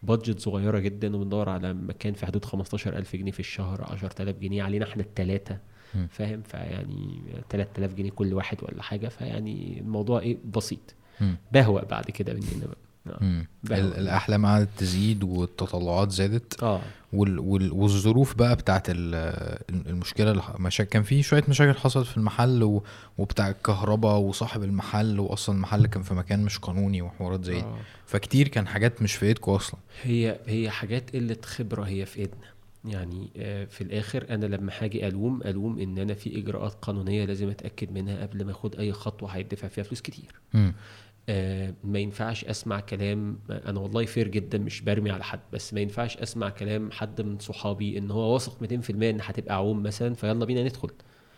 ببادجت 0.03 0.41
صغيرة 0.41 0.79
جدا 0.79 1.17
وبندور 1.17 1.49
على 1.49 1.73
مكان 1.75 2.13
في 2.13 2.27
حدود 2.27 2.45
15000 2.45 3.17
جنيه 3.17 3.33
في 3.33 3.41
الشهر 3.41 3.85
10000 3.93 4.39
جنيه 4.39 4.63
علينا 4.63 4.85
إحنا 4.85 5.03
الثلاثه 5.03 5.59
فاهم؟ 6.11 6.43
فيعني 6.43 7.23
3000 7.51 7.95
جنيه 7.95 8.11
كل 8.11 8.35
واحد 8.35 8.59
ولا 8.63 8.83
حاجة. 8.83 9.09
فيعني 9.09 9.81
الموضوع 9.81 10.21
إيه 10.21 10.37
بسيط. 10.55 10.95
بهوأ 11.53 11.85
بعد 11.85 12.05
كده 12.05 12.33
مننا 12.33 12.67
بقى. 12.67 12.90
الأحلام 13.71 14.47
قعدت 14.47 14.69
تزيد 14.77 15.23
والتطلعات 15.25 16.11
زادت. 16.11 16.63
آه. 16.63 16.81
وال 17.13 17.39
وال 17.39 17.73
والظروف 17.73 18.35
بقى 18.35 18.57
بتاعت 18.57 18.87
المشكلة 19.71 20.31
المشاكل 20.57 20.91
كان 20.91 21.03
في 21.03 21.23
شوية 21.23 21.45
مشاكل 21.49 21.79
حصلت 21.79 22.07
في 22.07 22.17
المحل 22.17 22.81
وبتاع 23.19 23.49
الكهرباء 23.49 24.19
وصاحب 24.19 24.63
المحل 24.63 25.21
واصلا 25.21 25.57
المحل 25.57 25.87
كان 25.87 26.03
في 26.03 26.15
مكان 26.15 26.45
مش 26.45 26.59
قانوني 26.59 27.03
وحوارات 27.03 27.45
زي 27.45 27.61
آه. 27.61 27.79
فكتير 28.07 28.49
كان 28.49 28.67
حاجات 28.69 29.03
مش 29.03 29.15
في 29.15 29.27
ايدكم 29.27 29.53
أصلا. 29.53 29.81
هي 30.03 30.39
هي 30.47 30.71
حاجات 30.71 31.17
قلة 31.17 31.37
خبرة 31.45 31.83
هي 31.83 32.07
في 32.07 32.19
إيدنا. 32.21 32.51
يعني 32.85 33.31
آه، 33.37 33.65
في 33.65 33.81
الآخر 33.81 34.27
أنا 34.31 34.47
لما 34.47 34.73
هاجي 34.79 35.09
ألوم 35.09 35.43
ألوم 35.45 35.79
إن 35.79 35.99
أنا 35.99 36.15
في 36.15 36.39
إجراءات 36.39 36.73
قانونية 36.83 37.25
لازم 37.25 37.49
أتأكد 37.49 37.93
منها 37.93 38.23
قبل 38.23 38.45
ما 38.45 38.51
أخد 38.51 38.77
أي 38.77 38.93
خطوة 38.93 39.31
هيدفع 39.31 39.69
فيها 39.69 39.85
فلوس 39.85 40.01
كتير. 40.01 40.35
م. 40.55 40.71
آه، 41.29 41.75
ما 41.85 41.99
ينفعش 41.99 42.45
أسمع 42.45 42.81
كلام 42.81 43.39
أنا 43.51 43.81
والله 43.81 44.05
فير 44.05 44.29
جدا 44.29 44.59
مش 44.59 44.81
برمي 44.81 45.11
على 45.11 45.25
حد 45.25 45.41
بس 45.53 45.75
ما 45.75 45.81
ينفعش 45.81 46.17
أسمع 46.17 46.49
كلام 46.49 46.91
حد 46.91 47.21
من 47.21 47.39
صحابي 47.39 47.99
إن 47.99 48.11
هو 48.11 48.35
واثق 48.35 48.59
200% 48.63 48.91
إن 48.91 49.19
هتبقى 49.23 49.55
عوم 49.55 49.83
مثلا 49.83 50.15
فيلا 50.15 50.45
بينا 50.45 50.63
ندخل. 50.65 50.91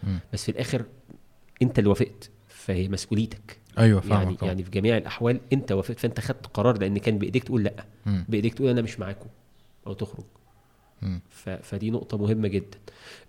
م. 0.05 0.17
بس 0.33 0.45
في 0.45 0.49
الآخر 0.49 0.85
أنت 1.63 1.79
اللي 1.79 1.91
وافقت 1.91 2.31
فهي 2.49 2.89
مسؤوليتك. 2.89 3.59
أيوه 3.79 4.01
فاهم 4.01 4.13
يعني 4.23 4.37
طبعا. 4.37 4.49
يعني 4.49 4.63
في 4.65 4.71
جميع 4.71 4.97
الأحوال 4.97 5.41
أنت 5.53 5.73
وافقت 5.73 5.99
فأنت 5.99 6.21
خدت 6.21 6.47
قرار 6.47 6.79
لأن 6.79 6.99
كان 6.99 7.19
بإيديك 7.19 7.45
تقول 7.45 7.63
لأ. 7.65 7.85
م. 8.07 8.23
بإيديك 8.29 8.55
تقول 8.55 8.69
أنا 8.69 8.83
مش 8.83 9.01
معاكم 9.01 9.27
أو 9.87 9.93
تخرج. 9.93 10.25
ف... 11.31 11.49
فدي 11.49 11.91
نقطة 11.91 12.19
مهمة 12.19 12.49
جدا. 12.49 12.79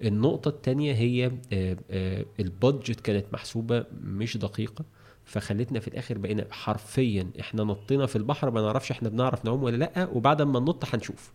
النقطة 0.04 0.50
الثانية 0.50 0.94
هي 0.94 1.32
آه، 1.54 1.78
آه، 1.92 2.26
ال 2.40 2.49
budget 2.49 3.00
كانت 3.00 3.26
محسوبة 3.34 3.86
مش 4.04 4.38
دقيقة. 4.38 4.86
فخلتنا 5.26 5.80
في 5.80 5.88
الآخر 5.88 6.18
بقينا 6.18 6.46
حرفيا 6.52 7.30
إحنا 7.40 7.64
نطينا 7.64 8.06
في 8.06 8.16
البحر 8.16 8.52
ما 8.52 8.62
نعرفش 8.62 8.92
إحنا 8.92 9.10
بنعرف 9.10 9.46
نعوم 9.46 9.64
ولا 9.64 9.78
لأ 9.78 10.08
وبعد 10.14 10.42
ما 10.42 10.60
ننط 10.60 10.86
هنشوف. 10.96 11.32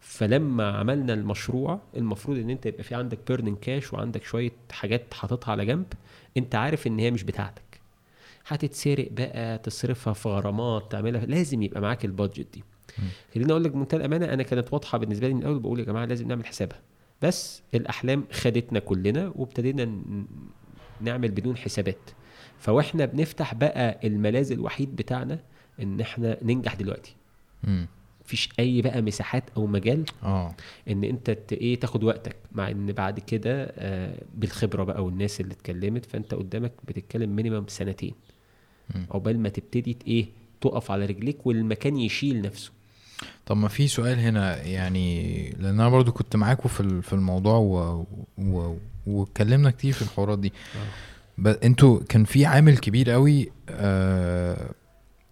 فلما 0.00 0.76
عملنا 0.78 1.14
المشروع 1.14 1.80
المفروض 1.96 2.38
إن 2.38 2.50
أنت 2.50 2.66
يبقى 2.66 2.82
في 2.82 2.94
عندك 2.94 3.18
burning 3.28 3.58
cash 3.58 3.92
وعندك 3.92 4.24
شوية 4.24 4.52
حاجات 4.70 5.14
حاططها 5.14 5.52
على 5.52 5.66
جنب 5.66 5.86
أنت 6.36 6.54
عارف 6.54 6.86
إن 6.86 6.98
هي 6.98 7.10
مش 7.10 7.22
بتاعتك. 7.22 7.80
هتتسرق 8.46 9.08
بقى 9.12 9.58
تصرفها 9.58 10.12
في 10.12 10.28
غرامات 10.28 10.92
تعملها 10.92 11.26
لازم 11.26 11.62
يبقى 11.62 11.80
معاك 11.80 12.04
ال 12.04 12.10
budget 12.10 12.46
دي. 12.54 12.64
خليني 13.34 13.52
أقول 13.52 13.64
لك 13.64 13.70
بمنتهى 13.70 13.96
الأمانة 13.98 14.26
أنا 14.26 14.42
كانت 14.42 14.72
واضحة 14.72 14.98
بالنسبة 14.98 15.28
لي 15.28 15.34
من 15.34 15.40
الأول 15.40 15.58
بقول 15.58 15.78
يا 15.80 15.84
جماعة 15.84 16.04
لازم 16.04 16.28
نعمل 16.28 16.46
حسابها. 16.46 16.80
بس 17.22 17.62
الأحلام 17.74 18.24
خدتنا 18.32 18.78
كلنا 18.78 19.32
وابتدينا 19.36 20.02
نعمل 21.00 21.30
بدون 21.30 21.56
حسابات. 21.56 22.10
فواحنا 22.62 23.04
بنفتح 23.04 23.54
بقى 23.54 24.00
الملاذ 24.04 24.52
الوحيد 24.52 24.96
بتاعنا 24.96 25.38
ان 25.82 26.00
إحنا 26.00 26.36
ننجح 26.42 26.74
دلوقتي. 26.74 27.14
مفيش 28.24 28.48
أي 28.58 28.82
بقى 28.82 29.02
مساحات 29.02 29.44
أو 29.56 29.66
مجال 29.66 30.04
آه. 30.22 30.54
إن 30.88 31.04
أنت 31.04 31.52
إيه 31.52 31.80
تاخد 31.80 32.04
وقتك 32.04 32.36
مع 32.52 32.70
إن 32.70 32.92
بعد 32.92 33.20
كده 33.20 33.72
آه 33.76 34.22
بالخبرة 34.34 34.84
بقى 34.84 35.04
والناس 35.04 35.40
اللي 35.40 35.52
اتكلمت 35.52 36.06
فأنت 36.06 36.34
قدامك 36.34 36.72
بتتكلم 36.88 37.36
مينيمم 37.36 37.64
سنتين. 37.68 38.14
عقبال 39.10 39.38
ما 39.40 39.48
تبتدي 39.48 39.96
إيه 40.06 40.26
تقف 40.60 40.90
على 40.90 41.06
رجليك 41.06 41.46
والمكان 41.46 41.96
يشيل 41.96 42.42
نفسه. 42.42 42.70
طب 43.46 43.56
ما 43.56 43.68
في 43.68 43.88
سؤال 43.88 44.18
هنا 44.18 44.62
يعني 44.62 45.48
لأن 45.50 45.80
أنا 45.80 45.88
برضو 45.88 46.12
كنت 46.12 46.36
معاكم 46.36 46.68
في 46.68 47.02
في 47.02 47.12
الموضوع 47.12 47.56
و... 47.56 48.06
و... 48.38 48.76
واتكلمنا 49.06 49.70
كتير 49.70 49.92
في 49.92 50.02
الحوارات 50.02 50.38
دي. 50.38 50.52
آه. 50.76 51.11
أنتوا 51.64 52.00
كان 52.08 52.24
في 52.24 52.46
عامل 52.46 52.78
كبير 52.78 53.10
قوي 53.10 53.52
آه 53.68 54.70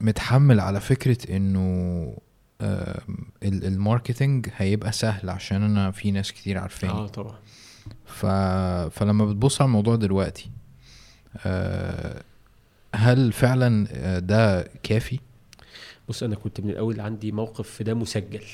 متحمل 0.00 0.60
على 0.60 0.80
فكرة 0.80 1.36
انه 1.36 2.16
آه 2.60 3.02
الماركتنج 3.42 4.48
هيبقى 4.56 4.92
سهل 4.92 5.30
عشان 5.30 5.62
أنا 5.62 5.90
في 5.90 6.10
ناس 6.10 6.32
كتير 6.32 6.58
عارفاني. 6.58 6.92
آه 6.92 7.06
طبعا. 7.06 7.34
ف... 8.06 8.26
فلما 8.98 9.24
بتبص 9.24 9.60
على 9.60 9.66
الموضوع 9.68 9.96
دلوقتي 9.96 10.50
آه 11.46 12.22
هل 12.94 13.32
فعلا 13.32 13.86
ده 14.18 14.62
كافي؟ 14.82 15.18
بص 16.08 16.22
أنا 16.22 16.34
كنت 16.34 16.60
من 16.60 16.70
الأول 16.70 17.00
عندي 17.00 17.32
موقف 17.32 17.70
في 17.70 17.84
ده 17.84 17.94
مسجل. 17.94 18.44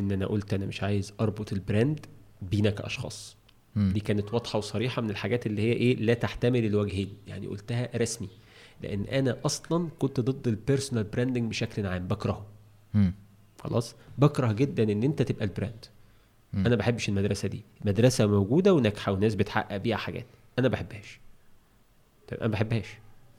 ان 0.00 0.12
أنا 0.12 0.26
قلت 0.26 0.54
أنا 0.54 0.66
مش 0.66 0.82
عايز 0.82 1.12
اربط 1.20 1.52
ال 1.52 1.61
brand 1.61 2.06
بينا 2.42 2.70
كأشخاص. 2.70 3.36
م. 3.76 3.92
دي 3.92 4.00
كانت 4.00 4.34
واضحة 4.34 4.58
وصريحة 4.58 5.02
من 5.02 5.10
الحاجات 5.10 5.46
اللي 5.46 5.62
هي 5.62 5.72
إيه 5.72 5.96
لا 5.96 6.14
تحتمل 6.14 6.64
الوجهين. 6.64 7.12
يعني 7.26 7.46
قلتها 7.46 7.88
رسمي. 7.96 8.28
لأن 8.82 9.04
أنا 9.04 9.38
أصلا 9.44 9.88
كنت 9.98 10.20
ضد 10.20 10.48
ال 10.48 10.54
personal 10.54 11.04
branding 11.04 11.50
بشكل 11.50 11.86
عام 11.86 12.08
بكرهه. 12.08 12.46
خلاص؟ 13.58 13.94
بكره 14.18 14.52
جدا 14.52 14.82
إن 14.82 15.02
أنت 15.02 15.22
تبقى 15.22 15.44
ال 15.44 15.50
brand. 15.50 15.84
م. 16.52 16.66
أنا 16.66 16.76
بحبش 16.76 17.08
المدرسة 17.08 17.48
دي. 17.48 17.62
مدرسه 17.84 18.26
موجودة 18.26 18.74
وناجحة 18.74 19.12
وناس 19.12 19.34
بتحقق 19.34 19.76
بيها 19.76 19.96
حاجات. 19.96 20.26
أنا 20.58 20.68
بحبهاش. 20.68 21.20
أنا 22.40 22.48
بحبهاش. 22.48 22.86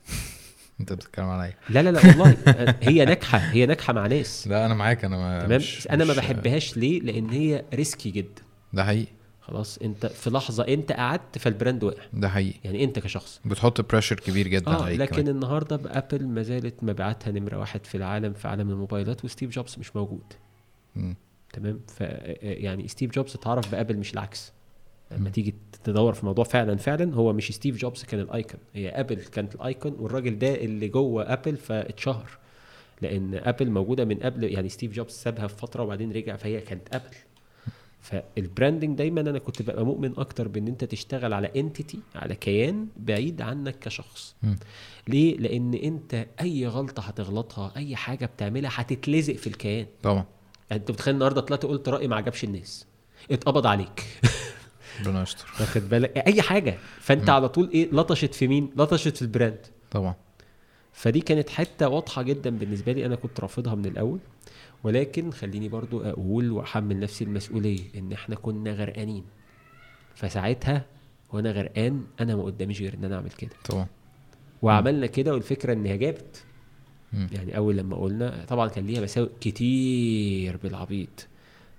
أنت 0.80 0.94
بتتكلم 0.94 1.26
عليا. 1.26 1.54
لا 1.70 1.84
لا 1.84 1.90
لا 1.90 2.00
والله. 2.08 2.38
هي 2.90 3.06
ناجحة. 3.06 3.38
هي 3.38 3.66
ناجحة 3.66 3.94
مع 3.94 4.08
ناس. 4.08 4.48
لا 4.48 4.66
أنا 4.66 4.74
معاك. 4.74 5.06
أنا 5.06 5.18
ما 5.18 5.40
تمام؟ 5.46 5.58
مش 5.58 5.88
أنا 5.88 6.06
ما 6.06 6.14
بحبهاش 6.14 6.78
ليه؟ 6.78 7.00
لأن 7.00 7.30
هي 7.30 7.66
risky 7.74 8.12
جدا. 8.12 8.42
ده 8.74 8.84
حقيقي. 8.84 9.12
خلاص 9.48 9.78
انت 9.78 10.06
في 10.06 10.30
لحظة 10.30 10.64
انت 10.68 10.92
قعدت 10.92 11.38
فال 11.38 11.51
brand 11.51 11.84
وقع. 11.84 12.04
ده 12.14 12.30
حقيقي. 12.30 12.60
يعني 12.64 12.84
انت 12.84 13.00
كشخص. 13.00 13.42
بتحط 13.46 13.82
pressure 13.92 14.16
كبير 14.16 14.48
جدا 14.48 14.72
آه 14.72 14.84
عليك 14.84 15.00
لكن 15.00 15.16
كمان. 15.16 15.28
النهارده 15.28 15.76
أبل 15.76 16.28
ما 16.28 16.42
زالت 16.44 16.84
مبيعاتها 16.84 17.32
نمرة 17.32 17.58
واحد 17.58 17.86
في 17.86 17.96
العالم 17.98 18.34
في 18.34 18.48
عالم 18.48 18.70
الموبايلات 18.70 19.26
وستيف 19.26 19.50
جوبز 19.52 19.76
مش 19.80 19.96
موجود. 19.96 20.24
م. 20.96 21.14
تمام؟ 21.54 21.80
ف 21.88 22.02
يعني 22.42 22.88
ستيف 22.88 23.12
جوبز 23.12 23.36
اتعرف 23.36 23.72
بأبل 23.72 23.98
مش 23.98 24.14
العكس. 24.14 24.52
لما 25.12 25.30
تيجي 25.30 25.56
تدور 25.84 26.14
في 26.14 26.20
الموضوع 26.20 26.44
فعلا 26.46 26.78
فعلا 26.78 27.16
هو 27.16 27.34
مش 27.34 27.52
ستيف 27.52 27.78
جوبز 27.78 28.04
كان 28.04 28.20
ال 28.20 28.27
icon. 28.27 28.60
هي 28.74 28.90
أبل 28.90 29.16
كانت 29.16 29.56
ال 29.56 29.64
icon 29.64 29.96
والراجل 30.00 30.40
ده 30.40 30.56
اللي 30.56 30.88
جوه 30.88 31.34
أبل 31.34 31.58
فاتشهر. 31.58 32.38
لأن 33.02 33.36
أبل 33.36 33.70
موجودة 33.70 34.06
من 34.06 34.18
قبل 34.20 34.44
يعني 34.44 34.70
ستيف 34.70 34.92
جوبز 34.92 35.12
سابها 35.12 35.48
في 35.48 35.56
فترة 35.58 35.84
وبعدين 35.84 36.12
رجع 36.12 36.36
فهي 36.36 36.62
كانت 36.62 36.96
أبل. 36.96 37.16
فال 38.04 38.23
branding 38.23 38.98
دايما 38.98 39.22
أنا 39.22 39.40
كنت 39.40 39.62
ببقى 39.62 39.86
مؤمن 39.86 40.14
أكتر 40.18 40.48
بإن 40.48 40.68
أنت 40.68 40.84
تشتغل 40.84 41.34
على 41.34 41.52
entity 41.56 42.00
على 42.16 42.36
كيان 42.36 42.88
بعيد 42.98 43.42
عنك 43.42 43.80
كشخص. 43.80 44.36
م. 44.44 44.56
ليه؟ 45.08 45.38
لإن 45.38 45.74
أنت 45.74 46.26
أي 46.42 46.68
غلطة 46.68 47.02
هتغلطها 47.02 47.72
أي 47.76 47.96
حاجة 47.96 48.26
بتعملها 48.26 48.72
هتتلزق 48.74 49.36
في 49.36 49.48
الكيان. 49.48 49.86
طبعا. 50.04 50.26
يعني 50.70 50.82
أنت 50.82 50.92
بتخيل 50.92 51.14
النهارده 51.14 51.42
طلعت 51.42 51.66
قلت 51.66 51.90
رأي 51.90 52.08
ما 52.08 52.16
عجبش 52.16 52.44
الناس. 52.44 52.86
اتقبض 53.32 53.68
عليك. 53.68 54.04
ربنا 55.06 55.22
يستر. 55.24 55.46
واخد 55.60 55.90
بالك؟ 55.90 56.18
أي 56.18 56.42
حاجة. 56.42 56.78
فأنت 57.00 57.30
م. 57.30 57.34
على 57.34 57.50
طول 57.50 57.70
إيه؟ 57.74 57.90
لطشت 57.92 58.34
في 58.36 58.48
مين؟ 58.48 58.70
لطشت 58.78 59.16
في 59.16 59.22
البراند 59.22 59.66
طبعا. 59.92 60.16
فدي 60.94 61.20
كانت 61.22 61.50
حتة 61.50 61.88
واضحة 61.88 62.22
جدا 62.22 62.50
بالنسبة 62.50 62.92
لي 62.92 63.06
أنا 63.06 63.16
كنت 63.16 63.40
رافضها 63.40 63.76
من 63.76 63.86
الأول. 63.86 64.20
ولكن 64.84 65.32
خليني 65.32 65.70
برضو 65.70 66.02
أقول 66.02 66.52
وأحمل 66.52 67.00
نفسي 67.00 67.24
المسؤولية 67.24 67.80
إن 67.96 68.12
إحنا 68.12 68.36
كنا 68.36 68.72
غرقانين. 68.74 69.24
فساعتها 70.16 70.86
وأنا 71.34 71.52
غرقان 71.52 72.04
أنا 72.20 72.36
ما 72.36 72.44
قداميش 72.44 72.82
غير 72.82 72.94
إن 72.94 73.06
أنا 73.06 73.16
أعمل 73.16 73.32
كده. 73.32 73.52
طبعا. 73.70 73.88
وعملنا 74.62 75.08
كده 75.08 75.34
والفكرة 75.34 75.74
ان 75.74 75.86
هي 75.86 75.98
جابت 75.98 76.44
يعني 77.32 77.58
أول 77.58 77.78
لما 77.78 77.96
قلنا 77.96 78.46
طبعا 78.48 78.68
كان 78.68 78.86
ليها 78.86 79.02
مساوئ 79.02 79.30
كتير 79.42 80.58
بالعبيط 80.58 81.28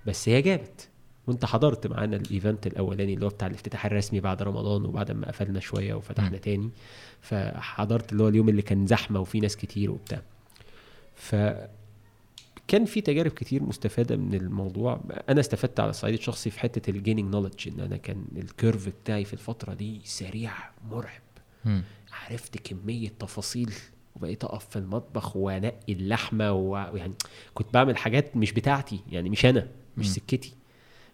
بس 0.07 0.29
هي 0.29 0.41
جابت. 0.41 0.89
وأنت 1.27 1.45
حضرت 1.45 1.87
معانا 1.87 2.15
ال 2.15 2.24
event 2.24 2.67
الأولاني 2.67 3.13
اللي 3.13 3.25
هو 3.25 3.29
بتاع 3.29 3.47
الافتتاح 3.47 3.85
الرسمي 3.85 4.19
بعد 4.19 4.43
رمضان 4.43 4.85
وبعد 4.85 5.11
ما 5.11 5.27
قفلنا 5.27 5.59
شوية 5.59 5.93
وفتحنا 5.93 6.37
م. 6.37 6.41
تاني. 6.41 6.69
فحضرت 7.21 8.11
اللي 8.11 8.23
هو 8.23 8.27
اليوم 8.27 8.49
اللي 8.49 8.61
كان 8.61 8.87
زحمة 8.87 9.19
وفي 9.19 9.39
ناس 9.39 9.57
كتير 9.57 9.91
وبتاع. 9.91 10.21
ف 11.15 11.35
كان 12.67 12.85
في 12.85 13.01
تجارب 13.01 13.31
كتير 13.31 13.63
مستفادة 13.63 14.15
من 14.15 14.33
الموضوع. 14.33 15.01
أنا 15.29 15.39
استفدت 15.39 15.79
على 15.79 15.89
الصعيد 15.89 16.13
الشخصي 16.13 16.49
في 16.49 16.59
حتة 16.59 16.89
ال 16.89 16.95
gaining 16.95 17.33
knowledge 17.33 17.67
إن 17.67 17.79
أنا 17.79 17.97
كان 17.97 18.25
ال 18.37 18.46
curve 18.46 18.89
بتاعي 19.03 19.25
في 19.25 19.33
الفترة 19.33 19.73
دي 19.73 20.01
سريع 20.03 20.51
مرعب. 20.91 21.21
م. 21.65 21.81
عرفت 22.11 22.57
كمية 22.57 23.11
تفاصيل 23.19 23.73
وبقيت 24.15 24.43
أقف 24.43 24.69
في 24.69 24.75
المطبخ 24.75 25.35
وأنقي 25.37 25.93
اللحمة 25.93 26.51
ويعني 26.51 27.13
كنت 27.53 27.73
بعمل 27.73 27.97
حاجات 27.97 28.37
مش 28.37 28.51
بتاعتي 28.51 28.99
يعني 29.11 29.29
مش 29.29 29.45
أنا 29.45 29.67
مش 29.97 30.07
م. 30.07 30.09
سكتي. 30.11 30.53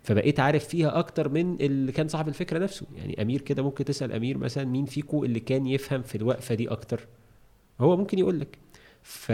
فبقيت 0.03 0.39
عارف 0.39 0.67
فيها 0.67 0.99
أكتر 0.99 1.29
من 1.29 1.55
اللي 1.61 1.91
كان 1.91 2.07
صاحب 2.07 2.27
الفكرة 2.27 2.59
نفسه. 2.59 2.85
يعني 2.95 3.21
أمير 3.21 3.41
كده 3.41 3.63
ممكن 3.63 3.85
تسأل 3.85 4.11
أمير 4.11 4.37
مثلا 4.37 4.63
مين 4.65 4.85
فيكو 4.85 5.23
اللي 5.25 5.39
كان 5.39 5.67
يفهم 5.67 6.01
في 6.01 6.15
الوقفة 6.15 6.55
دي 6.55 6.67
أكتر؟ 6.67 7.07
هو 7.81 7.97
ممكن 7.97 8.19
يقول 8.19 8.39
لك. 8.39 8.57
ف... 9.03 9.31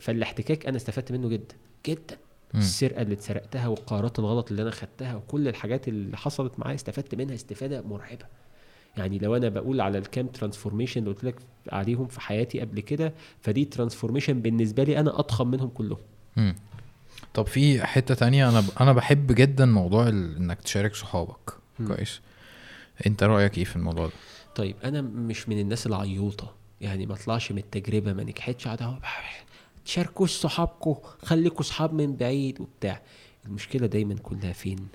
فالاحتكاك 0.00 0.66
أنا 0.66 0.76
استفدت 0.76 1.12
منه 1.12 1.28
جدا. 1.28 1.54
جدا. 1.86 2.16
م. 2.54 2.58
السرقة 2.58 3.02
اللي 3.02 3.14
اتسرقتها 3.14 3.66
والقرارات 3.68 4.18
الغلط 4.18 4.50
اللي 4.50 4.62
أنا 4.62 4.70
خدتها 4.70 5.14
وكل 5.14 5.48
الحاجات 5.48 5.88
اللي 5.88 6.16
حصلت 6.16 6.58
معايا 6.58 6.74
استفدت 6.74 7.14
منها 7.14 7.34
استفادة 7.34 7.82
مرعبة. 7.82 8.24
يعني 8.96 9.18
لو 9.18 9.36
أنا 9.36 9.48
بقول 9.48 9.80
على 9.80 9.98
الكام 9.98 10.26
transformation 10.26 11.00
اللي 11.00 11.10
قلت 11.10 11.24
لك 11.24 11.36
عليهم 11.68 12.06
في 12.06 12.20
حياتي 12.20 12.60
قبل 12.60 12.80
كده 12.80 13.12
فدي 13.40 13.64
transformation 13.64 14.42
بالنسبة 14.42 14.84
لي 14.84 15.00
أنا 15.00 15.18
أضخم 15.18 15.46
منهم 15.50 15.68
كلهم. 15.68 15.98
م. 16.36 16.52
طب 17.34 17.46
في 17.46 17.86
حتة 17.86 18.14
تانية 18.14 18.48
أنا 18.48 18.64
أنا 18.80 18.92
بحب 18.92 19.32
جدا 19.32 19.66
موضوع 19.66 20.08
إنك 20.08 20.60
تشارك 20.60 20.94
صحابك. 20.94 21.52
كويس. 21.86 22.20
أنت 23.06 23.22
رأيك 23.22 23.58
إيه 23.58 23.64
في 23.64 23.76
الموضوع 23.76 24.06
ده؟ 24.06 24.12
طيب 24.56 24.76
أنا 24.84 25.00
مش 25.00 25.48
من 25.48 25.60
الناس 25.60 25.86
العيوطة. 25.86 26.54
يعني 26.82 27.06
ما 27.06 27.14
اطلعش 27.14 27.52
من 27.52 27.58
التجربة 27.58 28.12
ما 28.12 28.24
نجحتش. 28.24 28.66
اقعد 28.66 28.98
تشاركوش 29.84 30.30
صحابكم 30.30 30.94
خليكوا 31.22 31.64
صحاب 31.64 31.94
من 31.94 32.16
بعيد 32.16 32.60
وبتاع. 32.60 33.02
المشكلة 33.46 33.86
دايما 33.86 34.14
كلها 34.14 34.52
فين؟ 34.52 34.88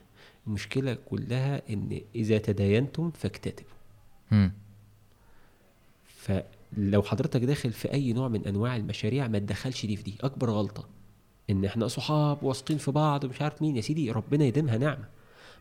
المشكلة 0.47 0.97
كلها 1.09 1.61
إن 1.69 2.01
إذا 2.15 2.37
تداينتم 2.37 3.11
فاكتتبوا. 3.11 4.49
فلو 6.05 7.03
حضرتك 7.03 7.41
داخل 7.41 7.71
في 7.71 7.93
أي 7.93 8.13
نوع 8.13 8.27
من 8.27 8.45
أنواع 8.47 8.75
المشاريع 8.75 9.27
ما 9.27 9.39
تدخلش 9.39 9.85
دي 9.85 9.95
في 9.95 10.03
دي. 10.03 10.15
أكبر 10.21 10.49
غلطة 10.49 10.87
إن 11.49 11.65
إحنا 11.65 11.87
صحاب 11.87 12.43
واثقين 12.43 12.77
في 12.77 12.91
بعض 12.91 13.23
ومش 13.23 13.41
عارف 13.41 13.61
مين. 13.61 13.75
يا 13.75 13.81
سيدي 13.81 14.11
ربنا 14.11 14.45
يديمها 14.45 14.77
نعمة. 14.77 15.05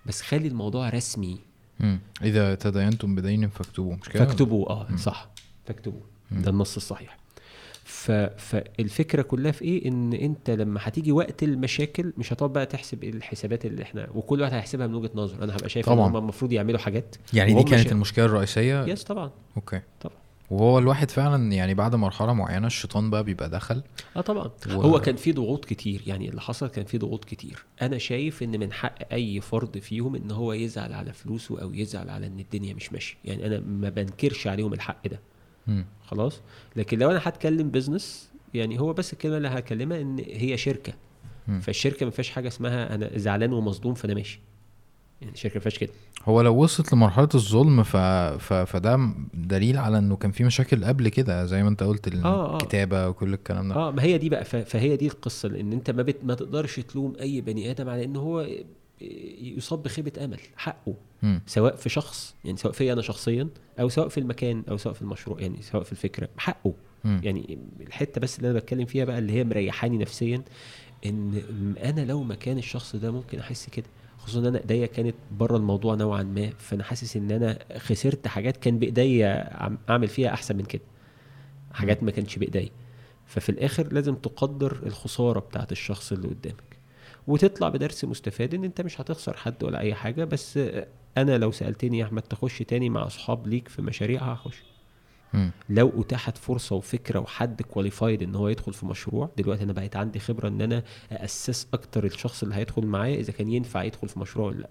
بس 0.06 0.22
خلي 0.22 0.48
الموضوع 0.48 0.88
رسمي. 0.88 1.38
مم. 1.80 2.00
إذا 2.22 2.54
تدينتم 2.54 3.14
بدين 3.14 3.48
فاكتبوا 3.48 3.96
مش 3.96 4.08
كده؟ 4.08 4.24
فاكتبوا 4.24 4.70
آه 4.70 4.86
مم. 4.90 4.96
صح. 4.96 5.28
فاكتبوا 5.66 6.00
ده 6.30 6.50
النص 6.50 6.76
الصحيح. 6.76 7.18
ف... 7.84 8.10
فالفكرة 8.38 9.22
كلها 9.22 9.52
في 9.52 9.64
إيه؟ 9.64 9.88
إن 9.88 10.12
أنت 10.12 10.50
لما 10.50 10.80
هتيجي 10.82 11.12
وقت 11.12 11.42
المشاكل 11.42 12.12
مش 12.18 12.32
هتقعد 12.32 12.52
بقى 12.52 12.66
تحسب 12.66 13.04
الحسابات 13.04 13.66
اللي 13.66 13.82
إحنا 13.82 14.08
وكل 14.14 14.40
واحد 14.40 14.52
هيحسبها 14.54 14.86
من 14.86 14.94
وجهة 14.94 15.10
نظر 15.14 15.44
أنا 15.44 15.56
هبقى 15.56 15.68
شايف 15.68 15.86
طبعا. 15.86 16.06
ان 16.06 16.10
هم 16.10 16.16
المفروض 16.16 16.52
يعملوا 16.52 16.78
حاجات. 16.78 17.16
يعني 17.32 17.54
دي 17.54 17.62
كانت 17.62 17.92
المشكلة 17.92 18.24
الرئيسية؟ 18.24 18.84
يس 18.84 19.04
طبعا. 19.04 19.30
okay. 19.56 19.80
طبعا. 20.00 20.16
وهو 20.50 20.78
الواحد 20.78 21.10
فعلا 21.10 21.52
يعني 21.52 21.74
بعد 21.74 21.94
مرحلة 21.94 22.32
معينة 22.32 22.66
الشيطان 22.66 23.10
بقى 23.10 23.24
بيبقى 23.24 23.50
دخل. 23.50 23.82
آه 24.16 24.20
طبعا. 24.20 24.50
و... 24.66 24.70
هو 24.70 25.00
كان 25.00 25.16
في 25.16 25.32
ضغوط 25.32 25.64
كتير. 25.64 26.02
يعني 26.06 26.28
اللي 26.28 26.40
حصل 26.40 26.66
كان 26.68 26.84
في 26.84 26.98
ضغوط 26.98 27.24
كتير. 27.24 27.64
أنا 27.82 27.98
شايف 27.98 28.42
إن 28.42 28.60
من 28.60 28.72
حق 28.72 29.12
أي 29.12 29.40
فرد 29.40 29.78
فيهم 29.78 30.14
إن 30.16 30.30
هو 30.30 30.52
يزعل 30.52 30.92
على 30.92 31.12
فلوسه 31.12 31.62
أو 31.62 31.74
يزعل 31.74 32.10
على 32.10 32.26
إن 32.26 32.40
الدنيا 32.40 32.74
مش 32.74 32.92
ماشية. 32.92 33.16
يعني 33.24 33.46
أنا 33.46 33.60
ما 33.60 33.88
بنكرش 33.88 34.46
عليهم 34.46 34.72
الحق 34.72 35.08
ده. 35.08 35.20
م. 35.66 35.82
خلاص 36.06 36.40
لكن 36.76 36.98
لو 36.98 37.10
أنا 37.10 37.20
هتكلم 37.22 37.70
business 37.70 38.30
يعني 38.54 38.80
هو 38.80 38.92
بس 38.92 39.12
الكلمة 39.12 39.36
اللي 39.36 39.48
هكلمها 39.48 40.00
إن 40.00 40.18
هي 40.18 40.56
شركة 40.56 40.92
م. 41.48 41.60
فالشركة 41.60 42.06
ما 42.06 42.10
فيهاش 42.12 42.30
حاجة 42.30 42.48
اسمها 42.48 42.94
أنا 42.94 43.10
زعلان 43.18 43.52
ومصدوم 43.52 43.94
فأنا 43.94 44.14
ماشي 44.14 44.40
يعني 45.20 45.32
الشركة 45.32 45.54
ما 45.54 45.60
فيهاش 45.60 45.78
كده 45.78 45.90
هو 46.24 46.40
لو 46.40 46.56
وصلت 46.62 46.92
لمرحلة 46.92 47.28
الظلم 47.34 47.82
ف... 47.82 47.96
ف... 47.96 48.52
فده 48.52 49.10
دليل 49.34 49.78
على 49.78 49.98
إنه 49.98 50.16
كان 50.16 50.30
في 50.30 50.44
مشاكل 50.44 50.84
قبل 50.84 51.08
كده 51.08 51.44
زي 51.44 51.62
ما 51.62 51.68
أنت 51.68 51.82
قلت 51.82 52.08
الكتابه 52.08 52.96
آه 52.96 53.04
آه. 53.06 53.08
وكل 53.08 53.34
الكلام 53.34 53.68
ده 53.68 53.74
آه 53.74 53.90
ما 53.90 54.02
هي 54.02 54.18
دي 54.18 54.28
بقى 54.28 54.44
ف... 54.44 54.56
فهي 54.56 54.96
دي 54.96 55.06
القصة 55.06 55.48
لأن 55.48 55.72
أنت 55.72 55.90
ما, 55.90 56.02
بت... 56.02 56.16
ما 56.24 56.34
تقدرش 56.34 56.80
تلوم 56.80 57.16
أي 57.20 57.40
بني 57.40 57.70
آدم 57.70 57.88
على 57.88 58.04
ان 58.04 58.16
هو 58.16 58.46
يصاب 59.40 59.82
بخيبة 59.82 60.24
أمل 60.24 60.40
حقه. 60.56 60.94
م. 61.22 61.38
سواء 61.46 61.76
في 61.76 61.88
شخص 61.88 62.34
يعني 62.44 62.56
سواء 62.56 62.72
في 62.72 62.92
أنا 62.92 63.02
شخصيا 63.02 63.48
أو 63.80 63.88
سواء 63.88 64.08
في 64.08 64.18
المكان 64.20 64.62
أو 64.68 64.76
سواء 64.76 64.94
في 64.94 65.02
المشروع 65.02 65.40
يعني 65.40 65.62
سواء 65.62 65.82
في 65.82 65.92
الفكرة 65.92 66.28
حقه. 66.36 66.72
م. 67.04 67.20
يعني 67.22 67.58
الحتة 67.80 68.20
بس 68.20 68.38
اللي 68.38 68.50
أنا 68.50 68.58
بتكلم 68.58 68.86
فيها 68.86 69.04
بقى 69.04 69.18
اللي 69.18 69.32
هي 69.32 69.44
مريحاني 69.44 69.98
نفسيا 69.98 70.42
إن 71.06 71.42
أنا 71.84 72.00
لو 72.00 72.22
مكان 72.22 72.58
الشخص 72.58 72.96
ده 72.96 73.10
ممكن 73.10 73.38
أحس 73.38 73.68
كده. 73.70 73.86
خصوصا 74.18 74.38
إن 74.40 74.46
أنا 74.46 74.58
إيديا 74.60 74.86
كانت 74.86 75.14
بره 75.38 75.56
الموضوع 75.56 75.94
نوعا 75.94 76.22
ما 76.22 76.50
فأنا 76.58 76.84
حاسس 76.84 77.16
إن 77.16 77.30
أنا 77.30 77.58
خسرت 77.78 78.28
حاجات 78.28 78.56
كان 78.56 78.78
بإيديا 78.78 79.54
أعمل 79.90 80.08
فيها 80.08 80.28
أحسن 80.34 80.56
من 80.56 80.64
كده. 80.64 80.82
حاجات 81.72 82.02
ما 82.02 82.10
كانتش 82.10 82.36
بإيديا. 82.38 82.70
ففي 83.26 83.48
الآخر 83.48 83.92
لازم 83.92 84.14
تقدر 84.14 84.82
الخسارة 84.86 85.40
بتاعت 85.40 85.72
الشخص 85.72 86.12
اللي 86.12 86.28
قدامك. 86.28 86.75
وتطلع 87.26 87.68
بدرس 87.68 88.04
مستفاد 88.04 88.54
إن 88.54 88.64
أنت 88.64 88.80
مش 88.80 89.00
هتخسر 89.00 89.36
حد 89.36 89.64
ولا 89.64 89.80
أي 89.80 89.94
حاجة. 89.94 90.24
بس 90.24 90.58
أنا 91.16 91.38
لو 91.38 91.50
سألتني 91.52 91.98
يا 91.98 92.04
أحمد 92.04 92.22
تخش 92.22 92.58
تاني 92.58 92.90
مع 92.90 93.06
أصحاب 93.06 93.46
ليك 93.46 93.68
في 93.68 93.82
مشاريع 93.82 94.22
هخش. 94.22 94.62
لو 95.70 95.92
اتاحت 96.00 96.38
فرصة 96.38 96.76
وفكرة 96.76 97.18
وحد 97.18 97.62
كواليفايد 97.62 98.22
إن 98.22 98.34
هو 98.34 98.48
يدخل 98.48 98.72
في 98.72 98.86
مشروع 98.86 99.30
دلوقتي 99.36 99.64
أنا 99.64 99.72
بقيت 99.72 99.96
عندي 99.96 100.18
خبرة 100.18 100.48
إن 100.48 100.60
أنا 100.62 100.82
اسس 101.12 101.66
أكتر 101.74 102.04
الشخص 102.04 102.42
اللي 102.42 102.54
هيدخل 102.54 102.86
معايا 102.86 103.20
إذا 103.20 103.32
كان 103.32 103.48
ينفع 103.48 103.82
يدخل 103.82 104.08
في 104.08 104.18
مشروع 104.18 104.46
ولا 104.46 104.58
لأ. 104.58 104.68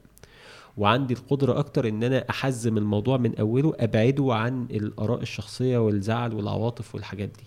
وعندي 0.77 1.13
القدرة 1.13 1.59
أكتر 1.59 1.87
إن 1.87 2.03
أنا 2.03 2.25
أحزم 2.29 2.77
الموضوع 2.77 3.17
من 3.17 3.35
أوله 3.39 3.73
أبعده 3.79 4.33
عن 4.33 4.63
الآراء 4.71 5.21
الشخصية 5.21 5.77
والزعل 5.77 6.33
والعواطف 6.33 6.95
والحاجات 6.95 7.29
دي. 7.29 7.43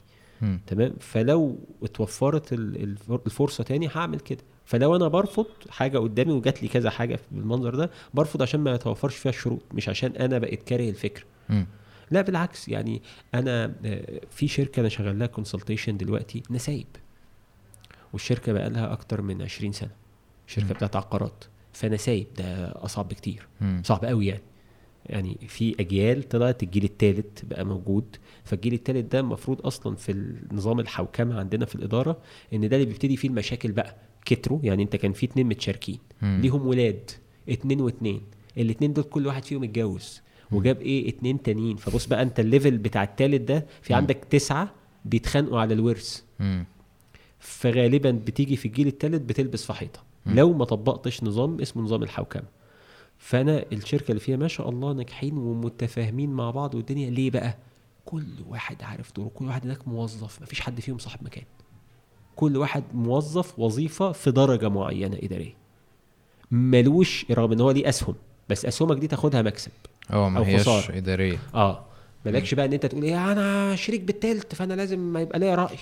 تمام؟ 0.66 0.94
فلو 1.00 1.58
اتوفرت 1.82 2.52
الفرصة 3.26 3.64
تاني 3.64 3.88
هعمل 3.94 4.20
كده. 4.20 4.42
فلو 4.68 4.96
أنا 4.96 5.08
برفض 5.08 5.46
حاجة 5.70 5.98
قدامي 5.98 6.32
وجات 6.32 6.62
لي 6.62 6.68
كذا 6.68 6.90
حاجة 6.90 7.20
بالمنظر 7.30 7.74
ده 7.74 7.90
برفض 8.14 8.42
عشان 8.42 8.60
ما 8.60 8.74
يتوفرش 8.74 9.16
فيها 9.16 9.30
الشروط 9.30 9.62
مش 9.74 9.88
عشان 9.88 10.12
أنا 10.16 10.38
بقيت 10.38 10.62
كاره 10.62 10.88
الفكرة 10.88 11.24
لا 12.10 12.20
بالعكس 12.22 12.68
يعني 12.68 13.02
أنا 13.34 13.74
آه، 13.84 14.20
في 14.30 14.48
شركة 14.48 14.80
أنا 14.80 14.88
شغال 14.88 15.18
لها 15.18 15.26
consultation 15.26 15.96
دلوقتي 15.96 16.42
نسايب. 16.50 16.86
والشركة 18.12 18.52
بقى 18.52 18.70
لها 18.70 18.92
أكتر 18.92 19.22
من 19.22 19.42
20 19.42 19.72
سنة. 19.72 19.90
شركة 20.46 20.74
بتاعت 20.74 20.96
عقارات. 20.96 21.44
فنسايب 21.72 22.26
ده 22.38 22.72
أصعب 22.84 23.08
بكتير. 23.08 23.48
صعب 23.84 24.04
قوي 24.04 24.26
يعني. 24.26 24.42
يعني 25.06 25.38
في 25.48 25.76
أجيال 25.80 26.28
طلعت 26.28 26.62
الجيل 26.62 26.84
الثالث 26.84 27.44
بقى 27.44 27.64
موجود. 27.64 28.16
فالجيل 28.44 28.72
الثالث 28.74 29.12
ده 29.12 29.20
المفروض 29.20 29.66
أصلا 29.66 29.96
في 29.96 30.12
النظام 30.12 30.80
الحوكمة 30.80 31.38
عندنا 31.38 31.66
في 31.66 31.74
الإدارة 31.74 32.18
إن 32.54 32.68
ده 32.68 32.76
اللي 32.76 32.86
بيبتدي 32.86 33.16
فيه 33.16 33.28
المشاكل 33.28 33.72
بقى. 33.72 33.96
كتروا 34.28 34.60
يعني 34.62 34.82
انت 34.82 34.96
كان 34.96 35.12
في 35.12 35.26
اتنين 35.26 35.46
متشاركين. 35.46 35.98
ليهم 36.22 36.66
ولاد 36.66 37.10
اتنين 37.48 37.80
واتنين. 37.80 38.20
الاتنين 38.56 38.92
دول 38.92 39.04
كل 39.04 39.26
واحد 39.26 39.44
فيهم 39.44 39.64
اتجوز 39.64 40.20
وجاب 40.52 40.80
إيه؟ 40.80 41.08
اتنين 41.08 41.42
تانيين. 41.42 41.76
فبص 41.76 42.06
بقى 42.06 42.22
انت 42.22 42.40
الليفل 42.40 42.78
بتاع 42.78 43.02
التالت 43.02 43.40
ده 43.40 43.66
في 43.82 43.94
عندك 43.94 44.16
تسعة 44.30 44.74
بيتخانقوا 45.04 45.60
على 45.60 45.74
الورث. 45.74 46.22
فغالبا 47.38 48.10
بتيجي 48.10 48.56
في 48.56 48.66
الجيل 48.68 48.86
التالت 48.86 49.22
بتلبس 49.22 49.66
في 49.66 49.72
حيطة. 49.72 50.00
لو 50.26 50.52
ما 50.52 50.64
طبقتش 50.64 51.22
نظام 51.24 51.60
اسمه 51.60 51.82
نظام 51.82 52.02
الحوكمة. 52.02 52.48
فأنا 53.18 53.64
الشركة 53.72 54.08
اللي 54.08 54.20
فيها 54.20 54.36
ما 54.36 54.48
شاء 54.48 54.68
الله 54.68 54.92
ناجحين 54.92 55.38
ومتفاهمين 55.38 56.30
مع 56.30 56.50
بعض 56.50 56.74
والدنيا. 56.74 57.10
ليه 57.10 57.30
بقى؟ 57.30 57.56
كل 58.04 58.26
واحد 58.48 58.82
عارف 58.82 59.12
دوره 59.16 59.28
كل 59.28 59.44
واحد 59.44 59.64
هناك 59.64 59.88
موظف 59.88 60.40
ما 60.40 60.46
فيش 60.46 60.60
حد 60.60 60.80
فيهم 60.80 60.98
صاحب 60.98 61.24
مكان. 61.24 61.44
كل 62.38 62.56
واحد 62.56 62.84
موظف 62.94 63.58
وظيفة 63.58 64.12
في 64.12 64.30
درجة 64.30 64.68
معينة 64.68 65.18
إدارية. 65.22 65.54
ملوش 66.50 67.26
رغم 67.30 67.52
إن 67.52 67.60
هو 67.60 67.70
ليه 67.70 67.88
أسهم 67.88 68.14
بس 68.48 68.66
أسهمك 68.66 68.96
دي 68.96 69.06
تاخدها 69.06 69.42
مكسب 69.42 69.70
آه 70.10 70.28
ما 70.28 70.46
هيش 70.46 70.90
إدارية. 70.90 71.38
آه. 71.54 71.84
مالكش 72.26 72.54
بقى 72.54 72.66
إن 72.66 72.72
أنت 72.72 72.86
تقول 72.86 73.02
إيه 73.02 73.32
أنا 73.32 73.76
شريك 73.76 74.00
بالتالت 74.00 74.54
فأنا 74.54 74.74
لازم 74.74 74.98
ما 74.98 75.20
يبقى 75.20 75.38
ليا 75.38 75.54
رأي. 75.54 75.76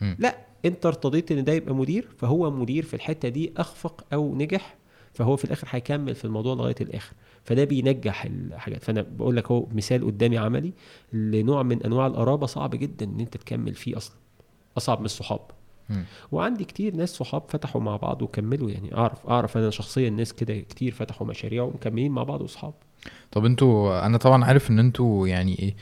م. 0.00 0.14
لا 0.18 0.36
أنت 0.64 0.86
ارتضيت 0.86 1.32
إن 1.32 1.44
ده 1.44 1.52
يبقى 1.52 1.74
مدير 1.74 2.08
فهو 2.18 2.50
مدير 2.50 2.84
في 2.84 2.94
الحتة 2.94 3.28
دي 3.28 3.52
أخفق 3.56 4.04
أو 4.12 4.34
نجح 4.34 4.76
فهو 5.14 5.36
في 5.36 5.44
الآخر 5.44 5.66
هيكمل 5.70 6.14
في 6.14 6.24
الموضوع 6.24 6.54
لغاية 6.54 6.74
الآخر. 6.80 7.12
فده 7.44 7.64
بينجح 7.64 8.24
الحاجات. 8.24 8.84
فأنا 8.84 9.02
بقول 9.02 9.36
لك 9.36 9.50
هو 9.50 9.66
مثال 9.74 10.06
قدامي 10.06 10.38
عملي 10.38 10.72
لنوع 11.12 11.62
من 11.62 11.82
أنواع 11.82 12.06
القرابة 12.06 12.46
صعب 12.46 12.70
جدا 12.70 13.06
إن 13.06 13.20
أنت 13.20 13.36
تكمل 13.36 13.74
فيه 13.74 13.96
أصلا. 13.96 14.16
أصعب 14.76 14.98
من 14.98 15.04
الصحاب. 15.04 15.40
وعندي 16.32 16.64
كتير 16.64 16.94
ناس 16.96 17.08
صحاب 17.16 17.42
فتحوا 17.48 17.80
مع 17.80 17.96
بعض 17.96 18.22
وكملوا. 18.22 18.70
يعني 18.70 18.94
اعرف 18.96 19.26
أعرف 19.26 19.56
أنا 19.56 19.70
شخصيا 19.70 20.10
ناس 20.10 20.32
كده 20.32 20.54
كتير 20.58 20.92
فتحوا 20.92 21.26
مشاريع 21.26 21.62
ومكملين 21.62 22.12
مع 22.12 22.22
بعض 22.22 22.40
واصحاب 22.40 22.72
طب 23.32 23.44
أنتوا 23.44 24.06
أنا 24.06 24.18
طبعا 24.18 24.44
عارف 24.44 24.70
إن 24.70 24.78
أنتوا 24.78 25.28
يعني 25.28 25.58
إيه 25.58 25.76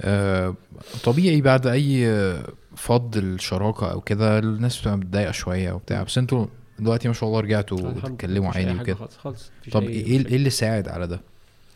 آه 0.00 0.54
طبيعي 1.04 1.40
بعد 1.40 1.66
أي 1.66 2.06
فض 2.76 3.16
الشراكة 3.16 3.92
أو 3.92 4.00
كده 4.00 4.38
الناس 4.38 4.80
بتبقى 4.80 4.96
متضايقة 4.96 5.32
شوية 5.32 5.72
وبتاع 5.72 6.02
بس 6.02 6.18
أنتوا 6.18 6.46
دلوقتي 6.78 7.08
ما 7.08 7.14
شاء 7.14 7.28
الله 7.28 7.40
رجعتوا 7.40 7.78
وتتكلموا 8.08 8.50
عادي 8.50 8.80
وكده. 8.82 8.96
طب 9.72 9.82
إيه 9.82 10.06
إيه 10.26 10.36
اللي 10.36 10.50
ساعد 10.50 10.88
على 10.88 11.06
ده؟ 11.06 11.20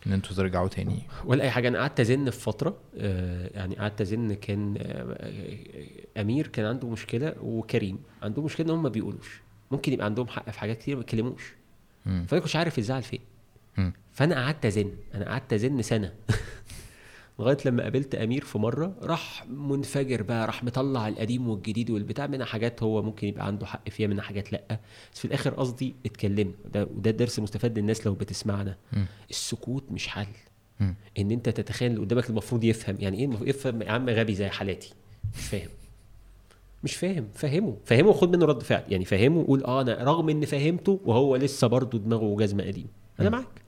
إن 0.07 0.13
أنتوا 0.13 0.35
ترجعوا 0.35 0.67
تاني. 0.67 0.99
ولا 1.25 1.43
أي 1.43 1.51
حاجة. 1.51 1.67
أنا 1.67 1.79
قعدت 1.79 1.99
أزن 1.99 2.29
في 2.29 2.39
فترة 2.39 2.77
آه 2.97 3.49
يعني 3.53 3.75
قعدت 3.75 4.01
أزن 4.01 4.33
كان 4.33 4.75
آه 4.77 6.21
أمير 6.21 6.47
كان 6.47 6.65
عنده 6.65 6.87
مشكلة 6.89 7.35
وكريم. 7.41 7.99
عندهم 8.21 8.45
مشكلة 8.45 8.65
إن 8.65 8.71
هم 8.71 8.83
ما 8.83 8.89
بيقولوش. 8.89 9.41
ممكن 9.71 9.93
يبقى 9.93 10.05
عندهم 10.05 10.27
حق 10.27 10.49
في 10.49 10.59
حاجات 10.59 10.77
كتير 10.77 10.95
ما 10.95 11.01
بيتكلموش 11.01 11.53
فأنا 12.05 12.39
كنتش 12.41 12.55
عارف 12.55 12.77
الزعل 12.77 13.03
فين. 13.03 13.19
فأنا 14.13 14.35
قعدت 14.35 14.65
أزن. 14.65 14.91
أنا 15.13 15.25
قعدت 15.25 15.53
أزن 15.53 15.81
سنة. 15.81 16.13
لغاية 17.39 17.57
لما 17.65 17.83
قابلت 17.83 18.15
أمير 18.15 18.43
في 18.43 18.57
مرة 18.57 18.95
راح 19.01 19.45
منفجر 19.49 20.21
بقى 20.23 20.47
راح 20.47 20.63
مطلع 20.63 21.07
القديم 21.07 21.47
والجديد 21.49 21.89
والبتاع 21.89 22.27
منها 22.27 22.45
حاجات 22.45 22.83
هو 22.83 23.01
ممكن 23.01 23.27
يبقى 23.27 23.47
عنده 23.47 23.65
حق 23.65 23.89
فيها 23.89 24.07
منها 24.07 24.23
حاجات 24.23 24.51
لأ. 24.53 24.79
بس 25.13 25.19
في 25.19 25.25
الآخر 25.25 25.53
قصدي 25.53 25.95
اتكلمنا. 26.05 26.53
ده 26.73 26.83
وده 26.95 27.09
الدرس 27.11 27.37
المستفاد 27.37 27.79
للناس 27.79 28.05
لو 28.07 28.13
بتسمعنا. 28.13 28.77
م. 28.93 29.03
السكوت 29.29 29.83
مش 29.91 30.07
حل. 30.07 30.27
م. 30.79 30.93
إن 31.19 31.31
أنت 31.31 31.49
تتخيل 31.49 31.91
اللي 31.91 32.01
قدامك 32.01 32.29
المفروض 32.29 32.63
يفهم. 32.63 32.95
يعني 32.99 33.17
إيه 33.19 33.49
يفهم 33.49 33.81
يا 33.81 33.91
عم 33.91 34.09
غبي 34.09 34.35
زي 34.35 34.49
حالاتي؟ 34.49 34.93
مش 35.37 35.45
فاهم. 35.47 35.69
مش 36.83 36.95
فاهم. 36.95 37.27
فهمه. 37.33 37.77
فهمه 37.85 38.09
وخد 38.09 38.35
منه 38.35 38.45
رد 38.45 38.63
فعل. 38.63 38.83
يعني 38.89 39.05
فهمه 39.05 39.39
وقول 39.39 39.63
آه 39.63 39.81
أنا 39.81 40.03
رغم 40.03 40.29
ان 40.29 40.45
فهمته 40.45 40.99
وهو 41.05 41.35
لسه 41.35 41.67
برضه 41.67 41.97
دماغه 41.97 42.35
جزمة 42.35 42.63
قديم 42.63 42.87
أنا 43.19 43.29
معاك. 43.29 43.66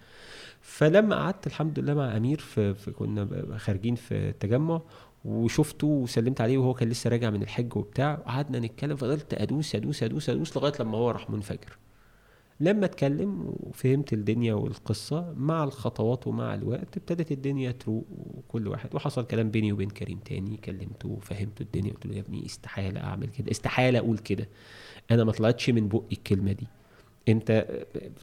فلما 0.80 1.16
قعدت 1.16 1.48
الحمد 1.48 1.80
لله 1.80 1.94
مع 1.94 2.18
أمير 2.18 2.40
في, 2.40 2.74
في 2.74 2.92
كنا 2.92 3.58
خارجين 3.58 3.96
في 3.96 4.16
التجمع 4.30 4.82
وشفته 5.26 5.88
وسلمت 5.88 6.42
عليه 6.42 6.58
وهو 6.58 6.74
كان 6.74 6.90
لسه 6.90 7.10
راجع 7.10 7.30
من 7.30 7.42
الحج 7.42 7.78
وبتاع 7.78 8.16
قعدنا 8.16 8.60
نتكلم 8.60 8.96
فضلت 8.96 9.34
أدوس 9.34 9.76
أدوس 9.76 10.04
أدوس 10.04 10.30
أدوس 10.30 10.58
لغاية 10.58 10.74
لما 10.80 10.98
هو 10.98 11.12
راح 11.12 11.30
منفجر. 11.30 11.78
لما 12.60 12.86
اتكلم 12.86 13.54
وفهمت 13.60 14.14
الدنيا 14.14 14.54
والقصة 14.54 15.34
مع 15.38 15.64
الخطوات 15.64 16.28
ومع 16.28 16.56
الوقت 16.56 16.98
ابتدت 16.98 17.32
الدنيا 17.32 17.72
تروق 17.72 18.06
وكل 18.10 18.68
واحد 18.68 18.96
وحصل 18.96 19.26
كلام 19.26 19.52
بيني 19.52 19.72
وبين 19.74 19.90
كريم 19.90 20.20
تاني 20.20 20.58
كلمته 20.58 21.10
وفهمته 21.10 21.64
الدنيا 21.64 21.94
قلت 21.94 22.06
له 22.06 22.16
يا 22.16 22.22
ابني 22.22 22.46
استحالة 22.46 23.00
أعمل 23.04 23.28
كده 23.28 23.52
استحالة 23.52 24.00
أقول 24.00 24.18
كده 24.18 24.50
أنا 25.12 25.24
ما 25.24 25.32
طلعتش 25.32 25.70
من 25.70 25.88
بقي 25.88 26.04
الكلمة 26.12 26.52
دي. 26.52 26.68
انت 27.30 27.68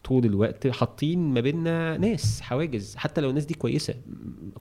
طول 0.04 0.24
الوقت 0.24 0.66
حاطين 0.66 1.18
ما 1.34 1.40
بيننا 1.40 1.98
ناس 1.98 2.40
حواجز 2.40 2.96
حتى 2.96 3.20
لو 3.20 3.30
الناس 3.30 3.44
دي 3.44 3.54
كويسة 3.54 3.94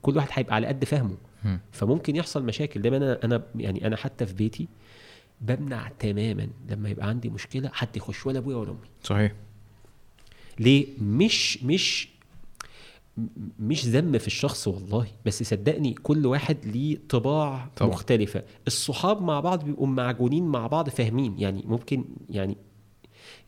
كل 0.02 0.16
واحد 0.18 0.30
هيبقى 0.32 0.56
على 0.56 0.68
قد 0.68 0.86
فهمه. 0.86 1.18
فممكن 1.72 2.16
يحصل 2.16 2.44
مشاكل. 2.44 2.82
دايما 2.82 2.98
أنا 2.98 3.20
أنا 3.24 3.44
يعني 3.56 3.88
أنا 3.88 3.96
حتى 3.96 4.26
في 4.26 4.34
بيتي 4.34 4.68
بمنع 5.42 5.90
تماما 6.00 6.48
لما 6.70 6.90
يبقى 6.90 7.08
عندي 7.08 7.30
مشكلة 7.30 7.70
حد 7.74 7.98
يخش 7.98 8.26
ولا 8.26 8.40
أبويا 8.40 8.58
ولا 8.58 8.70
أمي. 8.70 8.78
صحيح. 9.04 9.32
ليه؟ 10.60 10.88
مش 11.02 11.64
مش 11.64 12.10
مش 13.60 13.86
ذم 13.86 14.18
في 14.18 14.28
الشخص 14.28 14.68
والله 14.68 15.08
بس 15.26 15.44
صدقني 15.44 15.94
كل 15.94 16.26
واحد 16.26 16.58
ليه 16.66 16.98
طباع 17.10 17.70
طبعا. 17.76 17.92
مختلفة. 17.92 18.44
الصحاب 18.68 19.22
مع 19.22 19.40
بعض 19.40 19.64
بيبقوا 19.66 19.88
معجونين 19.88 20.46
مع 20.48 20.68
بعض 20.68 20.90
فاهمين. 20.90 21.36
يعني 21.40 21.64
ممكن 21.68 22.06
يعني 22.30 22.58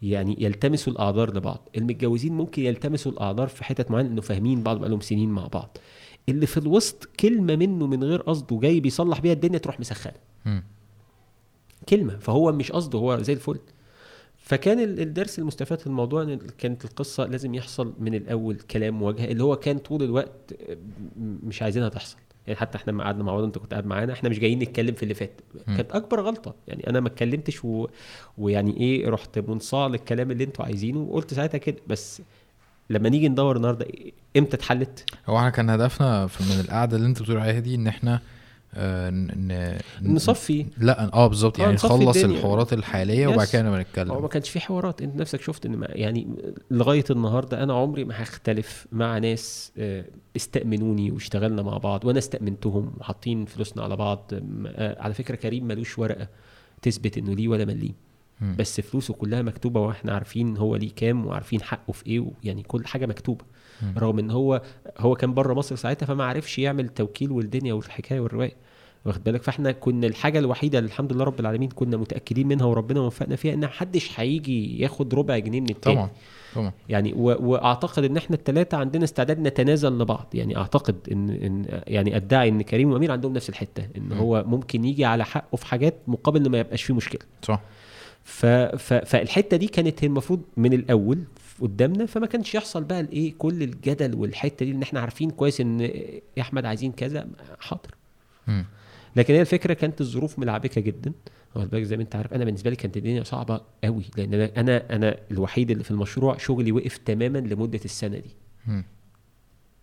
يعني 0.01 0.35
يلتمسوا 0.39 0.93
الاعذار 0.93 1.37
لبعض. 1.37 1.69
المتجوزين 1.77 2.33
ممكن 2.33 2.61
يلتمسوا 2.63 3.11
الاعذار 3.11 3.47
في 3.47 3.63
حتت 3.63 3.91
معينة 3.91 4.09
انه 4.09 4.21
فاهمين 4.21 4.63
بعض 4.63 4.77
بقالهم 4.77 5.01
سنين 5.01 5.29
مع 5.29 5.47
بعض. 5.47 5.77
اللي 6.29 6.45
في 6.45 6.57
الوسط 6.57 7.09
كلمة 7.19 7.55
منه 7.55 7.87
من 7.87 8.03
غير 8.03 8.21
قصده 8.21 8.59
جاي 8.59 8.79
بيصلح 8.79 9.19
بيها 9.19 9.33
الدنيا 9.33 9.57
تروح 9.57 9.79
مسخنة. 9.79 10.13
كلمة 11.89 12.17
فهو 12.17 12.51
مش 12.51 12.71
قصده 12.71 12.99
هو 12.99 13.21
زي 13.21 13.33
الفل. 13.33 13.59
فكان 14.37 14.79
الدرس 14.79 15.39
المستفاد 15.39 15.79
في 15.79 15.87
الموضوع 15.87 16.21
إن 16.23 16.37
كانت 16.37 16.85
القصة 16.85 17.25
لازم 17.25 17.55
يحصل 17.55 17.93
من 17.99 18.15
الأول 18.15 18.55
كلام 18.55 18.99
مواجهة 18.99 19.25
اللي 19.25 19.43
هو 19.43 19.55
كان 19.55 19.77
طول 19.77 20.03
الوقت 20.03 20.53
مش 21.17 21.61
عايزينها 21.61 21.89
تحصل. 21.89 22.17
يعني 22.47 22.59
حتى 22.59 22.77
إحنا 22.77 22.91
لما 22.91 23.03
قعدنا 23.03 23.23
مع 23.23 23.33
بعض 23.33 23.43
انت 23.43 23.57
كنت 23.57 23.71
قاعد 23.71 23.85
معانا 23.85 24.13
إحنا 24.13 24.29
مش 24.29 24.39
جايين 24.39 24.59
نتكلم 24.59 24.95
في 24.95 25.03
اللي 25.03 25.13
فات. 25.13 25.41
كانت 25.67 25.91
أكبر 25.91 26.21
غلطة. 26.21 26.55
يعني 26.67 26.89
أنا 26.89 26.99
ما 26.99 27.07
اتكلمتش 27.07 27.65
و... 27.65 27.87
ويعني 28.37 28.77
إيه 28.77 29.09
رحت 29.09 29.39
منصاع 29.39 29.87
للكلام 29.87 30.31
اللي 30.31 30.43
أنتوا 30.43 30.65
عايزينه 30.65 30.99
وقلت 30.99 31.33
ساعتها 31.33 31.57
كده. 31.57 31.77
بس 31.87 32.21
لما 32.89 33.09
نيجي 33.09 33.29
ندور 33.29 33.55
النهارده 33.55 33.87
إمتى 34.37 34.55
اتحلت؟ 34.55 35.05
هو 35.27 35.37
إحنا 35.37 35.49
كان 35.49 35.69
هدفنا 35.69 36.25
من 36.25 36.59
القعدة 36.59 36.97
اللي 36.97 37.07
انت 37.07 37.21
بتقول 37.21 37.37
عليها 37.37 37.59
دي 37.59 37.75
إن 37.75 37.87
إحنا 37.87 38.21
آه 38.73 39.27
نصفي. 40.01 40.65
لا 40.77 41.13
آه 41.13 41.27
بالظبط. 41.27 41.59
يعني 41.59 41.73
نخلص 41.73 42.17
الحوارات 42.23 42.73
الحالية 42.73 43.27
وبعد 43.27 43.47
كده 43.47 43.61
نبقى 43.61 43.79
نتكلم. 43.81 44.11
هو 44.11 44.21
ما 44.21 44.27
كانش 44.27 44.49
في 44.49 44.59
حوارات. 44.59 45.01
انت 45.01 45.15
نفسك 45.15 45.41
شفت 45.41 45.65
ان 45.65 45.85
يعني 45.89 46.27
لغاية 46.71 47.05
النهارده 47.11 47.63
أنا 47.63 47.73
عمري 47.73 48.03
ما 48.05 48.23
هختلف 48.23 48.87
مع 48.91 49.17
ناس 49.17 49.71
آه، 49.77 50.05
استأمنوني 50.35 51.11
واشتغلنا 51.11 51.61
مع 51.61 51.77
بعض 51.77 52.05
وأنا 52.05 52.19
استأمنتهم 52.19 52.93
وحاطين 52.99 53.45
فلوسنا 53.45 53.83
على 53.83 53.95
بعض. 53.95 54.31
آه، 54.67 55.01
على 55.01 55.13
فكرة 55.13 55.35
كريم 55.35 55.67
ملوش 55.67 55.99
ورقة 55.99 56.27
تثبت 56.81 57.17
إنه 57.17 57.35
ليه 57.35 57.47
ولا 57.47 57.65
مليه 57.65 58.07
بس 58.57 58.81
فلوسه 58.81 59.13
كلها 59.13 59.41
مكتوبة 59.41 59.79
وإحنا 59.81 60.13
عارفين 60.13 60.57
هو 60.57 60.75
ليه 60.75 60.91
كام 60.95 61.25
وعارفين 61.25 61.61
حقه 61.61 61.91
في 61.93 62.07
إيه 62.07 62.25
يعني 62.43 62.63
كل 62.63 62.85
حاجة 62.85 63.05
مكتوبة. 63.05 63.45
رغم 63.97 64.19
إن 64.19 64.31
هو 64.31 64.61
هو 64.97 65.15
كان 65.15 65.33
بره 65.33 65.53
مصر 65.53 65.75
ساعتها 65.75 66.05
فما 66.05 66.23
عرفش 66.25 66.59
يعمل 66.59 66.89
توكيل 66.89 67.31
والدنيا 67.31 67.73
والحكاية 67.73 68.19
والرواية. 68.19 68.53
واخد 69.05 69.23
بالك؟ 69.23 69.43
فإحنا 69.43 69.71
كنا 69.71 70.07
الحاجة 70.07 70.39
الوحيدة 70.39 70.79
اللي 70.79 70.87
الحمد 70.87 71.13
لله 71.13 71.23
رب 71.23 71.39
العالمين 71.39 71.69
كنا 71.69 71.97
متأكدين 71.97 72.47
منها 72.47 72.65
وربنا 72.65 72.99
وفقنا 72.99 73.35
فيها 73.35 73.53
إن 73.53 73.59
محدش 73.65 74.19
هيجي 74.19 74.81
ياخد 74.81 75.13
ربع 75.13 75.37
جنيه 75.37 75.61
من 75.61 75.69
التاني. 75.69 75.95
طبعا 75.95 76.09
طبعا. 76.55 76.71
يعني 76.89 77.13
وأعتقد 77.13 78.03
إن 78.03 78.17
إحنا 78.17 78.35
الثلاثه 78.35 78.77
عندنا 78.77 79.03
استعداد 79.03 79.39
نتنازل 79.39 79.99
لبعض. 79.99 80.27
يعني 80.33 80.57
أعتقد 80.57 80.95
إن 81.11 81.29
إن 81.29 81.81
يعني 81.87 82.15
أدعي 82.15 82.49
إن 82.49 82.61
كريم 82.61 82.91
وأمير 82.91 83.11
عندهم 83.11 83.33
نفس 83.33 83.49
الحتة 83.49 83.87
إن 83.97 84.11
هو 84.11 84.43
ممكن 84.47 84.85
يجي 84.85 85.05
على 85.05 85.25
حقه 85.25 85.55
في 85.55 85.65
حاجات 85.65 85.95
مقابل 86.07 86.45
ان 86.45 86.51
ما 86.51 86.59
يبقاش 86.59 86.83
فيه 86.83 86.93
مشكلة. 86.93 87.21
صح. 87.41 87.61
ف 88.23 88.45
ف 88.45 88.93
فالحتة 88.93 89.57
دي 89.57 89.67
كانت 89.67 90.03
المفروض 90.03 90.41
من 90.57 90.73
الأول 90.73 91.23
قدامنا 91.61 92.05
فما 92.05 92.27
كانش 92.27 92.55
يحصل 92.55 92.83
بقى 92.83 92.99
الإيه 92.99 93.33
كل 93.37 93.63
الجدل 93.63 94.15
والحتة 94.15 94.65
دي 94.65 94.71
إن 94.71 94.81
إحنا 94.81 94.99
عارفين 94.99 95.29
كويس 95.29 95.61
إن 95.61 95.79
يا 95.81 96.21
أحمد 96.41 96.65
عايزين 96.65 96.91
كذا 96.91 97.27
حاضر. 97.59 97.95
لكن 99.15 99.33
هي 99.33 99.41
الفكرة 99.41 99.73
كانت 99.73 100.01
الظروف 100.01 100.39
ملعبكة 100.39 100.81
جدا. 100.81 101.11
واخد 101.55 101.69
بالك؟ 101.69 101.83
زي 101.83 101.97
ما 101.97 102.03
أنت 102.03 102.15
عارف 102.15 102.33
أنا 102.33 102.45
بالنسبة 102.45 102.69
لي 102.69 102.75
كانت 102.75 102.97
الدنيا 102.97 103.23
صعبة 103.23 103.61
قوي 103.83 104.03
لأن 104.17 104.33
أنا 104.33 104.51
أنا 104.57 104.95
أنا 104.95 105.17
الوحيد 105.31 105.71
اللي 105.71 105.83
في 105.83 105.91
المشروع 105.91 106.37
شغلي 106.37 106.71
وقف 106.71 106.97
تماما 106.97 107.37
لمدة 107.37 107.79
السنة 107.85 108.17
دي. 108.17 108.29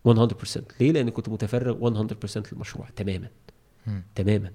100% 0.08 0.62
ليه؟ 0.80 0.92
لأن 0.92 1.10
كنت 1.10 1.28
متفرغ 1.28 2.06
100% 2.06 2.52
للمشروع 2.52 2.88
تماما. 2.96 3.28
تماما. 4.14 4.50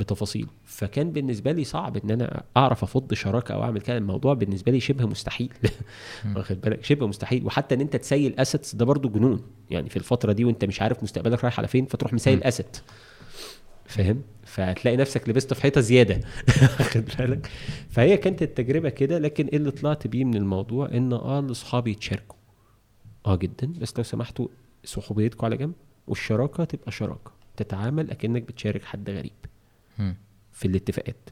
بتفاصيله 0.00 0.48
فكان 0.64 1.12
بالنسبة 1.12 1.52
لي 1.52 1.64
صعب 1.64 1.96
إن 1.96 2.10
أنا 2.10 2.42
أعرف 2.56 2.82
أفض 2.82 3.14
شراكة 3.14 3.54
أو 3.54 3.62
أعمل 3.62 3.80
كده. 3.80 3.96
الموضوع 3.98 4.34
بالنسبة 4.34 4.72
لي 4.72 4.80
شبه 4.80 5.06
مستحيل. 5.06 5.52
واخد 6.36 6.60
بالك؟ 6.60 6.84
شبه 6.84 7.06
مستحيل. 7.06 7.46
وحتى 7.46 7.74
إن 7.74 7.80
أنت 7.80 7.96
تسيل 7.96 8.34
assets 8.38 8.74
ده 8.74 8.84
برضو 8.84 9.08
جنون. 9.08 9.42
يعني 9.70 9.88
في 9.88 9.96
الفترة 9.96 10.32
دي 10.32 10.44
وأنت 10.44 10.64
مش 10.64 10.82
عارف 10.82 11.02
مستقبلك 11.02 11.44
رايح 11.44 11.58
على 11.58 11.68
فين 11.68 11.86
فتروح 11.86 12.12
مسيل 12.12 12.42
asset 12.42 12.76
فاهم؟ 13.86 14.22
فهتلاقي 14.44 14.96
نفسك 14.96 15.28
لبست 15.28 15.54
في 15.54 15.62
حيطة 15.62 15.80
زيادة. 15.80 16.20
واخد 16.80 17.04
بالك؟ 17.18 17.50
فهي 17.90 18.16
كانت 18.16 18.42
التجربة 18.42 18.88
كده. 18.88 19.18
لكن 19.18 19.46
إيه 19.46 19.56
اللي 19.56 19.70
طلعت 19.70 20.06
بيه 20.06 20.24
من 20.24 20.34
الموضوع؟ 20.36 20.88
إن 20.88 21.12
آه 21.12 21.40
لأصحابي 21.40 21.90
يتشاركوا. 21.90 22.36
آه 23.26 23.36
جدا. 23.36 23.72
بس 23.80 23.94
لو 23.96 24.02
سمحتوا 24.04 24.48
صحوبيتكم 24.84 25.44
على 25.46 25.56
جنب. 25.56 25.72
والشراكة 26.06 26.64
تبقى 26.64 26.92
شراكة. 26.92 27.32
تتعامل 27.56 28.10
أكنك 28.10 28.42
بتشارك 28.42 28.84
حد 28.84 29.10
غريب. 29.10 29.32
في 30.52 30.68
الاتفاقات. 30.68 31.30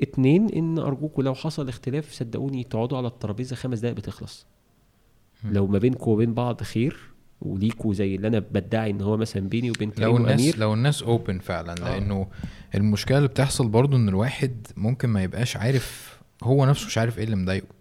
اتنين 0.00 0.48
إن 0.48 0.78
أرجوكوا 0.78 1.24
لو 1.24 1.34
حصل 1.34 1.68
اختلاف 1.68 2.12
صدقوني 2.12 2.64
تقعدوا 2.64 2.98
على 2.98 3.06
الترابيزة 3.06 3.56
خمس 3.56 3.78
دقايق 3.78 3.96
بتخلص. 3.96 4.46
لو 5.44 5.66
ما 5.66 5.78
بينكم 5.78 6.10
وبين 6.10 6.34
بعض 6.34 6.62
خير 6.62 6.96
وليكوا 7.40 7.94
زي 7.94 8.14
اللي 8.14 8.28
أنا 8.28 8.38
بدعي 8.38 8.90
إن 8.90 9.00
هو 9.00 9.16
مثلا 9.16 9.48
بيني 9.48 9.70
وبين 9.70 9.90
كريم 9.90 10.08
لو 10.08 10.16
الناس 10.16 10.40
وأمير. 10.40 10.58
لو 10.58 10.74
الناس 10.74 11.02
اوبن 11.02 11.38
فعلا 11.38 11.72
آه. 11.72 11.74
لأنه 11.74 12.28
المشكلة 12.74 13.18
اللي 13.18 13.28
بتحصل 13.28 13.68
برضو 13.68 13.96
إن 13.96 14.08
الواحد 14.08 14.66
ممكن 14.76 15.08
ما 15.08 15.22
يبقاش 15.22 15.56
عارف 15.56 16.18
هو 16.42 16.66
نفسه 16.66 16.86
مش 16.86 16.98
عارف 16.98 17.18
إيه 17.18 17.24
اللي 17.24 17.36
مضايقه. 17.36 17.74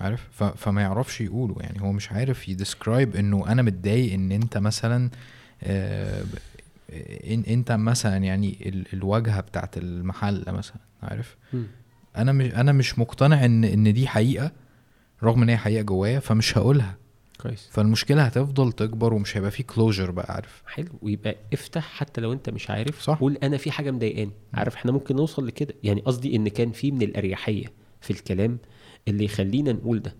عارف؟ 0.00 0.28
ف... 0.30 0.44
فما 0.44 0.82
يعرفش 0.82 1.20
يقوله. 1.20 1.56
يعني 1.60 1.82
هو 1.82 1.92
مش 1.92 2.12
عارف 2.12 2.48
يدسكرايب 2.48 3.16
إنه 3.16 3.52
أنا 3.52 3.62
متضايق 3.62 4.12
إن 4.12 4.32
أنت 4.32 4.58
مثلا 4.58 5.10
آه 5.62 6.24
إنت 7.48 7.72
مثلا 7.72 8.16
يعني 8.16 8.68
ال... 8.68 8.86
الواجهة 8.92 9.40
بتاعت 9.40 9.78
المحل 9.78 10.44
مثلا 10.48 10.76
عارف؟ 11.02 11.36
م. 11.52 11.62
أنا 12.16 12.32
مش 12.32 12.54
أنا 12.54 12.72
مش 12.72 12.98
مقتنع 12.98 13.44
ان 13.44 13.64
إن 13.64 13.92
دي 13.92 14.06
حقيقة 14.08 14.52
رغم 15.22 15.42
إن 15.42 15.48
هي 15.48 15.56
حقيقة 15.56 15.82
جوايا 15.82 16.20
فمش 16.20 16.58
هقولها. 16.58 16.96
كويس. 17.40 17.68
فالمشكلة 17.72 18.22
هتفضل 18.22 18.72
تكبر 18.72 19.14
ومش 19.14 19.36
هيبقى 19.36 19.50
في 19.50 19.62
كلوجر 19.62 20.10
بقى 20.10 20.34
عارف؟ 20.34 20.62
حلو. 20.66 20.88
ويبقى 21.02 21.36
افتح 21.52 21.82
حتى 21.82 22.20
لو 22.20 22.32
أنت 22.32 22.50
مش 22.50 22.70
عارف 22.70 23.00
صح. 23.02 23.18
قول 23.20 23.36
أنا 23.42 23.56
في 23.56 23.70
حاجة 23.70 23.90
مضايقاني. 23.90 24.32
عارف 24.54 24.74
إحنا 24.74 24.92
ممكن 24.92 25.16
نوصل 25.16 25.46
لكده. 25.46 25.74
يعني 25.82 26.00
قصدي 26.00 26.36
إن 26.36 26.48
كان 26.48 26.72
في 26.72 26.90
من 26.90 27.02
الأريحية 27.02 27.66
في 28.00 28.10
الكلام 28.10 28.58
اللي 29.08 29.24
يخلينا 29.24 29.72
نقول 29.72 30.02
ده. 30.02 30.14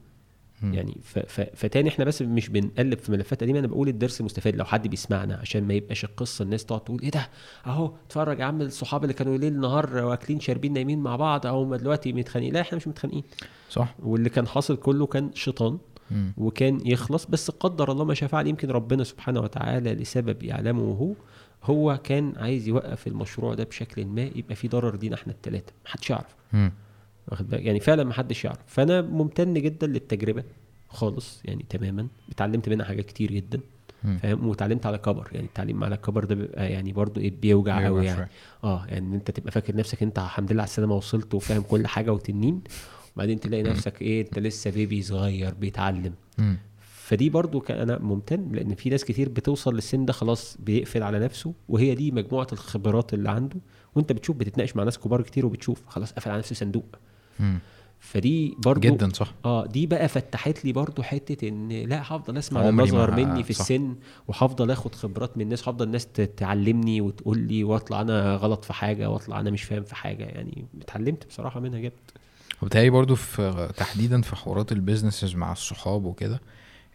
يعني 0.63 0.99
فتاني 1.55 1.89
إحنا 1.89 2.05
بس 2.05 2.23
مش 2.23 2.49
بنقلب 2.49 2.99
في 2.99 3.13
ملفات 3.13 3.43
قديمة. 3.43 3.59
أنا 3.59 3.67
بقول 3.67 3.89
الدرس 3.89 4.21
المستفاد 4.21 4.57
لو 4.57 4.65
حد 4.65 4.89
بيسمعنا 4.89 5.37
عشان 5.37 5.65
ما 5.65 5.75
يبقاش 5.75 6.05
القصة 6.05 6.43
الناس 6.43 6.65
تقعد 6.65 6.81
تقول 6.81 7.01
إيه 7.03 7.11
ده؟ 7.11 7.29
أهو 7.67 7.93
اتفرج 8.07 8.39
يا 8.41 8.45
عم 8.45 8.63
الصحاب 8.63 9.03
اللي 9.03 9.15
كانوا 9.15 9.37
ليل 9.37 9.61
نهار 9.61 9.97
واكلين 10.05 10.41
شاربين 10.41 10.73
نايمين 10.73 10.99
مع 10.99 11.17
بعض 11.17 11.47
أهو 11.47 11.77
دلوقتي 11.77 12.13
متخانقين. 12.13 12.53
لا 12.55 12.61
إحنا 12.61 12.77
مش 12.77 12.89
متخانقين. 12.89 13.23
صح. 13.71 13.95
واللي 13.99 14.29
كان 14.29 14.47
حاصل 14.47 14.77
كله 14.77 15.07
كان 15.07 15.31
شيطان 15.35 15.79
وكان 16.37 16.81
يخلص. 16.87 17.27
بس 17.27 17.51
قدر 17.51 17.93
الله 17.93 18.05
ما 18.05 18.15
شاء 18.15 18.29
فعل 18.29 18.47
يمكن 18.47 18.71
ربنا 18.71 19.05
سبحانه 19.05 19.41
وتعالى 19.41 19.95
لسبب 19.95 20.43
يعلمه 20.43 20.83
هو 20.83 21.13
هو 21.65 22.01
كان 22.05 22.33
عايز 22.37 22.69
يوقف 22.69 23.07
المشروع 23.07 23.55
ده 23.55 23.65
بشكل 23.65 24.05
ما 24.07 24.23
يبقى 24.23 24.55
في 24.55 24.69
ضرر 24.69 24.97
لينا 24.97 25.15
إحنا 25.15 25.33
الثلاثه 25.33 25.73
محدش 25.85 26.11
يعرف. 26.11 26.35
واخد 27.29 27.49
بالك؟ 27.49 27.63
يعني 27.63 27.81
فعلا 27.81 28.05
محدش 28.05 28.45
يعرف. 28.45 28.59
فأنا 28.67 29.03
ممتن 29.03 29.55
جدا 29.55 29.87
للتجربة 29.87 30.45
خالص 30.89 31.43
يعني 31.45 31.65
تماما. 31.69 32.07
اتعلمت 32.31 32.69
منها 32.69 32.87
حاجات 32.87 33.07
كتير 33.07 33.33
جدا 33.33 33.61
فاهم؟ 34.23 34.47
واتعلمت 34.47 34.87
على 34.87 34.99
كبر. 34.99 35.29
يعني 35.33 35.47
التعليم 35.47 35.85
على 35.85 35.97
كبر 35.97 36.25
ده 36.25 36.35
بيبقى 36.35 36.73
يعني 36.73 36.93
برضه 36.93 37.21
إيه 37.21 37.35
بيوجع 37.41 37.85
قوي 37.85 38.07
يعني. 38.07 38.29
آه 38.65 38.87
يعني 38.87 39.17
أنت 39.17 39.31
تبقى 39.31 39.53
فاكر 39.53 39.77
نفسك 39.77 40.03
أنت 40.03 40.19
الحمد 40.19 40.53
لله 40.53 40.63
على 40.63 40.69
السلامة 40.69 40.95
وصلت 40.95 41.35
وفاهم 41.35 41.63
كل 41.63 41.87
حاجة 41.87 42.13
وتنين 42.13 42.61
وبعدين 43.17 43.41
تلاقي 43.41 43.63
نفسك 43.63 44.03
إيه 44.03 44.21
أنت 44.21 44.39
لسه 44.39 44.71
بيبي 44.71 45.03
صغير 45.03 45.55
بيتعلم. 45.55 46.15
فدي 46.81 47.31
برضو 47.31 47.65
أنا 47.71 47.99
ممتن 47.99 48.53
لأن 48.53 48.75
في 48.75 48.91
ناس 48.91 49.05
كتير 49.05 49.29
بتوصل 49.29 49.75
للسن 49.75 50.05
ده 50.05 50.13
خلاص 50.13 50.57
بيقفل 50.61 51.03
على 51.03 51.19
نفسه 51.19 51.55
وهي 51.69 51.95
دي 51.95 52.11
مجموعة 52.11 52.47
الخبرات 52.53 53.15
اللي 53.15 53.31
عنده. 53.31 53.57
وأنت 53.95 54.13
بتشوف 54.13 54.37
بتتناقش 54.37 54.77
مع 54.77 54.85
ناس 54.85 54.99
كبار 54.99 55.23
كتير 55.23 55.47
وبتشوف 55.47 55.83
خلاص 55.87 56.13
قفل 56.13 56.31
على 56.31 56.39
نفسه 56.39 56.55
صندوق 56.55 56.97
فدي 58.01 58.55
برضو 58.59 58.81
جدا 58.81 59.09
صح. 59.15 59.35
آه 59.45 59.67
دي 59.67 59.87
بقى 59.87 60.09
فتحت 60.09 60.65
لي 60.65 60.73
برضو 60.73 61.03
حتة 61.03 61.49
إن 61.49 61.69
لا 61.69 62.03
هفضل 62.03 62.39
أسمع 62.39 62.69
الناس 62.69 62.89
اصغر 62.89 63.11
مني 63.17 63.43
في 63.43 63.53
صح. 63.53 63.61
السن 63.61 63.95
وهفضل 64.29 64.71
آخد 64.71 64.95
خبرات 64.95 65.37
من 65.37 65.43
الناس 65.43 65.63
هفضل 65.69 65.87
الناس 65.87 66.07
تعلمني 66.37 67.01
وتقول 67.01 67.39
لي 67.39 67.65
واطلع 67.65 68.01
أنا 68.01 68.35
غلط 68.37 68.65
في 68.65 68.73
حاجة 68.73 69.11
واطلع 69.11 69.41
أنا 69.41 69.51
مش 69.51 69.63
فاهم 69.63 69.83
في 69.83 69.95
حاجة. 69.95 70.25
يعني 70.25 70.65
اتعلمت 70.83 71.27
بصراحة 71.27 71.61
منها 71.61 71.79
جدا 71.79 71.95
وبالتالي 72.63 72.91
برضو 72.91 73.15
في 73.15 73.69
تحديدا 73.77 74.21
في 74.23 74.37
حوارات 74.37 74.73
البيزنسز 74.73 75.35
مع 75.35 75.53
الصحاب 75.53 76.05
وكده 76.05 76.41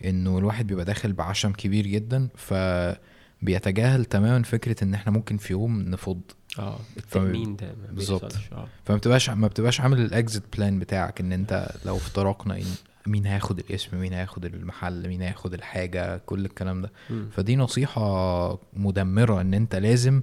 إنه 0.05 0.37
الواحد 0.37 0.67
بيبقى 0.67 0.85
داخل 0.85 1.13
بعشم 1.13 1.51
كبير 1.51 1.87
جدا 1.87 2.27
فبيتجاهل 2.35 4.05
تماما 4.05 4.43
فكرة 4.43 4.83
إن 4.83 4.93
إحنا 4.93 5.11
ممكن 5.11 5.37
في 5.37 5.53
يوم 5.53 5.81
نفض. 5.81 6.21
آه 6.59 6.79
التأمين 6.97 7.55
ده 7.55 7.75
بالظبط. 7.91 8.35
آه. 8.51 8.67
فما 8.85 8.97
بتبقاش 8.97 9.29
ما 9.29 9.47
بتبقاش 9.47 9.81
عامل 9.81 9.99
ال 9.99 10.08
exit 10.08 10.43
plan 10.57 10.79
بتاعك 10.79 11.21
إن 11.21 11.31
أنت 11.31 11.71
لو 11.85 11.97
افترقنا 11.97 12.59
مين 13.07 13.25
هياخد 13.25 13.59
الاسم 13.59 13.97
مين 13.97 14.13
هياخد 14.13 14.45
المحل 14.45 15.07
مين 15.07 15.21
هياخد 15.21 15.53
الحاجة 15.53 16.17
كل 16.17 16.45
الكلام 16.45 16.81
ده. 16.81 16.91
م. 17.09 17.29
فدي 17.31 17.55
نصيحة 17.55 18.59
مدمرة 18.73 19.41
إن 19.41 19.53
أنت 19.53 19.75
لازم 19.75 20.21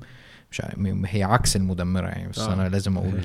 مش 0.53 0.63
هي 1.07 1.23
عكس 1.23 1.57
المدمرة 1.57 2.07
يعني 2.07 2.29
بس 2.29 2.39
آه. 2.39 2.55
أنا 2.55 2.69
لازم 2.69 2.97
أقول 2.99 3.21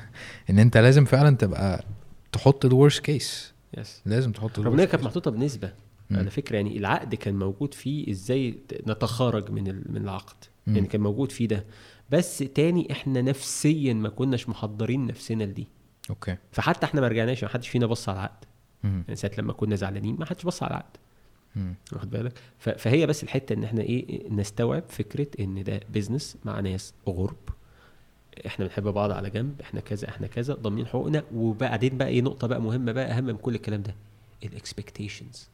إن 0.50 0.58
أنت 0.58 0.76
لازم 0.76 1.04
فعلا 1.04 1.36
تبقى 1.36 1.84
تحط 2.32 2.64
الورست 2.64 3.00
كيس 3.00 3.52
يس 3.78 4.02
لازم 4.06 4.32
تحط 4.32 4.58
رغم 4.58 4.72
انها 4.72 4.84
كانت 4.84 5.04
محطوطة 5.04 5.30
بنسبة 5.30 5.72
على 6.10 6.30
فكرة 6.30 6.56
يعني 6.56 6.78
العقد 6.78 7.14
كان 7.14 7.34
موجود 7.34 7.74
فيه 7.74 8.10
إزاي 8.10 8.58
نتخارج 8.88 9.50
من 9.50 9.64
من 9.64 9.96
العقد. 9.96 10.36
م. 10.66 10.74
يعني 10.74 10.88
كان 10.88 11.00
موجود 11.00 11.32
فيه 11.32 11.48
ده. 11.48 11.64
بس 12.12 12.38
تاني 12.38 12.92
إحنا 12.92 13.22
نفسيا 13.22 13.94
ما 13.94 14.08
كناش 14.08 14.48
محضرين 14.48 15.06
نفسنا 15.06 15.44
لدي. 15.44 15.68
okay. 16.10 16.36
فحتى 16.52 16.86
إحنا 16.86 17.00
ما 17.00 17.08
رجعناش 17.08 17.44
ما 17.44 17.50
حدش 17.50 17.68
فينا 17.68 17.86
بص 17.86 18.08
على 18.08 18.16
العقد. 18.18 18.44
يعني 18.84 19.16
ساعة 19.16 19.32
لما 19.38 19.52
كنا 19.52 19.76
زعلانين 19.76 20.16
ما 20.18 20.26
حدش 20.26 20.44
بص 20.44 20.62
على 20.62 20.70
العقد. 20.70 20.96
واخد 21.92 22.10
بالك؟ 22.10 22.32
فهي 22.58 23.06
بس 23.06 23.22
الحتة 23.22 23.52
إن 23.52 23.64
إحنا 23.64 23.82
إيه 23.82 24.30
نستوعب 24.30 24.84
فكرة 24.88 25.26
إن 25.40 25.64
ده 25.64 25.80
business 25.92 26.36
مع 26.44 26.60
ناس 26.60 26.94
غرب. 27.08 27.48
إحنا 28.46 28.64
بنحب 28.64 28.82
بعض 28.82 29.10
على 29.10 29.30
جنب 29.30 29.60
إحنا 29.60 29.80
كذا 29.80 30.08
إحنا 30.08 30.26
كذا 30.26 30.54
ضامنين 30.54 30.86
حقوقنا. 30.86 31.24
وبعدين 31.34 31.98
بقى 31.98 32.08
إيه 32.08 32.22
نقطة 32.22 32.46
بقى 32.46 32.62
مهمة 32.62 32.92
بقى 32.92 33.04
أهم 33.06 33.24
من 33.24 33.36
كل 33.36 33.54
الكلام 33.54 33.82
ده 33.82 33.94
ال 34.44 34.52
expectations 34.52 35.48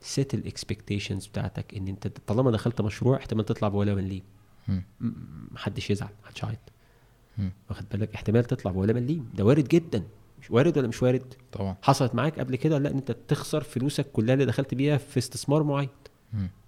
set 0.00 0.34
ال 0.34 0.41
expectations 0.41 1.26
بتاعتك 1.26 1.74
إن 1.74 1.88
أنت 1.88 2.06
طالما 2.06 2.50
دخلت 2.50 2.80
مشروع 2.80 3.16
احتمال 3.16 3.44
تطلع 3.44 3.68
بولا 3.68 3.94
مليم 3.94 4.22
محدش 5.50 5.90
يزعل 5.90 6.08
محدش 6.24 6.42
يعيط. 6.42 6.58
واخد 7.70 7.84
بالك؟ 7.92 8.14
احتمال 8.14 8.44
تطلع 8.44 8.72
ولا 8.72 8.92
مليم 8.92 9.30
ده 9.34 9.44
وارد 9.44 9.68
جدا. 9.68 10.02
مش 10.40 10.50
وارد 10.50 10.78
ولا 10.78 10.88
مش 10.88 11.02
وارد؟ 11.02 11.34
طبعا. 11.52 11.76
حصلت 11.82 12.14
معاك 12.14 12.38
قبل 12.38 12.56
كده؟ 12.56 12.78
لا 12.78 12.90
إن 12.90 12.96
أنت 12.96 13.16
تخسر 13.28 13.62
فلوسك 13.62 14.12
كلها 14.12 14.34
اللي 14.34 14.44
دخلت 14.44 14.74
بيها 14.74 14.96
في 14.96 15.18
استثمار 15.18 15.62
معين. 15.62 15.88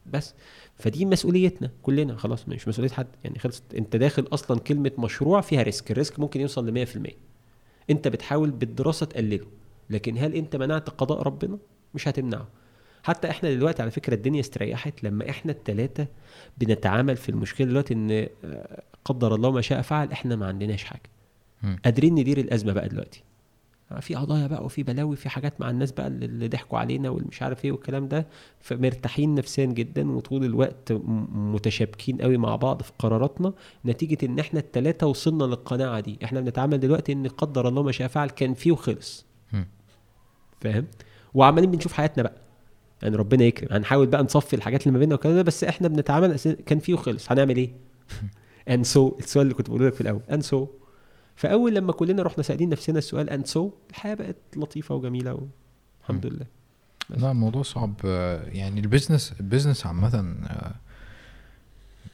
بس. 0.06 0.34
فدي 0.78 1.04
مسؤوليتنا 1.04 1.70
كلنا. 1.82 2.16
خلاص 2.16 2.48
مش 2.48 2.68
مسؤولية 2.68 2.90
حد. 2.90 3.06
يعني 3.24 3.38
خلصت. 3.38 3.74
أنت 3.74 3.96
داخل 3.96 4.28
أصلا 4.32 4.60
كلمة 4.60 4.92
مشروع 4.98 5.40
فيها 5.40 5.62
risk. 5.62 5.90
ال 5.90 5.96
risk 5.96 6.18
ممكن 6.20 6.40
يوصل 6.40 6.66
ل 6.66 6.86
100% 6.86 7.10
أنت 7.90 8.08
بتحاول 8.08 8.50
بالدراسة 8.50 9.06
تقلله. 9.06 9.46
لكن 9.90 10.18
هل 10.18 10.34
أنت 10.34 10.56
منعت 10.56 10.90
قضاء 10.90 11.22
ربنا؟ 11.22 11.58
مش 11.94 12.08
هتمنعه. 12.08 12.48
حتى 13.08 13.30
إحنا 13.30 13.54
دلوقتي 13.54 13.82
على 13.82 13.90
فكرة 13.90 14.14
الدنيا 14.14 14.40
استريحت 14.40 15.04
لما 15.04 15.30
إحنا 15.30 15.52
الثلاثه 15.52 16.06
بنتعامل 16.58 17.16
في 17.16 17.28
المشكلة 17.28 17.66
دلوقتي 17.66 17.94
إن 17.94 18.10
آه، 18.44 18.82
قدر 19.04 19.34
الله 19.34 19.50
ما 19.50 19.60
شاء 19.60 19.82
فعل 19.82 20.12
إحنا 20.12 20.36
ما 20.36 20.46
عندناش 20.46 20.84
حاجة. 20.84 21.10
قادرين 21.84 22.14
ندير 22.14 22.38
الأزمة 22.38 22.72
بقى 22.72 22.88
دلوقتي. 22.88 23.22
في 24.00 24.14
قضايا 24.14 24.46
بقى 24.46 24.64
وفي 24.64 24.82
بلاوي 24.82 25.16
في 25.16 25.28
حاجات 25.28 25.60
مع 25.60 25.70
الناس 25.70 25.92
بقى 25.92 26.06
اللي 26.06 26.48
ضحكوا 26.48 26.78
علينا 26.78 27.10
والمش 27.10 27.42
عارف 27.42 27.64
إيه 27.64 27.72
والكلام 27.72 28.08
ده. 28.08 28.26
فمرتاحين 28.60 29.34
نفسيا 29.34 29.64
جدا 29.66 30.10
وطول 30.10 30.44
الوقت 30.44 30.92
متشابكين 31.32 32.22
قوي 32.22 32.36
مع 32.36 32.56
بعض 32.56 32.82
في 32.82 32.92
قراراتنا 32.98 33.52
نتيجة 33.86 34.26
إن 34.26 34.38
إحنا 34.38 34.60
الثلاثه 34.60 35.06
وصلنا 35.06 35.44
للقناعة 35.44 36.00
دي. 36.00 36.18
إحنا 36.24 36.40
بنتعامل 36.40 36.80
دلوقتي 36.80 37.12
إن 37.12 37.26
قدر 37.28 37.68
الله 37.68 37.82
ما 37.82 37.92
شاء 37.92 38.08
فعل 38.08 38.30
كان 38.30 38.54
فيه 38.54 38.72
وخلص. 38.72 39.26
فاهم؟ 40.60 40.86
وعمالين 41.34 41.70
بنشوف 41.70 41.92
حياتنا 41.92 42.22
بقى. 42.22 42.47
يعني 43.02 43.16
ربنا 43.16 43.44
يكرم. 43.44 43.68
هنحاول 43.76 44.06
بقى 44.06 44.22
نصفي 44.22 44.56
الحاجات 44.56 44.82
اللي 44.82 44.92
ما 44.92 44.98
بيننا 44.98 45.14
والكلام 45.14 45.36
ده 45.36 45.42
بس 45.42 45.64
إحنا 45.64 45.88
بنتعامل 45.88 46.36
كان 46.66 46.78
فيه 46.78 46.94
وخلص. 46.94 47.32
هنعمل 47.32 47.56
إيه؟ 47.56 47.70
and 48.74 48.84
so 48.84 49.10
so, 49.10 49.18
السؤال 49.18 49.42
اللي 49.46 49.54
كنت 49.54 49.68
بقوله 49.68 49.86
لك 49.86 49.94
في 49.94 50.00
الأول. 50.00 50.20
and 50.30 50.40
so 50.40 50.66
so. 50.66 50.68
فأول 51.36 51.74
لما 51.74 51.92
كلنا 51.92 52.22
رحنا 52.22 52.42
سألين 52.42 52.68
نفسنا 52.68 52.98
السؤال 52.98 53.30
and 53.30 53.44
so 53.44 53.70
so, 53.70 53.72
الحياة 53.90 54.14
بقت 54.14 54.36
لطيفة 54.56 54.94
وجميلة 54.94 55.34
والحمد 56.00 56.26
لله. 56.26 56.46
لا 57.10 57.30
الموضوع 57.30 57.62
صعب. 57.62 57.94
يعني 58.46 58.80
ال 58.80 58.86
business 58.86 59.32
ال 59.40 59.45
business 59.45 59.86
عامة 59.86 60.34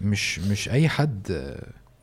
مش 0.00 0.38
مش 0.38 0.68
أي 0.68 0.88
حد 0.88 1.54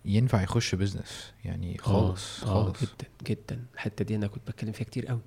ينفع 0.06 0.42
يخش 0.42 0.76
business 0.76 1.34
يعني 1.46 1.78
خالص 1.78 2.44
آه 2.44 2.48
خالص. 2.48 2.82
جدا 2.82 3.08
جدا. 3.28 3.66
الحتة 3.74 4.06
دي 4.06 4.16
أنا 4.16 4.28
كنت 4.28 4.48
بتكلم 4.48 4.72
فيها 4.72 4.86
كتير 4.86 5.06
قوي. 5.08 5.22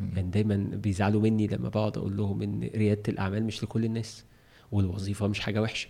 يعني 0.00 0.30
دايما 0.30 0.56
بيزعلوا 0.56 1.20
مني 1.20 1.46
لما 1.46 1.68
بقعد 1.68 1.98
أقول 1.98 2.16
لهم 2.16 2.42
إن 2.42 2.70
ريادة 2.74 3.02
الأعمال 3.08 3.44
مش 3.44 3.64
لكل 3.64 3.84
الناس 3.84 4.24
والوظيفة 4.72 5.26
مش 5.26 5.40
حاجة 5.40 5.62
وحشة. 5.62 5.88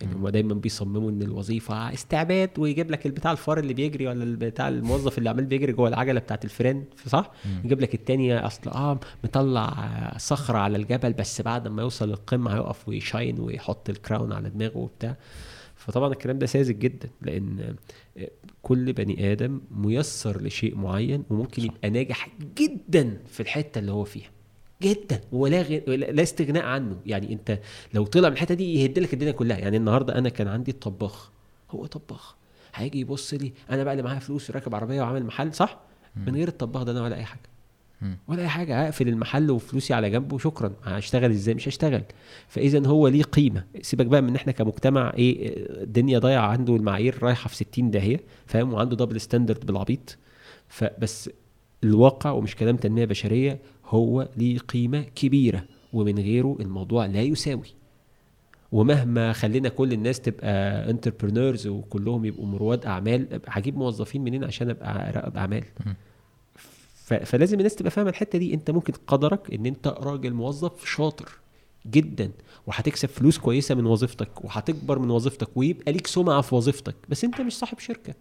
يعني 0.00 0.14
هم 0.14 0.28
دايما 0.28 0.54
بيصمموا 0.54 1.10
إن 1.10 1.22
الوظيفة 1.22 1.92
استعباد 1.94 2.50
ويجيب 2.58 2.90
لك 2.90 3.06
البتاع 3.06 3.32
الفار 3.32 3.58
اللي 3.58 3.74
بيجري 3.74 4.06
ولا 4.06 4.24
البتاع 4.24 4.68
الموظف 4.68 5.18
اللي 5.18 5.30
عمال 5.30 5.44
بيجري 5.44 5.72
جوه 5.72 5.88
العجلة 5.88 6.20
بتاعت 6.20 6.44
الفار 6.44 6.84
صح؟ 7.06 7.30
يجيب 7.64 7.80
لك 7.80 7.94
التاني 7.94 8.38
أصل 8.38 8.70
آه 8.70 9.00
مطلع 9.24 10.14
صخرة 10.18 10.58
على 10.58 10.76
الجبل 10.76 11.12
بس 11.12 11.40
بعد 11.40 11.68
ما 11.68 11.82
يوصل 11.82 12.08
للقمه 12.08 12.54
هيقف 12.54 12.88
و 12.88 12.95
يshine 12.95 13.40
ويحط 13.40 13.90
ال 13.90 13.97
crown 13.97 14.32
على 14.32 14.50
دماغه 14.50 14.78
وبتاع. 14.78 15.16
فطبعا 15.76 16.12
الكلام 16.12 16.38
ده 16.38 16.46
ساذج 16.46 16.78
جدا 16.78 17.08
لأن 17.22 17.76
كل 18.62 18.92
بني 18.92 19.32
آدم 19.32 19.60
ميسر 19.70 20.42
لشيء 20.42 20.76
معين 20.76 21.24
وممكن 21.30 21.64
يبقى 21.64 21.90
ناجح 21.90 22.28
جدا 22.58 23.18
في 23.26 23.40
الحتة 23.40 23.78
اللي 23.78 23.92
هو 23.92 24.04
فيها. 24.04 24.30
جدا. 24.82 25.20
ولا 25.32 25.62
غير 25.62 25.96
لا 25.96 26.22
استغناء 26.22 26.64
عنه. 26.64 26.96
يعني 27.06 27.32
أنت 27.32 27.58
لو 27.94 28.04
طلع 28.04 28.28
من 28.28 28.34
الحتة 28.34 28.54
دي 28.54 28.74
يهد 28.74 28.98
لك 28.98 29.12
الدنيا 29.14 29.32
كلها. 29.32 29.58
يعني 29.58 29.76
النهارده 29.76 30.18
أنا 30.18 30.28
كان 30.28 30.48
عندي 30.48 30.70
الطباخ 30.70 31.30
هو 31.70 31.86
طباخ. 31.86 32.34
هيجي 32.74 33.00
يبص 33.00 33.34
لي 33.34 33.52
أنا 33.70 33.84
بقى 33.84 33.92
اللي 33.92 34.02
معايا 34.02 34.18
فلوس 34.18 34.50
وراكب 34.50 34.74
عربية 34.74 35.02
وعامل 35.02 35.24
محل 35.26 35.54
صح؟ 35.54 35.80
من 36.16 36.34
غير 36.36 36.48
الطباخ 36.48 36.82
ده 36.82 36.92
أنا 36.92 37.02
ولا 37.02 37.16
أي 37.16 37.24
حاجة. 37.24 37.51
ولا 38.28 38.42
أي 38.42 38.48
حاجة 38.48 38.84
أقفل 38.84 39.08
المحل 39.08 39.50
وفلوسي 39.50 39.94
على 39.94 40.10
جنب 40.10 40.32
وشكرا. 40.32 40.72
هشتغل 40.84 41.30
إزاي؟ 41.30 41.54
مش 41.54 41.68
هشتغل. 41.68 42.02
فاذا 42.48 42.86
هو 42.86 43.08
ليه 43.08 43.22
قيمة. 43.22 43.64
سيبك 43.82 44.06
بقى 44.06 44.22
من 44.22 44.34
إحنا 44.36 44.52
كمجتمع 44.52 45.12
إيه 45.18 45.52
الدنيا 45.82 46.18
ضايعة 46.18 46.46
عنده 46.46 46.76
المعايير 46.76 47.18
رايحة 47.22 47.48
في 47.48 47.56
60 47.56 47.90
داهيه 47.90 48.20
فاهم؟ 48.46 48.72
وعنده 48.72 48.96
double 48.96 49.20
standard 49.20 49.66
بالعبيط. 49.66 50.18
فبس 50.68 51.30
الواقع 51.84 52.30
ومش 52.30 52.56
كلام 52.56 52.76
تنمية 52.76 53.04
بشرية 53.04 53.58
هو 53.86 54.28
ليه 54.36 54.58
قيمة 54.58 55.00
كبيرة. 55.14 55.64
ومن 55.92 56.18
غيره 56.18 56.56
الموضوع 56.60 57.06
لا 57.06 57.22
يساوي. 57.22 57.74
ومهما 58.72 59.32
خلينا 59.32 59.68
كل 59.68 59.92
الناس 59.92 60.20
تبقى 60.20 60.50
entrepreneurs 60.90 61.66
وكلهم 61.66 62.24
يبقوا 62.24 62.58
رواد 62.58 62.86
أعمال 62.86 63.40
هجيب 63.48 63.76
موظفين 63.76 64.24
منين 64.24 64.44
عشان 64.44 64.70
أبقى 64.70 65.12
رائد 65.12 65.36
أعمال؟ 65.36 65.64
فلازم 67.18 67.58
الناس 67.58 67.74
تبقى 67.74 67.90
فاهمة 67.90 68.10
الحتة 68.10 68.38
دي. 68.38 68.54
انت 68.54 68.70
ممكن 68.70 68.92
قدرك 69.06 69.54
ان 69.54 69.66
انت 69.66 69.88
راجل 69.88 70.32
موظف 70.32 70.84
شاطر 70.84 71.28
جدا 71.86 72.30
وهتكسب 72.66 73.08
فلوس 73.08 73.38
كويسة 73.38 73.74
من 73.74 73.86
وظيفتك 73.86 74.44
وهتكبر 74.44 74.98
من 74.98 75.10
وظيفتك 75.10 75.48
ويبقى 75.56 75.92
ليك 75.92 76.06
سمعة 76.06 76.40
في 76.40 76.54
وظيفتك 76.54 76.94
بس 77.08 77.24
انت 77.24 77.40
مش 77.40 77.58
صاحب 77.58 77.78
شركة. 77.78 78.14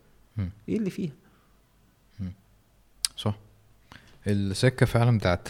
إيه 0.69 0.77
اللي 0.77 0.89
فيها؟ 0.89 1.11
صح. 3.17 3.37
السكة 4.27 4.85
فعلا 4.85 5.17
بتاعت 5.17 5.47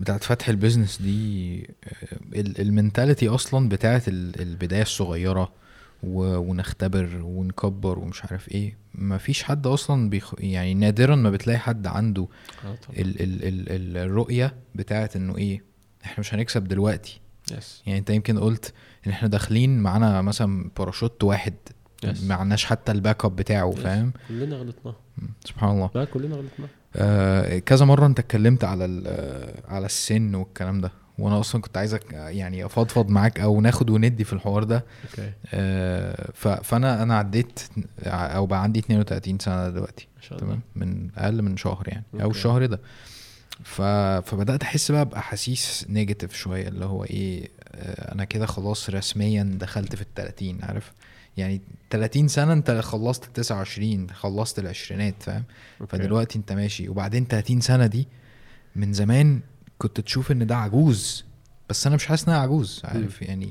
بتاعت 0.00 0.24
فتح 0.24 0.48
ال 0.48 0.54
business 0.54 1.02
دي 1.02 1.70
ال 2.34 2.43
mentality 2.43 3.28
أصلا 3.28 3.68
بتاعت 3.68 4.08
البداية 4.08 4.82
الصغيرة 4.82 5.52
ونختبر 6.02 7.20
ونكبر 7.22 7.98
ومش 7.98 8.24
عارف 8.24 8.48
إيه. 8.48 8.78
ما 8.94 9.18
فيش 9.18 9.42
حد 9.42 9.66
أصلا 9.66 10.10
بيخ... 10.10 10.34
يعني 10.38 10.74
نادرا 10.74 11.16
ما 11.16 11.30
بتلاقي 11.30 11.58
حد 11.58 11.86
عنده 11.86 12.28
آه 12.64 12.76
ال... 12.98 13.22
ال... 13.22 13.44
ال... 13.68 13.96
الرؤية 13.96 14.54
بتاعت 14.74 15.16
انه 15.16 15.36
إيه 15.36 15.62
إحنا 16.04 16.20
مش 16.20 16.34
هنكسب 16.34 16.64
دلوقتي. 16.64 17.20
Yes. 17.50 17.64
يعني 17.86 17.98
انت 17.98 18.10
يمكن 18.10 18.38
قلت 18.38 18.72
ان 19.06 19.10
إحنا 19.10 19.28
داخلين 19.28 19.78
معانا 19.78 20.22
مثلا 20.22 20.70
باراشوت 20.78 21.24
واحد. 21.24 21.54
Yes. 22.06 22.22
معناش 22.22 22.64
حتى 22.64 22.92
ال 22.92 23.24
backup 23.24 23.36
بتاعه 23.36 23.72
yes. 23.72 23.78
فاهم؟ 23.78 24.12
كلنا 24.28 24.56
غلطنا 24.56 24.94
سبحان 25.44 25.70
الله. 25.70 25.90
لا 25.94 26.04
كلنا 26.04 26.36
غلطنا 26.36 26.66
آه 26.96 27.58
كذا 27.58 27.86
مرة 27.86 28.06
انت 28.06 28.18
اتكلمت 28.18 28.64
على 28.64 28.84
على 29.68 29.86
السن 29.86 30.34
والكلام 30.34 30.80
ده. 30.80 30.92
وأنا 31.22 31.40
أصلا 31.40 31.60
كنت 31.60 31.76
عايزك 31.76 32.12
يعني 32.12 32.64
افضفض 32.66 33.08
معاك 33.10 33.40
أو 33.40 33.60
ناخد 33.60 33.90
وندي 33.90 34.24
في 34.24 34.32
الحوار 34.32 34.64
ده. 34.64 34.84
okay. 35.10 35.32
آه 35.54 36.30
فانا 36.62 37.02
أنا 37.02 37.18
عديت 37.18 37.60
أو 38.06 38.46
بقى 38.46 38.62
عندي 38.62 38.78
32 38.80 39.38
سنة 39.38 39.68
دلوقتي. 39.68 40.06
ما 40.16 40.22
شاء 40.22 40.42
الله. 40.42 40.58
من 40.76 41.08
أقل 41.16 41.42
من 41.42 41.56
شهر 41.56 41.84
يعني 41.88 42.04
أوكي. 42.14 42.24
أو 42.24 42.30
الشهر 42.30 42.66
ده. 42.66 42.80
ف... 43.64 43.82
فبدأت 44.30 44.62
أحس 44.62 44.90
بقى 44.92 45.04
بأحاسيس 45.04 45.86
negative 45.88 46.34
شوية 46.34 46.68
اللي 46.68 46.84
هو 46.84 47.04
إيه 47.04 47.48
آه 47.74 48.12
أنا 48.14 48.24
كده 48.24 48.46
خلاص 48.46 48.90
رسميا 48.90 49.56
دخلت 49.60 49.94
في 49.96 50.02
ال 50.02 50.14
30 50.14 50.58
عارف؟ 50.62 50.92
يعني 51.36 51.60
30 51.90 52.28
سنة 52.28 52.52
أنت 52.52 52.70
خلصت 52.70 53.24
ال 53.24 53.32
29 53.32 54.10
خلصت 54.10 54.58
العشرينات 54.58 55.14
فاهم؟ 55.22 55.44
فدلوقتي 55.88 56.38
أنت 56.38 56.52
ماشي. 56.52 56.88
وبعدين 56.88 57.26
30 57.26 57.60
سنة 57.60 57.86
دي 57.86 58.08
من 58.76 58.92
زمان 58.92 59.40
كنت 59.82 60.00
تشوف 60.00 60.32
إن 60.32 60.46
ده 60.46 60.56
عجوز 60.56 61.24
بس 61.70 61.86
أنا 61.86 61.96
مش 61.96 62.06
حاسس 62.06 62.28
ان 62.28 62.34
أنا 62.34 62.42
عجوز 62.42 62.80
عارف؟ 62.84 63.22
م. 63.22 63.26
يعني 63.26 63.50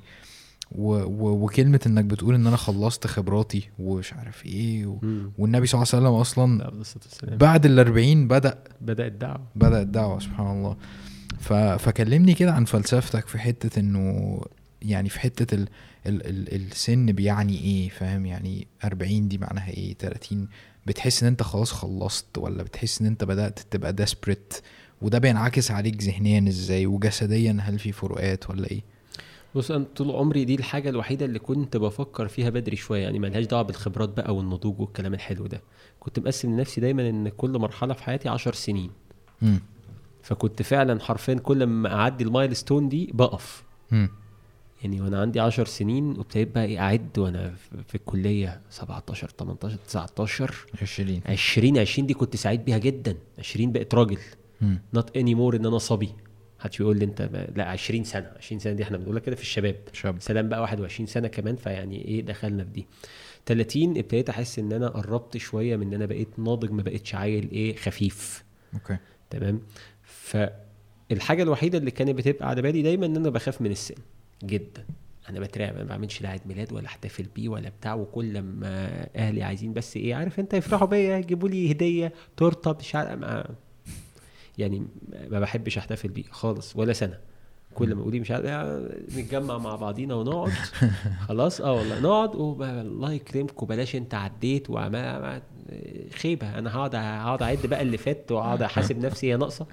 و 0.71 0.91
و 0.93 1.43
وكلمة 1.45 1.79
إنك 1.87 2.05
بتقول 2.05 2.35
إن 2.35 2.47
أنا 2.47 2.57
خلصت 2.57 3.07
خبراتي 3.07 3.69
ومش 3.79 4.13
عارف 4.13 4.45
إيه 4.45 4.85
و 4.85 4.97
والنبي 5.37 5.67
صلى 5.67 5.83
الله 5.83 5.93
عليه 5.93 6.09
وسلم 6.09 6.19
أصلا 6.21 6.71
بعد 7.37 7.65
ال 7.65 7.79
40 7.79 8.27
بدأ 8.27 8.63
بدأ 8.81 9.07
الدعوة. 9.07 9.41
بدأ 9.55 9.81
الدعوة 9.81 10.19
سبحان 10.19 10.51
الله. 10.51 10.77
ف 11.39 11.53
فكلمني 11.53 12.33
كده 12.33 12.53
عن 12.53 12.65
فلسفتك 12.65 13.27
في 13.27 13.39
حتة 13.39 13.79
إنه 13.79 14.41
يعني 14.81 15.09
في 15.09 15.19
حتة 15.19 15.55
ال 15.55 15.67
ال 16.05 16.27
ال 16.27 16.55
السن 16.71 17.05
بيعني 17.05 17.57
إيه 17.59 17.89
فاهم؟ 17.89 18.25
يعني 18.25 18.67
40 18.83 19.27
دي 19.27 19.37
معناها 19.37 19.69
إيه؟ 19.69 19.93
30 19.93 20.47
بتحس 20.87 21.23
إن 21.23 21.27
أنت 21.27 21.43
خلاص 21.43 21.71
خلصت 21.71 22.37
ولا 22.37 22.63
بتحس 22.63 23.01
إن 23.01 23.07
أنت 23.07 23.23
بدأت 23.23 23.59
تبقى 23.71 23.93
ديسبريت 23.93 24.53
وده 25.01 25.17
بينعكس 25.19 25.71
عليك 25.71 26.03
ذهنيا 26.03 26.49
إزاي 26.49 26.85
وجسديا؟ 26.85 27.57
هل 27.61 27.79
في 27.79 27.91
فروقات 27.91 28.49
ولا 28.49 28.71
إيه؟ 28.71 28.81
بص 29.55 29.71
أنا 29.71 29.85
طول 29.95 30.11
عمري 30.11 30.45
دي 30.45 30.55
الحاجة 30.55 30.89
الوحيدة 30.89 31.25
اللي 31.25 31.39
كنت 31.39 31.77
بفكر 31.77 32.27
فيها 32.27 32.49
بدري 32.49 32.75
شوية 32.75 33.03
يعني 33.03 33.19
ملهاش 33.19 33.45
دعوة 33.45 33.61
بالخبرات 33.63 34.09
بقى 34.09 34.35
والنضوج 34.35 34.79
والكلام 34.79 35.13
الحلو 35.13 35.47
ده. 35.47 35.61
كنت 35.99 36.19
مقسم 36.19 36.53
لنفسي 36.53 36.81
دايما 36.81 37.09
إن 37.09 37.29
كل 37.29 37.57
مرحلة 37.59 37.93
في 37.93 38.03
حياتي 38.03 38.29
عشر 38.29 38.53
سنين. 38.53 38.91
م. 39.41 39.57
فكنت 40.23 40.61
فعلا 40.61 40.99
حرفيا 40.99 41.33
كل 41.33 41.63
ما 41.63 41.93
أعدي 41.93 42.23
المايل 42.23 42.55
ستون 42.55 42.89
دي 42.89 43.09
بقف. 43.13 43.63
م. 43.91 44.07
يعني 44.83 45.01
وأنا 45.01 45.21
عندي 45.21 45.39
10 45.39 45.65
سنين 45.65 46.03
وابتديت 46.17 46.55
بقى 46.55 46.65
إيه 46.65 46.79
أعد 46.79 47.19
وأنا 47.19 47.53
في 47.87 47.95
الكلية 47.95 48.61
17 48.69 49.29
18 49.39 49.75
19 49.87 50.55
20 50.81 51.21
20 51.25 51.77
20 51.77 52.07
دي 52.07 52.13
كنت 52.13 52.35
سعيد 52.35 52.65
بيها 52.65 52.77
جدا. 52.77 53.15
20 53.39 53.71
بقيت 53.71 53.95
راجل. 53.95 54.17
not 54.93 55.17
anymore 55.17 55.55
إن 55.55 55.65
أنا 55.65 55.77
صبي. 55.77 56.09
محدش 56.59 56.77
بيقول 56.77 56.97
لي 56.99 57.05
أنت 57.05 57.29
لا 57.55 57.65
20 57.65 58.03
سنة. 58.03 58.31
20 58.37 58.59
سنة 58.59 58.73
دي 58.73 58.83
إحنا 58.83 58.97
بنقولها 58.97 59.19
كده 59.19 59.35
في 59.35 59.41
الشباب. 59.41 59.75
شاب. 59.93 60.15
سلام 60.19 60.49
بقى 60.49 60.61
21 60.61 61.07
سنة 61.07 61.27
كمان 61.27 61.55
فيعني 61.55 62.05
إيه 62.05 62.21
دخلنا 62.21 62.63
في 62.63 62.69
دي. 62.69 62.87
30 63.45 63.97
ابتديت 63.97 64.29
أحس 64.29 64.59
إن 64.59 64.73
أنا 64.73 64.87
قربت 64.87 65.37
شوية 65.37 65.75
من 65.75 65.87
إن 65.87 65.93
أنا 65.93 66.05
بقيت 66.05 66.39
ناضج 66.39 66.71
ما 66.71 66.81
بقتش 66.83 67.15
عيل 67.15 67.49
إيه 67.51 67.75
خفيف. 67.75 68.43
أوكي. 68.73 68.97
تمام؟ 69.29 69.61
فالحاجة 70.03 71.43
الوحيدة 71.43 71.77
اللي 71.77 71.91
كانت 71.91 72.15
بتبقى 72.15 72.49
على 72.49 72.61
بالي 72.61 72.81
دايما 72.81 73.05
إن 73.05 73.15
أنا 73.15 73.29
بخاف 73.29 73.61
من 73.61 73.71
السن. 73.71 73.95
جدا. 74.43 74.85
أنا 75.29 75.39
بترعب 75.39 75.75
ما 75.77 75.83
بعملش 75.83 76.21
لا 76.21 76.29
عيد 76.29 76.41
ميلاد 76.45 76.73
ولا 76.73 76.85
أحتفل 76.85 77.23
بيه 77.35 77.49
ولا 77.49 77.69
بتاع 77.69 77.93
وكل 77.95 78.33
لما 78.33 78.87
أهلي 79.15 79.43
عايزين 79.43 79.73
بس 79.73 79.97
إيه 79.97 80.15
عارف 80.15 80.39
أنت 80.39 80.53
يفرحوا 80.53 80.87
بيا 80.87 81.17
يجيبوا 81.17 81.49
لي 81.49 81.71
هدية 81.71 82.13
تورتة 82.37 82.75
مش 82.79 82.95
عارف 82.95 83.19
يعني 84.57 84.87
ما 85.29 85.39
بحبش 85.39 85.77
أحتفل 85.77 86.09
بيه 86.09 86.23
خالص 86.31 86.75
ولا 86.75 86.93
سنة. 86.93 87.17
كل 87.75 87.95
ما 87.95 88.01
أقول 88.01 88.19
مش 88.19 88.31
عارف 88.31 88.45
نتجمع 89.17 89.57
مع 89.57 89.75
بعضينا 89.75 90.15
ونقعد. 90.15 90.51
خلاص 91.27 91.61
آه 91.61 91.73
والله 91.73 91.99
نقعد 91.99 92.35
الله 92.61 93.11
يكرمكم 93.13 93.65
بلاش 93.65 93.95
أنت 93.95 94.13
عديت 94.13 94.69
وما 94.69 95.41
خيبة. 96.13 96.59
أنا 96.59 96.75
هقعد 96.75 96.95
هقعد 96.95 97.41
أعد 97.41 97.65
بقى 97.65 97.81
اللي 97.81 97.97
فات 97.97 98.31
وأقعد 98.31 98.61
أحاسب 98.61 98.97
نفسي 98.97 99.31
هي 99.31 99.37
ناقصة. 99.37 99.65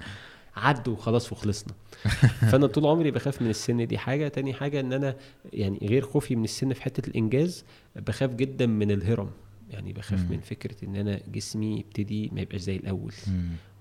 عدوا 0.55 0.93
وخلاص 0.93 1.31
وخلصنا. 1.31 1.73
فأنا 2.51 2.67
طول 2.67 2.85
عمري 2.85 3.11
بخاف 3.11 3.41
من 3.41 3.49
السن 3.49 3.87
دي 3.87 3.97
حاجة. 3.97 4.27
تاني 4.27 4.53
حاجة 4.53 4.79
إن 4.79 4.93
أنا 4.93 5.15
يعني 5.53 5.79
غير 5.81 6.05
خوفي 6.05 6.35
من 6.35 6.43
السن 6.43 6.73
في 6.73 6.83
حتة 6.83 7.09
الإنجاز 7.09 7.65
بخاف 7.95 8.33
جدا 8.35 8.65
من 8.65 8.91
الهرم. 8.91 9.29
يعني 9.69 9.93
بخاف 9.93 10.19
مم. 10.23 10.31
من 10.31 10.39
فكرة 10.39 10.85
إن 10.85 10.95
أنا 10.95 11.19
جسمي 11.31 11.79
يبتدي 11.79 12.29
ما 12.33 12.41
يبقاش 12.41 12.61
زي 12.61 12.75
الأول 12.75 13.13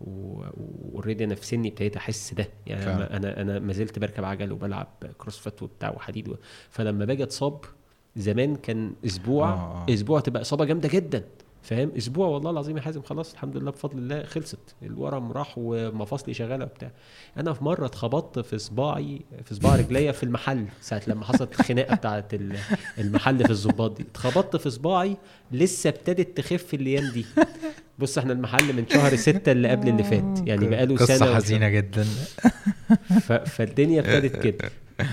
و 0.01 0.16
already 0.16 1.25
أنا 1.25 1.35
في 1.35 1.47
سني 1.47 1.69
ابتديت 1.69 1.97
أحس 1.97 2.35
ده 2.35 2.49
يعني 2.67 2.83
فعلا. 2.83 3.17
أنا 3.17 3.43
أنا 3.43 3.59
ما 3.59 3.73
زلت 3.73 3.99
بركب 3.99 4.25
عجل 4.25 4.53
وبلعب 4.53 4.89
CrossFit 5.19 5.63
وبتاع 5.63 5.91
وحديد 5.91 6.29
و... 6.29 6.35
فلما 6.71 7.05
باجي 7.05 7.23
أتصاب 7.23 7.65
زمان 8.17 8.57
كان 8.57 8.93
أسبوع 9.07 9.49
آه. 9.49 9.85
آه. 9.89 9.95
أسبوع 9.95 10.21
تبقى 10.21 10.43
إصابة 10.43 10.65
جامدة 10.65 10.89
جدا 10.89 11.25
فاهم؟ 11.69 11.93
أسبوع 11.99 12.27
والله 12.27 12.51
العظيم 12.51 12.77
يا 12.77 12.83
حازم 12.83 13.03
خلاص 13.03 13.33
الحمد 13.33 13.57
لله 13.57 13.71
بفضل 13.71 13.99
الله 13.99 14.23
خلصت. 14.23 14.59
الورم 14.83 15.33
راح 15.33 15.55
ومفاصلي 15.57 16.35
شغالة 16.35 16.65
وبتاع. 16.65 16.91
أنا 17.37 17.53
في 17.53 17.65
مرة 17.65 17.87
اتخبطت 17.87 18.39
في 18.39 18.59
صباعي 18.59 19.21
في 19.45 19.55
صباع 19.55 19.77
رجليا 19.77 20.13
في 20.13 20.23
المحل 20.23 20.67
ساعة 20.81 21.03
لما 21.07 21.25
حصلت 21.25 21.61
الخناقة 21.61 21.95
بتاعه 21.95 22.29
المحل 22.99 23.45
في 23.45 23.51
الظباط 23.51 23.97
دي. 23.97 24.03
اتخبطت 24.03 24.57
في 24.57 24.71
صباعي 24.71 25.17
لسه 25.53 25.91
ابتدت 25.91 26.37
تخف 26.37 26.75
الأيام 26.75 27.13
دي. 27.13 27.27
بص 27.99 28.19
إحنا 28.19 28.33
المحل 28.33 28.73
من 28.73 28.85
شهر 28.89 29.17
ستة 29.17 29.53
اللي 29.53 29.69
قبل 29.69 29.89
اللي 29.89 30.03
فات. 30.03 30.49
يعني 30.49 30.69
بقاله 30.69 30.97
سنة 30.97 31.17
قصه 31.17 31.35
حزينة 31.35 31.69
جدا. 31.69 32.07
فالدنيا 33.47 34.01
ابتدت 34.01 34.37
كده. 34.37 34.71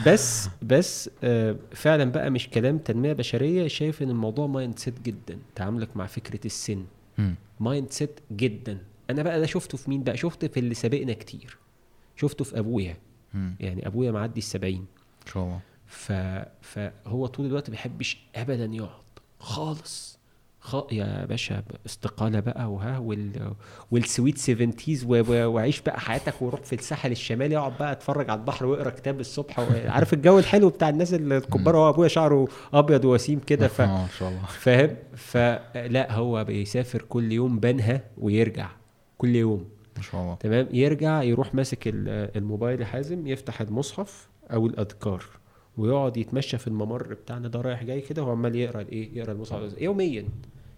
بس 0.07 0.49
بس 0.61 1.09
آه، 1.23 1.55
فعلا 1.71 2.11
بقى 2.11 2.29
مش 2.29 2.49
كلام 2.49 2.77
تنمية 2.77 3.13
بشرية. 3.13 3.67
شايف 3.67 4.03
إن 4.03 4.09
الموضوع 4.09 4.47
mindset 4.47 5.01
جدا. 5.01 5.39
تعاملك 5.55 5.97
مع 5.97 6.05
فكرة 6.05 6.39
السن. 6.45 6.85
mindset 7.59 8.19
جدا. 8.31 8.77
أنا 9.09 9.23
بقى 9.23 9.39
ده 9.39 9.45
شفته 9.45 9.77
في 9.77 9.89
مين 9.89 10.03
بقى؟ 10.03 10.17
شفته 10.17 10.47
في 10.47 10.59
اللي 10.59 10.73
سابقنا 10.73 11.13
كتير. 11.13 11.57
شفته 12.15 12.45
في 12.45 12.59
أبويا. 12.59 12.97
يعني 13.59 13.87
أبويا 13.87 14.11
معدي 14.11 14.37
السبعين. 14.39 14.85
شاء 15.33 15.43
الله. 15.43 15.59
فهو 16.61 17.25
طول 17.25 17.45
الوقت 17.45 17.69
بيحبش 17.69 18.17
ابدا 18.35 18.65
يقعد. 18.65 19.03
خالص. 19.39 20.14
خ... 20.65 20.83
يا 20.91 21.25
باشا 21.25 21.63
استقالة 21.85 22.39
بقى 22.39 22.71
وها 22.71 22.97
وال... 22.97 23.53
وال 23.91 24.05
sweet 24.05 24.37
seventies 24.37 25.05
و... 25.09 25.23
وعيش 25.29 25.81
بقى 25.81 25.99
حياتك 25.99 26.41
وروح 26.41 26.61
في 26.61 26.75
الساحل 26.75 27.11
الشمالي 27.11 27.57
اقعد 27.57 27.77
بقى 27.79 27.91
اتفرج 27.91 28.29
على 28.29 28.39
البحر 28.39 28.65
واقرا 28.65 28.89
كتاب 28.89 29.19
الصبح 29.19 29.59
و... 29.59 29.63
عارف 29.85 30.13
الجو 30.13 30.39
الحلو 30.39 30.69
بتاع 30.69 30.89
الناس 30.89 31.13
الكبار 31.13 31.77
هو 31.77 31.89
أبويا 31.89 32.07
شعره 32.07 32.47
أبيض 32.73 33.05
وسيم 33.05 33.39
كده 33.39 33.67
ف... 33.67 33.81
ما 34.05 34.07
شاء 34.17 34.29
الله. 34.29 34.45
فاهم؟ 34.45 34.95
فلا 35.15 36.11
هو 36.13 36.43
بيسافر 36.43 37.01
كل 37.01 37.31
يوم 37.31 37.59
بنها 37.59 38.01
ويرجع 38.17 38.69
كل 39.17 39.35
يوم. 39.35 39.65
ما 39.97 40.01
شاء 40.01 40.21
الله. 40.21 40.35
تمام؟ 40.35 40.67
يرجع 40.73 41.23
يروح 41.23 41.55
ماسك 41.55 41.83
الموبايل 41.87 42.85
حازم 42.85 43.27
يفتح 43.27 43.61
المصحف 43.61 44.27
أو 44.53 44.67
الأذكار 44.67 45.23
ويقعد 45.77 46.17
يتمشى 46.17 46.57
في 46.57 46.67
الممر 46.67 47.13
بتاعنا 47.13 47.47
ده 47.47 47.61
رايح 47.61 47.83
جاي 47.83 48.01
كده 48.01 48.23
وهو 48.23 48.31
عمال 48.31 48.55
يقرا 48.55 48.81
الايه 48.81 49.17
يقرأ 49.17 49.31
المصحف. 49.31 49.81
يوميا. 49.81 50.25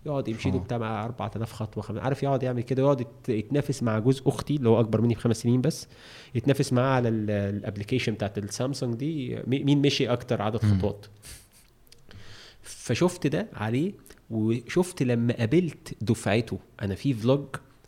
يقعد 0.07 0.27
يمشي 0.27 0.51
له 0.51 0.59
بتاع 0.59 1.05
4000 1.05 1.53
خطوة 1.53 1.83
خم... 1.83 1.99
عارف 1.99 2.23
يقعد 2.23 2.43
يعمل 2.43 2.61
كده 2.61 2.83
يقعد 2.83 3.07
يتنافس 3.29 3.83
مع 3.83 3.99
جوز 3.99 4.21
أختي 4.25 4.55
اللي 4.55 4.69
هو 4.69 4.79
أكبر 4.79 5.01
مني 5.01 5.13
بخمس 5.13 5.41
سنين 5.41 5.61
بس 5.61 5.87
يتنافس 6.35 6.73
معاه 6.73 6.95
على 6.95 7.09
ال 7.09 7.18
application 7.18 8.13
بتاعت 8.13 8.37
السامسونج 8.37 8.95
دي 8.95 9.39
مين 9.47 9.81
مشي 9.81 10.07
أكتر 10.07 10.41
عدد 10.41 10.59
خطوات. 10.77 11.05
فشفت 12.61 13.27
ده 13.27 13.47
عليه 13.53 13.93
وشفت 14.29 15.03
لما 15.03 15.33
قابلت 15.33 15.95
دفعته. 16.01 16.59
أنا 16.81 16.95
في 16.95 17.13
vlog 17.13 17.45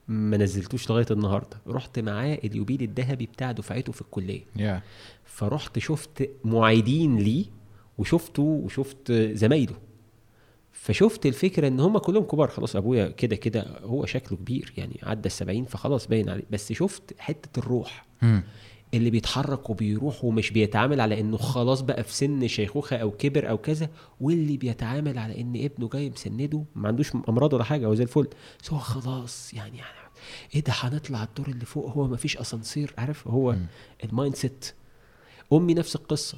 ما 0.07 0.37
نزلتوش 0.37 0.89
لغاية 0.89 1.05
النهارده. 1.11 1.57
رحت 1.67 1.99
معاه 1.99 2.39
اليوبيل 2.43 2.81
الذهبي 2.81 3.25
بتاع 3.25 3.51
دفعته 3.51 3.91
في 3.91 4.01
الكلية. 4.01 4.41
yeah. 4.57 4.79
فرحت 5.25 5.79
شفت 5.79 6.29
معيدين 6.43 7.17
ليه 7.17 7.45
وشفته 7.97 8.43
وشفت 8.43 9.11
زمايله. 9.11 9.75
فشفت 10.71 11.25
الفكرة 11.25 11.67
إن 11.67 11.79
هم 11.79 11.97
كلهم 11.97 12.23
كبار. 12.23 12.47
خلاص 12.47 12.75
أبويا 12.75 13.07
كده 13.07 13.35
كده 13.35 13.79
هو 13.83 14.05
شكله 14.05 14.37
كبير 14.37 14.73
يعني 14.77 14.99
عدى 15.03 15.25
السبعين 15.27 15.65
فخلاص 15.65 16.07
باين 16.07 16.29
عليه. 16.29 16.43
بس 16.51 16.73
شفت 16.73 17.13
حتة 17.19 17.59
الروح 17.59 18.05
م. 18.21 18.39
اللي 18.93 19.09
بيتحرك 19.09 19.69
وبيروح 19.69 20.25
ومش 20.25 20.51
بيتعامل 20.51 21.01
على 21.01 21.19
إنه 21.19 21.37
خلاص 21.37 21.81
بقى 21.81 22.03
في 22.03 22.13
سن 22.15 22.47
شيخوخة 22.47 22.97
أو 22.97 23.11
كبر 23.11 23.49
أو 23.49 23.57
كذا 23.57 23.89
واللي 24.21 24.57
بيتعامل 24.57 25.17
على 25.17 25.41
إن 25.41 25.55
ابنه 25.55 25.89
جاي 25.93 26.09
مسنده 26.09 26.63
ما 26.75 26.87
عندوش 26.87 27.11
أمراض 27.29 27.53
ولا 27.53 27.63
حاجة 27.63 27.85
هو 27.85 27.95
زي 27.95 28.03
الفل. 28.03 28.27
بس 28.63 28.73
هو 28.73 28.79
خلاص 28.79 29.53
يعني, 29.53 29.77
يعني 29.77 29.89
إيه 30.55 30.63
ده؟ 30.63 30.73
هنطلع 30.75 31.23
الدور 31.23 31.47
اللي 31.47 31.65
فوق. 31.65 31.89
هو 31.93 32.07
ما 32.07 32.17
فيش 32.17 32.37
أسانسير 32.37 32.93
عارف؟ 32.97 33.27
هو 33.27 33.55
ال 34.03 34.35
mindset. 34.35 34.73
أمي 35.53 35.73
نفس 35.73 35.95
القصة. 35.95 36.37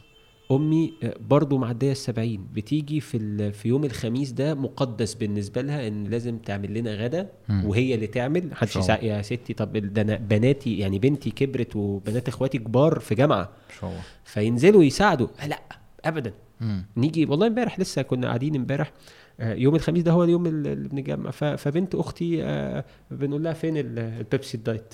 أمي 0.52 0.94
آه، 1.04 1.16
برضو 1.30 1.58
معدية 1.58 1.92
السبعين. 1.92 2.48
بتيجي 2.54 3.00
في 3.00 3.52
في 3.52 3.68
يوم 3.68 3.84
الخميس 3.84 4.32
ده 4.32 4.56
مقدس 4.56 5.14
بالنسبة 5.14 5.62
لها 5.62 5.88
إن 5.88 6.04
لازم 6.04 6.38
تعمل 6.38 6.74
لنا 6.74 6.96
غدا 6.96 7.30
وهي 7.50 7.96
اللي 7.96 8.08
تعمل. 8.08 8.48
محدش 8.48 8.76
يا 8.90 9.22
ستي 9.22 9.54
طب 9.54 9.78
ده 9.78 10.02
أنا 10.02 10.16
بناتي 10.16 10.78
يعني 10.78 11.00
بنتي 11.00 11.32
كبرت 11.32 11.76
وبنات 11.76 12.28
إخواتي 12.28 12.58
كبار 12.58 13.00
في 13.00 13.16
جامعة. 13.16 13.50
الله. 13.84 14.02
فينزلوا 14.24 14.84
يساعدوا. 14.84 15.28
لأ 15.48 15.62
ابدا. 16.06 16.34
مم. 16.62 16.86
نيجي 16.98 17.26
والله 17.26 17.48
امبارح 17.48 17.80
لسه 17.80 18.02
كنا 18.02 18.28
قاعدين 18.28 18.56
امبارح 18.56 18.92
آه، 19.40 19.54
يوم 19.54 19.76
الخميس 19.76 20.04
ده 20.04 20.12
هو 20.12 20.24
اليوم 20.24 20.46
اللي 20.46 20.76
بنتجمع 20.76 21.32
فبنت 21.32 21.96
أختي 21.96 22.44
آه، 22.44 22.86
بنقول 23.12 23.44
لها 23.44 23.54
فين 23.54 23.74
البيبسي 23.78 24.58
ال 24.58 24.64
diet؟ 24.64 24.94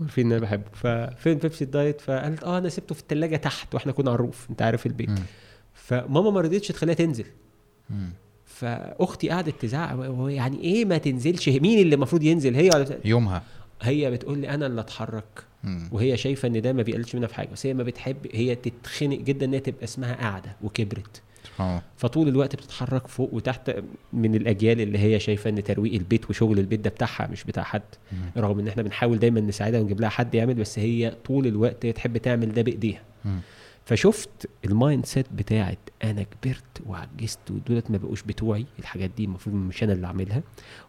عارفين 0.00 0.26
ان 0.26 0.32
أنا 0.32 0.40
بحبه. 0.40 0.64
ففين 0.72 1.34
بيبسي 1.38 1.64
ال 1.64 1.71
diet 1.71 2.00
فقالت 2.00 2.44
آه 2.44 2.58
أنا 2.58 2.68
سبته 2.68 2.94
في 2.94 3.00
الثلاجه 3.00 3.36
تحت 3.36 3.74
وإحنا 3.74 3.92
كنا 3.92 4.10
على 4.10 4.14
ال 4.14 4.20
roof 4.20 4.46
أنت 4.50 4.62
عارف 4.62 4.86
البيت. 4.86 5.10
فماما 5.74 6.30
ما 6.30 6.40
رضيتش 6.40 6.68
تخليها 6.68 6.94
تنزل. 6.94 7.24
فأختي 8.44 9.30
قعدت 9.30 9.62
تزعق 9.62 10.26
يعني 10.28 10.60
إيه 10.60 10.84
ما 10.84 10.98
تنزلش؟ 10.98 11.48
مين 11.48 11.78
اللي 11.78 11.94
المفروض 11.94 12.22
ينزل؟ 12.22 12.54
هي 12.54 12.70
ولا 12.74 12.98
يومنا. 13.04 13.42
هي 13.82 14.10
بتقول 14.10 14.38
لي 14.38 14.48
أنا 14.50 14.66
اللي 14.66 14.80
أتحرك. 14.80 15.44
وهي 15.92 16.16
شايفة 16.16 16.48
إن 16.48 16.62
ده 16.62 16.72
ما 16.72 16.82
بيقللش 16.82 17.14
منها 17.14 17.28
في 17.28 17.34
حاجة 17.34 17.48
بس 17.48 17.66
هي 17.66 17.74
ما 17.74 17.82
بتحب 17.82 18.16
هي 18.32 18.54
تتخنق 18.54 19.18
جدا 19.18 19.46
ان 19.46 19.54
هي 19.54 19.60
تبقى 19.60 19.84
اسمها 19.84 20.14
قاعدة 20.14 20.56
وكبرت. 20.62 21.22
آه. 21.60 21.82
فطول 21.96 22.28
الوقت 22.28 22.56
بتتحرك 22.56 23.06
فوق 23.06 23.34
وتحت 23.34 23.76
من 24.12 24.34
الأجيال 24.34 24.80
اللي 24.80 24.98
هي 24.98 25.20
شايفة 25.20 25.50
إن 25.50 25.64
ترويق 25.64 25.94
البيت 25.94 26.30
وشغل 26.30 26.58
البيت 26.58 26.80
ده 26.80 26.90
بتاعها 26.90 27.26
مش 27.32 27.44
بتاع 27.44 27.62
حد. 27.62 27.82
مم. 28.12 28.18
رغم 28.42 28.58
إن 28.58 28.68
إحنا 28.68 28.82
بنحاول 28.82 29.18
دايما 29.18 29.40
نساعدها 29.40 29.80
ونجيب 29.80 30.00
لها 30.00 30.08
حد 30.08 30.34
يعمل 30.34 30.54
بس 30.54 30.78
هي 30.78 31.14
طول 31.24 31.46
الوقت 31.46 31.86
هي 31.86 31.92
تحب 31.92 32.16
تعمل 32.18 32.52
ده 32.52 32.62
بإيديها. 32.62 33.02
فشفت 33.84 34.48
ال 34.64 35.06
mindset 35.06 35.26
بتاعت 35.32 35.78
أنا 36.04 36.22
كبرت 36.22 36.64
وعجزت 36.86 37.50
ودول 37.50 37.90
ما 37.90 37.96
بقوش 37.98 38.22
بتوعي 38.22 38.66
الحاجات 38.78 39.10
دي 39.16 39.24
المفروض 39.24 39.56
مش 39.56 39.82
أنا 39.82 39.92
اللي 39.92 40.06
أعملها. 40.06 40.42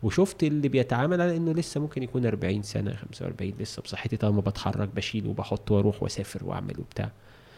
وشفت 0.03 0.43
اللي 0.43 0.67
بيتعامل 0.67 1.21
على 1.21 1.37
إنه 1.37 1.51
لسه 1.51 1.81
ممكن 1.81 2.03
يكون 2.03 2.25
40 2.25 2.61
سنة 2.61 2.93
45 2.95 3.53
لسه 3.59 3.81
بصحتي 3.81 4.17
طالما 4.17 4.41
بتحرك 4.41 4.89
بشيل 4.95 5.27
وبحط 5.27 5.71
وأروح 5.71 6.03
وأسافر 6.03 6.45
وأعمل 6.45 6.73
وبتاع. 6.79 7.11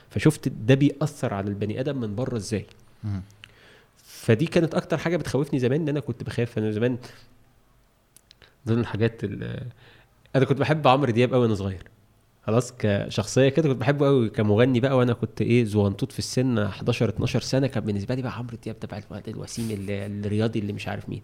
فشفت 0.10 0.48
ده 0.48 0.76
بيأثر 0.76 1.34
على 1.34 1.48
البني 1.50 1.80
آدم 1.80 1.98
من 2.02 2.16
بره 2.16 2.38
إزاي؟ 2.38 2.66
فدي 4.04 4.46
كانت 4.46 4.76
أكتر 4.76 4.98
حاجة 4.98 5.18
بتخوفني 5.18 5.60
زمان 5.60 5.82
إن 5.82 5.90
أنا 5.90 6.00
كنت 6.00 6.24
بخاف. 6.24 6.58
أنا 6.58 6.72
زمان 6.72 6.98
ضمن 8.68 8.80
الحاجات 8.80 9.24
أنا 10.36 10.46
كنت 10.46 10.60
بحب 10.60 10.88
عمرو 10.88 11.12
دياب 11.12 11.34
قوي 11.34 11.42
وأنا 11.42 11.56
صغير. 11.56 11.84
خلاص 12.44 12.74
كشخصية 12.80 13.50
كده 13.50 13.70
كنت 13.70 13.78
بحبه 13.78 14.06
قوي 14.06 14.30
كمغني 14.30 14.80
بقى 14.80 14.98
وأنا 14.98 15.14
كنت 15.14 15.42
إيه 15.42 15.64
زوانطوط 15.64 16.12
في 16.12 16.20
السن 16.20 16.60
11 16.60 17.10
12 17.10 17.42
سنة. 17.42 17.68
كان 17.68 17.84
بالنسبة 17.86 18.16
لي 18.16 18.22
بقى 18.22 18.38
عمرو 18.38 18.58
دياب 18.64 18.80
تبع 18.80 19.02
الوسيم 19.28 19.86
الرياضي 19.90 20.60
اللي 20.60 20.74
مش 20.74 20.88
عارف 20.88 21.10
مين. 21.10 21.22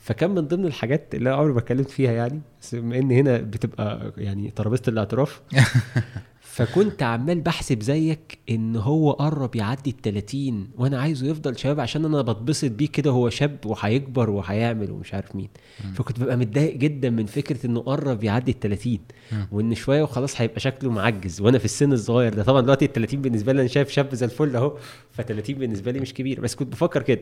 فكان 0.00 0.30
من 0.30 0.40
ضمن 0.40 0.66
الحاجات 0.66 1.14
اللي 1.14 1.28
أنا 1.30 1.38
عمري 1.38 1.52
ما 1.52 1.58
اتكلمت 1.58 1.90
فيها 1.90 2.12
يعني 2.12 2.40
بس 2.62 2.74
بما 2.74 2.98
إن 2.98 3.10
هنا 3.10 3.38
بتبقى 3.38 4.12
يعني 4.16 4.50
ترابيزة 4.50 4.82
الاعتراف. 4.88 5.40
فكنت 6.54 7.02
عمال 7.02 7.40
بحسب 7.40 7.82
زيك 7.82 8.38
إن 8.50 8.76
هو 8.76 9.12
قرب 9.12 9.56
يعدي 9.56 9.90
ال 9.90 10.02
30 10.02 10.68
وأنا 10.76 11.00
عايزه 11.00 11.26
يفضل 11.26 11.58
شباب 11.58 11.80
عشان 11.80 12.04
أنا 12.04 12.22
بتبسط 12.22 12.70
بيه 12.70 12.88
كده 12.88 13.10
هو 13.10 13.30
شاب 13.30 13.58
وهيكبر 13.66 14.30
وهيعمل 14.30 14.90
ومش 14.90 15.14
عارف 15.14 15.36
مين. 15.36 15.48
فكنت 15.94 16.20
ببقى 16.20 16.36
متضايق 16.36 16.76
جدا 16.76 17.10
من 17.10 17.26
فكرة 17.26 17.66
إنه 17.66 17.80
قرب 17.80 18.24
يعدي 18.24 18.50
ال 18.50 18.60
30 18.60 18.98
وإن 19.52 19.74
شوية 19.74 20.02
وخلاص 20.02 20.40
هيبقى 20.40 20.60
شكله 20.60 20.90
معجز 20.90 21.40
وأنا 21.40 21.58
في 21.58 21.64
السن 21.64 21.92
الصغير 21.92 22.34
ده. 22.34 22.42
طبعا 22.42 22.60
دلوقتي 22.60 22.84
ال 22.84 22.92
30 22.92 23.22
بالنسبة 23.22 23.52
لي 23.52 23.60
أنا 23.60 23.68
شايف 23.68 23.90
شاب 23.90 24.14
زي 24.14 24.26
الفل 24.26 24.56
أهو 24.56 24.76
ف 25.12 25.20
30 25.20 25.54
بالنسبة 25.56 25.90
لي 25.92 26.00
مش 26.00 26.14
كبير. 26.14 26.40
بس 26.40 26.54
كنت 26.54 26.72
بفكر 26.72 27.02
كده. 27.02 27.20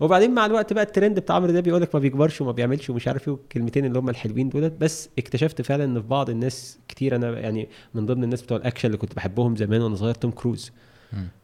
وبعدين 0.00 0.34
مع 0.34 0.46
الوقت 0.46 0.72
بقى 0.72 0.84
الترند 0.84 1.18
بتاع 1.18 1.36
عمرو 1.36 1.52
ده 1.52 1.60
بيقول 1.60 1.82
لك 1.82 1.94
ما 1.94 2.00
بيكبرش 2.00 2.40
وما 2.40 2.52
بيعملش 2.52 2.90
ومش 2.90 3.08
عارف 3.08 3.28
إيه 3.28 3.34
الكلمتين 3.34 3.84
اللي 3.84 3.98
هم 3.98 4.08
الحلوين 4.08 4.48
دولت 4.48 4.72
بس 4.80 5.08
اكتشفت 5.18 5.62
فعلا 5.62 5.84
إن 5.84 6.00
في 6.02 6.08
بعض 6.08 6.30
الناس 6.30 6.78
كتير 6.88 7.16
أنا 7.16 7.38
يعني 7.40 7.68
من 7.94 8.06
ضمن 8.06 8.24
الناس 8.24 8.42
بتوع 8.42 8.56
الأكشن 8.56 8.86
اللي 8.86 8.98
كنت 8.98 9.14
بحبهم 9.14 9.56
زمان 9.56 9.82
وأنا 9.82 9.94
صغير 9.96 10.14
توم 10.14 10.30
كروز. 10.30 10.72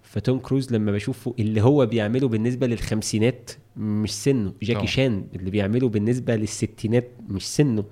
فتوم 0.03 0.39
كروز 0.39 0.73
لما 0.73 0.93
بشوفه 0.93 1.35
اللي 1.39 1.61
هو 1.61 1.87
بيعمله 1.87 2.29
بالنسبة 2.29 2.67
للخمسينات 2.67 3.51
مش 3.77 4.15
سنه 4.15 4.53
جاكي 4.63 4.87
شان 4.87 5.27
اللي 5.35 5.51
بيعمله 5.51 5.89
بالنسبة 5.89 6.37
للستينات 6.37 7.09
مش 7.29 7.47
سنه. 7.49 7.85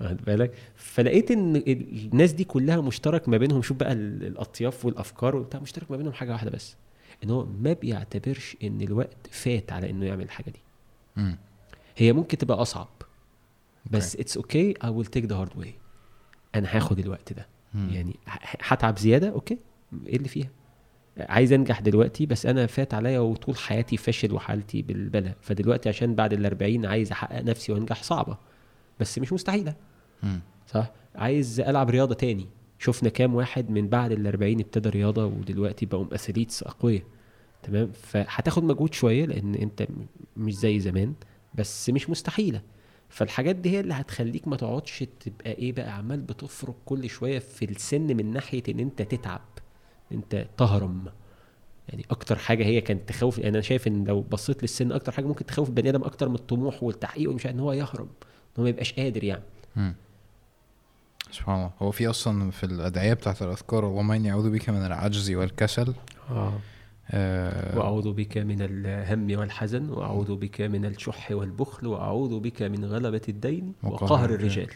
واخد 0.00 0.16
بالك؟ 0.26 0.52
فلقيت 0.76 1.30
إن 1.30 1.56
الناس 1.56 2.32
دي 2.32 2.44
كلها 2.44 2.80
مشترك 2.80 3.28
ما 3.28 3.36
بينهم 3.36 3.62
شوف 3.62 3.76
بقى 3.76 3.92
الأطياف 3.92 4.84
والأفكار 4.84 5.36
وبتاع 5.36 5.60
مشترك 5.60 5.90
ما 5.90 5.96
بينهم 5.96 6.12
حاجة 6.12 6.32
واحدة 6.32 6.50
بس. 6.50 6.76
ان 7.24 7.30
هو 7.30 7.46
ما 7.46 7.72
بيعتبرش 7.72 8.56
إن 8.62 8.80
الوقت 8.80 9.26
فات 9.30 9.72
على 9.72 9.90
إنه 9.90 10.06
يعمل 10.06 10.24
الحاجة 10.24 10.50
دي. 10.50 10.60
م. 11.16 11.34
هي 11.96 12.12
ممكن 12.12 12.38
تبقى 12.38 12.62
أصعب. 12.62 12.88
بس 13.90 14.16
it's 14.16 14.36
okay 14.36 14.74
I 14.84 14.88
will 14.88 15.06
take 15.06 15.24
the 15.24 15.36
hard 15.36 15.56
way 15.56 15.74
أنا 16.54 16.76
هاخد 16.76 16.98
الوقت 16.98 17.32
ده. 17.32 17.46
م. 17.74 17.88
يعني 17.88 18.16
هتعب 18.60 18.98
زيادة؟ 18.98 19.28
أوكي. 19.30 19.58
إيه 20.06 20.16
اللي 20.16 20.28
فيها؟ 20.28 20.48
عايز 21.18 21.52
أنجح 21.52 21.80
دلوقتي 21.80 22.26
بس 22.26 22.46
أنا 22.46 22.66
فات 22.66 22.94
عليا 22.94 23.18
وطول 23.18 23.56
حياتي 23.56 23.96
فاشل 23.96 24.32
وحالتي 24.32 24.82
بالبلا 24.82 25.34
فدلوقتي 25.40 25.88
عشان 25.88 26.14
بعد 26.14 26.32
الأربعين 26.32 26.86
عايز 26.86 27.12
أحقق 27.12 27.42
نفسي 27.42 27.72
وأنجح 27.72 28.02
صعبة. 28.02 28.38
بس 29.00 29.18
مش 29.18 29.32
مستحيلة. 29.32 29.74
م. 30.22 30.38
صح؟ 30.66 30.90
عايز 31.14 31.60
ألعب 31.60 31.90
رياضة 31.90 32.14
تاني. 32.14 32.46
شفنا 32.82 33.08
كام 33.08 33.34
واحد 33.34 33.70
من 33.70 33.88
بعد 33.88 34.12
ال 34.12 34.26
40 34.26 34.60
ابتدى 34.60 34.88
رياضة 34.88 35.24
ودلوقتي 35.26 35.86
بقوا 35.86 36.14
أثليتس 36.14 36.62
أقوياء 36.62 37.02
تمام؟ 37.62 37.92
فهتاخد 37.92 38.64
مجهود 38.64 38.94
شوية 38.94 39.24
لأن 39.26 39.54
أنت 39.54 39.86
مش 40.36 40.54
زي 40.54 40.80
زمان 40.80 41.14
بس 41.54 41.90
مش 41.90 42.10
مستحيلة. 42.10 42.62
فالحاجات 43.08 43.56
دي 43.56 43.70
هي 43.70 43.80
اللي 43.80 43.94
هتخليك 43.94 44.48
ما 44.48 44.56
تقعدش 44.56 45.04
تبقى 45.20 45.52
إيه 45.52 45.72
بقى 45.72 45.96
عمال 45.96 46.20
بتفرق 46.20 46.74
كل 46.84 47.10
شوية 47.10 47.38
في 47.38 47.64
السن 47.64 48.16
من 48.16 48.32
ناحية 48.32 48.62
إن 48.68 48.80
أنت 48.80 49.02
تتعب 49.02 49.40
أنت 50.12 50.46
تهرم. 50.56 51.04
يعني 51.88 52.04
أكتر 52.10 52.36
حاجة 52.36 52.64
هي 52.64 52.80
كانت 52.80 53.08
تخوف 53.08 53.38
يعني 53.38 53.50
أنا 53.50 53.60
شايف 53.60 53.86
إن 53.86 54.04
لو 54.04 54.20
بصيت 54.20 54.62
للسن 54.62 54.92
أكتر 54.92 55.12
حاجة 55.12 55.26
ممكن 55.26 55.46
تخوف 55.46 55.68
البني 55.68 55.90
آدم 55.90 56.04
أكتر 56.04 56.28
من 56.28 56.34
الطموح 56.34 56.82
والتحقيق 56.82 57.30
ومش 57.30 57.46
إن 57.46 57.60
هو 57.60 57.72
يهرب 57.72 58.08
إن 58.22 58.54
هو 58.58 58.62
ما 58.62 58.68
يبقاش 58.68 58.92
قادر 58.92 59.24
يعني. 59.24 59.42
سبحان 61.32 61.56
الله. 61.56 61.70
هو 61.82 61.90
في 61.90 62.10
أصلا 62.10 62.50
في 62.50 62.64
الأدعية 62.64 63.14
بتاعت 63.14 63.42
الأذكار 63.42 63.86
اللهم 63.86 64.12
إني 64.12 64.30
أعوذ 64.30 64.50
بك 64.50 64.70
من 64.70 64.86
العجز 64.86 65.30
والكسل. 65.30 65.94
آه. 66.30 66.52
آه. 67.10 67.78
وأعوذ 67.78 68.12
بك 68.12 68.38
من 68.38 68.56
الهم 68.60 69.38
والحزن 69.38 69.90
وأعوذ 69.90 70.36
بك 70.36 70.60
من 70.60 70.84
الشح 70.84 71.30
والبخل 71.32 71.86
وأعوذ 71.86 72.40
بك 72.40 72.62
من 72.62 72.84
غلبة 72.84 73.20
الدين 73.28 73.72
وقهر 73.82 74.30
الرجال. 74.30 74.68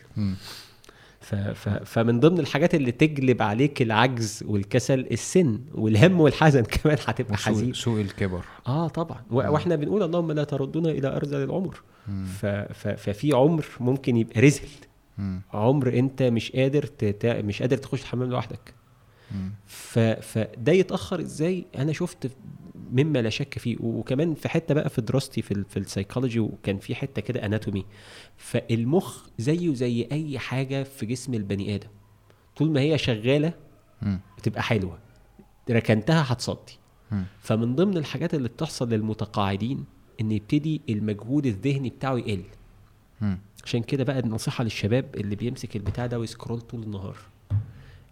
ف 1.21 1.35
ف 1.35 1.69
فمن 1.69 2.21
ضمن 2.21 2.39
الحاجات 2.39 2.75
اللي 2.75 2.93
تجلب 2.93 3.43
عليك 3.43 3.83
العجز 3.83 4.45
والكسل 4.47 5.01
السن 5.01 5.61
والهم 5.75 6.21
والحزن 6.21 6.63
كمان 6.75 6.97
هتبقى 7.07 7.37
حزين. 7.37 7.73
سوء 7.73 8.01
الكبر. 8.01 8.45
آه 8.67 8.89
طبعا. 8.89 9.23
وإحنا 9.31 9.77
بنقول 9.77 10.03
اللهم 10.03 10.33
لا 10.33 10.45
تردنا 10.45 10.91
إلى 10.91 11.17
أرذل 11.17 11.43
العمر. 11.43 11.81
ف 12.27 12.47
ف 12.47 12.89
ففي 12.89 13.33
عمر 13.33 13.67
ممكن 13.81 14.17
يبقى 14.17 14.41
رزل. 14.41 14.69
عمر 15.53 15.99
انت 15.99 16.23
مش 16.23 16.53
قادر 16.53 16.83
تتا... 16.83 17.43
مش 17.43 17.63
قادر 17.63 17.77
تخش 17.77 18.01
الحمام 18.03 18.31
لوحدك. 18.31 18.75
ف... 19.67 19.99
فده 19.99 20.73
يتأخر 20.73 21.21
إزاي؟ 21.21 21.67
أنا 21.77 21.93
شفت 21.93 22.31
مما 22.93 23.19
لا 23.23 23.31
شك 23.31 23.59
فيه. 23.59 23.77
وكمان 23.81 24.35
في 24.35 24.49
حتة 24.49 24.75
بقى 24.75 24.91
في 24.91 25.01
دراستي 25.01 25.43
في, 25.43 25.51
ال... 25.55 25.65
في 25.65 25.77
السايكولوجي 25.79 26.41
وكان 26.41 26.79
في 26.79 26.95
حتة 26.95 27.23
كده 27.23 27.47
anatomy 27.47 27.87
فالمخ 28.37 29.27
زيه 29.39 29.75
زي 29.75 30.09
أي 30.13 30.39
حاجة 30.39 30.83
في 30.83 31.07
جسم 31.07 31.35
البني 31.35 31.75
آدم. 31.75 31.89
طول 32.57 32.71
ما 32.71 32.81
هي 32.81 32.99
شغالة 32.99 33.53
بتبقى 34.39 34.63
حلوة. 34.63 34.99
ركنتها 35.71 36.25
هتصدي. 36.33 36.79
فمن 37.41 37.75
ضمن 37.75 37.97
الحاجات 37.97 38.35
اللي 38.35 38.49
بتحصل 38.49 38.89
للمتقاعدين 38.89 39.85
إن 40.21 40.33
يبتدي 40.33 40.81
المجهود 40.89 41.47
الذهني 41.47 41.91
بتاعه 41.91 42.17
يقل. 42.17 42.43
عشان 43.65 43.83
كده 43.83 44.05
بقى 44.05 44.19
النصيحة 44.19 44.65
للشباب 44.65 45.17
اللي 45.17 45.37
بيمسك 45.37 45.77
البتاع 45.77 46.07
ده 46.07 46.19
وي 46.19 46.29
scroll 46.29 46.61
طول 46.61 46.83
النهار. 46.83 47.17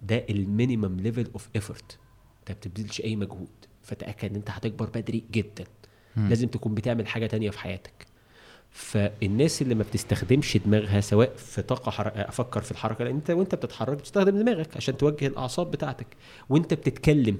ده 0.02 0.24
ال 0.30 0.39
minimum 0.39 1.00
level 1.00 1.26
of 1.32 1.48
effort 1.56 1.98
انت 2.40 2.48
ما 2.50 2.54
بتبذلش 2.54 3.00
أي 3.00 3.16
مجهود. 3.16 3.48
فتأكد 3.82 4.30
إن 4.30 4.36
أنت 4.36 4.50
هتكبر 4.50 4.86
بدري 4.94 5.24
جدا. 5.32 5.64
مم. 6.16 6.28
لازم 6.28 6.48
تكون 6.48 6.74
بتعمل 6.74 7.06
حاجة 7.06 7.26
تانية 7.26 7.50
في 7.50 7.58
حياتك. 7.58 8.06
فالناس 8.70 9.62
اللي 9.62 9.74
ما 9.74 9.82
بتستخدمش 9.82 10.56
دماغها 10.56 11.00
سواء 11.00 11.34
في 11.36 11.62
طاقة 11.62 11.90
حر... 11.90 12.12
أفكر 12.14 12.60
في 12.62 12.70
الحركة 12.70 13.04
لأن 13.04 13.14
أنت 13.14 13.30
وأنت 13.30 13.54
بتتحرك 13.54 13.98
بتستخدم 13.98 14.38
دماغك 14.38 14.76
عشان 14.76 14.96
توجه 14.96 15.26
الأعصاب 15.26 15.70
بتاعتك. 15.70 16.06
وأنت 16.48 16.74
بتتكلم. 16.74 17.38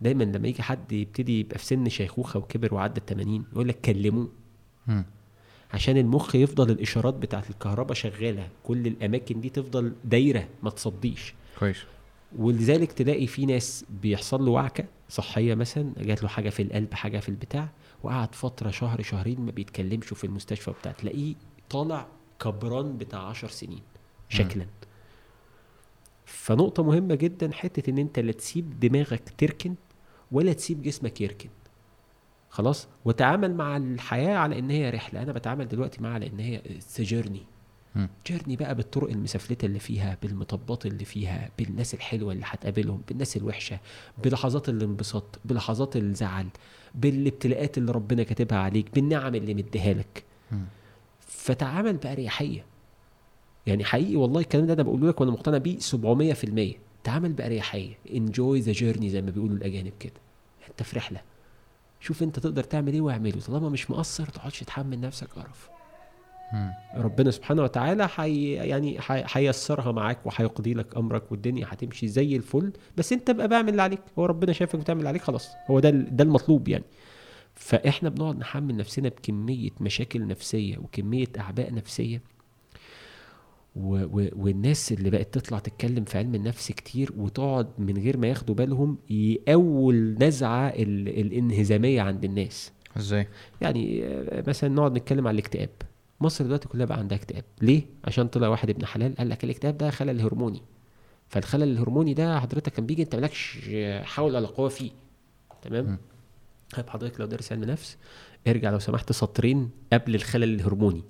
دايما 0.00 0.24
لما 0.24 0.48
يجي 0.48 0.62
حد 0.62 0.92
يبتدي 0.92 1.40
يبقى 1.40 1.58
في 1.58 1.64
سن 1.64 1.88
شيخوخة 1.88 2.38
وكبر 2.38 2.74
وعدى 2.74 3.00
ال 3.00 3.06
80 3.06 3.44
يقول 3.52 3.68
لك 3.68 3.80
كلموه. 3.80 4.28
عشان 5.74 5.96
المخ 5.96 6.34
يفضل 6.36 6.70
الإشارات 6.70 7.14
بتاعت 7.14 7.50
الكهرباء 7.50 7.94
شغالة. 7.94 8.48
كل 8.64 8.86
الأماكن 8.86 9.40
دي 9.40 9.48
تفضل 9.48 9.92
دايرة 10.04 10.48
ما 10.62 10.70
تصديش. 10.70 11.34
كويس. 11.58 11.76
ولذلك 12.38 12.92
تلاقي 12.92 13.26
في 13.26 13.46
ناس 13.46 13.84
بيحصل 14.02 14.44
له 14.44 14.50
وعكة 14.50 14.84
صحية 15.08 15.54
مثلا 15.54 15.92
جات 15.96 16.22
له 16.22 16.28
حاجة 16.28 16.50
في 16.50 16.62
القلب 16.62 16.94
حاجة 16.94 17.18
في 17.18 17.28
البتاع 17.28 17.68
وقعد 18.02 18.34
فترة 18.34 18.70
شهر 18.70 19.02
شهرين 19.02 19.40
ما 19.40 19.50
بيتكلمش 19.50 20.06
في 20.06 20.24
المستشفى 20.24 20.70
بتاع. 20.70 20.92
تلاقيه 20.92 21.34
طالع 21.70 22.06
كبران 22.40 22.98
بتاع 22.98 23.20
عشر 23.20 23.48
سنين 23.48 23.82
شكلا. 24.28 24.66
فنقطة 26.24 26.82
مهمة 26.82 27.14
جدا 27.14 27.52
حتة 27.52 27.90
إن 27.90 27.98
أنت 27.98 28.18
لا 28.18 28.32
تسيب 28.32 28.80
دماغك 28.80 29.22
تركن 29.38 29.74
ولا 30.32 30.52
تسيب 30.52 30.82
جسمك 30.82 31.20
يركن. 31.20 31.48
خلاص 32.50 32.88
وتعامل 33.04 33.54
مع 33.54 33.76
الحياة 33.76 34.36
على 34.36 34.58
إن 34.58 34.70
هي 34.70 34.90
رحلة. 34.90 35.22
أنا 35.22 35.32
بتعامل 35.32 35.68
دلوقتي 35.68 36.02
معاها 36.02 36.14
على 36.14 36.26
إن 36.26 36.38
هي 36.40 36.62
جيرني 36.98 37.42
جيرني 38.26 38.56
بقى 38.56 38.74
بالطرق 38.74 39.10
المسفلتة 39.10 39.66
اللي 39.66 39.78
فيها 39.78 40.16
بالمطبات 40.22 40.86
اللي 40.86 41.04
فيها 41.04 41.50
بالناس 41.58 41.94
الحلوة 41.94 42.32
اللي 42.32 42.44
هتقابلهم 42.46 43.02
بالناس 43.08 43.36
الوحشة 43.36 43.78
بلحظات 44.24 44.68
الانبساط 44.68 45.38
بلحظات 45.44 45.96
الزعل 45.96 46.46
بالابتلاءات 46.94 47.78
اللي 47.78 47.92
ربنا 47.92 48.22
كاتبها 48.22 48.58
عليك 48.58 48.94
بالنعم 48.94 49.34
اللي 49.34 49.54
مديها 49.54 49.92
لك. 49.94 50.24
فتعامل 51.20 51.96
باريحيه 51.96 52.64
يعني 53.66 53.84
حقيقي 53.84 54.16
والله 54.16 54.40
الكلام 54.40 54.66
ده 54.66 54.72
أنا 54.74 54.82
بقوله 54.82 55.08
لك 55.08 55.20
وأنا 55.20 55.30
مقتنع 55.32 55.58
بيه 55.58 55.78
700% 55.78 56.76
تعامل 57.04 57.32
باريحيه 57.32 57.94
انجوي 58.14 58.60
ذا 58.60 58.72
جيرني 58.72 59.10
زي 59.10 59.22
ما 59.22 59.30
بيقولوا 59.30 59.56
الأجانب 59.56 59.92
كده. 60.00 60.12
أنت 60.70 60.82
في 60.82 60.96
رحلة. 60.96 61.20
شوف 62.00 62.22
انت 62.22 62.38
تقدر 62.38 62.64
تعمل 62.64 62.92
إيه 62.92 63.00
واعمله. 63.00 63.40
طالما 63.40 63.68
مش 63.68 63.90
مقصر 63.90 64.26
تقعدش 64.26 64.60
تحمل 64.60 65.00
نفسك 65.00 65.28
قرف. 65.28 65.70
ربنا 66.94 67.30
سبحانه 67.30 67.62
وتعالى 67.62 68.08
حي 68.08 68.52
يعني 68.52 68.98
هيسرها 69.08 69.92
معاك 69.92 70.26
وهيقضي 70.26 70.74
لك 70.74 70.96
أمرك 70.96 71.32
والدنيا 71.32 71.66
هتمشي 71.68 72.08
زي 72.08 72.36
الفل. 72.36 72.72
بس 72.96 73.12
انت 73.12 73.30
بقى 73.30 73.48
بعمل 73.48 73.68
اللي 73.68 73.82
عليك. 73.82 74.00
هو 74.18 74.26
ربنا 74.26 74.52
شايفك 74.52 74.76
بتعمل 74.78 74.98
اللي 74.98 75.08
عليك 75.08 75.22
خلاص. 75.22 75.50
هو 75.70 75.80
ده 75.80 75.90
ده 75.90 76.24
المطلوب 76.24 76.68
يعني. 76.68 76.84
فاحنا 77.54 78.08
بنقعد 78.08 78.38
نحمل 78.38 78.76
نفسنا 78.76 79.08
بكمية 79.08 79.70
مشاكل 79.80 80.26
نفسية 80.26 80.78
وكمية 80.78 81.26
أعباء 81.38 81.74
نفسية. 81.74 82.22
و 83.76 83.96
و 83.96 84.28
والناس 84.36 84.92
اللي 84.92 85.10
بقت 85.10 85.34
تطلع 85.34 85.58
تتكلم 85.58 86.04
في 86.04 86.18
علم 86.18 86.34
النفس 86.34 86.72
كتير 86.72 87.12
وتقعد 87.16 87.68
من 87.78 87.98
غير 87.98 88.16
ما 88.16 88.26
ياخدوا 88.26 88.54
بالهم 88.54 88.98
يأول 89.10 90.16
نزعة 90.20 90.68
الانهزامية 90.68 92.02
عند 92.02 92.24
الناس. 92.24 92.72
إزاي؟ 92.96 93.28
يعني 93.60 94.04
مثلا 94.46 94.70
نقعد 94.70 94.96
نتكلم 94.98 95.28
عن 95.28 95.34
الاكتئاب. 95.34 95.70
مصر 96.20 96.44
دلوقتي 96.44 96.68
كلها 96.68 96.86
بقى 96.86 96.98
عندها 96.98 97.18
اكتئاب. 97.18 97.44
ليه؟ 97.62 97.82
عشان 98.04 98.28
طلع 98.28 98.48
واحد 98.48 98.70
ابن 98.70 98.86
حلال 98.86 99.14
قال 99.16 99.28
لك 99.28 99.44
الاكتئاب 99.44 99.78
ده 99.78 99.90
خلل 99.90 100.20
هرموني. 100.20 100.62
فالخلل 101.28 101.62
الهرموني 101.62 102.14
ده 102.14 102.40
حضرتك 102.40 102.72
كان 102.72 102.86
بيجي 102.86 103.02
انت 103.02 103.16
مالكش 103.16 103.70
حول 104.02 104.34
ولا 104.34 104.46
قوة 104.46 104.68
فيه. 104.68 104.90
تمام؟ 105.62 105.98
طيب 106.76 106.88
حضرتك 106.90 107.20
لو 107.20 107.26
دارس 107.26 107.52
علم 107.52 107.64
نفس 107.64 107.96
ارجع 108.48 108.70
لو 108.70 108.78
سمحت 108.78 109.12
سطرين 109.12 109.70
قبل 109.92 110.14
الخلل 110.14 110.54
الهرموني. 110.54 111.02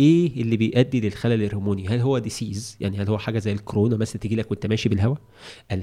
إيه 0.00 0.42
اللي 0.42 0.56
بيؤدي 0.56 1.00
للخلل 1.00 1.42
الهرموني؟ 1.42 1.88
هل 1.88 2.00
هو 2.00 2.18
disease 2.18 2.76
يعني 2.80 2.98
هل 2.98 3.08
هو 3.08 3.18
حاجة 3.18 3.38
زي 3.38 3.52
الكورونا 3.52 3.96
مثلا 3.96 4.20
تيجي 4.20 4.36
لك 4.36 4.50
وانت 4.50 4.66
ماشي 4.66 4.88
بالهواء 4.88 5.18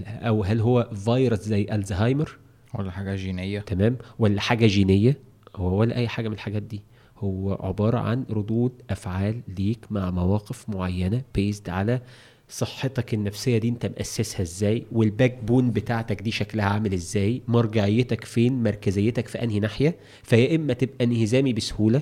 أو 0.07 0.43
هل 0.43 0.59
هو 0.59 0.89
فيروس 1.05 1.39
زي 1.39 1.67
الزهايمر؟ 1.71 2.37
ولا 2.73 2.91
حاجة 2.91 3.15
جينية. 3.15 3.59
تمام. 3.59 3.97
ولا 4.19 4.41
حاجة 4.41 4.67
جينية؟ 4.67 5.17
هو 5.55 5.79
ولا 5.79 5.95
أي 5.95 6.07
حاجة 6.07 6.27
من 6.27 6.33
الحاجات 6.33 6.63
دي. 6.63 6.81
هو 7.17 7.53
عبارة 7.53 7.97
عن 7.97 8.25
ردود 8.29 8.71
أفعال 8.89 9.41
ليك 9.59 9.79
مع 9.91 10.11
مواقف 10.11 10.69
معينة 10.69 11.21
based 11.35 11.69
على 11.69 12.01
صحتك 12.49 13.13
النفسية 13.13 13.57
دي 13.57 13.69
انت 13.69 13.85
مأسسها 13.85 14.41
إزاي 14.41 14.85
والباك 14.91 15.43
بون 15.43 15.71
بتاعتك 15.71 16.21
دي 16.21 16.31
شكلها 16.31 16.65
عامل 16.65 16.93
إزاي 16.93 17.41
مرجعيتك 17.47 18.23
فين 18.23 18.63
مركزيتك 18.63 19.27
في 19.27 19.43
أنهي 19.43 19.59
ناحية 19.59 19.95
فيا 20.23 20.55
إما 20.55 20.73
تبقى 20.73 21.05
انهزامي 21.05 21.53
بسهولة 21.53 22.01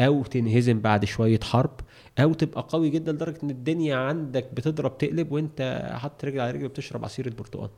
أو 0.00 0.22
تنهزم 0.22 0.80
بعد 0.80 1.04
شوية 1.04 1.40
حرب 1.40 1.80
أو 2.18 2.32
تبقى 2.32 2.66
قوي 2.68 2.90
جدا 2.90 3.12
لدرجة 3.12 3.38
إن 3.42 3.50
الدنيا 3.50 3.96
عندك 3.96 4.48
بتضرب 4.54 4.98
تقلب 4.98 5.32
وأنت 5.32 5.90
حاطط 5.94 6.24
رجل 6.24 6.40
على 6.40 6.50
رجل 6.50 6.68
بتشرب 6.68 7.04
عصير 7.04 7.26
البرتقال. 7.26 7.70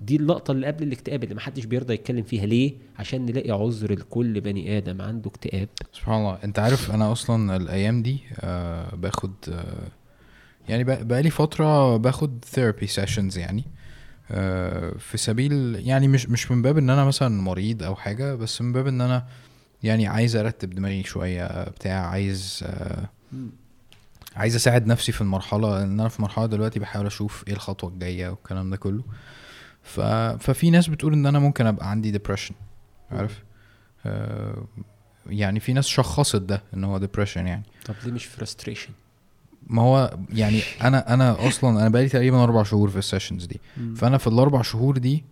دي 0.00 0.16
اللقطة 0.16 0.52
اللي 0.52 0.66
قبل 0.66 0.82
الاكتئاب 0.82 1.24
اللي 1.24 1.34
محدش 1.34 1.64
بيرضى 1.64 1.94
يتكلم 1.94 2.22
فيها. 2.22 2.46
ليه؟ 2.46 2.74
عشان 2.98 3.26
نلاقي 3.26 3.50
عذر 3.50 3.92
لكل 3.92 4.40
بني 4.40 4.78
آدم 4.78 5.02
عنده 5.02 5.30
اكتئاب. 5.30 5.68
سبحان 5.92 6.20
الله. 6.20 6.38
أنت 6.44 6.58
عارف 6.58 6.90
أنا 6.94 7.12
أصلا 7.12 7.56
الأيام 7.56 8.02
دي 8.02 8.20
آه 8.40 8.94
باخد 8.94 9.32
آه 9.48 9.88
يعني 10.68 10.84
بقالي 10.84 11.30
فترة 11.30 11.96
باخد 11.96 12.44
therapy 12.44 12.86
sessions 12.86 13.38
يعني. 13.38 13.64
آه 14.30 14.90
في 14.98 15.18
سبيل 15.18 15.76
يعني 15.86 16.08
مش 16.08 16.28
مش 16.28 16.50
من 16.50 16.62
باب 16.62 16.78
إن 16.78 16.90
أنا 16.90 17.04
مثلا 17.04 17.42
مريض 17.42 17.82
أو 17.82 17.94
حاجة 17.96 18.34
بس 18.34 18.62
من 18.62 18.72
باب 18.72 18.86
إن 18.86 19.00
أنا 19.00 19.26
يعني 19.82 20.06
عايز 20.06 20.36
أرتب 20.36 20.70
دماغي 20.70 21.02
شوية 21.02 21.64
بتاع 21.64 22.06
عايز 22.06 22.60
آه 22.66 23.08
عايز 24.36 24.54
أساعد 24.54 24.86
نفسي 24.86 25.12
في 25.12 25.20
المرحلة 25.20 25.78
لأن 25.78 26.00
أنا 26.00 26.08
في 26.08 26.22
مرحلة 26.22 26.46
دلوقتي 26.46 26.78
بحاول 26.78 27.06
أشوف 27.06 27.44
إيه 27.48 27.52
الخطوة 27.54 27.90
الجاية 27.90 28.28
والكلام 28.28 28.70
ده 28.70 28.76
كله. 28.76 29.02
ف... 29.82 30.00
ففي 30.40 30.70
ناس 30.70 30.86
بتقول 30.88 31.12
إن 31.12 31.26
أنا 31.26 31.38
ممكن 31.38 31.66
أبقى 31.66 31.90
عندي 31.90 32.10
depression 32.10 32.54
عارف؟ 33.10 33.42
آه 34.06 34.64
يعني 35.26 35.60
في 35.60 35.72
ناس 35.72 35.86
شخصت 35.86 36.36
ده 36.42 36.62
إن 36.74 36.84
هو 36.84 36.98
depression 36.98 37.46
يعني. 37.46 37.62
طب 37.86 37.94
ليه 38.04 38.12
مش 38.12 38.24
frustration 38.24 38.90
ما 39.66 39.82
هو 39.82 40.18
يعني 40.32 40.60
أنا 40.82 41.14
أنا 41.14 41.48
أصلا 41.48 41.80
أنا 41.80 41.88
بقالي 41.88 42.08
تقريبا 42.08 42.42
أربع 42.42 42.62
شهور 42.62 42.90
في 42.90 42.98
ال 42.98 43.03
sessions 43.03 43.44
دي. 43.46 43.60
فأنا 43.96 44.18
في 44.18 44.26
الأربع 44.26 44.62
شهور 44.62 44.98
دي 44.98 45.24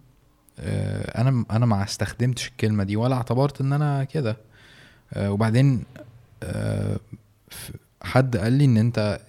أنا 0.60 1.44
أنا 1.50 1.66
ما 1.66 1.84
استخدمتش 1.84 2.48
الكلمة 2.48 2.84
دي 2.84 2.96
ولا 2.96 3.14
اعتبرت 3.16 3.60
إن 3.60 3.72
أنا 3.72 4.04
كده. 4.04 4.36
آه 5.14 5.30
وبعدين 5.32 5.84
آه 6.42 6.98
حد 8.02 8.36
قال 8.36 8.52
لي 8.52 8.64
إن 8.64 8.76
أنت 8.76 9.20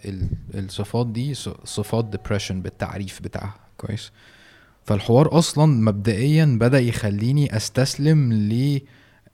الصفات 0.56 1.08
دي 1.08 1.34
صفات 1.64 2.06
depression 2.06 2.62
بالتعريف 2.62 3.22
بتاعها. 3.22 3.56
كويس؟ 3.78 4.12
فالحوار 4.86 5.38
أصلا 5.38 5.66
مبدئيا 5.66 6.46
بدأ 6.62 6.80
يخليني 6.80 7.56
أستسلم 7.58 8.34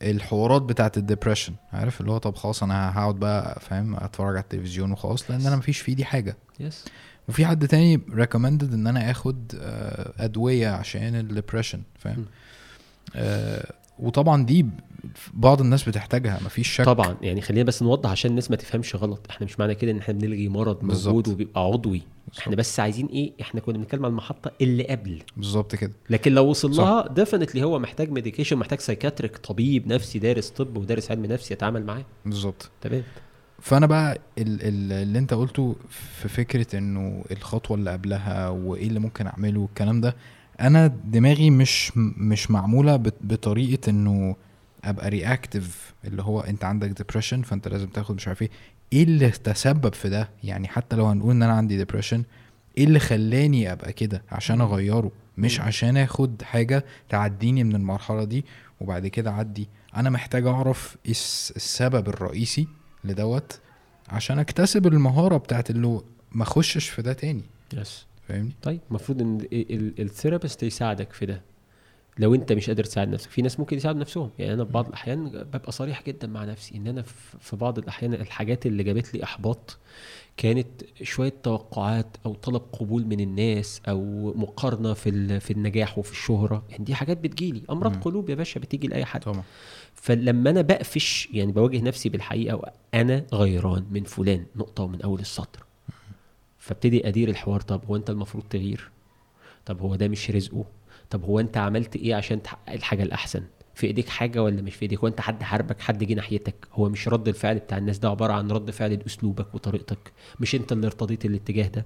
للحوارات 0.02 0.62
بتاعه 0.62 0.92
ال 0.98 1.03
depression 1.03 1.54
عارف؟ 1.74 2.02
اللي 2.02 2.12
هو 2.12 2.18
طب 2.18 2.36
خلاص 2.36 2.64
أنا 2.64 2.90
هقعد 3.00 3.16
بقى 3.16 3.60
فاهم 3.60 3.96
أتفرج 3.96 4.36
على 4.36 4.44
التلفزيون 4.44 4.92
وخلاص 4.92 5.32
لأن 5.32 5.46
أنا 5.48 5.56
مفيش 5.56 5.80
في 5.80 5.90
ايدي 5.90 6.06
حاجة. 6.06 6.38
yes 6.60 6.86
وفي 7.30 7.46
حد 7.46 7.68
تاني 7.68 8.02
recommended 8.14 8.74
إن 8.74 8.88
أنا 8.88 9.12
آخد 9.12 9.52
آه، 9.60 10.14
أدوية 10.18 10.68
عشان 10.68 11.16
ال 11.16 11.22
depression 11.22 11.82
فاهم؟ 12.00 12.26
آه 13.16 13.74
وطبعا 14.00 14.46
دي 14.46 14.66
بعض 15.34 15.62
الناس 15.62 15.90
بتحتاجها 15.90 16.40
مفيش 16.46 16.68
شك. 16.68 16.86
طبعا 16.86 17.18
يعني 17.22 17.42
خلينا 17.42 17.64
بس 17.64 17.84
نوضح 17.84 18.10
عشان 18.10 18.32
الناس 18.32 18.52
ما 18.52 18.58
تفهمش 18.58 18.96
غلط. 18.96 19.28
إحنا 19.30 19.46
مش 19.46 19.60
معنى 19.60 19.76
كده 19.76 19.92
إن 19.92 19.98
إحنا 19.98 20.14
بنلغي 20.14 20.50
مرض 20.50 20.84
موجود 20.84 21.28
وبيبقى 21.28 21.62
عضوي. 21.62 22.02
بالزبط. 22.28 22.40
إحنا 22.40 22.56
بس 22.56 22.80
عايزين 22.80 23.06
إيه؟ 23.06 23.32
إحنا 23.42 23.62
كنا 23.62 23.78
بنتكلم 23.78 24.06
عن 24.06 24.12
المحطة 24.12 24.52
اللي 24.62 24.84
قبل. 24.88 25.22
بالظبط 25.38 25.76
كده. 25.76 25.92
لكن 26.10 26.32
لو 26.34 26.46
وصل 26.46 26.72
لها 26.72 27.08
definitely 27.08 27.64
هو 27.64 27.80
محتاج 27.80 28.12
medication 28.12 28.58
محتاج 28.58 28.80
psychiatric 28.80 29.38
طبيب 29.38 29.88
نفسي 29.88 30.20
دارس 30.20 30.50
طب 30.50 30.78
ودارس 30.78 31.12
علم 31.12 31.26
نفس 31.26 31.52
يتعامل 31.52 31.86
معاه. 31.86 32.06
بالظبط. 32.26 32.70
تمام؟ 32.82 33.04
فانا 33.62 33.86
بقى 33.86 34.18
اللي 34.38 35.20
انت 35.20 35.34
قلته 35.34 35.76
في 35.90 36.28
فكرة 36.28 36.78
انه 36.78 37.24
الخطوة 37.32 37.78
اللي 37.78 37.92
قبلها 37.92 38.50
وايه 38.50 38.88
اللي 38.88 39.00
ممكن 39.00 39.28
اعمله 39.28 39.60
والكلام 39.60 40.02
ده 40.02 40.16
أنا 40.62 40.88
دماغي 40.88 41.50
مش 41.50 41.92
مش 42.18 42.52
معمولة 42.52 42.96
بطريقة 43.22 43.90
انه 43.90 44.36
ابقى 44.84 45.10
reactive 45.10 45.94
اللي 46.06 46.22
هو 46.24 46.40
انت 46.42 46.64
عندك 46.64 46.90
depression 46.90 47.42
فانت 47.42 47.68
لازم 47.68 47.88
تاخد 47.88 48.16
مش 48.16 48.28
عارف 48.28 48.42
إيه. 48.42 48.50
إيه 48.94 49.04
اللي 49.04 49.30
تسبب 49.30 49.94
في 49.94 50.10
ده؟ 50.10 50.30
يعني 50.44 50.68
حتى 50.68 50.96
لو 50.96 51.06
هنقول 51.06 51.32
ان 51.32 51.44
أنا 51.44 51.54
عندي 51.54 51.78
depression 51.78 52.24
إيه 52.78 52.84
اللي 52.84 53.00
خلاني 53.00 53.72
ابقى 53.72 53.94
كده؟ 53.94 54.22
عشان 54.32 54.62
اغيره 54.62 55.12
مش 55.38 55.60
عشان 55.62 55.98
اخد 55.98 56.42
حاجة 56.42 56.86
تعديني 57.10 57.64
من 57.64 57.76
المرحلة 57.76 58.24
دي 58.24 58.46
وبعد 58.82 59.08
كده 59.08 59.32
اعدي. 59.32 59.70
أنا 59.96 60.10
محتاج 60.10 60.48
اعرف 60.48 60.98
إيه 61.06 61.12
السبب 61.12 62.10
الرئيسي 62.10 62.68
لدوت 63.06 63.60
عشان 64.10 64.40
اكتسب 64.40 64.88
المهارة 64.88 65.38
بتاعت 65.38 65.70
اللي 65.70 66.02
ما 66.32 66.44
اخشش 66.44 66.90
في 66.90 67.02
ده 67.02 67.14
تاني. 67.14 67.44
yes 67.74 68.06
فاهمني؟ 68.28 68.52
طيب 68.62 68.80
المفروض 68.90 69.22
ان 69.22 69.48
ال 70.00 70.06
therapist 70.06 70.64
يساعدك 70.64 71.14
في 71.14 71.26
ده. 71.26 71.42
لو 72.20 72.36
انت 72.36 72.52
مش 72.52 72.68
قادر 72.68 72.84
تساعد 72.84 73.08
نفسك. 73.08 73.30
في 73.30 73.42
ناس 73.42 73.60
ممكن 73.60 73.78
يساعدوا 73.78 74.02
نفسهم. 74.02 74.30
يعني 74.40 74.54
أنا 74.54 74.66
في 74.66 74.72
بعض 74.72 74.88
الأحيان 74.88 75.30
ببقى 75.30 75.72
صريح 75.72 76.04
جدا 76.08 76.28
مع 76.28 76.46
نفسي. 76.46 76.76
إن 76.76 76.88
أنا 76.88 77.02
في 77.40 77.56
بعض 77.56 77.78
الأحيان 77.80 78.14
الحاجات 78.14 78.66
اللي 78.66 78.84
جابت 78.84 79.14
لي 79.14 79.24
إحباط 79.24 79.78
كانت 80.38 80.68
شوية 81.04 81.34
توقعات 81.44 82.18
أو 82.26 82.34
طلب 82.34 82.62
قبول 82.74 83.06
من 83.06 83.20
الناس 83.20 83.82
أو 83.88 84.34
مقارنة 84.36 84.94
في 84.94 85.40
في 85.40 85.52
النجاح 85.52 85.98
وفي 85.98 86.12
الشهرة. 86.12 86.64
يعني 86.70 86.84
دي 86.84 86.96
حاجات 86.96 87.18
بتجيلي. 87.18 87.62
أمراض 87.70 88.04
قلوب 88.04 88.30
يا 88.30 88.36
باشا 88.36 88.60
بتيجي 88.60 88.88
لأي 88.88 89.06
حد. 89.06 89.22
طبعا. 89.24 89.44
فلما 89.96 90.50
أنا 90.50 90.62
بقفش 90.62 91.30
يعني 91.34 91.52
بواجه 91.52 91.82
نفسي 91.82 92.10
بالحقيقة 92.10 92.72
أنا 92.94 93.26
غيران 93.34 93.86
من 93.92 94.04
فلان 94.04 94.46
نقطة 94.56 94.84
ومن 94.84 95.02
أول 95.02 95.20
السطر. 95.20 95.66
فابتدي 96.60 97.08
أدير 97.08 97.30
الحوار 97.30 97.62
طب 97.62 97.86
هو 97.86 97.96
أنت 97.96 98.10
المفروض 98.10 98.44
تغير؟ 98.50 98.90
طب 99.66 99.82
هو 99.82 99.96
ده 99.96 100.08
مش 100.08 100.32
رزقه؟ 100.32 100.66
طب 101.10 101.24
هو 101.24 101.40
أنت 101.40 101.58
عملت 101.58 101.96
إيه 101.96 102.16
عشان 102.16 102.44
تحقق 102.44 102.74
الحاجة 102.74 103.04
الأحسن؟ 103.04 103.44
في 103.76 103.88
إيديك 103.88 104.10
حاجة 104.10 104.44
ولا 104.44 104.62
مش 104.62 104.76
في 104.76 104.82
إيديك؟ 104.82 105.04
وانت 105.04 105.22
حد 105.22 105.44
حاربك 105.44 105.82
حد 105.82 106.04
جه 106.04 106.14
ناحيتك؟ 106.14 106.56
هو 106.74 106.90
مش 106.90 107.08
رد 107.08 107.28
الفعل 107.28 107.60
بتاع 107.60 107.78
الناس 107.78 108.00
ده 108.00 108.10
عبارة 108.10 108.34
عن 108.34 108.52
رد 108.52 108.72
فعل 108.72 108.94
لاسلوبك 108.94 109.56
وطريقتك؟ 109.56 110.12
مش 110.40 110.56
أنت 110.56 110.72
اللي 110.72 110.88
ارتضيت 110.88 111.26
الاتجاه 111.26 111.68
ده؟ 111.68 111.86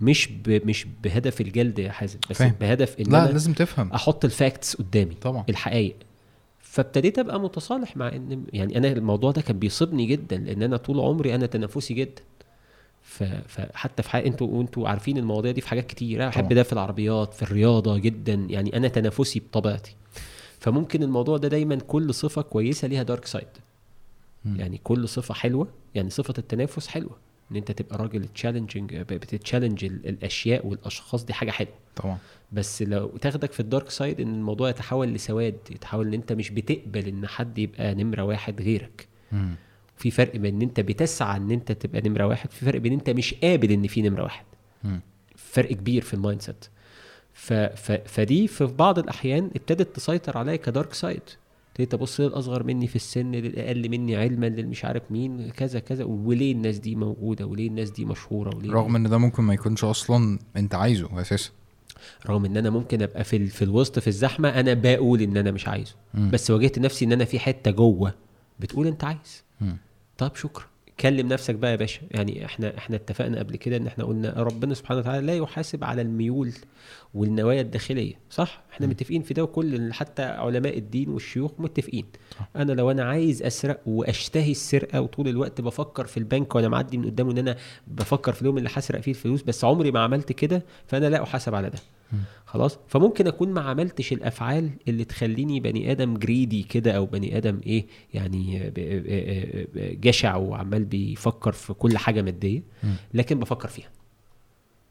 مش 0.00 0.28
ب... 0.28 0.66
مش 0.66 0.86
بهدف 1.02 1.40
الجلد 1.40 1.78
يا 1.78 1.92
حازم 1.92 2.18
بس 2.30 2.36
فهم. 2.38 2.54
بهدف 2.60 3.00
إن 3.00 3.12
لا 3.12 3.32
لازم 3.32 3.52
تفهم. 3.52 3.92
أحط 3.92 4.24
ال 4.24 4.33
facts 4.33 4.76
قدامي 4.76 5.14
طبعا. 5.14 5.44
الحقائق. 5.48 5.96
فابتديت 6.70 7.18
أبقى 7.18 7.40
متصالح 7.40 7.96
مع 7.96 8.08
إن 8.08 8.44
يعني 8.52 8.78
أنا 8.78 8.88
الموضوع 8.92 9.30
ده 9.30 9.42
كان 9.42 9.58
بيصيبني 9.58 10.06
جدا 10.06 10.36
لأن 10.36 10.62
أنا 10.62 10.76
طول 10.76 11.00
عمري 11.00 11.34
أنا 11.34 11.46
تنافسي 11.46 11.94
جدا. 11.94 12.22
فحتى 13.48 14.02
في 14.02 14.10
حاجة 14.10 14.26
أنتوا 14.26 14.46
وانتوا 14.46 14.88
عارفين 14.88 15.18
المواضيع 15.18 15.52
دي 15.52 15.60
في 15.60 15.68
حاجات 15.68 15.86
كتير 15.86 16.22
أنا 16.22 16.28
بحب 16.28 16.52
ده 16.52 16.62
في 16.62 16.72
العربيات 16.72 17.34
في 17.34 17.42
الرياضة 17.42 17.98
جدا 17.98 18.34
يعني 18.34 18.76
أنا 18.76 18.88
تنافسي 18.88 19.40
بطبيعتي. 19.40 19.96
فممكن 20.60 21.02
الموضوع 21.02 21.36
ده 21.36 21.48
دايما 21.48 21.76
كل 21.76 22.14
صفة 22.14 22.42
كويسة 22.42 22.88
ليها 22.88 23.02
dark 23.02 23.26
side 23.26 23.48
يعني 24.56 24.80
كل 24.84 25.08
صفة 25.08 25.34
حلوة 25.34 25.68
يعني 25.94 26.10
صفة 26.10 26.34
التنافس 26.38 26.86
حلوة. 26.86 27.16
ان 27.50 27.56
انت 27.56 27.72
تبقى 27.72 27.98
راجل 27.98 28.24
challenging 28.24 28.96
بت 28.96 29.12
challenge 29.12 29.84
الاشياء 29.84 30.66
والاشخاص 30.66 31.24
دي 31.24 31.32
حاجة 31.32 31.50
حلوة. 31.50 31.72
طبعا. 31.96 32.18
بس 32.52 32.82
لو 32.82 33.08
تاخدك 33.08 33.52
في 33.52 33.60
ال 33.60 33.66
dark 33.66 33.90
side 33.90 34.20
ان 34.20 34.34
الموضوع 34.34 34.68
يتحول 34.70 35.08
لسواد 35.08 35.56
يتحول 35.70 36.06
ان 36.06 36.14
انت 36.14 36.32
مش 36.32 36.50
بتقبل 36.50 37.06
ان 37.08 37.26
حد 37.26 37.58
يبقى 37.58 37.94
نمرة 37.94 38.22
واحد 38.22 38.62
غيرك. 38.62 39.08
مم. 39.32 39.54
في 39.96 40.10
فرق 40.10 40.36
بين 40.36 40.54
ان 40.54 40.62
انت 40.62 40.80
بتسعى 40.80 41.36
ان 41.36 41.50
انت 41.50 41.72
تبقى 41.72 42.00
نمرة 42.08 42.26
واحد 42.26 42.50
في 42.50 42.64
فرق 42.64 42.80
بين 42.80 42.92
انت 42.92 43.10
مش 43.10 43.34
قابل 43.34 43.70
ان 43.72 43.86
في 43.86 44.02
نمرة 44.02 44.22
واحد. 44.22 44.44
م. 44.84 44.98
فرق 45.36 45.72
كبير 45.72 46.02
في 46.02 46.14
ال 46.14 46.42
mindset 46.42 46.64
ف... 47.32 47.52
ف... 47.52 47.92
فدي 47.92 48.48
في 48.48 48.64
بعض 48.64 48.98
الأحيان 48.98 49.50
ابتدت 49.56 49.96
تسيطر 49.96 50.38
عليا 50.38 50.56
ك 50.56 50.64
dark 50.64 50.94
side 50.94 51.22
ابتديت 51.70 51.94
أبص 51.94 52.20
للاصغر 52.20 52.62
مني 52.62 52.86
في 52.86 52.96
السن 52.96 53.32
للاقل 53.32 53.88
مني 53.88 54.16
علما 54.16 54.46
للمش 54.46 54.84
عارف 54.84 55.02
مين 55.10 55.50
كذا 55.50 55.80
كذا. 55.80 56.04
وليه 56.04 56.52
الناس 56.52 56.78
دي 56.78 56.94
موجودة؟ 56.96 57.46
وليه 57.46 57.68
الناس 57.68 57.90
دي 57.90 58.04
مشهورة؟ 58.04 58.56
وليه 58.56 58.72
رغم 58.72 58.96
إن 58.96 59.08
ده 59.10 59.18
ممكن 59.18 59.42
ما 59.42 59.54
يكونش 59.54 59.84
أصلا 59.84 60.38
أنت 60.56 60.74
عايزه 60.74 61.20
أساسا. 61.20 61.50
رغم 62.26 62.44
إن 62.44 62.56
أنا 62.56 62.70
ممكن 62.70 63.02
أبقى 63.02 63.24
في 63.24 63.46
في 63.46 63.62
الوسط 63.62 63.98
في 63.98 64.06
الزحمة 64.08 64.48
أنا 64.48 64.74
بقول 64.74 65.20
إن 65.20 65.36
أنا 65.36 65.50
مش 65.50 65.68
عايزه. 65.68 65.94
م. 66.14 66.30
بس 66.30 66.50
واجهت 66.50 66.78
نفسي 66.78 67.04
إن 67.04 67.12
أنا 67.12 67.24
في 67.24 67.38
حتة 67.38 67.70
جوه 67.70 68.14
بتقول 68.60 68.86
أنت 68.86 69.04
عايز. 69.04 69.44
م. 69.60 69.72
طب 70.18 70.34
شكرا. 70.36 70.64
كلم 71.00 71.28
نفسك 71.28 71.54
بقى 71.54 71.70
يا 71.70 71.76
باشا 71.76 72.00
يعني 72.10 72.44
إحنا 72.44 72.78
إحنا 72.78 72.96
اتفقنا 72.96 73.38
قبل 73.38 73.56
كده 73.56 73.76
إن 73.76 73.86
إحنا 73.86 74.04
قلنا 74.04 74.34
ربنا 74.36 74.74
سبحانه 74.74 75.00
وتعالى 75.00 75.26
لا 75.26 75.34
يحاسب 75.34 75.84
على 75.84 76.02
الميول 76.02 76.52
والنوايا 77.14 77.60
الداخلية 77.60 78.14
صح 78.30 78.62
إحنا 78.72 78.86
م. 78.86 78.90
متفقين 78.90 79.22
في 79.22 79.34
ده 79.34 79.42
وكل 79.42 79.92
حتى 79.92 80.22
علماء 80.22 80.78
الدين 80.78 81.08
والشيوخ 81.08 81.50
متفقين 81.58 82.04
صح. 82.38 82.48
أنا 82.56 82.72
لو 82.72 82.90
أنا 82.90 83.04
عايز 83.04 83.42
أسرق 83.42 83.80
وأشتهي 83.86 84.50
السرقة 84.50 85.00
وطول 85.00 85.28
الوقت 85.28 85.60
بفكر 85.60 86.06
في 86.06 86.16
البنك 86.16 86.54
وأنا 86.54 86.68
معدي 86.68 86.98
من 86.98 87.04
قدامه 87.04 87.32
إن 87.32 87.38
أنا 87.38 87.56
بفكر 87.86 88.32
في 88.32 88.42
اليوم 88.42 88.58
اللي 88.58 88.68
هسرق 88.72 89.00
فيه 89.00 89.10
الفلوس 89.10 89.42
بس 89.42 89.64
عمري 89.64 89.90
ما 89.90 90.00
عملت 90.00 90.32
كده 90.32 90.62
فأنا 90.86 91.06
لا 91.06 91.22
أحاسب 91.22 91.54
على 91.54 91.70
ده 91.70 91.78
خلاص؟ 92.46 92.78
فممكن 92.88 93.26
أكون 93.26 93.52
ما 93.52 93.60
عملتش 93.60 94.12
الأفعال 94.12 94.70
اللي 94.88 95.04
تخليني 95.04 95.60
بني 95.60 95.92
آدم 95.92 96.16
جريدي 96.16 96.62
كده 96.62 96.92
أو 96.92 97.06
بني 97.06 97.36
آدم 97.36 97.60
إيه 97.66 97.86
يعني 98.14 98.72
جشع 99.76 100.36
وعمال 100.36 100.84
بيفكر 100.84 101.52
في 101.52 101.72
كل 101.72 101.98
حاجة 101.98 102.22
مادية 102.22 102.62
لكن 103.14 103.38
بفكر 103.38 103.68
فيها. 103.68 103.88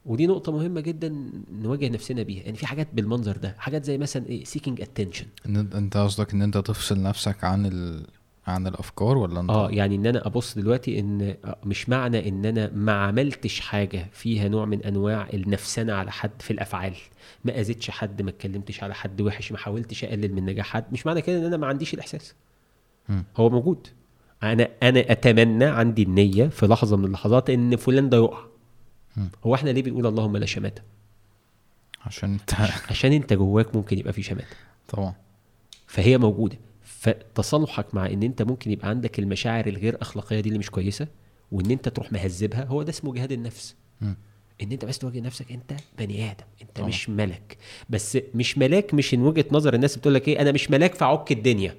ودي 0.06 0.28
نقطة 0.28 0.52
مهمة 0.52 0.82
جدا 0.82 1.16
نواجه 1.52 1.90
نفسنا 1.90 2.24
بيها، 2.24 2.44
يعني 2.44 2.58
في 2.58 2.66
حاجات 2.66 2.88
بالمنظر 2.94 3.38
ده، 3.38 3.56
حاجات 3.58 3.86
زي 3.86 3.98
مثلا 3.98 4.26
إيه 4.26 4.44
seeking 4.44 4.82
attention 4.82 5.26
أنت 5.46 5.98
قصدك 5.98 6.34
إن 6.34 6.42
أنت 6.42 6.58
تفصل 6.58 7.02
نفسك 7.02 7.44
عن 7.44 7.66
ال... 7.66 8.06
عن 8.50 8.68
الأفكار 8.68 9.18
ولا 9.18 9.40
أنت؟ 9.40 9.50
آه 9.50 9.70
يعني 9.72 9.96
إن 9.96 10.06
أنا 10.06 10.28
أبص 10.28 10.56
دلوقتي 10.56 11.00
إن 11.00 11.36
مش 11.66 11.90
معنى 11.90 12.30
إن 12.30 12.46
أنا 12.46 12.72
ما 12.74 12.92
عملتش 12.92 13.60
حاجة 13.60 14.08
فيها 14.12 14.48
نوع 14.48 14.66
من 14.66 14.84
أنواع 14.84 15.28
النفسنة 15.34 15.94
على 15.94 16.12
حد 16.12 16.32
في 16.42 16.52
الأفعال. 16.52 16.94
ما 17.46 17.60
أذيتش 17.60 17.90
حد 17.90 18.22
ما 18.22 18.30
اتكلمتش 18.30 18.84
على 18.84 18.94
حد 18.96 19.22
وحش 19.22 19.52
ما 19.52 19.58
حاولتش 19.58 20.04
أقلل 20.04 20.34
من 20.34 20.46
نجاح 20.46 20.66
حد. 20.68 20.86
مش 20.92 21.06
معنى 21.06 21.22
كده 21.22 21.38
إن 21.40 21.46
أنا 21.46 21.58
ما 21.58 21.68
عنديش 21.68 21.94
الإحساس. 21.94 22.34
م. 23.10 23.22
هو 23.38 23.50
موجود. 23.50 23.88
أنا 24.44 24.68
أنا 24.84 25.12
أتمنى 25.12 25.66
عندي 25.66 26.04
النية 26.04 26.48
في 26.48 26.68
لحظة 26.68 26.98
من 26.98 27.06
اللحظات 27.06 27.50
إن 27.50 27.76
فلان 27.76 28.10
ده 28.10 28.18
يقع. 28.18 28.40
هو 29.46 29.56
إحنا 29.56 29.70
ليه 29.70 29.84
بنقول 29.84 30.08
اللهم 30.08 30.38
لا 30.38 30.46
شماتة؟ 30.46 30.82
عشان 32.06 32.34
أنت 32.34 32.54
عشان 32.90 33.12
أنت 33.14 33.34
جواك 33.34 33.76
ممكن 33.76 34.00
يبقى 34.00 34.14
في 34.14 34.22
شماتة. 34.24 34.56
طبعا. 34.88 35.14
فهي 35.88 36.18
موجودة. 36.18 36.58
فتصالحك 37.00 37.96
مع 37.96 38.06
إن 38.08 38.24
أنت 38.24 38.42
ممكن 38.42 38.72
يبقى 38.72 38.90
عندك 38.90 39.20
المشاعر 39.20 39.68
الغير 39.68 39.98
أخلاقية 40.02 40.40
دي 40.40 40.50
اللي 40.50 40.60
مش 40.60 40.70
كويسة 40.70 41.08
وإن 41.52 41.72
أنت 41.72 41.90
تروح 41.90 42.12
مهذبها 42.12 42.64
هو 42.66 42.84
ده 42.84 42.90
اسمه 42.90 43.14
جهاد 43.14 43.32
النفس 43.32 43.76
م. 44.02 44.14
إن 44.62 44.72
أنت 44.72 44.86
بس 44.86 45.00
تواجه 45.00 45.20
نفسك 45.20 45.52
أنت 45.52 45.74
بني 46.00 46.32
آدم 46.32 46.44
أنت 46.62 46.70
طبعا. 46.76 46.88
مش 46.88 47.10
ملك 47.10 47.58
بس 47.90 48.18
مش 48.36 48.58
ملاك 48.58 48.94
مش 48.94 49.14
من 49.14 49.22
وجهة 49.26 49.46
نظر 49.52 49.74
الناس 49.74 49.98
بتقول 49.98 50.14
لك 50.14 50.28
إيه 50.28 50.42
أنا 50.42 50.52
مش 50.52 50.72
ملاك 50.72 50.96
فعك 50.96 51.32
الدنيا 51.32 51.76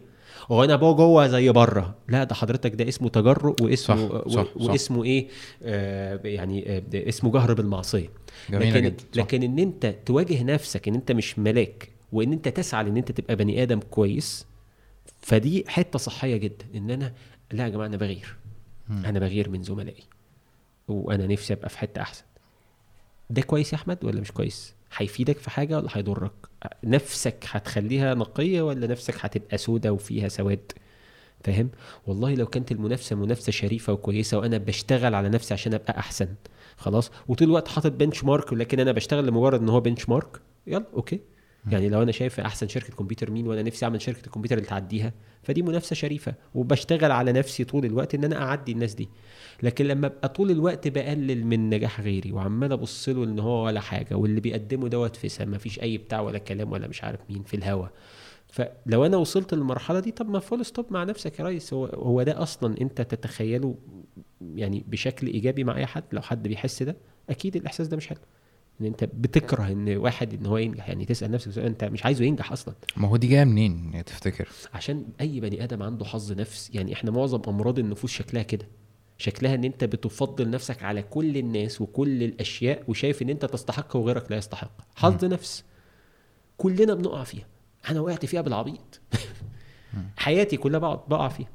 هو 0.50 0.64
أنا 0.64 0.76
بقى 0.76 0.94
جوه 0.94 1.26
زي 1.26 1.50
بره 1.50 1.94
لا 2.08 2.24
ده 2.24 2.34
حضرتك 2.34 2.74
ده 2.74 2.88
اسمه 2.88 3.08
تجرؤ 3.08 3.56
واسمه 3.62 4.08
صح. 4.28 4.28
صح. 4.28 4.46
واسمه 4.56 4.98
صح. 4.98 5.04
إيه 5.04 5.28
آه 5.62 6.20
يعني 6.24 6.76
آه 6.76 6.82
اسمه 6.94 7.32
جهر 7.32 7.54
بالمعصية 7.54 8.10
لكن 8.50 8.82
جدا. 8.82 8.96
لكن 9.16 9.42
إن 9.42 9.58
أنت 9.58 9.94
تواجه 10.06 10.42
نفسك 10.42 10.88
إن 10.88 10.94
أنت 10.94 11.12
مش 11.12 11.38
ملاك 11.38 11.88
وإن 12.12 12.32
أنت 12.32 12.48
تسعى 12.48 12.86
ان 12.88 12.96
أنت 12.96 13.12
تبقى 13.12 13.36
بني 13.36 13.62
آدم 13.62 13.80
كويس 13.80 14.46
فدي 15.20 15.64
حتة 15.68 15.98
صحية 15.98 16.36
جدا 16.36 16.66
إن 16.74 16.90
أنا 16.90 17.12
لا 17.52 17.64
يا 17.64 17.68
جماعة 17.68 17.86
أنا 17.86 17.96
بغير. 17.96 18.36
م. 18.88 19.04
أنا 19.04 19.18
بغير 19.18 19.48
من 19.50 19.62
زملائي. 19.62 20.04
وأنا 20.88 21.26
نفسي 21.26 21.52
أبقى 21.52 21.68
في 21.68 21.78
حتة 21.78 22.00
أحسن. 22.02 22.24
ده 23.30 23.42
كويس 23.42 23.72
يا 23.72 23.78
أحمد 23.78 24.04
ولا 24.04 24.20
مش 24.20 24.32
كويس؟ 24.32 24.74
هيفيدك 24.96 25.38
في 25.38 25.50
حاجة 25.50 25.76
ولا 25.78 25.88
هيضرك؟ 25.92 26.32
نفسك 26.84 27.44
هتخليها 27.50 28.14
نقية 28.14 28.62
ولا 28.62 28.86
نفسك 28.86 29.14
هتبقى 29.20 29.58
سودة 29.58 29.92
وفيها 29.92 30.28
سواد؟ 30.28 30.72
فاهم؟ 31.44 31.70
والله 32.06 32.34
لو 32.34 32.46
كانت 32.46 32.72
المنافسة 32.72 33.16
منافسة 33.16 33.52
شريفة 33.52 33.92
وكويسة 33.92 34.38
وأنا 34.38 34.58
بشتغل 34.58 35.14
على 35.14 35.28
نفسي 35.28 35.54
عشان 35.54 35.74
أبقى 35.74 35.98
أحسن. 35.98 36.28
خلاص؟ 36.76 37.10
وطول 37.28 37.48
الوقت 37.48 37.68
حاطط 37.68 37.92
benchmark 37.92 38.52
لكن 38.52 38.80
أنا 38.80 38.92
بشتغل 38.92 39.26
لمجرد 39.26 39.60
إن 39.60 39.68
هو 39.68 39.80
benchmark 39.80 40.40
يلا 40.66 40.84
okay. 40.94 41.20
يعني 41.68 41.88
لو 41.88 42.02
أنا 42.02 42.12
شايف 42.12 42.40
أحسن 42.40 42.68
شركة 42.68 42.92
كمبيوتر 42.94 43.30
مين 43.30 43.46
وأنا 43.46 43.62
نفسي 43.62 43.84
أعمل 43.84 44.02
شركة 44.02 44.26
الكمبيوتر 44.26 44.56
اللي 44.56 44.68
تعديها 44.68 45.12
فدي 45.42 45.62
منافسة 45.62 45.94
شريفة 45.94 46.34
وبشتغل 46.54 47.10
على 47.12 47.32
نفسي 47.32 47.64
طول 47.64 47.84
الوقت 47.84 48.14
إن 48.14 48.24
أنا 48.24 48.42
أعدي 48.42 48.72
الناس 48.72 48.94
دي. 48.94 49.08
لكن 49.62 49.84
لما 49.86 50.06
أبقى 50.06 50.28
طول 50.28 50.50
الوقت 50.50 50.88
بقلل 50.88 51.46
من 51.46 51.70
نجاح 51.70 52.00
غيري 52.00 52.32
وعمال 52.32 52.72
أبص 52.72 53.08
له 53.08 53.24
إن 53.24 53.38
هو 53.38 53.64
ولا 53.66 53.80
حاجة 53.80 54.14
واللي 54.14 54.40
بيقدمه 54.40 54.88
دوت 54.88 55.16
فسا 55.16 55.44
ما 55.44 55.58
فيش 55.58 55.80
أي 55.82 55.98
بتاع 55.98 56.20
ولا 56.20 56.38
كلام 56.38 56.72
ولا 56.72 56.88
مش 56.88 57.04
عارف 57.04 57.20
مين 57.30 57.42
في 57.42 57.54
الهوا. 57.54 57.86
فلو 58.48 59.06
أنا 59.06 59.16
وصلت 59.16 59.54
للمرحلة 59.54 60.00
دي 60.00 60.10
طب 60.10 60.30
ما 60.30 60.38
full 60.38 60.66
stop 60.66 60.86
مع 60.90 61.04
نفسك 61.04 61.38
يا 61.38 61.44
ريس. 61.44 61.72
هو 61.74 61.86
هو 61.86 62.22
ده 62.22 62.42
أصلا 62.42 62.80
أنت 62.80 63.00
تتخيله 63.00 63.74
يعني 64.54 64.84
بشكل 64.88 65.26
إيجابي 65.26 65.64
مع 65.64 65.76
أي 65.76 65.86
حد؟ 65.86 66.04
لو 66.12 66.22
حد 66.22 66.48
بيحس 66.48 66.82
ده 66.82 66.96
أكيد 67.30 67.56
الإحساس 67.56 67.88
ده 67.88 67.96
مش 67.96 68.06
حلو. 68.06 68.18
إن 68.80 68.86
أنت 68.86 69.04
بتكره 69.04 69.68
إن 69.68 69.96
واحد 69.96 70.34
إن 70.34 70.46
هو 70.46 70.58
ينجح. 70.58 70.88
يعني 70.88 71.04
تسأل 71.04 71.30
نفسك 71.30 71.50
سؤال 71.50 71.66
أنت 71.66 71.84
مش 71.84 72.04
عايزه 72.04 72.24
ينجح 72.24 72.52
أصلا. 72.52 72.74
ما 72.96 73.08
هو 73.08 73.16
دي 73.16 73.26
جاية 73.26 73.44
منين؟ 73.44 73.90
يعني 73.92 74.02
تفتكر. 74.02 74.48
عشان 74.74 75.04
أي 75.20 75.40
بني 75.40 75.64
آدم 75.64 75.82
عنده 75.82 76.04
حظ 76.04 76.32
نفس. 76.32 76.70
يعني 76.74 76.92
إحنا 76.92 77.10
معظم 77.10 77.42
أمراض 77.48 77.78
النفوس 77.78 78.10
شكلها 78.12 78.42
كده. 78.42 78.66
شكلها 79.18 79.54
إن 79.54 79.64
أنت 79.64 79.84
بتفضل 79.84 80.50
نفسك 80.50 80.82
على 80.82 81.02
كل 81.02 81.36
الناس 81.36 81.80
وكل 81.80 82.22
الأشياء 82.22 82.84
وشايف 82.88 83.22
إن 83.22 83.30
أنت 83.30 83.44
تستحق 83.44 83.96
وغيرك 83.96 84.30
لا 84.30 84.36
يستحق. 84.36 84.72
حظ 84.96 85.24
نفس. 85.24 85.64
كلنا 86.56 86.94
بنقع 86.94 87.24
فيها. 87.24 87.46
أنا 87.90 88.00
وقعت 88.00 88.26
فيها 88.26 88.40
بالعبيط. 88.40 89.00
حياتي 90.16 90.56
كلها 90.56 90.78
بقعد 90.78 91.00
بقع 91.08 91.28
فيها. 91.28 91.48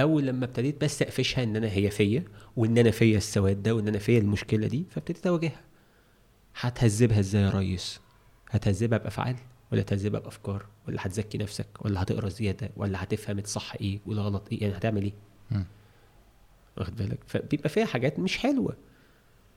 أول 0.00 0.26
لما 0.26 0.44
ابتديت 0.44 0.84
بس 0.84 1.02
أقفشها 1.02 1.44
إن 1.44 1.56
أنا 1.56 1.72
هي 1.72 1.90
فيا 1.90 2.24
وإن 2.56 2.78
أنا 2.78 2.90
فيا 2.90 3.16
السواد 3.16 3.62
ده 3.62 3.74
وإن 3.74 3.88
أنا 3.88 3.98
فيا 3.98 4.18
المشكلة 4.18 4.66
دي 4.66 4.84
فابتديت 4.90 5.26
أواجهها. 5.26 5.60
هتهذبها 6.60 7.20
إزاي 7.20 7.42
يا 7.42 7.50
ريس؟ 7.50 8.00
هتهذبها 8.50 8.98
بأفعال 8.98 9.36
ولا 9.72 9.82
تهذبها 9.82 10.20
بأفكار؟ 10.20 10.66
ولا 10.88 11.06
هتزكي 11.06 11.38
نفسك؟ 11.38 11.66
ولا 11.80 12.02
هتقرأ 12.02 12.28
زيادة؟ 12.28 12.70
ولا 12.76 13.02
هتفهم 13.02 13.38
الصح 13.38 13.74
إيه 13.80 13.98
والغلط 14.06 14.48
إيه؟ 14.52 14.62
يعني 14.62 14.76
هتعمل 14.76 15.02
إيه؟ 15.02 15.12
واخد 16.78 16.96
بالك؟ 16.96 17.18
فبيبقى 17.26 17.68
فيها 17.68 17.84
حاجات 17.84 18.18
مش 18.18 18.38
حلوة. 18.38 18.76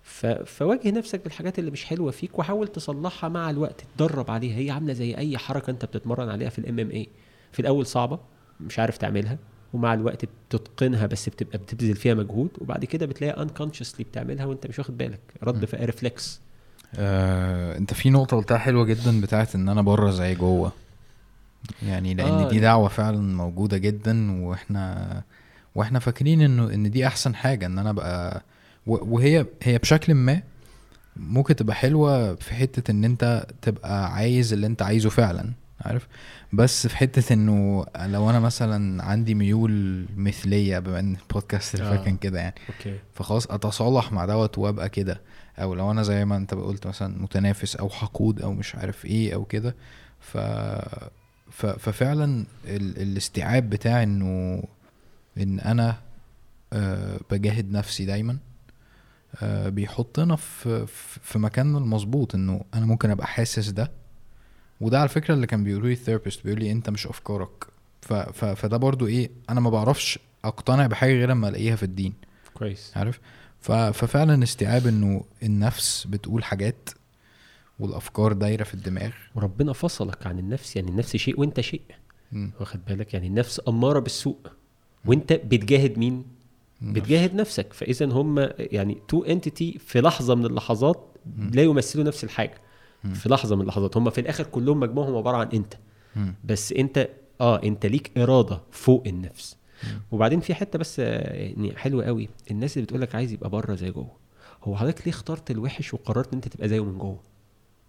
ف... 0.04 0.26
فواجه 0.26 0.92
نفسك 0.92 1.24
بالحاجات 1.24 1.60
اللي 1.60 1.72
مش 1.72 1.86
حلوة 1.86 2.12
فيك 2.12 2.40
وحاول 2.40 2.68
تصلحها 2.68 3.30
مع 3.30 3.50
الوقت. 3.50 3.84
تدرب 3.98 4.32
عليها. 4.32 4.58
هي 4.58 4.72
عاملة 4.72 4.94
زي 4.94 5.18
أي 5.18 5.38
حركة 5.38 5.72
أنت 5.72 5.86
بتتمرن 5.86 6.30
عليها 6.30 6.50
في 6.50 6.60
ال 6.60 6.80
MMA 6.80 7.10
في 7.52 7.60
الأول 7.60 7.86
صعبة 7.86 8.20
مش 8.60 8.80
عارف 8.80 8.98
تعملها 8.98 9.38
ومع 9.74 9.94
الوقت 9.94 10.26
بتتقنها 10.26 11.06
بس 11.06 11.30
بتبقى 11.30 11.58
بتبذل 11.58 11.96
فيها 11.96 12.14
مجهود 12.14 12.50
وبعد 12.62 12.86
كده 12.86 13.06
بتلاقي 13.06 13.42
unconsciously 13.42 14.04
بتعملها 14.04 14.46
وأنت 14.46 14.68
مش 14.68 14.80
واخد 14.80 14.98
بالك. 14.98 15.20
رد 15.44 15.66
فعل 15.66 15.86
reflex 15.86 16.42
آه، 16.96 17.78
انت 17.78 17.94
في 17.94 18.10
نقطة 18.10 18.38
قلتها 18.38 18.58
حلوة 18.58 18.86
جدا 18.86 19.22
بتاعت 19.22 19.56
إن 19.56 19.70
أنا 19.70 19.82
بره 19.82 20.12
زي 20.12 20.36
جوه. 20.36 20.72
يعني 21.84 22.14
لأن 22.14 22.28
آه. 22.34 22.50
دي 22.50 22.60
دعوة 22.60 22.88
فعلا 22.88 23.18
موجودة 23.36 23.78
جدا 23.78 24.42
وإحنا 24.42 25.22
وإحنا 25.76 26.00
فاكرين 26.00 26.42
إنه 26.42 26.74
إن 26.74 26.92
دي 26.92 27.08
أحسن 27.08 27.36
حاجة 27.36 27.66
إن 27.66 27.80
أنا 27.80 27.90
ابقى 27.90 28.42
وهي 28.88 29.46
هي 29.64 29.78
بشكل 29.78 30.14
ما 30.14 30.42
ممكن 31.16 31.56
تبقى 31.56 31.76
حلوة 31.76 32.36
في 32.36 32.54
حتة 32.56 32.92
إن 32.92 33.06
أنت 33.06 33.46
تبقى 33.62 34.14
عايز 34.14 34.54
اللي 34.54 34.68
أنت 34.68 34.82
عايزه 34.82 35.10
فعلا 35.10 35.52
عارف؟ 35.82 36.08
بس 36.54 36.88
في 36.88 36.98
حتة 36.98 37.34
إنه 37.34 37.86
لو 38.06 38.30
أنا 38.30 38.40
مثلا 38.40 39.04
عندي 39.04 39.34
ميول 39.34 40.06
مثلية 40.18 40.80
بما 40.80 41.00
إن 41.00 41.16
البودكاست 41.30 41.76
اللي 41.76 41.94
آه. 41.94 42.04
كان 42.04 42.18
كده 42.18 42.40
يعني. 42.40 42.56
okay. 42.70 43.00
فخلاص 43.14 43.48
أتصالح 43.48 44.12
مع 44.12 44.26
دوت 44.26 44.58
وأبقى 44.58 44.90
كده. 44.90 45.22
أو 45.60 45.74
لو 45.74 45.92
أنا 45.92 46.04
زي 46.04 46.26
ما 46.26 46.38
أنت 46.38 46.54
قلت 46.54 46.88
مثلا 46.88 47.22
متنافس 47.22 47.76
أو 47.76 47.90
حقود 47.90 48.42
أو 48.42 48.54
مش 48.54 48.76
عارف 48.76 49.06
إيه 49.06 49.34
أو 49.34 49.46
كده 49.46 49.76
ف 50.20 50.38
ففعلا 51.52 52.46
ال... 52.66 53.02
الاستيعاب 53.02 53.70
بتاع 53.70 54.04
إنه 54.04 54.64
إن 55.38 55.60
أنا 55.60 55.98
أه 56.74 57.20
بجاهد 57.32 57.72
نفسي 57.72 58.06
دايما 58.06 58.38
أه 59.42 59.70
بيحطنا 59.70 60.36
في 60.36 60.86
في 61.22 61.40
مكاننا 61.40 61.78
المظبوط 61.78 62.36
إنه 62.36 62.62
أنا 62.74 62.86
ممكن 62.86 63.10
أبقى 63.12 63.28
حاسس 63.28 63.70
ده. 63.70 63.92
وده 64.82 65.00
على 65.00 65.10
فكرة 65.10 65.34
اللي 65.34 65.48
كان 65.48 65.64
بيقولوا 65.64 65.88
لي 65.88 65.94
الثيرابيست 65.94 66.44
بيقول 66.44 66.60
لي 66.60 66.72
أنت 66.72 66.90
مش 66.90 67.08
أفكارك. 67.08 67.66
ف 68.02 68.14
ف 68.14 68.46
فده 68.46 68.78
برضو 68.78 69.08
إيه 69.08 69.30
أنا 69.50 69.60
ما 69.60 69.70
بعرفش 69.70 70.20
أقتنع 70.46 70.88
بحاجة 70.88 71.12
غير 71.12 71.30
لما 71.30 71.50
ألاقيها 71.50 71.76
في 71.76 71.84
الدين. 71.84 72.14
كويس. 72.54 72.92
عارف؟ 72.96 73.20
ففعلا 73.68 74.44
استيعاب 74.44 74.88
إنه 74.88 75.24
النفس 75.44 76.08
بتقول 76.08 76.44
حاجات 76.44 76.90
والأفكار 77.80 78.34
دايرة 78.34 78.64
في 78.64 78.74
الدماغ. 78.74 79.12
وربنا 79.36 79.74
فصلك 79.74 80.28
عن 80.28 80.40
النفس 80.40 80.76
يعني 80.76 80.90
النفس 80.90 81.16
شيء 81.16 81.40
وأنت 81.40 81.62
شيء. 81.62 81.82
واخد 82.60 82.80
بالك؟ 82.86 83.14
يعني 83.14 83.28
النفس 83.28 83.62
أمارة 83.68 84.00
بالسوء. 84.00 84.38
وأنت 85.06 85.34
بتجاهد 85.34 85.98
مين؟ 85.98 86.26
نفس. 86.82 87.00
بتجاهد 87.00 87.36
نفسك. 87.36 87.74
فاذا 87.74 88.06
هم 88.06 88.50
يعني 88.60 88.98
تو 89.08 89.24
انتيتي 89.24 89.80
في 89.80 90.02
لحظة 90.02 90.36
من 90.36 90.46
اللحظات 90.46 91.14
لا 91.54 91.62
يمثلوا 91.64 92.04
نفس 92.04 92.24
الحاجة. 92.24 92.62
في 93.14 93.30
لحظة 93.30 93.56
من 93.56 93.62
اللحظات. 93.62 93.98
هم 93.98 94.10
في 94.10 94.22
الآخر 94.22 94.44
كلهم 94.44 94.80
مجموعهم 94.80 95.16
عبارة 95.16 95.38
عن 95.38 95.48
أنت. 95.54 95.74
بس 96.44 96.74
أنت 96.74 97.10
آه 97.42 97.64
أنت 97.64 97.86
ليك 97.86 98.18
إرادة 98.18 98.62
فوق 98.72 99.04
النفس. 99.08 99.58
وبعدين 100.12 100.40
في 100.40 100.56
حتة 100.56 100.80
بس 100.80 101.00
يعني 101.00 101.76
حلوة 101.78 102.06
قوي. 102.06 102.30
الناس 102.52 102.78
اللي 102.78 102.86
بتقول 102.86 103.02
لك 103.02 103.16
عايز 103.16 103.32
يبقى 103.32 103.50
بره 103.50 103.76
زي 103.76 103.92
جوه. 103.92 104.12
هو 104.64 104.76
حضرتك 104.78 105.08
ليه 105.08 105.14
اخترت 105.14 105.52
الوحش 105.52 105.94
وقررت 105.94 106.28
إن 106.28 106.34
أنت 106.34 106.48
تبقى 106.48 106.70
زيه 106.70 106.84
من 106.84 106.98
جوه؟ 106.98 107.20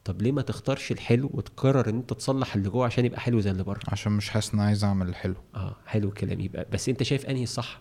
طب 0.04 0.22
ليه 0.22 0.32
ما 0.32 0.42
تختارش 0.42 0.92
الحلو 0.92 1.30
وتقرر 1.34 1.88
إن 1.88 1.94
أنت 1.96 2.12
تصلح 2.12 2.54
اللي 2.54 2.68
جوه 2.70 2.86
عشان 2.86 3.04
يبقى 3.04 3.20
حلو 3.20 3.40
زي 3.40 3.50
اللي 3.50 3.62
بره؟ 3.62 3.80
عشان 3.88 4.12
مش 4.12 4.30
حاسس 4.30 4.54
إن 4.54 4.60
عايز 4.60 4.84
أعمل 4.84 5.08
الحلو. 5.08 5.34
آه 5.54 5.76
حلو 5.86 6.08
الكلام. 6.08 6.40
يبقى 6.40 6.66
بس 6.72 6.88
أنت 6.88 7.02
شايف 7.02 7.26
أنهي 7.26 7.42
الصح؟ 7.42 7.80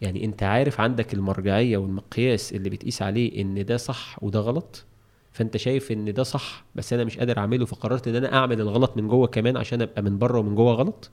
يعني 0.00 0.24
أنت 0.24 0.42
عارف 0.42 0.80
عندك 0.80 1.14
المرجعية 1.14 1.76
والمقياس 1.76 2.52
اللي 2.52 2.70
بتقيس 2.70 3.02
عليه 3.02 3.40
إن 3.42 3.64
ده 3.64 3.76
صح 3.76 4.22
وده 4.22 4.40
غلط؟ 4.40 4.84
فانت 5.32 5.56
شايف 5.56 5.92
ان 5.92 6.12
ده 6.12 6.22
صح 6.22 6.64
بس 6.74 6.92
أنا 6.92 7.04
مش 7.04 7.18
قادر 7.18 7.38
اعمله 7.38 7.66
فقررت 7.66 8.08
ان 8.08 8.16
أنا 8.16 8.34
اعمل 8.34 8.60
الغلط 8.60 8.96
من 8.96 9.08
جوه 9.08 9.26
كمان 9.26 9.56
عشان 9.56 9.82
ابقى 9.82 10.02
من 10.02 10.18
بره 10.18 10.38
ومن 10.38 10.54
جوه 10.54 10.72
غلط؟ 10.74 11.10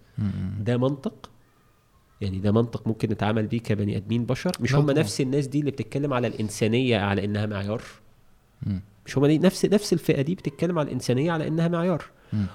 ده 0.60 0.78
منطق؟ 0.78 1.30
يعني 2.22 2.40
ده 2.40 2.52
منطق 2.52 2.88
ممكن 2.88 3.10
نتعامل 3.10 3.48
بيه 3.48 3.60
كبني 3.60 3.98
ادمين 3.98 4.26
بشر؟ 4.26 4.52
مش 4.60 4.76
هم 4.76 4.92
نفس 4.92 5.22
الناس 5.22 5.48
دي 5.48 5.60
اللي 5.60 5.72
بتتكلم 5.72 6.14
على 6.14 6.28
الإنسانية 6.28 6.98
على 7.00 7.26
إنها 7.26 7.46
معيار؟ 7.46 7.82
مش 9.06 9.18
هم 9.18 9.26
نفس 9.26 9.66
نفس 9.66 9.94
الفئة 9.94 10.22
دي 10.22 10.36
بتتكلم 10.36 10.80
على 10.80 10.88
الإنسانية 10.88 11.32
على 11.32 11.48
إنها 11.48 11.68
معيار. 11.68 12.04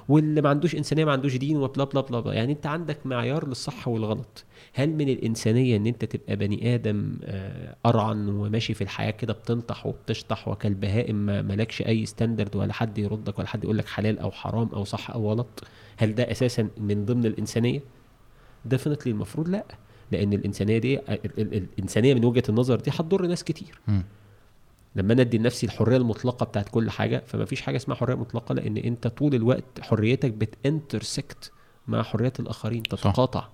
واللي 0.09 0.41
ما 0.41 0.49
عندوش 0.49 0.75
إنسانية 0.75 1.05
ما 1.05 1.13
عندوش 1.13 1.37
دين 1.37 1.57
وبلا 1.57 1.85
بلا 1.85 2.01
بلا, 2.01 2.21
بلا. 2.21 2.35
يعني 2.35 2.53
أنت 2.53 2.67
عندك 2.67 3.07
معيار 3.07 3.49
للصح 3.49 3.89
والغلط. 3.89 4.45
هل 4.75 4.91
من 4.95 5.09
الإنسانية 5.09 5.77
إن 5.77 5.87
أنت 5.87 6.05
تبقى 6.05 6.37
بني 6.37 6.75
آدم 6.75 7.17
آه، 7.25 7.77
أرعن 7.87 8.29
وماشي 8.29 8.75
في 8.75 8.85
الحياة 8.85 9.11
كده 9.11 9.33
بتنطح 9.33 9.87
وبتشطح 9.87 10.49
وكالبهائم 10.49 11.15
ما 11.17 11.43
مالكش 11.43 11.83
أي 11.83 12.07
ستاندرد 12.07 12.57
ولا 12.57 12.73
حد 12.73 12.99
يردك 12.99 13.39
ولا 13.39 13.49
حد 13.49 13.65
يقول 13.65 13.79
لك 13.79 13.89
حلال 13.89 14.19
أو 14.19 14.31
حرام 14.31 14.69
أو 14.69 14.85
صح 14.85 15.11
أو 15.11 15.31
غلط؟ 15.31 15.65
هل 15.97 16.15
ده 16.15 16.31
أساسا 16.31 16.69
من 16.77 17.05
ضمن 17.05 17.27
الإنسانية؟ 17.27 17.81
definitely 18.65 19.13
المفروض 19.13 19.49
لا. 19.49 19.65
لأن 20.13 20.33
الإنسانية 20.33 20.79
دي 20.79 20.99
الإنسانية 21.39 22.15
من 22.15 22.25
وجهة 22.25 22.43
النظر 22.49 22.77
دي 22.81 22.91
هتضر 22.91 23.27
ناس 23.27 23.45
كتير. 23.45 23.81
لما 24.97 25.13
أنا 25.13 25.23
أدي 25.23 25.39
لنفسي 25.39 25.67
الحرية 25.67 25.97
المطلقة 25.97 26.45
بتاعت 26.47 26.69
كل 26.69 26.91
حاجة 26.91 27.23
فما 27.27 27.45
فيش 27.45 27.61
حاجة 27.61 27.77
اسمها 27.77 27.97
حرية 27.97 28.15
مطلقة 28.15 28.55
لأن 28.55 28.77
أنت 28.77 29.07
طول 29.07 29.35
الوقت 29.35 29.81
حريتك 29.81 30.31
بت 30.31 30.53
intersect 30.53 31.53
مع 31.89 32.03
حريات 32.03 32.41
الآخرين 32.41 32.83
تتقاطع. 32.83 33.49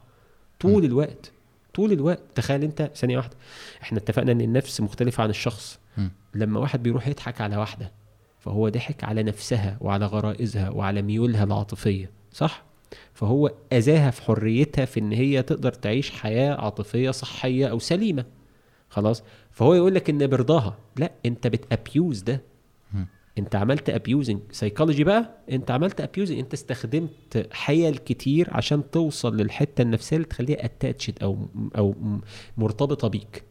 طول 0.60 0.82
م. 0.82 0.86
الوقت 0.86 1.32
طول 1.74 1.92
الوقت 1.92 2.20
تخيل 2.34 2.62
أنت 2.64 2.90
ثانية 2.94 3.16
واحدة 3.16 3.36
إحنا 3.82 3.98
اتفقنا 3.98 4.32
إن 4.32 4.40
النفس 4.40 4.80
مختلفة 4.80 5.22
عن 5.22 5.30
الشخص 5.30 5.78
م. 5.98 6.08
لما 6.34 6.60
واحد 6.60 6.82
بيروح 6.82 7.08
يضحك 7.08 7.40
على 7.40 7.56
واحدة 7.56 7.92
فهو 8.38 8.68
ضحك 8.68 9.04
على 9.04 9.22
نفسها 9.22 9.78
وعلى 9.80 10.06
غرائزها 10.06 10.70
وعلى 10.70 11.02
ميولها 11.02 11.44
العاطفية 11.44 12.10
صح 12.32 12.62
فهو 13.14 13.52
أذاها 13.72 14.10
في 14.10 14.22
حريتها 14.22 14.84
في 14.84 15.00
إن 15.00 15.12
هي 15.12 15.42
تقدر 15.42 15.72
تعيش 15.72 16.10
حياة 16.10 16.54
عاطفية 16.54 17.10
صحية 17.10 17.66
أو 17.66 17.78
سليمة 17.78 18.24
خلاص 18.90 19.22
فهو 19.58 19.74
يقول 19.74 19.94
لك 19.94 20.10
إن 20.10 20.26
برضاها. 20.26 20.76
لا 20.96 21.12
أنت 21.26 21.46
بت 21.46 21.68
abuse 21.68 22.22
ده. 22.22 22.40
أنت 23.38 23.56
عملت 23.56 23.90
abusing. 23.90 24.40
psychology 24.52 25.04
بقى 25.04 25.30
أنت 25.50 25.70
عملت 25.70 26.00
abusing. 26.00 26.38
أنت 26.38 26.52
استخدمت 26.54 27.48
حيل 27.52 27.96
كتير 27.96 28.48
عشان 28.50 28.90
توصل 28.90 29.36
للحتة 29.36 29.82
النفسية 29.82 30.16
اللي 30.16 30.28
تخليها 30.28 30.64
attached 30.64 31.22
أو 31.22 31.38
أو 31.78 31.94
مرتبطة 32.56 33.08
بيك. 33.08 33.42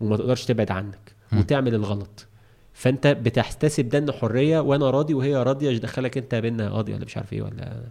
وما 0.00 0.16
تقدرش 0.16 0.44
تبعد 0.44 0.70
عنك. 0.70 1.14
وتعمل 1.38 1.74
الغلط. 1.74 2.26
فأنت 2.72 3.06
بتحتسب 3.06 3.88
ده 3.88 3.98
انه 3.98 4.12
حرية 4.12 4.58
وأنا 4.60 4.90
راضي 4.90 5.14
وهي 5.14 5.36
راضية 5.42 5.68
إيش 5.68 5.78
دخلك 5.78 6.18
أنت 6.18 6.34
بينا 6.34 6.70
قاضي 6.70 6.94
ولا 6.94 7.04
مش 7.04 7.16
عارف 7.16 7.32
إيه 7.32 7.42
ولا 7.42 7.82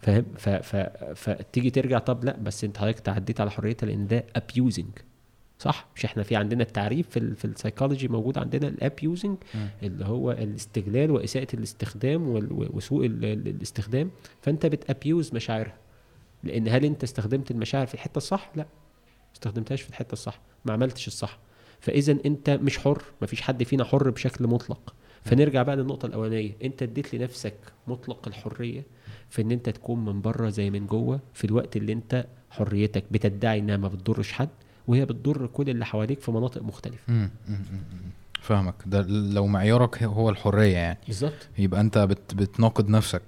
فاهم؟ 0.00 0.24
فتيجي 1.14 1.70
ترجع 1.70 1.98
طب 1.98 2.24
لا 2.24 2.36
بس 2.36 2.64
أنت 2.64 2.78
حضرتك 2.78 3.00
تعديت 3.00 3.40
على 3.40 3.50
حريتها 3.50 3.86
لأن 3.86 4.06
ده 4.06 4.24
abusing. 4.36 4.90
صح؟ 5.60 5.86
مش 5.96 6.04
إحنا 6.04 6.22
في 6.22 6.36
عندنا 6.36 6.62
التعريف 6.62 7.08
في 7.08 7.34
في 7.34 7.44
السايكولوجي 7.44 8.08
موجود 8.08 8.38
عندنا 8.38 8.68
ال 8.68 8.92
abusing 9.02 9.36
اللي 9.82 10.04
هو 10.04 10.32
الاستغلال 10.32 11.10
وإساءة 11.10 11.46
الاستخدام 11.54 12.22
وسوء 12.50 13.06
الاستخدام. 13.06 14.10
فأنت 14.42 14.66
بت 14.66 14.85
abuse 14.85 15.34
مشاعرها. 15.34 15.76
لأن 16.44 16.68
هل 16.68 16.84
أنت 16.84 17.02
استخدمت 17.02 17.50
المشاعر 17.50 17.86
في 17.86 17.94
الحتة 17.94 18.16
الصح؟ 18.16 18.50
لا. 18.56 18.66
استخدمتهاش 19.34 19.82
في 19.82 19.88
الحتة 19.88 20.12
الصح. 20.12 20.40
ما 20.64 20.72
عملتش 20.72 21.06
الصح. 21.06 21.38
فإذا 21.80 22.16
أنت 22.26 22.50
مش 22.50 22.78
حر. 22.78 23.02
ما 23.20 23.26
فيش 23.26 23.40
حد 23.40 23.62
فينا 23.62 23.84
حر 23.84 24.10
بشكل 24.10 24.46
مطلق. 24.46 24.94
فنرجع 25.24 25.62
بقى 25.62 25.76
للنقطة 25.76 26.06
الأولانية. 26.06 26.52
أنت 26.64 26.82
اديت 26.82 27.14
لنفسك 27.14 27.54
مطلق 27.88 28.28
الحرية 28.28 28.82
في 29.30 29.42
إن 29.42 29.50
أنت 29.50 29.68
تكون 29.68 30.04
من 30.04 30.20
بره 30.20 30.48
زي 30.48 30.70
من 30.70 30.86
جوه 30.86 31.20
في 31.34 31.44
الوقت 31.44 31.76
اللي 31.76 31.92
أنت 31.92 32.26
حريتك. 32.50 33.04
بتدعي 33.10 33.58
إنها 33.58 33.76
ما 33.76 33.88
بتضرش 33.88 34.32
حد. 34.32 34.48
وهي 34.88 35.04
بتضر 35.04 35.46
كل 35.46 35.70
اللي 35.70 35.86
حواليك 35.86 36.20
في 36.20 36.30
مناطق 36.30 36.62
مختلفة. 36.62 37.28
فاهمك. 38.42 38.74
ده 38.86 39.00
لو 39.08 39.46
معيارك 39.46 40.02
هو 40.02 40.30
الحرية 40.30 40.76
يعني. 40.76 40.98
بالظبط. 41.06 41.48
يبقى 41.58 41.80
انت 41.80 41.98
بت 41.98 42.34
بتناقض 42.34 42.88
نفسك. 42.88 43.22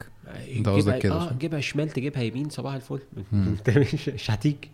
انت 0.57 0.69
قصدك 0.69 0.99
كده 0.99 1.15
آه 1.15 1.33
جيبها 1.33 1.61
شمال 1.61 1.89
تجيبها 1.91 2.23
يمين 2.23 2.49
صباح 2.51 2.75
الفل. 2.75 2.99
انت 3.33 3.71
مش 4.09 4.31
هتيجي. 4.31 4.71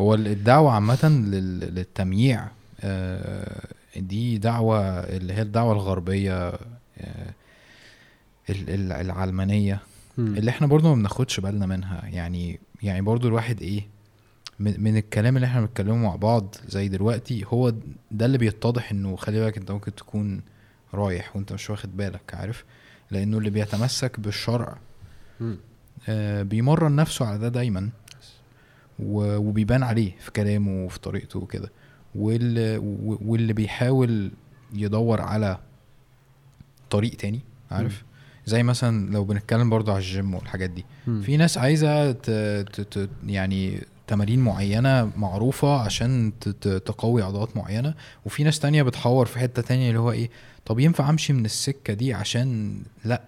هو 0.00 0.14
الدعوة 0.14 0.72
عامة 0.72 1.04
للتمييع 1.04 2.48
آه 2.80 3.66
دي 3.96 4.38
دعوة 4.38 4.80
اللي 5.00 5.32
هي 5.32 5.42
الدعوة 5.42 5.72
الغربية 5.72 6.48
آه 6.98 7.34
العلمانية. 8.50 9.80
اللي 10.18 10.50
إحنا 10.50 10.66
برضو 10.66 10.88
ما 10.88 10.94
بناخدش 10.94 11.40
بالنا 11.40 11.66
منها. 11.66 12.06
يعني 12.06 12.60
يعني 12.82 13.00
برضو 13.00 13.28
الواحد 13.28 13.62
إيه 13.62 13.86
من, 14.60 14.74
من 14.78 14.96
الكلام 14.96 15.36
اللي 15.36 15.46
إحنا 15.46 15.60
بنتكلمه 15.60 15.96
مع 15.96 16.16
بعض 16.16 16.54
زي 16.68 16.88
دلوقتي 16.88 17.44
هو 17.46 17.72
ده 18.10 18.26
اللي 18.26 18.38
بيتضح 18.38 18.90
إنه 18.90 19.16
خلي 19.16 19.40
بالك 19.40 19.56
أنت 19.58 19.70
ممكن 19.70 19.94
تكون 19.94 20.42
رايح 20.94 21.36
وأنت 21.36 21.52
مش 21.52 21.70
واخد 21.70 21.96
بالك 21.96 22.34
عارف؟ 22.34 22.64
لأنه 23.10 23.38
اللي 23.38 23.50
بيتمسك 23.50 24.20
بالشرع 24.20 24.78
آه 26.08 26.42
بيمرن 26.42 26.96
نفسه 26.96 27.26
على 27.26 27.38
ده 27.38 27.48
دايما. 27.48 27.88
وبيبان 28.98 29.82
عليه 29.82 30.12
في 30.20 30.30
كلامه 30.30 30.84
وفي 30.84 31.00
طريقته 31.00 31.38
وكده. 31.38 31.70
واللي, 32.14 32.78
واللي 33.22 33.52
بيحاول 33.52 34.30
يدور 34.72 35.20
على 35.20 35.58
طريق 36.90 37.16
تاني 37.16 37.40
عارف؟ 37.70 38.04
زي 38.46 38.62
مثلا 38.62 39.10
لو 39.10 39.24
بنتكلم 39.24 39.70
برضو 39.70 39.90
على 39.90 39.98
الجيم 40.00 40.34
والحاجات 40.34 40.70
دي. 40.70 40.84
م. 41.06 41.20
في 41.20 41.36
ناس 41.36 41.58
عايزة 41.58 42.12
ت... 42.12 42.30
ت... 42.72 42.80
ت... 42.80 43.10
يعني 43.26 43.80
تمارين 44.10 44.40
معينة 44.40 45.10
معروفة 45.16 45.80
عشان 45.80 46.32
تقوي 46.84 47.22
عضلات 47.22 47.56
معينة. 47.56 47.94
وفي 48.26 48.44
ناس 48.44 48.58
تانية 48.58 48.82
بتحور 48.82 49.26
في 49.26 49.38
حتة 49.38 49.62
تانية 49.62 49.88
اللي 49.88 50.00
هو 50.00 50.12
إيه 50.12 50.30
طب 50.66 50.78
ينفع 50.78 51.10
أمشي 51.10 51.32
من 51.32 51.44
السكة 51.44 51.94
دي 51.94 52.14
عشان 52.14 52.78
لأ؟ 53.04 53.22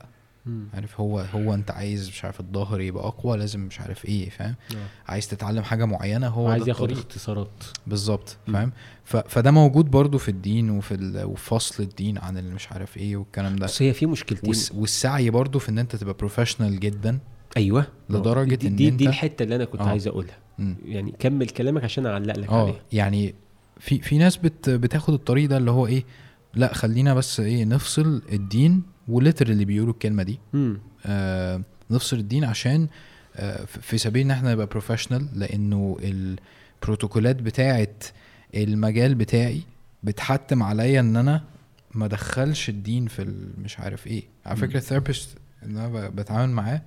عارف 0.75 1.01
هو 1.01 1.21
هو 1.21 1.55
أنت 1.55 1.71
عايز 1.71 2.09
مش 2.09 2.25
عارف 2.25 2.41
الظهر 2.41 2.81
يبقى 2.81 3.07
أقوى 3.07 3.37
لازم 3.37 3.61
مش 3.61 3.81
عارف 3.81 4.05
إيه 4.05 4.31
فاهم؟ 4.31 4.55
آه. 4.75 5.11
عايز 5.13 5.29
تتعلم 5.29 5.63
حاجة 5.63 5.85
معينة 5.85 6.29
هو 6.29 6.49
عايز 6.49 6.69
ياخد 6.69 6.91
اختصارات. 6.93 7.65
بالظبط 7.87 8.37
فاهم؟ 8.47 8.73
فده 9.05 9.51
موجود 9.51 9.91
برضو 9.91 10.19
في 10.19 10.29
الدين 10.29 10.71
وفي 10.71 11.23
وفصل 11.25 11.83
الدين 11.83 12.19
عن 12.19 12.39
اللي 12.39 12.55
مش 12.55 12.73
عارف 12.73 12.97
إيه 12.97 13.17
والكلام 13.17 13.57
ده. 13.57 13.65
بس 13.67 13.83
هي 13.83 13.93
في 13.93 14.07
مشكلتين. 14.07 14.55
والسعي 14.75 15.31
برضو 15.31 15.59
في 15.59 15.69
إن 15.69 15.79
أنت 15.79 15.97
تبقى 15.97 16.15
بروفيشنال 16.15 16.81
جدا. 16.81 17.19
أيوه. 17.57 17.87
لدرجة 18.11 18.55
دي 18.55 18.69
إن 18.69 18.77
دي, 18.77 18.91
دي 18.91 19.07
الحتة 19.07 19.43
اللي 19.43 19.57
أنا 19.57 19.65
كنت 19.65 19.81
آه. 19.81 19.89
عايز 19.89 20.07
أقولها. 20.07 20.42
يعني 20.87 21.13
كمل 21.19 21.49
كلامك 21.49 21.85
عشان 21.85 22.07
أعلق 22.07 22.39
لك 22.39 22.49
آه 22.49 22.75
يعني 22.93 23.35
في 23.81 23.99
في 23.99 24.19
ناس 24.19 24.37
بت 24.37 24.71
بتاخد 24.71 25.15
الطريق 25.15 25.49
ده 25.49 25.57
اللي 25.57 25.71
هو 25.71 25.87
إيه 25.87 26.05
لأ 26.55 26.75
خلينا 26.75 27.15
بس 27.15 27.41
إيه 27.41 27.65
نفصل 27.65 28.23
الدين 28.33 28.83
ولتر 29.09 29.49
اللي 29.49 29.65
بيقولوا 29.65 29.93
الكلمة 29.93 30.23
دي. 30.23 30.39
آه 31.07 31.63
نفصل 31.91 32.17
الدين 32.19 32.45
عشان 32.45 32.89
آه 33.37 33.65
في 33.65 33.99
سبيل 33.99 34.23
إن 34.23 34.31
إحنا 34.31 34.53
نبقى 34.53 34.67
professional 34.67 35.29
لأنه 35.35 35.97
البروتوكولات 36.83 37.37
بتاعه 37.37 37.89
المجال 38.55 39.15
بتاعي 39.15 39.63
بتحتم 40.03 40.63
عليا 40.63 41.01
إن 41.01 41.17
أنا 41.17 41.43
ما 41.95 42.05
ادخلش 42.05 42.69
الدين 42.69 43.07
في 43.07 43.35
مش 43.59 43.79
عارف 43.79 44.07
إيه. 44.07 44.23
على 44.47 44.57
فكرة 44.57 44.77
ال 44.79 44.85
therapist 44.85 45.39
اللي 45.63 45.87
أنا 45.87 46.09
بتعامل 46.09 46.53
معاه 46.53 46.83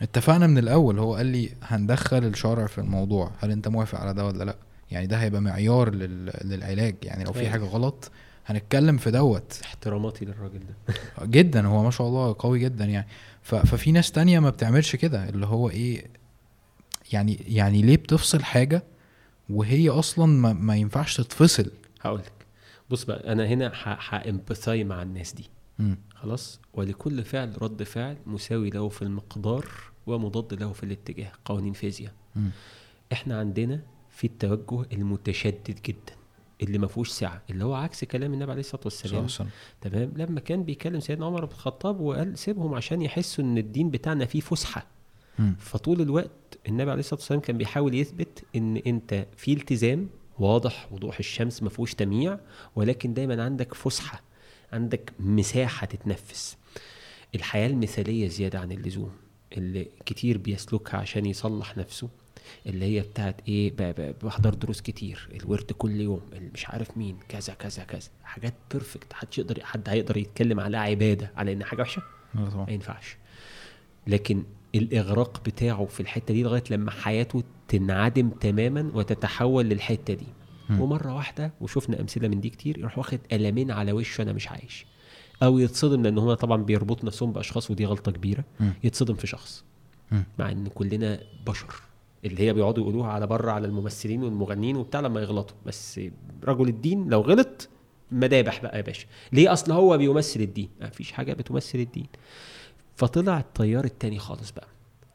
اتفقنا 0.00 0.46
من 0.46 0.58
الأول 0.58 0.98
هو 0.98 1.14
قال 1.14 1.26
لي 1.26 1.52
هندخل 1.62 2.24
الشرع 2.24 2.66
في 2.66 2.78
الموضوع. 2.78 3.30
هل 3.40 3.50
أنت 3.50 3.68
موافق 3.68 4.00
على 4.00 4.14
ده 4.14 4.26
ولا 4.26 4.44
لأ؟ 4.44 4.56
يعني 4.90 5.06
ده 5.06 5.16
هيبقى 5.16 5.40
معيار 5.40 5.94
لل... 5.94 6.32
للعلاج. 6.44 6.96
يعني 7.02 7.24
لو 7.24 7.32
في 7.32 7.50
حاجة 7.50 7.64
غلط 7.64 8.10
هنتكلم 8.46 8.96
في 8.96 9.10
دوت. 9.10 9.60
احتراماتي 9.64 10.24
للراجل 10.24 10.60
ده. 10.60 10.94
جدا 11.26 11.66
هو 11.66 11.82
ما 11.82 11.90
شاء 11.90 12.06
الله 12.06 12.36
قوي 12.38 12.58
جدا 12.58 12.84
يعني. 12.84 13.06
ف... 13.42 13.54
ففي 13.54 13.92
ناس 13.92 14.12
تانية 14.12 14.38
ما 14.38 14.50
بتعملش 14.50 14.96
كده 14.96 15.28
اللي 15.28 15.46
هو 15.46 15.70
إيه 15.70 16.06
يعني 17.12 17.34
يعني 17.48 17.82
ليه 17.82 17.96
بتفصل 17.96 18.42
حاجة 18.44 18.82
وهي 19.50 19.88
أصلا 19.88 20.26
ما, 20.26 20.52
ما 20.52 20.76
ينفعش 20.76 21.16
تتفصل؟ 21.16 21.70
هقول 22.00 22.20
لك 22.20 22.32
بص 22.90 23.04
بقى 23.04 23.32
أنا 23.32 23.46
هنا 23.46 23.72
هأمبثاي 24.10 24.84
مع 24.84 25.02
الناس 25.02 25.32
دي. 25.32 25.44
م. 25.78 25.94
خلاص 26.22 26.60
ولكل 26.74 27.24
فعل 27.24 27.62
رد 27.62 27.82
فعل 27.82 28.16
مساوي 28.26 28.70
له 28.70 28.88
في 28.88 29.02
المقدار 29.02 29.68
ومضاد 30.06 30.54
له 30.54 30.72
في 30.72 30.82
الاتجاه 30.82 31.32
قوانين 31.44 31.72
فيزياء. 31.72 32.12
إحنا 33.12 33.38
عندنا 33.38 33.80
في 34.10 34.26
التوجه 34.26 34.86
المتشدد 34.92 35.78
جدا 35.86 36.14
اللي 36.62 36.78
ما 36.78 36.86
فيهوش 36.86 37.08
سعة 37.10 37.42
اللي 37.50 37.64
هو 37.64 37.74
عكس 37.74 38.04
كلام 38.04 38.34
النبي 38.34 38.50
عليه 38.50 38.60
الصلاة 38.60 38.82
والسلام. 38.84 39.28
صح 39.28 39.44
تمام؟ 39.80 40.12
لما 40.16 40.40
كان 40.40 40.62
بيكلم 40.64 41.00
سيدنا 41.00 41.26
عمر 41.26 41.44
بن 41.44 41.52
الخطاب 41.52 42.00
وقال 42.00 42.38
سيبهم 42.38 42.74
عشان 42.74 43.02
يحسوا 43.02 43.44
إن 43.44 43.58
الدين 43.58 43.90
بتاعنا 43.90 44.24
فيه 44.24 44.40
فسحة. 44.40 44.86
فطول 45.58 46.00
الوقت 46.00 46.58
النبي 46.68 46.90
عليه 46.90 47.00
الصلاة 47.00 47.20
والسلام 47.20 47.40
كان 47.40 47.58
بيحاول 47.58 47.94
يثبت 47.94 48.44
إن 48.56 48.76
أنت 48.76 49.26
في 49.36 49.52
التزام 49.52 50.08
واضح 50.38 50.92
وضوح 50.92 51.18
الشمس 51.18 51.62
ما 51.62 51.68
فيهوش 51.68 51.94
تمييع 51.94 52.38
ولكن 52.76 53.14
دايما 53.14 53.44
عندك 53.44 53.74
فسحة. 53.74 54.22
عندك 54.72 55.12
مساحة 55.20 55.86
تتنفس. 55.86 56.56
الحياة 57.34 57.66
المثالية 57.66 58.28
زيادة 58.28 58.58
عن 58.60 58.72
اللزوم 58.72 59.12
اللي 59.56 59.88
كتير 60.06 60.38
بيسلكها 60.38 60.96
عشان 61.00 61.26
يصلح 61.26 61.76
نفسه 61.76 62.08
اللي 62.66 62.84
هي 62.84 63.00
بتاعت 63.00 63.36
إيه 63.48 63.72
بحضر 64.22 64.54
دروس 64.54 64.80
كتير 64.80 65.28
الورد 65.34 65.72
كل 65.72 66.00
يوم 66.00 66.20
مش 66.54 66.66
عارف 66.68 66.96
مين 66.98 67.16
كذا 67.28 67.54
كذا 67.54 67.84
كذا. 67.84 68.08
حاجات 68.24 68.54
بيرفكت 68.72 69.12
حدش 69.12 69.38
يقدر 69.38 69.64
حد 69.64 69.88
هيقدر 69.88 70.16
يتكلم 70.16 70.60
عليها 70.60 70.80
عبادة 70.80 71.30
على 71.36 71.52
ان 71.52 71.64
حاجة 71.64 71.82
وحشة؟ 71.82 72.02
ما 72.34 72.66
ينفعش. 72.72 73.16
لكن 74.06 74.42
الإغراق 74.74 75.44
بتاعه 75.44 75.84
في 75.86 76.00
الحتة 76.00 76.34
دي 76.34 76.42
لغاية 76.42 76.64
لما 76.70 76.90
حياته 76.90 77.42
تنعدم 77.68 78.28
تماما 78.30 78.90
وتتحول 78.94 79.64
للحتة 79.64 80.14
دي. 80.14 80.26
ومرة 80.70 81.14
واحدة 81.14 81.52
وشفنا 81.60 82.00
أمثلة 82.00 82.28
من 82.28 82.40
دي 82.40 82.50
كتير 82.50 82.78
يروح 82.78 82.98
واخد 82.98 83.18
قلمين 83.32 83.70
على 83.70 83.92
وشه 83.92 84.22
أنا 84.22 84.32
مش 84.32 84.48
عايش. 84.48 84.86
أو 85.42 85.58
يتصدم 85.58 86.02
لأن 86.02 86.18
هم 86.18 86.34
طبعا 86.34 86.62
بيربطوا 86.62 87.06
نفسهم 87.06 87.32
بأشخاص 87.32 87.70
ودي 87.70 87.84
غلطة 87.84 88.12
كبيرة. 88.12 88.44
م. 88.60 88.70
يتصدم 88.84 89.14
في 89.14 89.26
شخص. 89.26 89.64
م. 90.12 90.22
مع 90.38 90.50
إن 90.50 90.66
كلنا 90.66 91.20
بشر. 91.46 91.74
اللي 92.24 92.42
هي 92.42 92.52
بيقعدوا 92.52 92.82
يقولوها 92.84 93.08
على 93.10 93.26
بره 93.26 93.50
على 93.52 93.66
الممثلين 93.66 94.22
والمغنيين 94.22 94.76
وبتاع 94.76 95.00
لما 95.00 95.20
يغلطوا. 95.20 95.56
بس 95.66 96.00
رجل 96.44 96.68
الدين 96.68 97.08
لو 97.08 97.20
غلط 97.20 97.68
مدابح 98.12 98.62
بقى 98.62 98.76
يا 98.76 98.82
باشا. 98.82 99.06
ليه 99.32 99.52
أصل 99.52 99.72
هو 99.72 99.98
بيمثل 99.98 100.40
الدين؟ 100.40 100.68
ما 100.80 100.90
فيش 100.90 101.12
حاجة 101.12 101.32
بتمثل 101.32 101.78
الدين. 101.78 102.06
فطلع 102.96 103.38
التيار 103.38 103.84
التاني 103.84 104.18
خالص 104.18 104.50
بقى. 104.50 104.66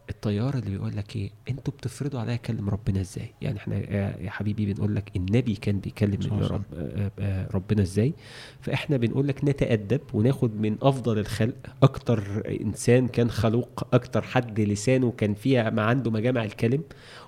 التيار 0.10 0.54
اللي 0.58 0.70
بيقول 0.70 0.98
لك 0.98 1.16
إيه؟ 1.16 1.30
أنتوا 1.50 1.74
بتفرضوا 1.74 2.20
عليا 2.20 2.34
أكلم 2.34 2.70
ربنا 2.70 3.02
إزاي؟ 3.02 3.34
يعني 3.42 3.58
إحنا 3.58 3.76
يا 4.22 4.30
حبيبي 4.30 4.74
بنقول 4.74 4.96
لك 4.96 5.12
النبي 5.16 5.56
كان 5.56 5.80
بيكلم 5.80 6.20
رب 6.52 6.64
آه، 6.76 7.12
آه، 7.20 7.50
ربنا 7.54 7.82
إزاي؟ 7.82 8.14
فإحنا 8.62 8.98
بنقول 8.98 9.28
لك 9.28 9.44
نتأدب 9.44 10.02
وناخد 10.14 10.62
من 10.62 10.78
أفضل 10.82 11.20
الخلق. 11.20 11.56
أكتر 11.84 12.44
إنسان 12.62 13.08
كان 13.08 13.30
خلوق 13.30 13.88
أكتر 13.94 14.22
حد 14.22 14.60
لسانه 14.60 15.12
كان 15.12 15.34
فيها 15.34 15.70
ما 15.70 15.82
عنده 15.82 16.12
مجامع 16.12 16.44
الكلم 16.44 16.84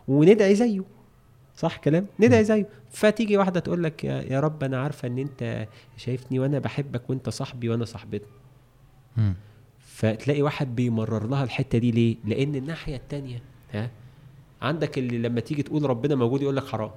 وندعي 0.08 0.56
زيه. 0.56 0.84
صح 1.56 1.78
كلام؟ 1.78 2.06
ندعي 2.20 2.44
زيه. 2.44 2.68
فتيجي 2.90 3.38
واحدة 3.38 3.60
تقول 3.60 3.84
لك 3.84 4.04
يا, 4.04 4.22
يا 4.22 4.40
رب 4.40 4.64
أنا 4.64 4.82
عارفة 4.82 5.08
إن 5.08 5.18
أنت 5.18 5.68
شايفني 5.98 6.40
وأنا 6.40 6.60
بحبك 6.60 7.10
وأنت 7.10 7.30
صاحبي 7.30 7.70
وأنا 7.70 7.86
صاحبتك 7.86 8.28
فتلاقي 10.00 10.42
واحد 10.42 10.76
بيمرر 10.76 11.28
لها 11.28 11.44
الحتة 11.44 11.78
دي 11.78 11.92
ليه؟ 11.92 12.16
لأن 12.26 12.56
الناحية 12.56 12.96
الثانية 12.96 13.42
ها؟ 13.74 13.90
عندك 14.62 14.98
اللي 14.98 15.18
لما 15.18 15.40
تيجي 15.40 15.64
تقول 15.64 15.90
ربنا 15.90 16.16
موجود 16.16 16.42
يقول 16.42 16.56
لك 16.56 16.68
حرام. 16.68 16.92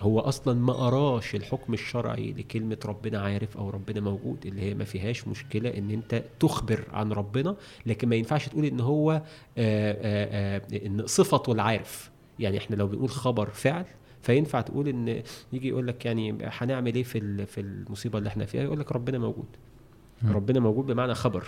هو 0.00 0.20
أصلا 0.20 0.54
ما 0.60 0.72
قراش 0.72 1.34
الحكم 1.34 1.74
الشرعي 1.74 2.32
لكلمة 2.32 2.78
ربنا 2.84 3.20
عارف 3.20 3.56
أو 3.56 3.70
ربنا 3.70 4.00
موجود 4.00 4.46
اللي 4.46 4.62
هي 4.62 4.74
ما 4.74 4.84
فيهاش 4.84 5.28
مشكلة 5.28 5.78
إن 5.78 5.90
أنت 5.90 6.22
تخبر 6.40 6.84
عن 6.92 7.12
ربنا 7.12 7.56
لكن 7.86 8.08
ما 8.08 8.16
ينفعش 8.16 8.48
تقول 8.48 8.64
إن 8.64 8.80
هو 8.80 9.12
آآ 9.12 9.22
آآ 9.58 10.62
إن 10.86 11.06
صفته 11.06 11.52
العارف. 11.52 12.10
يعني 12.38 12.58
إحنا 12.58 12.76
لو 12.76 12.86
بنقول 12.86 13.10
خبر 13.10 13.50
فعل 13.50 13.84
فينفع 14.22 14.60
تقول 14.60 14.88
إن 14.88 15.22
يجي 15.52 15.68
يقول 15.68 15.86
لك 15.86 16.04
يعني 16.06 16.38
هنعمل 16.42 16.94
إيه 16.94 17.02
في 17.02 17.46
في 17.46 17.60
المصيبة 17.60 18.18
اللي 18.18 18.28
إحنا 18.28 18.44
فيها؟ 18.44 18.62
يقول 18.62 18.80
لك 18.80 18.92
ربنا 18.92 19.18
موجود. 19.18 19.46
ربنا 20.28 20.60
موجود 20.60 20.86
بمعنى 20.86 21.14
خبر 21.14 21.46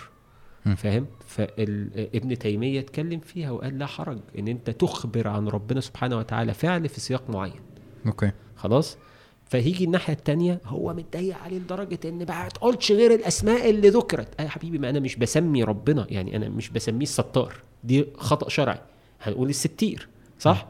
فاهم؟ 0.77 1.05
فابن 1.27 2.37
تيمية 2.37 2.79
اتكلم 2.79 3.19
فيها 3.19 3.51
وقال 3.51 3.79
لا 3.79 3.85
حرج 3.85 4.19
إن 4.39 4.47
أنت 4.47 4.69
تخبر 4.69 5.27
عن 5.27 5.47
ربنا 5.47 5.81
سبحانه 5.81 6.17
وتعالى 6.17 6.53
فعل 6.53 6.89
في 6.89 6.99
سياق 6.99 7.29
معين. 7.29 7.61
okay. 8.05 8.31
خلاص؟ 8.55 8.97
فهيجي 9.45 9.83
الناحية 9.83 10.13
الثانية 10.13 10.61
هو 10.65 10.93
متضايق 10.93 11.37
عليه 11.37 11.57
لدرجة 11.57 11.99
إن 12.05 12.25
بقى 12.25 12.49
تقولش 12.49 12.91
غير 12.91 13.13
الأسماء 13.13 13.69
اللي 13.69 13.89
ذكرت. 13.89 14.41
يا 14.41 14.47
حبيبي 14.47 14.77
ما 14.77 14.89
أنا 14.89 14.99
مش 14.99 15.15
بسمي 15.15 15.63
ربنا 15.63 16.07
يعني 16.09 16.35
أنا 16.35 16.49
مش 16.49 16.69
بسميه 16.69 17.03
الستار. 17.03 17.53
دي 17.83 18.05
خطأ 18.17 18.49
شرعي. 18.49 18.79
هنقول 19.21 19.49
الستير 19.49 20.07
صح؟ 20.39 20.67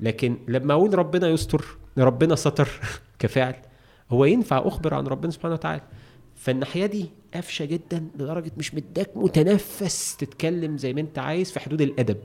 لكن 0.00 0.36
لما 0.48 0.74
أقول 0.74 0.98
ربنا 0.98 1.28
يستر 1.28 1.64
ربنا 1.98 2.34
ستر 2.34 2.68
كفعل 3.18 3.54
هو 4.10 4.24
ينفع 4.24 4.62
أخبر 4.66 4.94
عن 4.94 5.06
ربنا 5.06 5.30
سبحانه 5.32 5.54
وتعالى؟ 5.54 5.82
فالناحية 6.46 6.86
دي 6.86 7.10
قفشه 7.34 7.64
جدا 7.64 8.08
لدرجة 8.14 8.52
مش 8.58 8.74
مداك 8.74 9.16
متنفس 9.16 10.16
تتكلم 10.16 10.78
زي 10.78 10.92
ما 10.92 11.00
أنت 11.00 11.18
عايز 11.18 11.52
في 11.52 11.60
حدود 11.60 11.80
الأدب. 11.80 12.22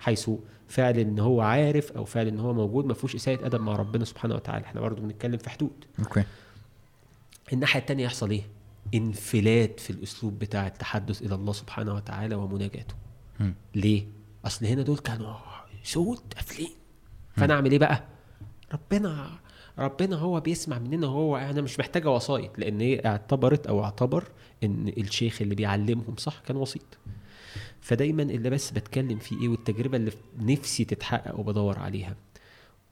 حيث 0.00 0.30
فعل 0.68 0.98
إن 0.98 1.18
هو 1.18 1.40
عارف 1.40 1.92
أو 1.92 2.04
فعل 2.04 2.26
إن 2.28 2.40
هو 2.40 2.52
موجود 2.52 2.84
ما 2.84 2.94
فيهوش 2.94 3.14
إساءة 3.14 3.46
أدب 3.46 3.60
مع 3.60 3.76
ربنا 3.76 4.04
سبحانه 4.04 4.34
وتعالى. 4.34 4.64
إحنا 4.64 4.80
برضه 4.80 5.02
بنتكلم 5.02 5.36
في 5.38 5.50
حدود. 5.50 5.84
أوكي. 5.98 6.24
الناحية 7.52 7.80
الثانية 7.80 8.04
يحصل 8.04 8.30
إيه؟ 8.30 8.42
انفلات 8.94 9.80
في 9.80 9.90
الأسلوب 9.90 10.38
بتاع 10.38 10.66
التحدث 10.66 11.22
إلى 11.22 11.34
الله 11.34 11.52
سبحانه 11.52 11.94
وتعالى 11.94 12.34
ومناجاته. 12.34 12.94
م. 13.40 13.50
ليه؟ 13.74 14.06
أصل 14.44 14.66
هنا 14.66 14.82
دول 14.82 14.98
كانوا 14.98 15.34
سود 15.82 16.20
قافلين. 16.36 16.70
فأنا 17.36 17.54
أعمل 17.54 17.70
إيه 17.70 17.78
بقى؟ 17.78 18.04
ربنا 18.72 19.30
ربنا 19.78 20.16
هو 20.16 20.40
بيسمع 20.40 20.78
مننا 20.78 21.06
هو 21.06 21.36
أنا 21.36 21.60
مش 21.60 21.78
محتاجة 21.78 22.10
وسايط 22.10 22.58
لأن 22.58 22.80
هي 22.80 23.02
اعتبرت 23.06 23.66
أو 23.66 23.84
اعتبر 23.84 24.24
إن 24.64 24.88
الشيخ 24.88 25.42
اللي 25.42 25.54
بيعلمهم 25.54 26.14
صح 26.16 26.38
كان 26.46 26.56
وسيط. 26.56 26.98
فدايما 27.80 28.22
اللي 28.22 28.50
بس 28.50 28.70
بتكلم 28.70 29.18
فيه 29.18 29.42
إيه 29.42 29.48
والتجربة 29.48 29.96
اللي 29.96 30.12
نفسي 30.40 30.84
تتحقق 30.84 31.40
وبدور 31.40 31.78
عليها. 31.78 32.16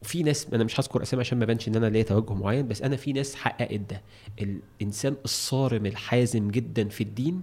وفي 0.03 0.23
ناس 0.23 0.47
أنا 0.55 0.65
مش 0.65 0.81
هذكر 0.81 1.03
أسامي 1.03 1.21
عشان 1.21 1.39
ما 1.39 1.45
بانش 1.45 1.69
إن 1.69 1.77
أنا 1.77 1.87
ليا 1.87 2.03
توجه 2.03 2.33
معين 2.35 2.69
بس 2.69 2.83
أنا 2.83 2.97
في 2.97 3.13
ناس 3.13 3.35
حققت 3.35 3.81
ده. 3.81 4.03
الإنسان 4.41 5.17
الصارم 5.25 5.87
الحازم 5.87 6.51
جدا 6.51 6.89
في 6.89 7.01
الدين 7.01 7.43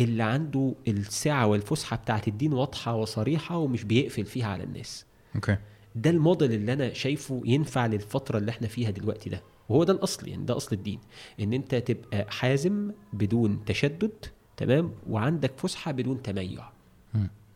اللي 0.00 0.22
عنده 0.22 0.74
السعه 0.88 1.46
والفسحة 1.46 1.96
بتاعت 1.96 2.28
الدين 2.28 2.52
واضحة 2.52 2.94
وصريحة 2.94 3.56
ومش 3.58 3.84
بيقفل 3.84 4.24
فيها 4.24 4.46
على 4.46 4.64
الناس. 4.64 5.04
أوكي. 5.34 5.54
okay. 5.54 5.58
ده 5.96 6.10
الموديل 6.10 6.52
اللي 6.52 6.72
أنا 6.72 6.92
شايفه 6.92 7.42
ينفع 7.44 7.86
للفترة 7.86 8.38
اللي 8.38 8.50
إحنا 8.50 8.68
فيها 8.68 8.90
دلوقتي 8.90 9.30
ده. 9.30 9.42
وهو 9.68 9.84
ده 9.84 9.92
الأصل 9.92 10.28
يعني 10.28 10.44
ده 10.44 10.56
أصل 10.56 10.76
الدين 10.76 11.00
إن 11.40 11.52
أنت 11.52 11.74
تبقى 11.74 12.26
حازم 12.30 12.92
بدون 13.12 13.64
تشدد 13.64 14.12
تمام؟ 14.56 14.92
وعندك 15.08 15.52
فسحة 15.58 15.92
بدون 15.92 16.22
تميع. 16.22 16.68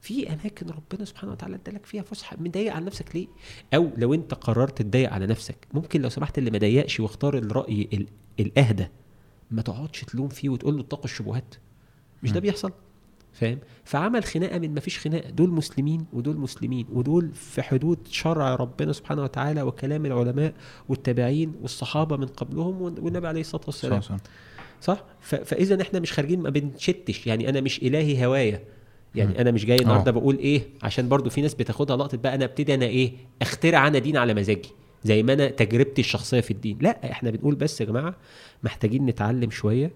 في 0.03 0.33
أماكن 0.33 0.67
ربنا 0.71 1.05
سبحانه 1.05 1.33
وتعالى 1.33 1.57
ادالك 1.57 1.87
فيها 1.87 2.03
فسحة 2.03 2.37
مضايق 2.41 2.73
على 2.75 2.85
نفسك 2.85 3.17
ليه؟ 3.17 3.27
أو 3.75 3.91
لو 3.97 4.15
أنت 4.15 4.35
قررت 4.35 4.83
تضايق 4.83 5.12
على 5.12 5.27
نفسك 5.27 5.57
ممكن 5.75 6.03
لو 6.03 6.09
سمحت 6.09 6.39
اللي 6.39 6.51
ما 6.51 6.59
ضايقش 6.59 7.01
واختار 7.01 7.39
الرأي 7.39 8.07
الأهدى 8.41 8.87
ما 9.51 9.62
تقعدش 9.62 10.01
تلوم 10.05 10.29
فيه 10.29 10.49
وتقول 10.49 10.75
له 10.77 10.81
اتقوا 10.81 11.05
الشبهات. 11.05 11.55
مش 12.23 12.33
ده 12.33 12.41
بيحصل؟ 12.41 12.73
فاهم؟ 13.32 13.59
فعمل 13.85 14.24
خناقة 14.24 14.59
من 14.59 14.74
ما 14.74 14.81
فيش 14.81 14.98
خناقة. 14.98 15.31
دول 15.31 15.51
مسلمين 15.51 16.07
ودول 16.12 16.36
مسلمين 16.36 16.86
ودول 16.93 17.31
في 17.35 17.62
حدود 17.62 17.98
شرع 18.11 18.55
ربنا 18.55 18.93
سبحانه 18.93 19.23
وتعالى 19.23 19.62
وكلام 19.62 20.07
العلماء 20.07 20.55
والتابعين 20.89 21.52
والصحابة 21.62 22.16
من 22.16 22.27
قبلهم 22.27 22.82
والنبي 22.82 23.28
عليه 23.28 23.40
الصلاة 23.40 23.62
والسلام. 23.66 24.01
صح, 24.01 24.09
صح. 24.09 24.20
صح؟ 24.81 25.05
فإذا 25.20 25.82
إحنا 25.82 26.01
مش 26.01 26.12
خارجين 26.12 26.40
ما 26.40 26.51
بنشتش. 26.51 27.27
يعني 27.27 27.48
أنا 27.48 27.61
مش 27.61 27.82
إلهي 27.82 28.27
هواية. 28.27 28.65
يعني 29.15 29.35
م. 29.35 29.36
أنا 29.36 29.51
مش 29.51 29.65
جاي 29.66 29.77
النهارده 29.78 30.11
بقول 30.11 30.39
إيه 30.39 30.62
عشان 30.82 31.09
برضو 31.09 31.31
في 31.31 31.40
ناس 31.43 31.55
بتاخدها 31.55 31.97
لقطة 31.97 32.19
بقى 32.19 32.35
أنا 32.35 32.44
أبتدي 32.44 32.74
أنا 32.74 32.86
إيه 32.86 33.12
أخترع 33.43 33.86
أنا 33.86 33.98
دين 33.98 34.16
على 34.16 34.35
مزاجي. 34.35 34.69
زي 35.05 35.23
ما 35.23 35.32
أنا 35.32 35.48
تجربتي 35.48 36.01
الشخصية 36.01 36.40
في 36.40 36.51
الدين. 36.51 36.78
لا 36.81 37.11
إحنا 37.11 37.31
بنقول 37.31 37.55
بس 37.55 37.81
يا 37.81 37.86
جماعة 37.86 38.15
محتاجين 38.62 39.07
نتعلم 39.07 39.51
شوية. 39.51 39.90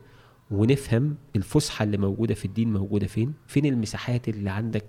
ونفهم 0.50 1.16
الفسحة 1.36 1.82
اللي 1.82 1.96
موجودة 1.96 2.34
في 2.34 2.44
الدين 2.44 2.72
موجودة 2.72 3.06
فين؟ 3.06 3.34
فين 3.46 3.66
المساحات 3.66 4.28
اللي 4.28 4.50
عندك 4.50 4.84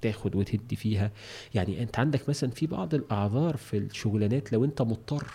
تاخد 0.00 0.34
وتدي 0.36 0.76
فيها؟ 0.76 1.10
يعني 1.54 1.82
أنت 1.82 1.98
عندك 1.98 2.28
مثلا 2.28 2.50
في 2.50 2.66
بعض 2.66 2.94
الأعذار 2.94 3.56
في 3.56 3.76
الشغلانات 3.78 4.52
لو 4.52 4.64
أنت 4.64 4.82
مضطر 4.82 5.26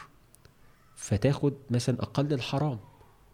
فتاخد 0.95 1.53
مثلا 1.69 2.01
أقل 2.01 2.33
الحرام 2.33 2.79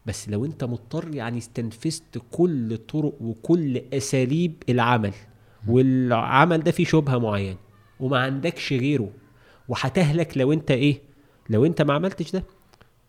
بس 0.05 0.29
لو 0.29 0.45
أنت 0.45 0.63
مضطر 0.63 1.15
يعني 1.15 1.37
استنفذت 1.37 2.21
كل 2.31 2.77
طرق 2.77 3.13
وكل 3.21 3.77
أساليب 3.93 4.63
العمل 4.69 5.13
والعمل 5.67 6.57
ده 6.63 6.71
فيه 6.71 6.85
شبهة 6.85 7.17
معينة 7.17 7.57
وما 7.99 8.19
عندكش 8.19 8.73
غيره 8.73 9.09
وهتهلك 9.67 10.37
لو 10.37 10.53
أنت 10.53 10.71
إيه؟ 10.71 11.01
لو 11.49 11.65
أنت 11.65 11.81
ما 11.81 11.93
عملتش 11.93 12.31
ده. 12.31 12.43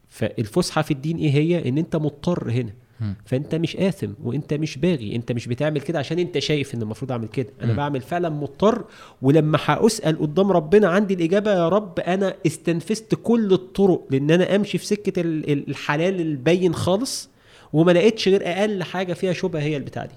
فالفسحة 0.08 0.82
في 0.82 0.90
الدين 0.90 1.16
إيه 1.16 1.30
هي؟ 1.30 1.68
إن 1.68 1.78
أنت 1.78 1.96
مضطر 1.96 2.50
هنا. 2.50 2.72
فانت 3.24 3.54
مش 3.54 3.76
آثم 3.76 4.10
وانت 4.24 4.54
مش 4.54 4.78
باغي. 4.78 5.16
انت 5.16 5.32
مش 5.32 5.46
بتعمل 5.46 5.80
كده 5.80 5.98
عشان 5.98 6.18
انت 6.18 6.38
شايف 6.38 6.74
ان 6.74 6.82
المفروض 6.82 7.12
اعمل 7.12 7.28
كده. 7.28 7.48
أنا 7.62 7.72
م. 7.72 7.76
بعمل 7.76 8.00
فعلا 8.00 8.28
مضطر 8.28 8.84
ولما 9.22 9.58
هأسأل 9.64 10.18
قدام 10.18 10.52
ربنا 10.52 10.88
عندي 10.88 11.14
الإجابة 11.14 11.50
يا 11.50 11.68
رب 11.68 12.00
أنا 12.00 12.34
استنفذت 12.46 13.14
كل 13.22 13.52
الطرق 13.52 14.06
لأن 14.10 14.30
أنا 14.30 14.56
أمشي 14.56 14.78
في 14.78 14.86
سكة 14.86 15.20
الحلال 15.20 16.20
البين 16.20 16.74
خالص 16.74 17.28
وما 17.72 17.92
لقيتش 17.92 18.28
غير 18.28 18.42
أقل 18.46 18.82
حاجة 18.82 19.12
فيها 19.12 19.32
شبهة 19.32 19.60
هي 19.60 19.76
البتاع 19.76 20.04
دي. 20.06 20.14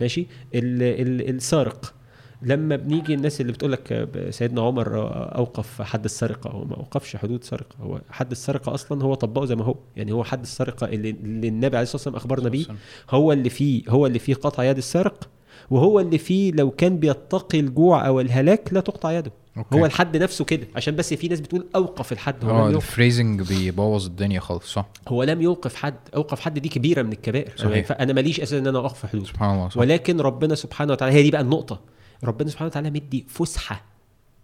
ماشي؟ 0.00 0.26
السارق. 0.54 1.94
لما 2.42 2.76
بنيجي 2.76 3.14
الناس 3.14 3.40
اللي 3.40 3.52
بتقول 3.52 3.72
لك 3.72 4.08
سيدنا 4.30 4.60
عمر 4.62 5.08
أوقف 5.38 5.82
حد 5.82 6.04
السرقة 6.04 6.50
هو 6.50 6.64
ما 6.64 6.76
أوقفش 6.76 7.16
حدود 7.16 7.44
سرقة 7.44 7.76
هو 7.80 8.00
حد 8.10 8.30
السرقة 8.30 8.74
أصلا 8.74 9.02
هو 9.04 9.14
طبقه 9.14 9.44
زي 9.44 9.56
ما 9.56 9.64
هو. 9.64 9.74
يعني 9.96 10.12
هو 10.12 10.24
حد 10.24 10.40
السرقة 10.42 10.84
اللي, 10.86 11.10
اللي 11.10 11.48
النبي 11.48 11.76
عليه 11.76 11.82
الصلاة 11.82 11.96
والسلام 11.96 12.16
أخبرنا 12.16 12.48
بيه 12.48 12.66
هو 13.10 13.32
اللي 13.32 13.50
فيه 13.50 13.82
هو 13.88 14.06
اللي 14.06 14.18
فيه 14.18 14.34
قطع 14.34 14.64
يد 14.64 14.76
السارق 14.76 15.28
وهو 15.70 16.00
اللي 16.00 16.18
فيه 16.18 16.52
لو 16.52 16.70
كان 16.70 16.96
بيتقي 16.98 17.60
الجوع 17.60 18.06
أو 18.06 18.20
الهلاك 18.20 18.72
لا 18.72 18.80
تقطع 18.80 19.12
يده. 19.12 19.32
أوكي. 19.56 19.76
هو 19.78 19.86
الحد 19.86 20.16
نفسه 20.16 20.44
كده 20.44 20.66
عشان 20.76 20.96
بس 20.96 21.14
في 21.14 21.28
ناس 21.28 21.40
بتقول 21.40 21.66
أوقف 21.76 22.12
الحد 22.12 22.44
هو 22.44 22.50
آه 22.50 22.68
ال 22.68 22.76
phrasing 22.76 23.42
بيبوظ 23.48 24.06
الدنيا 24.06 24.40
خالص 24.40 24.72
صح. 24.72 24.86
هو 25.08 25.22
لم 25.22 25.42
يوقف 25.42 25.74
حد 25.74 25.94
أوقف 26.16 26.40
حد 26.40 26.58
دي 26.58 26.68
كبيرة 26.68 27.02
من 27.02 27.12
الكبائر. 27.12 27.52
صحيح. 27.56 27.86
فأنا 27.86 28.12
ماليش 28.12 28.40
أساس 28.40 28.52
إن 28.52 28.66
أنا 28.66 28.78
أوقف 28.78 29.06
حدود. 29.06 29.26
سبحان 29.26 29.54
الله 29.54 29.68
صح. 29.68 29.78
ولكن 29.78 30.20
ربنا 30.20 30.54
سبحانه 30.54 30.92
وتعالى 30.92 31.14
هي 31.14 31.22
دي 31.22 31.30
بقى 31.30 31.40
النقطة. 31.40 31.80
ربنا 32.24 32.50
سبحانه 32.50 32.66
وتعالى 32.66 32.90
مدي 32.90 33.24
فسحة 33.28 33.84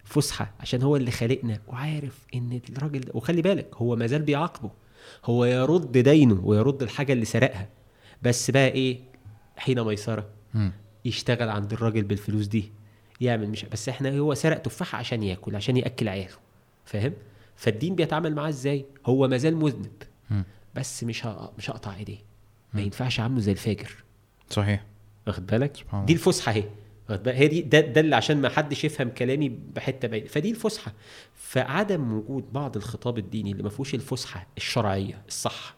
فسحة 0.03 0.53
عشان 0.59 0.81
هو 0.81 0.95
اللي 0.95 1.11
خالقنا. 1.11 1.61
وعارف 1.67 2.25
إن 2.35 2.61
الراجل 2.69 3.01
ده 3.01 3.11
وخلي 3.15 3.41
بالك 3.41 3.75
هو 3.75 3.95
ما 3.95 4.07
زال 4.07 4.21
بيعاقبه. 4.21 4.71
هو 5.25 5.45
يرد 5.45 5.97
دينه 5.97 6.41
ويرد 6.43 6.83
الحاجة 6.83 7.13
اللي 7.13 7.25
سرقها. 7.25 7.69
بس 8.21 8.51
بقى 8.51 8.67
إيه؟ 8.67 8.99
حين 9.57 9.83
ميسرة 9.83 10.29
يشتغل 11.05 11.49
عند 11.49 11.73
الراجل 11.73 12.03
بالفلوس 12.03 12.45
دي. 12.47 12.71
يعمل 13.21 13.49
مش 13.49 13.65
بس 13.65 13.89
إحنا 13.89 14.17
هو 14.17 14.33
سرق 14.33 14.57
تفاحه 14.57 14.97
عشان 14.97 15.23
ياكل 15.23 15.55
عشان 15.55 15.77
يأكل 15.77 16.07
عياله. 16.07 16.35
فاهم؟ 16.85 17.13
فالدين 17.55 17.95
بيتعامل 17.95 18.35
معاه 18.35 18.49
إزاي؟ 18.49 18.85
هو 19.05 19.27
ما 19.27 19.37
زال 19.37 19.55
مذنب. 19.55 20.03
بس 20.75 21.03
مش 21.03 21.25
مش 21.57 21.69
هقطع 21.69 21.95
إيديه. 21.95 22.17
ما 22.73 22.81
ينفعش 22.81 23.19
عامله 23.19 23.39
زي 23.39 23.51
الفاجر. 23.51 23.95
صحيح. 24.49 24.85
واخد 25.27 25.45
بالك؟ 25.45 25.85
دي 26.05 26.13
الفسحة 26.13 26.51
أهي. 26.51 26.63
هي 27.27 27.47
دي 27.47 27.61
ده, 27.61 27.79
ده 27.79 28.01
اللي 28.01 28.15
عشان 28.15 28.41
ما 28.41 28.49
حدش 28.49 28.83
يفهم 28.83 29.09
كلامي 29.09 29.49
بحتة 29.49 30.07
بعيدة. 30.07 30.27
فدي 30.27 30.51
الفسحة. 30.51 30.93
فعدم 31.35 32.13
وجود 32.13 32.53
بعض 32.53 32.77
الخطاب 32.77 33.17
الديني 33.17 33.51
اللي 33.51 33.63
ما 33.63 33.69
فيهوش 33.69 33.95
الفسحة 33.95 34.47
الشرعية 34.57 35.21
الصح 35.27 35.75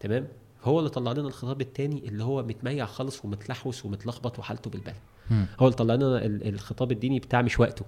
تمام؟ 0.00 0.28
هو 0.64 0.78
اللي 0.78 0.90
طلع 0.90 1.12
لنا 1.12 1.28
الخطاب 1.28 1.60
الثاني 1.60 2.08
اللي 2.08 2.24
هو 2.24 2.42
متميع 2.42 2.86
خالص 2.86 3.24
ومتلحوس 3.24 3.84
ومتلخبط 3.84 4.38
وحالته 4.38 4.70
بالبال 4.70 4.94
هو 5.60 5.66
اللي 5.66 5.76
طلع 5.76 5.94
لنا 5.94 6.26
الخطاب 6.26 6.92
الديني 6.92 7.18
بتاع 7.18 7.42
مش 7.42 7.60
وقته. 7.60 7.84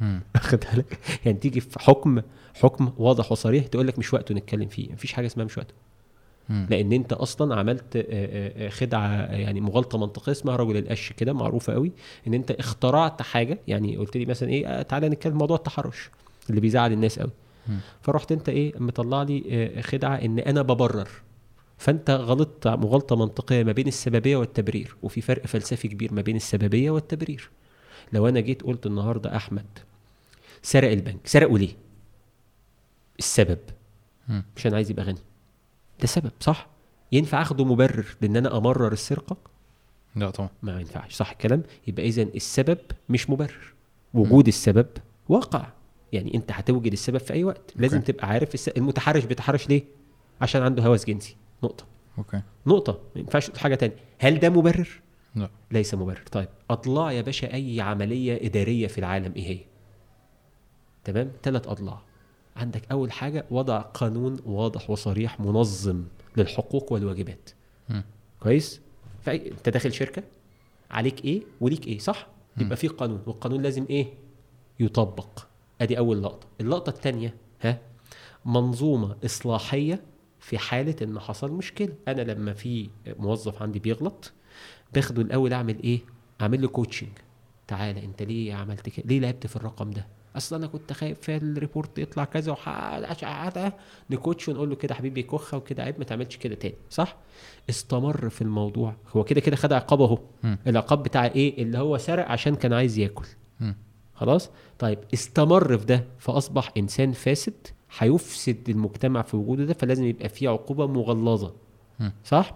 واخد 0.34 0.64
بالك؟ 0.72 0.98
يعني 1.24 1.38
تيجي 1.38 1.60
في 1.60 1.78
حكم 1.78 2.22
حكم 2.54 2.92
واضح 2.98 3.32
وصريح 3.32 3.66
تقول 3.66 3.86
لك 3.86 3.98
مش 3.98 4.14
وقته 4.14 4.34
نتكلم 4.34 4.68
فيه. 4.68 4.92
مفيش 4.92 5.12
حاجة 5.12 5.26
اسمها 5.26 5.44
مش 5.46 5.58
وقته. 5.58 5.74
لأن 6.50 6.92
انت 6.92 7.12
أصلا 7.12 7.54
عملت 7.54 8.06
خدعة 8.70 9.08
يعني 9.32 9.60
مغالطة 9.60 9.98
منطقية 9.98 10.32
اسمها 10.32 10.56
رجل 10.56 10.76
القش 10.76 11.12
كده 11.12 11.32
معروفة 11.32 11.72
قوي 11.72 11.92
ان 12.26 12.34
انت 12.34 12.50
اخترعت 12.50 13.22
حاجة 13.22 13.58
يعني 13.68 13.96
قلت 13.96 14.16
لي 14.16 14.26
مثلا 14.26 14.48
إيه 14.48 14.82
تعالى 14.82 15.08
نتكلم 15.08 15.38
موضوع 15.38 15.56
التحرش 15.56 16.10
اللي 16.50 16.60
بيزعل 16.60 16.92
الناس 16.92 17.18
قوي. 17.18 17.30
فرحت 18.02 18.32
انت 18.32 18.48
إيه 18.48 18.72
مطلع 18.78 19.22
لي 19.22 19.82
خدعة 19.82 20.16
ان 20.16 20.38
أنا 20.38 20.62
ببرر. 20.62 21.08
فانت 21.78 22.10
غلطت 22.10 22.68
مغالطة 22.68 23.16
منطقية 23.16 23.64
ما 23.64 23.72
بين 23.72 23.88
السببية 23.88 24.36
والتبرير 24.36 24.96
وفي 25.02 25.20
فرق 25.20 25.46
فلسفي 25.46 25.88
كبير 25.88 26.14
ما 26.14 26.22
بين 26.22 26.36
السببية 26.36 26.90
والتبرير. 26.90 27.50
لو 28.12 28.28
أنا 28.28 28.40
جيت 28.40 28.62
قلت 28.62 28.86
النهارده 28.86 29.36
احمد 29.36 29.66
سرق 30.62 30.90
البنك 30.90 31.26
سرقه 31.26 31.58
ليه؟ 31.58 31.76
السبب. 33.18 33.58
عشان 34.56 34.74
عايز 34.74 34.90
يبقى 34.90 35.04
غني. 35.04 35.18
ده 36.00 36.06
سبب 36.06 36.30
صح؟ 36.40 36.66
ينفع 37.12 37.42
أخده 37.42 37.64
مبرر 37.64 38.06
لأن 38.20 38.36
أنا 38.36 38.56
أمرر 38.56 38.92
السرقة؟ 38.92 39.36
لا 40.16 40.30
طبعا. 40.30 40.48
ما 40.62 40.80
ينفعش 40.80 41.14
صح 41.14 41.30
الكلام؟ 41.30 41.62
يبقى 41.86 42.06
اذا 42.08 42.22
السبب 42.22 42.78
مش 43.08 43.30
مبرر. 43.30 43.74
وجود 44.14 44.44
م. 44.44 44.48
السبب 44.48 44.86
واقع. 45.28 45.66
يعني 46.12 46.34
أنت 46.34 46.52
هتوجد 46.52 46.92
السبب 46.92 47.18
في 47.18 47.32
أي 47.32 47.44
وقت. 47.44 47.72
لازم 47.76 47.96
أوكي. 47.98 48.12
تبقى 48.12 48.28
عارف 48.28 48.54
الس... 48.54 48.68
المتحرش 48.68 49.24
بيتحرش 49.24 49.68
ليه؟ 49.68 49.82
عشان 50.40 50.62
عنده 50.62 50.82
هوس 50.82 51.04
جنسي. 51.04 51.36
نقطة. 51.62 51.84
أوكي. 52.18 52.42
نقطة. 52.66 52.92
ما 53.14 53.20
ينفعش 53.20 53.50
حاجة 53.58 53.74
تانية. 53.74 53.96
هل 54.18 54.38
ده 54.38 54.50
مبرر؟ 54.50 54.88
لا. 55.34 55.50
ليس 55.70 55.94
مبرر. 55.94 56.22
طيب 56.32 56.48
اضلاع 56.70 57.12
يا 57.12 57.22
باشا 57.22 57.54
أي 57.54 57.80
عملية 57.80 58.46
إدارية 58.46 58.86
في 58.86 58.98
العالم 58.98 59.32
إيه 59.36 59.48
هي؟ 59.48 59.58
تمام؟ 61.04 61.30
ثلاث 61.42 61.68
اضلاع 61.68 62.02
عندك 62.60 62.82
أول 62.92 63.12
حاجة 63.12 63.44
وضع 63.50 63.78
قانون 63.78 64.36
واضح 64.46 64.90
وصريح 64.90 65.40
منظم 65.40 66.04
للحقوق 66.36 66.92
والواجبات. 66.92 67.50
م. 67.88 68.00
كويس؟ 68.40 68.80
أنت 69.28 69.68
داخل 69.68 69.92
شركة 69.92 70.22
عليك 70.90 71.24
إيه 71.24 71.42
وليك 71.60 71.86
إيه 71.86 71.98
صح؟ 71.98 72.26
يبقى 72.58 72.76
في 72.76 72.88
قانون 72.88 73.22
والقانون 73.26 73.62
لازم 73.62 73.86
إيه؟ 73.90 74.06
يطبق. 74.80 75.46
أدي 75.80 75.98
أول 75.98 76.22
لقطة. 76.22 76.46
اللقطة 76.60 76.90
الثانية 76.90 77.34
ها؟ 77.60 77.78
منظومة 78.44 79.16
إصلاحية 79.24 80.02
في 80.40 80.58
حالة 80.58 80.96
إن 81.02 81.18
حصل 81.20 81.52
مشكلة. 81.52 81.92
أنا 82.08 82.22
لما 82.22 82.52
في 82.52 82.90
موظف 83.06 83.62
عندي 83.62 83.78
بيغلط 83.78 84.32
باخده 84.94 85.22
الأول 85.22 85.52
أعمل 85.52 85.82
إيه؟ 85.82 86.00
أعمل 86.40 86.62
له 86.62 86.68
coaching 86.68 87.08
تعالى 87.66 88.04
أنت 88.04 88.22
ليه 88.22 88.54
عملت 88.54 88.88
كده؟ 88.88 89.06
ليه 89.06 89.20
لعبت 89.20 89.46
في 89.46 89.56
الرقم 89.56 89.90
ده؟ 89.90 90.06
أصل 90.36 90.56
أنا 90.56 90.66
كنت 90.66 90.92
خايف 90.92 91.18
في 91.20 91.36
ال 91.36 91.45
report 91.45 91.98
يطلع 91.98 92.24
كذا 92.24 92.52
وحقق 92.52 92.98
ن 94.10 94.16
coach 94.16 94.48
ونقول 94.48 94.70
له 94.70 94.76
كده 94.76 94.94
حبيبي 94.94 95.22
كخه 95.22 95.56
وكده 95.56 95.82
عيب 95.82 95.98
ما 95.98 96.04
تعملش 96.04 96.36
كده 96.36 96.54
تاني 96.54 96.74
صح؟ 96.90 97.16
استمر 97.70 98.28
في 98.28 98.42
الموضوع 98.42 98.94
هو 99.16 99.24
كده 99.24 99.40
كده 99.40 99.56
خد 99.56 99.72
عقاب 99.72 100.02
أهو 100.02 100.18
العقاب 100.66 101.02
بتاع 101.02 101.26
إيه؟ 101.26 101.62
اللي 101.62 101.78
هو 101.78 101.98
سرق 101.98 102.28
عشان 102.28 102.54
كان 102.54 102.72
عايز 102.72 102.98
ياكل. 102.98 103.26
م. 103.60 103.72
خلاص؟ 104.14 104.50
طيب 104.78 104.98
استمر 105.14 105.78
في 105.78 105.84
ده 105.84 106.04
فأصبح 106.18 106.72
إنسان 106.76 107.12
فاسد 107.12 107.66
هيفسد 107.98 108.68
المجتمع 108.68 109.22
في 109.22 109.36
وجوده 109.36 109.64
ده 109.64 109.74
فلازم 109.74 110.04
يبقى 110.04 110.28
فيه 110.28 110.48
عقوبة 110.48 110.86
مغلظة. 110.86 111.54
م. 112.00 112.10
صح؟ 112.24 112.54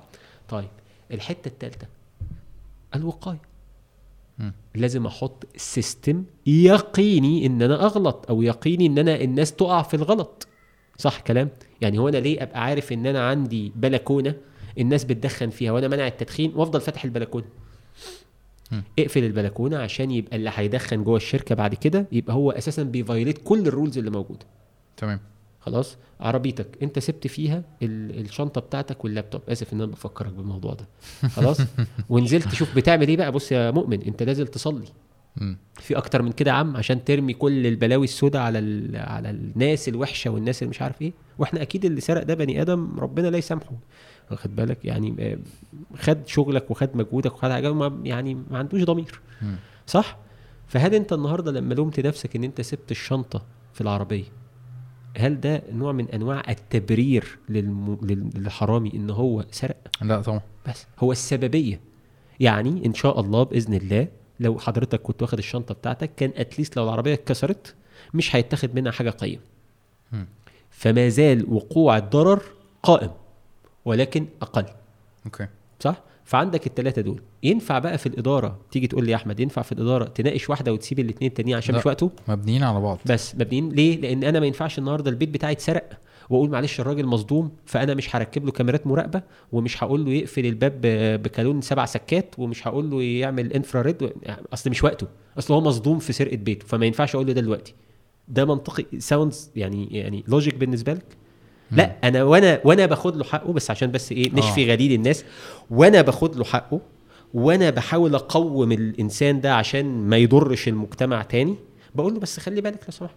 طيب 0.48 0.68
الحتة 1.10 1.48
الثالثه 1.48 1.86
الوقاية. 2.94 3.40
لازم 4.74 5.06
أحط 5.06 5.47
سيستم 5.56 6.24
يقيني 6.47 7.47
إن 7.47 7.62
أنا 7.62 7.85
أغلط 7.85 8.27
أو 8.31 8.43
يقيني 8.43 8.86
إن 8.86 8.98
أنا 8.98 9.20
الناس 9.20 9.52
تقع 9.52 9.82
في 9.82 9.94
الغلط. 9.94 10.48
صح 10.98 11.20
كلام؟ 11.20 11.48
يعني 11.81 11.98
هو 11.98 12.09
أنا 12.09 12.16
ليه 12.16 12.43
أبقى 12.43 12.65
عارف 12.65 12.93
إن 12.93 13.06
أنا 13.06 13.28
عندي 13.28 13.73
بلكونة 13.77 14.35
الناس 14.78 15.05
بتدخن 15.05 15.51
فيها 15.51 15.73
وأنا 15.73 15.89
منع 15.89 16.06
التدخين 16.06 16.52
وأفضل 16.55 16.81
فاتح 16.81 17.05
البلكونة؟ 17.05 17.47
اقفل 18.98 19.24
البلكونة 19.24 19.78
عشان 19.78 20.11
يبقى 20.11 20.36
اللي 20.36 20.51
هيدخن 20.55 21.05
جوه 21.05 21.16
الشركة 21.16 21.55
بعد 21.55 21.74
كده 21.74 22.06
يبقى 22.12 22.35
هو 22.35 22.51
أساسا 22.51 22.82
بي 22.82 22.95
violate 22.95 23.39
كل 23.44 23.66
ال 23.66 23.72
rules 23.72 23.98
اللي 23.98 24.11
موجودة. 24.11 24.47
تمام. 24.97 25.20
خلاص 25.66 25.97
عربيتك 26.20 26.66
انت 26.82 26.99
سبت 26.99 27.27
فيها 27.27 27.62
الشنطة 27.82 28.61
بتاعتك 28.61 29.05
واللابتوب. 29.05 29.43
آسف 29.49 29.73
إن 29.73 29.81
أنا 29.81 29.93
بفكرك 29.93 30.32
بالموضوع 30.32 30.74
ده. 30.74 30.89
خلاص؟ 31.28 31.61
ونزلت 32.11 32.49
تشوف 32.49 32.77
بتعمل 32.77 33.09
إيه 33.09 33.16
بقى. 33.16 33.32
بص 33.32 33.53
يا 33.53 33.70
مؤمن 33.70 34.03
أنت 34.03 34.23
نازل 34.23 34.47
تصلي. 34.47 34.86
في 35.81 35.97
أكتر 35.97 36.23
من 36.23 36.32
كده 36.32 36.53
عم 36.53 36.77
عشان 36.77 37.05
ترمي 37.05 37.35
كل 37.35 37.66
البلاوي 37.66 38.05
السوداء 38.05 38.43
على 38.43 38.59
على 38.99 39.31
الناس 39.31 39.89
الوحشة 39.89 40.31
والناس 40.31 40.62
اللي 40.62 40.70
مش 40.70 40.82
عارف 40.82 41.03
إيه. 41.03 41.12
وإحنا 41.39 41.62
أكيد 41.62 41.85
اللي 41.85 42.01
سرق 42.01 42.23
ده 42.23 42.35
بني 42.35 42.62
آدم 42.62 43.01
ربنا 43.01 43.28
لا 43.28 43.39
يسامحه. 43.39 43.73
واخد 44.31 44.57
بالك؟ 44.57 44.85
يعني 44.85 45.15
آه، 45.19 45.39
خد 45.97 46.27
شغلك 46.27 46.70
وخد 46.70 46.97
مجهودك 46.97 47.32
وخد 47.32 47.51
حاجة 47.51 47.93
يعني 48.05 48.35
ما 48.35 48.59
عندوش 48.59 48.82
ضمير. 48.82 49.20
صح؟ 49.86 50.19
فهل 50.66 50.95
أنت 50.95 51.12
النهارده 51.12 51.53
لما 51.53 51.74
لومت 51.74 52.01
نفسك 52.01 52.36
إن 52.36 52.45
أنت 52.45 52.61
سبت 52.61 52.91
الشنطة 52.91 53.43
في 53.74 53.81
العربية 53.81 54.24
هل 55.16 55.41
ده 55.41 55.62
نوع 55.73 55.93
من 55.93 56.09
أنواع 56.09 56.43
التبرير 56.49 57.39
للم... 57.49 57.99
للحرامي 58.35 58.93
إن 58.95 59.11
هو 59.11 59.45
سرق؟ 59.51 59.77
لا 60.03 60.23
طبعا. 60.23 60.41
بس 60.69 60.86
هو 60.99 61.12
السببية. 61.12 61.81
يعني 62.41 62.86
إن 62.86 62.95
شاء 62.95 63.20
الله 63.20 63.43
بإذن 63.43 63.74
الله 63.74 64.09
لو 64.41 64.59
حضرتك 64.59 65.03
كنت 65.03 65.23
واخد 65.23 65.39
الشنطة 65.39 65.74
بتاعتك 65.74 66.15
كان 66.16 66.32
اتليست 66.36 66.77
لو 66.77 66.85
العربية 66.85 67.15
اتكسرت 67.15 67.74
مش 68.15 68.36
هيتاخد 68.36 68.74
منها 68.74 68.93
حاجة 68.93 69.11
قيم 69.11 69.41
فما 70.70 71.09
زال 71.09 71.53
وقوع 71.53 71.97
الضرر 71.97 72.43
قائم 72.82 73.11
ولكن 73.85 74.27
أقل. 74.43 74.66
أوكي. 75.27 75.47
صح؟ 75.81 75.97
فعندك 76.24 76.66
الثلاثه 76.66 77.02
دول. 77.02 77.20
ينفع 77.42 77.78
بقى 77.78 77.98
في 77.98 78.06
الإدارة 78.06 78.59
تيجي 78.70 78.86
تقول 78.86 79.05
لي 79.05 79.10
يا 79.10 79.16
أحمد 79.16 79.40
ينفع 79.40 79.62
في 79.62 79.72
الإدارة 79.72 80.05
تناقش 80.05 80.51
واحدة 80.51 80.72
وتسيب 80.72 80.98
الاثنين 80.98 81.28
التانيين 81.30 81.56
عشان 81.56 81.74
مش 81.74 81.86
وقته؟ 81.86 82.10
مبنيين 82.28 82.62
على 82.62 82.80
بعض. 82.80 82.98
بس 83.06 83.34
مبنيين. 83.34 83.68
ليه؟ 83.68 84.01
لأن 84.01 84.24
أنا 84.24 84.40
ما 84.40 84.46
ينفعش 84.46 84.78
النهارده 84.78 85.10
البيت 85.10 85.28
بتاعي 85.28 85.52
اتسرق 85.52 85.90
وأقول 86.30 86.51
معلش 86.51 86.80
الراجل 86.80 87.06
مصدوم 87.06 87.51
فأنا 87.66 87.94
مش 87.94 88.16
هركب 88.16 88.44
له 88.44 88.52
كاميرات 88.52 88.86
مراقبة 88.86 89.22
ومش 89.52 89.84
هقول 89.84 90.05
له 90.05 90.10
يقفل 90.12 90.46
الباب 90.46 90.80
بكالون 91.22 91.60
سبع 91.60 91.84
سكات 91.84 92.34
ومش 92.38 92.68
هقول 92.68 92.90
له 92.90 93.02
يعمل 93.02 93.52
انفراريد 93.52 94.10
أصل 94.52 94.70
مش 94.70 94.84
وقته. 94.84 95.06
أصل 95.38 95.55
هو 95.55 95.60
مصدوم 95.60 95.98
في 95.98 96.12
سرقة 96.12 96.36
بيته 96.36 96.66
فما 96.66 96.86
ينفعش 96.86 97.14
أقول 97.14 97.26
له 97.26 97.32
ده 97.32 97.40
دلوقتي. 97.40 97.74
ده 98.28 98.44
منطقي 98.44 98.84
sounds 99.01 99.51
يعني 99.56 99.88
يعني 99.90 100.24
logic 100.28 100.55
بالنسبة 100.55 100.92
لك؟ 100.92 101.05
لا 101.70 101.97
أنا 102.05 102.23
وأنا 102.23 102.61
وأنا 102.65 102.86
باخد 102.86 103.16
له 103.16 103.24
حقه 103.24 103.53
بس 103.53 103.70
عشان 103.70 103.91
بس 103.91 104.12
إيه 104.12 104.32
نشفي 104.35 104.65
آه. 104.70 104.74
غليل 104.74 104.93
الناس. 104.93 105.24
وأنا 105.70 106.03
باخد 106.03 106.36
له 106.36 106.45
حقه 106.45 106.81
وأنا 107.35 107.70
بحاول 107.70 108.15
أقوم 108.15 108.73
الإنسان 108.73 109.41
ده 109.41 109.55
عشان 109.55 109.86
ما 110.09 110.16
يضرش 110.16 110.69
المجتمع 110.69 111.23
تاني. 111.23 111.55
بقول 111.95 112.15
له 112.15 112.20
بس 112.20 112.41
خلي 112.41 112.61
بالك 112.61 112.81
لو 112.85 112.91
سمحت 112.91 113.15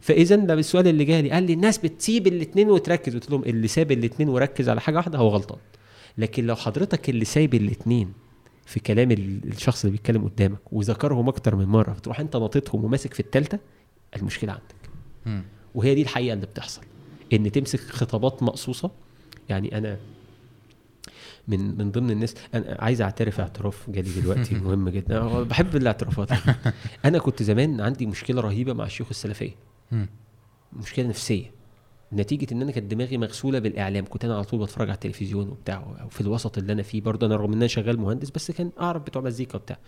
فاذا 0.00 0.36
ده 0.36 0.54
السؤال 0.54 0.88
اللي 0.88 1.04
جالي 1.04 1.30
قال 1.30 1.42
لي 1.42 1.52
الناس 1.52 1.78
بتسيب 1.78 2.26
الاثنين 2.26 2.70
وتركز. 2.70 3.14
قلت 3.14 3.30
لهم 3.30 3.42
اللي 3.42 3.68
ساب 3.68 3.92
الاثنين 3.92 4.28
وركز 4.28 4.68
على 4.68 4.80
حاجة 4.80 4.96
واحدة 4.96 5.18
هو 5.18 5.28
غلطان. 5.28 5.58
لكن 6.18 6.46
لو 6.46 6.56
حضرتك 6.56 7.10
اللي 7.10 7.24
سايب 7.24 7.54
الاثنين 7.54 8.12
في 8.66 8.80
كلام 8.80 9.10
الشخص 9.10 9.84
اللي 9.84 9.92
بيتكلم 9.96 10.24
قدامك 10.24 10.72
وذكرهم 10.72 11.28
أكتر 11.28 11.56
من 11.56 11.64
مرة 11.64 11.92
فتروح 11.92 12.20
أنت 12.20 12.36
ناططهم 12.36 12.84
وماسك 12.84 13.14
في 13.14 13.20
الثالثه 13.20 13.58
المشكلة 14.16 14.52
عندك. 14.52 14.90
م. 15.26 15.40
وهي 15.74 15.94
دي 15.94 16.02
الحقيقة 16.02 16.34
اللي 16.34 16.46
بتحصل. 16.46 16.80
إن 17.34 17.52
تمسك 17.52 17.80
خطابات 17.80 18.42
مقصوصة. 18.42 18.90
يعني 19.48 19.78
أنا 19.78 19.98
من 21.48 21.78
من 21.78 21.90
ضمن 21.90 22.10
الناس 22.10 22.34
أنا 22.54 22.76
عايز 22.80 23.02
أعترف 23.02 23.40
اعتراف 23.40 23.90
جالي 23.90 24.20
دلوقتي 24.20 24.54
مهم 24.64 24.88
جدا. 24.88 25.20
أنا 25.20 25.40
بحب 25.40 25.76
الاعترافات. 25.76 26.28
أنا 27.04 27.18
كنت 27.18 27.42
زمان 27.42 27.80
عندي 27.80 28.06
مشكلة 28.06 28.40
رهيبة 28.40 28.72
مع 28.72 28.84
الشيوخ 28.84 29.08
السلفية. 29.10 29.52
مشكلة 30.72 31.06
نفسية. 31.08 31.54
نتيجة 32.12 32.54
إن 32.54 32.62
أنا 32.62 32.70
كانت 32.70 32.90
دماغي 32.90 33.18
مغسولة 33.18 33.58
بالإعلام. 33.58 34.04
كنت 34.04 34.24
أنا 34.24 34.34
على 34.34 34.44
طول 34.44 34.60
بتفرج 34.60 34.88
على 34.88 34.94
التلفزيون 34.94 35.48
وبتاع 35.48 35.96
أو 36.00 36.08
في 36.08 36.20
الوسط 36.20 36.58
اللي 36.58 36.72
أنا 36.72 36.82
فيه 36.82 37.00
برضه 37.00 37.26
أنا 37.26 37.36
رغم 37.36 37.52
إن 37.52 37.58
أنا 37.58 37.66
شغال 37.66 38.00
مهندس 38.00 38.30
بس 38.30 38.50
كان 38.50 38.70
أعرف 38.80 39.02
بتوع 39.02 39.22
مزيكا 39.22 39.56
وبتاع. 39.56 39.78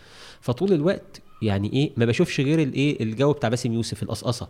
فطول 0.41 0.73
الوقت 0.73 1.23
يعني 1.43 1.73
إيه 1.73 1.93
ما 1.97 2.05
بشوفش 2.05 2.41
غير 2.41 2.63
الإيه 2.63 3.03
الجو 3.03 3.33
بتاع 3.33 3.49
باسم 3.49 3.73
يوسف 3.73 4.03
القصقصة. 4.03 4.49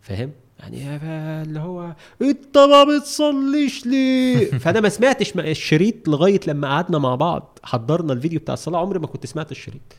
فاهم؟ 0.00 0.30
يعني 0.60 0.96
اللي 1.42 1.60
هو 1.60 1.94
انت 2.22 2.58
ما 2.58 2.84
بتصليش 2.84 3.86
ليه؟ 3.86 4.50
فأنا 4.62 4.80
ما 4.80 4.88
سمعتش 4.88 5.38
الشريط 5.38 6.08
لغاية 6.08 6.40
لما 6.46 6.68
قعدنا 6.68 6.98
مع 6.98 7.14
بعض. 7.14 7.58
حضرنا 7.62 8.12
الفيديو 8.12 8.40
بتاع 8.40 8.54
الصلاة 8.54 8.78
عمري 8.78 8.98
ما 8.98 9.06
كنت 9.06 9.26
سمعت 9.26 9.50
الشريط. 9.50 9.96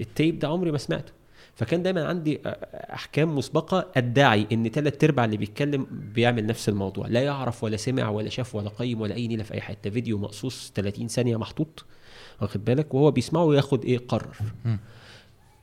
التيب 0.00 0.38
ده 0.38 0.48
عمري 0.48 0.70
ما 0.70 0.78
سمعته. 0.78 1.12
فكان 1.54 1.82
دايما 1.82 2.04
عندي 2.04 2.40
أحكام 2.74 3.36
مسبقة 3.38 3.86
أدعي 3.96 4.46
إن 4.52 4.68
ثلاث 4.68 5.04
أرباع 5.04 5.24
اللي 5.24 5.36
بيتكلم 5.36 5.86
بيعمل 5.90 6.46
نفس 6.46 6.68
الموضوع. 6.68 7.06
لا 7.06 7.22
يعرف 7.22 7.64
ولا 7.64 7.76
سمع 7.76 8.08
ولا 8.08 8.28
شاف 8.28 8.54
ولا 8.54 8.68
قيم 8.68 9.00
ولا 9.00 9.14
أي 9.14 9.28
نيلة 9.28 9.42
في 9.42 9.54
أي 9.54 9.60
حتة 9.60 9.90
فيديو 9.90 10.18
مقصوص 10.18 10.72
30 10.74 11.08
ثانية 11.08 11.36
محطوط 11.36 11.84
واخد 12.40 12.64
بالك؟ 12.64 12.94
وهو 12.94 13.10
بيسمعه 13.10 13.44
وياخد 13.44 13.84
إيه؟ 13.84 13.98
قرر. 13.98 14.36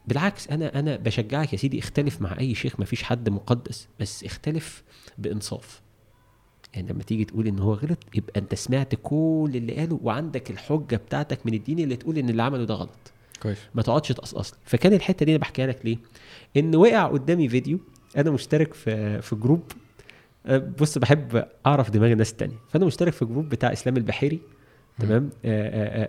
بالعكس 0.10 0.48
أنا 0.48 0.80
أنا 0.80 0.95
بشجعك 0.95 1.53
يا 1.53 1.57
سيدي 1.57 1.80
اختلف 1.80 2.22
مع 2.22 2.40
أي 2.40 2.56
شيخ 2.56 2.80
ما 2.80 2.86
فيش 2.86 3.03
حد 3.03 3.30
مقدس 3.30 3.88
بس 3.99 4.23
اختلف 4.23 4.84
بإنصاف. 5.18 5.81
يعني 6.73 6.91
لما 6.94 7.03
تيجي 7.03 7.26
تقول 7.26 7.48
إن 7.48 7.60
هو 7.60 7.73
غلط 7.73 7.98
يبقى 8.15 8.40
أنت 8.40 8.56
سمعت 8.56 8.95
كل 9.03 9.52
اللي 9.56 9.73
قاله 9.76 9.99
وعندك 10.03 10.52
الحجة 10.52 10.95
بتاعتك 10.95 11.45
من 11.45 11.53
الدين 11.53 11.80
اللي 11.80 11.95
تقول 11.95 12.18
إن 12.18 12.30
اللي 12.30 12.44
عمله 12.44 12.64
ده 12.65 12.73
غلط. 12.73 13.11
كويس. 13.41 13.57
ما 13.76 13.81
تقعدش 13.81 14.07
تقصقص 14.07 14.53
فكان 14.65 14.94
الحتة 14.94 15.26
دي 15.26 15.31
أنا 15.31 15.40
بحكيها 15.40 15.68
لك 15.68 15.86
ليه؟ 15.86 15.98
إن 16.57 16.76
وقع 16.76 17.07
قدامي 17.07 17.49
فيديو 17.49 17.80
أنا 18.18 18.31
مشترك 18.31 18.73
في 18.73 19.22
في 19.22 19.36
group 19.36 19.64
بص 20.80 20.98
بحب 20.98 21.45
أعرف 21.65 21.90
دماغ 21.90 22.11
الناس 22.11 22.31
التانية. 22.31 22.56
فأنا 22.69 22.86
مشترك 22.86 23.14
في 23.14 23.26
group 23.26 23.50
بتاع 23.49 23.73
إسلام 23.73 23.98
البحيري 23.98 24.40
تمام؟ 24.99 25.30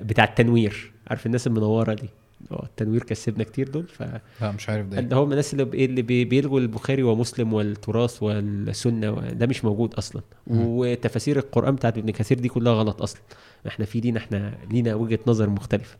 بتاع 0.05 0.25
التنوير. 0.25 0.93
عارف 1.07 1.27
الناس 1.27 1.47
المنورة 1.47 1.95
دي؟ 1.95 2.09
التنوير 2.53 3.03
كسبنا 3.03 3.45
كتير 3.45 3.69
دول 3.69 3.87
ف 3.87 4.03
لا 4.41 4.53
مش 4.53 4.69
عارف 4.69 4.87
ده 4.87 4.99
اللي 4.99 5.17
هم 5.17 5.31
الناس 5.31 5.53
اللي 5.53 5.71
إيه 5.75 5.87
اللي 5.87 6.03
بيلغوا 6.25 6.61
البخاري 6.61 7.03
ومسلم 7.03 7.53
والتراث 7.53 8.23
والسنة 8.23 9.11
ده 9.31 9.47
مش 9.47 9.65
موجود 9.65 9.95
أصلا. 9.95 10.23
وتفاسير 10.47 11.39
القرآن 11.39 11.75
بتاعت 11.75 11.99
ابن 11.99 12.11
كثير 12.11 12.39
دي 12.39 12.49
كلها 12.49 12.73
غلط 12.73 13.03
أصلا. 13.03 13.21
إحنا 13.67 13.85
في 13.85 14.01
دين 14.01 14.17
إحنا 14.17 14.59
لينا 14.71 14.95
وجهة 14.95 15.19
نظر 15.27 15.51
مختلفة. 15.51 15.97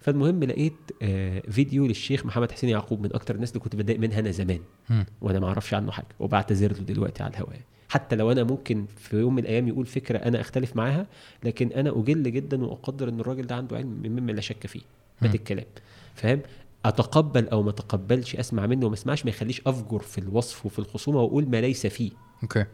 فالمهم 0.00 0.44
لقيت 0.44 0.72
آه 1.02 1.42
فيديو 1.50 1.86
للشيخ 1.86 2.26
محمد 2.26 2.52
حسين 2.52 2.70
يعقوب 2.70 3.02
من 3.02 3.14
أكتر 3.14 3.34
الناس 3.34 3.50
اللي 3.50 3.60
كنت 3.60 3.76
بتضايق 3.76 3.98
منها 4.00 4.18
أنا 4.18 4.30
زمان. 4.30 4.60
م. 4.90 5.02
وأنا 5.20 5.40
ما 5.40 5.46
أعرفش 5.48 5.74
عنه 5.74 5.90
حاجة 5.90 6.06
وبعتذر 6.20 6.72
له 6.72 6.78
دلوقتي 6.78 7.22
على 7.22 7.32
الهواء. 7.32 7.60
حتى 7.88 8.16
لو 8.16 8.32
أنا 8.32 8.44
ممكن 8.44 8.86
في 8.96 9.16
يوم 9.16 9.34
من 9.34 9.42
الأيام 9.42 9.68
يقول 9.68 9.86
فكرة 9.86 10.18
أنا 10.18 10.40
أختلف 10.40 10.76
معاها 10.76 11.06
لكن 11.44 11.72
أنا 11.72 11.90
أجل 11.90 12.32
جدا 12.32 12.64
وأقدر 12.64 13.08
إن 13.08 13.20
الراجل 13.20 13.46
ده 13.46 13.54
عنده 13.54 13.76
علم 13.76 14.00
مما 14.04 14.32
لا 14.32 14.40
شك 14.40 14.66
فيه. 14.66 14.80
مات 15.22 15.34
الكلام 15.34 15.66
فاهم؟ 16.14 16.40
أتقبل 16.84 17.48
أو 17.48 17.62
ما 17.62 17.70
أتقبلش 17.70 18.36
أسمع 18.36 18.66
منه 18.66 18.86
وما 18.86 18.94
أسمعش 18.94 19.24
ما 19.24 19.30
يخليش 19.30 19.62
أفجر 19.66 19.98
في 19.98 20.18
الوصف 20.18 20.66
وفي 20.66 20.78
الخصومة 20.78 21.20
وأقول 21.20 21.48
ما 21.48 21.60
ليس 21.60 21.86
فيه. 21.86 22.10
أوكي. 22.42 22.64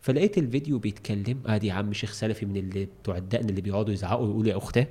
فلقيت 0.00 0.38
الفيديو 0.38 0.78
بيتكلم 0.78 1.42
ادي 1.46 1.66
يا 1.66 1.72
عم 1.72 1.92
شيخ 1.92 2.12
سلفي 2.12 2.46
من 2.46 2.56
اللي 2.56 2.88
بتوع 3.02 3.16
الدقن 3.16 3.48
اللي 3.48 3.60
بيقعدوا 3.60 3.92
يزعقوا 3.94 4.26
ويقولوا 4.26 4.50
يا 4.50 4.56
أختاه. 4.56 4.86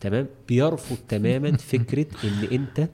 تمام؟ 0.00 0.26
بيرفض 0.48 0.96
تماما 1.08 1.56
فكرة 1.72 2.06
إن 2.24 2.48
أنت 2.52 2.88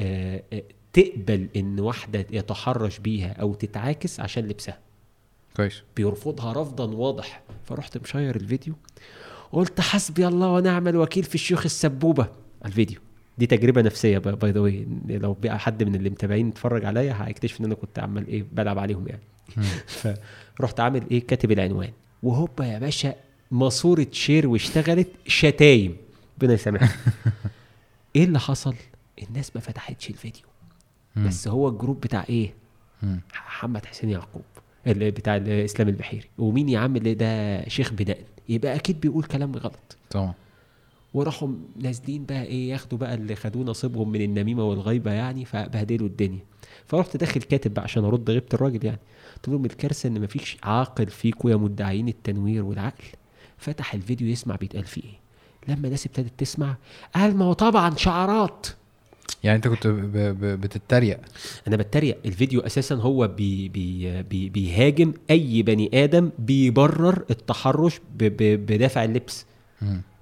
آه، 0.00 0.42
آه، 0.52 0.62
تقبل 0.92 1.48
إن 1.56 1.80
واحدة 1.80 2.26
يتحرش 2.30 2.98
بيها 2.98 3.32
أو 3.32 3.54
تتعاكس 3.54 4.20
عشان 4.20 4.48
لبسها. 4.48 4.78
كويس. 5.56 5.82
بيرفضها 5.96 6.52
رفضا 6.52 6.84
واضح. 6.84 7.42
فرحت 7.64 7.98
مشير 7.98 8.36
الفيديو 8.36 8.74
قلت 9.52 9.80
حسبي 9.80 10.28
الله 10.28 10.52
ونعم 10.52 10.88
الوكيل 10.88 11.24
في 11.24 11.34
الشيوخ 11.34 11.64
السبوبة. 11.64 12.28
الفيديو. 12.66 13.00
دي 13.38 13.46
تجربة 13.46 13.82
نفسية 13.82 14.18
by 14.18 14.50
the 14.50 14.60
way 14.60 14.86
لو 15.08 15.32
بقى 15.32 15.58
حد 15.58 15.82
من 15.82 15.94
اللي 15.94 16.10
متابعين 16.10 16.48
اتفرج 16.48 16.84
عليا 16.84 17.16
هيكتشف 17.26 17.60
إن 17.60 17.64
أنا 17.64 17.74
كنت 17.74 17.98
عمال 17.98 18.26
إيه 18.28 18.44
بلعب 18.52 18.78
عليهم 18.78 19.08
يعني. 19.08 19.22
فرحت 20.56 20.80
عامل 20.80 21.02
إيه 21.10 21.26
كاتب 21.26 21.52
العنوان. 21.52 21.90
وهوبا 22.22 22.64
يا 22.66 22.78
باشا 22.78 23.14
ماسورة 23.50 24.06
share 24.12 24.48
واشتغلت 24.48 25.08
شتايم. 25.26 25.96
ربنا 26.38 26.54
يسامحك 26.54 26.96
إيه 28.16 28.24
اللي 28.24 28.38
حصل؟ 28.40 28.74
الناس 29.28 29.56
ما 29.56 29.60
فتحتش 29.60 30.10
الفيديو. 30.10 30.42
بس 31.16 31.48
هو 31.48 31.68
الجروب 31.68 32.00
بتاع 32.00 32.24
إيه؟ 32.28 32.54
محمد 33.46 33.86
حسين 33.86 34.10
يعقوب 34.10 34.42
اللي 34.86 35.10
بتاع 35.10 35.36
الاسلام 35.36 35.88
البحيري. 35.88 36.28
ومين 36.38 36.68
يا 36.68 36.78
عم 36.78 36.96
اللي 36.96 37.14
ده؟ 37.14 37.68
شيخ 37.68 37.92
بدقن 37.92 38.24
يبقى 38.48 38.74
أكيد 38.74 39.00
بيقول 39.00 39.24
كلام 39.24 39.54
غلط. 39.56 39.96
طبعا. 40.10 40.34
وراحوا 41.14 41.48
نازلين 41.76 42.24
بقى 42.24 42.44
إيه 42.44 42.70
ياخدوا 42.70 42.98
بقى 42.98 43.14
اللي 43.14 43.34
خدوه 43.36 43.64
نصيبهم 43.64 44.12
من 44.12 44.22
النميمة 44.22 44.64
والغيبة 44.64 45.12
يعني 45.12 45.44
فبهدلوا 45.44 46.08
الدنيا. 46.08 46.40
فرحت 46.86 47.16
داخل 47.16 47.42
كاتب 47.42 47.74
بقى 47.74 47.84
عشان 47.84 48.04
أرد 48.04 48.30
غيبة 48.30 48.46
الراجل 48.54 48.84
يعني. 48.86 48.98
قلت 49.36 49.48
لهم 49.48 49.64
الكارثة 49.64 50.06
إن 50.06 50.20
مفيش 50.20 50.56
عاقل 50.62 51.06
فيكم 51.06 51.48
يا 51.48 51.56
مدعين 51.56 52.08
التنوير 52.08 52.64
والعقل. 52.64 53.04
فتح 53.58 53.94
الفيديو 53.94 54.28
يسمع 54.28 54.56
بيتقال 54.56 54.84
فيه 54.84 55.02
إيه. 55.02 55.18
لما 55.68 55.86
الناس 55.86 56.06
ابتدت 56.06 56.32
تسمع 56.38 56.76
قال 57.14 57.36
ما 57.36 57.44
هو 57.44 57.52
طبعا 57.52 57.96
شعارات. 57.96 58.66
يعني 59.44 59.56
أنت 59.56 59.68
كنت 59.68 59.86
بتتريق. 60.42 61.20
أنا 61.68 61.76
بتريق. 61.76 62.18
الفيديو 62.24 62.60
أساسا 62.60 62.94
هو 62.94 63.28
بي 63.28 63.68
بي 63.68 64.22
بي 64.22 64.48
بيهاجم 64.48 65.12
أي 65.30 65.62
بني 65.62 66.04
آدم 66.04 66.30
بيبرر 66.38 67.24
التحرش 67.30 68.00
بدافع 68.16 69.04
اللبس. 69.04 69.46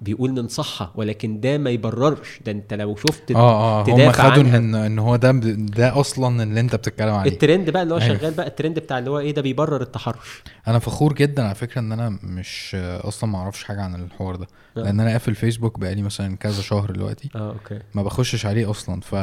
بيقول 0.01 0.31
ننصحها 0.33 0.91
ولكن 0.95 1.39
ده 1.39 1.57
ما 1.57 1.69
يبررش. 1.69 2.39
ده 2.45 2.51
أنت 2.51 2.73
لو 2.73 2.95
شفت 2.95 3.31
آه 3.31 3.81
آه 3.81 3.83
هم 3.89 4.11
خدوا 4.11 4.43
إن 4.43 4.75
إن 4.75 4.99
هو 4.99 5.15
ده 5.15 5.31
ده 5.55 5.99
أصلا 5.99 6.43
اللي 6.43 6.59
أنت 6.59 6.75
بتتكلم 6.75 7.13
عليه. 7.13 7.31
الترند 7.31 7.69
بقى 7.69 7.83
اللي 7.83 7.93
هو 7.93 7.97
أيوه. 7.99 8.17
شغال 8.17 8.33
بقى 8.33 8.47
الترند 8.47 8.79
بتاع 8.79 8.99
اللي 8.99 9.09
هو 9.09 9.19
إيه 9.19 9.33
ده 9.33 9.41
بيبرر 9.41 9.81
التحرش. 9.81 10.43
أنا 10.67 10.79
فخور 10.79 11.13
جدا 11.13 11.43
على 11.45 11.55
فكرة 11.55 11.79
إن 11.81 11.91
أنا 11.91 12.19
مش 12.23 12.75
أصلا 12.79 13.29
ما 13.29 13.37
أعرفش 13.37 13.63
حاجة 13.63 13.81
عن 13.81 13.95
الحوار 13.95 14.35
ده. 14.35 14.47
آه. 14.77 14.81
لأن 14.81 14.99
أنا 14.99 15.11
قافل 15.11 15.35
فيسبوك 15.35 15.79
بقالي 15.79 16.01
مثلا 16.01 16.37
كذا 16.37 16.61
شهر 16.61 16.91
دلوقتي. 16.91 17.29
آه 17.35 17.49
okay. 17.51 17.79
ما 17.93 18.03
بخشش 18.03 18.45
عليه 18.45 18.69
أصلا. 18.71 19.01
ف... 19.01 19.15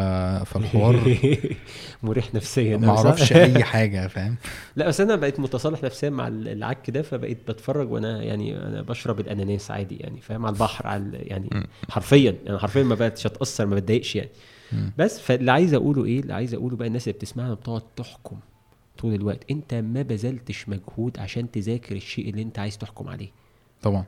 فالحوار 0.53 1.16
مريح 2.03 2.35
نفسيا. 2.35 2.77
ما 2.77 2.89
أعرفش 2.99 3.32
أي 3.32 3.65
حاجة 3.65 4.07
فاهم؟ 4.07 4.36
لا 4.77 4.89
بس 4.89 5.01
أنا 5.01 5.16
بقيت 5.16 5.40
متصالح 5.40 5.82
نفسيا 5.82 6.11
مع 6.11 6.28
العك 6.28 6.90
ده 6.90 7.03
فبقيت 7.03 7.51
بتفرج 7.51 7.93
وأنا 7.93 8.23
يعني 8.23 8.57
أنا 8.57 8.82
بشرب 8.82 9.20
الأناناس 9.20 9.70
عادي 9.70 9.97
يعني 9.97 10.20
فاهم؟ 10.20 10.47
على 10.47 10.53
البحر 10.62 10.86
على 10.86 11.18
يعني. 11.18 11.66
حرفيا 11.90 12.36
يعني 12.44 12.59
حرفيا 12.59 12.82
ما 12.82 12.94
بقتش 12.94 13.26
اتاثر 13.26 13.66
ما 13.66 13.76
بتضايقش 13.76 14.16
يعني. 14.16 14.30
بس 14.98 15.20
فاللي 15.20 15.52
عايز 15.52 15.74
أقوله 15.74 16.05
إيه؟ 16.05 16.20
اللي 16.20 16.34
عايز 16.34 16.55
أقوله 16.55 16.76
بقى 16.76 16.89
الناس 16.89 17.09
اللي 17.09 17.18
بتسمعنا 17.18 17.55
بتقعد 17.55 17.82
تحكم 17.97 18.36
طول 18.98 19.14
الوقت. 19.14 19.51
أنت 19.51 19.74
ما 19.74 20.02
بذلتش 20.02 20.68
مجهود 20.68 21.18
عشان 21.18 21.51
تذاكر 21.51 21.97
الشيء 21.97 22.30
اللي 22.30 22.43
أنت 22.43 22.59
عايز 22.59 22.78
تحكم 22.78 23.09
عليه. 23.09 23.28
طبعا. 23.82 24.05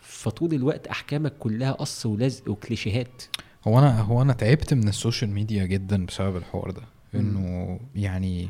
فطول 0.00 0.54
الوقت 0.54 0.86
أحكامك 0.86 1.32
كلها 1.38 1.72
قص 1.72 2.06
ولزق 2.06 2.50
وكليشيهات. 2.50 3.22
هو 3.68 3.78
أنا 3.78 4.00
هو 4.00 4.22
أنا 4.22 4.32
تعبت 4.32 4.74
من 4.74 4.88
ال 4.88 4.94
social 4.94 5.30
media 5.30 5.64
جدا 5.64 6.06
بسبب 6.06 6.36
الحوار 6.36 6.70
ده. 6.70 6.82
إنه 7.14 7.80
يعني 7.94 8.48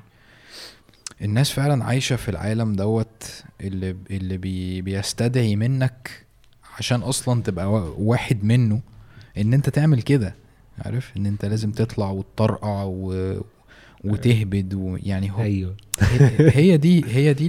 الناس 1.22 1.50
فعلا 1.50 1.84
عايشة 1.84 2.16
في 2.16 2.28
العالم 2.28 2.72
دوت 2.72 3.42
اللي 3.60 3.96
اللي 4.10 4.36
بي 4.36 4.82
بيستدعي 4.82 5.56
منك 5.56 6.26
عشان 6.78 7.00
أصلا 7.00 7.42
تبقى 7.42 7.92
واحد 7.98 8.44
منه 8.44 8.80
إن 9.38 9.54
أنت 9.54 9.68
تعمل 9.68 10.02
كده 10.02 10.34
عارف؟ 10.78 11.12
إن 11.16 11.26
أنت 11.26 11.44
لازم 11.44 11.72
تطلع 11.72 12.10
وتطرقع 12.10 12.82
و... 12.86 13.36
وتهبد 14.04 14.74
ويعني 14.74 15.30
هو 15.32 15.38
أيوه. 15.42 15.76
هي 16.38 16.76
دي 16.76 17.04
هي 17.06 17.34
دي 17.34 17.48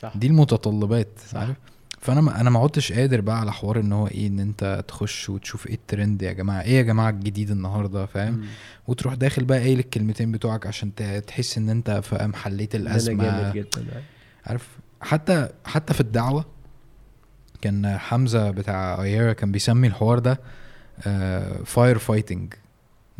صح. 0.00 0.16
دي 0.16 0.26
المتطلبات 0.26 1.08
صح. 1.30 1.36
عارف؟ 1.38 1.56
فأنا 2.00 2.20
ما 2.20 2.40
أنا 2.40 2.50
ما 2.50 2.60
عدتش 2.60 2.92
قادر 2.92 3.20
بقى 3.20 3.40
على 3.40 3.52
حوار 3.52 3.80
إن 3.80 3.92
هو 3.92 4.06
إيه 4.06 4.26
إن 4.26 4.40
أنت 4.40 4.84
تخش 4.88 5.28
وتشوف 5.30 5.66
إيه 5.66 5.74
الترند 5.74 6.22
يا 6.22 6.32
جماعة 6.32 6.62
إيه 6.62 6.76
يا 6.76 6.82
جماعة 6.82 7.10
الجديد 7.10 7.50
النهارده 7.50 8.06
فاهم؟ 8.06 8.44
وتروح 8.88 9.14
داخل 9.14 9.44
بقى 9.44 9.58
قايل 9.58 9.78
الكلمتين 9.78 10.32
بتوعك 10.32 10.66
عشان 10.66 10.94
تحس 11.26 11.58
إن 11.58 11.68
أنت 11.70 12.00
فاهم 12.04 12.34
حليت 12.34 12.74
الأزمة. 12.74 13.52
جدا 13.52 14.02
عارف؟ 14.46 14.68
حتى 15.00 15.48
حتى 15.64 15.94
في 15.94 16.00
الدعوة 16.00 16.44
كان 17.62 17.98
حمزة 17.98 18.50
بتاع 18.50 19.02
ايرا 19.02 19.32
كان 19.32 19.52
بيسمي 19.52 19.86
الحوار 19.86 20.18
ده 20.18 20.40
fire 21.64 21.96
آه، 21.96 21.98
fighting 21.98 22.54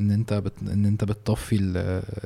إن 0.01 0.11
أنت 0.11 0.35
بت... 0.35 0.53
إن 0.63 0.87
أنت 0.87 1.05
بتطفي 1.05 1.57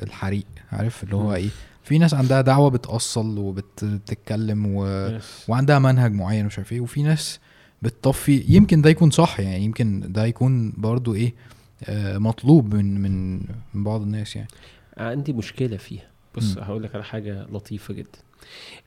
الحريق 0.03 0.45
عارف؟ 0.71 1.03
اللي 1.03 1.15
هو 1.15 1.33
إيه 1.33 1.49
في 1.83 1.97
ناس 1.97 2.13
عندها 2.13 2.41
دعوة 2.41 2.69
بتأصل 2.69 3.37
وبتتكلم 3.37 4.65
و... 4.65 5.09
yes. 5.19 5.23
وعندها 5.47 5.79
منهج 5.79 6.11
معين 6.13 6.45
مش 6.45 6.57
عارف 6.57 6.71
إيه 6.71 6.81
وفي 6.81 7.03
ناس 7.03 7.39
بتطفي 7.81 8.45
يمكن 8.47 8.81
ده 8.81 8.89
يكون 8.89 9.11
صح 9.11 9.39
يعني 9.39 9.65
يمكن 9.65 10.11
ده 10.11 10.25
يكون 10.25 10.73
برضو 10.77 11.15
إيه 11.15 11.33
آه 11.83 12.17
مطلوب 12.17 12.75
من 12.75 13.01
من 13.01 13.39
من 13.73 13.83
بعض 13.83 14.01
الناس 14.01 14.35
يعني. 14.35 14.47
عندي 14.97 15.33
مشكلة 15.33 15.77
فيها. 15.77 16.07
بص 16.35 16.57
هقول 16.57 16.83
لك 16.83 16.95
على 16.95 17.03
حاجة 17.03 17.45
لطيفة 17.51 17.93
جدا. 17.93 18.19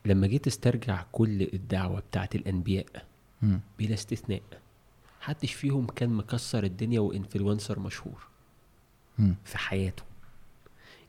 لما 0.07 0.27
جيت 0.27 0.47
استرجع 0.47 1.03
كل 1.13 1.43
الدعوة 1.43 2.01
بتاعت 2.01 2.35
الأنبياء 2.35 2.87
بلا 3.79 3.95
استثناء. 3.95 4.43
محدش 5.21 5.53
فيهم 5.53 5.87
كان 5.87 6.11
مكسر 6.11 6.65
الدنيا 6.65 7.01
وإنفلونسر 7.01 7.79
مشهور. 7.79 8.27
في 9.45 9.59
حياته. 9.59 10.03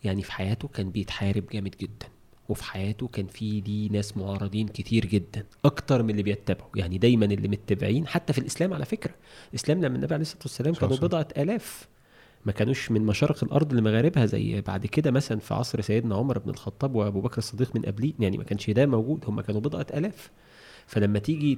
يعني 0.03 0.21
في 0.21 0.31
حياته 0.31 0.67
كان 0.67 0.89
بيتحارب 0.89 1.43
جامد 1.51 1.75
جدا. 1.81 2.07
وفي 2.49 2.63
حياته 2.63 3.07
كان 3.07 3.27
في 3.27 3.61
دي 3.61 3.89
ناس 3.89 4.17
معارضين 4.17 4.67
كتير 4.67 5.05
جدا. 5.05 5.45
أكتر 5.65 6.03
من 6.03 6.09
اللي 6.09 6.23
بيتبعوا 6.23 6.69
يعني 6.75 6.97
دايما 6.97 7.25
اللي 7.25 7.47
متبعين. 7.47 8.07
حتى 8.07 8.33
في 8.33 8.39
الإسلام 8.39 8.73
على 8.73 8.85
فكرة. 8.85 9.13
الإسلام 9.49 9.85
لما 9.85 9.95
النبي 9.95 10.13
عليه 10.13 10.21
الصلاة 10.21 10.41
والسلام 10.41 10.73
كانوا 10.73 10.97
بضعة 10.97 11.27
آلاف. 11.37 11.87
ما 12.45 12.51
كانوش 12.51 12.91
من 12.91 13.01
مشارق 13.05 13.43
الأرض 13.43 13.73
لمغاربها 13.73 14.25
زي 14.25 14.61
بعد 14.61 14.85
كده 14.85 15.11
مثلا 15.11 15.39
في 15.39 15.53
عصر 15.53 15.81
سيدنا 15.81 16.15
عمر 16.15 16.39
بن 16.39 16.49
الخطاب 16.49 16.95
وأبو 16.95 17.21
بكر 17.21 17.37
الصديق 17.37 17.75
من 17.75 17.81
قبليه. 17.81 18.13
يعني 18.19 18.37
ما 18.37 18.43
كانش 18.43 18.69
ده 18.69 18.85
موجود. 18.85 19.23
هم 19.27 19.41
كانوا 19.41 19.61
بضعة 19.61 19.87
آلاف. 19.93 20.29
فلما 20.89 21.19
تيجي 21.19 21.55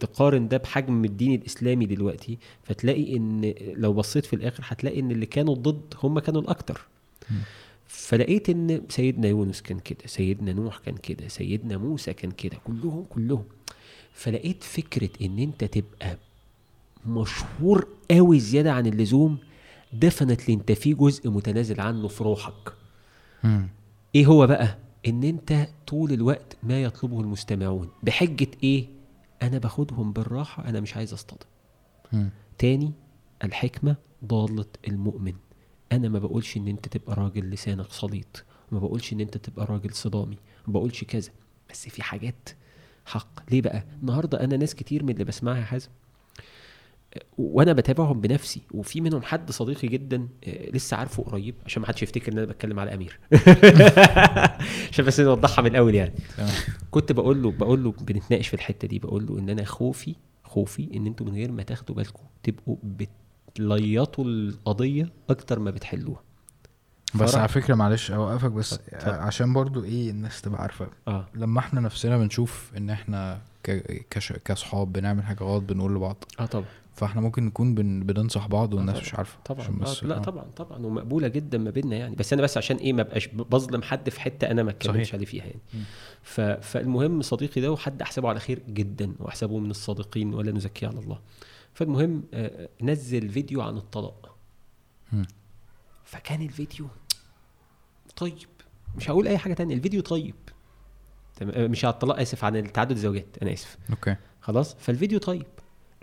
تقارن 0.00 0.48
ده 0.48 0.56
بحجم 0.56 1.04
الدين 1.04 1.34
الإسلامي 1.40 1.86
دلوقتي 1.86 2.38
فتلاقي 2.62 3.16
إن 3.16 3.54
لو 3.76 3.92
بصيت 3.92 4.26
في 4.26 4.36
الآخر 4.36 4.62
هتلاقي 4.66 5.00
إن 5.00 5.10
اللي 5.10 5.26
كانوا 5.26 5.54
ضد 5.54 5.94
هم 6.02 6.18
كانوا 6.18 6.40
الأكتر. 6.40 6.80
فلقيت 7.86 8.50
إن 8.50 8.82
سيدنا 8.88 9.28
يونس 9.28 9.62
كان 9.62 9.78
كده 9.78 10.06
سيدنا 10.06 10.52
نوح 10.52 10.78
كان 10.78 10.94
كده 10.96 11.28
سيدنا 11.28 11.76
موسى 11.76 12.12
كان 12.12 12.30
كده 12.30 12.56
كلهم 12.64 13.04
كلهم. 13.10 13.44
فلقيت 14.12 14.62
فكرة 14.62 15.10
إن 15.22 15.38
أنت 15.38 15.64
تبقى 15.64 16.16
مشهور 17.06 17.88
قوي 18.10 18.40
زيادة 18.40 18.72
عن 18.72 18.86
اللزوم 18.86 19.38
دفنت 19.92 20.50
أنت 20.50 20.72
في 20.72 20.94
جزء 20.94 21.30
متنازل 21.30 21.80
عنه 21.80 22.08
في 22.08 22.24
روحك. 22.24 22.72
م. 23.44 23.62
إيه 24.14 24.26
هو 24.26 24.46
بقى؟ 24.46 24.78
إن 25.06 25.24
أنت 25.24 25.68
طول 25.86 26.12
الوقت 26.12 26.56
ما 26.62 26.82
يطلبه 26.82 27.20
المستمعون. 27.20 27.88
بحجة 28.02 28.48
إيه؟ 28.62 28.86
أنا 29.42 29.58
باخدهم 29.58 30.12
بالراحة 30.12 30.68
أنا 30.68 30.80
مش 30.80 30.96
عايز 30.96 31.12
أصطدم. 31.12 31.46
تاني 32.58 32.92
الحكمة 33.44 33.96
ضالة 34.24 34.66
المؤمن. 34.88 35.34
أنا 35.92 36.08
ما 36.08 36.18
بقولش 36.18 36.56
إن 36.56 36.68
أنت 36.68 36.88
تبقى 36.88 37.14
راجل 37.16 37.50
لسانك 37.50 37.92
سليط 37.92 38.44
ما 38.72 38.78
بقولش 38.78 39.12
إن 39.12 39.20
أنت 39.20 39.36
تبقى 39.36 39.66
راجل 39.66 39.94
صدامي 39.94 40.36
ما 40.66 40.72
بقولش 40.72 41.04
كذا. 41.04 41.30
بس 41.70 41.88
في 41.88 42.02
حاجات 42.02 42.48
حق. 43.06 43.50
ليه 43.50 43.62
بقى؟ 43.62 43.84
النهارده 44.02 44.44
أنا 44.44 44.56
ناس 44.56 44.74
كتير 44.74 45.02
من 45.04 45.10
اللي 45.10 45.24
بسمعها 45.24 45.64
حازم 45.64 45.88
وأنا 47.38 47.72
بتابعهم 47.72 48.20
بنفسي 48.20 48.60
وفي 48.74 49.00
منهم 49.00 49.22
حد 49.22 49.50
صديقي 49.50 49.88
جدا 49.88 50.28
آه، 50.44 50.70
لسه 50.70 50.96
عارفه 50.96 51.22
قريب 51.22 51.54
عشان 51.66 51.82
ما 51.82 51.88
حدش 51.88 52.02
يفتكر 52.02 52.32
إن 52.32 52.38
أنا 52.38 52.46
بتكلم 52.46 52.78
على 52.80 52.94
أمير. 52.94 53.18
عشان 54.92 55.04
بس 55.04 55.20
نوضحها 55.20 55.62
من 55.62 55.70
الأول 55.70 55.94
يعني. 55.94 56.12
كنت 56.90 57.12
بقول 57.12 57.42
له 57.42 57.50
بقول 57.50 57.84
له 57.84 57.92
بنتناقش 58.00 58.48
في 58.48 58.54
الحتة 58.54 58.88
دي 58.88 58.98
بقول 58.98 59.26
له 59.26 59.38
إن 59.38 59.48
أنا 59.48 59.64
خوفي 59.64 60.14
خوفي 60.44 60.88
إن 60.94 61.06
أنتوا 61.06 61.26
من 61.26 61.32
غير 61.32 61.52
ما 61.52 61.62
تاخدوا 61.62 61.96
بالكم 61.96 62.22
تبقوا 62.42 62.76
بت 62.82 63.08
بتليطوا 63.50 64.24
القضية 64.24 65.12
أكتر 65.30 65.58
ما 65.58 65.70
بتحلوها. 65.70 66.22
بس 67.14 67.34
على 67.34 67.48
فكرة 67.48 67.74
معلش 67.74 68.10
أوقفك 68.10 68.50
بس 68.50 68.74
طبعا. 68.74 69.16
عشان 69.16 69.52
برضو 69.52 69.84
إيه 69.84 70.10
الناس 70.10 70.42
تبقى 70.42 70.62
عارفة. 70.62 70.88
آه. 71.08 71.28
لما 71.34 71.60
إحنا 71.60 71.80
نفسنا 71.80 72.18
بنشوف 72.18 72.72
إن 72.76 72.90
إحنا 72.90 73.40
كصحاب 74.44 74.92
بنعمل 74.92 75.22
حاجة 75.22 75.44
غلط 75.44 75.62
بنقول 75.62 75.94
لبعض. 75.94 76.24
آه 76.40 76.46
طبعا. 76.46 76.64
فاحنا 76.94 77.20
ممكن 77.20 77.44
نكون 77.46 77.74
بن... 77.74 78.00
بننصح 78.00 78.46
بعض 78.46 78.74
والناس 78.74 78.96
مش 78.96 79.14
عارفة. 79.14 79.38
طبعا 79.44 79.66
آه 79.66 80.04
لا 80.04 80.16
آه. 80.16 80.18
طبعا 80.18 80.44
طبعا 80.56 80.86
ومقبولة 80.86 81.28
جدا 81.28 81.58
ما 81.58 81.70
بيننا 81.70 81.96
يعني. 81.96 82.16
بس 82.16 82.32
أنا 82.32 82.42
بس 82.42 82.56
عشان 82.56 82.76
إيه 82.76 82.92
ما 82.92 83.02
بقاش 83.02 83.26
بظلم 83.26 83.82
حد 83.82 84.10
في 84.10 84.20
حتة 84.20 84.50
أنا 84.50 84.62
ما 84.62 84.70
اتكلمش 84.70 85.14
عليه 85.14 85.26
فيها 85.26 85.44
يعني. 85.44 85.60
ف... 86.22 86.40
فالمهم 86.40 87.22
صديقي 87.22 87.60
ده 87.60 87.72
وحد 87.72 88.02
أحسبه 88.02 88.28
على 88.28 88.40
خير 88.40 88.62
جدا 88.68 89.12
وأحسبه 89.18 89.58
من 89.58 89.70
الصادقين 89.70 90.34
ولا 90.34 90.52
نزكيه 90.52 90.86
على 90.88 90.98
الله. 90.98 91.18
فالمهم 91.74 92.22
آه، 92.34 92.68
نزل 92.82 93.28
فيديو 93.28 93.62
عن 93.62 93.76
الطلاق. 93.76 94.36
فكان 96.04 96.42
الفيديو 96.42 96.86
طيب. 98.16 98.48
مش 98.96 99.10
هقول 99.10 99.28
أي 99.28 99.38
حاجة 99.38 99.54
تانية 99.54 99.74
الفيديو 99.74 100.00
طيب. 100.02 100.34
مش 101.42 101.84
على 101.84 101.94
الطلاق 101.94 102.20
آسف 102.20 102.44
عن 102.44 102.56
التعدد 102.56 102.90
الزوجات 102.90 103.26
أنا 103.42 103.52
آسف. 103.52 103.78
okay. 103.90 104.16
خلاص؟ 104.40 104.74
فالفيديو 104.74 105.18
طيب. 105.18 105.46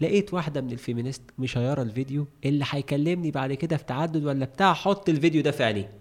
لقيت 0.02 0.34
واحدة 0.34 0.62
من 0.62 0.72
ال 0.72 0.77
feminist 0.77 1.22
مشيره 1.40 1.82
الفيديو 1.82 2.28
اللي 2.46 2.66
هيكلمني 2.70 3.32
بعد 3.32 3.54
كده 3.54 3.78
في 3.78 3.84
تعدد 3.84 4.26
ولا 4.26 4.46
بتاع 4.46 4.74
حط 4.74 5.10
الفيديو 5.10 5.42
ده 5.42 5.52
في 5.52 5.64
عينيه. 5.64 5.92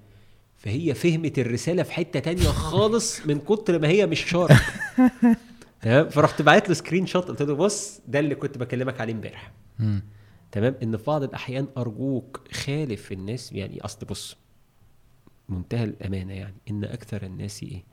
فهي 0.57 0.95
فهمت 0.95 1.39
الرسالة 1.39 1.83
في 1.83 1.93
حتة 1.93 2.21
تانية 2.21 2.45
خالص 2.49 3.27
من 3.27 3.39
كتر 3.39 3.79
ما 3.79 3.89
هي 3.89 4.07
مش 4.07 4.25
sharp 4.25 4.57
تمام؟ 5.83 6.09
فرحت 6.09 6.43
بعت 6.43 6.69
له 6.69 6.75
screenshot 6.75 7.29
قلت 7.29 7.43
له 7.43 7.55
بص 7.55 8.01
ده 8.09 8.19
اللي 8.19 8.35
كنت 8.35 8.59
بكلمك 8.59 9.01
عليه 9.01 9.13
امبارح. 9.13 9.53
تمام؟ 10.53 10.75
إن 10.83 10.97
في 10.97 11.05
بعض 11.05 11.23
الأحيان 11.23 11.67
أرجوك 11.79 12.41
خالف 12.53 13.13
الناس 13.13 13.53
يعني 13.53 13.81
أصل 13.85 14.07
بص 14.07 14.37
منتهى 15.49 15.85
الأمانة 15.85 16.33
يعني 16.35 16.55
إن 16.71 16.85
أكثر 16.85 17.23
الناس 17.23 17.63
إيه؟ 17.63 17.85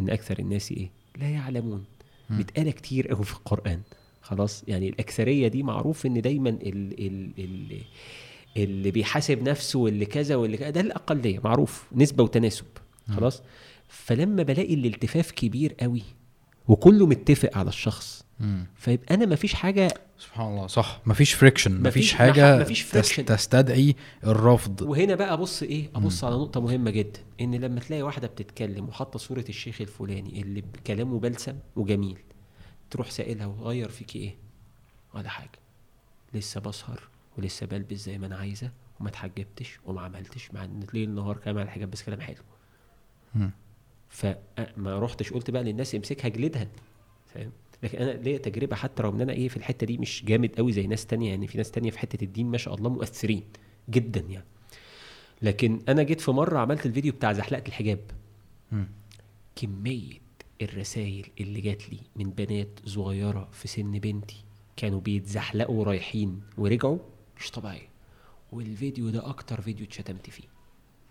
إن 0.00 0.10
أكثر 0.10 0.38
الناس 0.38 0.72
إيه؟ 0.72 0.90
لا 1.16 1.28
يعلمون. 1.30 1.84
بيتقال 2.30 2.70
كتير 2.70 3.08
قوي 3.08 3.24
في 3.24 3.32
القرآن. 3.32 3.80
خلاص؟ 4.28 4.64
يعني 4.68 4.88
الأكثرية 4.88 5.48
دي 5.48 5.62
معروف 5.62 6.06
إن 6.06 6.20
دايما 6.20 6.48
ال 6.50 7.06
ال 7.06 7.30
ال 7.38 7.80
اللي 8.56 8.90
بيحاسب 8.90 9.48
نفسه 9.48 9.78
واللي 9.78 10.06
كذا 10.06 10.36
واللي 10.36 10.56
كذا 10.56 10.70
ده 10.70 10.80
الأقلية 10.80 11.40
معروف 11.44 11.84
نسبة 11.92 12.24
وتناسب 12.24 12.64
خلاص؟ 13.16 13.42
فلما 13.88 14.42
بلاقي 14.42 14.74
الالتفاف 14.74 15.30
كبير 15.30 15.74
قوي 15.80 16.02
وكله 16.68 17.06
متفق 17.06 17.56
على 17.58 17.68
الشخص 17.68 18.24
مم. 18.40 18.66
فيبقى 18.76 19.14
أنا 19.14 19.26
مفيش 19.26 19.54
حاجة 19.54 19.88
سبحان 20.18 20.46
الله 20.48 20.66
صح 20.66 21.00
مفيش 21.06 21.32
فريكشن 21.32 21.82
مفيش 21.82 22.12
حاجة 22.12 22.58
مفيش 22.60 22.82
friction 22.82 23.24
تستدعي 23.24 23.94
الرفض. 24.26 24.82
وهنا 24.82 25.14
بقى 25.14 25.32
ابص 25.32 25.62
إيه 25.62 25.90
أبص 25.94 26.24
مم. 26.24 26.30
على 26.30 26.38
نقطة 26.40 26.60
مهمة 26.60 26.90
جدا 26.90 27.20
إن 27.40 27.54
لما 27.54 27.80
تلاقي 27.80 28.02
واحدة 28.02 28.28
بتتكلم 28.28 28.88
وحاطة 28.88 29.18
صورة 29.18 29.44
الشيخ 29.48 29.80
الفلاني 29.80 30.42
اللي 30.42 30.62
كلامه 30.86 31.18
بلسم 31.18 31.54
وجميل 31.76 32.18
تروح 32.90 33.10
سائلها 33.10 33.46
وغير 33.46 33.88
فيكي 33.88 34.18
إيه؟ 34.18 34.36
ولا 35.14 35.28
حاجة. 35.28 35.58
لسه 36.34 36.60
بسهر 36.60 37.02
ولسه 37.38 37.66
بلبس 37.66 37.96
زي 37.96 38.18
ما 38.18 38.26
أنا 38.26 38.36
عايزة 38.36 38.72
وما 39.00 39.08
اتحجبتش 39.08 39.78
وما 39.84 40.00
عملتش 40.00 40.54
مع 40.54 40.64
إن 40.64 40.86
ليل 40.94 41.10
نهار 41.10 41.36
كلام 41.36 41.56
على 41.58 41.64
الحجاب 41.64 41.90
بس 41.90 42.02
كلام 42.02 42.20
حلو. 42.20 42.42
فما 44.08 44.98
رحتش 44.98 45.32
قلت 45.32 45.50
بقى 45.50 45.64
للناس 45.64 45.94
امسكها 45.94 46.28
جلدها 46.28 46.68
فاهم؟ 47.34 47.52
لكن 47.82 47.98
أنا 47.98 48.10
ليا 48.10 48.38
تجربة 48.38 48.76
حتى 48.76 49.02
رغم 49.02 49.14
إن 49.14 49.20
أنا 49.20 49.32
إيه 49.32 49.48
في 49.48 49.56
الحتة 49.56 49.86
دي 49.86 49.98
مش 49.98 50.24
جامد 50.24 50.54
قوي 50.56 50.72
زي 50.72 50.86
ناس 50.86 51.06
تانية 51.06 51.30
يعني 51.30 51.46
في 51.46 51.58
ناس 51.58 51.70
تانية 51.70 51.90
في 51.90 51.98
حتة 51.98 52.24
الدين 52.24 52.46
ما 52.46 52.58
شاء 52.58 52.74
الله 52.74 52.90
مؤثرين 52.90 53.44
جدا 53.90 54.20
يعني. 54.20 54.44
لكن 55.42 55.80
أنا 55.88 56.02
جيت 56.02 56.20
في 56.20 56.30
مرة 56.30 56.58
عملت 56.58 56.86
الفيديو 56.86 57.12
بتاع 57.12 57.32
زحلقة 57.32 57.62
الحجاب. 57.68 58.00
م. 58.72 58.84
كمية 59.56 60.18
الرسائل 60.62 61.26
اللي 61.40 61.60
جات 61.60 61.90
لي 61.90 61.98
من 62.16 62.30
بنات 62.30 62.68
صغيرة 62.84 63.48
في 63.52 63.68
سن 63.68 63.92
بنتي 63.98 64.36
كانوا 64.76 65.00
بيتزحلقوا 65.00 65.84
رايحين 65.84 66.40
ورجعوا 66.58 66.98
مش 67.40 67.50
طبيعية. 67.50 67.88
والفيديو 68.52 69.10
ده 69.10 69.28
أكتر 69.28 69.60
فيديو 69.60 69.86
اتشتمت 69.86 70.30
فيه. 70.30 70.44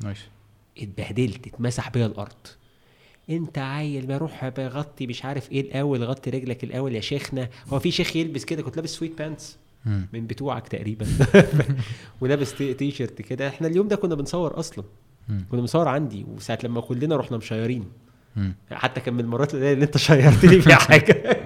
nice 0.04 0.20
اتبهدلت 0.78 1.48
اتمسح 1.48 1.90
بيا 1.90 2.06
الأرض. 2.06 2.48
أنت 3.30 3.58
عيل 3.58 4.08
ما 4.08 4.18
روح 4.18 4.50
بغطي 4.50 5.08
مش 5.08 5.26
عارف 5.26 5.52
إيه 5.52 5.62
الأول 5.62 6.04
غطي 6.04 6.30
رجلك 6.30 6.64
الأول 6.64 6.96
يا 6.96 7.02
شيخنا. 7.02 7.50
هو 7.68 7.80
في 7.80 7.92
شيخ 7.92 8.16
يلبس 8.16 8.46
كده؟ 8.46 8.64
كنت 8.64 8.76
لابس 8.76 8.90
sweatpants 8.90 9.58
من 9.86 10.28
بتوعك 10.28 10.68
تقريبا. 10.68 11.08
ولابس 12.22 12.58
تي 12.58 12.92
شيرت 12.92 13.22
كده. 13.22 13.48
إحنا 13.48 13.68
اليوم 13.68 13.88
ده 13.88 13.96
كنا 13.96 14.16
بنصور 14.16 14.60
أصلا. 14.60 14.84
كنا 15.28 15.62
بنصور 15.62 15.88
عندي. 15.88 16.24
وساعة 16.24 16.60
لما 16.64 16.82
كلنا 16.82 17.16
رحنا 17.16 17.38
مشيرين. 17.38 17.86
حتى 18.72 19.02
كان 19.02 19.14
من 19.14 19.20
المرات 19.20 19.54
اللي 19.56 19.86
انت 19.86 19.98
شيرت 19.98 20.46
لي 20.46 20.62
فيها 20.62 20.76
حاجة. 20.90 21.38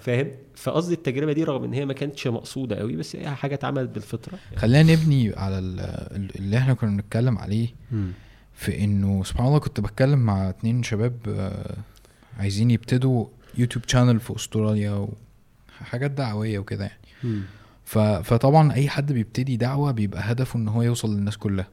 فاهم؟ 0.00 0.26
فقصدي 0.54 0.94
التجربة 0.94 1.32
دي 1.32 1.44
رغم 1.44 1.64
ان 1.64 1.72
هي 1.72 1.84
ما 1.86 1.92
كانتش 1.92 2.26
مقصودة 2.26 2.76
قوي 2.76 2.96
بس 2.96 3.16
هي 3.16 3.30
حاجة 3.30 3.54
اتعملت 3.54 3.90
بالفطرة. 3.90 4.38
خلينا 4.56 4.92
نبني 4.92 5.32
على 5.36 5.58
اللي 5.58 6.58
إحنا 6.58 6.74
كنا 6.74 6.90
بنتكلم 6.90 7.38
عليه 7.38 7.68
في 8.54 8.84
انه 8.84 9.24
سبحان 9.24 9.46
الله 9.46 9.58
كنت 9.58 9.80
بتكلم 9.80 10.18
مع 10.18 10.48
اتنين 10.48 10.82
شباب 10.82 11.16
آه، 11.28 11.76
عايزين 12.38 12.70
يبتدوا 12.70 13.26
YouTube 13.58 13.84
channel 13.88 14.20
في 14.20 14.36
استراليا 14.36 15.08
وحاجات 15.80 16.10
دعوية 16.10 16.58
وكده 16.58 16.84
يعني. 16.84 17.42
فطبعا 18.22 18.72
اي 18.72 18.88
حد 18.88 19.12
بيبتدي 19.12 19.56
دعوة 19.56 19.92
بيبقى 19.92 20.20
هدفه 20.32 20.58
ان 20.58 20.68
هو 20.68 20.82
يوصل 20.82 21.14
للناس 21.16 21.36
كلها. 21.36 21.66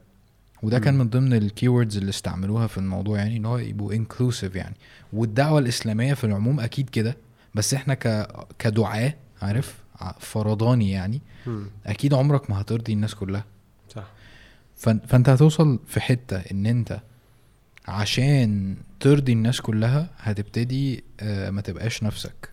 وده 0.62 0.78
كان 0.78 0.98
من 0.98 1.08
ضمن 1.08 1.32
ال 1.32 1.39
keywords 1.39 1.96
اللي 1.96 2.10
استعملوها 2.10 2.66
في 2.66 2.78
الموضوع 2.78 3.18
يعني 3.18 3.36
إن 3.36 3.44
هو 3.46 3.58
يبقوا 3.58 3.92
inclusive 3.92 4.54
يعني. 4.56 4.74
والدعوة 5.12 5.58
الإسلامية 5.58 6.14
في 6.14 6.24
العموم 6.24 6.60
أكيد 6.60 6.90
كده 6.90 7.16
بس 7.54 7.74
إحنا 7.74 7.94
ك 7.94 8.28
كدعاة 8.58 9.14
عارف؟ 9.42 9.80
فرضاني 10.20 10.90
يعني 10.90 11.20
أكيد 11.86 12.14
عمرك 12.14 12.50
ما 12.50 12.60
هترضي 12.60 12.92
الناس 12.92 13.14
كلها. 13.14 13.44
صح. 13.88 14.06
فأنت 14.76 15.28
هتوصل 15.28 15.78
في 15.86 16.00
حتة 16.00 16.36
إن 16.36 16.66
أنت 16.66 17.00
عشان 17.88 18.76
ترضي 19.00 19.32
الناس 19.32 19.60
كلها 19.60 20.10
هتبتدي 20.18 21.04
آه، 21.20 21.50
ما 21.50 21.60
تبقاش 21.60 22.02
نفسك. 22.02 22.50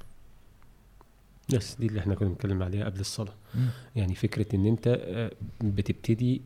يس 1.53 1.75
دي 1.79 1.87
اللي 1.87 1.99
إحنا 1.99 2.15
كنا 2.15 2.29
بنتكلم 2.29 2.63
عليها 2.63 2.85
قبل 2.85 2.99
الصلاة. 2.99 3.33
م. 3.55 3.59
يعني 3.95 4.15
فكرة 4.15 4.55
إن 4.55 4.65
أنت 4.65 4.87
آه، 5.01 5.31
بتبتدي 5.61 6.41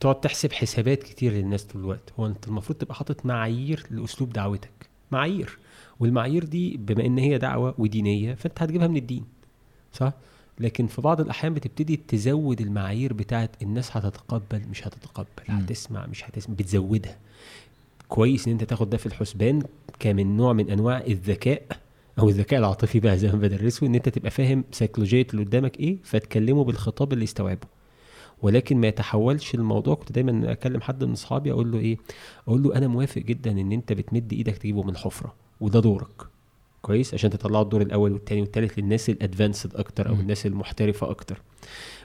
تقعد 0.00 0.20
تحسب 0.20 0.52
حسابات 0.52 1.02
كتير 1.02 1.32
للناس 1.32 1.64
طول 1.64 1.80
الوقت. 1.82 2.12
هو 2.20 2.26
انت 2.26 2.48
المفروض 2.48 2.78
تبقى 2.78 2.94
حاطط 2.94 3.26
معايير 3.26 3.86
لأسلوب 3.90 4.32
دعوتك. 4.32 4.70
معايير. 5.12 5.58
والمعايير 6.00 6.44
دي 6.44 6.76
بما 6.76 7.06
إن 7.06 7.18
هي 7.18 7.38
دعوة 7.38 7.74
ودينية 7.78 8.34
فأنت 8.34 8.62
هتجيبها 8.62 8.86
من 8.86 8.96
الدين. 8.96 9.24
صح؟ 9.92 10.12
لكن 10.60 10.86
في 10.86 11.00
بعض 11.02 11.20
الأحيان 11.20 11.54
بتبتدي 11.54 11.96
تزود 12.08 12.60
المعايير 12.60 13.12
بتاعت 13.12 13.50
الناس 13.62 13.96
هتتقبل 13.96 14.62
مش 14.70 14.86
هتتقبل. 14.86 15.26
م. 15.48 15.52
هتسمع 15.52 16.06
مش 16.06 16.24
هتسمع 16.24 16.54
بتزودها. 16.54 17.16
كويس 18.08 18.46
إن 18.46 18.52
أنت 18.52 18.64
تاخد 18.64 18.90
ده 18.90 18.96
في 18.96 19.06
الحسبان 19.06 19.62
كمن 19.98 20.36
نوع 20.36 20.52
من 20.52 20.70
أنواع 20.70 21.00
الذكاء 21.06 21.62
أو 22.18 22.28
الذكاء 22.28 22.60
العاطفي 22.60 23.00
بقى 23.00 23.18
زي 23.18 23.28
ما 23.28 23.38
بدرسه 23.38 23.86
إن 23.86 23.94
أنت 23.94 24.08
تبقى 24.08 24.30
فاهم 24.30 24.64
سيكولوجيه 24.72 25.26
اللي 25.32 25.44
قدامك 25.44 25.80
إيه 25.80 25.96
فتكلمه 26.04 26.64
بالخطاب 26.64 27.12
اللي 27.12 27.24
يستوعبه. 27.24 27.66
ولكن 28.42 28.76
ما 28.76 28.86
يتحولش 28.86 29.54
الموضوع. 29.54 29.94
كنت 29.94 30.12
دايما 30.12 30.52
أكلم 30.52 30.80
حد 30.80 31.04
من 31.04 31.12
أصحابي 31.12 31.52
أقول 31.52 31.72
له 31.72 31.78
إيه؟ 31.78 31.98
أقول 32.48 32.62
له 32.62 32.76
أنا 32.76 32.88
موافق 32.88 33.22
جدا 33.22 33.50
إن 33.50 33.72
أنت 33.72 33.92
بتمد 33.92 34.32
إيدك 34.32 34.56
تجيبه 34.56 34.82
من 34.82 34.96
حفرة 34.96 35.34
وده 35.60 35.80
دورك. 35.80 36.22
كويس؟ 36.82 37.14
عشان 37.14 37.30
تطلعوا 37.30 37.64
الدور 37.64 37.82
الأول 37.82 38.12
والثاني 38.12 38.40
والثالث 38.40 38.78
للناس 38.78 39.10
الأدفانسد 39.10 39.76
أكتر 39.76 40.08
أو 40.08 40.14
الناس 40.14 40.46
المحترفة 40.46 41.10
أكتر. 41.10 41.42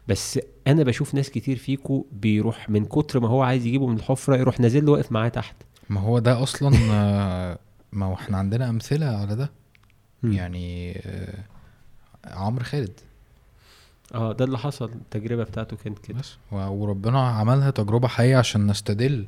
بس 0.07 0.39
أنا 0.68 0.84
بشوف 0.84 1.14
ناس 1.14 1.30
كتير 1.30 1.57
فيكو 1.57 2.05
بيروح 2.11 2.69
من 2.69 2.85
كتر 2.85 3.19
ما 3.19 3.27
هو 3.27 3.41
عايز 3.41 3.65
يجيبه 3.65 3.88
من 3.88 3.95
الحفرة 3.95 4.38
يروح 4.38 4.60
نازل 4.60 4.85
له 4.85 4.91
واقف 4.91 5.11
معاه 5.11 5.30
تحت. 5.30 5.55
ما 5.89 6.01
هو 6.01 6.19
ده 6.19 6.43
أصلا 6.43 6.77
آه، 6.91 7.60
ما 7.91 8.05
هو 8.05 8.14
إحنا 8.14 8.38
عندنا 8.38 8.69
أمثلة 8.69 9.05
على 9.05 9.35
ده. 9.35 9.51
يعني 10.23 10.93
آه، 11.05 11.43
عمرو 12.26 12.64
خالد. 12.64 12.99
آه 14.13 14.34
ده 14.34 14.45
اللي 14.45 14.57
حصل. 14.57 14.85
التجربة 14.89 15.43
بتاعته 15.43 15.77
كانت 15.77 15.99
كده. 15.99 16.19
بس. 16.19 16.38
وربنا 16.51 17.27
عملها 17.27 17.71
تجربة 17.71 18.07
حقيقيه 18.07 18.38
عشان 18.38 18.67
نستدل. 18.67 19.25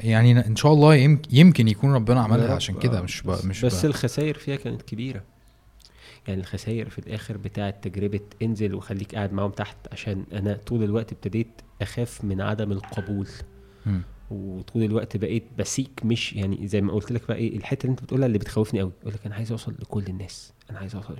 يعني 0.00 0.46
إن 0.46 0.56
شاء 0.56 0.72
الله 0.72 0.94
يمكن 1.30 1.68
يكون 1.68 1.94
ربنا 1.94 2.20
عملها 2.22 2.54
عشان 2.54 2.78
كده 2.78 3.02
مش 3.02 3.22
بس, 3.22 3.44
مش 3.44 3.64
بس 3.64 3.84
الخسائر 3.84 4.34
فيها 4.38 4.56
كانت 4.56 4.82
كبيرة. 4.82 5.22
يعني 6.28 6.40
الخسائر 6.40 6.90
في 6.90 6.98
الآخر 6.98 7.36
بتاعة 7.36 7.70
تجربة 7.70 8.20
انزل 8.42 8.74
وخليك 8.74 9.14
قاعد 9.14 9.32
معاهم 9.32 9.50
تحت 9.50 9.76
عشان 9.92 10.24
أنا 10.32 10.54
طول 10.66 10.82
الوقت 10.84 11.12
ابتديت 11.12 11.48
أخاف 11.82 12.24
من 12.24 12.40
عدم 12.40 12.72
القبول. 12.72 13.28
م. 13.86 13.98
وطول 14.30 14.82
الوقت 14.82 15.16
بقيت 15.16 15.44
بسيك 15.58 16.00
مش 16.04 16.32
يعني 16.32 16.68
زي 16.68 16.80
ما 16.80 16.92
قلت 16.92 17.12
لك 17.12 17.28
بقى 17.28 17.36
إيه 17.36 17.56
الحتة 17.56 17.82
اللي 17.82 17.90
أنت 17.90 18.02
بتقولها 18.02 18.26
اللي 18.26 18.38
بتخوفني 18.38 18.80
قوي 18.80 18.92
يقول 19.02 19.14
لك 19.14 19.26
أنا 19.26 19.34
عايز 19.34 19.50
أوصل 19.52 19.74
لكل 19.80 20.04
الناس. 20.08 20.52
أنا 20.70 20.78
عايز 20.78 20.94
أوصل 20.94 21.16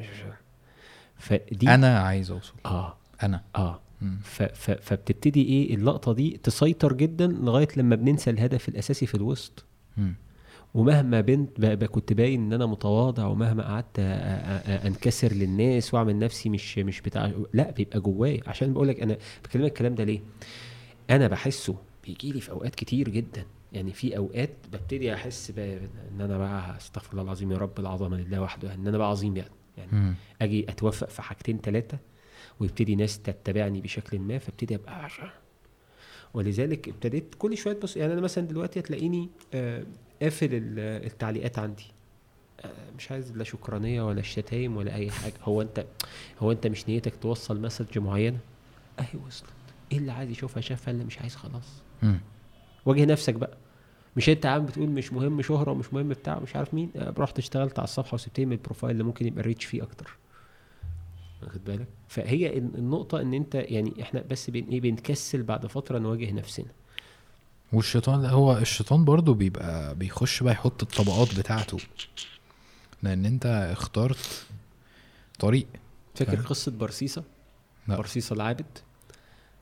فدي 1.18 1.68
أنا 1.68 1.98
عايز 1.98 2.30
أوصل. 2.30 2.54
آه. 2.66 2.96
أنا. 3.22 3.42
آه. 3.56 3.80
ف 4.22 4.42
ف 4.42 4.70
فبتبتدي 4.70 5.42
إيه 5.42 5.74
اللقطة 5.74 6.12
دي 6.12 6.40
تسيطر 6.42 6.92
جدا 6.92 7.26
لغاية 7.26 7.68
لما 7.76 7.96
بننسى 7.96 8.30
الهدف 8.30 8.68
الأساسي 8.68 9.06
في 9.06 9.14
الوسط. 9.14 9.64
م. 9.96 10.12
ومهما 10.74 11.20
بنت 11.20 11.60
بقى 11.60 11.88
كنت 11.88 12.12
باين 12.12 12.42
إن 12.42 12.52
أنا 12.52 12.66
متواضع 12.66 13.26
ومهما 13.26 13.62
قعدت 13.68 13.98
أنكسر 14.68 15.32
للناس 15.32 15.94
وأعمل 15.94 16.18
نفسي 16.18 16.48
مش 16.48 16.78
مش 16.78 17.00
بتاع 17.00 17.32
لا 17.54 17.70
بيبقى 17.70 18.00
جوايا. 18.00 18.40
عشان 18.46 18.72
بقول 18.72 18.88
لك 18.88 19.00
أنا 19.00 19.16
بكلمك 19.44 19.68
الكلام 19.68 19.94
ده 19.94 20.04
ليه؟ 20.04 20.20
أنا 21.10 21.28
بحسه 21.28 21.76
بيجي 22.04 22.32
لي 22.32 22.40
في 22.40 22.50
أوقات 22.50 22.74
كتير 22.74 23.08
جدا. 23.08 23.44
يعني 23.72 23.92
في 23.92 24.16
أوقات 24.16 24.50
ببتدي 24.72 25.14
أحس 25.14 25.50
إن 25.58 26.20
أنا 26.20 26.38
بقى 26.38 26.76
أستغفر 26.76 27.12
الله 27.12 27.22
العظيم 27.22 27.52
يا 27.52 27.58
رب 27.58 27.78
العظمة 27.80 28.16
لله 28.16 28.40
وحده 28.40 28.74
إن 28.74 28.86
أنا 28.88 28.98
بقى 28.98 29.08
عظيم 29.08 29.36
يعني. 29.36 29.50
يعني 29.76 29.92
م. 29.92 30.14
أجي 30.42 30.70
اتوفق 30.70 31.08
في 31.08 31.22
حاجتين 31.22 31.58
ثلاثة 31.58 31.98
ويبتدي 32.60 32.94
ناس 32.96 33.18
تتبعني 33.22 33.80
بشكل 33.80 34.18
ما 34.18 34.38
فابتدي 34.38 34.74
أبقى 34.74 35.04
عشان. 35.04 35.28
ولذلك 36.34 36.88
ابتديت 36.88 37.34
كل 37.38 37.56
شوية 37.56 37.76
بص 37.80 37.96
يعني 37.96 38.12
أنا 38.12 38.20
مثلا 38.20 38.46
دلوقتي 38.46 38.80
هتلاقيني 38.80 39.28
آه، 39.54 39.84
قافل 40.22 40.48
التعليقات 40.78 41.58
عندي. 41.58 41.86
آه، 42.60 42.70
مش 42.98 43.10
عايز 43.12 43.32
لا 43.36 43.44
شكرانية 43.44 44.02
ولا 44.06 44.20
الشتايم 44.20 44.76
ولا 44.76 44.94
أي 44.94 45.10
حاجة. 45.10 45.34
هو 45.42 45.62
أنت 45.62 45.84
هو 46.38 46.52
أنت 46.52 46.66
مش 46.66 46.88
نيتك 46.88 47.16
توصل 47.16 47.60
message 47.60 47.98
معينة؟ 47.98 48.38
أهي 49.00 49.20
وصلت. 49.26 49.50
إيه 49.92 49.98
اللي 49.98 50.12
عايز 50.12 50.30
يشوفها 50.30 50.60
شافها 50.60 50.92
اللي 50.92 51.04
مش 51.04 51.18
عايز 51.18 51.36
خلاص. 51.36 51.82
واجه 52.86 53.04
نفسك 53.04 53.34
بقى. 53.34 53.56
مش 54.16 54.28
انت 54.28 54.46
عم 54.46 54.66
بتقول 54.66 54.88
مش 54.88 55.12
مهم 55.12 55.42
شهرة 55.42 55.70
ومش 55.70 55.92
مهم 55.92 56.08
بتاع 56.08 56.38
مش 56.38 56.56
عارف 56.56 56.74
مين. 56.74 56.90
آه، 56.96 57.14
رحت 57.18 57.38
اشتغلت 57.38 57.78
على 57.78 57.84
الصفحة 57.84 58.14
وسبتني 58.14 58.46
من 58.46 58.52
ال 58.52 58.57
profile 58.57 58.92
اللي 58.92 59.04
ممكن 59.04 59.26
يبقى 59.26 59.40
ال 59.40 59.44
reach 59.44 59.64
فيه 59.64 59.82
أكتر. 59.82 60.16
واخد 61.42 61.64
بالك؟ 61.64 61.86
فهي 62.08 62.58
النقطة 62.58 63.20
إن 63.20 63.34
أنت 63.34 63.54
يعني 63.54 64.02
إحنا 64.02 64.22
بس 64.30 64.50
بين 64.50 64.68
إيه 64.68 64.80
بنكسل 64.80 65.42
بعد 65.42 65.66
فترة 65.66 65.98
نواجه 65.98 66.30
نفسنا. 66.32 66.66
والشيطان 67.72 68.24
هو 68.24 68.58
الشيطان 68.58 69.04
برضو 69.04 69.34
بيبقى 69.34 69.94
بيخش 69.94 70.42
بقى 70.42 70.52
يحط 70.52 70.82
الطبقات 70.82 71.38
بتاعته. 71.38 71.78
لأن 73.02 73.26
أنت 73.26 73.46
اخترت 73.72 74.46
طريق. 75.38 75.66
فاكر 76.14 76.36
قصة 76.40 76.72
برسيسة؟ 76.72 77.22
لا. 77.88 77.96
برسيسة 77.96 78.34
العابد؟ 78.34 78.66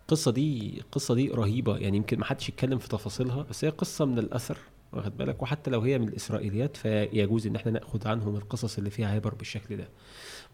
القصة 0.05 0.31
دي 0.31 0.81
القصة 0.81 1.15
دي 1.15 1.29
رهيبة. 1.29 1.77
يعني 1.77 1.97
يمكن 1.97 2.19
ما 2.19 2.25
حدش 2.25 2.49
يتكلم 2.49 2.79
في 2.79 2.89
تفاصيلها 2.89 3.43
بس 3.43 3.65
هي 3.65 3.71
قصة 3.71 4.05
من 4.05 4.19
الأثر 4.19 4.59
واخد 4.93 5.17
بالك؟ 5.17 5.43
وحتى 5.43 5.71
لو 5.71 5.81
هي 5.81 5.99
من 5.99 6.09
الإسرائيليات 6.09 6.77
فيجوز 6.77 7.47
إن 7.47 7.57
إحنا 7.57 7.73
ناخد 7.73 8.07
عنهم 8.07 8.37
القصص 8.37 8.79
اللي 8.79 8.91
فيها 8.91 9.09
عبر 9.09 9.35
بالشكل 9.35 9.77
ده. 9.77 9.89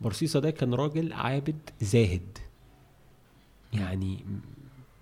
برصيصه 0.01 0.40
ده 0.40 0.51
كان 0.51 0.74
راجل 0.74 1.12
عابد 1.12 1.59
زاهد. 1.81 2.39
يعني 3.72 4.24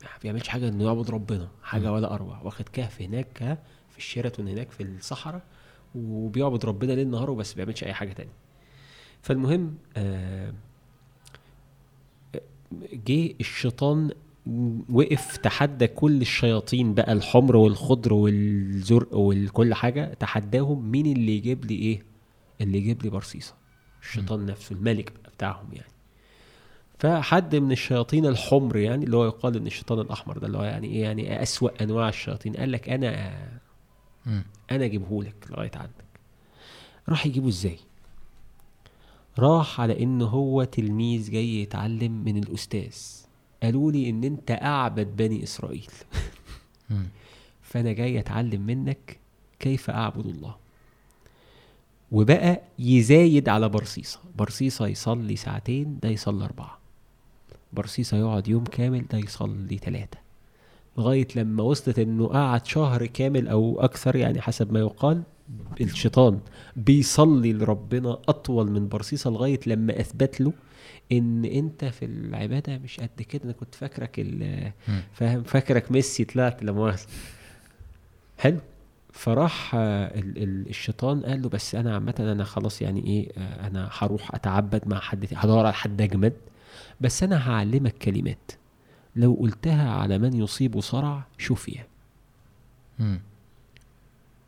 ما 0.02 0.08
بيعملش 0.22 0.48
حاجة 0.48 0.68
إنه 0.68 0.84
يعبد 0.84 1.10
ربنا 1.10 1.48
حاجة 1.62 1.92
ولا 1.92 2.14
أروع. 2.14 2.42
واخد 2.42 2.68
كهف 2.68 3.02
هناك 3.02 3.58
في 3.90 3.98
الشيراتون 3.98 4.48
هناك 4.48 4.70
في 4.70 4.82
الصحراء 4.82 5.42
وبيعبد 5.94 6.64
ربنا 6.64 6.92
ليل 6.92 7.10
نهار 7.10 7.32
بس 7.32 7.50
ما 7.50 7.56
بيعملش 7.56 7.84
أي 7.84 7.94
حاجة 7.94 8.12
تانية. 8.12 8.32
فالمهم 9.22 9.78
آه 9.96 10.52
جه 12.92 13.34
الشيطان 13.40 14.10
وقف 14.90 15.36
تحدى 15.36 15.86
كل 15.86 16.20
الشياطين 16.20 16.94
بقى 16.94 17.12
الحمر 17.12 17.56
والخضر 17.56 18.12
والزرق 18.14 19.08
وكل 19.12 19.74
حاجة 19.74 20.14
تحداهم 20.14 20.90
مين 20.90 21.06
اللي 21.06 21.36
يجيب 21.36 21.64
لي 21.64 21.74
إيه؟ 21.74 22.02
اللي 22.60 22.78
يجيب 22.78 23.02
لي 23.02 23.10
برصيصة 23.10 23.54
الشيطان 24.02 24.46
نفسه 24.46 24.76
الملك 24.76 25.12
بتاعهم 25.36 25.68
يعني. 25.72 25.92
فحد 26.98 27.56
من 27.56 27.72
الشياطين 27.72 28.26
الحمر 28.26 28.76
يعني 28.76 29.04
اللي 29.04 29.16
هو 29.16 29.24
يقال 29.26 29.56
إن 29.56 29.66
الشيطان 29.66 30.00
الأحمر 30.00 30.38
ده 30.38 30.46
اللي 30.46 30.58
هو 30.58 30.64
يعني 30.64 30.86
إيه؟ 30.86 31.02
يعني 31.02 31.42
أسوأ 31.42 31.82
أنواع 31.82 32.08
الشياطين. 32.08 32.56
قال 32.56 32.72
لك 32.72 32.88
أنا 32.88 33.32
أنا 34.70 34.84
أجيبه 34.84 35.22
لك 35.22 35.46
لغاية 35.50 35.70
عندك. 35.74 36.04
راح 37.08 37.26
يجيبه 37.26 37.48
إزاي؟ 37.48 37.78
راح 39.38 39.80
على 39.80 40.02
انه 40.02 40.24
هو 40.26 40.64
تلميذ 40.64 41.30
جاي 41.30 41.62
يتعلم 41.62 42.24
من 42.24 42.36
الأستاذ. 42.36 42.96
قالوا 43.62 43.92
لي 43.92 44.10
إن 44.10 44.24
أنت 44.24 44.50
أعبد 44.50 45.16
بني 45.16 45.42
إسرائيل. 45.42 45.90
فأنا 47.62 47.92
جاي 47.92 48.18
أتعلم 48.18 48.60
منك 48.66 49.16
كيف 49.60 49.90
أعبد 49.90 50.26
الله. 50.26 50.54
وبقى 52.12 52.60
يزايد 52.78 53.48
على 53.48 53.68
برصيصة. 53.68 54.20
برصيصة 54.38 54.86
يصلي 54.86 55.36
ساعتين 55.36 55.98
ده 56.02 56.08
يصلي 56.08 56.44
أربعة. 56.44 56.78
برصيصة 57.72 58.16
يقعد 58.16 58.48
يوم 58.48 58.64
كامل 58.64 59.04
ده 59.12 59.18
يصلي 59.18 59.78
ثلاثة 59.78 60.18
لغاية 60.98 61.28
لما 61.36 61.62
وصلت 61.62 61.98
إنه 61.98 62.26
قعد 62.26 62.66
شهر 62.66 63.06
كامل 63.06 63.48
أو 63.48 63.80
أكثر 63.80 64.16
يعني 64.16 64.40
حسب 64.40 64.72
ما 64.72 64.80
يقال 64.80 65.22
الشيطان 65.80 66.40
بيصلي 66.76 67.52
لربنا 67.52 68.18
أطول 68.28 68.70
من 68.70 68.88
برصيصة 68.88 69.30
لغاية 69.30 69.60
لما 69.66 70.00
أثبت 70.00 70.40
له 70.40 70.52
إن 71.12 71.44
أنت 71.44 71.84
في 71.84 72.04
العبادة 72.04 72.78
مش 72.78 73.00
قد 73.00 73.22
كده. 73.22 73.44
أنا 73.44 73.52
كنت 73.52 73.74
فاكرك 73.74 74.20
فاهم؟ 75.12 75.42
فاكرك 75.42 75.92
ميسي 75.92 76.24
طلعت 76.24 76.62
لا 76.62 76.96
حلو. 78.38 78.58
فراح 79.12 79.70
الشيطان 79.74 81.22
قال 81.22 81.42
له 81.42 81.48
بس 81.48 81.74
أنا 81.74 81.94
عامة 81.94 82.14
أنا 82.18 82.44
خلاص 82.44 82.82
يعني 82.82 83.06
إيه 83.06 83.30
أنا 83.36 83.90
هروح 83.92 84.34
أتعبد 84.34 84.88
مع 84.88 85.00
حد 85.00 85.26
هدور 85.34 85.58
على 85.66 85.74
حد 85.74 86.00
أجمد. 86.00 86.32
بس 87.00 87.22
أنا 87.22 87.50
هعلمك 87.50 87.98
كلمات. 87.98 88.52
لو 89.16 89.34
قلتها 89.34 89.90
على 89.90 90.18
من 90.18 90.34
يصيب 90.34 90.80
صرع 90.80 91.26
شفي 91.38 91.78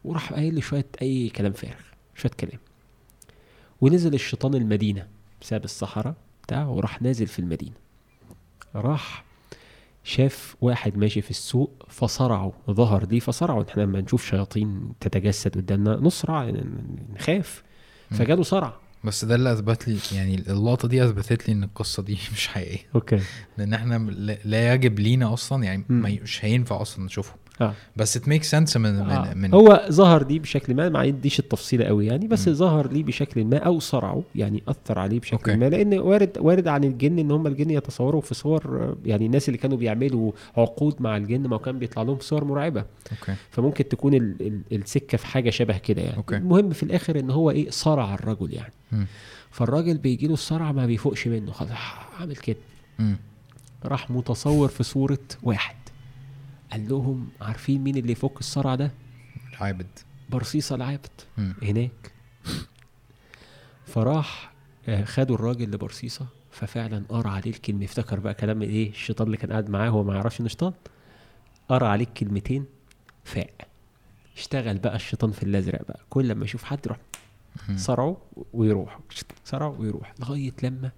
وراح 0.04 0.32
قايل 0.32 0.54
لي 0.54 0.60
شوية 0.60 0.86
أي 1.02 1.28
كلام 1.28 1.52
فارغ 1.52 1.80
شوية 2.14 2.32
كلام. 2.32 2.58
ونزل 3.80 4.14
الشيطان 4.14 4.54
المدينة 4.54 5.06
ساب 5.40 5.64
الصحراء. 5.64 6.14
بتاعه 6.50 6.70
وراح 6.70 7.02
نازل 7.02 7.26
في 7.26 7.38
المدينة. 7.38 7.74
راح 8.74 9.24
شاف 10.04 10.56
واحد 10.60 10.96
ماشي 10.96 11.22
في 11.22 11.30
السوق 11.30 11.86
فصرعه 11.88 12.52
ظهر 12.70 13.06
ليه 13.06 13.20
فصرعه. 13.20 13.66
إحنا 13.70 13.82
لما 13.82 14.00
نشوف 14.00 14.26
شياطين 14.26 14.92
تتجسد 15.00 15.54
قدامنا 15.54 15.96
نصرع 15.96 16.52
نخاف. 17.14 17.62
فجاله 18.10 18.42
صرع. 18.42 18.74
بس 19.04 19.24
ده 19.24 19.34
اللي 19.34 19.52
أثبت 19.52 19.88
لي 19.88 19.98
يعني 20.12 20.34
اللقطة 20.34 20.88
دي 20.88 21.04
أثبتت 21.04 21.48
لي 21.48 21.54
إن 21.54 21.62
القصة 21.62 22.02
دي 22.02 22.18
مش 22.32 22.48
حقيقية. 22.48 22.86
okay. 22.94 23.20
لأن 23.58 23.74
إحنا 23.74 23.98
لا 24.44 24.74
يجب 24.74 24.98
لينا 24.98 25.32
أصلا 25.32 25.64
يعني 25.64 25.84
مش 25.88 26.44
هينفع 26.44 26.82
أصلا 26.82 27.04
نشوفهم. 27.04 27.36
آه. 27.60 27.74
بس 27.96 28.16
it 28.16 28.28
makes 28.28 28.44
sense 28.44 28.76
من, 28.76 28.96
آه. 28.96 29.34
من 29.34 29.54
هو 29.54 29.86
ظهر 29.90 30.26
لي 30.26 30.38
بشكل 30.38 30.74
ما 30.74 30.88
ما 30.88 31.04
يديش 31.04 31.38
التفصيل 31.38 31.84
قوي 31.84 32.06
يعني 32.06 32.26
بس 32.26 32.48
م. 32.48 32.52
ظهر 32.52 32.92
لي 32.92 33.02
بشكل 33.02 33.44
ما 33.44 33.56
أو 33.56 33.80
صرعه 33.80 34.22
يعني 34.34 34.62
أثر 34.68 34.98
عليه 34.98 35.20
بشكل 35.20 35.36
okay. 35.36 35.56
ما 35.56 35.68
لأن 35.68 35.98
وارد 35.98 36.38
وارد 36.38 36.68
عن 36.68 36.84
الجن 36.84 37.18
إن 37.18 37.30
هم 37.30 37.46
الجن 37.46 37.70
يتصوروا 37.70 38.20
في 38.20 38.34
صور 38.34 38.96
يعني 39.04 39.26
الناس 39.26 39.48
اللي 39.48 39.58
كانوا 39.58 39.76
بيعملوا 39.76 40.32
عقود 40.56 41.02
مع 41.02 41.16
الجن 41.16 41.46
ما 41.46 41.58
كان 41.58 41.78
بيطلع 41.78 42.02
لهم 42.02 42.18
صور 42.20 42.44
مرعبة 42.44 42.84
okay. 43.12 43.34
فممكن 43.50 43.88
تكون 43.88 44.14
ال 44.14 44.36
ال 44.40 44.62
السكة 44.72 45.18
في 45.18 45.26
حاجة 45.26 45.50
شبه 45.50 45.78
كده 45.78 46.02
يعني 46.02 46.16
okay. 46.16 46.36
المهم 46.36 46.70
في 46.70 46.82
الآخر 46.82 47.18
إن 47.18 47.30
هو 47.30 47.50
إيه 47.50 47.70
صرع 47.70 48.14
الرجل 48.14 48.54
يعني 48.54 48.72
م. 48.92 49.04
فالراجل 49.50 49.98
بيجي 49.98 50.26
له 50.26 50.34
الصرع 50.34 50.72
ما 50.72 50.86
بيفوقش 50.86 51.28
منه 51.28 51.52
خلاص 51.52 51.70
عامل 52.20 52.36
كده 52.36 52.56
راح 53.84 54.10
متصور 54.10 54.68
في 54.68 54.82
صورة 54.82 55.18
واحد 55.42 55.76
قال 56.72 56.88
لهم 56.88 57.28
عارفين 57.40 57.84
مين 57.84 57.96
اللي 57.96 58.12
يفك 58.12 58.40
الصرع 58.40 58.74
ده؟ 58.74 58.90
العابد. 59.52 59.86
برصيصة 60.30 60.74
العابد. 60.74 61.10
هناك. 61.62 62.12
فراح 63.86 64.52
آه، 64.88 65.04
خدوا 65.04 65.36
الراجل 65.36 65.70
لبرصيصة 65.70 66.26
ففعلا 66.50 67.04
قرأ 67.08 67.30
عليه 67.30 67.50
الكلمة. 67.50 67.84
افتكر 67.84 68.20
بقى 68.20 68.34
كلام 68.34 68.62
إيه 68.62 68.90
الشيطان 68.90 69.26
اللي 69.26 69.36
كان 69.36 69.50
قاعد 69.50 69.70
معاه 69.70 69.88
هو 69.88 70.02
ما 70.02 70.14
يعرفش 70.14 70.40
إنه 70.40 70.48
شيطان. 70.48 70.72
قرأ 71.68 71.88
عليه 71.88 72.04
كلمتين 72.04 72.64
فاق. 73.24 73.50
اشتغل 74.36 74.78
بقى 74.78 74.96
الشيطان 74.96 75.32
في 75.32 75.42
الأزرق 75.42 75.82
بقى. 75.88 76.00
كل 76.10 76.28
لما 76.28 76.44
يشوف 76.44 76.64
حد 76.64 76.80
يروح 76.86 76.98
صرعه 77.76 78.16
ويروح. 78.52 78.98
صرعه 79.44 79.68
ويروح. 79.80 80.14
لغاية 80.20 80.52
لما 80.62 80.90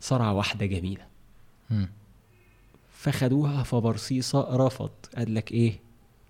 صرع 0.00 0.30
واحدة 0.30 0.66
جميلة. 0.66 1.06
فخدوها 2.98 3.62
فبرصيصة 3.62 4.56
رفض. 4.66 4.90
قال 5.16 5.34
لك 5.34 5.52
إيه؟ 5.52 5.80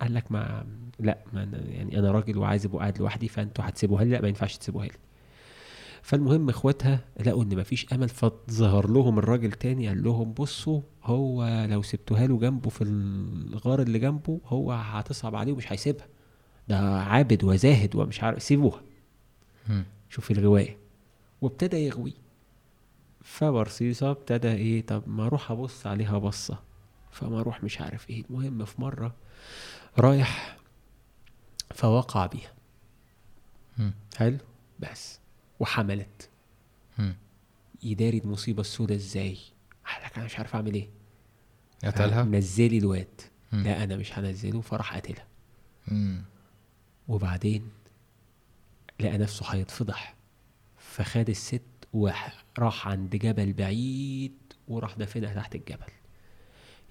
قال 0.01 0.15
لك 0.15 0.33
ما 0.33 0.67
لا 1.01 1.19
ما 1.33 1.43
أنا 1.43 1.59
يعني 1.59 1.99
أنا 1.99 2.11
راجل 2.11 2.39
وعايز 2.39 2.67
أبقى 2.67 2.79
قاعد 2.79 2.99
لوحدي 2.99 3.29
فأنتوا 3.29 3.65
هتسيبوها 3.69 4.05
لي؟ 4.05 4.11
لا 4.11 4.21
ما 4.21 4.29
ينفعش 4.29 4.57
تسيبوها 4.57 4.87
لي. 4.87 4.93
فالمهم 6.03 6.49
إخواتها 6.49 7.01
لقوا 7.27 7.43
إن 7.45 7.57
مفيش 7.57 7.93
أمل 7.93 8.09
فظهر 8.09 8.91
لهم 8.91 9.19
الراجل 9.19 9.53
تاني 9.53 9.89
قال 9.89 10.03
لهم 10.03 10.33
بصوا 10.33 10.81
هو 11.05 11.67
لو 11.71 11.83
سبتوها 11.83 12.27
له 12.27 12.39
جنبه 12.39 12.71
في 12.71 12.85
الغار 12.85 13.83
اللي 13.83 13.99
جنبه 13.99 14.41
هو 14.47 14.73
هتصعب 14.73 15.35
عليه 15.35 15.53
ومش 15.53 15.73
هيسيبها. 15.73 16.07
ده 16.69 16.79
عابد 17.01 17.45
وزاهد 17.45 17.97
ومش 17.97 18.23
عارف 18.23 18.43
سيبوها. 18.43 18.81
شوف 20.11 20.31
الغواية. 20.31 20.77
وابتدى 21.43 21.77
يغوي. 21.77 22.15
فبرصيصة 23.29 24.11
ابتدى 24.11 24.53
إيه 24.53 24.87
طب 24.87 25.03
ما 25.07 25.27
أروح 25.27 25.51
أبص 25.51 25.87
عليها 25.87 26.19
بصة. 26.19 26.59
فما 27.11 27.41
أروح 27.41 27.65
مش 27.65 27.81
عارف 27.81 28.11
إيه. 28.11 28.25
المهم 28.31 28.65
في 28.65 28.81
مرة 28.81 29.15
رايح 29.99 30.57
فوقع 31.75 32.27
بيها. 32.27 32.53
حلو؟ 34.17 34.39
بس. 34.81 35.19
وحملت. 35.61 36.31
يداري 37.83 38.19
المصيبة 38.19 38.61
السوداء 38.61 38.97
إزاي؟ 38.97 39.39
لك 40.05 40.17
أنا 40.17 40.25
مش 40.25 40.39
عارف 40.39 40.55
أعمل 40.55 40.75
إيه. 40.75 40.89
قتلها؟ 41.85 42.23
نزلي 42.23 42.79
الواد. 42.79 43.21
لا 43.53 43.85
أنا 43.85 43.97
مش 43.97 44.19
هنزله. 44.19 44.61
فراح 44.61 44.97
قتلها 44.97 45.27
وبعدين 47.09 47.71
لقى 49.01 49.19
نفسه 49.19 49.47
هيتفضح. 49.47 50.15
فخد 50.79 51.29
الست 51.29 51.63
وراح 51.93 52.89
عند 52.89 53.17
جبل 53.17 53.53
بعيد 53.53 54.33
وراح 54.69 54.95
دافنها 54.95 55.35
تحت 55.35 55.55
الجبل. 55.55 55.93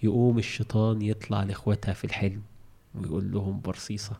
يقوم 0.03 0.37
الشيطان 0.37 1.01
يطلع 1.01 1.43
لاخواتها 1.43 1.93
في 1.93 2.03
الحلم 2.03 2.41
ويقول 2.95 3.31
لهم 3.31 3.61
برصيصة. 3.61 4.19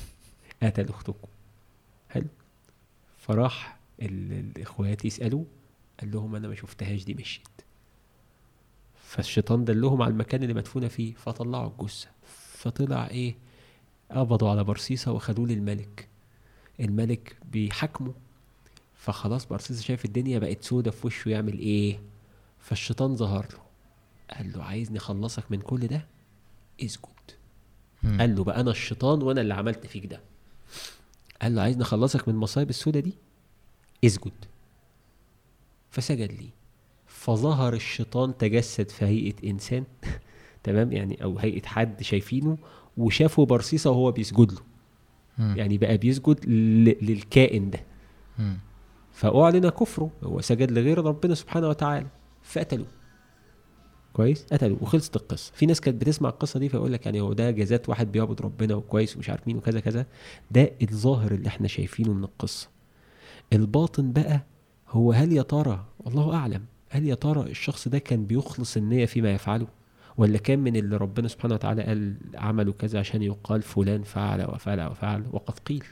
قتل 0.62 0.88
أختكم. 0.88 1.28
حلو. 2.08 2.28
فراح 3.18 3.78
الإخوات 4.02 5.04
يسألوه 5.04 5.44
قال 6.00 6.10
لهم 6.10 6.36
أنا 6.36 6.48
ما 6.48 6.54
شفتهاش 6.54 7.04
دي 7.04 7.14
مشيت. 7.14 7.48
فالشيطان 8.94 9.64
دلهم 9.64 10.02
على 10.02 10.10
المكان 10.12 10.42
اللي 10.42 10.54
مدفونة 10.54 10.88
فيه 10.88 11.14
فطلعوا 11.14 11.70
الجثة. 11.70 12.08
فطلع 12.52 13.06
إيه؟ 13.06 13.34
قبضوا 14.10 14.50
على 14.50 14.64
برصيصة 14.64 15.12
وخدوه 15.12 15.46
للملك. 15.46 16.08
الملك 16.80 17.36
بيحاكمه. 17.52 18.14
فخلاص 19.06 19.46
بارسيس 19.46 19.82
شايف 19.82 20.04
الدنيا 20.04 20.38
بقت 20.38 20.62
سودة 20.64 20.90
في 20.90 21.06
وشه 21.06 21.28
يعمل 21.28 21.58
إيه؟ 21.58 22.00
فالشيطان 22.58 23.16
ظهر 23.16 23.46
له. 23.52 23.58
قال 24.36 24.52
له 24.52 24.64
عايزني 24.64 24.98
أخلصك 24.98 25.44
من 25.50 25.60
كل 25.60 25.86
ده؟ 25.86 26.06
اسجد 26.82 27.08
قال 28.20 28.36
له 28.36 28.44
بقى 28.44 28.60
أنا 28.60 28.70
الشيطان 28.70 29.22
وأنا 29.22 29.40
اللي 29.40 29.54
عملت 29.54 29.86
فيك 29.86 30.06
ده. 30.06 30.20
قال 31.42 31.54
له 31.54 31.62
عايزني 31.62 31.82
أخلصك 31.82 32.28
من 32.28 32.34
المصايب 32.34 32.70
السودة 32.70 33.00
دي؟ 33.00 33.14
اسجد 34.04 34.44
فسجد 35.90 36.32
لي 36.32 36.48
فظهر 37.06 37.74
الشيطان 37.74 38.36
تجسد 38.36 38.90
في 38.90 39.04
هيئة 39.04 39.50
إنسان 39.50 39.84
تمام؟ 40.64 40.92
يعني 40.92 41.22
أو 41.22 41.38
هيئة 41.38 41.66
حد 41.66 42.02
شايفينه 42.02 42.58
وشافه 42.96 43.46
برصيصة 43.46 43.90
وهو 43.90 44.12
بيسجد 44.12 44.52
له. 44.52 44.60
يعني 45.56 45.78
بقى 45.78 45.96
بيسجد 45.98 46.46
للكائن 47.02 47.70
ده. 47.70 47.80
فأعلن 49.16 49.68
كفره 49.68 50.10
هو 50.22 50.40
سجد 50.40 50.70
لغير 50.70 51.04
ربنا 51.04 51.34
سبحانه 51.34 51.68
وتعالى 51.68 52.06
فقتلوه. 52.42 52.86
كويس؟ 54.12 54.46
قتلوا 54.52 54.76
وخلصت 54.80 55.16
القصة. 55.16 55.52
في 55.54 55.66
ناس 55.66 55.80
كانت 55.80 56.00
بتسمع 56.00 56.28
القصة 56.28 56.60
دي 56.60 56.68
فيقول 56.68 56.92
لك 56.92 57.06
يعني 57.06 57.20
هو 57.20 57.32
ده 57.32 57.50
جزات 57.50 57.88
واحد 57.88 58.12
بيعبد 58.12 58.42
ربنا 58.42 58.74
وكويس 58.74 59.16
ومش 59.16 59.30
عارف 59.30 59.46
مين 59.46 59.56
وكذا 59.56 59.80
كذا. 59.80 60.06
ده 60.50 60.72
الظاهر 60.82 61.32
اللي 61.32 61.48
إحنا 61.48 61.68
شايفينه 61.68 62.12
من 62.12 62.24
القصة. 62.24 62.68
الباطن 63.52 64.12
بقى 64.12 64.40
هو 64.88 65.12
هل 65.12 65.32
يا 65.32 65.42
ترى 65.42 65.84
الله 66.06 66.34
أعلم 66.34 66.64
هل 66.88 67.04
يا 67.06 67.14
ترى 67.14 67.50
الشخص 67.50 67.88
ده 67.88 67.98
كان 67.98 68.26
بيخلص 68.26 68.76
النية 68.76 69.06
فيما 69.06 69.32
يفعله؟ 69.32 69.66
ولا 70.16 70.38
كان 70.38 70.58
من 70.58 70.76
اللي 70.76 70.96
ربنا 70.96 71.28
سبحانه 71.28 71.54
وتعالى 71.54 71.82
قال 71.82 72.16
عملوا 72.34 72.72
كذا 72.72 72.98
عشان 72.98 73.22
يقال 73.22 73.62
فلان 73.62 74.02
فعل 74.02 74.44
وفعل 74.44 74.86
وفعل 74.86 75.24
وقد 75.32 75.58
قيل؟ 75.58 75.84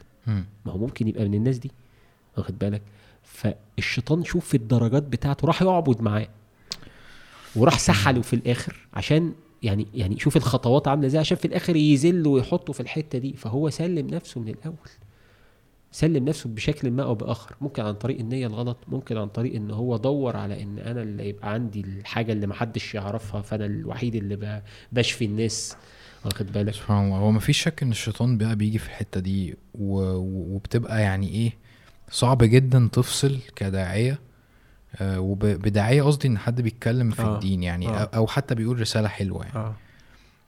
ما 0.67 0.73
هو 0.73 0.79
ممكن 0.79 1.09
يبقى 1.09 1.29
من 1.29 1.35
الناس 1.35 1.59
دي. 1.59 1.71
واخد 2.39 2.59
بالك؟ 2.59 2.83
فالشيطان 3.35 4.25
شوف 4.25 4.49
في 4.49 4.57
الدرجات 4.57 5.03
بتاعته 5.03 5.47
راح 5.47 5.63
يعبد 5.63 6.01
معاه. 6.03 6.29
وراح 7.57 7.79
سحله 7.79 8.23
في 8.23 8.33
الآخر 8.37 8.89
عشان 8.95 9.33
يعني 9.63 9.87
يعني 9.95 10.19
شوف 10.19 10.37
الخطوات 10.37 10.89
عاملة 10.89 11.07
إزاي 11.07 11.21
عشان 11.21 11.37
في 11.37 11.45
الآخر 11.45 11.77
يذل 11.77 12.27
ويحطه 12.27 12.73
في 12.73 12.81
الحتة 12.81 13.19
دي. 13.19 13.33
فهو 13.33 13.71
سلم 13.71 14.07
نفسه 14.07 14.41
من 14.41 14.49
الأول. 14.49 14.77
سلم 15.93 16.25
نفسه 16.25 16.51
بشكل 16.51 16.91
ما 16.91 17.03
أو 17.03 17.15
بآخر. 17.15 17.57
ممكن 17.61 17.83
عن 17.83 17.95
طريق 17.95 18.19
النية 18.19 18.47
الغلط 18.47 18.77
ممكن 18.89 19.17
عن 19.17 19.29
طريق 19.29 19.55
إن 19.55 19.71
هو 19.71 19.97
دور 19.97 20.37
على 20.37 20.63
إن 20.63 20.79
أنا 20.79 21.03
اللي 21.03 21.29
يبقى 21.29 21.53
عندي 21.53 21.81
الحاجة 21.81 22.33
اللي 22.33 22.47
محدش 22.47 22.95
يعرفها 22.95 23.43
فأنا 23.43 23.67
الوحيد 23.67 24.15
اللي 24.15 24.63
بشفي 24.93 25.25
الناس. 25.25 25.77
واخد 26.25 26.53
بالك؟ 26.53 26.75
سبحان 26.75 27.05
الله. 27.07 27.17
هو 27.17 27.31
مفيش 27.31 27.63
شك 27.63 27.83
إن 27.83 27.91
الشيطان 27.91 28.39
بقى 28.39 28.57
بيجي 28.57 28.79
في 28.79 28.87
الحتة 28.89 29.21
دي 29.21 29.57
و... 29.75 30.01
وبتبقى 30.55 31.03
يعني 31.03 31.29
إيه 31.29 31.64
صعب 32.11 32.39
جدا 32.43 32.89
تفصل 32.93 33.39
كداعية 33.57 34.21
آه 34.97 35.21
وبداعيه 35.21 36.03
قصدي 36.03 36.29
إن 36.29 36.39
حد 36.39 36.61
بيتكلم 36.61 37.11
في 37.11 37.23
آه. 37.23 37.35
الدين 37.35 37.63
يعني 37.63 37.89
آه. 37.89 38.11
أو 38.15 38.27
حتى 38.27 38.55
بيقول 38.55 38.81
رسالة 38.81 39.09
حلوة 39.09 39.45
يعني 39.45 39.57
آه. 39.59 39.75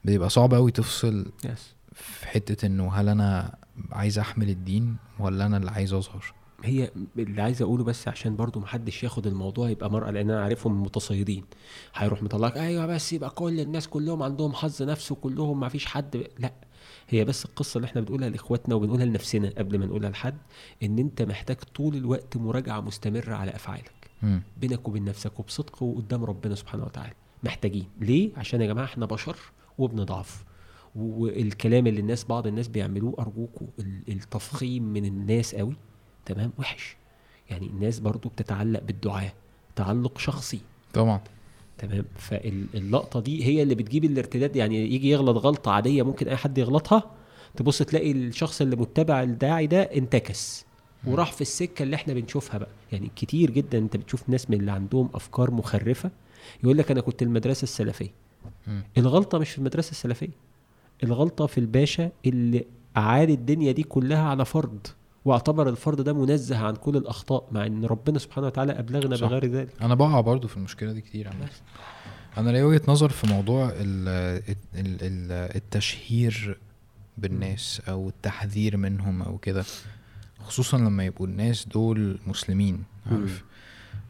بيبقى 0.04 0.30
صعب 0.30 0.54
قوي 0.54 0.70
تفصل 0.70 1.26
يس. 1.44 1.74
في 1.94 2.28
حتة 2.28 2.66
إنه 2.66 2.92
هل 2.92 3.08
أنا 3.08 3.54
عايز 3.92 4.18
أحمل 4.18 4.48
الدين 4.50 4.96
ولا 5.18 5.46
أنا 5.46 5.56
اللي 5.56 5.70
عايز 5.70 5.92
أظهر 5.92 6.32
هي 6.64 6.90
اللي 7.18 7.42
عايز 7.42 7.62
أقوله 7.62 7.84
بس 7.84 8.08
عشان 8.08 8.36
برضو 8.36 8.60
محدش 8.60 9.04
ياخد 9.04 9.26
الموضوع 9.26 9.70
يبقى 9.70 9.90
مرأة 9.90 10.10
لأن 10.10 10.30
أنا 10.30 10.42
عارفهم 10.44 10.82
متصيدين 10.82 11.44
هيروح 11.94 12.22
مطلعك 12.22 12.56
أيوه 12.56 12.86
بس 12.86 13.12
يبقى 13.12 13.30
كل 13.30 13.60
الناس 13.60 13.88
كلهم 13.88 14.22
عندهم 14.22 14.52
حظ 14.52 14.82
نفسه 14.82 15.14
كلهم 15.14 15.60
ما 15.60 15.68
فيش 15.68 15.86
حد. 15.86 16.24
لأ 16.38 16.52
هي 17.08 17.24
بس 17.24 17.44
القصة 17.44 17.78
اللي 17.78 17.86
إحنا 17.86 18.00
بنقولها 18.00 18.28
لإخواتنا 18.28 18.74
وبنقولها 18.74 19.04
لنفسنا 19.04 19.48
قبل 19.58 19.78
ما 19.78 19.86
نقولها 19.86 20.10
لحد 20.10 20.36
إن 20.82 20.98
أنت 20.98 21.22
محتاج 21.22 21.56
طول 21.56 21.96
الوقت 21.96 22.36
مراجعة 22.36 22.80
مستمرة 22.80 23.34
على 23.34 23.50
أفعالك. 23.50 24.10
م. 24.22 24.38
بينك 24.60 24.88
وبين 24.88 25.04
نفسك 25.04 25.40
وبصدق 25.40 25.82
وقدام 25.82 26.24
ربنا 26.24 26.54
سبحانه 26.54 26.84
وتعالى. 26.84 27.14
محتاجين. 27.44 27.86
ليه؟ 28.00 28.30
عشان 28.36 28.60
يا 28.60 28.66
جماعة 28.66 28.84
إحنا 28.84 29.06
بشر 29.06 29.36
وبنضعف 29.78 30.44
والكلام 30.94 31.86
اللي 31.86 32.00
الناس 32.00 32.24
بعض 32.24 32.46
الناس 32.46 32.68
بيعملوه 32.68 33.14
ارجوكوا 33.18 33.66
التفخيم 34.08 34.82
من 34.82 35.04
الناس 35.04 35.54
قوي. 35.54 35.76
تمام؟ 36.26 36.52
وحش. 36.58 36.96
يعني 37.50 37.66
الناس 37.66 37.98
برضو 38.00 38.28
بتتعلق 38.28 38.82
بالدعاء 38.82 39.34
تعلق 39.76 40.18
شخصي. 40.18 40.60
طبعا. 40.92 41.20
تمام. 41.78 42.04
فاللقطه 42.16 43.20
دي 43.20 43.44
هي 43.44 43.62
اللي 43.62 43.74
بتجيب 43.74 44.04
الارتداد 44.04 44.56
يعني 44.56 44.94
يجي 44.94 45.10
يغلط 45.10 45.36
غلطة 45.36 45.70
عادية 45.70 46.02
ممكن 46.02 46.28
أي 46.28 46.36
حد 46.36 46.58
يغلطها 46.58 47.10
تبص 47.56 47.78
تلاقي 47.82 48.12
الشخص 48.12 48.60
اللي 48.60 48.76
متبع 48.76 49.22
الداعي 49.22 49.66
ده 49.66 49.82
انتكس 49.82 50.66
وراح 51.06 51.32
في 51.32 51.40
السكة 51.40 51.82
اللي 51.82 51.96
إحنا 51.96 52.14
بنشوفها 52.14 52.58
بقى. 52.58 52.68
يعني 52.92 53.10
كتير 53.16 53.50
جدا 53.50 53.78
أنت 53.78 53.96
بتشوف 53.96 54.28
ناس 54.28 54.50
من 54.50 54.60
اللي 54.60 54.72
عندهم 54.72 55.08
أفكار 55.14 55.50
مخرفة 55.50 56.10
يقول 56.64 56.78
لك 56.78 56.90
أنا 56.90 57.00
كنت 57.00 57.22
المدرسة 57.22 57.62
السلفية. 57.62 58.10
الغلطة 58.98 59.38
مش 59.38 59.50
في 59.50 59.58
المدرسة 59.58 59.90
السلفية 59.90 60.28
الغلطة 61.04 61.46
في 61.46 61.58
الباشا 61.58 62.10
اللي 62.26 62.64
اعاد 62.96 63.30
الدنيا 63.30 63.72
دي 63.72 63.82
كلها 63.82 64.22
على 64.22 64.44
فرض. 64.44 64.86
واعتبر 65.26 65.68
الفرد 65.68 66.00
ده 66.00 66.12
منزه 66.12 66.58
عن 66.58 66.76
كل 66.76 66.96
الأخطاء 66.96 67.48
مع 67.52 67.66
إن 67.66 67.84
ربنا 67.84 68.18
سبحانه 68.18 68.46
وتعالى 68.46 68.72
أبلغنا 68.78 69.16
صح. 69.16 69.26
بغير 69.26 69.46
ذلك 69.46 69.82
أنا 69.82 69.94
بقع 69.94 70.20
برضو 70.20 70.48
في 70.48 70.56
المشكلة 70.56 70.92
دي 70.92 71.00
كتير 71.00 71.28
عم. 71.28 71.34
أنا 72.38 72.50
ليا 72.50 72.64
وجهة 72.64 72.82
نظر 72.88 73.08
في 73.08 73.26
موضوع 73.26 73.68
ال 73.70 74.08
ال 74.74 74.98
ال 75.02 75.32
التشهير 75.56 76.58
بالناس 77.18 77.82
أو 77.88 78.08
التحذير 78.08 78.76
منهم 78.76 79.22
أو 79.22 79.38
كده 79.38 79.64
خصوصا 80.44 80.78
لما 80.78 81.04
يبقوا 81.04 81.26
الناس 81.26 81.68
دول 81.68 82.18
مسلمين 82.26 82.84
عارف 83.06 83.44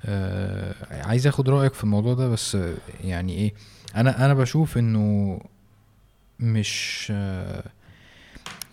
آه 0.04 0.74
عايز 1.06 1.26
آخد 1.26 1.48
رأيك 1.48 1.74
في 1.74 1.84
الموضوع 1.84 2.14
ده 2.14 2.28
بس 2.28 2.58
يعني 3.04 3.32
إيه 3.34 3.54
أنا 3.96 4.24
أنا 4.24 4.34
بشوف 4.34 4.78
إنه 4.78 5.40
مش 6.40 7.08
آه 7.14 7.64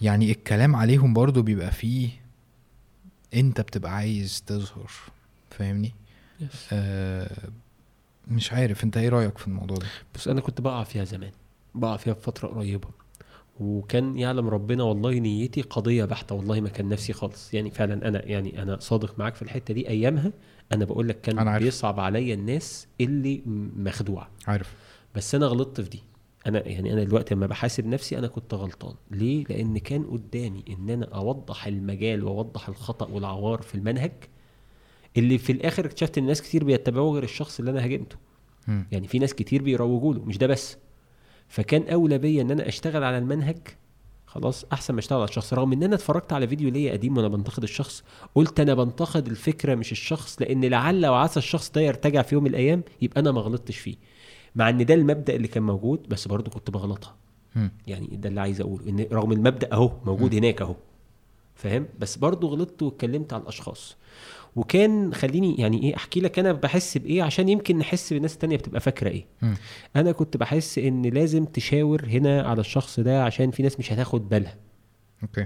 يعني 0.02 0.32
الكلام 0.32 0.76
عليهم 0.76 1.14
برضو 1.14 1.42
بيبقى 1.42 1.72
فيه 1.72 2.10
انت 3.34 3.62
بتبقى 3.62 3.92
عايز 3.96 4.44
تظهر 4.48 4.92
فاهمني؟ 5.50 5.92
Yes. 6.42 6.46
آه 6.74 7.50
مش 8.28 8.54
عارف 8.54 8.84
انت 8.84 8.98
إيه 8.98 9.10
رأيك 9.10 9.38
في 9.38 9.48
الموضوع 9.48 9.78
ده؟ 9.78 9.86
بس 10.16 10.28
أنا 10.28 10.42
كنت 10.42 10.62
بقع 10.62 10.84
فيها 10.84 11.04
زمان 11.04 11.32
بقع 11.76 11.98
فيها 11.98 12.14
بفترة 12.14 12.48
قريبة 12.48 12.88
وكان 13.60 14.18
يعلم 14.18 14.48
ربنا 14.50 14.84
والله 14.84 15.14
نيتي 15.20 15.62
قضية 15.62 16.06
بحتة 16.06 16.36
والله 16.36 16.62
ما 16.62 16.70
كان 16.70 16.90
نفسي 16.90 17.14
خالص. 17.14 17.54
يعني 17.54 17.72
فعلا 17.72 18.08
أنا 18.08 18.26
يعني 18.26 18.62
أنا 18.62 18.80
صادق 18.80 19.20
معاك 19.20 19.36
في 19.36 19.42
الحتة 19.42 19.74
دي 19.74 19.90
أيامها 19.90 20.32
أنا 20.72 20.86
بقول 20.86 21.08
لك 21.10 21.22
كان 21.22 21.40
أنا 21.40 21.58
بيصعب 21.58 22.00
عليا 22.00 22.34
الناس 22.34 22.88
اللي 23.02 23.42
مخدوعة. 23.76 24.30
عارف. 24.48 24.74
بس 25.16 25.36
أنا 25.36 25.46
غلطت 25.46 25.82
في 25.82 25.90
دي. 25.90 26.04
أنا 26.48 26.68
يعني 26.68 26.94
أنا 26.94 27.04
دلوقتي 27.04 27.36
لما 27.36 27.48
بحاسب 27.48 27.86
نفسي 27.86 28.18
أنا 28.18 28.28
كنت 28.28 28.54
غلطان. 28.54 28.96
ليه؟ 29.12 29.44
لأن 29.50 29.78
كان 29.78 30.04
قدامي 30.04 30.64
إن 30.70 30.90
أنا 30.90 31.06
أوضح 31.06 31.68
المجال 31.68 32.24
وأوضح 32.24 32.70
الخطأ 32.70 33.08
والعوار 33.08 33.62
في 33.62 33.76
المنهج 33.76 34.12
اللي 35.18 35.38
في 35.38 35.52
الآخر 35.52 35.86
اكتشفت 35.86 36.18
إن 36.18 36.26
ناس 36.26 36.42
كتير 36.42 36.64
بيتبعوا 36.64 37.14
غير 37.14 37.24
الشخص 37.24 37.60
اللي 37.60 37.72
أنا 37.72 37.84
هاجمته. 37.84 38.16
يعني 38.92 39.08
في 39.08 39.20
ناس 39.20 39.34
كتير 39.34 39.62
بيروجوا 39.64 40.14
له 40.14 40.24
مش 40.26 40.38
ده 40.38 40.48
بس. 40.48 40.78
فكان 41.48 41.84
أولى 41.94 42.18
بيا 42.18 42.42
إن 42.42 42.52
أنا 42.52 42.68
أشتغل 42.68 43.04
على 43.04 43.18
المنهج 43.18 43.58
خلاص 44.26 44.66
أحسن 44.74 44.94
ما 44.94 45.00
أشتغل 45.00 45.20
على 45.20 45.30
الشخص. 45.30 45.54
رغم 45.54 45.74
إن 45.74 45.84
أنا 45.84 45.96
اتفرجت 45.96 46.34
على 46.34 46.48
فيديو 46.48 46.70
ليا 46.70 46.92
قديم 46.92 47.18
وأنا 47.18 47.28
بنتقد 47.28 47.64
الشخص 47.64 48.04
قلت 48.36 48.60
أنا 48.60 48.74
بنتقد 48.74 49.28
الفكرة 49.28 49.76
مش 49.76 49.92
الشخص 49.92 50.42
لأن 50.42 50.66
لعل 50.66 51.06
وعسى 51.06 51.40
الشخص 51.40 51.72
ده 51.72 51.82
يرتجع 51.82 52.22
في 52.22 52.36
يوم 52.36 52.44
من 52.44 52.50
الأيام 52.50 52.84
يبقى 53.02 53.22
أنا 53.22 53.32
ما 53.32 53.42
غلطتش 53.42 53.78
فيه. 53.78 53.96
مع 54.56 54.70
إن 54.70 54.86
ده 54.86 54.94
المبدأ 54.94 55.36
اللي 55.36 55.48
كان 55.48 55.64
موجود 55.64 56.10
بس 56.10 56.28
برضه 56.28 56.52
كنت 56.52 56.70
بغلطها. 56.72 57.16
يعني 57.88 58.08
ده 58.14 58.30
اللي 58.30 58.42
عايز 58.42 58.62
أقوله 58.62 58.90
إن 58.90 59.08
رغم 59.12 59.32
المبدأ 59.32 59.74
أهو 59.74 59.92
موجود 60.06 60.36
هناك 60.36 60.62
أهو. 60.62 60.76
فاهم؟ 61.56 61.86
بس 62.00 62.18
برضه 62.18 62.48
غلطت 62.48 62.84
واتكلمت 62.84 63.34
على 63.34 63.42
الأشخاص. 63.44 63.98
وكان 64.56 65.14
خليني 65.14 65.56
يعني 65.56 65.84
إيه 65.84 65.96
أحكي 65.96 66.20
لك 66.20 66.40
أنا 66.40 66.52
بحس 66.52 66.98
بإيه 66.98 67.24
عشان 67.24 67.50
يمكن 67.50 67.78
نحس 67.78 68.14
بالناس 68.14 68.34
التانية 68.34 68.58
بتبقى 68.58 68.80
فاكرة 68.82 69.10
إيه. 69.10 69.26
م. 69.42 69.54
أنا 69.96 70.12
كنت 70.12 70.38
بحس 70.38 70.78
إن 70.78 71.02
لازم 71.06 71.46
تشاور 71.46 72.06
هنا 72.06 72.42
على 72.42 72.60
الشخص 72.62 73.00
ده 73.00 73.24
عشان 73.24 73.52
في 73.52 73.64
ناس 73.64 73.80
مش 73.80 73.94
هتاخد 73.94 74.30
بالها. 74.30 74.56
أوكي. 75.24 75.46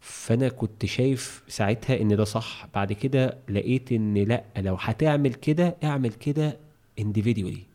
فأنا 0.00 0.48
كنت 0.48 0.86
شايف 0.86 1.42
ساعتها 1.48 2.00
إن 2.00 2.16
ده 2.16 2.24
صح. 2.24 2.68
بعد 2.74 2.92
كده 2.92 3.38
لقيت 3.48 3.92
إن 3.92 4.14
لأ 4.14 4.44
لو 4.56 4.74
هتعمل 4.80 5.34
كده 5.34 5.76
اعمل 5.84 6.12
كده 6.12 6.56
individually. 7.00 7.71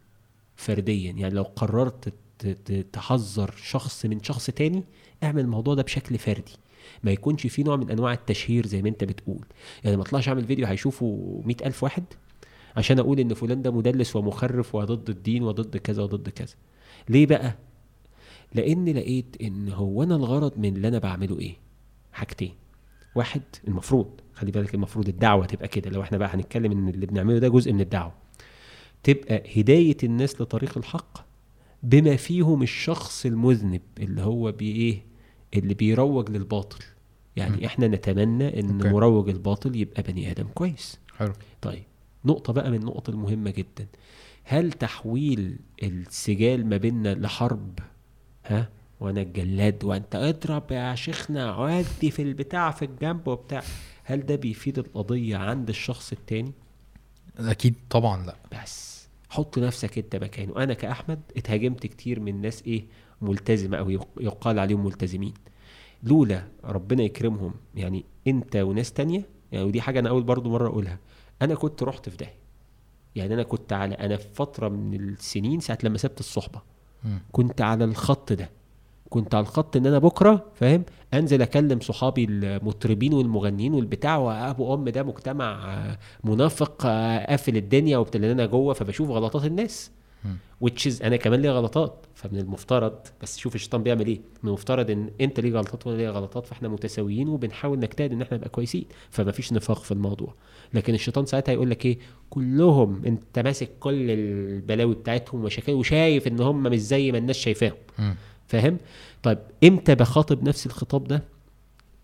فرديا. 0.58 1.12
يعني 1.12 1.34
لو 1.36 1.44
قررت 1.44 2.14
تحذر 2.94 3.54
شخص 3.64 4.06
من 4.06 4.24
شخص 4.24 4.46
تاني 4.46 4.84
اعمل 5.24 5.42
الموضوع 5.42 5.74
ده 5.76 5.84
بشكل 5.84 6.18
فردي. 6.18 6.54
ما 7.04 7.12
يكونش 7.12 7.48
في 7.48 7.64
نوع 7.64 7.76
من 7.76 7.92
أنواع 7.92 8.14
التشهير 8.14 8.68
زي 8.68 8.82
ما 8.82 8.90
أنت 8.90 9.04
بتقول. 9.04 9.46
يعني 9.84 9.98
ما 9.98 10.04
اطلعش 10.04 10.28
أعمل 10.30 10.46
فيديو 10.46 10.66
هيشوفه 10.68 11.42
مئة 11.46 11.68
ألف 11.68 11.84
واحد 11.84 12.04
عشان 12.78 13.00
أقول 13.00 13.20
إن 13.20 13.34
فلان 13.34 13.62
ده 13.62 13.72
مدلس 13.72 14.16
ومخرف 14.16 14.76
وضد 14.76 15.10
الدين 15.10 15.44
وضد 15.44 15.78
كذا 15.78 16.04
وضد 16.04 16.30
كذا. 16.30 16.56
ليه 17.10 17.26
بقى؟ 17.26 17.56
لأن 18.54 18.90
لقيت 18.90 19.36
إن 19.42 19.70
هو 19.70 20.04
أنا 20.04 20.16
الغرض 20.16 20.58
من 20.58 20.76
اللي 20.76 20.88
أنا 20.88 21.00
بعمله 21.00 21.40
إيه؟ 21.40 21.56
حاجتين. 22.14 22.54
واحد 23.16 23.42
المفروض 23.68 24.08
خلي 24.34 24.52
بالك 24.52 24.74
المفروض 24.76 25.08
الدعوة 25.08 25.46
تبقى 25.46 25.68
كده. 25.68 25.90
لو 25.90 26.02
إحنا 26.02 26.18
بقى 26.18 26.30
هنتكلم 26.36 26.72
إن 26.72 26.90
اللي 26.90 27.06
بنعمله 27.06 27.40
ده 27.40 27.48
جزء 27.48 27.74
من 27.74 27.82
الدعوة. 27.82 28.14
تبقى 29.04 29.44
هداية 29.62 29.98
الناس 30.04 30.42
لطريق 30.42 30.78
الحق 30.78 31.28
بما 31.84 32.16
فيهم 32.16 32.62
الشخص 32.64 33.26
المذنب 33.26 33.82
اللي 34.00 34.22
هو 34.22 34.52
بإيه 34.52 35.02
اللي 35.54 35.74
بيروج 35.74 36.30
للباطل. 36.30 36.80
يعني 37.36 37.58
م. 37.58 37.64
إحنا 37.64 37.88
نتمنى 37.88 38.60
إن 38.60 38.72
أوكي. 38.82 38.90
مروج 38.90 39.30
الباطل 39.30 39.76
يبقى 39.76 40.04
بني 40.04 40.32
آدم 40.32 40.48
كويس. 40.48 41.00
حلو. 41.18 41.34
طيب 41.62 41.84
نقطة 42.26 42.54
بقى 42.54 42.72
من 42.72 42.78
النقط 42.78 43.10
المهمة 43.10 43.50
جدا. 43.52 43.88
هل 44.44 44.72
تحويل 44.72 45.60
السجال 45.84 46.66
ما 46.66 46.78
بيننا 46.78 47.14
لحرب؟ 47.16 47.80
ها؟ 48.46 48.70
وأنا 49.00 49.22
الجلاد 49.22 49.84
وأنت 49.84 50.16
اضرب 50.16 50.72
يا 50.72 50.96
شيخنا 50.96 51.52
عادي 51.52 52.12
في 52.12 52.22
البتاع 52.22 52.72
في 52.72 52.86
الجنب 52.86 53.28
وبتاع. 53.28 53.64
هل 54.04 54.26
ده 54.26 54.36
بيفيد 54.36 54.80
القضية 54.80 55.38
عند 55.38 55.70
الشخص 55.70 56.12
التاني؟ 56.12 56.52
أكيد 57.38 57.76
طبعا 57.90 58.26
لا. 58.26 58.36
بس 58.64 59.08
حط 59.30 59.60
نفسك 59.60 59.98
أنت 59.98 60.16
مكانه. 60.16 60.64
أنا 60.64 60.74
كأحمد 60.74 61.20
اتهاجمت 61.38 61.88
كتير 61.88 62.20
من 62.20 62.42
ناس 62.42 62.64
إيه 62.68 62.86
ملتزمة 63.22 63.78
أو 63.78 63.90
يقال 64.20 64.60
عليهم 64.60 64.86
ملتزمين. 64.86 65.34
لولا 66.04 66.44
ربنا 66.64 67.04
يكرمهم 67.04 67.54
يعني 67.76 68.06
أنت 68.28 68.56
وناس 68.56 68.94
تانية 68.94 69.22
يعني 69.52 69.66
ودي 69.66 69.82
حاجة 69.82 70.00
أنا 70.00 70.10
أول 70.10 70.24
برضو 70.24 70.50
مرة 70.50 70.68
أقولها. 70.68 70.98
أنا 71.42 71.56
كنت 71.56 71.84
رحت 71.84 72.10
في 72.10 72.18
داهية. 72.18 72.38
يعني 73.16 73.34
أنا 73.34 73.44
كنت 73.44 73.74
على 73.74 73.96
أنا 73.96 74.18
في 74.18 74.28
فترة 74.34 74.70
من 74.70 74.96
السنين 74.96 75.60
ساعة 75.60 75.78
لما 75.84 75.98
سبت 75.98 76.20
الصحبة. 76.20 76.62
كنت 77.32 77.62
على 77.62 77.84
الخط 77.84 78.34
ده. 78.34 78.50
كنت 79.10 79.36
على 79.36 79.44
الخط 79.44 79.76
إن 79.76 79.86
أنا 79.86 80.00
بكرة 80.00 80.46
فاهم؟ 80.56 80.84
انزل 81.14 81.42
اكلم 81.42 81.80
صحابي 81.80 82.26
المطربين 82.30 83.14
والمغنيين 83.14 83.74
والبتاع 83.74 84.18
وابو 84.18 84.74
ام 84.74 84.90
ده 84.90 85.04
مجتمع 85.04 85.98
منافق 86.24 86.82
قافل 87.28 87.58
الدنيا 87.58 87.98
وبتاع 87.98 88.32
أنا 88.32 88.46
جوه 88.46 88.74
فبشوف 88.74 89.10
غلطات 89.10 89.46
الناس. 89.46 89.92
وتشيز 90.62 91.04
أنا 91.04 91.16
كمان 91.16 91.42
ليا 91.42 91.52
غلطات. 91.52 92.06
فمن 92.16 92.40
المفترض 92.40 92.94
بس 93.22 93.38
شوف 93.38 93.56
الشيطان 93.56 93.84
بيعمل 93.84 94.08
إيه. 94.08 94.22
من 94.44 94.48
المفترض 94.48 94.92
إن 94.92 95.10
أنت 95.22 95.40
ليك 95.40 95.54
غلطات 95.54 95.88
وأنا 95.88 95.98
ليا 95.98 96.10
غلطات 96.10 96.46
فإحنا 96.46 96.68
متساويين 96.68 97.30
وبنحاول 97.30 97.80
نجتهد 97.80 98.12
إن 98.12 98.22
إحنا 98.22 98.38
نبقى 98.38 98.50
كويسين. 98.50 98.86
فما 99.10 99.32
فيش 99.32 99.54
نفاق 99.54 99.84
في 99.84 99.92
الموضوع. 99.92 100.34
لكن 100.74 100.94
الشيطان 100.94 101.26
ساعتها 101.26 101.54
يقول 101.54 101.70
لك 101.70 101.86
إيه؟ 101.86 101.98
كلهم 102.30 103.06
أنت 103.06 103.40
ماسك 103.40 103.70
كل 103.80 104.12
البلاوي 104.12 104.96
بتاعتهم 104.96 105.42
ومشاكل 105.42 105.72
وشايف 105.72 106.28
إن 106.28 106.40
هم 106.40 106.64
مش 106.64 106.80
زي 106.80 107.12
ما 107.12 107.18
الناس 107.18 107.36
شايفاهم. 107.36 107.76
فاهم؟ 108.48 108.78
طيب 109.24 109.40
إمتى 109.64 109.96
بخاطب 109.96 110.44
نفس 110.44 110.66
الخطاب 110.66 111.04
ده؟ 111.04 111.24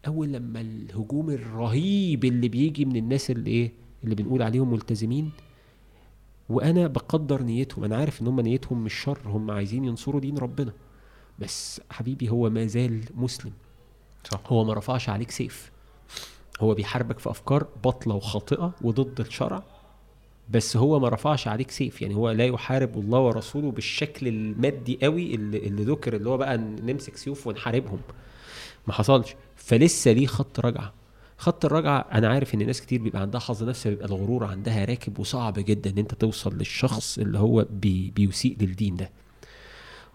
أول 0.08 0.34
لما 0.34 0.62
الهجوم 0.62 1.30
الرهيب 1.30 2.26
اللي 2.26 2.48
بيجي 2.48 2.86
من 2.86 2.96
الناس 2.96 3.32
اللي 3.32 3.52
إيه؟ 3.52 3.72
اللي 4.04 4.16
بنقول 4.16 4.42
عليهم 4.42 4.72
ملتزمين 4.72 5.32
وأنا 6.50 6.88
بقدر 6.88 7.44
نيتهم 7.44 7.84
أنا 7.84 7.98
عارف 7.98 8.22
إن 8.22 8.28
هم 8.28 8.40
نيتهم 8.40 8.84
مش 8.84 8.94
شر 8.94 9.20
هم 9.26 9.52
عايزين 9.52 9.86
ينصروا 9.86 10.22
دين 10.22 10.38
ربنا. 10.38 10.74
بس 11.40 11.82
حبيبي 11.90 12.30
هو 12.30 12.50
ما 12.50 12.66
زال 12.66 13.02
مسلم. 13.16 13.52
صح. 14.32 14.42
هو 14.48 14.64
ما 14.64 14.74
رفعش 14.74 15.10
عليك 15.10 15.32
سيف. 15.32 15.72
هو 16.62 16.74
بيحاربك 16.74 17.20
في 17.20 17.30
أفكار 17.30 17.68
باطلة 17.84 18.16
وخاطئة 18.16 18.74
وضد 18.82 19.20
الشرع. 19.20 19.64
بس 20.50 20.78
هو 20.78 21.00
ما 21.00 21.10
رفعش 21.10 21.48
عليك 21.48 21.72
سيف. 21.72 22.02
يعني 22.02 22.16
هو 22.16 22.32
لا 22.32 22.46
يحارب 22.46 22.98
الله 22.98 23.20
ورسوله 23.20 23.72
بالشكل 23.72 24.28
المادي 24.28 25.00
قوي 25.04 25.36
اللي, 25.36 25.58
اللي 25.58 25.84
ذكر 25.84 26.16
اللي 26.16 26.30
هو 26.30 26.38
بقى 26.38 26.58
نمسك 26.58 27.18
سيوف 27.18 27.48
ونحاربهم. 27.48 28.00
ما 28.88 28.94
حصلش. 28.94 29.36
فلسه 29.56 30.12
ليه 30.12 30.28
خط 30.28 30.60
رجعة؟ 30.60 30.94
خط 31.38 31.66
الرجعة 31.66 32.00
أنا 32.12 32.30
عارف 32.30 32.56
إن 32.56 32.66
ناس 32.66 32.82
كتير 32.82 33.02
بيبقى 33.02 33.22
عندها 33.22 33.40
حظ 33.40 33.64
نفسي 33.64 33.90
بيبقى 33.90 34.06
الغرور 34.06 34.44
عندها 34.44 34.86
راكب 34.86 35.20
وصعب 35.20 35.54
جدا 35.60 35.90
إن 35.90 35.98
أنت 35.98 36.14
توصل 36.14 36.58
للشخص 36.58 37.18
اللي 37.18 37.40
هو 37.40 37.68
بي 37.70 38.12
بيسيء 38.16 38.58
للدين 38.62 38.96
ده. 38.96 39.10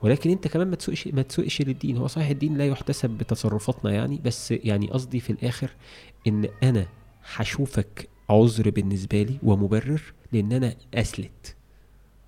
ولكن 0.03 0.31
أنت 0.31 0.49
كمان 0.49 0.69
ما 0.71 0.77
تسوقش 0.77 1.09
ما 1.09 1.23
تسوقش 1.23 1.63
للدين. 1.63 1.97
هو 1.97 2.07
صحيح 2.07 2.29
الدين 2.29 2.57
لا 2.59 2.67
يحتسب 2.67 3.11
بتصرفاتنا 3.11 3.91
يعني 3.91 4.21
بس 4.25 4.51
يعني 4.51 4.87
قصدي 4.91 5.21
في 5.21 5.31
الآخر 5.31 5.71
إن 6.27 6.49
أنا 6.63 6.87
هشوفك 7.35 8.09
عذر 8.31 8.71
بالنسبة 8.71 9.23
لي 9.23 9.39
ومبرر 9.43 10.03
لأن 10.33 10.53
أنا 10.53 10.75
أسلت 10.95 11.57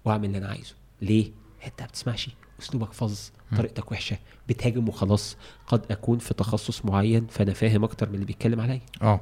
وأعمل 0.05 0.25
اللي 0.25 0.39
أنا 0.39 0.49
عايزه. 0.49 0.75
ليه؟ 1.03 1.31
انت 1.67 1.81
ما 1.81 1.87
بتسمعش. 1.87 2.31
أسلوبك 2.61 2.93
فظ. 2.93 3.19
طريقتك 3.57 3.93
وحشة. 3.93 4.19
بتهاجم 4.49 4.89
وخلاص. 4.89 5.37
قد 5.67 5.83
أكون 5.91 6.19
في 6.19 6.35
تخصص 6.35 6.85
معين 6.85 7.27
فأنا 7.27 7.53
فاهم 7.53 7.85
أكتر 7.85 8.09
من 8.09 8.15
اللي 8.15 8.27
بيتكلم 8.27 8.61
عليا. 8.61 8.81
آه. 9.03 9.21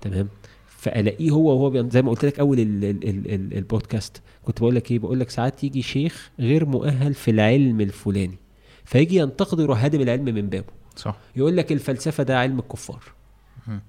تمام؟ 0.00 0.28
فألاقيه 0.66 1.30
هو 1.30 1.48
وهو 1.48 1.88
زي 1.88 2.02
ما 2.02 2.10
قلت 2.10 2.24
لك 2.24 2.40
أول 2.40 2.60
ال 2.60 2.84
ال 2.84 3.08
ال 3.08 3.34
ال 3.34 3.56
البودكاست. 3.56 4.22
كنت 4.42 4.60
بقول 4.60 4.74
لك 4.74 4.90
إيه؟ 4.90 4.98
بقول 4.98 5.20
لك 5.20 5.30
ساعات 5.30 5.64
يجي 5.64 5.82
شيخ 5.82 6.30
غير 6.38 6.64
مؤهل 6.66 7.14
في 7.14 7.30
العلم 7.30 7.80
الفلاني. 7.80 8.38
فيجي 8.84 9.16
ينتقد 9.16 9.60
يروح 9.60 9.84
هادم 9.84 10.00
العلم 10.00 10.24
من 10.24 10.48
بابه. 10.48 10.72
صح. 10.96 11.16
يقول 11.36 11.56
لك 11.56 11.72
الفلسفة 11.72 12.22
ده 12.22 12.38
علم 12.38 12.58
الكفار. 12.58 13.02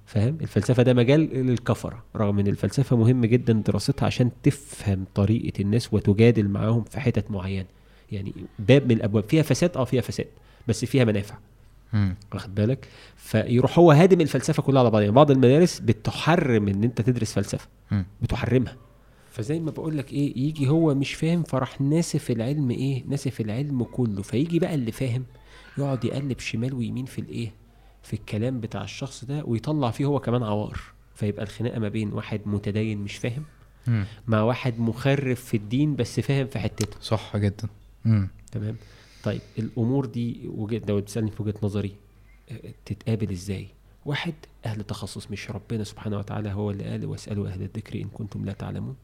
فاهم؟ 0.06 0.38
الفلسفة 0.40 0.82
ده 0.82 0.94
مجال 0.94 1.20
للكفرة 1.20 2.04
رغم 2.16 2.38
إن 2.38 2.46
الفلسفة 2.46 2.96
مهم 2.96 3.24
جدا 3.24 3.52
دراستها 3.52 4.06
عشان 4.06 4.30
تفهم 4.42 5.04
طريقة 5.14 5.60
الناس 5.62 5.94
وتجادل 5.94 6.48
معاهم 6.48 6.84
في 6.84 7.00
حتت 7.00 7.30
معينة. 7.30 7.66
يعني 8.12 8.32
باب 8.58 8.84
من 8.84 8.90
الأبواب 8.96 9.24
فيها 9.24 9.42
فساد 9.42 9.76
آه 9.76 9.84
فيها 9.84 10.00
فساد 10.00 10.26
بس 10.68 10.84
فيها 10.84 11.04
منافع. 11.04 11.38
واخد 12.34 12.54
بالك؟ 12.54 12.88
فيروح 13.16 13.78
هو 13.78 13.92
هادم 13.92 14.20
الفلسفة 14.20 14.62
كلها 14.62 14.80
على 14.80 14.90
بعضها 14.90 15.00
يعني 15.00 15.14
بعض 15.14 15.30
المدارس 15.30 15.78
بتحرم 15.80 16.68
إن 16.68 16.84
أنت 16.84 17.00
تدرس 17.00 17.32
فلسفة. 17.32 17.68
بتحرمها. 18.22 18.76
فزي 19.30 19.60
ما 19.60 19.70
بقول 19.70 19.98
لك 19.98 20.12
إيه 20.12 20.38
يجي 20.38 20.68
هو 20.68 20.94
مش 20.94 21.14
فاهم 21.14 21.42
فراح 21.42 21.80
ناسف 21.80 22.30
العلم 22.30 22.70
إيه؟ 22.70 23.04
ناسف 23.08 23.40
العلم 23.40 23.84
كله. 23.84 24.22
فيجي 24.22 24.58
بقى 24.58 24.74
اللي 24.74 24.92
فاهم 24.92 25.24
يقعد 25.78 26.04
يقلب 26.04 26.38
شمال 26.38 26.74
ويمين 26.74 27.04
في 27.04 27.20
الإيه؟ 27.20 27.52
في 28.02 28.14
الكلام 28.14 28.60
بتاع 28.60 28.82
الشخص 28.84 29.24
ده 29.24 29.44
ويطلع 29.44 29.90
فيه 29.90 30.04
هو 30.04 30.20
كمان 30.20 30.42
عوار. 30.42 30.80
فيبقى 31.14 31.42
الخناقة 31.42 31.78
ما 31.78 31.88
بين 31.88 32.12
واحد 32.12 32.40
متدين 32.46 32.98
مش 32.98 33.16
فاهم 33.16 33.44
مع 34.26 34.42
واحد 34.42 34.80
مخرف 34.80 35.44
في 35.44 35.56
الدين 35.56 35.96
بس 35.96 36.20
فاهم 36.20 36.46
في 36.46 36.58
حتته. 36.58 36.96
صح 37.00 37.36
جدا. 37.36 37.68
تمام؟ 38.52 38.76
طيب 39.24 39.40
الأمور 39.58 40.06
دي 40.06 40.40
لو 40.88 41.00
بتسالني 41.00 41.30
في 41.30 41.42
وجهة 41.42 41.54
نظري 41.62 41.94
آه، 42.50 42.60
تتقابل 42.84 43.30
إزاي؟ 43.30 43.68
واحد 44.04 44.34
أهل 44.66 44.84
تخصص 44.84 45.30
مش 45.30 45.50
ربنا 45.50 45.84
سبحانه 45.84 46.18
وتعالى 46.18 46.52
هو 46.52 46.70
اللي 46.70 46.84
قال 46.84 47.06
واسألوا 47.06 47.48
أهل 47.48 47.62
الذكر 47.62 48.00
إن 48.00 48.08
كنتم 48.08 48.44
لا 48.44 48.52
تعلمون. 48.52 48.96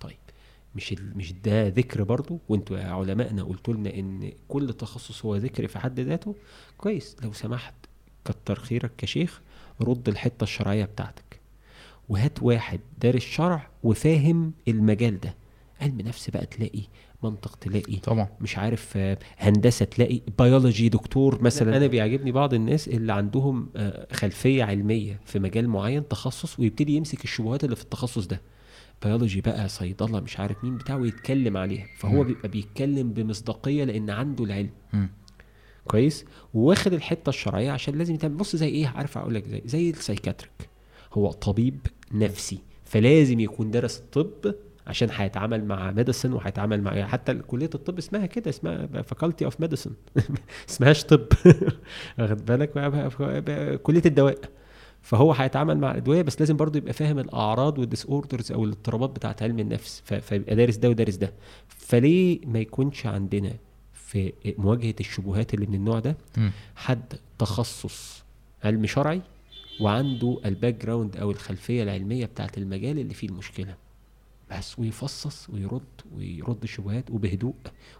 طيب 0.00 0.16
مش 0.74 0.92
مش 1.16 1.32
ده 1.32 1.68
ذكر 1.68 2.02
برضو؟ 2.02 2.38
وانتوا 2.48 2.78
يا 2.78 2.86
علمائنا 2.86 3.42
قلتوا 3.42 3.74
لنا 3.74 3.94
إن 3.94 4.32
كل 4.48 4.72
تخصص 4.72 5.24
هو 5.24 5.36
ذكر 5.36 5.66
في 5.68 5.78
حد 5.78 6.00
ذاته؟ 6.00 6.34
كويس 6.78 7.16
لو 7.22 7.32
سمحت 7.32 7.74
كتر 8.24 8.58
خيرك 8.58 8.90
كشيخ 8.98 9.40
رد 9.80 10.08
الحتة 10.08 10.44
الشرعية 10.44 10.84
بتاعتك. 10.84 11.40
وهات 12.08 12.42
واحد 12.42 12.80
دارس 13.00 13.22
شرع 13.22 13.68
وفاهم 13.82 14.52
المجال 14.68 15.20
ده. 15.20 15.34
علم 15.80 16.00
نفس 16.00 16.30
بقى 16.30 16.46
تلاقي 16.46 16.82
منطق 17.22 17.56
تلاقي 17.56 17.96
طبعا. 17.96 18.28
مش 18.40 18.58
عارف 18.58 18.98
هندسة 19.38 19.84
تلاقي 19.84 20.20
بيولوجي 20.38 20.88
دكتور 20.88 21.42
مثلا. 21.42 21.76
أنا 21.76 21.86
بيعجبني 21.86 22.32
بعض 22.32 22.54
الناس 22.54 22.88
اللي 22.88 23.12
عندهم 23.12 23.68
آه، 23.76 24.06
خلفية 24.12 24.64
علمية 24.64 25.20
في 25.24 25.38
مجال 25.38 25.68
معين 25.68 26.08
تخصص 26.08 26.58
ويبتدي 26.58 26.92
يمسك 26.96 27.24
الشبهات 27.24 27.64
اللي 27.64 27.76
في 27.76 27.82
التخصص 27.82 28.26
ده. 28.26 28.40
بيولوجي 29.04 29.40
بقى 29.40 29.68
صيدلة 29.68 30.20
مش 30.20 30.40
عارف 30.40 30.64
مين 30.64 30.76
بتاعه 30.76 30.96
ويتكلم 30.96 31.56
عليها. 31.56 31.86
فهو 31.98 32.22
م. 32.22 32.26
بيبقى 32.26 32.48
بيتكلم 32.48 33.12
بمصداقية 33.12 33.84
لأن 33.84 34.10
عنده 34.10 34.44
العلم. 34.44 34.70
م. 34.92 35.06
كويس؟ 35.88 36.24
واخد 36.54 36.92
الحتة 36.92 37.28
الشرعية 37.28 37.70
عشان 37.70 37.94
لازم 37.98 38.14
يتعمل. 38.14 38.34
بص 38.34 38.56
زي 38.56 38.68
إيه؟ 38.68 38.86
عارف 38.88 39.18
أقول 39.18 39.34
لك 39.34 39.48
زي 39.48 39.62
زي 39.66 39.90
ال 39.90 39.95
psychiatric. 39.95 40.52
هو 41.12 41.30
طبيب 41.32 41.78
نفسي 42.12 42.58
فلازم 42.84 43.40
يكون 43.40 43.70
درس 43.70 43.98
الطب 43.98 44.54
عشان 44.86 45.08
هيتعامل 45.12 45.64
مع 45.64 45.90
medicine 45.90 46.32
وهيتعامل 46.32 46.82
مع 46.82 47.06
حتى 47.06 47.34
كلية 47.34 47.70
الطب 47.74 47.98
اسمها 47.98 48.26
كده 48.26 48.50
اسمها 48.50 48.86
Faculty 49.02 49.44
of 49.44 49.60
Medicine 49.60 49.90
اسمهاش 50.70 51.04
طب. 51.04 51.26
واخد 52.18 52.44
بالك؟ 52.44 52.72
كلية 53.82 54.02
الدواء. 54.06 54.38
فهو 55.02 55.32
هيتعامل 55.32 55.78
مع 55.78 55.90
الادويه 55.90 56.22
بس 56.22 56.40
لازم 56.40 56.56
برضه 56.56 56.78
يبقى 56.78 56.92
فاهم 56.92 57.18
الأعراض 57.18 57.78
وال 57.78 58.06
disorders 58.06 58.52
أو 58.52 58.64
الاضطرابات 58.64 59.10
بتاعة 59.10 59.36
علم 59.42 59.58
النفس. 59.58 60.02
فيبقى 60.20 60.56
دارس 60.56 60.76
ده 60.76 60.88
ودارس 60.88 61.16
ده. 61.16 61.32
فليه 61.68 62.40
ما 62.46 62.58
يكونش 62.58 63.06
عندنا 63.06 63.52
في 64.12 64.32
مواجهة 64.58 64.94
الشبهات 65.00 65.54
اللي 65.54 65.66
من 65.66 65.74
النوع 65.74 65.98
ده 65.98 66.16
حد 66.76 67.12
تخصص 67.38 68.22
علم 68.64 68.86
شرعي 68.86 69.20
وعنده 69.80 70.40
ال 70.44 70.74
background 70.84 71.16
أو 71.16 71.30
الخلفية 71.30 71.82
العلمية 71.82 72.26
بتاعه 72.26 72.50
المجال 72.58 72.98
اللي 72.98 73.14
فيه 73.14 73.28
المشكلة. 73.28 73.74
بس 74.50 74.78
ويفصص 74.78 75.50
ويرد 75.50 75.82
ويرد 76.16 76.62
الشبهات 76.62 77.10
وبهدوء 77.10 77.54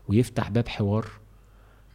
ويفتح 0.09 0.51
باب 0.51 0.69
حوار. 0.69 1.07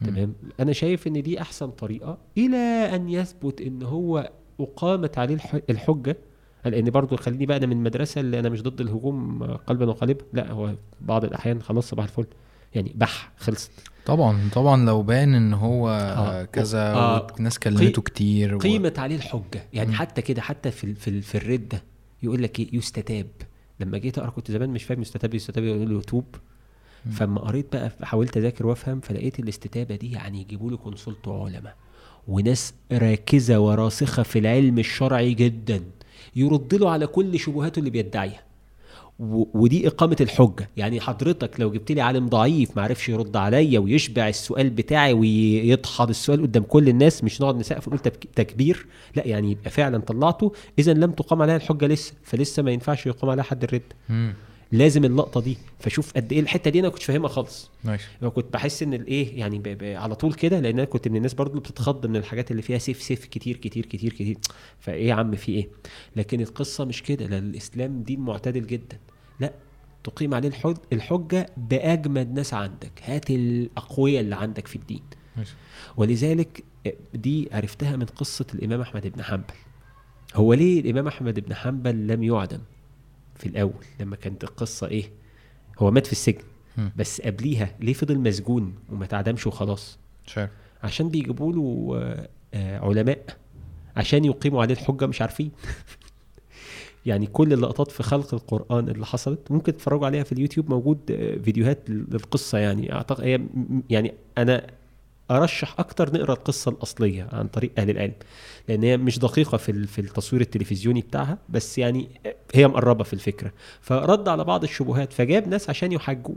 تمام؟ 0.05 0.33
أنا 0.59 0.73
شايف 0.73 1.07
إن 1.07 1.21
دي 1.23 1.41
أحسن 1.41 1.69
طريقة 1.71 2.17
إلى 2.37 2.57
أن 2.95 3.09
يثبت 3.09 3.61
إن 3.61 3.83
هو 3.83 4.31
أقامت 4.59 5.17
عليه 5.17 5.37
الحجة. 5.69 6.17
لأن 6.65 6.89
برضو 6.89 7.15
خليني 7.17 7.45
بقى 7.45 7.57
أنا 7.57 7.65
من 7.65 7.73
المدرسة 7.77 8.21
اللي 8.21 8.39
أنا 8.39 8.49
مش 8.49 8.61
ضد 8.61 8.81
الهجوم 8.81 9.43
قلبا 9.43 9.85
وقالبا. 9.85 10.23
لا 10.33 10.51
هو 10.51 10.75
بعض 11.01 11.25
الأحيان 11.25 11.61
خلاص 11.61 11.89
صباح 11.89 12.05
الفل. 12.05 12.25
يعني 12.75 12.91
بح 12.95 13.31
خلصت. 13.37 13.71
طبعا 14.07 14.49
طبعا 14.53 14.85
لو 14.85 15.01
بان 15.03 15.33
إن 15.35 15.53
هو 15.53 15.89
آه 15.89 16.43
كذا 16.43 16.93
آه 16.93 17.27
والناس 17.33 17.59
كلمته 17.59 18.01
كتير 18.01 18.57
قيمت 18.57 18.99
و... 18.99 19.01
عليه 19.01 19.15
الحجه 19.15 19.67
يعني 19.73 19.89
م. 19.91 19.93
حتى 19.93 20.21
كده 20.21 20.41
حتى 20.41 20.71
في 20.71 20.95
في, 20.95 21.21
في 21.21 21.35
الرده 21.35 21.83
يقول 22.23 22.43
لك 22.43 22.59
إيه؟ 22.59 22.75
يستتاب. 22.75 23.27
لما 23.79 23.97
جيت 23.97 24.17
أقرأ 24.17 24.29
كنت 24.29 24.51
زمان 24.51 24.69
مش 24.69 24.83
فاهم 24.83 25.01
يستتاب 25.01 25.33
يستتاب 25.33 25.63
يقول 25.63 25.93
له 25.93 26.01
توب 26.01 26.25
فلما 27.11 27.41
قريت 27.41 27.75
بقى 27.75 27.91
حاولت 28.03 28.37
أذاكر 28.37 28.67
وأفهم 28.67 28.99
فلقيت 28.99 29.39
الاستتابة 29.39 29.95
دي 29.95 30.11
يعني 30.11 30.41
يجيبوا 30.41 30.71
لي 30.71 30.77
كونسلت 30.77 31.27
علماء 31.27 31.75
وناس 32.27 32.73
راكزة 32.91 33.59
وراسخة 33.59 34.23
في 34.23 34.39
العلم 34.39 34.79
الشرعي 34.79 35.33
جدا 35.33 35.83
يرد 36.35 36.73
له 36.75 36.89
على 36.89 37.07
كل 37.07 37.39
شبهاته 37.39 37.79
اللي 37.79 37.89
بيدعيها. 37.89 38.41
ودي 39.19 39.87
إقامة 39.87 40.15
الحجة. 40.21 40.69
يعني 40.77 41.01
حضرتك 41.01 41.59
لو 41.59 41.71
جبت 41.71 41.91
لي 41.91 42.01
عالم 42.01 42.27
ضعيف 42.27 42.77
ما 42.77 42.83
عرفش 42.83 43.09
يرد 43.09 43.37
عليا 43.37 43.79
ويشبع 43.79 44.27
السؤال 44.27 44.69
بتاعي 44.69 45.13
ويدحض 45.13 46.09
السؤال 46.09 46.41
قدام 46.41 46.63
كل 46.63 46.89
الناس 46.89 47.23
مش 47.23 47.41
نقعد 47.41 47.55
نسقف 47.55 47.87
ونقول 47.87 48.11
تكبير 48.35 48.85
لا 49.15 49.27
يعني 49.27 49.51
يبقى 49.51 49.69
فعلا 49.69 49.97
طلعته. 49.97 50.51
إذا 50.79 50.93
لم 50.93 51.11
تقام 51.11 51.41
عليها 51.41 51.55
الحجة 51.55 51.85
لسه 51.87 52.13
فلسه 52.23 52.63
ما 52.63 52.71
ينفعش 52.71 53.05
يقام 53.05 53.29
عليها 53.29 53.43
حد 53.43 53.63
الرد. 53.63 53.93
لازم 54.71 55.05
اللقطه 55.05 55.41
دي. 55.41 55.57
فشوف 55.79 56.13
قد 56.13 56.33
إيه 56.33 56.39
الحتة 56.39 56.71
دي 56.71 56.79
أنا 56.79 56.89
كنتش 56.89 57.05
فاهمها 57.05 57.29
خالص. 57.29 57.69
ماشي. 57.83 58.07
كنت 58.35 58.53
بحس 58.53 58.83
إن 58.83 58.93
الإيه 58.93 59.39
يعني 59.39 59.59
ب... 59.59 59.63
ب... 59.63 59.83
على 59.83 60.15
طول 60.15 60.33
كده 60.33 60.59
لأن 60.59 60.73
أنا 60.73 60.85
كنت 60.85 61.07
من 61.07 61.15
الناس 61.15 61.33
برضو 61.33 61.51
اللي 61.51 61.61
بتتخض 61.61 62.05
من 62.05 62.15
الحاجات 62.15 62.51
اللي 62.51 62.61
فيها 62.61 62.77
سيف 62.77 63.01
سيف 63.01 63.25
كتير 63.25 63.57
كتير 63.57 63.85
كتير 63.85 64.13
كتير. 64.13 64.37
فإيه 64.79 65.07
يا 65.07 65.13
عم 65.13 65.35
في 65.35 65.51
إيه؟ 65.51 65.69
لكن 66.15 66.41
القصة 66.41 66.85
مش 66.85 67.03
كده. 67.03 67.25
لأن 67.25 67.49
الإسلام 67.49 68.03
دين 68.03 68.19
معتدل 68.19 68.67
جدا. 68.67 68.99
لا 69.39 69.53
تقيم 70.03 70.33
عليه 70.33 70.51
الحجة 70.93 71.45
بأجمد 71.57 72.33
ناس 72.33 72.53
عندك. 72.53 73.01
هات 73.03 73.29
الأقوياء 73.29 74.21
اللي 74.21 74.35
عندك 74.35 74.67
في 74.67 74.75
الدين. 74.75 75.03
ماشي. 75.37 75.53
ولذلك 75.97 76.63
دي 77.13 77.49
عرفتها 77.51 77.95
من 77.95 78.05
قصة 78.05 78.45
الإمام 78.55 78.81
أحمد 78.81 79.07
بن 79.07 79.23
حنبل. 79.23 79.53
هو 80.35 80.53
ليه 80.53 80.79
الإمام 80.81 81.07
أحمد 81.07 81.39
بن 81.39 81.55
حنبل 81.55 82.07
لم 82.07 82.23
يعدم؟ 82.23 82.59
في 83.39 83.45
الأول 83.45 83.85
لما 83.99 84.15
كانت 84.15 84.43
القصة 84.43 84.87
إيه 84.87 85.11
هو 85.79 85.91
مات 85.91 86.05
في 86.05 86.11
السجن 86.11 86.43
م. 86.77 86.89
بس 86.97 87.21
قبليها 87.21 87.75
ليه 87.79 87.93
فضل 87.93 88.19
مسجون 88.19 88.75
وما 88.89 89.05
تعدمش 89.05 89.47
وخلاص؟ 89.47 89.97
عشان 90.83 91.09
بيجيبوا 91.09 91.53
له 91.53 91.97
آه، 92.53 92.79
علماء 92.79 93.25
عشان 93.95 94.25
يقيموا 94.25 94.61
عليه 94.61 94.73
الحجة 94.73 95.05
مش 95.05 95.21
عارفين. 95.21 95.51
يعني 97.05 97.27
كل 97.27 97.53
اللقطات 97.53 97.91
في 97.91 98.03
خلق 98.03 98.33
القرآن 98.33 98.89
اللي 98.89 99.05
حصلت 99.05 99.51
ممكن 99.51 99.73
تتفرجوا 99.73 100.05
عليها 100.05 100.23
في 100.23 100.31
اليوتيوب 100.31 100.69
موجود 100.69 100.99
آه، 101.11 101.37
فيديوهات 101.37 101.89
للقصة 101.89 102.57
يعني. 102.57 102.93
أعتقد 102.93 103.23
هي 103.23 103.41
يعني 103.89 104.13
أنا 104.37 104.67
أرشح 105.31 105.75
أكتر 105.79 106.13
نقرأ 106.13 106.33
القصة 106.33 106.71
الأصلية 106.71 107.27
عن 107.31 107.47
طريق 107.47 107.71
أهل 107.77 107.89
العلم 107.89 108.13
لأن 108.69 108.83
هي 108.83 108.97
مش 108.97 109.19
دقيقة 109.19 109.57
في 109.57 109.87
في 109.87 110.01
التصوير 110.01 110.41
التلفزيوني 110.41 111.01
بتاعها 111.01 111.37
بس 111.49 111.77
يعني 111.77 112.09
هي 112.55 112.67
مقربة 112.67 113.03
في 113.03 113.13
الفكرة. 113.13 113.51
فرد 113.81 114.27
على 114.27 114.43
بعض 114.43 114.63
الشبهات 114.63 115.13
فجاب 115.13 115.47
ناس 115.47 115.69
عشان 115.69 115.91
يحجوه. 115.91 116.35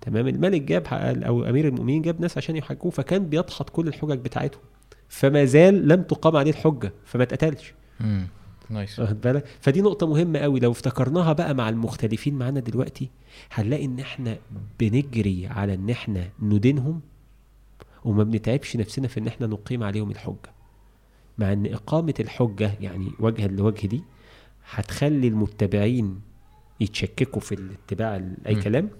تمام؟ 0.00 0.28
الملك 0.28 0.62
جاب 0.62 0.86
أو 1.26 1.44
أمير 1.44 1.68
المؤمنين 1.68 2.02
جاب 2.02 2.20
ناس 2.20 2.36
عشان 2.38 2.56
يحجوه 2.56 2.90
فكان 2.90 3.26
بيدحض 3.28 3.68
كل 3.68 3.88
الحجج 3.88 4.18
بتاعتهم. 4.18 4.62
فما 5.08 5.44
زال 5.44 5.88
لم 5.88 6.02
تقام 6.02 6.36
عليه 6.36 6.50
الحجة 6.50 6.92
فما 7.04 7.22
اتقتلش. 7.22 7.74
نايس. 8.70 9.00
واخد 9.00 9.20
بالك؟ 9.20 9.44
فدي 9.60 9.82
نقطة 9.82 10.06
مهمة 10.06 10.38
قوي. 10.38 10.60
لو 10.60 10.70
افتكرناها 10.70 11.32
بقى 11.32 11.54
مع 11.54 11.68
المختلفين 11.68 12.34
معانا 12.34 12.60
دلوقتي 12.60 13.10
هنلاقي 13.52 13.84
إن 13.84 13.98
إحنا 14.00 14.36
بنجري 14.80 15.46
على 15.46 15.74
إن 15.74 15.90
إحنا 15.90 16.28
ندينهم 16.42 17.00
وما 18.06 18.24
بنتعبش 18.24 18.76
نفسنا 18.76 19.08
في 19.08 19.20
إن 19.20 19.26
إحنا 19.26 19.46
نقيم 19.46 19.82
عليهم 19.82 20.10
الحجة. 20.10 20.50
مع 21.38 21.52
إن 21.52 21.66
إقامة 21.66 22.14
الحجة 22.20 22.72
يعني 22.80 23.10
وجها 23.20 23.46
لوجه 23.46 23.86
دي 23.86 24.02
هتخلي 24.70 25.28
المتبعين 25.28 26.20
يتشككوا 26.80 27.40
في 27.40 27.54
الاتباع 27.54 28.22
أي 28.46 28.54
كلام. 28.54 28.90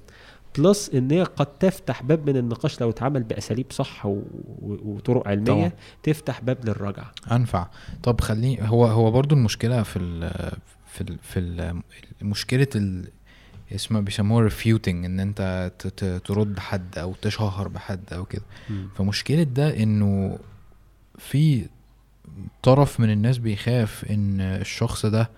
plus 0.58 0.90
إن 0.94 1.10
هي 1.10 1.22
قد 1.22 1.46
تفتح 1.46 2.02
باب 2.02 2.30
من 2.30 2.36
النقاش 2.36 2.80
لو 2.80 2.90
اتعمل 2.90 3.22
بأساليب 3.22 3.66
صح 3.70 4.06
و... 4.06 4.22
وطرق 4.62 5.28
علمية 5.28 5.44
طبعا. 5.68 5.70
تفتح 6.02 6.40
باب 6.40 6.64
للرجعة. 6.64 7.12
أنفع. 7.32 7.68
طب 8.02 8.20
خليني 8.20 8.58
هو 8.62 8.86
هو 8.86 9.10
برضو 9.10 9.34
المشكلة 9.34 9.82
في 9.82 9.98
ال 9.98 10.30
في 10.86 11.00
ال 11.00 11.18
في 11.22 11.40
ال 11.40 11.82
مشكلة 12.22 12.68
ال 12.76 13.08
اسمها 13.74 14.00
بيسموها 14.00 14.44
refuting 14.44 15.04
إن 15.04 15.20
أنت 15.20 15.72
ترد 16.24 16.58
حد 16.58 16.98
أو 16.98 17.14
تشهر 17.22 17.68
بحد 17.68 18.12
أو 18.12 18.24
كده. 18.24 18.42
فمشكلة 18.96 19.42
ده 19.42 19.82
إنه 19.82 20.38
في 21.18 21.66
طرف 22.62 23.00
من 23.00 23.10
الناس 23.10 23.38
بيخاف 23.38 24.04
إن 24.10 24.40
الشخص 24.40 25.06
ده 25.06 25.30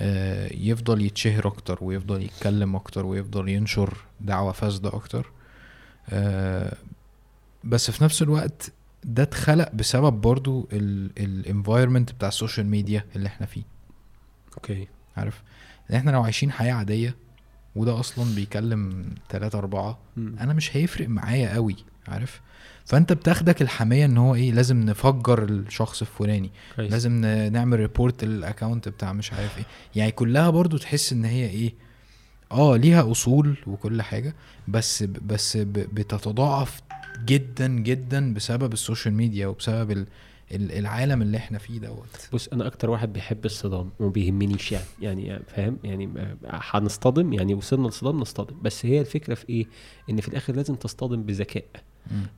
آه، 0.00 0.50
يفضل 0.54 1.02
يتشهر 1.02 1.46
أكتر 1.46 1.78
ويفضل 1.82 2.22
يتكلم 2.22 2.76
أكتر 2.76 3.06
ويفضل 3.06 3.48
ينشر 3.48 3.96
دعوة 4.20 4.52
فاسدة 4.52 4.88
أكتر. 4.88 5.30
آه، 6.10 6.76
بس 7.64 7.90
في 7.90 8.04
نفس 8.04 8.22
الوقت 8.22 8.72
ده 9.04 9.22
اتخلق 9.22 9.72
بسبب 9.74 10.12
برضو 10.20 10.68
ال 10.72 10.84
environment 10.84 12.12
بتاع 12.12 12.28
ال 12.28 12.33
social 12.33 12.66
media 12.66 13.04
اللي 13.16 13.26
إحنا 13.26 13.46
فيه. 13.46 13.62
okay. 14.54 14.88
عارف؟ 15.16 15.42
إحنا 15.94 16.10
لو 16.10 16.22
عايشين 16.22 16.52
حياة 16.52 16.72
عادية 16.72 17.16
وده 17.76 18.00
أصلا 18.00 18.34
بيكلم 18.34 19.10
تلاتة 19.28 19.58
أربعة. 19.58 19.98
أنا 20.16 20.52
مش 20.52 20.76
هيفرق 20.76 21.08
معايا 21.08 21.54
قوي 21.54 21.76
عارف؟ 22.08 22.40
فأنت 22.84 23.12
بتاخدك 23.12 23.62
الحماية 23.62 24.04
إن 24.04 24.16
هو 24.16 24.34
إيه 24.34 24.52
لازم 24.52 24.80
نفجر 24.80 25.44
الشخص 25.44 26.00
الفلاني. 26.00 26.50
لازم 26.78 27.12
نعمل 27.52 27.80
report 27.80 28.24
لل 28.24 28.38
account 28.38 28.88
بتاع 28.88 29.12
مش 29.12 29.32
عارف 29.32 29.58
إيه. 29.58 29.64
يعني 29.96 30.10
كلها 30.12 30.50
برضو 30.50 30.76
تحس 30.78 31.12
إن 31.12 31.24
هي 31.24 31.46
إيه 31.50 31.74
آه 32.52 32.76
ليها 32.76 33.10
أصول 33.10 33.56
وكل 33.66 34.02
حاجة 34.02 34.34
بس 34.68 35.02
بس 35.02 35.56
بتتضاعف 35.66 36.80
جدا 37.24 37.68
جدا 37.68 38.34
بسبب 38.34 38.72
ال 38.72 38.78
social 38.78 39.14
media 39.14 39.46
وبسبب 39.46 40.06
العالم 40.52 41.22
اللي 41.22 41.36
إحنا 41.36 41.58
فيه 41.58 41.78
دوت. 41.78 42.28
بص 42.32 42.48
أنا 42.48 42.66
أكتر 42.66 42.90
واحد 42.90 43.12
بيحب 43.12 43.44
الصدام 43.44 43.90
وما 44.00 44.10
بيهمنيش 44.10 44.72
يعني 44.72 44.84
يعني 45.26 45.42
فاهم؟ 45.48 45.78
يعني 45.84 46.08
هنصطدم 46.44 47.32
يعني 47.32 47.54
وصلنا 47.54 47.88
لصدام 47.88 48.20
نصطدم. 48.20 48.56
بس 48.62 48.86
هي 48.86 49.00
الفكرة 49.00 49.34
في 49.34 49.48
إيه؟ 49.48 49.66
إن 50.10 50.20
في 50.20 50.28
الآخر 50.28 50.54
لازم 50.56 50.74
تصطدم 50.74 51.22
بذكاء. 51.22 51.64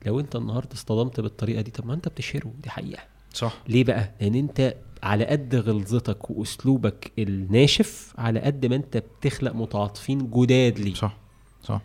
لو 0.05 0.19
أنت 0.19 0.35
النهارده 0.35 0.73
اصطدمت 0.73 1.19
بالطريقة 1.19 1.61
دي 1.61 1.71
طب 1.71 1.85
ما 1.85 1.93
أنت 1.93 2.07
بتشهره 2.07 2.53
دي 2.63 2.69
حقيقة. 2.69 3.03
صح. 3.33 3.53
ليه 3.69 3.83
بقى؟ 3.83 4.11
لأن 4.21 4.35
أنت 4.35 4.75
على 5.03 5.25
قد 5.25 5.55
غلظتك 5.55 6.29
وأسلوبك 6.29 7.11
الناشف 7.19 8.13
على 8.17 8.39
قد 8.39 8.65
ما 8.65 8.75
أنت 8.75 8.97
بتخلق 8.97 9.51
متعاطفين 9.55 10.31
جداد 10.31 10.79
ليه. 10.79 10.93
صح. 10.93 11.17
صح. 11.63 11.81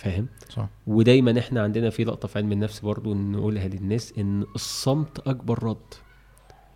فاهم؟ 0.00 0.28
صح. 0.48 0.68
ودايما 0.86 1.38
إحنا 1.38 1.62
عندنا 1.62 1.90
في 1.90 2.04
لقطة 2.04 2.28
في 2.28 2.38
علم 2.38 2.52
النفس 2.52 2.80
برضو 2.80 3.14
نقولها 3.14 3.68
للناس 3.68 4.12
إن 4.18 4.44
الصمت 4.54 5.18
أكبر 5.28 5.62
رد. 5.62 5.94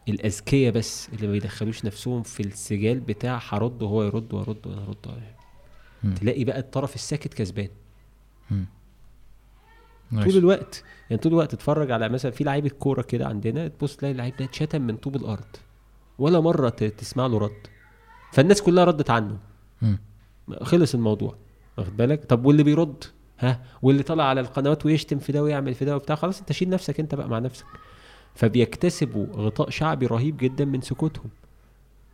الأذكياء 0.09 0.73
بس 0.73 1.09
اللي 1.13 1.27
ما 1.27 1.33
بيدخلوش 1.33 1.85
نفسهم 1.85 2.23
في 2.23 2.41
السجال 2.41 3.01
بتاع 3.01 3.41
هرد 3.49 3.83
وهو 3.83 4.03
يرد 4.03 4.35
وارد 4.35 4.67
وأنا 4.67 4.83
ارد 4.83 5.23
تلاقي 6.15 6.45
بقى 6.45 6.59
الطرف 6.59 6.95
الساكت 6.95 7.35
كسبان. 7.35 7.69
طول 10.11 10.37
الوقت. 10.37 10.85
يعني 11.11 11.23
طول 11.23 11.33
الوقت 11.33 11.53
تتفرج 11.53 11.91
على 11.91 12.09
مثلا 12.09 12.31
في 12.31 12.45
لعيبه 12.45 12.69
كوره 12.69 13.03
كده 13.03 13.27
عندنا 13.27 13.69
تبص 13.69 13.97
تلاقي 13.97 14.13
اللعيب 14.13 14.37
ده 14.37 14.45
اتشتم 14.45 14.83
من 14.83 14.97
طوب 14.97 15.17
الأرض. 15.17 15.57
ولا 16.19 16.41
مرة 16.41 16.69
تسمع 16.69 17.27
له 17.27 17.39
رد. 17.39 17.67
فالناس 18.33 18.63
كلها 18.63 18.85
ردت 18.85 19.11
عنه. 19.11 19.39
خلص 20.63 20.95
الموضوع. 20.95 21.37
واخد 21.79 21.97
بالك؟ 21.97 22.25
طب 22.25 22.47
واللي 22.47 22.63
بيرد؟ 22.63 23.05
ها؟ 23.39 23.63
واللي 23.83 24.03
طلع 24.03 24.25
على 24.25 24.41
القنوات 24.41 24.87
ويشتم 24.87 25.19
في 25.19 25.33
ده 25.33 25.43
ويعمل 25.43 25.75
في 25.75 25.85
ده 25.85 25.97
وبتاع 25.97 26.17
خلاص 26.17 26.41
انت 26.41 26.53
شيل 26.53 26.69
نفسك 26.71 27.01
انت 27.01 27.15
بقى 27.15 27.29
مع 27.29 27.39
نفسك. 27.39 27.65
فبيكتسبوا 28.35 29.27
غطاء 29.37 29.71
شعبي 29.71 30.07
رهيب 30.07 30.37
جدا 30.37 30.65
من 30.65 30.81
سكوتهم. 30.81 31.31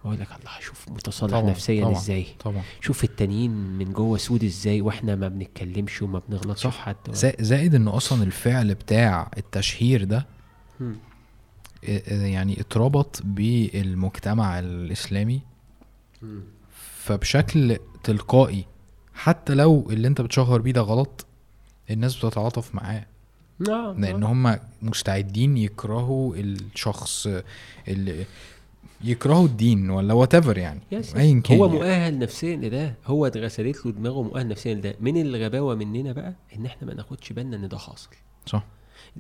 أقول 0.05 0.21
لك 0.21 0.29
الله 0.41 0.61
شوف 0.61 0.89
متصالح 0.89 1.33
طبعًا 1.33 1.51
نفسيا 1.51 1.85
طبعًا 1.85 1.97
إزاي؟ 1.97 2.27
طبعا. 2.45 2.63
شوف 2.81 3.05
التانيين 3.05 3.51
من 3.51 3.93
جوه 3.93 4.19
سود 4.19 4.45
إزاي؟ 4.45 4.81
وإحنا 4.81 5.17
ما 5.17 5.29
بنتكلمش 5.29 6.03
وما 6.03 6.23
بنغلطش 6.29 6.67
في 6.67 6.81
حد. 6.83 6.97
زائد 7.41 7.75
انه 7.75 7.97
أصلا 7.97 8.23
الفعل 8.23 8.75
بتاع 8.75 9.31
التشهير 9.39 10.05
ده 10.05 10.27
يعني 12.07 12.61
اتربط 12.61 13.21
بالمجتمع 13.25 14.59
الإسلامي. 14.59 15.41
فبشكل 16.71 17.77
تلقائي 18.05 18.65
حتى 19.23 19.55
لو 19.55 19.87
اللي 19.91 20.09
انت 20.09 20.21
بتشهر 20.21 20.61
بيه 20.61 20.73
ده 20.73 20.81
غلط 20.81 21.27
الناس 21.91 22.17
بتتعاطف 22.17 22.75
معاه. 22.75 23.07
نعم 23.69 24.01
لأن. 24.01 24.23
هم 24.23 24.59
مستعدين 24.83 25.57
يكرهوا 25.57 26.35
الشخص 26.37 27.27
اللي 27.89 28.27
يكرهوا 29.05 29.47
الدين 29.47 29.91
ولا 29.91 30.15
whatever 30.15 30.59
يعني 30.59 30.81
ايا 30.93 31.41
كان 31.41 31.59
هو 31.59 31.67
يعني. 31.67 31.79
مؤهل 31.79 32.19
نفسيا 32.19 32.57
لده. 32.57 32.95
هو 33.07 33.27
اتغسلت 33.27 33.87
له 33.87 33.93
دماغه 33.93 34.23
مؤهل 34.23 34.49
نفسيا 34.49 34.75
لده. 34.75 34.95
من 35.01 35.21
الغباوة 35.21 35.75
مننا 35.75 36.13
بقى 36.13 36.35
إن 36.57 36.67
إحنا 36.67 36.89
ما 36.89 36.95
ناخدش 36.95 37.33
بالنا 37.33 37.57
إن 37.57 37.69
ده 37.69 37.79
حاصل. 37.79 38.11
صح. 38.47 38.65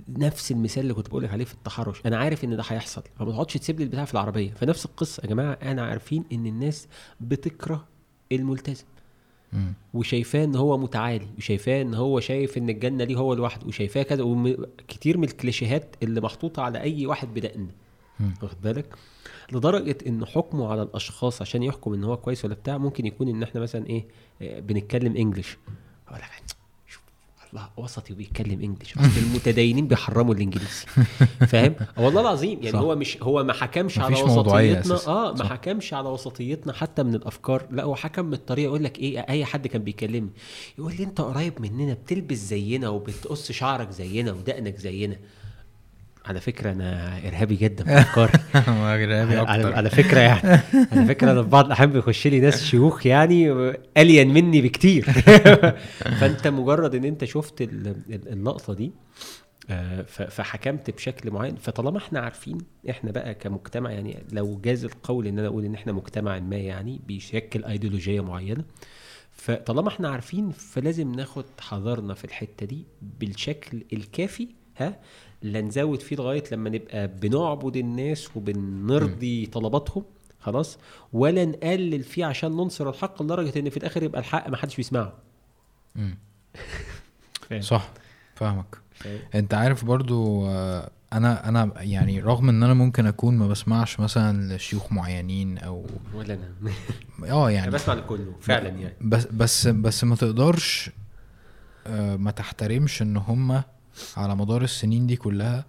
نفس 0.08 0.50
المثال 0.50 0.82
اللي 0.82 0.94
كنت 0.94 1.08
بقول 1.08 1.24
لك 1.24 1.30
عليه 1.30 1.44
في 1.44 1.54
التحرش. 1.54 2.02
أنا 2.06 2.16
عارف 2.18 2.44
إن 2.44 2.56
ده 2.56 2.62
هيحصل. 2.68 3.02
فما 3.18 3.32
تقعدش 3.32 3.54
تسيب 3.54 3.78
لي 3.78 3.84
البتاع 3.84 4.04
في 4.04 4.14
العربية. 4.14 4.50
فنفس 4.52 4.84
القصة 4.84 5.20
يا 5.24 5.28
جماعة. 5.28 5.52
أنا 5.52 5.82
عارفين 5.86 6.24
إن 6.32 6.46
الناس 6.46 6.88
بتكره 7.20 7.84
الملتزم. 8.32 8.84
وشايفاه 9.94 10.44
إن 10.44 10.54
هو 10.56 10.78
متعالي 10.78 11.26
وشايفاه 11.38 11.82
إن 11.82 11.94
هو 11.94 12.20
شايف 12.20 12.58
إن 12.58 12.70
الجنة 12.70 13.04
ليه 13.04 13.16
هو 13.16 13.34
لوحده 13.34 13.66
وشايفاه 13.66 14.02
كذا 14.02 14.22
وكتير 14.22 15.18
من 15.18 15.24
الكليشيهات 15.24 15.96
اللي 16.02 16.20
محطوطة 16.20 16.62
على 16.62 16.80
أي 16.80 17.06
واحد 17.06 17.34
بدقن 17.34 17.68
واخد 18.42 18.60
بالك؟ 18.62 18.94
لدرجة 19.52 19.98
إن 20.06 20.24
حكمه 20.26 20.68
على 20.68 20.82
الأشخاص 20.82 21.42
عشان 21.42 21.62
يحكم 21.62 21.94
إن 21.94 22.04
هو 22.04 22.16
كويس 22.16 22.44
ولا 22.44 22.54
بتاع 22.54 22.78
ممكن 22.78 23.06
يكون 23.06 23.28
إن 23.28 23.42
إحنا 23.42 23.60
مثلا 23.60 23.86
إيه 23.86 24.04
آه، 24.42 24.60
بنتكلم 24.60 25.16
انجلش 25.16 25.58
أقول 26.08 26.18
لك 26.18 26.59
الله 27.52 27.68
وسطي 27.76 28.12
وبيتكلم 28.12 28.60
انجلش 28.60 28.98
أصل 28.98 29.20
المتدينين 29.30 29.88
بيحرموا 29.88 30.34
الإنجليزي. 30.34 30.86
فاهم؟ 31.48 31.74
والله 31.96 32.20
العظيم 32.20 32.58
يعني 32.62 32.72
صح. 32.72 32.78
هو 32.78 32.96
مش 32.96 33.22
هو 33.22 33.44
ما 33.44 33.52
حكمش 33.52 33.98
على 33.98 34.22
وسطيتنا 34.22 34.98
آه 35.06 35.32
ما 35.32 35.44
حكمش 35.44 35.94
على 35.94 36.08
وسطيتنا 36.08 36.72
حتى 36.72 37.02
من 37.02 37.14
الأفكار. 37.14 37.66
لا 37.70 37.82
هو 37.82 37.94
حكم 37.94 38.24
من 38.24 38.32
الطريقة 38.32 38.64
يقول 38.64 38.84
لك 38.84 38.98
إيه 38.98 39.20
أي 39.20 39.44
حد 39.44 39.66
كان 39.66 39.82
بيكلمني 39.82 40.30
يقول 40.78 40.94
لي 40.98 41.04
أنت 41.04 41.20
قريب 41.20 41.60
مننا 41.60 41.94
بتلبس 41.94 42.36
زينا 42.36 42.88
وبتقص 42.88 43.52
شعرك 43.52 43.90
زينا 43.90 44.32
ودقنك 44.32 44.76
زينا. 44.76 45.16
على 46.31 46.41
فكرة 46.41 46.73
أنا 46.73 47.18
إرهابي 47.28 47.57
جدا 47.57 47.84
في 47.84 47.99
افكاري 48.00 48.33
إرهابي 48.55 49.41
أكتر. 49.41 49.75
على 49.75 49.91
فكرة 49.91 50.18
يعني. 50.20 50.60
على 50.92 51.07
فكرة 51.07 51.33
أنا 51.33 51.42
في 51.42 51.49
بعض 51.49 51.67
الأحيان 51.67 51.92
بيخش 51.92 52.26
لي 52.26 52.41
ناس 52.41 52.65
شيوخ 52.65 53.07
يعني 53.07 53.52
الين 53.97 54.34
مني 54.34 54.60
بكتير. 54.62 55.05
فأنت 56.20 56.49
مجرد 56.49 56.94
إن 56.94 57.05
أنت 57.05 57.25
شفت 57.25 57.62
اللقطة 58.10 58.75
دي 58.75 58.92
آه، 59.70 60.02
فحكمت 60.02 60.91
بشكل 60.91 61.31
معين 61.31 61.57
فطالما 61.57 61.99
إحنا 61.99 62.20
عارفين 62.20 62.59
إحنا 62.91 63.10
بقى 63.10 63.34
كمجتمع 63.34 63.91
يعني 63.91 64.23
لو 64.33 64.60
جاز 64.65 64.84
القول 64.84 65.26
إن 65.26 65.39
أنا 65.39 65.49
أقول 65.49 65.65
إن 65.65 65.75
إحنا 65.75 65.92
مجتمع 65.92 66.39
ما 66.39 66.57
يعني 66.57 67.00
بيشكل 67.07 67.65
ايديولوجيه 67.65 68.20
معينة 68.20 68.65
فطالما 69.33 69.89
إحنا 69.89 70.09
عارفين 70.09 70.50
فلازم 70.50 71.12
ناخد 71.12 71.44
حذرنا 71.60 72.15
في 72.15 72.25
الحتة 72.25 72.67
دي 72.67 72.86
بالشكل 73.02 73.84
الكافي 73.92 74.49
ها؟ 74.76 74.97
لا 75.42 75.60
نزود 75.60 76.00
فيه 76.00 76.16
لغاية 76.16 76.44
لما 76.52 76.70
نبقى 76.70 77.08
بنعبد 77.08 77.76
الناس 77.76 78.36
وبنرضي 78.36 79.46
طلباتهم 79.46 80.04
خلاص؟ 80.40 80.78
ولا 81.12 81.44
نقلل 81.44 82.02
فيه 82.02 82.24
عشان 82.24 82.52
ننصر 82.52 82.88
الحق 82.88 83.22
لدرجة 83.22 83.58
إن 83.58 83.70
في 83.70 83.76
الآخر 83.76 84.02
يبقى 84.02 84.20
الحق 84.20 84.48
ما 84.48 84.56
حدش 84.56 84.76
بيسمعه. 84.76 85.12
صح 87.60 87.88
فاهمك. 88.34 88.76
أنت 89.34 89.54
عارف 89.54 89.84
برضو 89.84 90.46
آه، 90.46 90.90
أنا 91.12 91.48
أنا 91.48 91.72
يعني 91.82 92.20
رغم 92.20 92.48
إن 92.48 92.62
أنا 92.62 92.74
ممكن 92.74 93.06
أكون 93.06 93.36
ما 93.36 93.48
بسمعش 93.48 94.00
مثلا 94.00 94.56
لشيوخ 94.56 94.92
معينين 94.92 95.58
أو 95.58 95.86
ولا 96.14 96.34
أنا. 96.34 96.72
آه 97.32 97.50
يعني 97.50 97.68
أنا 97.68 97.74
بسمع 97.74 97.94
لكله 97.94 98.34
فعلا 98.40 98.68
يعني. 98.68 98.94
بس 99.00 99.26
بس 99.26 99.66
بس 99.66 100.04
ما 100.04 100.16
تقدرش 100.16 100.90
آه، 101.86 102.16
ما 102.16 102.30
تحترمش 102.30 103.02
إن 103.02 103.16
هم 103.16 103.62
على 104.16 104.36
مدار 104.36 104.62
السنين 104.62 105.06
دي 105.06 105.16
كلها 105.16 105.64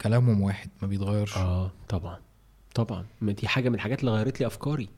كلامهم 0.00 0.40
واحد 0.40 0.68
ما 0.82 0.88
بيتغيرش. 0.88 1.36
آه 1.36 1.70
طبعا 1.88 2.18
طبعا. 2.74 3.04
ما 3.20 3.32
دي 3.32 3.48
حاجة 3.48 3.68
من 3.68 3.74
الحاجات 3.74 4.00
اللي 4.00 4.10
غيرت 4.10 4.40
لي 4.40 4.46
أفكاري. 4.46 4.88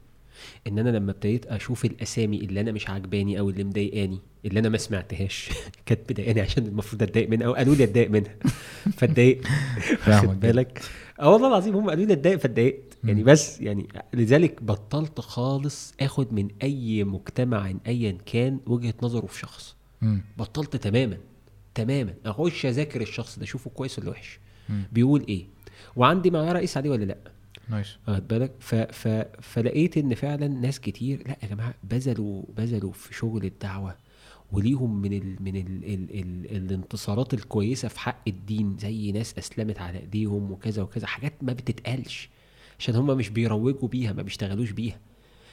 إن 0.67 0.79
أنا 0.79 0.91
لما 0.91 1.11
ابتديت 1.11 1.47
أشوف 1.47 1.85
الأسامي 1.85 2.37
اللي 2.37 2.61
أنا 2.61 2.73
مش 2.73 2.89
عاجباني 2.89 3.39
أو 3.39 3.51
اللي 3.51 3.65
مضايقاني 3.65 4.19
اللي 4.45 4.61
أنا 4.61 4.69
ما 4.69 4.79
سمعتهاش 4.79 5.51
كانت 5.87 6.01
مضايقاني 6.11 6.41
عشان 6.41 6.67
المفروض 6.67 7.03
أتضايق 7.03 7.29
منها 7.29 7.47
أو 7.47 7.55
قالوا 7.55 7.75
لي 7.75 7.85
أتضايق 7.85 8.11
منها. 8.11 8.35
فاتضايقت. 8.99 9.47
واخد 10.09 10.41
بالك؟ 10.41 10.83
آه 11.21 11.33
والله 11.33 11.49
العظيم 11.49 11.77
هم 11.77 11.91
قالوا 11.91 12.05
لي 12.05 12.13
أتضايق 12.13 12.39
فاتضايقت. 12.39 12.99
يعني 13.05 13.23
بس 13.23 13.61
يعني 13.61 13.89
لذلك 14.15 14.63
بطلت 14.63 15.21
خالص 15.21 15.95
آخد 16.01 16.33
من 16.33 16.49
أي 16.63 17.05
مجتمع 17.05 17.73
ايا 17.87 18.19
كان 18.27 18.61
وجهة 18.67 18.95
نظره 19.03 19.27
في 19.27 19.39
شخص. 19.39 19.77
بطلت 20.39 20.77
تماما. 20.77 21.17
تماما. 21.79 22.15
أخش 22.27 22.67
أذاكر 22.67 23.01
الشخص 23.01 23.39
ده 23.39 23.45
أشوفه 23.45 23.71
كويس 23.71 23.99
ولا 23.99 24.11
وحش. 24.11 24.39
بيقول 24.93 25.25
إيه؟ 25.29 25.47
وعندي 25.97 26.31
معاه 26.31 26.53
رئيس 26.53 26.77
عليه 26.77 26.91
ولا 26.91 27.05
لأ؟ 27.05 27.17
نايس. 27.69 27.97
واخد 28.09 28.29
بالك؟ 28.29 28.53
ف... 28.61 28.75
ف... 28.75 29.09
فلقيت 29.41 29.97
إن 29.99 30.15
فعلا 30.15 30.49
ناس 30.49 30.81
كتير 30.81 31.29
لأ 31.29 31.37
يا 31.43 31.49
جماعة 31.49 31.75
بذلوا 31.85 32.43
بذلوا 32.57 32.93
في 32.93 33.15
شغل 33.15 33.45
الدعوة 33.45 33.97
وليهم 34.53 35.03
من 35.03 35.13
ال 35.13 35.37
من 35.41 35.57
ال 35.57 35.85
ال 35.85 36.21
ال 36.21 36.57
الانتصارات 36.57 37.35
الكويسة 37.35 37.89
في 37.89 38.01
حق 38.01 38.23
الدين 38.29 38.77
زي 38.79 39.13
ناس 39.13 39.39
أسلمت 39.39 39.79
على 39.79 39.99
إيديهم 39.99 40.53
وكذا 40.53 40.83
وكذا. 40.83 41.07
حاجات 41.07 41.33
ما 41.43 41.53
بتتقالش 41.53 42.29
عشان 42.79 42.95
هم 42.95 43.07
مش 43.07 43.29
بيروجوا 43.29 43.89
بيها 43.89 44.13
ما 44.13 44.23
بيشتغلوش 44.23 44.71
بيها. 44.71 44.99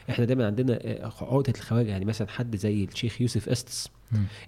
إحنا 0.10 0.26
دايما 0.26 0.46
عندنا 0.46 0.80
آه، 0.82 1.06
عقدة 1.22 1.54
الخواجة. 1.58 1.88
يعني 1.88 2.06
مثلا 2.06 2.28
حد 2.28 2.56
زي 2.56 2.84
الشيخ 2.84 3.22
يوسف 3.22 3.50
أستس 3.50 3.90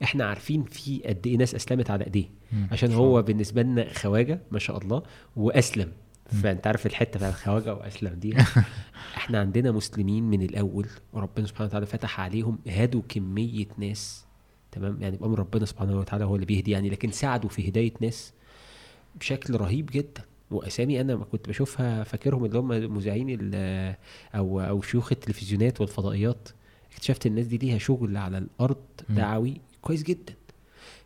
إحنا 0.04 0.26
عارفين 0.26 0.64
في 0.64 1.02
قد 1.06 1.28
إيه 1.28 1.38
ناس 1.38 1.56
أسلمت 1.56 1.90
على 1.92 2.06
إيديه. 2.06 2.26
عشان 2.72 2.94
هو 2.94 3.22
بالنسبة 3.22 3.62
لنا 3.62 3.94
خواجة 3.94 4.40
ما 4.52 4.60
شاء 4.60 4.78
الله 4.78 5.04
وأسلم. 5.36 5.92
فأنت 6.44 6.68
عارف 6.68 6.86
الحتة 6.86 7.18
بتاعت 7.18 7.34
الخواجه 7.34 7.74
وأسلم 7.74 8.14
دي. 8.14 8.38
إحنا 9.18 9.40
عندنا 9.40 9.72
مسلمين 9.72 10.24
من 10.24 10.42
الأول 10.42 10.88
وربنا 11.14 11.48
سبحانه 11.48 11.68
وتعالى 11.68 11.86
فتح 11.86 12.20
عليهم 12.20 12.60
هادوا 12.68 13.02
كمية 13.10 13.68
ناس. 13.78 14.26
تمام؟ 14.72 15.02
يعني 15.02 15.18
بامر 15.18 15.40
ربنا 15.40 15.66
سبحانه 15.66 15.98
وتعالى 16.00 16.26
هو 16.26 16.36
اللي 16.36 16.46
بيهدي 16.46 16.72
يعني 16.72 16.90
لكن 16.90 17.12
ساعدوا 17.12 17.50
في 17.50 17.70
هداية 17.70 17.94
ناس 18.02 18.34
بشكل 19.16 19.56
رهيب 19.56 19.90
جدا. 19.94 20.22
وأسامي 20.52 21.02
أنا 21.02 21.16
ما 21.16 21.26
كنت 21.26 21.50
بشوفها 21.50 22.04
فاكرهم 22.04 22.46
اللي 22.46 22.60
هم 22.60 22.68
مذيعين 22.68 23.38
أو 24.36 24.62
أو 24.62 24.82
شيوخ 24.82 25.12
التلفزيونات 25.12 25.82
والفضائيات. 25.82 26.50
اكتشفت 26.98 27.26
الناس 27.26 27.46
دي 27.46 27.58
ليها 27.58 27.78
شغل 27.78 28.18
على 28.18 28.38
الأرض 28.38 28.78
دعوي 29.10 29.62
كويس 29.82 30.04
جدا. 30.04 30.34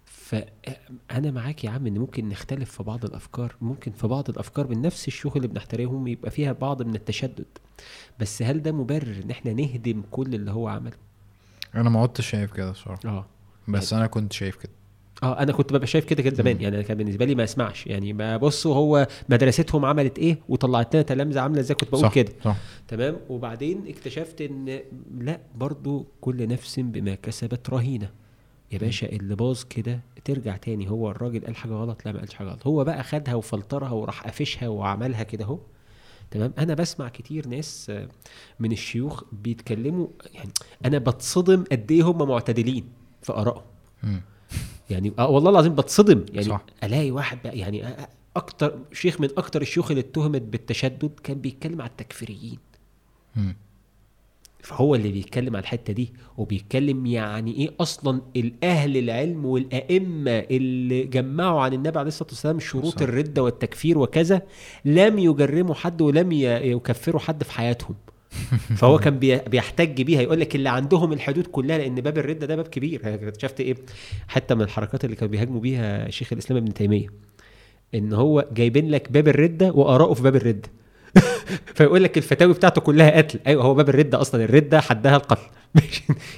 فانا 0.06 1.32
معاك 1.32 1.64
يا 1.64 1.70
عم 1.70 1.88
إن 1.88 1.98
ممكن 1.98 2.30
نختلف 2.30 2.72
في 2.72 2.84
بعض 2.84 3.06
الأفكار 3.06 3.56
ممكن 3.62 3.92
في 3.92 4.08
بعض 4.08 4.30
الأفكار 4.30 4.68
من 4.68 4.82
نفس 4.82 5.08
الشيوخ 5.08 5.36
اللي 5.36 5.48
بنحترمهم 5.48 6.08
يبقى 6.08 6.32
فيها 6.32 6.52
بعض 6.52 6.82
من 6.82 6.96
التشدد. 6.96 7.46
بس 8.20 8.42
هل 8.42 8.62
ده 8.62 8.72
مبرر 8.72 9.22
إن 9.24 9.32
إحنا 9.32 9.54
نهدم 9.54 10.04
كل 10.12 10.36
اللي 10.36 10.52
هو 10.52 10.68
عمله؟ 10.68 10.98
أنا 11.76 11.90
ما 11.90 12.02
عدتش 12.02 12.30
شايف 12.30 12.54
كده 12.54 12.72
الصراحه 12.72 13.10
آه. 13.10 13.26
بس. 13.68 13.94
أنا 13.94 14.08
كنت 14.08 14.34
شايف 14.34 14.56
كده. 14.56 14.72
آه 15.24 15.40
أنا 15.40 15.52
كنت 15.52 15.74
ببقى 15.74 15.88
شايف 15.88 16.06
كده 16.06 16.24
كده 16.24 16.36
زمان 16.36 16.62
يعني 16.62 16.76
أنا 16.76 16.84
كان 16.84 16.98
بالنسبة 16.98 17.26
لي 17.26 17.36
ما 17.36 17.44
اسمعش 17.44 17.88
يعني 17.88 18.14
ما 18.14 18.38
بصوا 18.38 18.76
هو 18.76 19.08
مدرستهم 19.30 19.86
عملت 19.86 20.20
إيه؟ 20.20 20.40
وطلعت 20.50 20.94
لنا 20.96 21.04
تلامذة 21.04 21.40
عاملة 21.40 21.60
إزاي؟ 21.60 21.76
كنت 21.76 21.90
بقول 21.90 22.02
صح 22.02 22.14
كده. 22.14 22.34
صح. 22.44 22.58
تمام؟ 22.88 23.18
وبعدين 23.30 23.88
اكتشفت 23.88 24.42
إن 24.42 24.80
لأ 25.18 25.40
برضو 25.56 26.06
كل 26.22 26.48
نفس 26.48 26.80
بما 26.80 27.16
كسبت 27.16 27.70
رهينة. 27.70 28.10
يا 28.72 28.78
باشا 28.78 29.10
اللي 29.10 29.36
باظ 29.36 29.64
كده 29.64 30.00
ترجع 30.26 30.58
تاني. 30.58 30.90
هو 30.90 31.12
الراجل 31.12 31.46
قال 31.46 31.56
حاجة 31.56 31.72
غلط؟ 31.74 32.06
لأ 32.06 32.12
ما 32.12 32.20
قالش 32.20 32.34
حاجة 32.34 32.48
غلط. 32.48 32.68
هو 32.68 32.84
بقى 32.84 33.04
خدها 33.04 33.36
وفلترها 33.36 33.92
وراح 33.92 34.24
قافشها 34.24 34.68
وعملها 34.68 35.24
كده 35.24 35.46
أهو. 35.46 35.60
تمام؟ 36.32 36.54
أنا 36.58 36.74
بسمع 36.74 37.10
كتير 37.10 37.48
ناس 37.48 37.92
من 38.60 38.72
الشيوخ 38.72 39.24
بيتكلموا 39.32 40.08
يعني 40.34 40.50
أنا 40.86 40.98
بتصدم 40.98 41.64
قد 41.72 41.92
إيه 41.92 42.04
هم 42.04 42.28
معتدلين 42.30 42.86
في 43.22 43.34
آرائهم. 43.34 43.62
يعني 44.92 45.14
آه 45.20 45.30
والله 45.30 45.50
العظيم 45.50 45.76
بتصدم 45.76 46.26
يعني 46.34 46.44
صح. 46.48 46.62
ألاقي 46.84 47.12
واحد 47.12 47.38
بقى 47.44 47.58
يعني 47.58 47.84
أكتر 48.36 48.80
شيخ 48.94 49.22
من 49.22 49.30
أكتر 49.38 49.62
الشيوخ 49.62 49.92
اللي 49.92 50.02
اتهمت 50.02 50.42
بالتشدد 50.42 51.12
كان 51.24 51.42
بيتكلم 51.42 51.82
على 51.82 51.90
التكفيريين 51.90 52.58
فهو 54.64 54.96
اللي 54.96 55.12
بيتكلم 55.12 55.56
على 55.56 55.64
الحتة 55.64 55.94
دي 55.94 56.14
وبيتكلم 56.38 57.06
يعني 57.06 57.52
إيه 57.56 57.72
أصلا 57.80 58.22
الأهل 58.36 58.98
العلم 58.98 59.46
والأئمة 59.46 60.32
اللي 60.32 61.04
جمعوا 61.04 61.62
عن 61.62 61.74
النبي 61.74 62.00
عليه 62.00 62.08
الصلاة 62.08 62.30
والسلام 62.30 62.60
شروط 62.60 62.86
صح. 62.96 63.02
الردة 63.02 63.44
والتكفير 63.44 63.98
وكذا 63.98 64.42
لم 64.86 65.20
يجرموا 65.20 65.76
حد 65.76 66.02
ولم 66.02 66.32
يكفروا 66.32 67.20
حد 67.22 67.44
في 67.44 67.52
حياتهم 67.52 67.96
فهو 68.76 68.98
كان 69.04 69.20
بيحتج 69.48 70.02
بيها 70.02 70.22
يقول 70.22 70.40
لك 70.40 70.56
اللي 70.56 70.70
عندهم 70.70 71.14
الحدود 71.14 71.48
كلها 71.48 71.78
لأن 71.78 71.96
باب 71.96 72.18
الردة 72.18 72.48
ده 72.48 72.56
باب 72.56 72.68
كبير. 72.68 73.02
اكتشفت 73.06 73.60
إيه؟ 73.60 73.76
حتى 74.28 74.56
من 74.56 74.62
الحركات 74.62 75.06
اللي 75.06 75.16
كانوا 75.16 75.32
بيهاجموا 75.32 75.62
بيها 75.62 76.10
شيخ 76.10 76.34
الإسلام 76.34 76.64
ابن 76.64 76.74
تيمية 76.74 77.08
إن 77.96 78.14
هو 78.14 78.48
جايبين 78.54 78.92
لك 78.92 79.12
باب 79.12 79.28
الردة 79.28 79.72
واراءه 79.72 80.14
في 80.14 80.24
باب 80.24 80.36
الردة. 80.36 80.70
فيقول 81.76 82.04
لك 82.04 82.18
الفتاوي 82.18 82.54
بتاعته 82.54 82.82
كلها 82.82 83.18
قتل. 83.18 83.40
أيوه 83.48 83.64
هو 83.64 83.74
باب 83.74 83.90
الردة 83.90 84.22
أصلا. 84.22 84.44
الردة 84.44 84.82
حدها 84.82 85.16
القتل. 85.16 85.42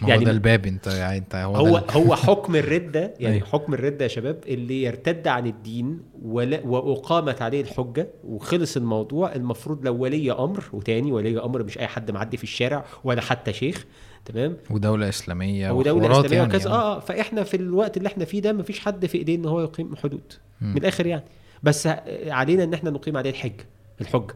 يعني 0.08 0.22
هو 0.22 0.26
ده 0.26 0.32
الباب 0.32 0.66
انت 0.66 0.88
يعني 0.88 1.18
انت 1.18 1.36
هو 1.36 1.56
هو, 1.56 1.78
هو 1.98 2.16
حكم 2.16 2.56
الردة 2.56 3.14
يعني 3.20 3.36
أيوه. 3.36 3.48
حكم 3.48 3.74
الردة 3.74 4.04
يا 4.04 4.10
شباب 4.10 4.38
اللي 4.48 4.84
يرتد 4.84 5.28
عن 5.28 5.48
الدين 5.48 6.00
ولا 6.22 6.62
وأقامت 6.66 7.42
عليه 7.42 7.62
الحجة 7.62 8.08
وخلص 8.24 8.78
الموضوع. 8.78 9.36
المفروض 9.36 9.86
لو 9.86 9.96
ولي 9.96 10.32
أمر 10.32 10.64
وتاني 10.74 11.12
ولي 11.12 11.40
أمر 11.44 11.64
مش 11.64 11.78
أي 11.78 11.88
حد 11.88 12.12
معدي 12.12 12.38
في 12.38 12.44
الشارع 12.44 12.86
ولا 13.04 13.22
حتى 13.22 13.54
شيخ 13.54 13.86
تمام؟ 14.26 14.58
ودولة 14.70 15.10
إسلامية 15.10 15.72
ودوله 15.72 16.12
إسلامية 16.12 16.38
يعني 16.38 16.56
وكذا. 16.56 16.70
آه. 16.70 17.00
فإحنا 17.00 17.44
في 17.44 17.58
الوقت 17.58 17.98
اللي 17.98 18.08
إحنا 18.08 18.26
فيه 18.26 18.42
ده 18.42 18.54
مفيش 18.54 18.80
حد 18.80 19.06
في 19.06 19.18
إيديه 19.18 19.36
إن 19.36 19.46
هو 19.46 19.62
يقيم 19.62 19.96
حدود. 19.96 20.34
م. 20.62 20.66
من 20.66 20.78
الآخر 20.78 21.06
يعني. 21.06 21.24
بس 21.64 21.88
علينا 22.28 22.64
إن 22.64 22.74
إحنا 22.74 22.90
نقيم 22.90 23.18
عليه 23.18 23.30
الحجه 23.30 23.66
الحجة. 24.02 24.34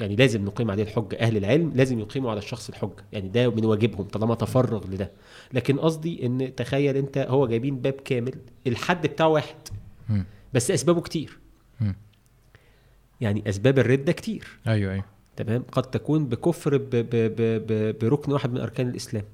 يعني 0.00 0.16
لازم 0.16 0.44
نقيم 0.44 0.70
عليه 0.70 0.82
الحجة. 0.82 1.16
أهل 1.20 1.36
العلم 1.36 1.72
لازم 1.74 2.00
يقيموا 2.00 2.30
على 2.30 2.38
الشخص 2.38 2.68
الحجة. 2.68 3.04
يعني 3.12 3.28
ده 3.28 3.50
من 3.50 3.64
واجبهم 3.64 4.02
طالما 4.06 4.34
تفرغ 4.34 4.86
لده. 4.86 5.10
لكن 5.52 5.78
قصدي 5.78 6.26
إن 6.26 6.54
تخيل 6.56 6.96
أنت 6.96 7.18
هو 7.18 7.46
جايبين 7.46 7.80
باب 7.80 7.92
كامل 7.92 8.34
الحد 8.66 9.06
بتاعه 9.06 9.28
واحد. 9.28 9.56
بس 10.54 10.70
أسبابه 10.70 11.00
كتير. 11.00 11.38
يعني 13.20 13.48
أسباب 13.48 13.78
الردة 13.78 14.12
كتير. 14.12 14.46
أيوه 14.66 14.92
أيوه. 14.92 15.04
تمام؟ 15.36 15.62
قد 15.72 15.82
تكون 15.82 16.26
بكفر 16.26 16.76
ب 16.76 16.90
ب 16.90 17.10
ب 17.66 17.98
بركن 17.98 18.32
واحد 18.32 18.52
من 18.52 18.60
أركان 18.60 18.88
الإسلام. 18.88 19.24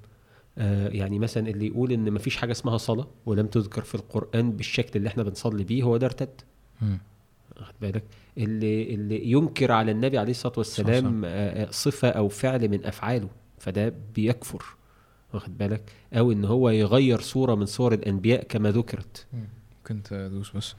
آه 0.58 0.88
يعني 0.88 1.18
مثلا 1.18 1.48
اللي 1.48 1.66
يقول 1.66 1.92
إن 1.92 2.12
مفيش 2.12 2.36
حاجة 2.36 2.52
اسمها 2.52 2.78
صلاة 2.78 3.06
ولم 3.26 3.46
تذكر 3.46 3.82
في 3.82 3.94
القرآن 3.94 4.52
بالشكل 4.52 4.90
اللي 4.96 5.08
إحنا 5.08 5.22
بنصلي 5.22 5.64
بيه 5.64 5.82
هو 5.82 5.96
ده 5.96 6.06
ارتد. 6.06 6.40
واخد 7.60 7.74
بالك؟ 7.80 8.02
اللي 8.38 8.94
اللي 8.94 9.30
ينكر 9.30 9.72
على 9.72 9.90
النبي 9.92 10.18
عليه 10.18 10.30
الصلاة 10.30 10.54
والسلام 10.56 11.24
آه، 11.24 11.28
آه، 11.28 11.70
صفة 11.70 12.08
أو 12.08 12.28
فعل 12.28 12.68
من 12.68 12.84
أفعاله 12.86 13.28
فده 13.58 13.92
بيكفر 14.14 14.64
واخد 15.34 15.58
بالك؟ 15.58 15.82
أو 16.14 16.32
إن 16.32 16.44
هو 16.44 16.70
يغير 16.70 17.20
صورة 17.20 17.54
من 17.54 17.66
صور 17.66 17.94
الأنبياء 17.94 18.44
كما 18.44 18.70
ذكرت. 18.70 19.26
كنت 19.86 20.12
ادوس 20.12 20.50
بس. 20.56 20.74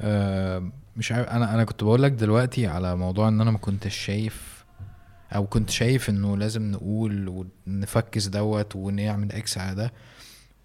آه 0.00 0.70
مش 0.96 1.12
عارف 1.12 1.28
أنا 1.28 1.54
أنا 1.54 1.64
كنت 1.64 1.84
بقول 1.84 2.02
لك 2.02 2.12
دلوقتي 2.12 2.66
على 2.66 2.96
موضوع 2.96 3.28
إن 3.28 3.40
أنا 3.40 3.50
ما 3.50 3.58
كنتش 3.58 3.96
شايف 3.96 4.64
أو 5.34 5.46
كنت 5.46 5.70
شايف 5.70 6.10
إنه 6.10 6.36
لازم 6.36 6.70
نقول 6.70 7.46
ونفكس 7.66 8.26
دوت 8.26 8.76
ونعمل 8.76 9.32
إكس 9.32 9.58
على 9.58 9.74
ده. 9.74 9.92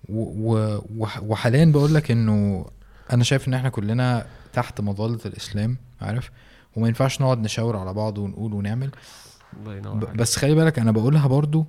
وحاليا 0.09 1.65
بقول 1.65 1.93
لك 1.93 2.11
إنه 2.11 2.65
أنا 3.13 3.23
شايف 3.23 3.47
إن 3.47 3.53
إحنا 3.53 3.69
كلنا 3.69 4.25
تحت 4.53 4.81
مظلة 4.81 5.19
الإسلام 5.25 5.77
عارف؟ 6.01 6.31
وما 6.75 6.87
ينفعش 6.87 7.21
نقعد 7.21 7.39
نشاور 7.39 7.77
على 7.77 7.93
بعض 7.93 8.17
ونقول 8.17 8.53
ونعمل. 8.53 8.91
الله 9.59 9.75
ينور 9.75 10.05
بس 10.05 10.35
خلي 10.35 10.55
بالك 10.55 10.79
أنا 10.79 10.91
بقولها 10.91 11.27
برضو 11.27 11.65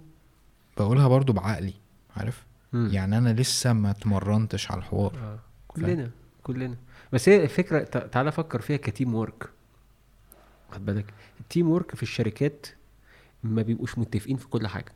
بقولها 0.76 1.08
برضو 1.08 1.32
بعقلي 1.32 1.74
عارف؟ 2.16 2.44
مم. 2.72 2.88
يعني 2.92 3.18
أنا 3.18 3.32
لسه 3.32 3.72
ما 3.72 3.90
اتمرنتش 3.90 4.70
على 4.70 4.78
الحوار. 4.78 5.12
آه. 5.22 5.38
كلنا 5.68 6.10
كلنا. 6.42 6.76
بس 7.12 7.28
هي 7.28 7.44
الفكرة 7.44 7.82
تعالى 7.84 8.32
فكر 8.32 8.60
فيها 8.60 8.76
ك 8.76 9.14
teamwork. 9.14 9.48
خد 10.70 10.86
بالك 10.86 11.14
ال 11.40 11.70
teamwork 11.70 11.94
في 11.94 12.02
الشركات 12.02 12.66
ما 13.42 13.62
بيبقوش 13.62 13.98
متفقين 13.98 14.36
في 14.36 14.46
كل 14.48 14.66
حاجة. 14.66 14.92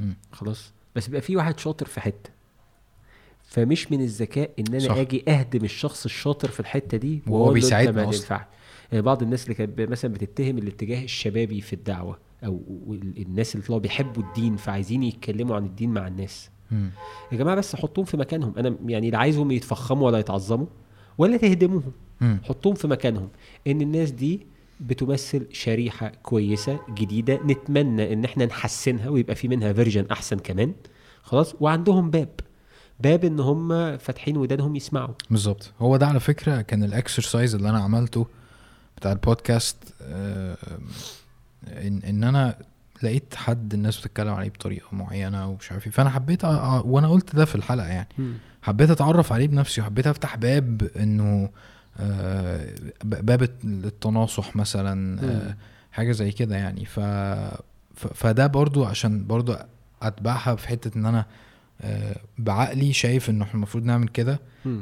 م. 0.00 0.12
خلاص؟ 0.32 0.72
بس 0.96 1.06
بيبقى 1.06 1.20
في 1.20 1.36
واحد 1.36 1.58
شاطر 1.58 1.86
في 1.86 2.00
حتة. 2.00 2.30
فمش 3.44 3.92
من 3.92 4.00
الذكاء 4.00 4.50
إن 4.58 4.64
أنا 4.68 4.78
صح. 4.78 4.96
آجي 4.96 5.24
أهدم 5.28 5.64
الشخص 5.64 6.04
الشاطر 6.04 6.48
في 6.48 6.60
الحتة 6.60 6.96
دي 6.98 7.22
وهو 7.26 7.52
بيساعدنا 7.52 8.08
أصلا. 8.08 8.46
يعني 8.92 9.02
بعض 9.02 9.22
الناس 9.22 9.44
اللي 9.44 9.54
كانت 9.54 9.80
مثلا 9.80 10.12
بتتهم 10.12 10.58
الاتجاه 10.58 11.04
الشبابي 11.04 11.60
في 11.60 11.72
الدعوة 11.72 12.18
أو 12.44 12.60
الناس 13.18 13.54
اللي 13.54 13.66
طلعوا 13.66 13.80
بيحبوا 13.80 14.22
الدين 14.22 14.56
فعايزين 14.56 15.02
يتكلموا 15.02 15.56
عن 15.56 15.64
الدين 15.64 15.90
مع 15.90 16.06
الناس. 16.06 16.50
م. 16.70 16.88
يا 17.32 17.36
جماعة 17.36 17.56
بس 17.56 17.76
حطوهم 17.76 18.04
في 18.04 18.16
مكانهم. 18.16 18.54
أنا 18.58 18.76
يعني 18.86 19.10
لا 19.10 19.18
عايزهم 19.18 19.50
يتفخموا 19.50 20.06
ولا 20.06 20.18
يتعظموا 20.18 20.66
ولا 21.18 21.36
تهدموهم. 21.36 21.92
م. 22.20 22.36
حطوهم 22.44 22.74
في 22.74 22.88
مكانهم. 22.88 23.28
إن 23.66 23.80
الناس 23.80 24.10
دي 24.10 24.46
بتمثل 24.80 25.46
شريحة 25.52 26.08
كويسة 26.22 26.80
جديدة 26.94 27.40
نتمنى 27.46 28.12
إن 28.12 28.24
إحنا 28.24 28.46
نحسنها 28.46 29.08
ويبقى 29.08 29.34
في 29.34 29.48
منها 29.48 29.72
version 29.72 30.06
أحسن 30.10 30.38
كمان. 30.38 30.72
خلاص؟ 31.22 31.54
وعندهم 31.60 32.10
باب. 32.10 32.28
باب 33.02 33.24
إن 33.24 33.40
هم 33.40 33.98
فاتحين 33.98 34.36
ودانهم 34.36 34.76
يسمعوا. 34.76 35.14
بالظبط. 35.30 35.72
هو 35.80 35.96
ده 35.96 36.06
على 36.06 36.20
فكرة 36.20 36.60
كان 36.60 36.84
ال 36.84 36.92
exercise 36.92 37.54
اللي 37.54 37.70
أنا 37.70 37.78
عملته 37.80 38.26
بتاع 38.96 39.12
البودكاست 39.12 39.76
آه، 40.02 40.56
إن 41.68 41.98
إن 42.08 42.24
أنا 42.24 42.58
لقيت 43.02 43.34
حد 43.34 43.74
الناس 43.74 44.00
بتتكلم 44.00 44.34
عليه 44.34 44.48
بطريقة 44.48 44.86
معينة 44.92 45.48
ومش 45.48 45.72
عارف 45.72 45.86
إيه. 45.86 45.92
فأنا 45.92 46.10
حبيت 46.10 46.44
وأنا 46.44 47.08
قلت 47.08 47.36
ده 47.36 47.44
في 47.44 47.54
الحلقة 47.54 47.86
يعني. 47.86 48.08
حبيت 48.62 48.90
أتعرف 48.90 49.32
عليه 49.32 49.46
بنفسي 49.48 49.80
وحبيت 49.80 50.06
أفتح 50.06 50.36
باب 50.36 50.90
إنه 50.96 51.50
آه، 52.00 52.68
باب 53.04 53.42
التناصح 53.64 54.56
مثلا 54.56 55.20
آه، 55.24 55.56
حاجة 55.92 56.12
زي 56.12 56.32
كده 56.32 56.56
يعني. 56.56 56.84
ف 56.84 57.00
فده 57.94 58.46
برضو 58.46 58.84
عشان 58.84 59.26
برضو 59.26 59.56
أتبعها 60.02 60.54
في 60.54 60.68
حتة 60.68 60.98
إن 60.98 61.06
أنا 61.06 61.26
بعقلي 62.38 62.92
شايف 62.92 63.30
إنه 63.30 63.44
إحنا 63.44 63.54
المفروض 63.54 63.84
نعمل 63.84 64.08
كده 64.08 64.40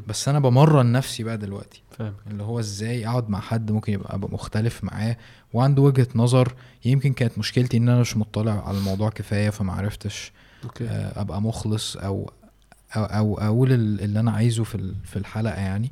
بس 0.09 0.29
أنا 0.29 0.39
بمرن 0.39 0.93
نفسي 0.93 1.23
بقى 1.23 1.39
دلوقتي. 1.39 1.83
فاهم 1.99 2.15
اللي 2.27 2.43
هو 2.43 2.61
إزاي 2.61 3.07
أقعد 3.07 3.29
مع 3.31 3.41
حد 3.41 3.71
ممكن 3.73 3.93
يبقى 3.93 4.19
مختلف 4.19 4.85
معاه 4.85 5.17
وعنده 5.53 5.83
وجهة 5.83 6.09
نظر. 6.15 6.55
يمكن 6.85 7.13
كانت 7.13 7.39
مشكلتي 7.39 7.77
إن 7.77 7.89
أنا 7.89 8.01
مش 8.01 8.17
مطلع 8.17 8.69
على 8.69 8.79
الموضوع 8.79 9.11
كفاية 9.11 9.51
فما 9.51 9.73
عرفتش 9.73 10.33
أوكي. 10.65 10.87
أبقى 10.91 11.43
مخلص 11.43 11.97
أو 11.97 12.31
أو, 12.97 13.05
أو 13.05 13.39
أقول 13.39 13.73
اللي 13.73 14.21
أنا 14.21 14.31
عايزه 14.31 14.65
في 14.65 14.95
في 15.05 15.17
الحلقة 15.17 15.61
يعني. 15.61 15.91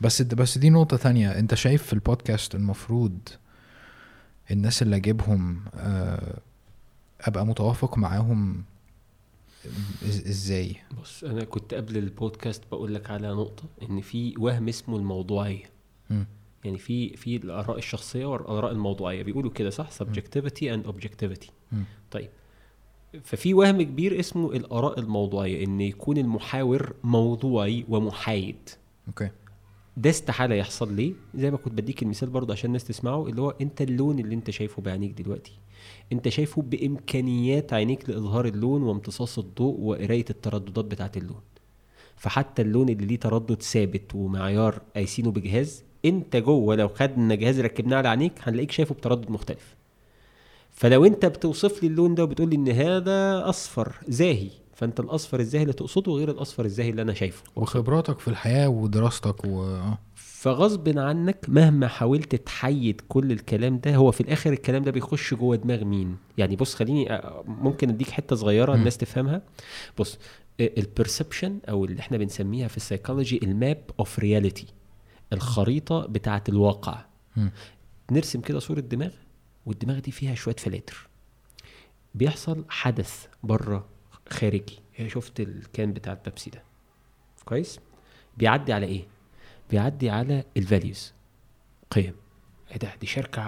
بس 0.00 0.22
بس 0.22 0.58
دي 0.58 0.70
نقطة 0.70 0.96
تانية. 0.96 1.38
أنت 1.38 1.54
شايف 1.54 1.82
في 1.82 1.92
البودكاست 1.92 2.54
المفروض 2.54 3.18
الناس 4.50 4.82
اللي 4.82 4.96
أجيبهم 4.96 5.60
آه، 5.74 6.38
أبقى 7.20 7.46
متوافق 7.46 7.98
معاهم 7.98 8.62
إزاي؟ 10.04 10.76
بص 11.00 11.24
أنا 11.24 11.44
كنت 11.44 11.74
قبل 11.74 11.96
البودكاست 11.96 12.62
بقول 12.72 12.94
لك 12.94 13.10
على 13.10 13.28
نقطة 13.28 13.64
إن 13.82 14.00
في 14.00 14.34
وهم 14.38 14.68
اسمه 14.68 14.96
الموضوعية. 14.96 15.70
م. 16.10 16.24
يعني 16.64 16.78
في 16.78 17.16
في 17.16 17.36
الآراء 17.36 17.78
الشخصية 17.78 18.26
والآراء 18.26 18.72
الموضوعية. 18.72 19.22
بيقولوا 19.22 19.50
كده 19.50 19.70
صح؟ 19.70 19.90
and 20.76 20.90
objectivity. 20.90 21.50
م. 21.72 21.82
طيب. 22.10 22.28
ففي 23.22 23.54
وهم 23.54 23.82
كبير 23.82 24.20
اسمه 24.20 24.52
الآراء 24.52 25.00
الموضوعية 25.00 25.64
إن 25.64 25.80
يكون 25.80 26.18
المحاور 26.18 26.94
موضوعي 27.04 27.84
ومحايد. 27.88 28.68
أوكي. 29.08 29.30
ده 29.96 30.10
استحالة 30.10 30.54
يحصل. 30.54 30.94
ليه؟ 30.94 31.12
زي 31.34 31.50
ما 31.50 31.56
كنت 31.56 31.72
بديك 31.74 32.02
المثال 32.02 32.30
برضه 32.30 32.52
عشان 32.52 32.68
الناس 32.68 32.84
تسمعه 32.84 33.26
اللي 33.26 33.42
هو 33.42 33.50
أنت 33.50 33.82
اللون 33.82 34.18
اللي 34.18 34.34
أنت 34.34 34.50
شايفه 34.50 34.82
بعينيك 34.82 35.22
دلوقتي. 35.22 35.52
انت 36.12 36.28
شايفه 36.28 36.62
بإمكانيات 36.62 37.72
عينيك 37.72 38.10
لإظهار 38.10 38.44
اللون 38.44 38.82
وامتصاص 38.82 39.38
الضوء 39.38 39.80
وقراية 39.80 40.24
الترددات 40.30 40.84
بتاعة 40.84 41.12
اللون 41.16 41.40
فحتى 42.16 42.62
اللون 42.62 42.88
اللي 42.88 43.06
ليه 43.06 43.18
تردد 43.18 43.62
ثابت 43.62 44.14
ومعيار 44.14 44.82
قايسينه 44.94 45.30
بجهاز 45.30 45.84
انت 46.04 46.36
جوه 46.36 46.76
لو 46.76 46.88
خدنا 46.88 47.34
جهاز 47.34 47.60
ركبناه 47.60 47.96
على 47.96 48.08
عينيك 48.08 48.32
هنلاقيك 48.42 48.70
شايفه 48.70 48.94
بتردد 48.94 49.30
مختلف 49.30 49.74
فلو 50.72 51.04
انت 51.04 51.26
بتوصف 51.26 51.82
لي 51.82 51.88
اللون 51.88 52.14
ده 52.14 52.24
وبتقول 52.24 52.50
لي 52.50 52.56
إن 52.56 52.68
هذا 52.68 53.48
أصفر 53.48 53.92
زاهي 54.08 54.50
فانت 54.74 55.00
الأصفر 55.00 55.40
الزاهي 55.40 55.62
اللي 55.62 55.72
تقصده 55.72 56.12
غير 56.12 56.30
الأصفر 56.30 56.64
الزاهي 56.64 56.90
اللي 56.90 57.02
أنا 57.02 57.14
شايفه 57.14 57.42
وخبراتك 57.56 58.18
في 58.18 58.28
الحياة 58.28 58.68
ودراستك 58.68 59.44
و. 59.44 59.78
فغصب 60.40 60.98
عنك 60.98 61.44
مهما 61.48 61.88
حاولت 61.88 62.34
تحيد 62.34 63.00
كل 63.08 63.32
الكلام 63.32 63.78
ده 63.78 63.96
هو 63.96 64.10
في 64.10 64.20
الآخر 64.20 64.52
الكلام 64.52 64.82
ده 64.82 64.90
بيخش 64.90 65.34
جوه 65.34 65.56
دماغ 65.56 65.84
مين؟ 65.84 66.16
يعني 66.38 66.56
بص 66.56 66.74
خليني 66.74 67.20
ممكن 67.44 67.88
أديك 67.88 68.10
حتة 68.10 68.36
صغيرة 68.36 68.74
الناس 68.74 68.96
تفهمها. 68.96 69.42
بص 69.98 70.18
ال 70.60 70.69
perception 70.69 71.58
أو 71.68 71.84
اللي 71.84 72.00
إحنا 72.00 72.16
بنسميها 72.18 72.68
في 72.68 72.76
ال 72.76 72.82
psychology 72.82 73.40
ال 73.42 73.54
map 73.54 73.90
of 73.98 74.18
reality 74.18 74.66
الخريطة 75.32 76.06
بتاعة 76.06 76.44
الواقع. 76.48 77.04
نرسم 78.10 78.40
كده 78.40 78.58
صورة 78.58 78.80
دماغ 78.80 79.12
والدماغ 79.66 79.98
دي 79.98 80.10
فيها 80.10 80.34
شوية 80.34 80.56
filters. 80.56 81.08
بيحصل 82.14 82.64
حدث 82.68 83.26
بره 83.42 83.88
خارجي. 84.30 84.78
شفت 85.06 85.40
ال 85.40 85.53
can 85.53 85.92
بتاع 85.92 86.12
البيبسي 86.12 86.50
ده. 86.50 86.62
كويس؟ 87.44 87.80
بيعدي 88.38 88.72
على 88.72 88.86
إيه؟ 88.86 89.19
بيعدي 89.70 90.10
على 90.10 90.44
ال 90.56 90.63
values. 90.63 91.12
قيم. 91.90 92.14
إيه 92.70 92.76
ده؟ 92.78 92.92
دي 93.00 93.06
شركة 93.06 93.42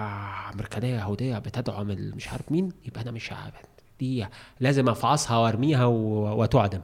أمريكانية 0.53 0.95
يهودية 0.95 1.37
بتدعم 1.39 1.87
مش 1.87 2.27
عارف 2.27 2.51
مين؟ 2.51 2.71
يبقى 2.85 3.01
أنا 3.01 3.11
مش 3.11 3.31
عارف. 3.31 3.55
دي 3.99 4.25
لازم 4.59 4.89
أفعصها 4.89 5.37
وأرميها 5.37 5.85
وتعدم. 5.85 6.81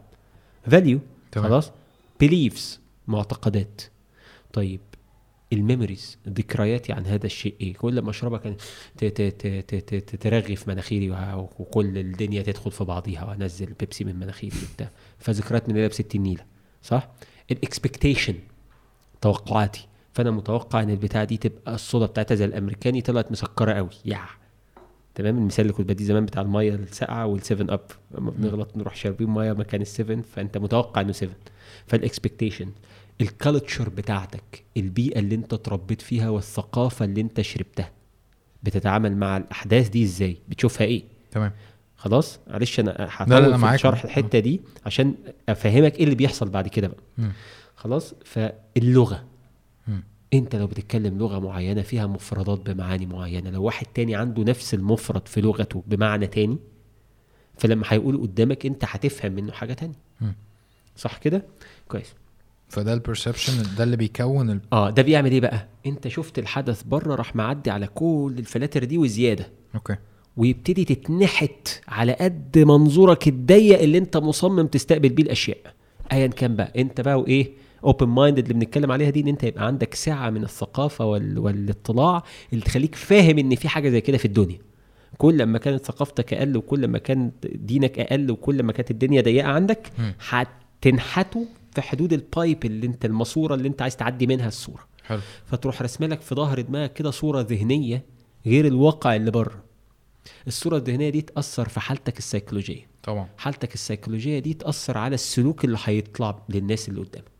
value 0.65 0.99
خلاص؟ 1.35 1.71
beliefs 2.19 2.79
معتقدات. 3.07 3.81
طيب 4.53 4.79
ال 5.53 5.60
memories 5.60 6.17
ذكرياتي 6.27 6.93
عن 6.93 7.05
هذا 7.05 7.25
الشيء 7.25 7.55
إيه؟ 7.61 7.73
كل 7.73 8.01
ما 8.01 8.09
اشربها 8.09 8.39
كان 8.39 8.55
ترغي 10.19 10.55
في 10.55 10.69
مناخيري 10.69 11.11
وكل 11.59 11.97
الدنيا 11.97 12.41
تدخل 12.41 12.71
في 12.71 12.83
بعضيها 12.83 13.25
وأنزل 13.25 13.73
بيبسي 13.79 14.03
من 14.03 14.15
مناخيري 14.15 14.55
وبتاع. 14.71 14.89
فذكريات 15.19 15.69
من 15.69 15.75
اللي 15.75 15.87
ب 15.87 15.91
60 15.93 16.21
نيله 16.21 16.45
صح 16.83 17.07
ال 17.51 17.58
expectation 17.58 18.35
توقعاتي. 19.21 19.87
فأنا 20.13 20.31
متوقع 20.31 20.83
إن 20.83 20.89
البتاعة 20.89 21.23
دي 21.23 21.37
تبقى 21.37 21.75
الصودا 21.75 22.05
بتاعتها 22.05 22.35
زي 22.35 22.45
الأمريكاني 22.45 23.01
طلعت 23.01 23.31
مسكرة 23.31 23.73
قوي 23.73 23.89
يا! 24.05 24.19
تمام؟ 25.15 25.37
المثال 25.37 25.61
اللي 25.65 25.73
كنت 25.73 25.89
بديه 25.89 26.05
زمان 26.05 26.25
بتاع 26.25 26.41
المية 26.41 26.75
الساقعة 26.75 27.25
والسيفن 27.25 27.69
اب 27.69 27.81
لما 28.17 28.31
بنغلط 28.31 28.77
نروح 28.77 28.95
شاربين 28.95 29.29
مية 29.29 29.53
مكان 29.53 29.81
السيفن 29.81 30.21
فأنت 30.21 30.57
متوقع 30.57 31.01
إنه 31.01 31.11
سيفن 31.11 31.33
فال 31.87 32.00
expectation 32.00 32.71
ال 33.21 33.30
culture 33.30 33.89
بتاعتك 33.89 34.63
البيئة 34.77 35.19
اللي 35.19 35.35
أنت 35.35 35.53
اتربيت 35.53 36.01
فيها 36.01 36.29
والثقافة 36.29 37.05
اللي 37.05 37.21
أنت 37.21 37.41
شربتها 37.41 37.91
بتتعامل 38.63 39.17
مع 39.17 39.37
الأحداث 39.37 39.89
دي 39.89 40.03
إزاي؟ 40.03 40.37
بتشوفها 40.49 40.87
إيه؟ 40.87 41.03
تمام. 41.31 41.51
خلاص؟ 41.97 42.39
معلش 42.47 42.79
أنا 42.79 42.95
هحاول 42.99 43.79
شرح 43.79 44.03
الحتة 44.03 44.39
دي 44.39 44.61
عشان 44.85 45.15
أفهمك 45.49 45.95
إيه 45.95 46.03
اللي 46.03 46.15
بيحصل 46.15 46.49
بعد 46.49 46.67
كده 46.67 46.87
بقى. 46.87 46.97
م. 47.17 47.29
خلاص؟ 47.79 48.13
فاللغة. 48.25 49.23
م. 49.87 49.91
انت 50.33 50.55
لو 50.55 50.67
بتتكلم 50.67 51.17
لغة 51.17 51.39
معينة 51.39 51.81
فيها 51.81 52.07
مفردات 52.07 52.69
بمعاني 52.69 53.05
معينة 53.05 53.49
لو 53.49 53.63
واحد 53.63 53.85
تاني 53.93 54.15
عنده 54.15 54.43
نفس 54.43 54.73
المفرد 54.73 55.27
في 55.27 55.41
لغته 55.41 55.83
بمعنى 55.87 56.27
تاني 56.27 56.57
فلما 57.57 57.83
هيقول 57.87 58.21
قدامك 58.21 58.65
انت 58.65 58.83
هتفهم 58.87 59.31
منه 59.31 59.51
حاجة 59.51 59.73
تانية. 59.73 59.95
م. 60.21 60.25
صح 60.95 61.17
كده؟ 61.17 61.45
كويس. 61.87 62.13
فده 62.69 62.93
ال 62.93 63.01
perception 63.01 63.75
ده 63.77 63.83
اللي 63.83 63.97
بيكون 63.97 64.49
ال... 64.49 64.59
آه 64.73 64.89
ده 64.89 65.01
بيعمل 65.01 65.31
إيه 65.31 65.41
بقى؟ 65.41 65.67
انت 65.85 66.07
شفت 66.07 66.39
الحدث 66.39 66.83
بره 66.83 67.15
راح 67.15 67.35
معدي 67.35 67.69
على 67.69 67.87
كل 67.87 68.35
الفلاتر 68.39 68.83
دي 68.83 68.97
وزيادة. 68.97 69.49
Okay. 69.75 69.95
ويبتدي 70.37 70.85
تتنحت 70.85 71.81
على 71.87 72.13
قد 72.13 72.57
منظورك 72.59 73.27
الضيق 73.27 73.79
اللي 73.79 73.97
انت 73.97 74.17
مصمم 74.17 74.67
تستقبل 74.67 75.09
بيه 75.09 75.23
الأشياء. 75.23 75.57
ايا 76.11 76.27
كان 76.27 76.55
بقى 76.55 76.81
انت 76.81 77.01
بقى 77.01 77.19
وإيه؟ 77.19 77.51
open 77.83 78.07
mind 78.07 78.37
اللي 78.39 78.53
بنتكلم 78.53 78.91
عليها 78.91 79.09
دي 79.09 79.19
إن 79.21 79.27
أنت 79.27 79.43
يبقى 79.43 79.65
عندك 79.67 79.93
سعه 79.93 80.29
من 80.29 80.43
الثقافة 80.43 81.05
وال... 81.05 81.39
والاطلاع 81.39 82.23
اللي 82.53 82.63
تخليك 82.65 82.95
فاهم 82.95 83.37
إن 83.37 83.55
في 83.55 83.69
حاجة 83.69 83.89
زي 83.89 84.01
كده 84.01 84.17
في 84.17 84.25
الدنيا. 84.25 84.59
كل 85.17 85.43
ما 85.43 85.57
كانت 85.57 85.85
ثقافتك 85.85 86.33
أقل 86.33 86.57
وكل 86.57 86.87
ما 86.87 86.97
كان 86.97 87.31
دينك 87.43 87.99
أقل 87.99 88.31
وكل 88.31 88.63
ما 88.63 88.71
كانت 88.71 88.91
الدنيا 88.91 89.21
ضيقة 89.21 89.47
عندك 89.47 89.91
هتنحته 90.29 91.47
في 91.75 91.81
حدود 91.81 92.13
ال 92.13 92.24
pipe 92.24 92.65
اللي 92.65 92.87
أنت 92.87 93.05
الماسورة 93.05 93.55
اللي 93.55 93.67
أنت 93.67 93.81
عايز 93.81 93.95
تعدي 93.95 94.27
منها 94.27 94.47
الصورة. 94.47 94.87
حلو. 95.03 95.19
فتروح 95.45 95.81
رسملك 95.81 96.21
في 96.21 96.35
ظهر 96.35 96.61
دماغك 96.61 96.93
كده 96.93 97.11
صورة 97.11 97.41
ذهنية 97.41 98.05
غير 98.45 98.67
الواقع 98.67 99.15
اللي 99.15 99.31
بره. 99.31 99.63
الصورة 100.47 100.77
الذهنية 100.77 101.09
دي 101.09 101.21
تأثر 101.21 101.69
في 101.69 101.79
حالتك 101.79 102.17
السيكولوجية. 102.17 102.87
طبعا. 103.03 103.27
حالتك 103.37 103.73
السيكولوجية 103.73 104.39
دي 104.39 104.53
تأثر 104.53 104.97
على 104.97 105.15
السلوك 105.15 105.65
اللي 105.65 105.77
هيطلع 105.83 106.39
للناس 106.49 106.89
اللي 106.89 106.99
قدامك. 107.01 107.38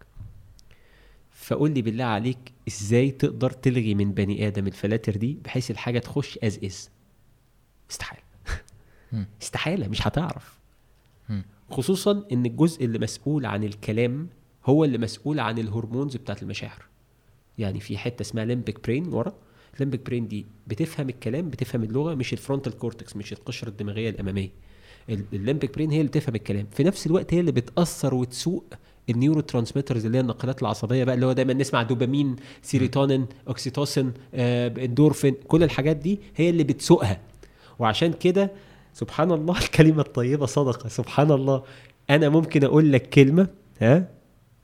فقول 1.50 1.72
لي 1.72 1.82
بالله 1.82 2.03
عليك 2.03 2.52
إزاي 2.68 3.11
تقدر 3.11 3.52
تلغي 3.52 3.95
من 3.95 4.11
بني 4.11 4.48
آدم 4.48 4.68
الفلاتر 4.68 5.16
دي 5.16 5.38
بحيث 5.45 5.72
الحاجة 5.72 6.00
تخش 6.00 6.40
از 6.44 6.60
از 6.64 6.90
استحالة. 7.92 8.22
استحالة 9.42 9.88
مش 9.88 10.08
هتعرف. 10.08 10.60
خصوصا 11.69 12.24
إن 12.32 12.45
الجزء 12.45 12.86
اللي 12.86 13.00
مسؤول 13.00 13.45
عن 13.45 13.64
الكلام 13.64 14.28
هو 14.66 14.84
اللي 14.86 14.98
مسؤول 14.98 15.40
عن 15.40 15.60
ال 15.59 15.66
hormones 15.66 16.17
بتاعت 16.18 16.44
المشاعر. 16.44 16.86
يعني 17.58 17.80
في 17.80 17.98
حتة 17.98 18.22
اسمها 18.22 18.45
limbic 18.45 18.83
brain 18.83 19.08
ورا. 19.08 19.34
ال 19.74 19.78
limbic 19.78 20.06
brain 20.06 20.27
دي 20.28 20.45
بتفهم 20.68 21.10
الكلام 21.10 21.50
بتفهم 21.50 21.84
اللغة 21.84 22.16
مش 22.16 22.34
ال 22.33 22.39
frontal 22.39 22.77
cortex 22.77 23.16
مش 23.16 23.34
القشرة 23.34 23.69
الدماغية 23.69 24.10
الأمامية. 24.10 24.50
ال 25.09 25.19
limbic 25.19 25.74
brain 25.75 25.91
هي 25.92 25.98
اللي 25.98 26.10
بتفهم 26.10 26.36
الكلام. 26.36 26.68
في 26.72 26.84
نفس 26.84 27.08
الوقت 27.08 27.34
هي 27.34 27.40
اللي 27.40 27.52
بتأثر 27.52 28.14
وتسوق 28.14 28.74
ال 29.09 29.41
neurotransmitters 29.41 30.06
اللي 30.05 30.17
هي 30.17 30.21
الناقلات 30.22 30.61
العصبية 30.61 31.03
بقى 31.03 31.15
اللي 31.15 31.25
هو 31.25 31.31
دايما 31.31 31.53
نسمع 31.53 31.83
dopamine 31.83 32.35
serotonin 32.61 33.25
oxytocin 33.48 34.14
آه، 34.33 34.67
اندورفين 34.67 35.35
كل 35.47 35.63
الحاجات 35.63 35.95
دي 35.95 36.19
هي 36.35 36.49
اللي 36.49 36.63
بتسوقها. 36.63 37.19
وعشان 37.79 38.13
كده 38.13 38.51
سبحان 38.93 39.31
الله 39.31 39.57
الكلمة 39.65 40.01
الطيبة 40.01 40.45
صدقة 40.45 40.89
سبحان 40.89 41.31
الله. 41.31 41.63
أنا 42.09 42.29
ممكن 42.29 42.63
أقول 42.63 42.91
لك 42.91 43.09
كلمة 43.09 43.47
ها؟ 43.81 44.07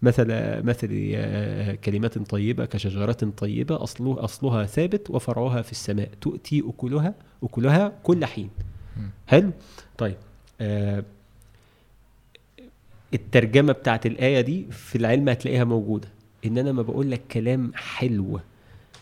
مثل 0.02 0.26
مثل 0.64 1.12
آه، 1.16 1.76
كلمات 1.76 2.18
طيبة 2.18 2.66
كشجرة 2.66 3.24
طيبة 3.24 3.84
أصله 3.84 4.24
أصلها 4.24 4.66
ثابت 4.66 5.10
وفرعها 5.10 5.62
في 5.62 5.72
السماء. 5.72 6.10
تؤتي 6.22 6.64
أكلها 6.68 7.14
أكلها 7.44 7.94
كل 8.04 8.26
حين. 8.26 8.50
حلو؟ 9.28 9.52
طيب 9.98 10.16
آه 10.62 11.04
الترجمة 13.16 13.74
بتاعت 13.74 14.06
الآية 14.06 14.42
دي 14.42 14.66
في 14.72 14.98
العلم 14.98 15.30
هتلاقيها 15.30 15.64
موجودة. 15.64 16.08
إن 16.46 16.58
أنا 16.58 16.72
ما 16.72 16.82
بقول 16.82 17.12
لك 17.12 17.22
كلام 17.32 17.72
حلو 17.76 18.40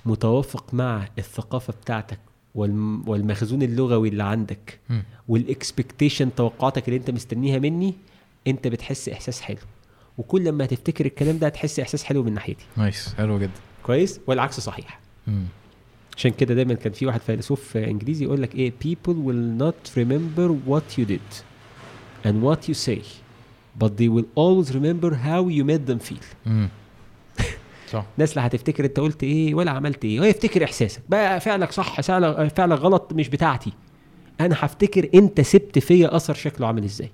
متوافق 0.06 0.74
مع 0.74 1.08
الثقافة 1.18 1.74
بتاعتك 1.74 2.20
والمخزون 2.56 3.62
اللغوي 3.64 4.10
اللي 4.10 4.24
عندك 4.24 4.80
وال 5.28 5.44
expectation 5.44 6.36
توقعاتك 6.36 6.88
اللي 6.88 6.98
أنت 7.00 7.10
مستنيها 7.12 7.60
مني 7.60 7.94
أنت 8.48 8.68
بتحس 8.68 9.10
إحساس 9.10 9.42
حلو. 9.42 9.58
وكل 10.18 10.44
لما 10.44 10.66
هتفتكر 10.66 11.06
الكلام 11.06 11.38
ده 11.38 11.48
هتحس 11.48 11.80
إحساس 11.80 12.04
حلو 12.04 12.24
من 12.24 12.34
ناحيتي. 12.34 12.66
Nice 12.78 13.14
حلو 13.18 13.40
جدا. 13.40 13.52
كويس؟ 13.84 14.20
والعكس 14.28 14.60
صحيح. 14.60 15.00
مم. 15.28 15.46
عشان 16.18 16.32
كده 16.32 16.54
دايما 16.54 16.74
كان 16.74 16.94
في 16.94 17.06
واحد 17.06 17.22
فيلسوف 17.22 17.78
إنجليزي 17.78 18.26
يقول 18.26 18.42
لك 18.42 18.56
إيه؟ 18.56 18.72
People 18.84 19.16
will 19.28 19.62
not 19.64 19.98
remember 19.98 20.70
what 20.72 21.00
you 21.00 21.06
did 21.10 21.44
and 22.26 22.36
what 22.44 22.70
you 22.70 22.74
say. 22.88 23.02
But 23.82 23.88
they 23.98 24.10
will 24.16 24.28
always 24.36 24.70
remember 24.74 25.12
how 25.16 25.42
you 25.58 25.64
made 25.64 25.86
them 25.92 26.00
feel. 26.10 26.24
صح. 27.94 28.06
الناس 28.18 28.38
لا 28.38 28.46
هتفتكر 28.46 28.86
انت 28.86 29.00
قلت 29.00 29.24
إيه 29.24 29.56
ولا 29.56 29.72
عملت 29.72 30.06
إيه. 30.06 30.20
هو 30.20 30.24
يفتكر 30.24 30.64
احساسك. 30.64 31.02
بقى 31.10 31.40
فعلك 31.40 31.72
صح 31.72 32.02
فعلك 32.02 32.80
غلط 32.80 33.14
مش 33.14 33.30
بتاعتي. 33.30 33.74
أنا 34.42 34.56
هفتكر 34.60 35.10
انت 35.14 35.42
سبت 35.42 35.80
فيا 35.80 36.16
اثر 36.16 36.34
شكله 36.34 36.68
عامل 36.68 36.84
إزاي. 36.84 37.12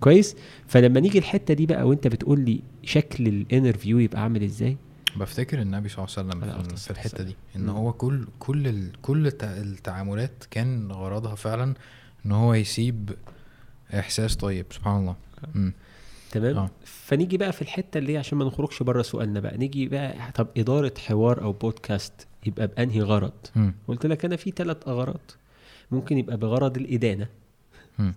كويس؟ 0.00 0.36
فلما 0.68 1.00
نيجي 1.00 1.18
الحتة 1.18 1.54
دي 1.54 1.66
بقى 1.66 1.88
وانت 1.88 2.06
بتقول 2.06 2.40
لي 2.40 2.62
شكل 2.82 3.26
الانترفيو 3.26 3.98
يبقى 3.98 4.22
عامل 4.22 4.42
إزاي؟ 4.42 4.76
بفتكر 5.16 5.60
النبي 5.62 5.88
صلى 5.88 6.04
الله 6.04 6.34
عليه 6.36 6.56
وسلم 6.56 6.76
في 6.76 6.90
الحتة 6.90 7.24
دي 7.24 7.36
إن 7.56 7.68
هو 7.68 7.92
كل 7.92 8.26
كل 8.38 8.90
كل 9.02 9.32
التعاملات 9.42 10.44
كان 10.50 10.92
غرضها 10.92 11.34
فعلا 11.34 11.74
إن 12.26 12.32
هو 12.32 12.54
يسيب 12.54 13.10
إحساس 13.94 14.36
طيب 14.36 14.66
سبحان 14.70 14.96
الله. 15.00 15.16
مم. 15.54 15.72
تمام 16.30 16.56
آه. 16.56 16.70
فنيجي 16.84 17.36
بقى 17.36 17.52
في 17.52 17.62
الحتة 17.62 17.98
اللي 17.98 18.12
هي 18.12 18.18
عشان 18.18 18.38
ما 18.38 18.44
نخرجش 18.44 18.82
بره 18.82 19.02
سؤالنا 19.02 19.40
بقى 19.40 19.58
نيجي 19.58 19.88
بقى 19.88 20.14
طب 20.34 20.48
إدارة 20.56 20.92
حوار 21.06 21.42
أو 21.42 21.52
بودكاست 21.52 22.26
يبقى 22.46 22.66
بأنهي 22.66 23.02
غرض 23.02 23.32
م. 23.56 23.70
قلت 23.88 24.06
لك 24.06 24.24
أنا 24.24 24.36
في 24.36 24.50
ثلاث 24.50 24.88
أغراض 24.88 25.30
ممكن 25.90 26.18
يبقى 26.18 26.36
بغرض 26.36 26.76
الإدانة. 26.76 27.26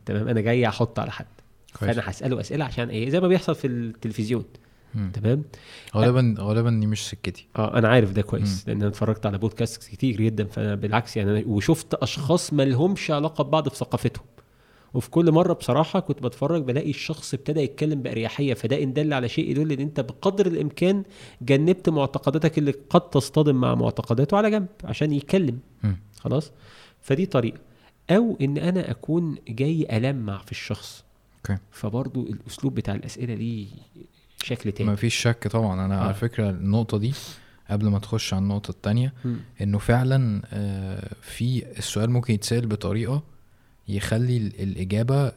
تمام 0.06 0.28
أنا 0.28 0.42
جاي 0.42 0.68
أحط 0.68 1.00
على 1.00 1.12
حد 1.12 1.26
كويس. 1.80 1.92
فأنا 1.96 2.10
هسأله 2.10 2.40
أسئلة 2.40 2.66
عشان 2.66 2.90
إيه 2.90 3.10
زي 3.10 3.20
ما 3.20 3.28
بيحصل 3.28 3.56
في 3.56 3.68
التلفزيون. 3.68 4.46
تمام 5.14 5.44
غالبا 5.96 6.36
غالبا 6.40 6.70
دي 6.70 6.88
مش 6.88 7.10
سكتي 7.10 7.48
آه 7.56 7.78
أنا 7.78 7.88
عارف 7.88 8.12
ده 8.12 8.22
كويس 8.22 8.64
م. 8.64 8.64
لأن 8.68 8.78
أنا 8.78 8.88
اتفرجت 8.88 9.26
على 9.26 9.38
بودكاست 9.38 9.84
كتير 9.92 10.18
جدا 10.22 10.46
فانا 10.46 10.76
بالعكس 10.76 11.18
يعني 11.18 11.32
أنا 11.32 11.44
وشفت 11.48 11.94
أشخاص 11.94 12.54
ما 12.54 12.64
لهمش 12.64 13.12
علاقة 13.12 13.44
ببعض 13.44 13.70
في 13.70 13.76
ثقافتهم 13.76 14.26
وفي 14.96 15.10
كل 15.10 15.32
مرة 15.32 15.54
بصراحة 15.54 16.00
كنت 16.00 16.24
بتفرج 16.24 16.64
بلاقي 16.64 16.90
الشخص 16.90 17.34
ابتدى 17.34 17.60
يتكلم 17.62 18.02
بأريحية 18.02 18.54
فده 18.54 18.84
إن 18.84 18.94
دل 18.94 19.14
على 19.14 19.30
شيء 19.30 19.50
يدل 19.50 19.72
إن 19.72 19.80
أنت 19.80 20.00
بقدر 20.00 20.46
الإمكان 20.48 21.04
جنبت 21.42 21.90
معتقداتك 21.90 22.58
اللي 22.58 22.74
قد 22.90 23.10
تصطدم 23.10 23.56
مع 23.56 23.76
معتقداته 23.76 24.38
على 24.38 24.52
جنب 24.52 24.68
عشان 24.84 25.12
يتكلم. 25.12 25.60
خلاص؟ 26.20 26.52
فدي 27.02 27.26
طريقة. 27.26 27.60
أو 28.10 28.38
إن 28.42 28.58
أنا 28.58 28.92
أكون 28.92 29.36
جاي 29.48 29.88
المع 29.98 30.38
في 30.38 30.52
الشخص. 30.52 31.04
Okay. 31.38 31.62
فبرضو 31.72 32.24
الأسلوب 32.24 32.76
بتاع 32.76 32.96
الأسئلة 32.96 33.34
ليه 33.34 33.68
شكل 34.44 34.72
تاني. 34.72 34.90
ما 34.90 34.96
فيش 34.96 35.16
شك 35.16 35.48
طبعا. 35.48 35.86
أنا 35.86 36.02
آه. 36.02 36.04
على 36.04 36.14
فكرة 36.14 36.50
النقطة 36.50 36.98
دي 36.98 37.14
قبل 37.70 37.88
ما 37.88 38.00
تخش 38.00 38.34
على 38.34 38.44
النقطة 38.44 38.72
التانية 38.72 39.14
م. 39.26 39.36
إنه 39.62 39.78
فعلا 39.78 40.42
آه، 40.54 41.10
في 41.22 41.64
السؤال 41.78 42.10
ممكن 42.10 42.34
يتسأل 42.34 42.68
بطريقة 42.68 43.24
يخلي 43.88 44.38
الإجابة 44.38 45.32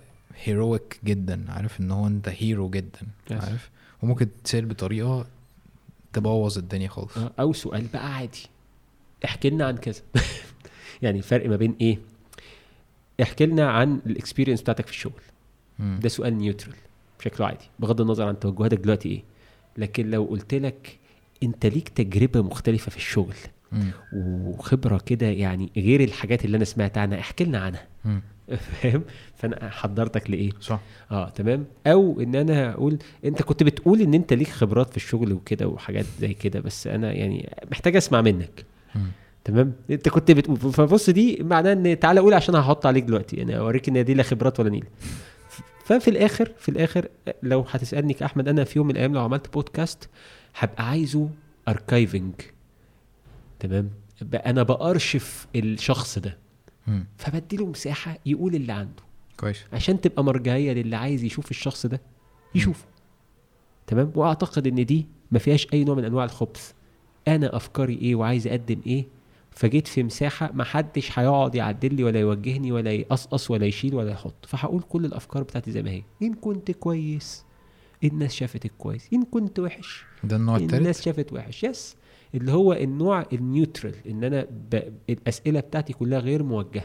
heroic 0.44 1.00
جدا. 1.04 1.44
عارف 1.48 1.80
إن 1.80 1.90
هو 1.90 2.06
أنت 2.06 2.28
hero 2.28 2.70
جدا. 2.70 3.00
Yes. 3.30 3.32
عارف؟ 3.32 3.70
وممكن 4.02 4.28
تسال 4.44 4.66
بطريقة 4.66 5.26
تبوظ 6.12 6.58
الدنيا 6.58 6.88
خالص. 6.88 7.18
آه، 7.18 7.32
أو 7.40 7.52
سؤال 7.52 7.86
بقى 7.92 8.14
عادي. 8.14 8.46
احكي 9.24 9.50
لنا 9.50 9.66
عن 9.66 9.76
كذا. 9.76 10.00
يعني 11.02 11.18
الفرق 11.18 11.48
ما 11.48 11.56
بين 11.56 11.74
إيه؟ 11.80 11.98
احكي 13.22 13.46
لنا 13.46 13.70
عن 13.70 14.00
ال 14.06 14.11
experience 14.11 14.60
بتاعتك 14.62 14.86
في 14.86 14.92
الشغل. 14.92 15.22
م. 15.78 15.98
ده 15.98 16.08
سؤال 16.08 16.38
neutral 16.38 16.74
بشكل 17.20 17.44
عادي. 17.44 17.64
بغض 17.78 18.00
النظر 18.00 18.28
عن 18.28 18.38
توجهاتك 18.40 18.78
دلوقتي 18.78 19.08
إيه. 19.08 19.22
لكن 19.76 20.10
لو 20.10 20.24
قلت 20.24 20.54
لك 20.54 20.98
أنت 21.42 21.66
ليك 21.66 21.88
تجربة 21.88 22.42
مختلفة 22.42 22.90
في 22.90 22.96
الشغل 22.96 23.34
م. 23.72 23.90
وخبرة 24.12 24.98
كده 25.06 25.26
يعني 25.26 25.70
غير 25.76 26.04
الحاجات 26.04 26.44
اللي 26.44 26.56
أنا 26.56 26.64
سمعت 26.64 26.98
عنها 26.98 27.20
احكي 27.20 27.44
لنا 27.44 27.58
عنها. 27.58 27.86
م. 28.04 28.18
فاهم؟ 28.56 29.02
فأنا 29.36 29.70
حضرتك 29.70 30.30
لإيه؟ 30.30 30.50
صح. 30.60 30.80
آه 31.10 31.28
تمام؟ 31.28 31.64
أو 31.86 32.20
إن 32.20 32.34
أنا 32.34 32.70
أقول 32.72 32.98
أنت 33.24 33.42
كنت 33.42 33.62
بتقول 33.62 34.00
إن 34.00 34.14
أنت 34.14 34.32
ليك 34.32 34.48
خبرات 34.48 34.90
في 34.90 34.96
الشغل 34.96 35.32
وكده 35.32 35.68
وحاجات 35.68 36.06
زي 36.20 36.34
كده 36.34 36.60
بس 36.60 36.86
أنا 36.86 37.12
يعني 37.12 37.56
محتاج 37.70 37.96
أسمع 37.96 38.20
منك. 38.20 38.64
م. 38.94 38.98
تمام؟ 39.44 39.72
أنت 39.90 40.08
كنت 40.08 40.30
بتقول 40.30 40.56
فبص 40.56 41.10
دي 41.10 41.38
معناه 41.42 41.72
إن 41.72 41.98
تعالى 42.00 42.20
قول 42.20 42.34
عشان 42.34 42.54
هحط 42.54 42.86
عليك 42.86 43.04
دلوقتي. 43.04 43.36
يعني 43.36 43.58
أوريك 43.58 43.88
إن 43.88 44.04
دي 44.04 44.14
لا 44.14 44.22
خبرات 44.22 44.60
ولا 44.60 44.70
نيل 44.70 44.84
ففي 45.84 46.08
الآخر 46.08 46.52
في 46.58 46.68
الآخر 46.68 47.08
لو 47.42 47.64
هتسألني 47.70 48.12
كاحمد 48.14 48.48
أنا 48.48 48.64
في 48.64 48.78
يوم 48.78 48.86
من 48.86 48.92
الأيام 48.92 49.14
لو 49.14 49.20
عملت 49.20 49.52
بودكاست 49.52 50.08
هبقى 50.58 50.88
عايزه 50.88 51.28
archiving 51.68 52.32
تمام؟ 53.60 53.90
أنا 54.34 54.62
بأرشف 54.62 55.46
الشخص 55.56 56.18
ده. 56.18 56.36
فبديله 57.16 57.66
مساحة 57.66 58.18
يقول 58.26 58.54
اللي 58.54 58.72
عنده. 58.72 59.02
كويس. 59.36 59.58
عشان 59.72 60.00
تبقى 60.00 60.24
مرجعية 60.24 60.72
للي 60.72 60.96
عايز 60.96 61.24
يشوف 61.24 61.50
الشخص 61.50 61.86
ده 61.86 62.00
يشوفه. 62.54 62.84
تمام؟ 63.86 64.12
وأعتقد 64.14 64.66
إن 64.66 64.86
دي 64.86 65.06
ما 65.30 65.38
فيهاش 65.38 65.66
أي 65.72 65.84
نوع 65.84 65.94
من 65.94 66.04
أنواع 66.04 66.24
الخبث. 66.24 66.72
أنا 67.28 67.56
أفكاري 67.56 67.94
إيه 67.94 68.14
وعايز 68.14 68.46
أقدم 68.46 68.80
إيه؟ 68.86 69.06
فجيت 69.50 69.86
في 69.88 70.02
مساحة 70.02 70.50
ما 70.54 70.64
حدش 70.64 71.18
هيقعد 71.18 71.54
يعدل 71.54 71.94
لي 71.94 72.04
ولا 72.04 72.20
يوجهني 72.20 72.72
ولا 72.72 72.92
يقصقص 72.92 73.50
ولا 73.50 73.66
يشيل 73.66 73.94
ولا 73.94 74.10
يحط. 74.10 74.46
فهقول 74.46 74.82
كل 74.82 75.04
الأفكار 75.04 75.42
بتاعتي 75.42 75.70
زي 75.72 75.82
ما 75.82 75.90
هي. 75.90 76.02
إن 76.22 76.34
كنت 76.34 76.70
كويس 76.70 77.44
الناس 78.04 78.34
شافتك 78.34 78.72
كويس. 78.78 79.08
إن 79.12 79.24
كنت 79.24 79.58
وحش 79.58 80.04
ده 80.24 80.36
النوع 80.36 80.56
التالت؟ 80.56 80.74
الناس 80.74 81.02
شافت 81.02 81.32
وحش. 81.32 81.64
Yes 81.64 81.96
اللي 82.34 82.52
هو 82.52 82.72
النوع 82.72 83.26
ال 83.32 83.40
neutral 83.40 83.94
إن 84.08 84.24
أنا 84.24 84.46
ب... 84.72 84.82
الأسئلة 85.10 85.60
بتاعتي 85.60 85.92
كلها 85.92 86.18
غير 86.18 86.42
موجهة. 86.42 86.84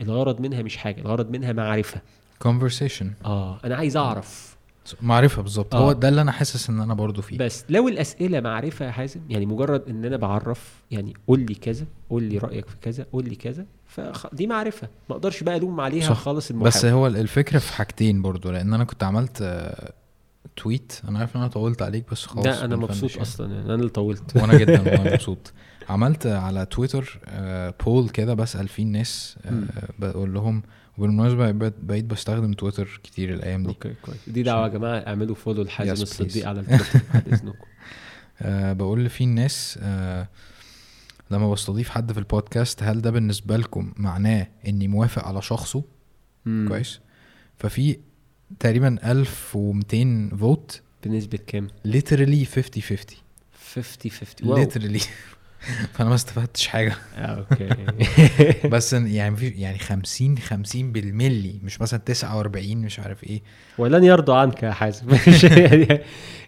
الغرض 0.00 0.40
منها 0.40 0.62
مش 0.62 0.76
حاجة 0.76 1.00
الغرض 1.00 1.30
منها 1.30 1.52
معرفة. 1.52 2.00
Conversation. 2.44 3.06
آه 3.24 3.58
أنا 3.64 3.76
عايز 3.76 3.96
أعرف. 3.96 4.56
معرفة 5.02 5.42
بالظبط. 5.42 5.74
آه. 5.74 5.78
هو 5.78 5.92
ده 5.92 6.08
اللي 6.08 6.20
أنا 6.20 6.32
حاسس 6.32 6.70
إن 6.70 6.80
أنا 6.80 6.94
برضو 6.94 7.22
فيه. 7.22 7.38
بس 7.38 7.64
لو 7.68 7.88
الأسئلة 7.88 8.40
معرفة 8.40 8.86
يا 8.86 8.90
حازم 8.90 9.20
يعني 9.28 9.46
مجرد 9.46 9.88
إن 9.88 10.04
أنا 10.04 10.16
بعرف 10.16 10.82
يعني 10.90 11.14
قول 11.28 11.40
لي 11.40 11.54
كذا 11.54 11.86
قول 12.10 12.22
لي 12.22 12.38
رأيك 12.38 12.68
في 12.68 12.76
كذا 12.82 13.06
قول 13.12 13.24
لي 13.24 13.36
كذا 13.36 13.66
فدي 13.86 14.46
معرفة. 14.46 14.88
ما 15.10 15.16
أقدرش 15.16 15.42
بقى 15.42 15.56
ألوم 15.56 15.80
عليها 15.80 16.08
صح. 16.08 16.16
خالص 16.20 16.50
المحاول. 16.50 16.70
بس 16.70 16.84
هو 16.84 17.06
الفكرة 17.06 17.58
في 17.58 17.72
حاجتين 17.72 18.22
برضو 18.22 18.50
لأن 18.50 18.74
أنا 18.74 18.84
كنت 18.84 19.02
عملت 19.02 19.42
تويت 20.56 21.00
أنا 21.08 21.18
عارف 21.18 21.36
إن 21.36 21.40
أنا 21.40 21.50
طولت 21.50 21.82
عليك 21.82 22.10
بس 22.10 22.26
خلاص 22.26 22.46
لا 22.46 22.64
أنا 22.64 22.76
مبسوط 22.76 23.18
أصلا 23.18 23.52
يعني 23.54 23.64
أنا 23.64 23.74
اللي 23.74 23.88
طولت. 23.88 24.36
وأنا 24.36 24.58
جدا 24.58 24.80
والله 24.80 25.10
مبسوط. 25.14 25.52
عملت 25.88 26.26
على 26.26 26.66
تويتر 26.66 27.20
بول 27.84 28.04
آه، 28.04 28.10
كده 28.12 28.34
بسأل 28.34 28.68
فيه 28.68 28.82
الناس 28.82 29.36
آه، 29.44 29.62
بقول 29.98 30.34
لهم 30.34 30.62
وبالمناسبة 30.98 31.50
بقيت 31.70 32.04
بستخدم 32.04 32.52
تويتر 32.52 33.00
كتير 33.02 33.34
الأيام 33.34 33.62
دي. 33.62 33.68
okay 33.68 33.94
كويس. 34.02 34.18
دي 34.28 34.42
دعوة 34.42 34.62
يا 34.62 34.68
جماعة 34.68 34.98
اعملوا 34.98 35.34
follow 35.34 35.62
لحازم 35.62 36.02
الصديق 36.02 36.48
على 36.48 36.60
التويتر 36.60 37.00
بعد 37.14 37.28
إذنكم. 37.32 37.66
أه 38.42 38.72
بقول 38.72 39.08
في 39.08 39.24
الناس 39.24 39.78
لما 41.30 41.50
بستضيف 41.52 41.88
حد 41.88 42.12
في 42.12 42.18
البودكاست 42.18 42.82
هل 42.82 43.00
ده 43.00 43.10
بالنسبة 43.10 43.56
لكم 43.56 43.92
معناه 43.96 44.46
إني 44.68 44.88
موافق 44.88 45.24
على 45.24 45.42
شخصه. 45.42 45.84
كويس. 46.44 47.00
ففي 47.58 47.98
تقريبا 48.58 49.10
1200 49.10 50.36
vote. 50.36 50.82
بنسبة 51.04 51.38
كام؟ 51.46 51.68
Literally 51.86 52.44
50 52.44 52.82
50 52.82 53.18
50 53.74 54.10
50 54.10 54.64
literally. 54.64 55.04
فأنا 55.92 56.08
ما 56.08 56.14
استفدتش 56.14 56.66
حاجة. 56.66 56.94
آه 57.16 57.46
okay. 57.50 57.68
بس 58.72 58.92
يعني 58.92 59.36
في 59.36 59.48
يعني 59.48 59.78
50 59.78 60.38
50 60.38 60.92
بالملي 60.92 61.60
مش 61.62 61.80
مثلا 61.80 62.00
49 62.00 62.76
مش 62.76 63.00
عارف 63.00 63.24
إيه. 63.24 63.42
ولن 63.78 64.04
يرضى 64.04 64.32
عنك 64.32 64.62
يا 64.62 64.70
حازم. 64.70 65.06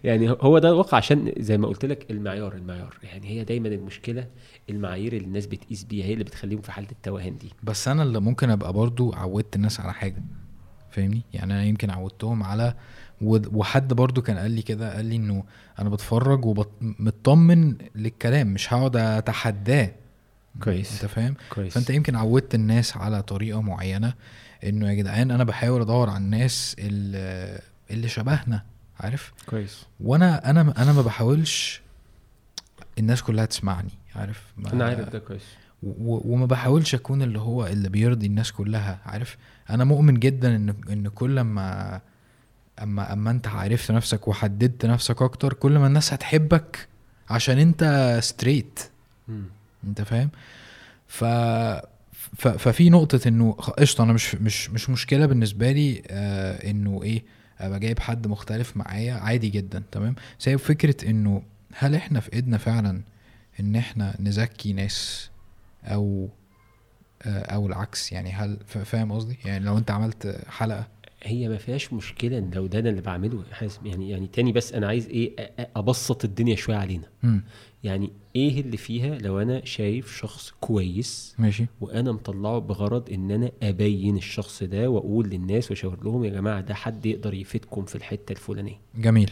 يعني 0.03 0.29
هو 0.29 0.59
ده 0.59 0.69
الواقع 0.69 0.97
عشان 0.97 1.33
زي 1.39 1.57
ما 1.57 1.67
قلت 1.67 1.85
لك 1.85 2.11
المعيار 2.11 2.55
المعيار. 2.55 2.97
يعني 3.03 3.27
هي 3.27 3.43
دايما 3.43 3.67
المشكلة 3.67 4.27
المعايير 4.69 5.13
اللي 5.13 5.25
الناس 5.25 5.45
بتقيس 5.45 5.83
بيها 5.83 6.05
هي 6.05 6.13
اللي 6.13 6.23
بتخليهم 6.23 6.61
في 6.61 6.71
حالة 6.71 6.87
التوهان 6.91 7.37
دي. 7.37 7.49
بس 7.63 7.87
أنا 7.87 8.03
اللي 8.03 8.19
ممكن 8.19 8.49
أبقى 8.49 8.73
برضو 8.73 9.13
عودت 9.13 9.55
الناس 9.55 9.79
على 9.79 9.93
حاجة. 9.93 10.23
فاهمني؟ 10.93 11.21
يعني 11.33 11.53
أنا 11.53 11.63
يمكن 11.63 11.89
عودتهم 11.89 12.43
على 12.43 12.75
وحد 13.21 13.93
برضو 13.93 14.21
كان 14.21 14.37
قال 14.37 14.51
لي 14.51 14.61
كده 14.61 14.95
قال 14.95 15.05
لي 15.05 15.15
إنه 15.15 15.43
أنا 15.79 15.89
بتفرج 15.89 16.45
ومطمن 16.45 17.75
للكلام 17.95 18.47
مش 18.47 18.73
هقعد 18.73 18.95
أتحداه. 18.95 19.91
كويس. 20.63 21.03
أنت 21.03 21.11
فاهم؟ 21.11 21.35
كويس. 21.49 21.73
فأنت 21.73 21.89
يمكن 21.89 22.15
عودت 22.15 22.55
الناس 22.55 22.97
على 22.97 23.21
طريقة 23.21 23.61
معينة 23.61 24.13
إنه 24.63 24.89
يا 24.89 24.93
جدعان 24.93 25.31
أنا 25.31 25.43
بحاول 25.43 25.81
أدور 25.81 26.09
على 26.09 26.17
الناس 26.17 26.75
اللي, 26.79 27.59
اللي 27.91 28.07
شبهنا 28.07 28.63
عارف؟ 28.99 29.33
كويس. 29.45 29.85
وأنا 29.99 30.49
أنا 30.49 30.73
أنا 30.77 30.93
ما 30.93 31.01
بحاولش 31.01 31.81
الناس 32.99 33.23
كلها 33.23 33.45
تسمعني 33.45 33.91
عارف؟ 34.15 34.53
أنا 34.73 34.85
عارف 34.85 35.09
ده 35.09 35.19
كويس. 35.19 35.43
وما 35.83 36.45
بحاولش 36.45 36.95
أكون 36.95 37.21
اللي 37.21 37.39
هو 37.39 37.67
اللي 37.67 37.89
بيرضي 37.89 38.25
الناس 38.25 38.51
كلها 38.51 38.99
عارف؟ 39.05 39.37
أنا 39.69 39.83
مؤمن 39.83 40.19
جدا 40.19 40.55
إن 40.55 40.75
إن 40.89 41.07
كل 41.07 41.41
ما 41.41 42.01
أما 42.83 43.13
أما 43.13 43.31
أنت 43.31 43.47
عرفت 43.47 43.91
نفسك 43.91 44.27
وحددت 44.27 44.85
نفسك 44.85 45.21
أكتر 45.21 45.53
كل 45.53 45.77
ما 45.77 45.87
الناس 45.87 46.13
هتحبك 46.13 46.87
عشان 47.29 47.57
أنت 47.59 48.17
ستريت 48.23 48.79
أنت 49.83 50.01
فاهم؟ 50.01 50.29
ف 51.07 51.23
ففي 52.37 52.89
نقطة 52.89 53.27
إنه 53.27 53.51
قشطة 53.51 54.03
أنا 54.03 54.13
مش 54.13 54.35
مش 54.35 54.69
مش 54.69 54.89
مشكلة 54.89 55.25
بالنسبة 55.25 55.71
لي 55.71 56.01
آه 56.07 56.69
إنه 56.71 57.03
إيه 57.03 57.23
أبقى 57.59 57.79
جايب 57.79 57.99
حد 57.99 58.27
مختلف 58.27 58.77
معايا 58.77 59.13
عادي 59.13 59.49
جدا 59.49 59.83
تمام؟ 59.91 60.15
بس 60.39 60.49
هي 60.49 60.57
فكرة 60.57 61.09
إنه 61.09 61.43
هل 61.77 61.95
إحنا 61.95 62.19
في 62.19 62.33
إيدنا 62.33 62.57
فعلا 62.57 63.01
إن 63.59 63.75
إحنا 63.75 64.15
نزكي 64.19 64.73
ناس 64.73 65.29
أو 65.85 66.29
أو 67.25 67.67
العكس 67.67 68.11
يعني 68.11 68.31
هل 68.31 68.57
فاهم 68.67 69.11
قصدي؟ 69.11 69.37
يعني 69.45 69.65
لو 69.65 69.77
أنت 69.77 69.91
عملت 69.91 70.41
حلقة. 70.47 70.87
هي 71.25 71.47
ما 71.49 71.57
فيهاش 71.57 71.93
مشكلة 71.93 72.37
إن 72.37 72.51
لو 72.53 72.67
ده 72.67 72.79
أنا 72.79 72.89
اللي 72.89 73.01
بعمله 73.01 73.43
يعني 73.85 74.09
يعني 74.09 74.27
تاني 74.27 74.51
بس 74.51 74.73
أنا 74.73 74.87
عايز 74.87 75.07
إيه 75.07 75.35
أبسط 75.75 76.25
الدنيا 76.25 76.55
شوية 76.55 76.75
علينا. 76.75 77.07
م. 77.23 77.39
يعني 77.83 78.11
إيه 78.35 78.61
اللي 78.61 78.77
فيها 78.77 79.17
لو 79.17 79.39
أنا 79.41 79.65
شايف 79.65 80.17
شخص 80.17 80.51
كويس 80.61 81.35
ماشي. 81.39 81.65
وأنا 81.81 82.11
مطلعه 82.11 82.59
بغرض 82.59 83.09
إن 83.09 83.31
أنا 83.31 83.51
أبين 83.63 84.17
الشخص 84.17 84.63
ده 84.63 84.89
وأقول 84.89 85.29
للناس 85.29 85.71
وأشاور 85.71 86.03
لهم 86.03 86.23
يا 86.23 86.29
جماعة 86.29 86.61
ده 86.61 86.73
حد 86.73 87.05
يقدر 87.05 87.33
يفيدكم 87.33 87.85
في 87.85 87.95
الحتة 87.95 88.31
الفلانية؟ 88.31 88.79
جميل. 88.95 89.31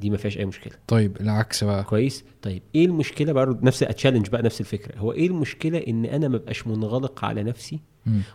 دي 0.00 0.10
ما 0.10 0.16
فيهاش 0.16 0.38
أي 0.38 0.44
مشكلة. 0.44 0.72
طيب 0.88 1.16
العكس 1.20 1.64
بقى. 1.64 1.84
كويس؟ 1.84 2.24
طيب 2.42 2.62
إيه 2.74 2.86
المشكلة 2.86 3.32
برضه 3.32 3.58
نفس 3.66 3.82
اتشالنج 3.82 4.28
بقى 4.28 4.42
نفس 4.42 4.60
الفكرة. 4.60 4.98
هو 4.98 5.12
إيه 5.12 5.26
المشكلة 5.26 5.78
إن 5.78 6.04
أنا 6.04 6.28
ما 6.28 6.38
بقاش 6.38 6.66
منغلق 6.66 7.24
على 7.24 7.42
نفسي 7.42 7.80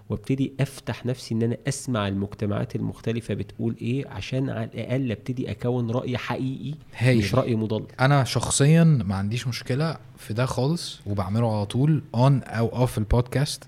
وابتدي 0.10 0.54
أفتح 0.60 1.06
نفسي 1.06 1.34
إن 1.36 1.42
أنا 1.44 1.58
أسمع 1.68 2.08
المجتمعات 2.08 2.76
المختلفة 2.76 3.34
بتقول 3.34 3.76
إيه 3.82 4.08
عشان 4.08 4.50
على 4.50 4.64
الأقل 4.64 5.12
أبتدي 5.12 5.52
أكون 5.52 5.92
رأي 5.92 6.18
حقيقي 6.18 6.78
هي. 6.98 7.16
مش 7.18 7.36
رأي 7.36 7.56
مضل. 7.56 7.86
أنا 8.00 8.24
شخصيا 8.24 8.84
ما 8.84 9.16
عنديش 9.16 9.48
مشكلة 9.48 9.98
في 10.18 10.34
ده 10.34 10.46
خالص 10.46 11.02
وبعمله 11.06 11.56
على 11.56 11.66
طول 11.66 12.04
on 12.16 12.44
أو 12.44 12.68
off 12.68 12.98
البودكاست. 12.98 13.64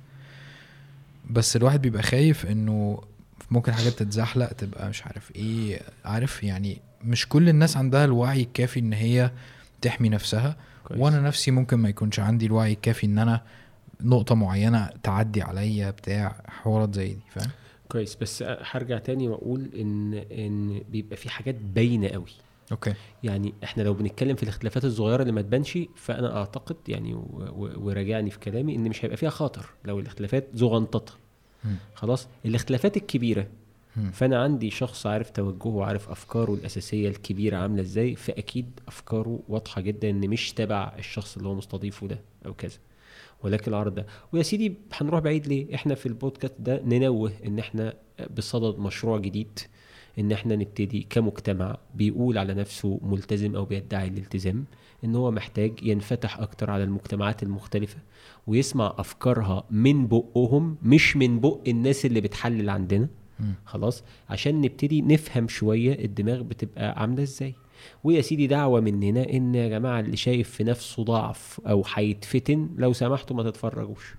بس 1.30 1.56
الواحد 1.56 1.82
بيبقى 1.82 2.04
خايف 2.04 2.46
إنه 2.46 3.02
ممكن 3.52 3.74
حاجات 3.74 3.94
تتزحلق 3.94 4.48
تبقى 4.54 4.90
مش 4.90 5.04
عارف 5.06 5.36
إيه 5.36 5.82
عارف 6.06 6.44
يعني 6.44 6.82
مش 7.06 7.28
كل 7.30 7.50
الناس 7.50 7.78
عندها 7.78 8.06
الوعي 8.06 8.42
الكافي 8.42 8.80
إن 8.80 8.94
هي 8.94 9.32
تحمي 9.82 10.10
نفسها. 10.10 10.56
كويس. 10.84 11.00
وأنا 11.00 11.20
نفسي 11.22 11.52
ممكن 11.52 11.78
ما 11.78 11.90
يكونش 11.90 12.20
عندي 12.20 12.46
الوعي 12.46 12.74
الكافي 12.74 13.06
إن 13.06 13.18
أنا 13.20 13.42
نقطة 14.02 14.36
معينة 14.36 14.90
تعدي 15.04 15.42
عليا 15.42 15.92
بتاع 15.92 16.36
حوارات 16.48 16.96
زي 16.96 17.08
دي 17.08 17.22
فاهم؟ 17.30 17.50
كويس. 17.90 18.16
بس 18.22 18.44
هرجع 18.48 18.98
تاني 18.98 19.28
وأقول 19.28 19.70
إن 19.80 20.14
إن 20.14 20.82
بيبقى 20.92 21.18
في 21.18 21.30
حاجات 21.30 21.56
باينة 21.56 22.08
قوي. 22.08 22.32
أوكي. 22.72 22.94
يعني 23.24 23.54
إحنا 23.64 23.84
لو 23.84 23.94
بنتكلم 23.94 24.36
في 24.36 24.44
الاختلافات 24.44 24.86
الصغيرة 24.86 25.22
اللي 25.22 25.34
ما 25.34 25.42
تبانش 25.42 25.78
فأنا 25.96 26.38
أعتقد 26.38 26.76
يعني 26.88 27.14
وراجعني 27.58 28.30
في 28.30 28.40
كلامي 28.40 28.76
إن 28.76 28.90
مش 28.90 29.06
هيبقى 29.06 29.18
فيها 29.18 29.30
خاطر 29.30 29.66
لو 29.86 30.00
الاختلافات 30.00 30.48
زغنططه 30.54 31.14
خلاص؟ 31.96 32.28
الاختلافات 32.46 32.98
الكبيرة 32.98 33.48
فأنا 34.14 34.44
عندي 34.44 34.70
شخص 34.72 35.06
عارف 35.08 35.30
توجهه 35.30 35.68
وعارف 35.68 36.10
أفكاره 36.10 36.54
الأساسية 36.54 37.10
الكبيرة 37.10 37.58
عاملة 37.58 37.82
إزاي 37.82 38.16
فأكيد 38.16 38.80
أفكاره 38.88 39.40
واضحة 39.50 39.82
جدا 39.82 40.10
إن 40.10 40.30
مش 40.30 40.52
تبع 40.54 40.94
الشخص 41.00 41.38
اللي 41.38 41.50
هو 41.50 41.56
مستضيفه 41.56 42.08
ده 42.08 42.20
أو 42.46 42.54
كذا. 42.54 42.78
ولكن 43.44 43.72
العرض 43.72 43.96
ده. 43.96 44.06
ويا 44.34 44.44
سيدي 44.44 44.74
هنروح 44.94 45.20
بعيد 45.20 45.48
ليه؟ 45.48 45.76
إحنا 45.76 45.96
في 45.96 46.06
البودكاست 46.06 46.56
ده 46.60 46.82
ننوه 46.86 47.32
إن 47.46 47.60
إحنا 47.60 47.94
بصدد 48.38 48.80
مشروع 48.80 49.18
جديد 49.18 49.60
إن 50.20 50.32
إحنا 50.32 50.56
نبتدي 50.56 51.08
كمجتمع 51.10 51.78
بيقول 51.96 52.38
على 52.38 52.54
نفسه 52.54 53.00
ملتزم 53.04 53.56
أو 53.56 53.66
بيدعي 53.66 54.08
الالتزام 54.08 54.66
إن 55.04 55.16
هو 55.16 55.32
محتاج 55.32 55.84
ينفتح 55.84 56.40
أكتر 56.40 56.72
على 56.72 56.84
المجتمعات 56.84 57.44
المختلفة 57.44 57.98
ويسمع 58.48 58.96
أفكارها 58.98 59.64
من 59.72 60.08
بقهم 60.08 60.78
مش 60.84 61.18
من 61.18 61.40
بق 61.40 61.60
الناس 61.68 62.06
اللي 62.06 62.22
بتحلل 62.22 62.70
عندنا. 62.70 63.08
خلاص؟ 63.66 64.04
عشان 64.30 64.62
نبتدي 64.62 65.02
نفهم 65.02 65.48
شوية 65.48 66.06
الدماغ 66.06 66.42
بتبقى 66.42 67.02
عاملة 67.02 67.24
إزاي. 67.24 67.56
ويا 68.04 68.22
سيدي 68.22 68.48
دعوة 68.48 68.80
مننا 68.82 69.30
إن 69.30 69.56
يا 69.56 69.68
جماعة 69.68 70.00
اللي 70.00 70.18
شايف 70.18 70.50
في 70.50 70.64
نفسه 70.64 71.04
ضعف 71.04 71.62
أو 71.68 71.84
هيتفتن 71.94 72.70
لو 72.78 72.94
سمحتوا 72.94 73.36
ما 73.36 73.44
تتفرجوش. 73.44 74.16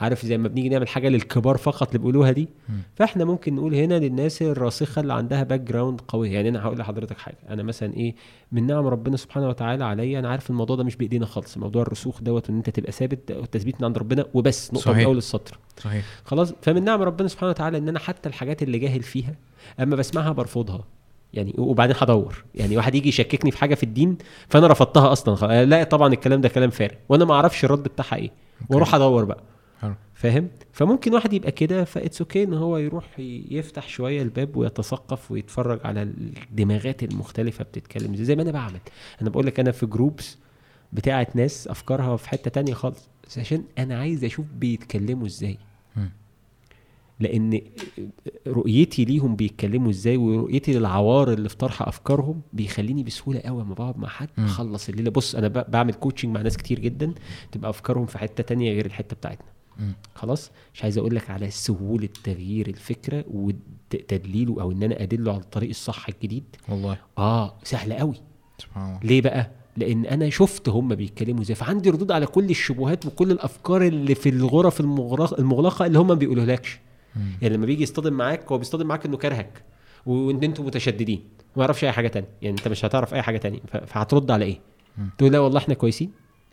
عارف 0.00 0.26
زي 0.26 0.38
ما 0.38 0.48
بنيجي 0.48 0.68
نعمل 0.68 0.88
حاجة 0.88 1.08
للكبار 1.08 1.56
فقط 1.56 1.86
اللي 1.86 1.98
بيقولوها 1.98 2.30
دي؟ 2.32 2.48
م. 2.68 2.72
فاحنا 2.94 3.24
ممكن 3.24 3.54
نقول 3.54 3.74
هنا 3.74 3.94
للناس 3.98 4.42
الراسخة 4.42 5.00
اللي 5.00 5.12
عندها 5.14 5.42
background 5.42 6.00
قوي. 6.00 6.32
يعني 6.32 6.48
أنا 6.48 6.62
هقول 6.62 6.78
لحضرتك 6.78 7.18
حاجة. 7.18 7.38
أنا 7.48 7.62
مثلا 7.62 7.94
إيه 7.94 8.14
من 8.52 8.66
نعم 8.66 8.86
ربنا 8.86 9.16
سبحانه 9.16 9.48
وتعالى 9.48 9.84
عليا 9.84 10.18
أنا 10.18 10.28
عارف 10.28 10.50
الموضوع 10.50 10.76
ده 10.76 10.84
مش 10.84 10.96
بإيدينا 10.96 11.26
خالص. 11.26 11.58
موضوع 11.58 11.82
الرسوخ 11.82 12.22
دوت 12.22 12.50
ان 12.50 12.56
أنت 12.56 12.70
تبقى 12.70 12.92
ثابت 12.92 13.30
التثبيت 13.30 13.80
من 13.80 13.84
عند 13.84 13.98
ربنا 13.98 14.24
وبس 14.34 14.74
نقطة 14.74 14.92
من 14.92 15.04
أول 15.04 15.18
السطر. 15.18 15.58
صحيح. 15.76 16.04
خلاص؟ 16.24 16.54
فمن 16.62 16.84
نعم 16.84 17.02
ربنا 17.02 17.28
سبحانه 17.28 17.50
وتعالى 17.50 17.78
إن 17.78 17.88
أنا 17.88 17.98
حتى 17.98 18.28
الحاجات 18.28 18.62
اللي 18.62 18.78
جاهل 18.78 19.02
فيها 19.02 19.34
أما 19.80 19.96
بسمعها 19.96 20.32
برفضها. 20.32 20.84
يعني 21.34 21.54
وبعدين 21.58 21.96
هدور. 21.98 22.44
يعني 22.54 22.76
واحد 22.76 22.94
يجي 22.94 23.08
يشككني 23.08 23.50
في 23.50 23.58
حاجة 23.58 23.74
في 23.74 23.82
الدين 23.82 24.18
فأنا 24.48 24.66
رفضتها 24.66 25.12
أصلا. 25.12 25.64
لا 25.64 25.84
طبعا 25.84 26.12
الكلام 26.12 26.40
ده 26.40 26.48
كلام 26.48 26.70
فارغ. 26.70 26.94
وأنا 27.08 27.24
ما 27.24 27.34
أعرفش 27.34 27.64
الرد 27.64 27.82
بتاعها 27.82 28.16
إيه. 28.16 28.30
وأروح 28.70 28.94
أدور 28.94 29.24
بقى. 29.24 29.42
فاهم؟ 30.20 30.48
فممكن 30.72 31.14
واحد 31.14 31.32
يبقى 31.32 31.52
كده 31.52 31.84
ف 31.84 31.91
it's 31.91 32.20
okay 32.20 32.42
إن 32.42 32.54
هو 32.54 32.78
يروح 32.78 33.06
يفتح 33.50 33.88
شوية 33.88 34.22
الباب 34.22 34.56
ويتثقف 34.56 35.30
ويتفرج 35.30 35.80
على 35.84 36.02
الدماغات 36.02 37.02
المختلفة 37.02 37.64
بتتكلم 37.64 38.16
زي 38.16 38.36
ما 38.36 38.42
أنا 38.42 38.50
بعمل. 38.50 38.80
أنا 39.22 39.30
بقول 39.30 39.46
لك 39.46 39.60
أنا 39.60 39.70
في 39.70 39.86
groups 39.86 40.38
بتاعه 40.92 41.26
ناس 41.34 41.68
أفكارها 41.68 42.16
في 42.16 42.28
حتة 42.28 42.50
تانية 42.50 42.74
خالص 42.74 43.08
عشان 43.36 43.64
أنا 43.78 43.98
عايز 43.98 44.24
أشوف 44.24 44.46
بيتكلموا 44.58 45.26
إزاي. 45.26 45.58
لأن 47.20 47.60
رؤيتي 48.46 49.04
ليهم 49.04 49.36
بيتكلموا 49.36 49.90
إزاي 49.90 50.16
ورؤيتي 50.16 50.72
للعوار 50.72 51.32
اللي 51.32 51.48
في 51.48 51.56
طرح 51.56 51.82
أفكارهم 51.82 52.40
بيخليني 52.52 53.02
بسهولة 53.02 53.40
قوي 53.40 53.62
لما 53.62 53.74
بقعد 53.74 53.98
مع 53.98 54.08
حد 54.08 54.28
أخلص 54.38 54.88
الليلة. 54.88 55.10
بص 55.10 55.34
أنا 55.34 55.48
بعمل 55.48 55.94
coaching 55.94 56.34
مع 56.34 56.42
ناس 56.42 56.56
كتير 56.56 56.78
جدا 56.78 57.14
تبقى 57.52 57.70
أفكارهم 57.70 58.06
في 58.06 58.18
حتة 58.18 58.42
تانية 58.42 58.72
غير 58.72 58.86
الحتة 58.86 59.16
بتاعتنا. 59.16 59.46
خلاص؟ 60.14 60.50
مش 60.74 60.82
عايز 60.82 60.98
أقول 60.98 61.14
لك 61.14 61.30
على 61.30 61.50
سهولة 61.50 62.08
تغيير 62.24 62.68
الفكرة 62.68 63.24
وتدليله 63.30 64.62
أو 64.62 64.72
إن 64.72 64.82
أنا 64.82 65.02
أدله 65.02 65.32
على 65.32 65.40
الطريق 65.40 65.68
الصح 65.68 66.08
الجديد. 66.08 66.44
والله. 66.68 66.98
آه 67.18 67.54
سهله 67.64 67.94
قوي. 67.94 68.14
سبحان 68.58 68.88
الله. 68.88 69.00
ليه 69.02 69.20
بقى؟ 69.20 69.50
لأن 69.76 70.06
أنا 70.06 70.30
شفت 70.30 70.68
هم 70.68 70.94
بيتكلموا 70.94 71.42
إزاي 71.42 71.54
فعندي 71.54 71.90
ردود 71.90 72.12
على 72.12 72.26
كل 72.26 72.50
الشبهات 72.50 73.06
وكل 73.06 73.30
الأفكار 73.30 73.82
اللي 73.82 74.14
في 74.14 74.28
الغرف 74.28 74.80
المغلقة 74.80 75.86
اللي 75.86 75.98
هم 75.98 76.06
ما 76.08 76.14
بيقولوهالكش 76.14 76.80
يعني 77.42 77.54
لما 77.56 77.66
بيجي 77.66 77.82
يصطدم 77.82 78.12
معاك 78.12 78.52
هو 78.52 78.58
بيصطدم 78.58 78.86
معاك 78.86 79.06
إنه 79.06 79.16
كرهك 79.16 79.62
وإن 80.06 80.44
أنتوا 80.44 80.64
متشددين 80.64 81.22
ما 81.56 81.62
يعرفش 81.62 81.84
أي 81.84 81.92
حاجة 81.92 82.08
تانية. 82.08 82.28
يعني 82.42 82.56
أنت 82.58 82.68
مش 82.68 82.84
هتعرف 82.84 83.14
أي 83.14 83.22
حاجة 83.22 83.38
تانية. 83.38 83.60
فهترد 83.86 84.30
على 84.30 84.44
إيه؟ 84.44 84.60
تقول 85.18 85.32
لا 85.32 85.38
والله 85.38 85.58
إحنا 85.58 85.74
كويسين. 85.74 86.10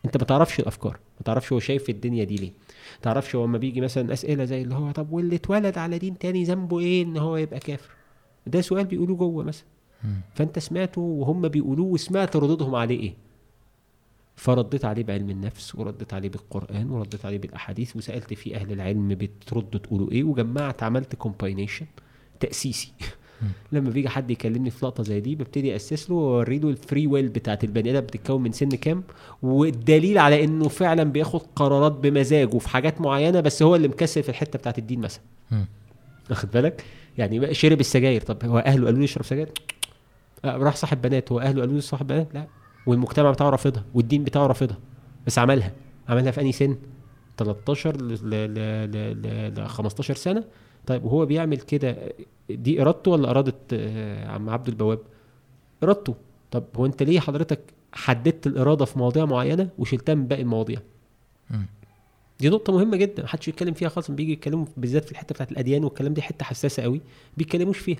انت 0.07 0.17
ما 0.17 0.23
تعرفش 0.25 0.59
الأفكار 0.59 0.91
ما 0.91 1.23
تعرفش 1.25 1.53
هو 1.53 1.59
شايف 1.59 1.89
الدنيا 1.89 2.23
دي 2.23 2.35
ليه. 2.35 2.51
ما 2.95 3.01
تعرفش 3.01 3.35
هو 3.35 3.45
لما 3.45 3.57
بيجي 3.57 3.81
مثلا 3.81 4.13
أسئلة 4.13 4.45
زي 4.45 4.61
اللي 4.61 4.75
هو 4.75 4.91
طب 4.91 5.11
واللي 5.11 5.35
اتولد 5.35 5.77
على 5.77 5.97
دين 5.97 6.17
تاني 6.17 6.43
ذنبه 6.43 6.79
إيه 6.79 7.03
إن 7.03 7.17
هو 7.17 7.37
يبقى 7.37 7.59
كافر؟ 7.59 7.89
ده 8.47 8.61
سؤال 8.61 8.85
بيقولوه 8.85 9.17
جوه 9.17 9.43
مثلا. 9.43 9.65
فأنت 10.35 10.59
سمعته 10.59 11.01
وهم 11.01 11.47
بيقولوه 11.47 11.85
وسمعت 11.85 12.35
ردودهم 12.35 12.75
عليه 12.75 12.99
إيه؟ 12.99 13.13
فرديت 14.35 14.85
عليه 14.85 15.03
بعلم 15.03 15.29
النفس 15.29 15.75
ورديت 15.75 16.13
عليه 16.13 16.29
بالقرآن 16.29 16.89
ورديت 16.89 17.25
عليه 17.25 17.37
بالأحاديث 17.37 17.95
وسألت 17.95 18.33
في 18.33 18.55
أهل 18.55 18.71
العلم 18.71 19.07
بتردوا 19.07 19.79
تقولوا 19.79 20.11
إيه 20.11 20.23
وجمعت 20.23 20.83
عملت 20.83 21.15
كومباينيشن 21.15 21.85
تأسيسي. 22.39 22.93
لما 23.71 23.89
بيجي 23.89 24.09
حد 24.09 24.31
يكلمني 24.31 24.69
في 24.69 24.85
لقطة 24.85 25.03
زي 25.03 25.19
دي 25.19 25.35
ببتدي 25.35 25.75
أسس 25.75 26.09
له 26.09 26.15
واوري 26.15 26.59
له 26.59 26.69
ال 26.69 26.77
free 26.77 27.07
will 27.07 27.29
بتاعت 27.29 27.63
البني 27.63 27.91
آدم 27.91 27.99
بتتكون 27.99 28.43
من 28.43 28.51
سن 28.51 28.69
كام 28.69 29.03
والدليل 29.41 30.17
على 30.17 30.43
إنه 30.43 30.67
فعلا 30.67 31.03
بياخد 31.03 31.41
قرارات 31.55 31.91
بمزاجه 31.91 32.57
في 32.57 32.69
حاجات 32.69 33.01
معينة 33.01 33.39
بس 33.39 33.63
هو 33.63 33.75
اللي 33.75 33.87
مكسل 33.87 34.23
في 34.23 34.29
الحتة 34.29 34.59
بتاعت 34.59 34.77
الدين 34.77 34.99
مثلا. 35.01 35.21
واخد 36.29 36.51
بالك؟ 36.51 36.83
يعني 37.17 37.53
شرب 37.53 37.79
السجاير. 37.79 38.21
طب 38.21 38.45
هو 38.45 38.57
أهله 38.57 38.85
قالوا 38.85 38.99
له 38.99 39.03
يشرب 39.03 39.25
سجاير؟ 39.25 39.49
آه، 40.45 40.57
راح 40.57 40.75
صاحب 40.75 41.01
بنات. 41.01 41.31
هو 41.31 41.39
أهله 41.39 41.59
قالوا 41.61 41.73
له 41.75 41.79
صاحب 41.79 42.07
بنات؟ 42.07 42.27
لا. 42.33 42.47
والمجتمع 42.85 43.31
بتاعه 43.31 43.49
رافضها 43.49 43.85
والدين 43.93 44.23
بتاعه 44.23 44.47
رافضها 44.47 44.77
بس 45.27 45.39
عملها. 45.39 45.71
عملها 46.09 46.31
في 46.31 46.41
أنهي 46.41 46.51
سن؟ 46.51 46.77
13 47.37 47.97
ل 48.01 49.67
15 49.67 50.15
سنة. 50.15 50.43
طيب 50.87 51.05
وهو 51.05 51.25
بيعمل 51.25 51.57
كده 51.57 51.97
دي 52.49 52.81
إرادته 52.81 53.11
ولا 53.11 53.29
إرادة 53.29 53.53
آه، 53.73 54.27
عم 54.27 54.49
عبد 54.49 54.67
البواب؟ 54.67 54.99
إرادته. 55.83 56.15
طب 56.51 56.63
هو 56.75 56.85
أنت 56.85 57.03
ليه 57.03 57.19
حضرتك 57.19 57.59
حددت 57.93 58.47
الإرادة 58.47 58.85
في 58.85 58.99
مواضيع 58.99 59.25
معينة 59.25 59.69
وشلتها 59.77 60.15
من 60.15 60.27
باقي 60.27 60.41
المواضيع؟ 60.41 60.79
دي 62.39 62.49
نقطة 62.49 62.73
مهمة 62.73 62.97
جدا. 62.97 63.23
محدش 63.23 63.47
يتكلم 63.47 63.73
فيها 63.73 63.89
خالص 63.89 64.11
بيجي 64.11 64.31
يتكلموا 64.31 64.65
بالذات 64.77 65.05
في 65.05 65.11
الحتة 65.11 65.33
بتاعت 65.33 65.51
الأديان 65.51 65.83
والكلام 65.83 66.13
دي 66.13 66.21
حتة 66.21 66.45
حساسة 66.45 66.83
قوي 66.83 67.01
بيتكلموش 67.37 67.77
فيها. 67.79 67.97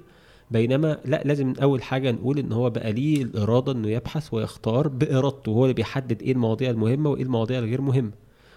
بينما 0.52 0.98
لا 1.06 1.22
لازم 1.26 1.54
أول 1.62 1.82
حاجة 1.84 2.12
نقول 2.12 2.40
إن 2.40 2.52
هو 2.52 2.70
بقى 2.70 2.94
ليه 2.94 3.24
الإرادة 3.24 3.72
إنه 3.72 3.90
يبحث 3.90 4.34
ويختار 4.34 4.88
بإرادته 4.88 5.50
هو 5.50 5.64
اللي 5.64 5.74
بيحدد 5.74 6.22
إيه 6.22 6.32
المواضيع 6.32 6.70
المهمة 6.70 7.10
وإيه 7.10 7.24
المواضيع 7.24 7.60
الغير 7.60 7.82
مهمة. 7.82 8.12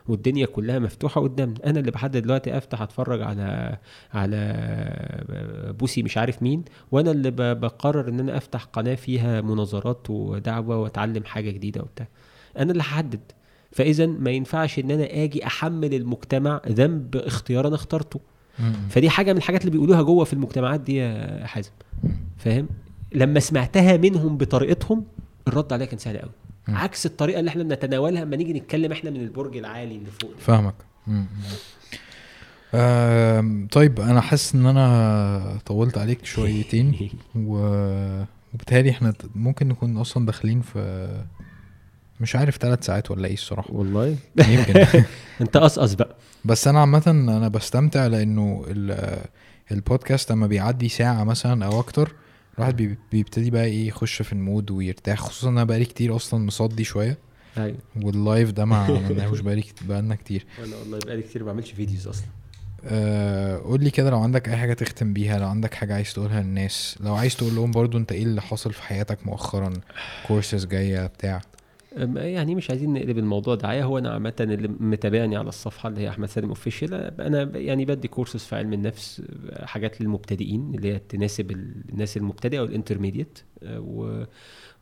والدنيا 0.08 0.46
كلها 0.46 0.78
مفتوحة 0.78 1.20
قدامنا. 1.20 1.56
أنا 1.64 1.80
اللي 1.80 1.90
بحدد 1.90 2.16
دلوقتي 2.16 2.56
أفتح 2.56 2.82
أتفرج 2.82 3.22
على 3.22 3.76
على 4.14 5.74
بوسي 5.78 6.02
مش 6.02 6.18
عارف 6.18 6.42
مين 6.42 6.64
وأنا 6.92 7.10
اللي 7.10 7.30
بقرر 7.54 8.08
إن 8.08 8.20
أنا 8.20 8.36
أفتح 8.36 8.64
قناة 8.64 8.94
فيها 8.94 9.40
مناظرات 9.40 10.10
ودعوة 10.10 10.76
وأتعلم 10.76 11.24
حاجة 11.24 11.50
جديدة 11.50 11.80
وبتاع. 11.82 12.08
أنا 12.58 12.72
اللي 12.72 12.82
هحدد. 12.82 13.20
فإذا 13.72 14.06
ما 14.06 14.30
ينفعش 14.30 14.78
إن 14.78 14.90
أنا 14.90 15.04
آجي 15.24 15.46
أحمل 15.46 15.94
المجتمع 15.94 16.60
ذنب 16.68 17.16
اختيار 17.16 17.66
أنا 17.66 17.74
اخترته. 17.74 18.20
فدي 18.88 19.10
حاجة 19.10 19.32
من 19.32 19.38
الحاجات 19.38 19.60
اللي 19.60 19.70
بيقولوها 19.70 20.02
جوه 20.02 20.24
في 20.24 20.32
المجتمعات 20.32 20.80
دي 20.80 20.96
يا 20.96 21.46
حازم. 21.46 21.70
فاهم؟ 22.36 22.68
لما 23.14 23.40
سمعتها 23.40 23.96
منهم 23.96 24.36
بطريقتهم 24.36 25.04
الرد 25.48 25.72
عليها 25.72 25.86
كان 25.86 25.98
سهل 25.98 26.18
قوي 26.18 26.30
عكس 26.76 27.07
الطريقة 27.07 27.40
اللي 27.40 27.49
إحنا 27.49 27.62
بنتناولها 27.62 28.24
لما 28.24 28.36
نيجي 28.36 28.52
نتكلم 28.52 28.92
إحنا 28.92 29.10
من 29.10 29.20
البرج 29.20 29.57
العالي 29.57 29.97
اللي 29.97 30.10
فوق 30.20 30.31
فاهمك. 30.39 30.74
آه 32.74 33.66
طيب 33.73 34.00
أنا 34.00 34.20
حاسس 34.20 34.55
إن 34.55 34.66
أنا 34.66 35.58
طولت 35.66 35.99
عليك 35.99 36.24
شويتين. 36.24 36.94
و... 37.36 37.57
وبالتالي 38.55 38.90
إحنا 38.90 39.15
ممكن 39.34 39.68
نكون 39.68 39.97
أصلا 39.97 40.26
داخلين 40.26 40.60
في 40.60 41.08
مش 42.20 42.36
عارف 42.36 42.57
ثلاث 42.57 42.86
ساعات 42.86 43.10
ولا 43.10 43.28
إيه 43.28 43.34
الصراحة. 43.34 43.73
والله. 43.73 44.16
يمكن. 44.49 44.86
أنت 45.40 45.57
قصقص 45.57 45.94
بقى. 45.94 46.16
بس 46.44 46.68
أنا 46.68 46.81
عامة 46.81 47.02
أنا 47.07 47.49
بستمتع 47.49 48.07
لأنه 48.07 48.65
البودكاست 49.73 50.32
لما 50.32 50.47
بيعدي 50.47 50.89
ساعة 50.89 51.24
مثلا 51.24 51.66
أو 51.66 51.81
أكتر 51.81 52.12
الواحد 52.54 52.96
بيبتدي 53.12 53.50
بقى 53.50 53.64
إيه 53.64 53.88
يخش 53.88 54.22
في 54.22 54.32
ال 54.32 54.40
mood 54.40 54.70
ويرتاح 54.70 55.20
خصوصا 55.20 55.48
أنا 55.48 55.64
بقالي 55.64 55.84
كتير 55.84 56.16
أصلا 56.16 56.46
مصدي 56.46 56.84
شوية. 56.84 57.18
أيوه. 57.58 57.76
وال 58.02 58.18
live 58.18 58.50
ده 58.50 58.64
ما 58.64 58.76
عملناهوش 58.96 59.40
بقالي 59.40 59.64
بقالنا 59.82 60.14
كتير. 60.14 60.46
أنا 60.58 60.76
والله 60.76 60.98
بقالي 60.98 61.22
كتير 61.22 61.44
ما 61.44 61.52
بعملش 61.52 61.70
videos 61.72 62.08
أصلا. 62.08 62.26
آه 62.84 63.56
قول 63.58 63.84
لي 63.84 63.90
كده 63.90 64.10
لو 64.10 64.18
عندك 64.20 64.48
أي 64.48 64.56
حاجة 64.56 64.72
تختم 64.74 65.12
بيها 65.12 65.38
لو 65.38 65.48
عندك 65.48 65.74
حاجة 65.74 65.94
عايز 65.94 66.12
تقولها 66.12 66.42
للناس 66.42 66.96
لو 67.00 67.14
عايز 67.14 67.36
تقول 67.36 67.54
لهم 67.56 67.70
برضو 67.70 67.98
أنت 67.98 68.12
إيه 68.12 68.22
اللي 68.22 68.42
حاصل 68.42 68.72
في 68.72 68.82
حياتك 68.82 69.26
مؤخرا 69.26 69.72
كورسز 70.28 70.64
جاية 70.66 71.06
بتاع. 71.06 71.40
يعني 72.16 72.54
مش 72.54 72.70
عايزين 72.70 72.92
نقلب 72.92 73.18
الموضوع 73.18 73.54
دعاية. 73.54 73.84
هو 73.84 73.98
أنا 73.98 74.10
عامة 74.10 74.34
اللي 74.40 74.68
متابعني 74.68 75.36
على 75.36 75.48
الصفحة 75.48 75.88
اللي 75.88 76.00
هي 76.00 76.08
أحمد 76.08 76.28
سالم 76.28 76.48
official 76.48 76.94
أنا 77.20 77.42
يعني 77.58 77.84
بدي 77.84 78.08
كورسز 78.08 78.40
في 78.40 78.56
علم 78.56 78.72
النفس 78.72 79.22
حاجات 79.62 80.00
للمبتدئين 80.00 80.74
اللي 80.74 80.92
هي 80.92 80.98
تناسب 80.98 81.50
الناس 81.50 82.16
المبتدئة 82.16 82.60
وال 82.60 82.72
intermediate 82.72 83.39
و 83.66 84.22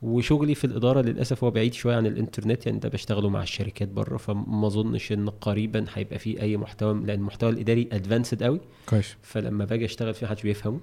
وشغلي 0.02 0.54
في 0.54 0.64
الإدارة 0.64 1.00
للأسف 1.00 1.44
هو 1.44 1.50
بعيد 1.50 1.74
شوية 1.74 1.96
عن 1.96 2.06
الانترنت 2.06 2.66
يعني 2.66 2.78
ده 2.78 2.88
بشتغله 2.88 3.28
مع 3.28 3.42
الشركات 3.42 3.88
بره 3.88 4.16
فما 4.16 4.66
أظنش 4.66 5.12
إن 5.12 5.28
قريبا 5.28 5.84
هيبقى 5.94 6.18
فيه 6.18 6.40
أي 6.40 6.56
محتوى 6.56 6.94
لأن 6.94 7.10
المحتوى 7.20 7.50
الإداري 7.50 7.88
advanced 7.92 8.42
قوي. 8.42 8.60
كويس. 8.86 9.16
فلما 9.22 9.64
باجي 9.64 9.84
أشتغل 9.84 10.14
فيه 10.14 10.26
محدش 10.26 10.42
بيفهمه. 10.42 10.80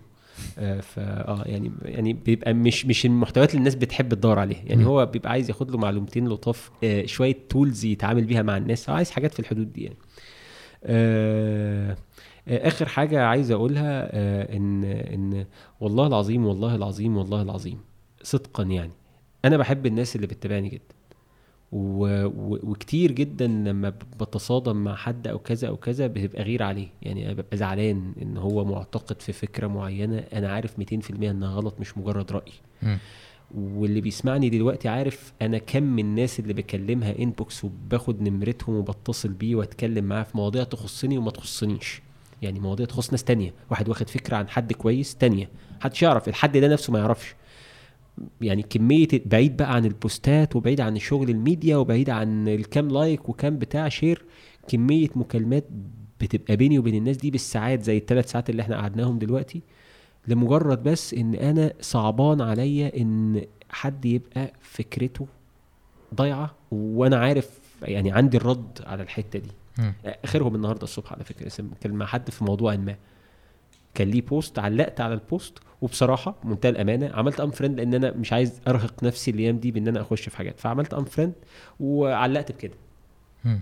آه، 0.60 0.80
فا 0.82 1.28
آه 1.28 1.44
يعني 1.46 1.72
يعني 1.82 2.14
بيبقى 2.14 2.54
مش 2.54 2.86
مش 2.86 3.06
المحتويات 3.06 3.50
اللي 3.50 3.60
الناس 3.60 3.76
بتحب 3.76 4.14
تدور 4.14 4.40
عليها. 4.40 4.62
يعني 4.66 4.84
م. 4.84 4.88
هو 4.88 5.06
بيبقى 5.06 5.32
عايز 5.32 5.50
ياخد 5.50 5.72
له 5.72 5.78
معلومتين 5.78 6.28
لطاف 6.28 6.72
آه 6.84 7.06
شوية 7.06 7.38
tools 7.50 7.86
يتعامل 7.86 8.24
بيها 8.24 8.42
مع 8.42 8.58
الناس 8.58 8.90
عايز 8.90 9.12
حاجات 9.12 9.34
في 9.34 9.40
الحدود 9.40 9.74
دي 9.74 9.84
يعني. 9.84 9.98
آه, 10.84 11.98
آه، 12.48 12.68
آخر 12.68 12.88
حاجة 12.88 13.24
عايز 13.26 13.52
أقولها 13.52 14.10
آه 14.14 14.58
ان 14.58 14.84
إن 14.84 15.46
والله 15.80 16.08
العظيم 16.08 16.46
والله 16.46 16.76
العظيم 16.76 17.18
والله 17.18 17.42
العظيم 17.42 17.80
صدقا 18.24 18.64
يعني 18.64 18.92
أنا 19.46 19.58
بحب 19.58 19.86
الناس 19.86 20.16
اللي 20.16 20.28
بتتابعني 20.28 20.70
جدا. 20.70 20.95
و... 21.72 22.26
و... 22.26 22.60
وكتير 22.64 23.12
جدا 23.12 23.48
لما 23.48 23.90
بتصادم 24.20 24.76
مع 24.84 24.96
حد 24.96 25.28
أو 25.28 25.40
كذا 25.40 25.68
أو 25.68 25.78
كذا 25.78 26.08
بتبقى 26.08 26.44
غير 26.44 26.64
عليه. 26.64 26.88
يعني 27.02 27.26
أنا 27.26 27.34
ببقى 27.34 27.58
زعلان 27.58 28.14
إن 28.22 28.38
هو 28.38 28.66
معتقد 28.66 29.22
في 29.22 29.34
فكرة 29.34 29.68
معينة 29.68 30.18
أنا 30.34 30.52
عارف 30.52 30.74
200% 30.80 30.84
إنها 31.24 31.50
غلط 31.50 31.80
مش 31.80 31.98
مجرد 31.98 32.32
رأي. 32.32 32.52
م. 32.84 32.98
واللي 33.56 34.02
بيسمعني 34.02 34.50
دلوقتي 34.50 34.88
عارف 34.88 35.34
أنا 35.42 35.58
كم 35.58 35.84
من 35.84 36.06
الناس 36.06 36.40
اللي 36.40 36.54
بكلمها 36.54 37.20
انبوكس 37.20 37.64
وباخد 37.66 38.22
نمرتهم 38.22 38.76
وبتصل 38.76 39.30
بيه 39.30 39.56
وأتكلم 39.56 40.06
معاه 40.06 40.24
في 40.24 40.38
مواضيع 40.38 40.64
تخصني 40.64 41.18
وما 41.18 41.32
تخصنيش. 41.32 42.02
يعني 42.42 42.60
مواضيع 42.60 42.86
تخص 42.86 43.12
ناس 43.12 43.24
تانية. 43.24 43.54
واحد 43.72 43.90
واخد 43.90 44.10
فكرة 44.10 44.38
عن 44.38 44.48
حد 44.50 44.74
كويس 44.74 45.16
تانية. 45.16 45.50
محدش 45.80 46.02
يعرف. 46.04 46.28
الحد 46.28 46.58
ده 46.58 46.68
نفسه 46.68 46.94
ما 46.94 47.00
يعرفش. 47.00 47.36
يعني 48.42 48.62
كمية 48.62 49.08
بعيد 49.26 49.58
بقى 49.58 49.74
عن 49.76 49.86
البوستات 49.86 50.56
وبعيد 50.56 50.82
عن 50.82 50.96
الشغل 50.96 51.30
الميديا 51.30 51.78
وبعيد 51.78 52.10
عن 52.10 52.48
الكام 52.48 52.88
like 52.90 53.30
وكام 53.30 53.58
بتاع 53.58 53.90
share 53.90 54.26
كمية 54.68 55.10
مكالمات 55.16 55.66
بتبقى 56.22 56.56
بيني 56.56 56.80
وبين 56.80 56.96
الناس 56.96 57.18
دي 57.18 57.32
بالساعات 57.32 57.82
زي 57.82 57.98
الثلاث 57.98 58.32
ساعات 58.32 58.50
اللي 58.50 58.62
إحنا 58.62 58.76
قعدناهم 58.78 59.20
دلوقتي 59.20 59.62
لمجرد 60.28 60.84
بس 60.84 61.14
إن 61.14 61.36
أنا 61.36 61.74
صعبان 61.82 62.42
عليا 62.42 62.98
إن 63.02 63.42
حد 63.70 64.06
يبقى 64.06 64.54
فكرته 64.62 65.28
ضايعة 66.16 66.56
وأنا 66.72 67.18
عارف 67.18 67.60
يعني 67.82 68.12
عندي 68.12 68.38
الرد 68.38 68.80
على 68.86 69.04
الحتة 69.04 69.40
دي 69.40 69.52
م. 69.80 69.92
آخرهم 70.24 70.56
النهارده 70.56 70.84
الصبح 70.84 71.14
على 71.14 71.24
فكرة 71.24 71.66
كان 71.82 71.92
مع 71.94 72.06
حد 72.06 72.30
في 72.30 72.44
موضوع 72.44 72.76
ما 72.76 72.96
كان 73.94 74.08
ليه 74.08 74.22
post 74.22 74.60
علقت 74.60 75.02
على 75.02 75.14
ال 75.14 75.23
post 75.23 75.58
وبصراحة 75.86 76.36
منتهى 76.44 76.70
الأمانة 76.70 77.12
عملت 77.14 77.40
unfriend 77.40 77.80
لأن 77.80 77.94
أنا 77.94 78.12
مش 78.12 78.34
عايز 78.34 78.62
أرهق 78.68 79.04
نفسي 79.04 79.32
الأيام 79.32 79.58
دي 79.58 79.72
بإن 79.72 79.88
أنا 79.88 80.02
أخش 80.02 80.30
في 80.30 80.38
حاجات. 80.38 80.60
فعملت 80.60 80.94
unfriend 80.94 81.34
وعلقت 81.80 82.52
بكده. 82.52 82.74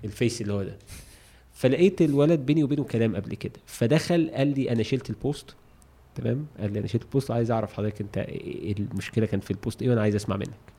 الفيس 0.03 0.41
اللي 0.41 0.53
هو 0.53 0.63
ده. 0.63 0.77
فلقيت 1.51 2.01
الولد 2.01 2.39
بيني 2.39 2.63
وبينه 2.63 2.83
كلام 2.83 3.15
قبل 3.15 3.35
كده. 3.35 3.53
فدخل 3.65 4.31
قال 4.35 4.47
لي 4.47 4.71
أنا 4.71 4.83
شلت 4.83 5.09
ال 5.09 5.17
post. 5.17 5.55
تمام؟ 6.15 6.45
قال 6.59 6.73
لي 6.73 6.79
أنا 6.79 6.87
شلت 6.87 7.01
ال 7.03 7.09
post 7.09 7.31
عايز 7.31 7.51
أعرف 7.51 7.73
حضرتك 7.73 8.01
أنت 8.01 8.17
إيه 8.17 8.75
المشكلة 8.79 9.25
كان 9.25 9.39
في 9.39 9.51
ال 9.51 9.57
post 9.57 9.81
إيه 9.81 9.89
وأنا 9.89 10.01
عايز 10.01 10.15
أسمع 10.15 10.37
منك. 10.37 10.73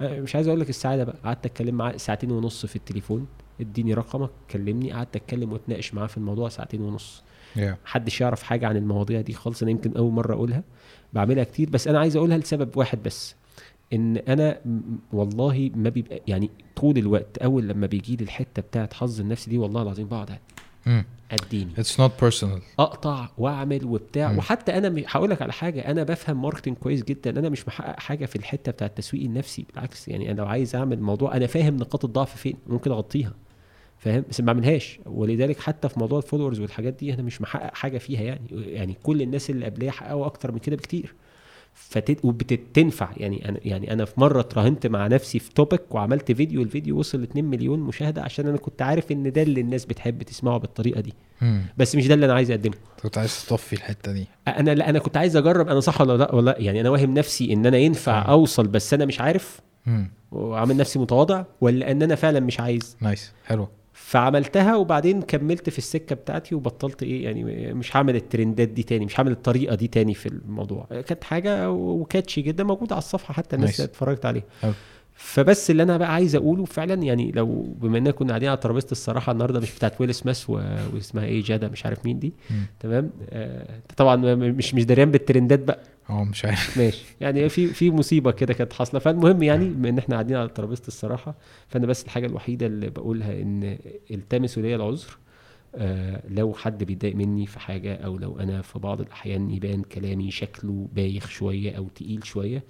مش 0.00 0.34
عايز 0.34 0.48
أقول 0.48 0.60
لك 0.60 0.70
السعاده 0.70 1.04
بقى. 1.04 1.16
قعدت 1.24 1.46
أتكلم 1.46 1.74
معاه 1.74 1.96
ساعتين 1.96 2.30
ونص 2.30 2.66
في 2.66 2.76
التليفون. 2.76 3.26
اديني 3.60 3.94
رقمك 3.94 4.30
كلمني. 4.50 4.92
قعدت 4.92 5.16
أتكلم 5.16 5.52
وأتناقش 5.52 5.94
معاه 5.94 6.06
في 6.06 6.16
الموضوع 6.16 6.48
ساعتين 6.48 6.80
ونص. 6.80 7.22
محدش 7.84 8.20
يعرف 8.20 8.42
حاجة 8.42 8.66
عن 8.66 8.76
المواضيع 8.76 9.20
دي 9.20 9.32
خالص 9.32 9.62
أنا 9.62 9.70
يمكن 9.70 9.96
أول 9.96 10.12
مرة 10.12 10.34
أقولها 10.34 10.62
بعملها 11.12 11.44
كتير 11.44 11.70
بس 11.70 11.88
أنا 11.88 11.98
عايز 11.98 12.16
أقولها 12.16 12.38
لسبب 12.38 12.76
واحد 12.76 13.02
بس 13.02 13.34
إن 13.92 14.16
أنا 14.16 14.58
والله 15.12 15.70
ما 15.74 15.88
بيبقى 15.88 16.20
يعني 16.28 16.50
طول 16.76 16.98
الوقت 16.98 17.38
أول 17.38 17.68
لما 17.68 17.86
بيجي 17.86 18.16
لي 18.16 18.24
الحتة 18.24 18.62
بتاعت 18.62 18.94
حظ 18.94 19.20
النفسي 19.20 19.50
دي 19.50 19.58
والله 19.58 19.82
العظيم 19.82 20.08
بقعد 20.08 20.38
اديني 21.42 21.70
it's 21.78 22.00
not 22.00 22.12
personal 22.20 22.60
أقطع 22.78 23.28
وأعمل 23.38 23.84
وبتاع 23.84 24.32
م. 24.32 24.38
وحتى 24.38 24.78
أنا 24.78 25.02
هقول 25.08 25.30
لك 25.30 25.42
على 25.42 25.52
حاجة 25.52 25.80
أنا 25.90 26.02
بفهم 26.02 26.42
marketing 26.42 26.76
كويس 26.76 27.02
جدا 27.04 27.30
أنا 27.38 27.48
مش 27.48 27.68
محقق 27.68 28.00
حاجة 28.00 28.26
في 28.26 28.36
الحتة 28.36 28.72
بتاع 28.72 28.86
التسويق 28.86 29.22
النفسي 29.24 29.66
بالعكس 29.74 30.08
يعني 30.08 30.30
أنا 30.30 30.36
لو 30.40 30.46
عايز 30.46 30.76
أعمل 30.76 31.00
موضوع 31.00 31.36
أنا 31.36 31.46
فاهم 31.46 31.76
نقاط 31.76 32.04
الضعف 32.04 32.36
فين 32.36 32.54
ممكن 32.66 32.90
أغطيها. 32.90 33.32
فاهم؟ 34.00 34.24
بس 34.30 34.40
ما 34.40 34.46
بعملهاش. 34.46 35.00
ولذلك 35.06 35.60
حتى 35.60 35.88
في 35.88 35.98
موضوع 36.00 36.18
الفولورز 36.18 36.60
والحاجات 36.60 36.94
دي 36.94 37.14
أنا 37.14 37.22
مش 37.22 37.40
محقق 37.42 37.74
حاجة 37.74 37.98
فيها 37.98 38.20
يعني. 38.22 38.40
يعني 38.52 38.96
كل 39.02 39.22
الناس 39.22 39.50
اللي 39.50 39.66
قبليه 39.66 39.90
حققوا 39.90 40.26
أكتر 40.26 40.52
من 40.52 40.58
كده 40.58 40.76
بكتير. 40.76 41.14
فتت 41.74 42.24
وبتنفع 42.24 43.10
يعني 43.16 43.48
أنا 43.48 43.58
يعني 43.64 43.92
أنا 43.92 44.04
في 44.04 44.20
مرة 44.20 44.40
اتراهنت 44.40 44.86
مع 44.86 45.06
نفسي 45.06 45.38
في 45.38 45.52
توبك 45.54 45.94
وعملت 45.94 46.32
فيديو 46.32 46.62
الفيديو 46.62 46.98
وصل 46.98 47.20
ل 47.20 47.22
2 47.22 47.44
مليون 47.44 47.78
مشاهدة 47.80 48.22
عشان 48.22 48.46
أنا 48.46 48.56
كنت 48.56 48.82
عارف 48.82 49.12
إن 49.12 49.32
ده 49.32 49.42
اللي 49.42 49.60
الناس 49.60 49.84
بتحب 49.84 50.22
تسمعه 50.22 50.58
بالطريقة 50.58 51.00
دي. 51.00 51.14
مم. 51.42 51.62
بس 51.76 51.96
مش 51.96 52.08
ده 52.08 52.14
اللي 52.14 52.26
أنا 52.26 52.34
عايز 52.34 52.50
أقدمه. 52.50 52.74
كنت 53.02 53.18
عايز 53.18 53.46
تطفي 53.46 53.72
الحتة 53.72 54.12
دي. 54.12 54.26
أنا 54.48 54.70
لا 54.70 54.90
أنا 54.90 54.98
كنت 54.98 55.16
عايز 55.16 55.36
أجرب 55.36 55.68
أنا 55.68 55.80
صح 55.80 56.00
ولا 56.00 56.16
لأ؟ 56.16 56.34
ولا 56.34 56.56
يعني 56.58 56.80
أنا 56.80 56.90
واهم 56.90 57.14
نفسي 57.14 57.52
إن 57.52 57.66
أنا 57.66 57.76
ينفع 57.78 58.20
مم. 58.24 58.30
أوصل 58.30 58.66
بس 58.66 58.94
أنا 58.94 59.04
مش 59.04 59.20
عارف. 59.20 59.60
مم. 59.86 60.10
وعامل 60.32 60.76
نفسي 60.76 60.98
متواضع 60.98 61.44
ولا 61.60 61.90
إن 61.90 62.02
أنا 62.02 62.14
فعلا 62.14 62.40
مش 62.40 62.60
عايز؟ 62.60 62.96
نايس. 63.00 63.32
حلو. 63.46 63.68
فعملتها 64.10 64.76
وبعدين 64.76 65.22
كملت 65.22 65.70
في 65.70 65.78
السكة 65.78 66.14
بتاعتي 66.14 66.54
وبطلت 66.54 67.02
إيه 67.02 67.24
يعني 67.24 67.44
مش 67.74 67.96
هعمل 67.96 68.16
الترندات 68.16 68.68
دي 68.68 68.82
تاني 68.82 69.04
مش 69.04 69.20
هعمل 69.20 69.32
الطريقة 69.32 69.74
دي 69.74 69.86
تاني 69.88 70.14
في 70.14 70.26
الموضوع. 70.26 70.86
كانت 71.06 71.24
حاجة 71.24 71.70
وكاتشي 71.70 72.40
جدا 72.42 72.64
موجوده 72.64 72.94
على 72.94 73.02
الصفحة 73.02 73.34
حتى 73.34 73.56
الناس 73.56 73.80
اتفرجت 73.80 74.26
عليها. 74.26 74.44
فبس 75.22 75.70
اللي 75.70 75.82
أنا 75.82 75.96
بقى 75.96 76.14
عايز 76.14 76.34
أقوله 76.34 76.64
فعلا 76.64 77.02
يعني 77.02 77.32
لو 77.32 77.74
بما 77.80 77.98
إننا 77.98 78.10
كنا 78.10 78.28
قاعدين 78.28 78.48
على 78.48 78.56
ترابيزه 78.58 78.86
الصراحة 78.92 79.32
النهارده 79.32 79.60
مش 79.60 79.74
بتاعت 79.74 80.00
ويل 80.00 80.14
سميث 80.14 80.50
و... 80.50 80.52
واسمها 80.94 81.24
إيه 81.24 81.42
جاده 81.42 81.68
مش 81.68 81.86
عارف 81.86 82.06
مين 82.06 82.18
دي. 82.18 82.32
م. 82.50 82.54
تمام؟ 82.80 83.10
آه 83.30 83.80
طبعا 83.96 84.16
مش 84.34 84.74
مش 84.74 84.84
دريان 84.84 85.10
بالترندات 85.10 85.58
بقى. 85.60 85.80
آه 86.10 86.24
مش 86.24 86.44
عارف. 86.44 86.76
ماشي. 86.78 87.04
يعني 87.20 87.48
في 87.48 87.66
في 87.66 87.90
مصيبة 87.90 88.30
كده 88.30 88.54
كانت 88.54 88.72
حاصلة. 88.72 89.00
فالمهم 89.00 89.42
يعني 89.42 89.68
بما 89.68 89.88
إن 89.88 89.98
إحنا 89.98 90.14
قاعدين 90.14 90.36
على 90.36 90.48
ترابيزه 90.48 90.82
الصراحة 90.88 91.34
فأنا 91.68 91.86
بس 91.86 92.04
الحاجة 92.04 92.26
الوحيدة 92.26 92.66
اللي 92.66 92.90
بقولها 92.90 93.32
إن 93.42 93.78
التمسوا 94.10 94.62
ليا 94.62 94.76
العذر 94.76 95.18
آه 95.74 96.22
لو 96.28 96.54
حد 96.54 96.84
بيتضايق 96.84 97.16
مني 97.16 97.46
في 97.46 97.60
حاجة 97.60 97.94
أو 97.94 98.18
لو 98.18 98.38
أنا 98.40 98.62
في 98.62 98.78
بعض 98.78 99.00
الأحيان 99.00 99.50
يبان 99.50 99.82
كلامي 99.82 100.30
شكله 100.30 100.88
بايخ 100.92 101.28
شوية 101.28 101.76
أو 101.76 101.88
تقيل 101.94 102.26
شوية 102.26 102.62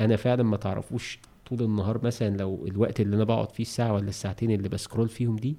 أنا 0.00 0.16
فعلا 0.16 0.42
ما 0.42 0.56
تعرفوش 0.56 1.18
طول 1.46 1.62
النهار 1.62 2.04
مثلا 2.04 2.36
لو 2.36 2.66
الوقت 2.66 3.00
اللي 3.00 3.16
أنا 3.16 3.24
بقعد 3.24 3.52
فيه 3.52 3.62
الساعة 3.62 3.92
ولا 3.92 4.08
الساعتين 4.08 4.50
اللي 4.50 4.68
بسكرول 4.68 5.08
فيهم 5.08 5.36
دي 5.36 5.56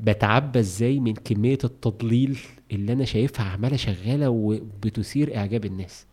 بتعبى 0.00 0.58
إزاي 0.58 1.00
من 1.00 1.14
كمية 1.14 1.58
التضليل 1.64 2.38
اللي 2.72 2.92
أنا 2.92 3.04
شايفها 3.04 3.46
عمالة 3.46 3.76
شغالة 3.76 4.28
وبتثير 4.30 5.36
إعجاب 5.36 5.64
الناس. 5.64 6.06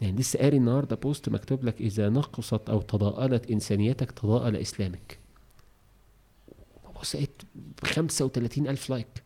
يعني 0.00 0.18
لسه 0.18 0.38
قاري 0.38 0.56
النهارده 0.56 0.96
post 0.96 1.28
مكتوب 1.28 1.64
لك 1.64 1.80
إذا 1.80 2.08
نقصت 2.08 2.70
أو 2.70 2.80
تضاءلت 2.80 3.50
إنسانيتك 3.50 4.10
تضاءل 4.10 4.56
إسلامك. 4.56 5.18
بص 7.00 7.16
لقيت 7.16 7.42
35 7.84 8.68
ألف 8.68 8.90
like 8.90 9.22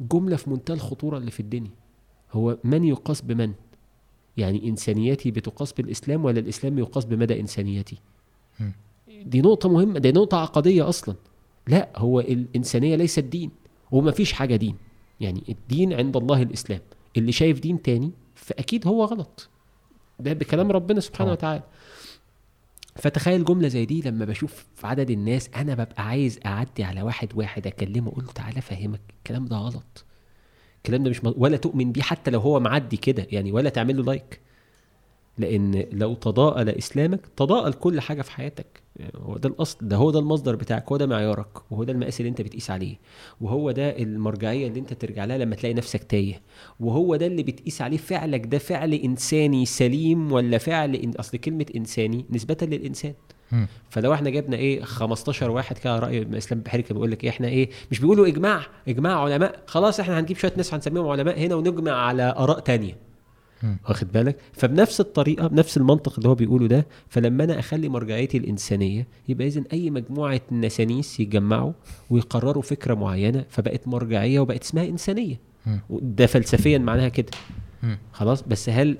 جملة 0.00 0.36
في 0.36 0.50
منتهى 0.50 0.74
الخطورة 0.74 1.18
اللي 1.18 1.30
في 1.30 1.40
الدنيا. 1.40 1.70
هو 2.32 2.58
من 2.64 2.84
يقاس 2.84 3.20
بمن؟ 3.20 3.52
يعني 4.40 4.68
إنسانيتي 4.68 5.30
بتقاس 5.30 5.72
بالإسلام 5.72 6.24
ولا 6.24 6.40
الإسلام 6.40 6.78
يقاس 6.78 7.04
بمدى 7.04 7.40
إنسانيتي؟ 7.40 7.98
دي 9.24 9.40
نقطة 9.40 9.68
مهمة 9.68 9.98
دي 9.98 10.12
نقطة 10.12 10.38
عقدية 10.38 10.88
أصلا. 10.88 11.14
لا 11.68 11.88
هو 11.96 12.20
الإنسانية 12.20 12.96
ليست 12.96 13.20
دين 13.20 13.50
وما 13.90 14.10
فيش 14.10 14.32
حاجة 14.32 14.56
دين. 14.56 14.76
يعني 15.20 15.42
الدين 15.48 15.92
عند 15.92 16.16
الله 16.16 16.42
الإسلام. 16.42 16.80
اللي 17.16 17.32
شايف 17.32 17.60
دين 17.60 17.82
تاني 17.82 18.10
فأكيد 18.34 18.86
هو 18.86 19.04
غلط. 19.04 19.48
ده 20.20 20.32
بكلام 20.32 20.70
ربنا 20.70 21.00
سبحانه 21.00 21.30
وتعالى. 21.32 21.62
فتخيل 22.96 23.44
جملة 23.44 23.68
زي 23.68 23.86
دي 23.86 24.02
لما 24.02 24.24
بشوف 24.24 24.66
في 24.74 24.86
عدد 24.86 25.10
الناس 25.10 25.50
أنا 25.56 25.74
ببقى 25.74 26.06
عايز 26.08 26.40
أعدي 26.46 26.84
على 26.84 27.02
واحد 27.02 27.28
واحد 27.34 27.66
أكلمه 27.66 28.08
أقول 28.08 28.24
له 28.24 28.32
تعالى 28.32 28.58
أفهمك 28.58 29.00
الكلام 29.18 29.44
ده 29.44 29.56
غلط. 29.56 30.04
الكلام 30.84 31.02
ده 31.02 31.10
مش 31.10 31.20
ولا 31.24 31.56
تؤمن 31.56 31.92
بيه 31.92 32.02
حتى 32.02 32.30
لو 32.30 32.40
هو 32.40 32.60
معدي 32.60 32.96
كده 32.96 33.26
يعني 33.32 33.52
ولا 33.52 33.70
تعمل 33.70 33.96
له 33.96 34.02
لايك 34.02 34.40
لأن 35.38 35.84
لو 35.92 36.14
تضاءل 36.14 36.68
إسلامك 36.68 37.20
تضاءل 37.36 37.72
كل 37.72 38.00
حاجة 38.00 38.22
في 38.22 38.30
حياتك. 38.32 38.66
يعني 38.96 39.12
هو 39.16 39.36
ده 39.36 39.48
الأصل 39.48 39.78
ده 39.88 39.96
هو 39.96 40.10
ده 40.10 40.18
المصدر 40.18 40.56
بتاعك 40.56 40.88
هو 40.88 40.96
ده 40.96 41.06
معيارك 41.06 41.72
وهو 41.72 41.84
ده 41.84 41.92
المقاس 41.92 42.20
اللي 42.20 42.30
أنت 42.30 42.42
بتقيس 42.42 42.70
عليه. 42.70 42.96
وهو 43.40 43.70
ده 43.70 43.98
المرجعية 43.98 44.66
اللي 44.68 44.80
أنت 44.80 44.92
ترجع 44.92 45.24
لها 45.24 45.38
لما 45.38 45.56
تلاقي 45.56 45.74
نفسك 45.74 46.04
تايه. 46.04 46.42
وهو 46.80 47.16
ده 47.16 47.26
اللي 47.26 47.42
بتقيس 47.42 47.82
عليه 47.82 47.96
فعلك 47.96 48.46
ده 48.46 48.58
فعل 48.58 48.94
إنساني 48.94 49.66
سليم 49.66 50.32
ولا 50.32 50.58
فعل 50.58 50.94
إن 50.94 51.10
أصل 51.10 51.38
كلمة 51.38 51.66
إنساني 51.76 52.24
نسبة 52.30 52.56
للإنسان. 52.62 53.14
فلو 53.90 54.14
إحنا 54.14 54.30
جبنا 54.30 54.56
إيه 54.56 54.82
15 54.82 55.50
واحد 55.50 55.78
كده 55.78 55.98
رأي 55.98 56.26
اسلام 56.38 56.60
بحري 56.60 56.82
كان 56.82 56.94
بيقول 56.94 57.10
لك 57.10 57.24
إيه 57.24 57.30
إحنا 57.30 57.48
إيه 57.48 57.70
مش 57.90 57.98
بيقولوا 58.00 58.26
إجماع 58.26 58.60
إجماع 58.88 59.20
علماء 59.24 59.62
خلاص 59.66 60.00
إحنا 60.00 60.20
هنجيب 60.20 60.36
شوية 60.36 60.52
ناس 60.56 60.74
هنسميهم 60.74 61.08
علماء 61.08 61.38
هنا 61.38 61.54
ونجمع 61.54 61.92
على 61.92 62.34
آراء 62.38 62.58
تانية. 62.60 62.96
واخد 63.88 64.12
بالك؟ 64.12 64.36
فبنفس 64.52 65.00
الطريقة 65.00 65.46
بنفس 65.46 65.76
المنطق 65.76 66.14
اللي 66.16 66.28
هو 66.28 66.34
بيقوله 66.34 66.66
ده 66.66 66.86
فلما 67.08 67.44
أنا 67.44 67.58
أخلي 67.58 67.88
مرجعيتي 67.88 68.38
الإنسانية 68.38 69.06
يبقى 69.28 69.46
اذا 69.46 69.62
أي 69.72 69.90
مجموعة 69.90 70.40
نسانيس 70.52 71.20
يتجمعوا 71.20 71.72
ويقرروا 72.10 72.62
فكرة 72.62 72.94
معينة 72.94 73.44
فبقت 73.48 73.88
مرجعية 73.88 74.40
وبقت 74.40 74.62
اسمها 74.62 74.84
إنسانية. 74.84 75.40
ده 75.90 76.26
فلسفيا 76.26 76.78
معناها 76.78 77.08
كده. 77.08 77.30
خلاص؟ 78.12 78.42
بس 78.42 78.68
هل 78.68 78.96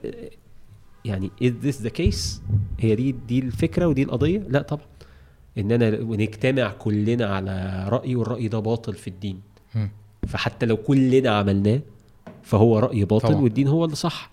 يعني 1.04 1.30
is 1.42 1.66
this 1.66 1.76
the 1.84 1.90
case? 1.90 2.40
هي 2.78 2.94
دي 2.94 3.12
دي 3.28 3.38
الفكرة 3.38 3.86
ودي 3.86 4.02
القضية؟ 4.02 4.38
لا 4.48 4.62
طبعا. 4.62 4.84
اننا 5.58 5.90
نجتمع 5.90 6.72
كلنا 6.72 7.26
على 7.26 7.84
رأي 7.88 8.16
والرأي 8.16 8.48
ده 8.48 8.58
باطل 8.58 8.94
في 8.94 9.08
الدين. 9.08 9.40
فحتى 10.28 10.66
لو 10.66 10.76
كلنا 10.76 11.30
عملناه 11.30 11.80
فهو 12.42 12.78
رأي 12.78 13.04
باطل 13.04 13.28
طبعا. 13.28 13.40
والدين 13.40 13.68
هو 13.68 13.84
اللي 13.84 13.96
صح. 13.96 14.30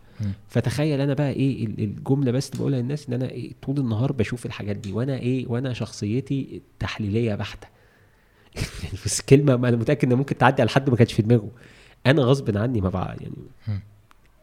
فتخيل 0.48 1.02
أنا 1.02 1.14
بقى 1.14 1.32
إيه 1.32 1.66
الجملة 1.66 2.32
بس 2.32 2.50
بقولها 2.50 2.80
للناس 2.82 3.08
إن 3.08 3.14
أنا 3.14 3.30
إيه 3.30 3.52
طول 3.62 3.78
النهار 3.78 4.12
بشوف 4.12 4.46
الحاجات 4.46 4.76
دي 4.76 4.94
وأنا 4.94 5.18
إيه 5.18 5.48
وأنا 5.48 5.74
شخصيتي 5.74 6.62
تحليلية 6.80 7.36
بحتة. 7.36 7.68
بس 9.06 9.22
كلمة 9.22 9.54
أنا 9.54 9.78
متأكد 9.78 10.12
إن 10.12 10.18
ممكن 10.18 10.38
تعدي 10.38 10.62
على 10.62 10.70
حد 10.70 10.90
ما 10.90 10.96
كانش 10.96 11.14
في 11.14 11.22
دماغه. 11.22 11.50
أنا 12.06 12.22
غصب 12.22 12.58
عني 12.58 12.82
ما 12.82 12.90
بقى 12.90 13.18
يعني 13.22 13.36
م. 13.68 13.80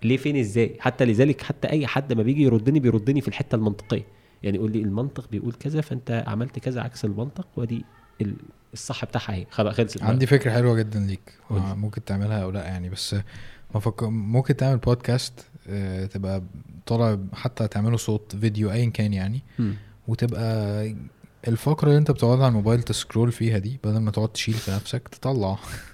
ليه 0.05 0.17
فين 0.17 0.37
إزاي؟ 0.37 0.77
حتى 0.81 1.05
لذلك 1.05 1.43
حتى 1.43 1.69
أي 1.69 1.87
حد 1.87 2.13
ما 2.13 2.23
بيجي 2.23 2.43
يردني 2.43 2.81
بيردني 2.81 3.21
في 3.21 3.29
الحتة 3.29 3.55
المنطقية. 3.57 4.07
يعني 4.43 4.57
يقول 4.57 4.73
لي 4.73 4.81
المنطق 4.83 5.31
بيقول 5.31 5.53
كذا 5.53 5.81
فأنت 5.81 6.25
عملت 6.27 6.59
كذا 6.59 6.81
عكس 6.81 7.05
المنطق 7.05 7.47
ودي 7.57 7.85
الصح 8.75 9.05
بتاعها 9.05 9.33
أهي. 9.33 9.47
خلاص 9.51 9.75
خلصت 9.75 10.03
عندي 10.03 10.27
فكرة 10.27 10.51
حلوة 10.51 10.75
جدا 10.77 11.01
ليك. 11.01 11.33
ممكن 11.51 12.05
تعملها 12.05 12.43
أو 12.43 12.51
لأ 12.51 12.65
يعني 12.65 12.89
بس 12.89 13.17
ممكن 14.03 14.57
تعمل 14.57 14.79
بودكاست 14.79 15.47
آه، 15.69 16.07
تبقى 16.07 16.43
طالع 16.87 17.19
حتى 17.33 17.69
تعمله 17.69 17.97
صوت 17.97 18.37
فيديو 18.37 18.71
ايا 18.71 18.91
كان 18.91 19.13
يعني. 19.13 19.43
م. 19.59 19.73
وتبقى 20.09 20.95
الفقرة 21.49 21.89
اللي 21.89 21.99
أنت 21.99 22.11
بتقعد 22.11 22.39
على 22.39 22.49
الموبايل 22.49 22.83
ت 22.83 22.90
scroll 22.90 23.33
فيها 23.33 23.59
دي 23.59 23.81
بدل 23.85 23.99
ما 23.99 24.11
تقعد 24.11 24.29
تشيل 24.29 24.55
في 24.55 24.71
نفسك 24.71 25.09
تطلع 25.09 25.59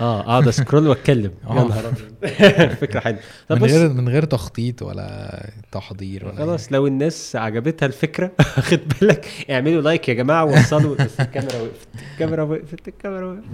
آه 0.00 0.20
اقعد 0.20 0.48
ا 0.48 0.53
scroll 0.53 0.86
واتكلم. 0.88 1.30
يا 1.44 1.50
آه. 1.50 1.68
نهار 1.68 1.94
فكرة 2.80 3.00
حلوة. 3.00 3.18
من 3.50 3.64
غير 3.64 3.88
من 3.88 4.08
غير 4.08 4.24
تخطيط 4.24 4.82
ولا 4.82 5.50
تحضير 5.72 6.26
ولا 6.26 6.36
خلاص 6.36 6.72
لو 6.72 6.86
الناس 6.86 7.36
عجبتها 7.36 7.86
الفكرة 7.86 8.32
خد 8.68 8.80
بالك. 9.00 9.26
اعملوا 9.50 9.82
like 9.82 10.08
يا 10.08 10.14
جماعة 10.14 10.44
ووصلوا 10.44 10.96
بس 10.96 11.20
الكاميرا 11.20 11.56
وقفت 11.56 11.88
الكاميرا 12.12 12.42
وقفت 12.42 12.88
الكاميرا 12.88 13.26
وقفت. 13.26 13.44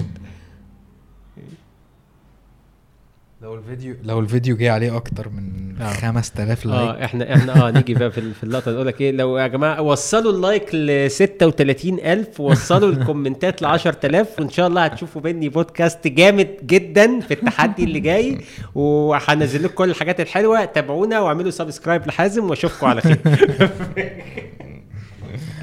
لو 3.43 3.55
الفيديو 3.55 3.97
لو 4.03 4.21
الفيديو 4.21 4.57
جه 4.57 4.73
عليه 4.73 4.97
أكتر 4.97 5.29
من 5.29 5.75
آه. 5.81 5.93
5000 5.93 6.67
like. 6.67 6.81
آه 6.81 7.05
إحنا 7.05 7.35
إحنا 7.35 7.69
آه 7.69 7.71
نيجي 7.71 7.95
بقى 7.95 8.11
في, 8.11 8.35
في 8.35 8.45
اللقطة 8.45 8.73
نقول 8.73 8.87
لك 8.87 9.01
إيه 9.01 9.11
لو 9.13 9.39
يا 9.39 9.47
جماعة 9.47 9.83
وصلوا 9.83 10.33
ال 10.33 10.41
like 10.41 10.75
ل 10.75 11.11
36000 11.11 12.41
ووصلوا 12.41 12.91
ال 12.91 12.99
comment 12.99 13.55
ات 13.55 13.63
ل 13.63 13.67
10000 13.67 14.41
وإن 14.41 14.51
شاء 14.51 14.67
الله 14.67 14.85
هتشوفوا 14.85 15.23
مني 15.25 15.49
بودكاست 15.49 16.07
جامد 16.09 16.57
جدا 16.67 17.21
في 17.21 17.35
التحدي 17.35 17.85
اللي 17.85 18.01
جاي. 18.01 18.39
وهنزل 18.75 19.65
لكم 19.65 19.75
كل 19.75 19.91
الحاجات 19.91 20.21
الحلوة. 20.21 20.65
تابعونا 20.65 21.21
واعملوا 21.21 21.51
subscribe 21.51 22.07
لحازم 22.07 22.51
وأشوفكم 22.51 22.87
على 22.87 23.01
خير. 23.01 23.19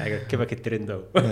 عجبك 0.00 0.52
الترند 0.52 0.90
أهو. 0.90 1.02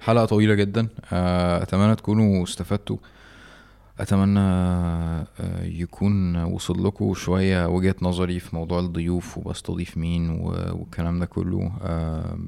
حلقة 0.00 0.24
طويلة 0.24 0.54
جدا. 0.54 0.88
آه، 1.12 1.62
أتمنى 1.62 1.94
تكونوا 1.96 2.44
استفدتوا. 2.44 2.96
أتمنى 4.00 4.40
آه، 4.40 5.26
يكون 5.62 6.36
وصل 6.44 6.86
لكم 6.86 7.14
شوية 7.14 7.66
وجهة 7.68 7.94
نظري 8.02 8.40
في 8.40 8.56
موضوع 8.56 8.80
الضيوف 8.80 9.38
وبستضيف 9.38 9.96
مين 9.96 10.30
والكلام 10.30 11.18
ده 11.18 11.26
كله. 11.26 11.72
آه، 11.82 12.38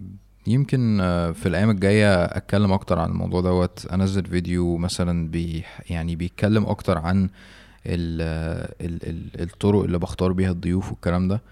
يمكن 0.47 0.99
في 1.35 1.47
الأيام 1.47 1.71
الجاية 1.71 2.25
أتكلم 2.25 2.73
أكتر 2.73 2.99
عن 2.99 3.11
الموضوع 3.11 3.41
دوت. 3.41 3.87
أنزل 3.93 4.25
فيديو 4.27 4.77
مثلا 4.77 5.29
بي 5.29 5.65
يعني 5.91 6.17
بيتكلم 6.17 6.67
أكتر 6.67 6.99
عن 6.99 7.29
ال 7.87 8.23
ال 8.81 9.09
ال 9.09 9.43
الطرق 9.43 9.83
اللي 9.83 9.99
بختار 9.99 10.33
بيها 10.33 10.51
الضيوف 10.51 10.91
والكلام 10.91 11.29
ده. 11.29 11.43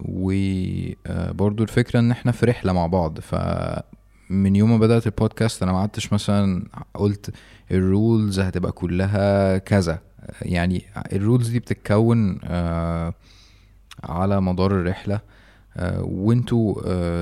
وبرضو 0.00 1.62
الفكرة 1.62 2.00
إن 2.00 2.10
إحنا 2.10 2.32
في 2.32 2.46
رحلة 2.46 2.72
مع 2.72 2.86
بعض 2.86 3.20
ف 3.20 3.34
من 4.30 4.56
يوم 4.56 4.70
ما 4.70 4.78
بدأت 4.78 5.06
البودكاست 5.06 5.62
أنا 5.62 5.72
ما 5.72 5.78
قعدتش 5.78 6.12
مثلا 6.12 6.64
قلت 6.94 7.34
ال 7.70 7.82
rules 7.82 8.40
هتبقى 8.40 8.72
كلها 8.72 9.58
كذا. 9.58 9.98
يعني 10.42 10.84
ال 11.12 11.18
rules 11.18 11.48
دي 11.48 11.58
بتتكون 11.58 12.38
على 14.04 14.40
مدار 14.40 14.70
الرحلة 14.72 15.20
وانتوا 16.00 16.74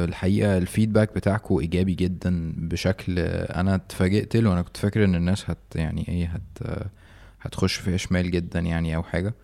الحقيقة 0.04 0.58
ال 0.58 0.64
feedback 0.64 1.14
بتاعكم 1.14 1.58
إيجابي 1.58 1.94
جدا 1.94 2.52
بشكل 2.56 3.18
أنا 3.18 3.74
اتفاجئت 3.74 4.36
له. 4.36 4.52
أنا 4.52 4.62
كنت 4.62 4.76
فاكر 4.76 5.04
إن 5.04 5.14
الناس 5.14 5.50
هت 5.50 5.58
يعني 5.74 6.08
إيه 6.08 6.26
هت 6.26 6.82
هتخش 7.40 7.74
فيها 7.74 7.96
شمال 7.96 8.30
جدا 8.30 8.60
يعني 8.60 8.96
أو 8.96 9.02
حاجة. 9.02 9.34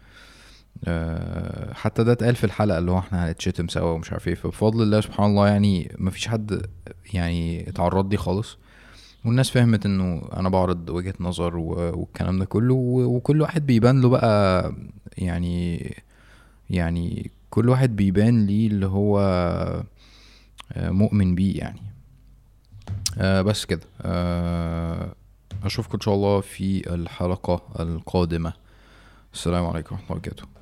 حتى 1.73 2.05
ده 2.05 2.13
اتقال 2.13 2.35
في 2.37 2.45
الحلقة 2.45 2.79
اللي 2.79 2.91
هو 2.91 2.99
إحنا 2.99 3.31
هنتشتم 3.31 3.69
سوا 3.69 3.91
ومش 3.91 4.13
عارف 4.13 4.29
إيه. 4.29 4.35
فبفضل 4.35 4.83
الله 4.83 5.01
سبحان 5.01 5.31
الله 5.31 5.49
يعني 5.49 5.93
مفيش 5.99 6.29
حد 6.29 6.63
يعني 7.15 7.69
اتعرض 7.69 8.11
لي 8.11 8.17
خالص. 8.17 8.59
والناس 9.25 9.51
فهمت 9.51 9.87
انه 9.87 10.23
أنا 10.37 10.49
بعرض 10.49 10.91
وجهة 10.91 11.15
نظر 11.21 11.57
والكلام 11.57 12.39
ده 12.39 12.45
كله 12.45 12.75
وكل 12.75 13.41
واحد 13.43 13.67
بيبان 13.67 14.01
له 14.01 14.09
بقى 14.09 14.73
يعني 15.19 15.95
يعني 16.71 17.31
كل 17.51 17.69
واحد 17.69 17.97
بيبان 17.97 18.47
ليه 18.47 18.67
اللي 18.67 18.87
هو 18.87 19.21
آه، 20.73 20.91
مؤمن 20.91 21.35
بيه 21.35 21.59
يعني. 21.59 21.81
أه 23.19 23.43
بس 23.43 23.65
كده. 23.65 23.81
اشوفكم 25.65 25.95
ان 25.95 26.01
شاء 26.01 26.15
الله 26.15 26.41
في 26.41 26.95
الحلقة 26.95 27.63
القادمة. 27.81 28.53
السلام 29.35 29.67
عليكم 29.67 29.95
ورحمة 29.95 30.07
الله 30.07 30.17
وبركاته. 30.19 30.60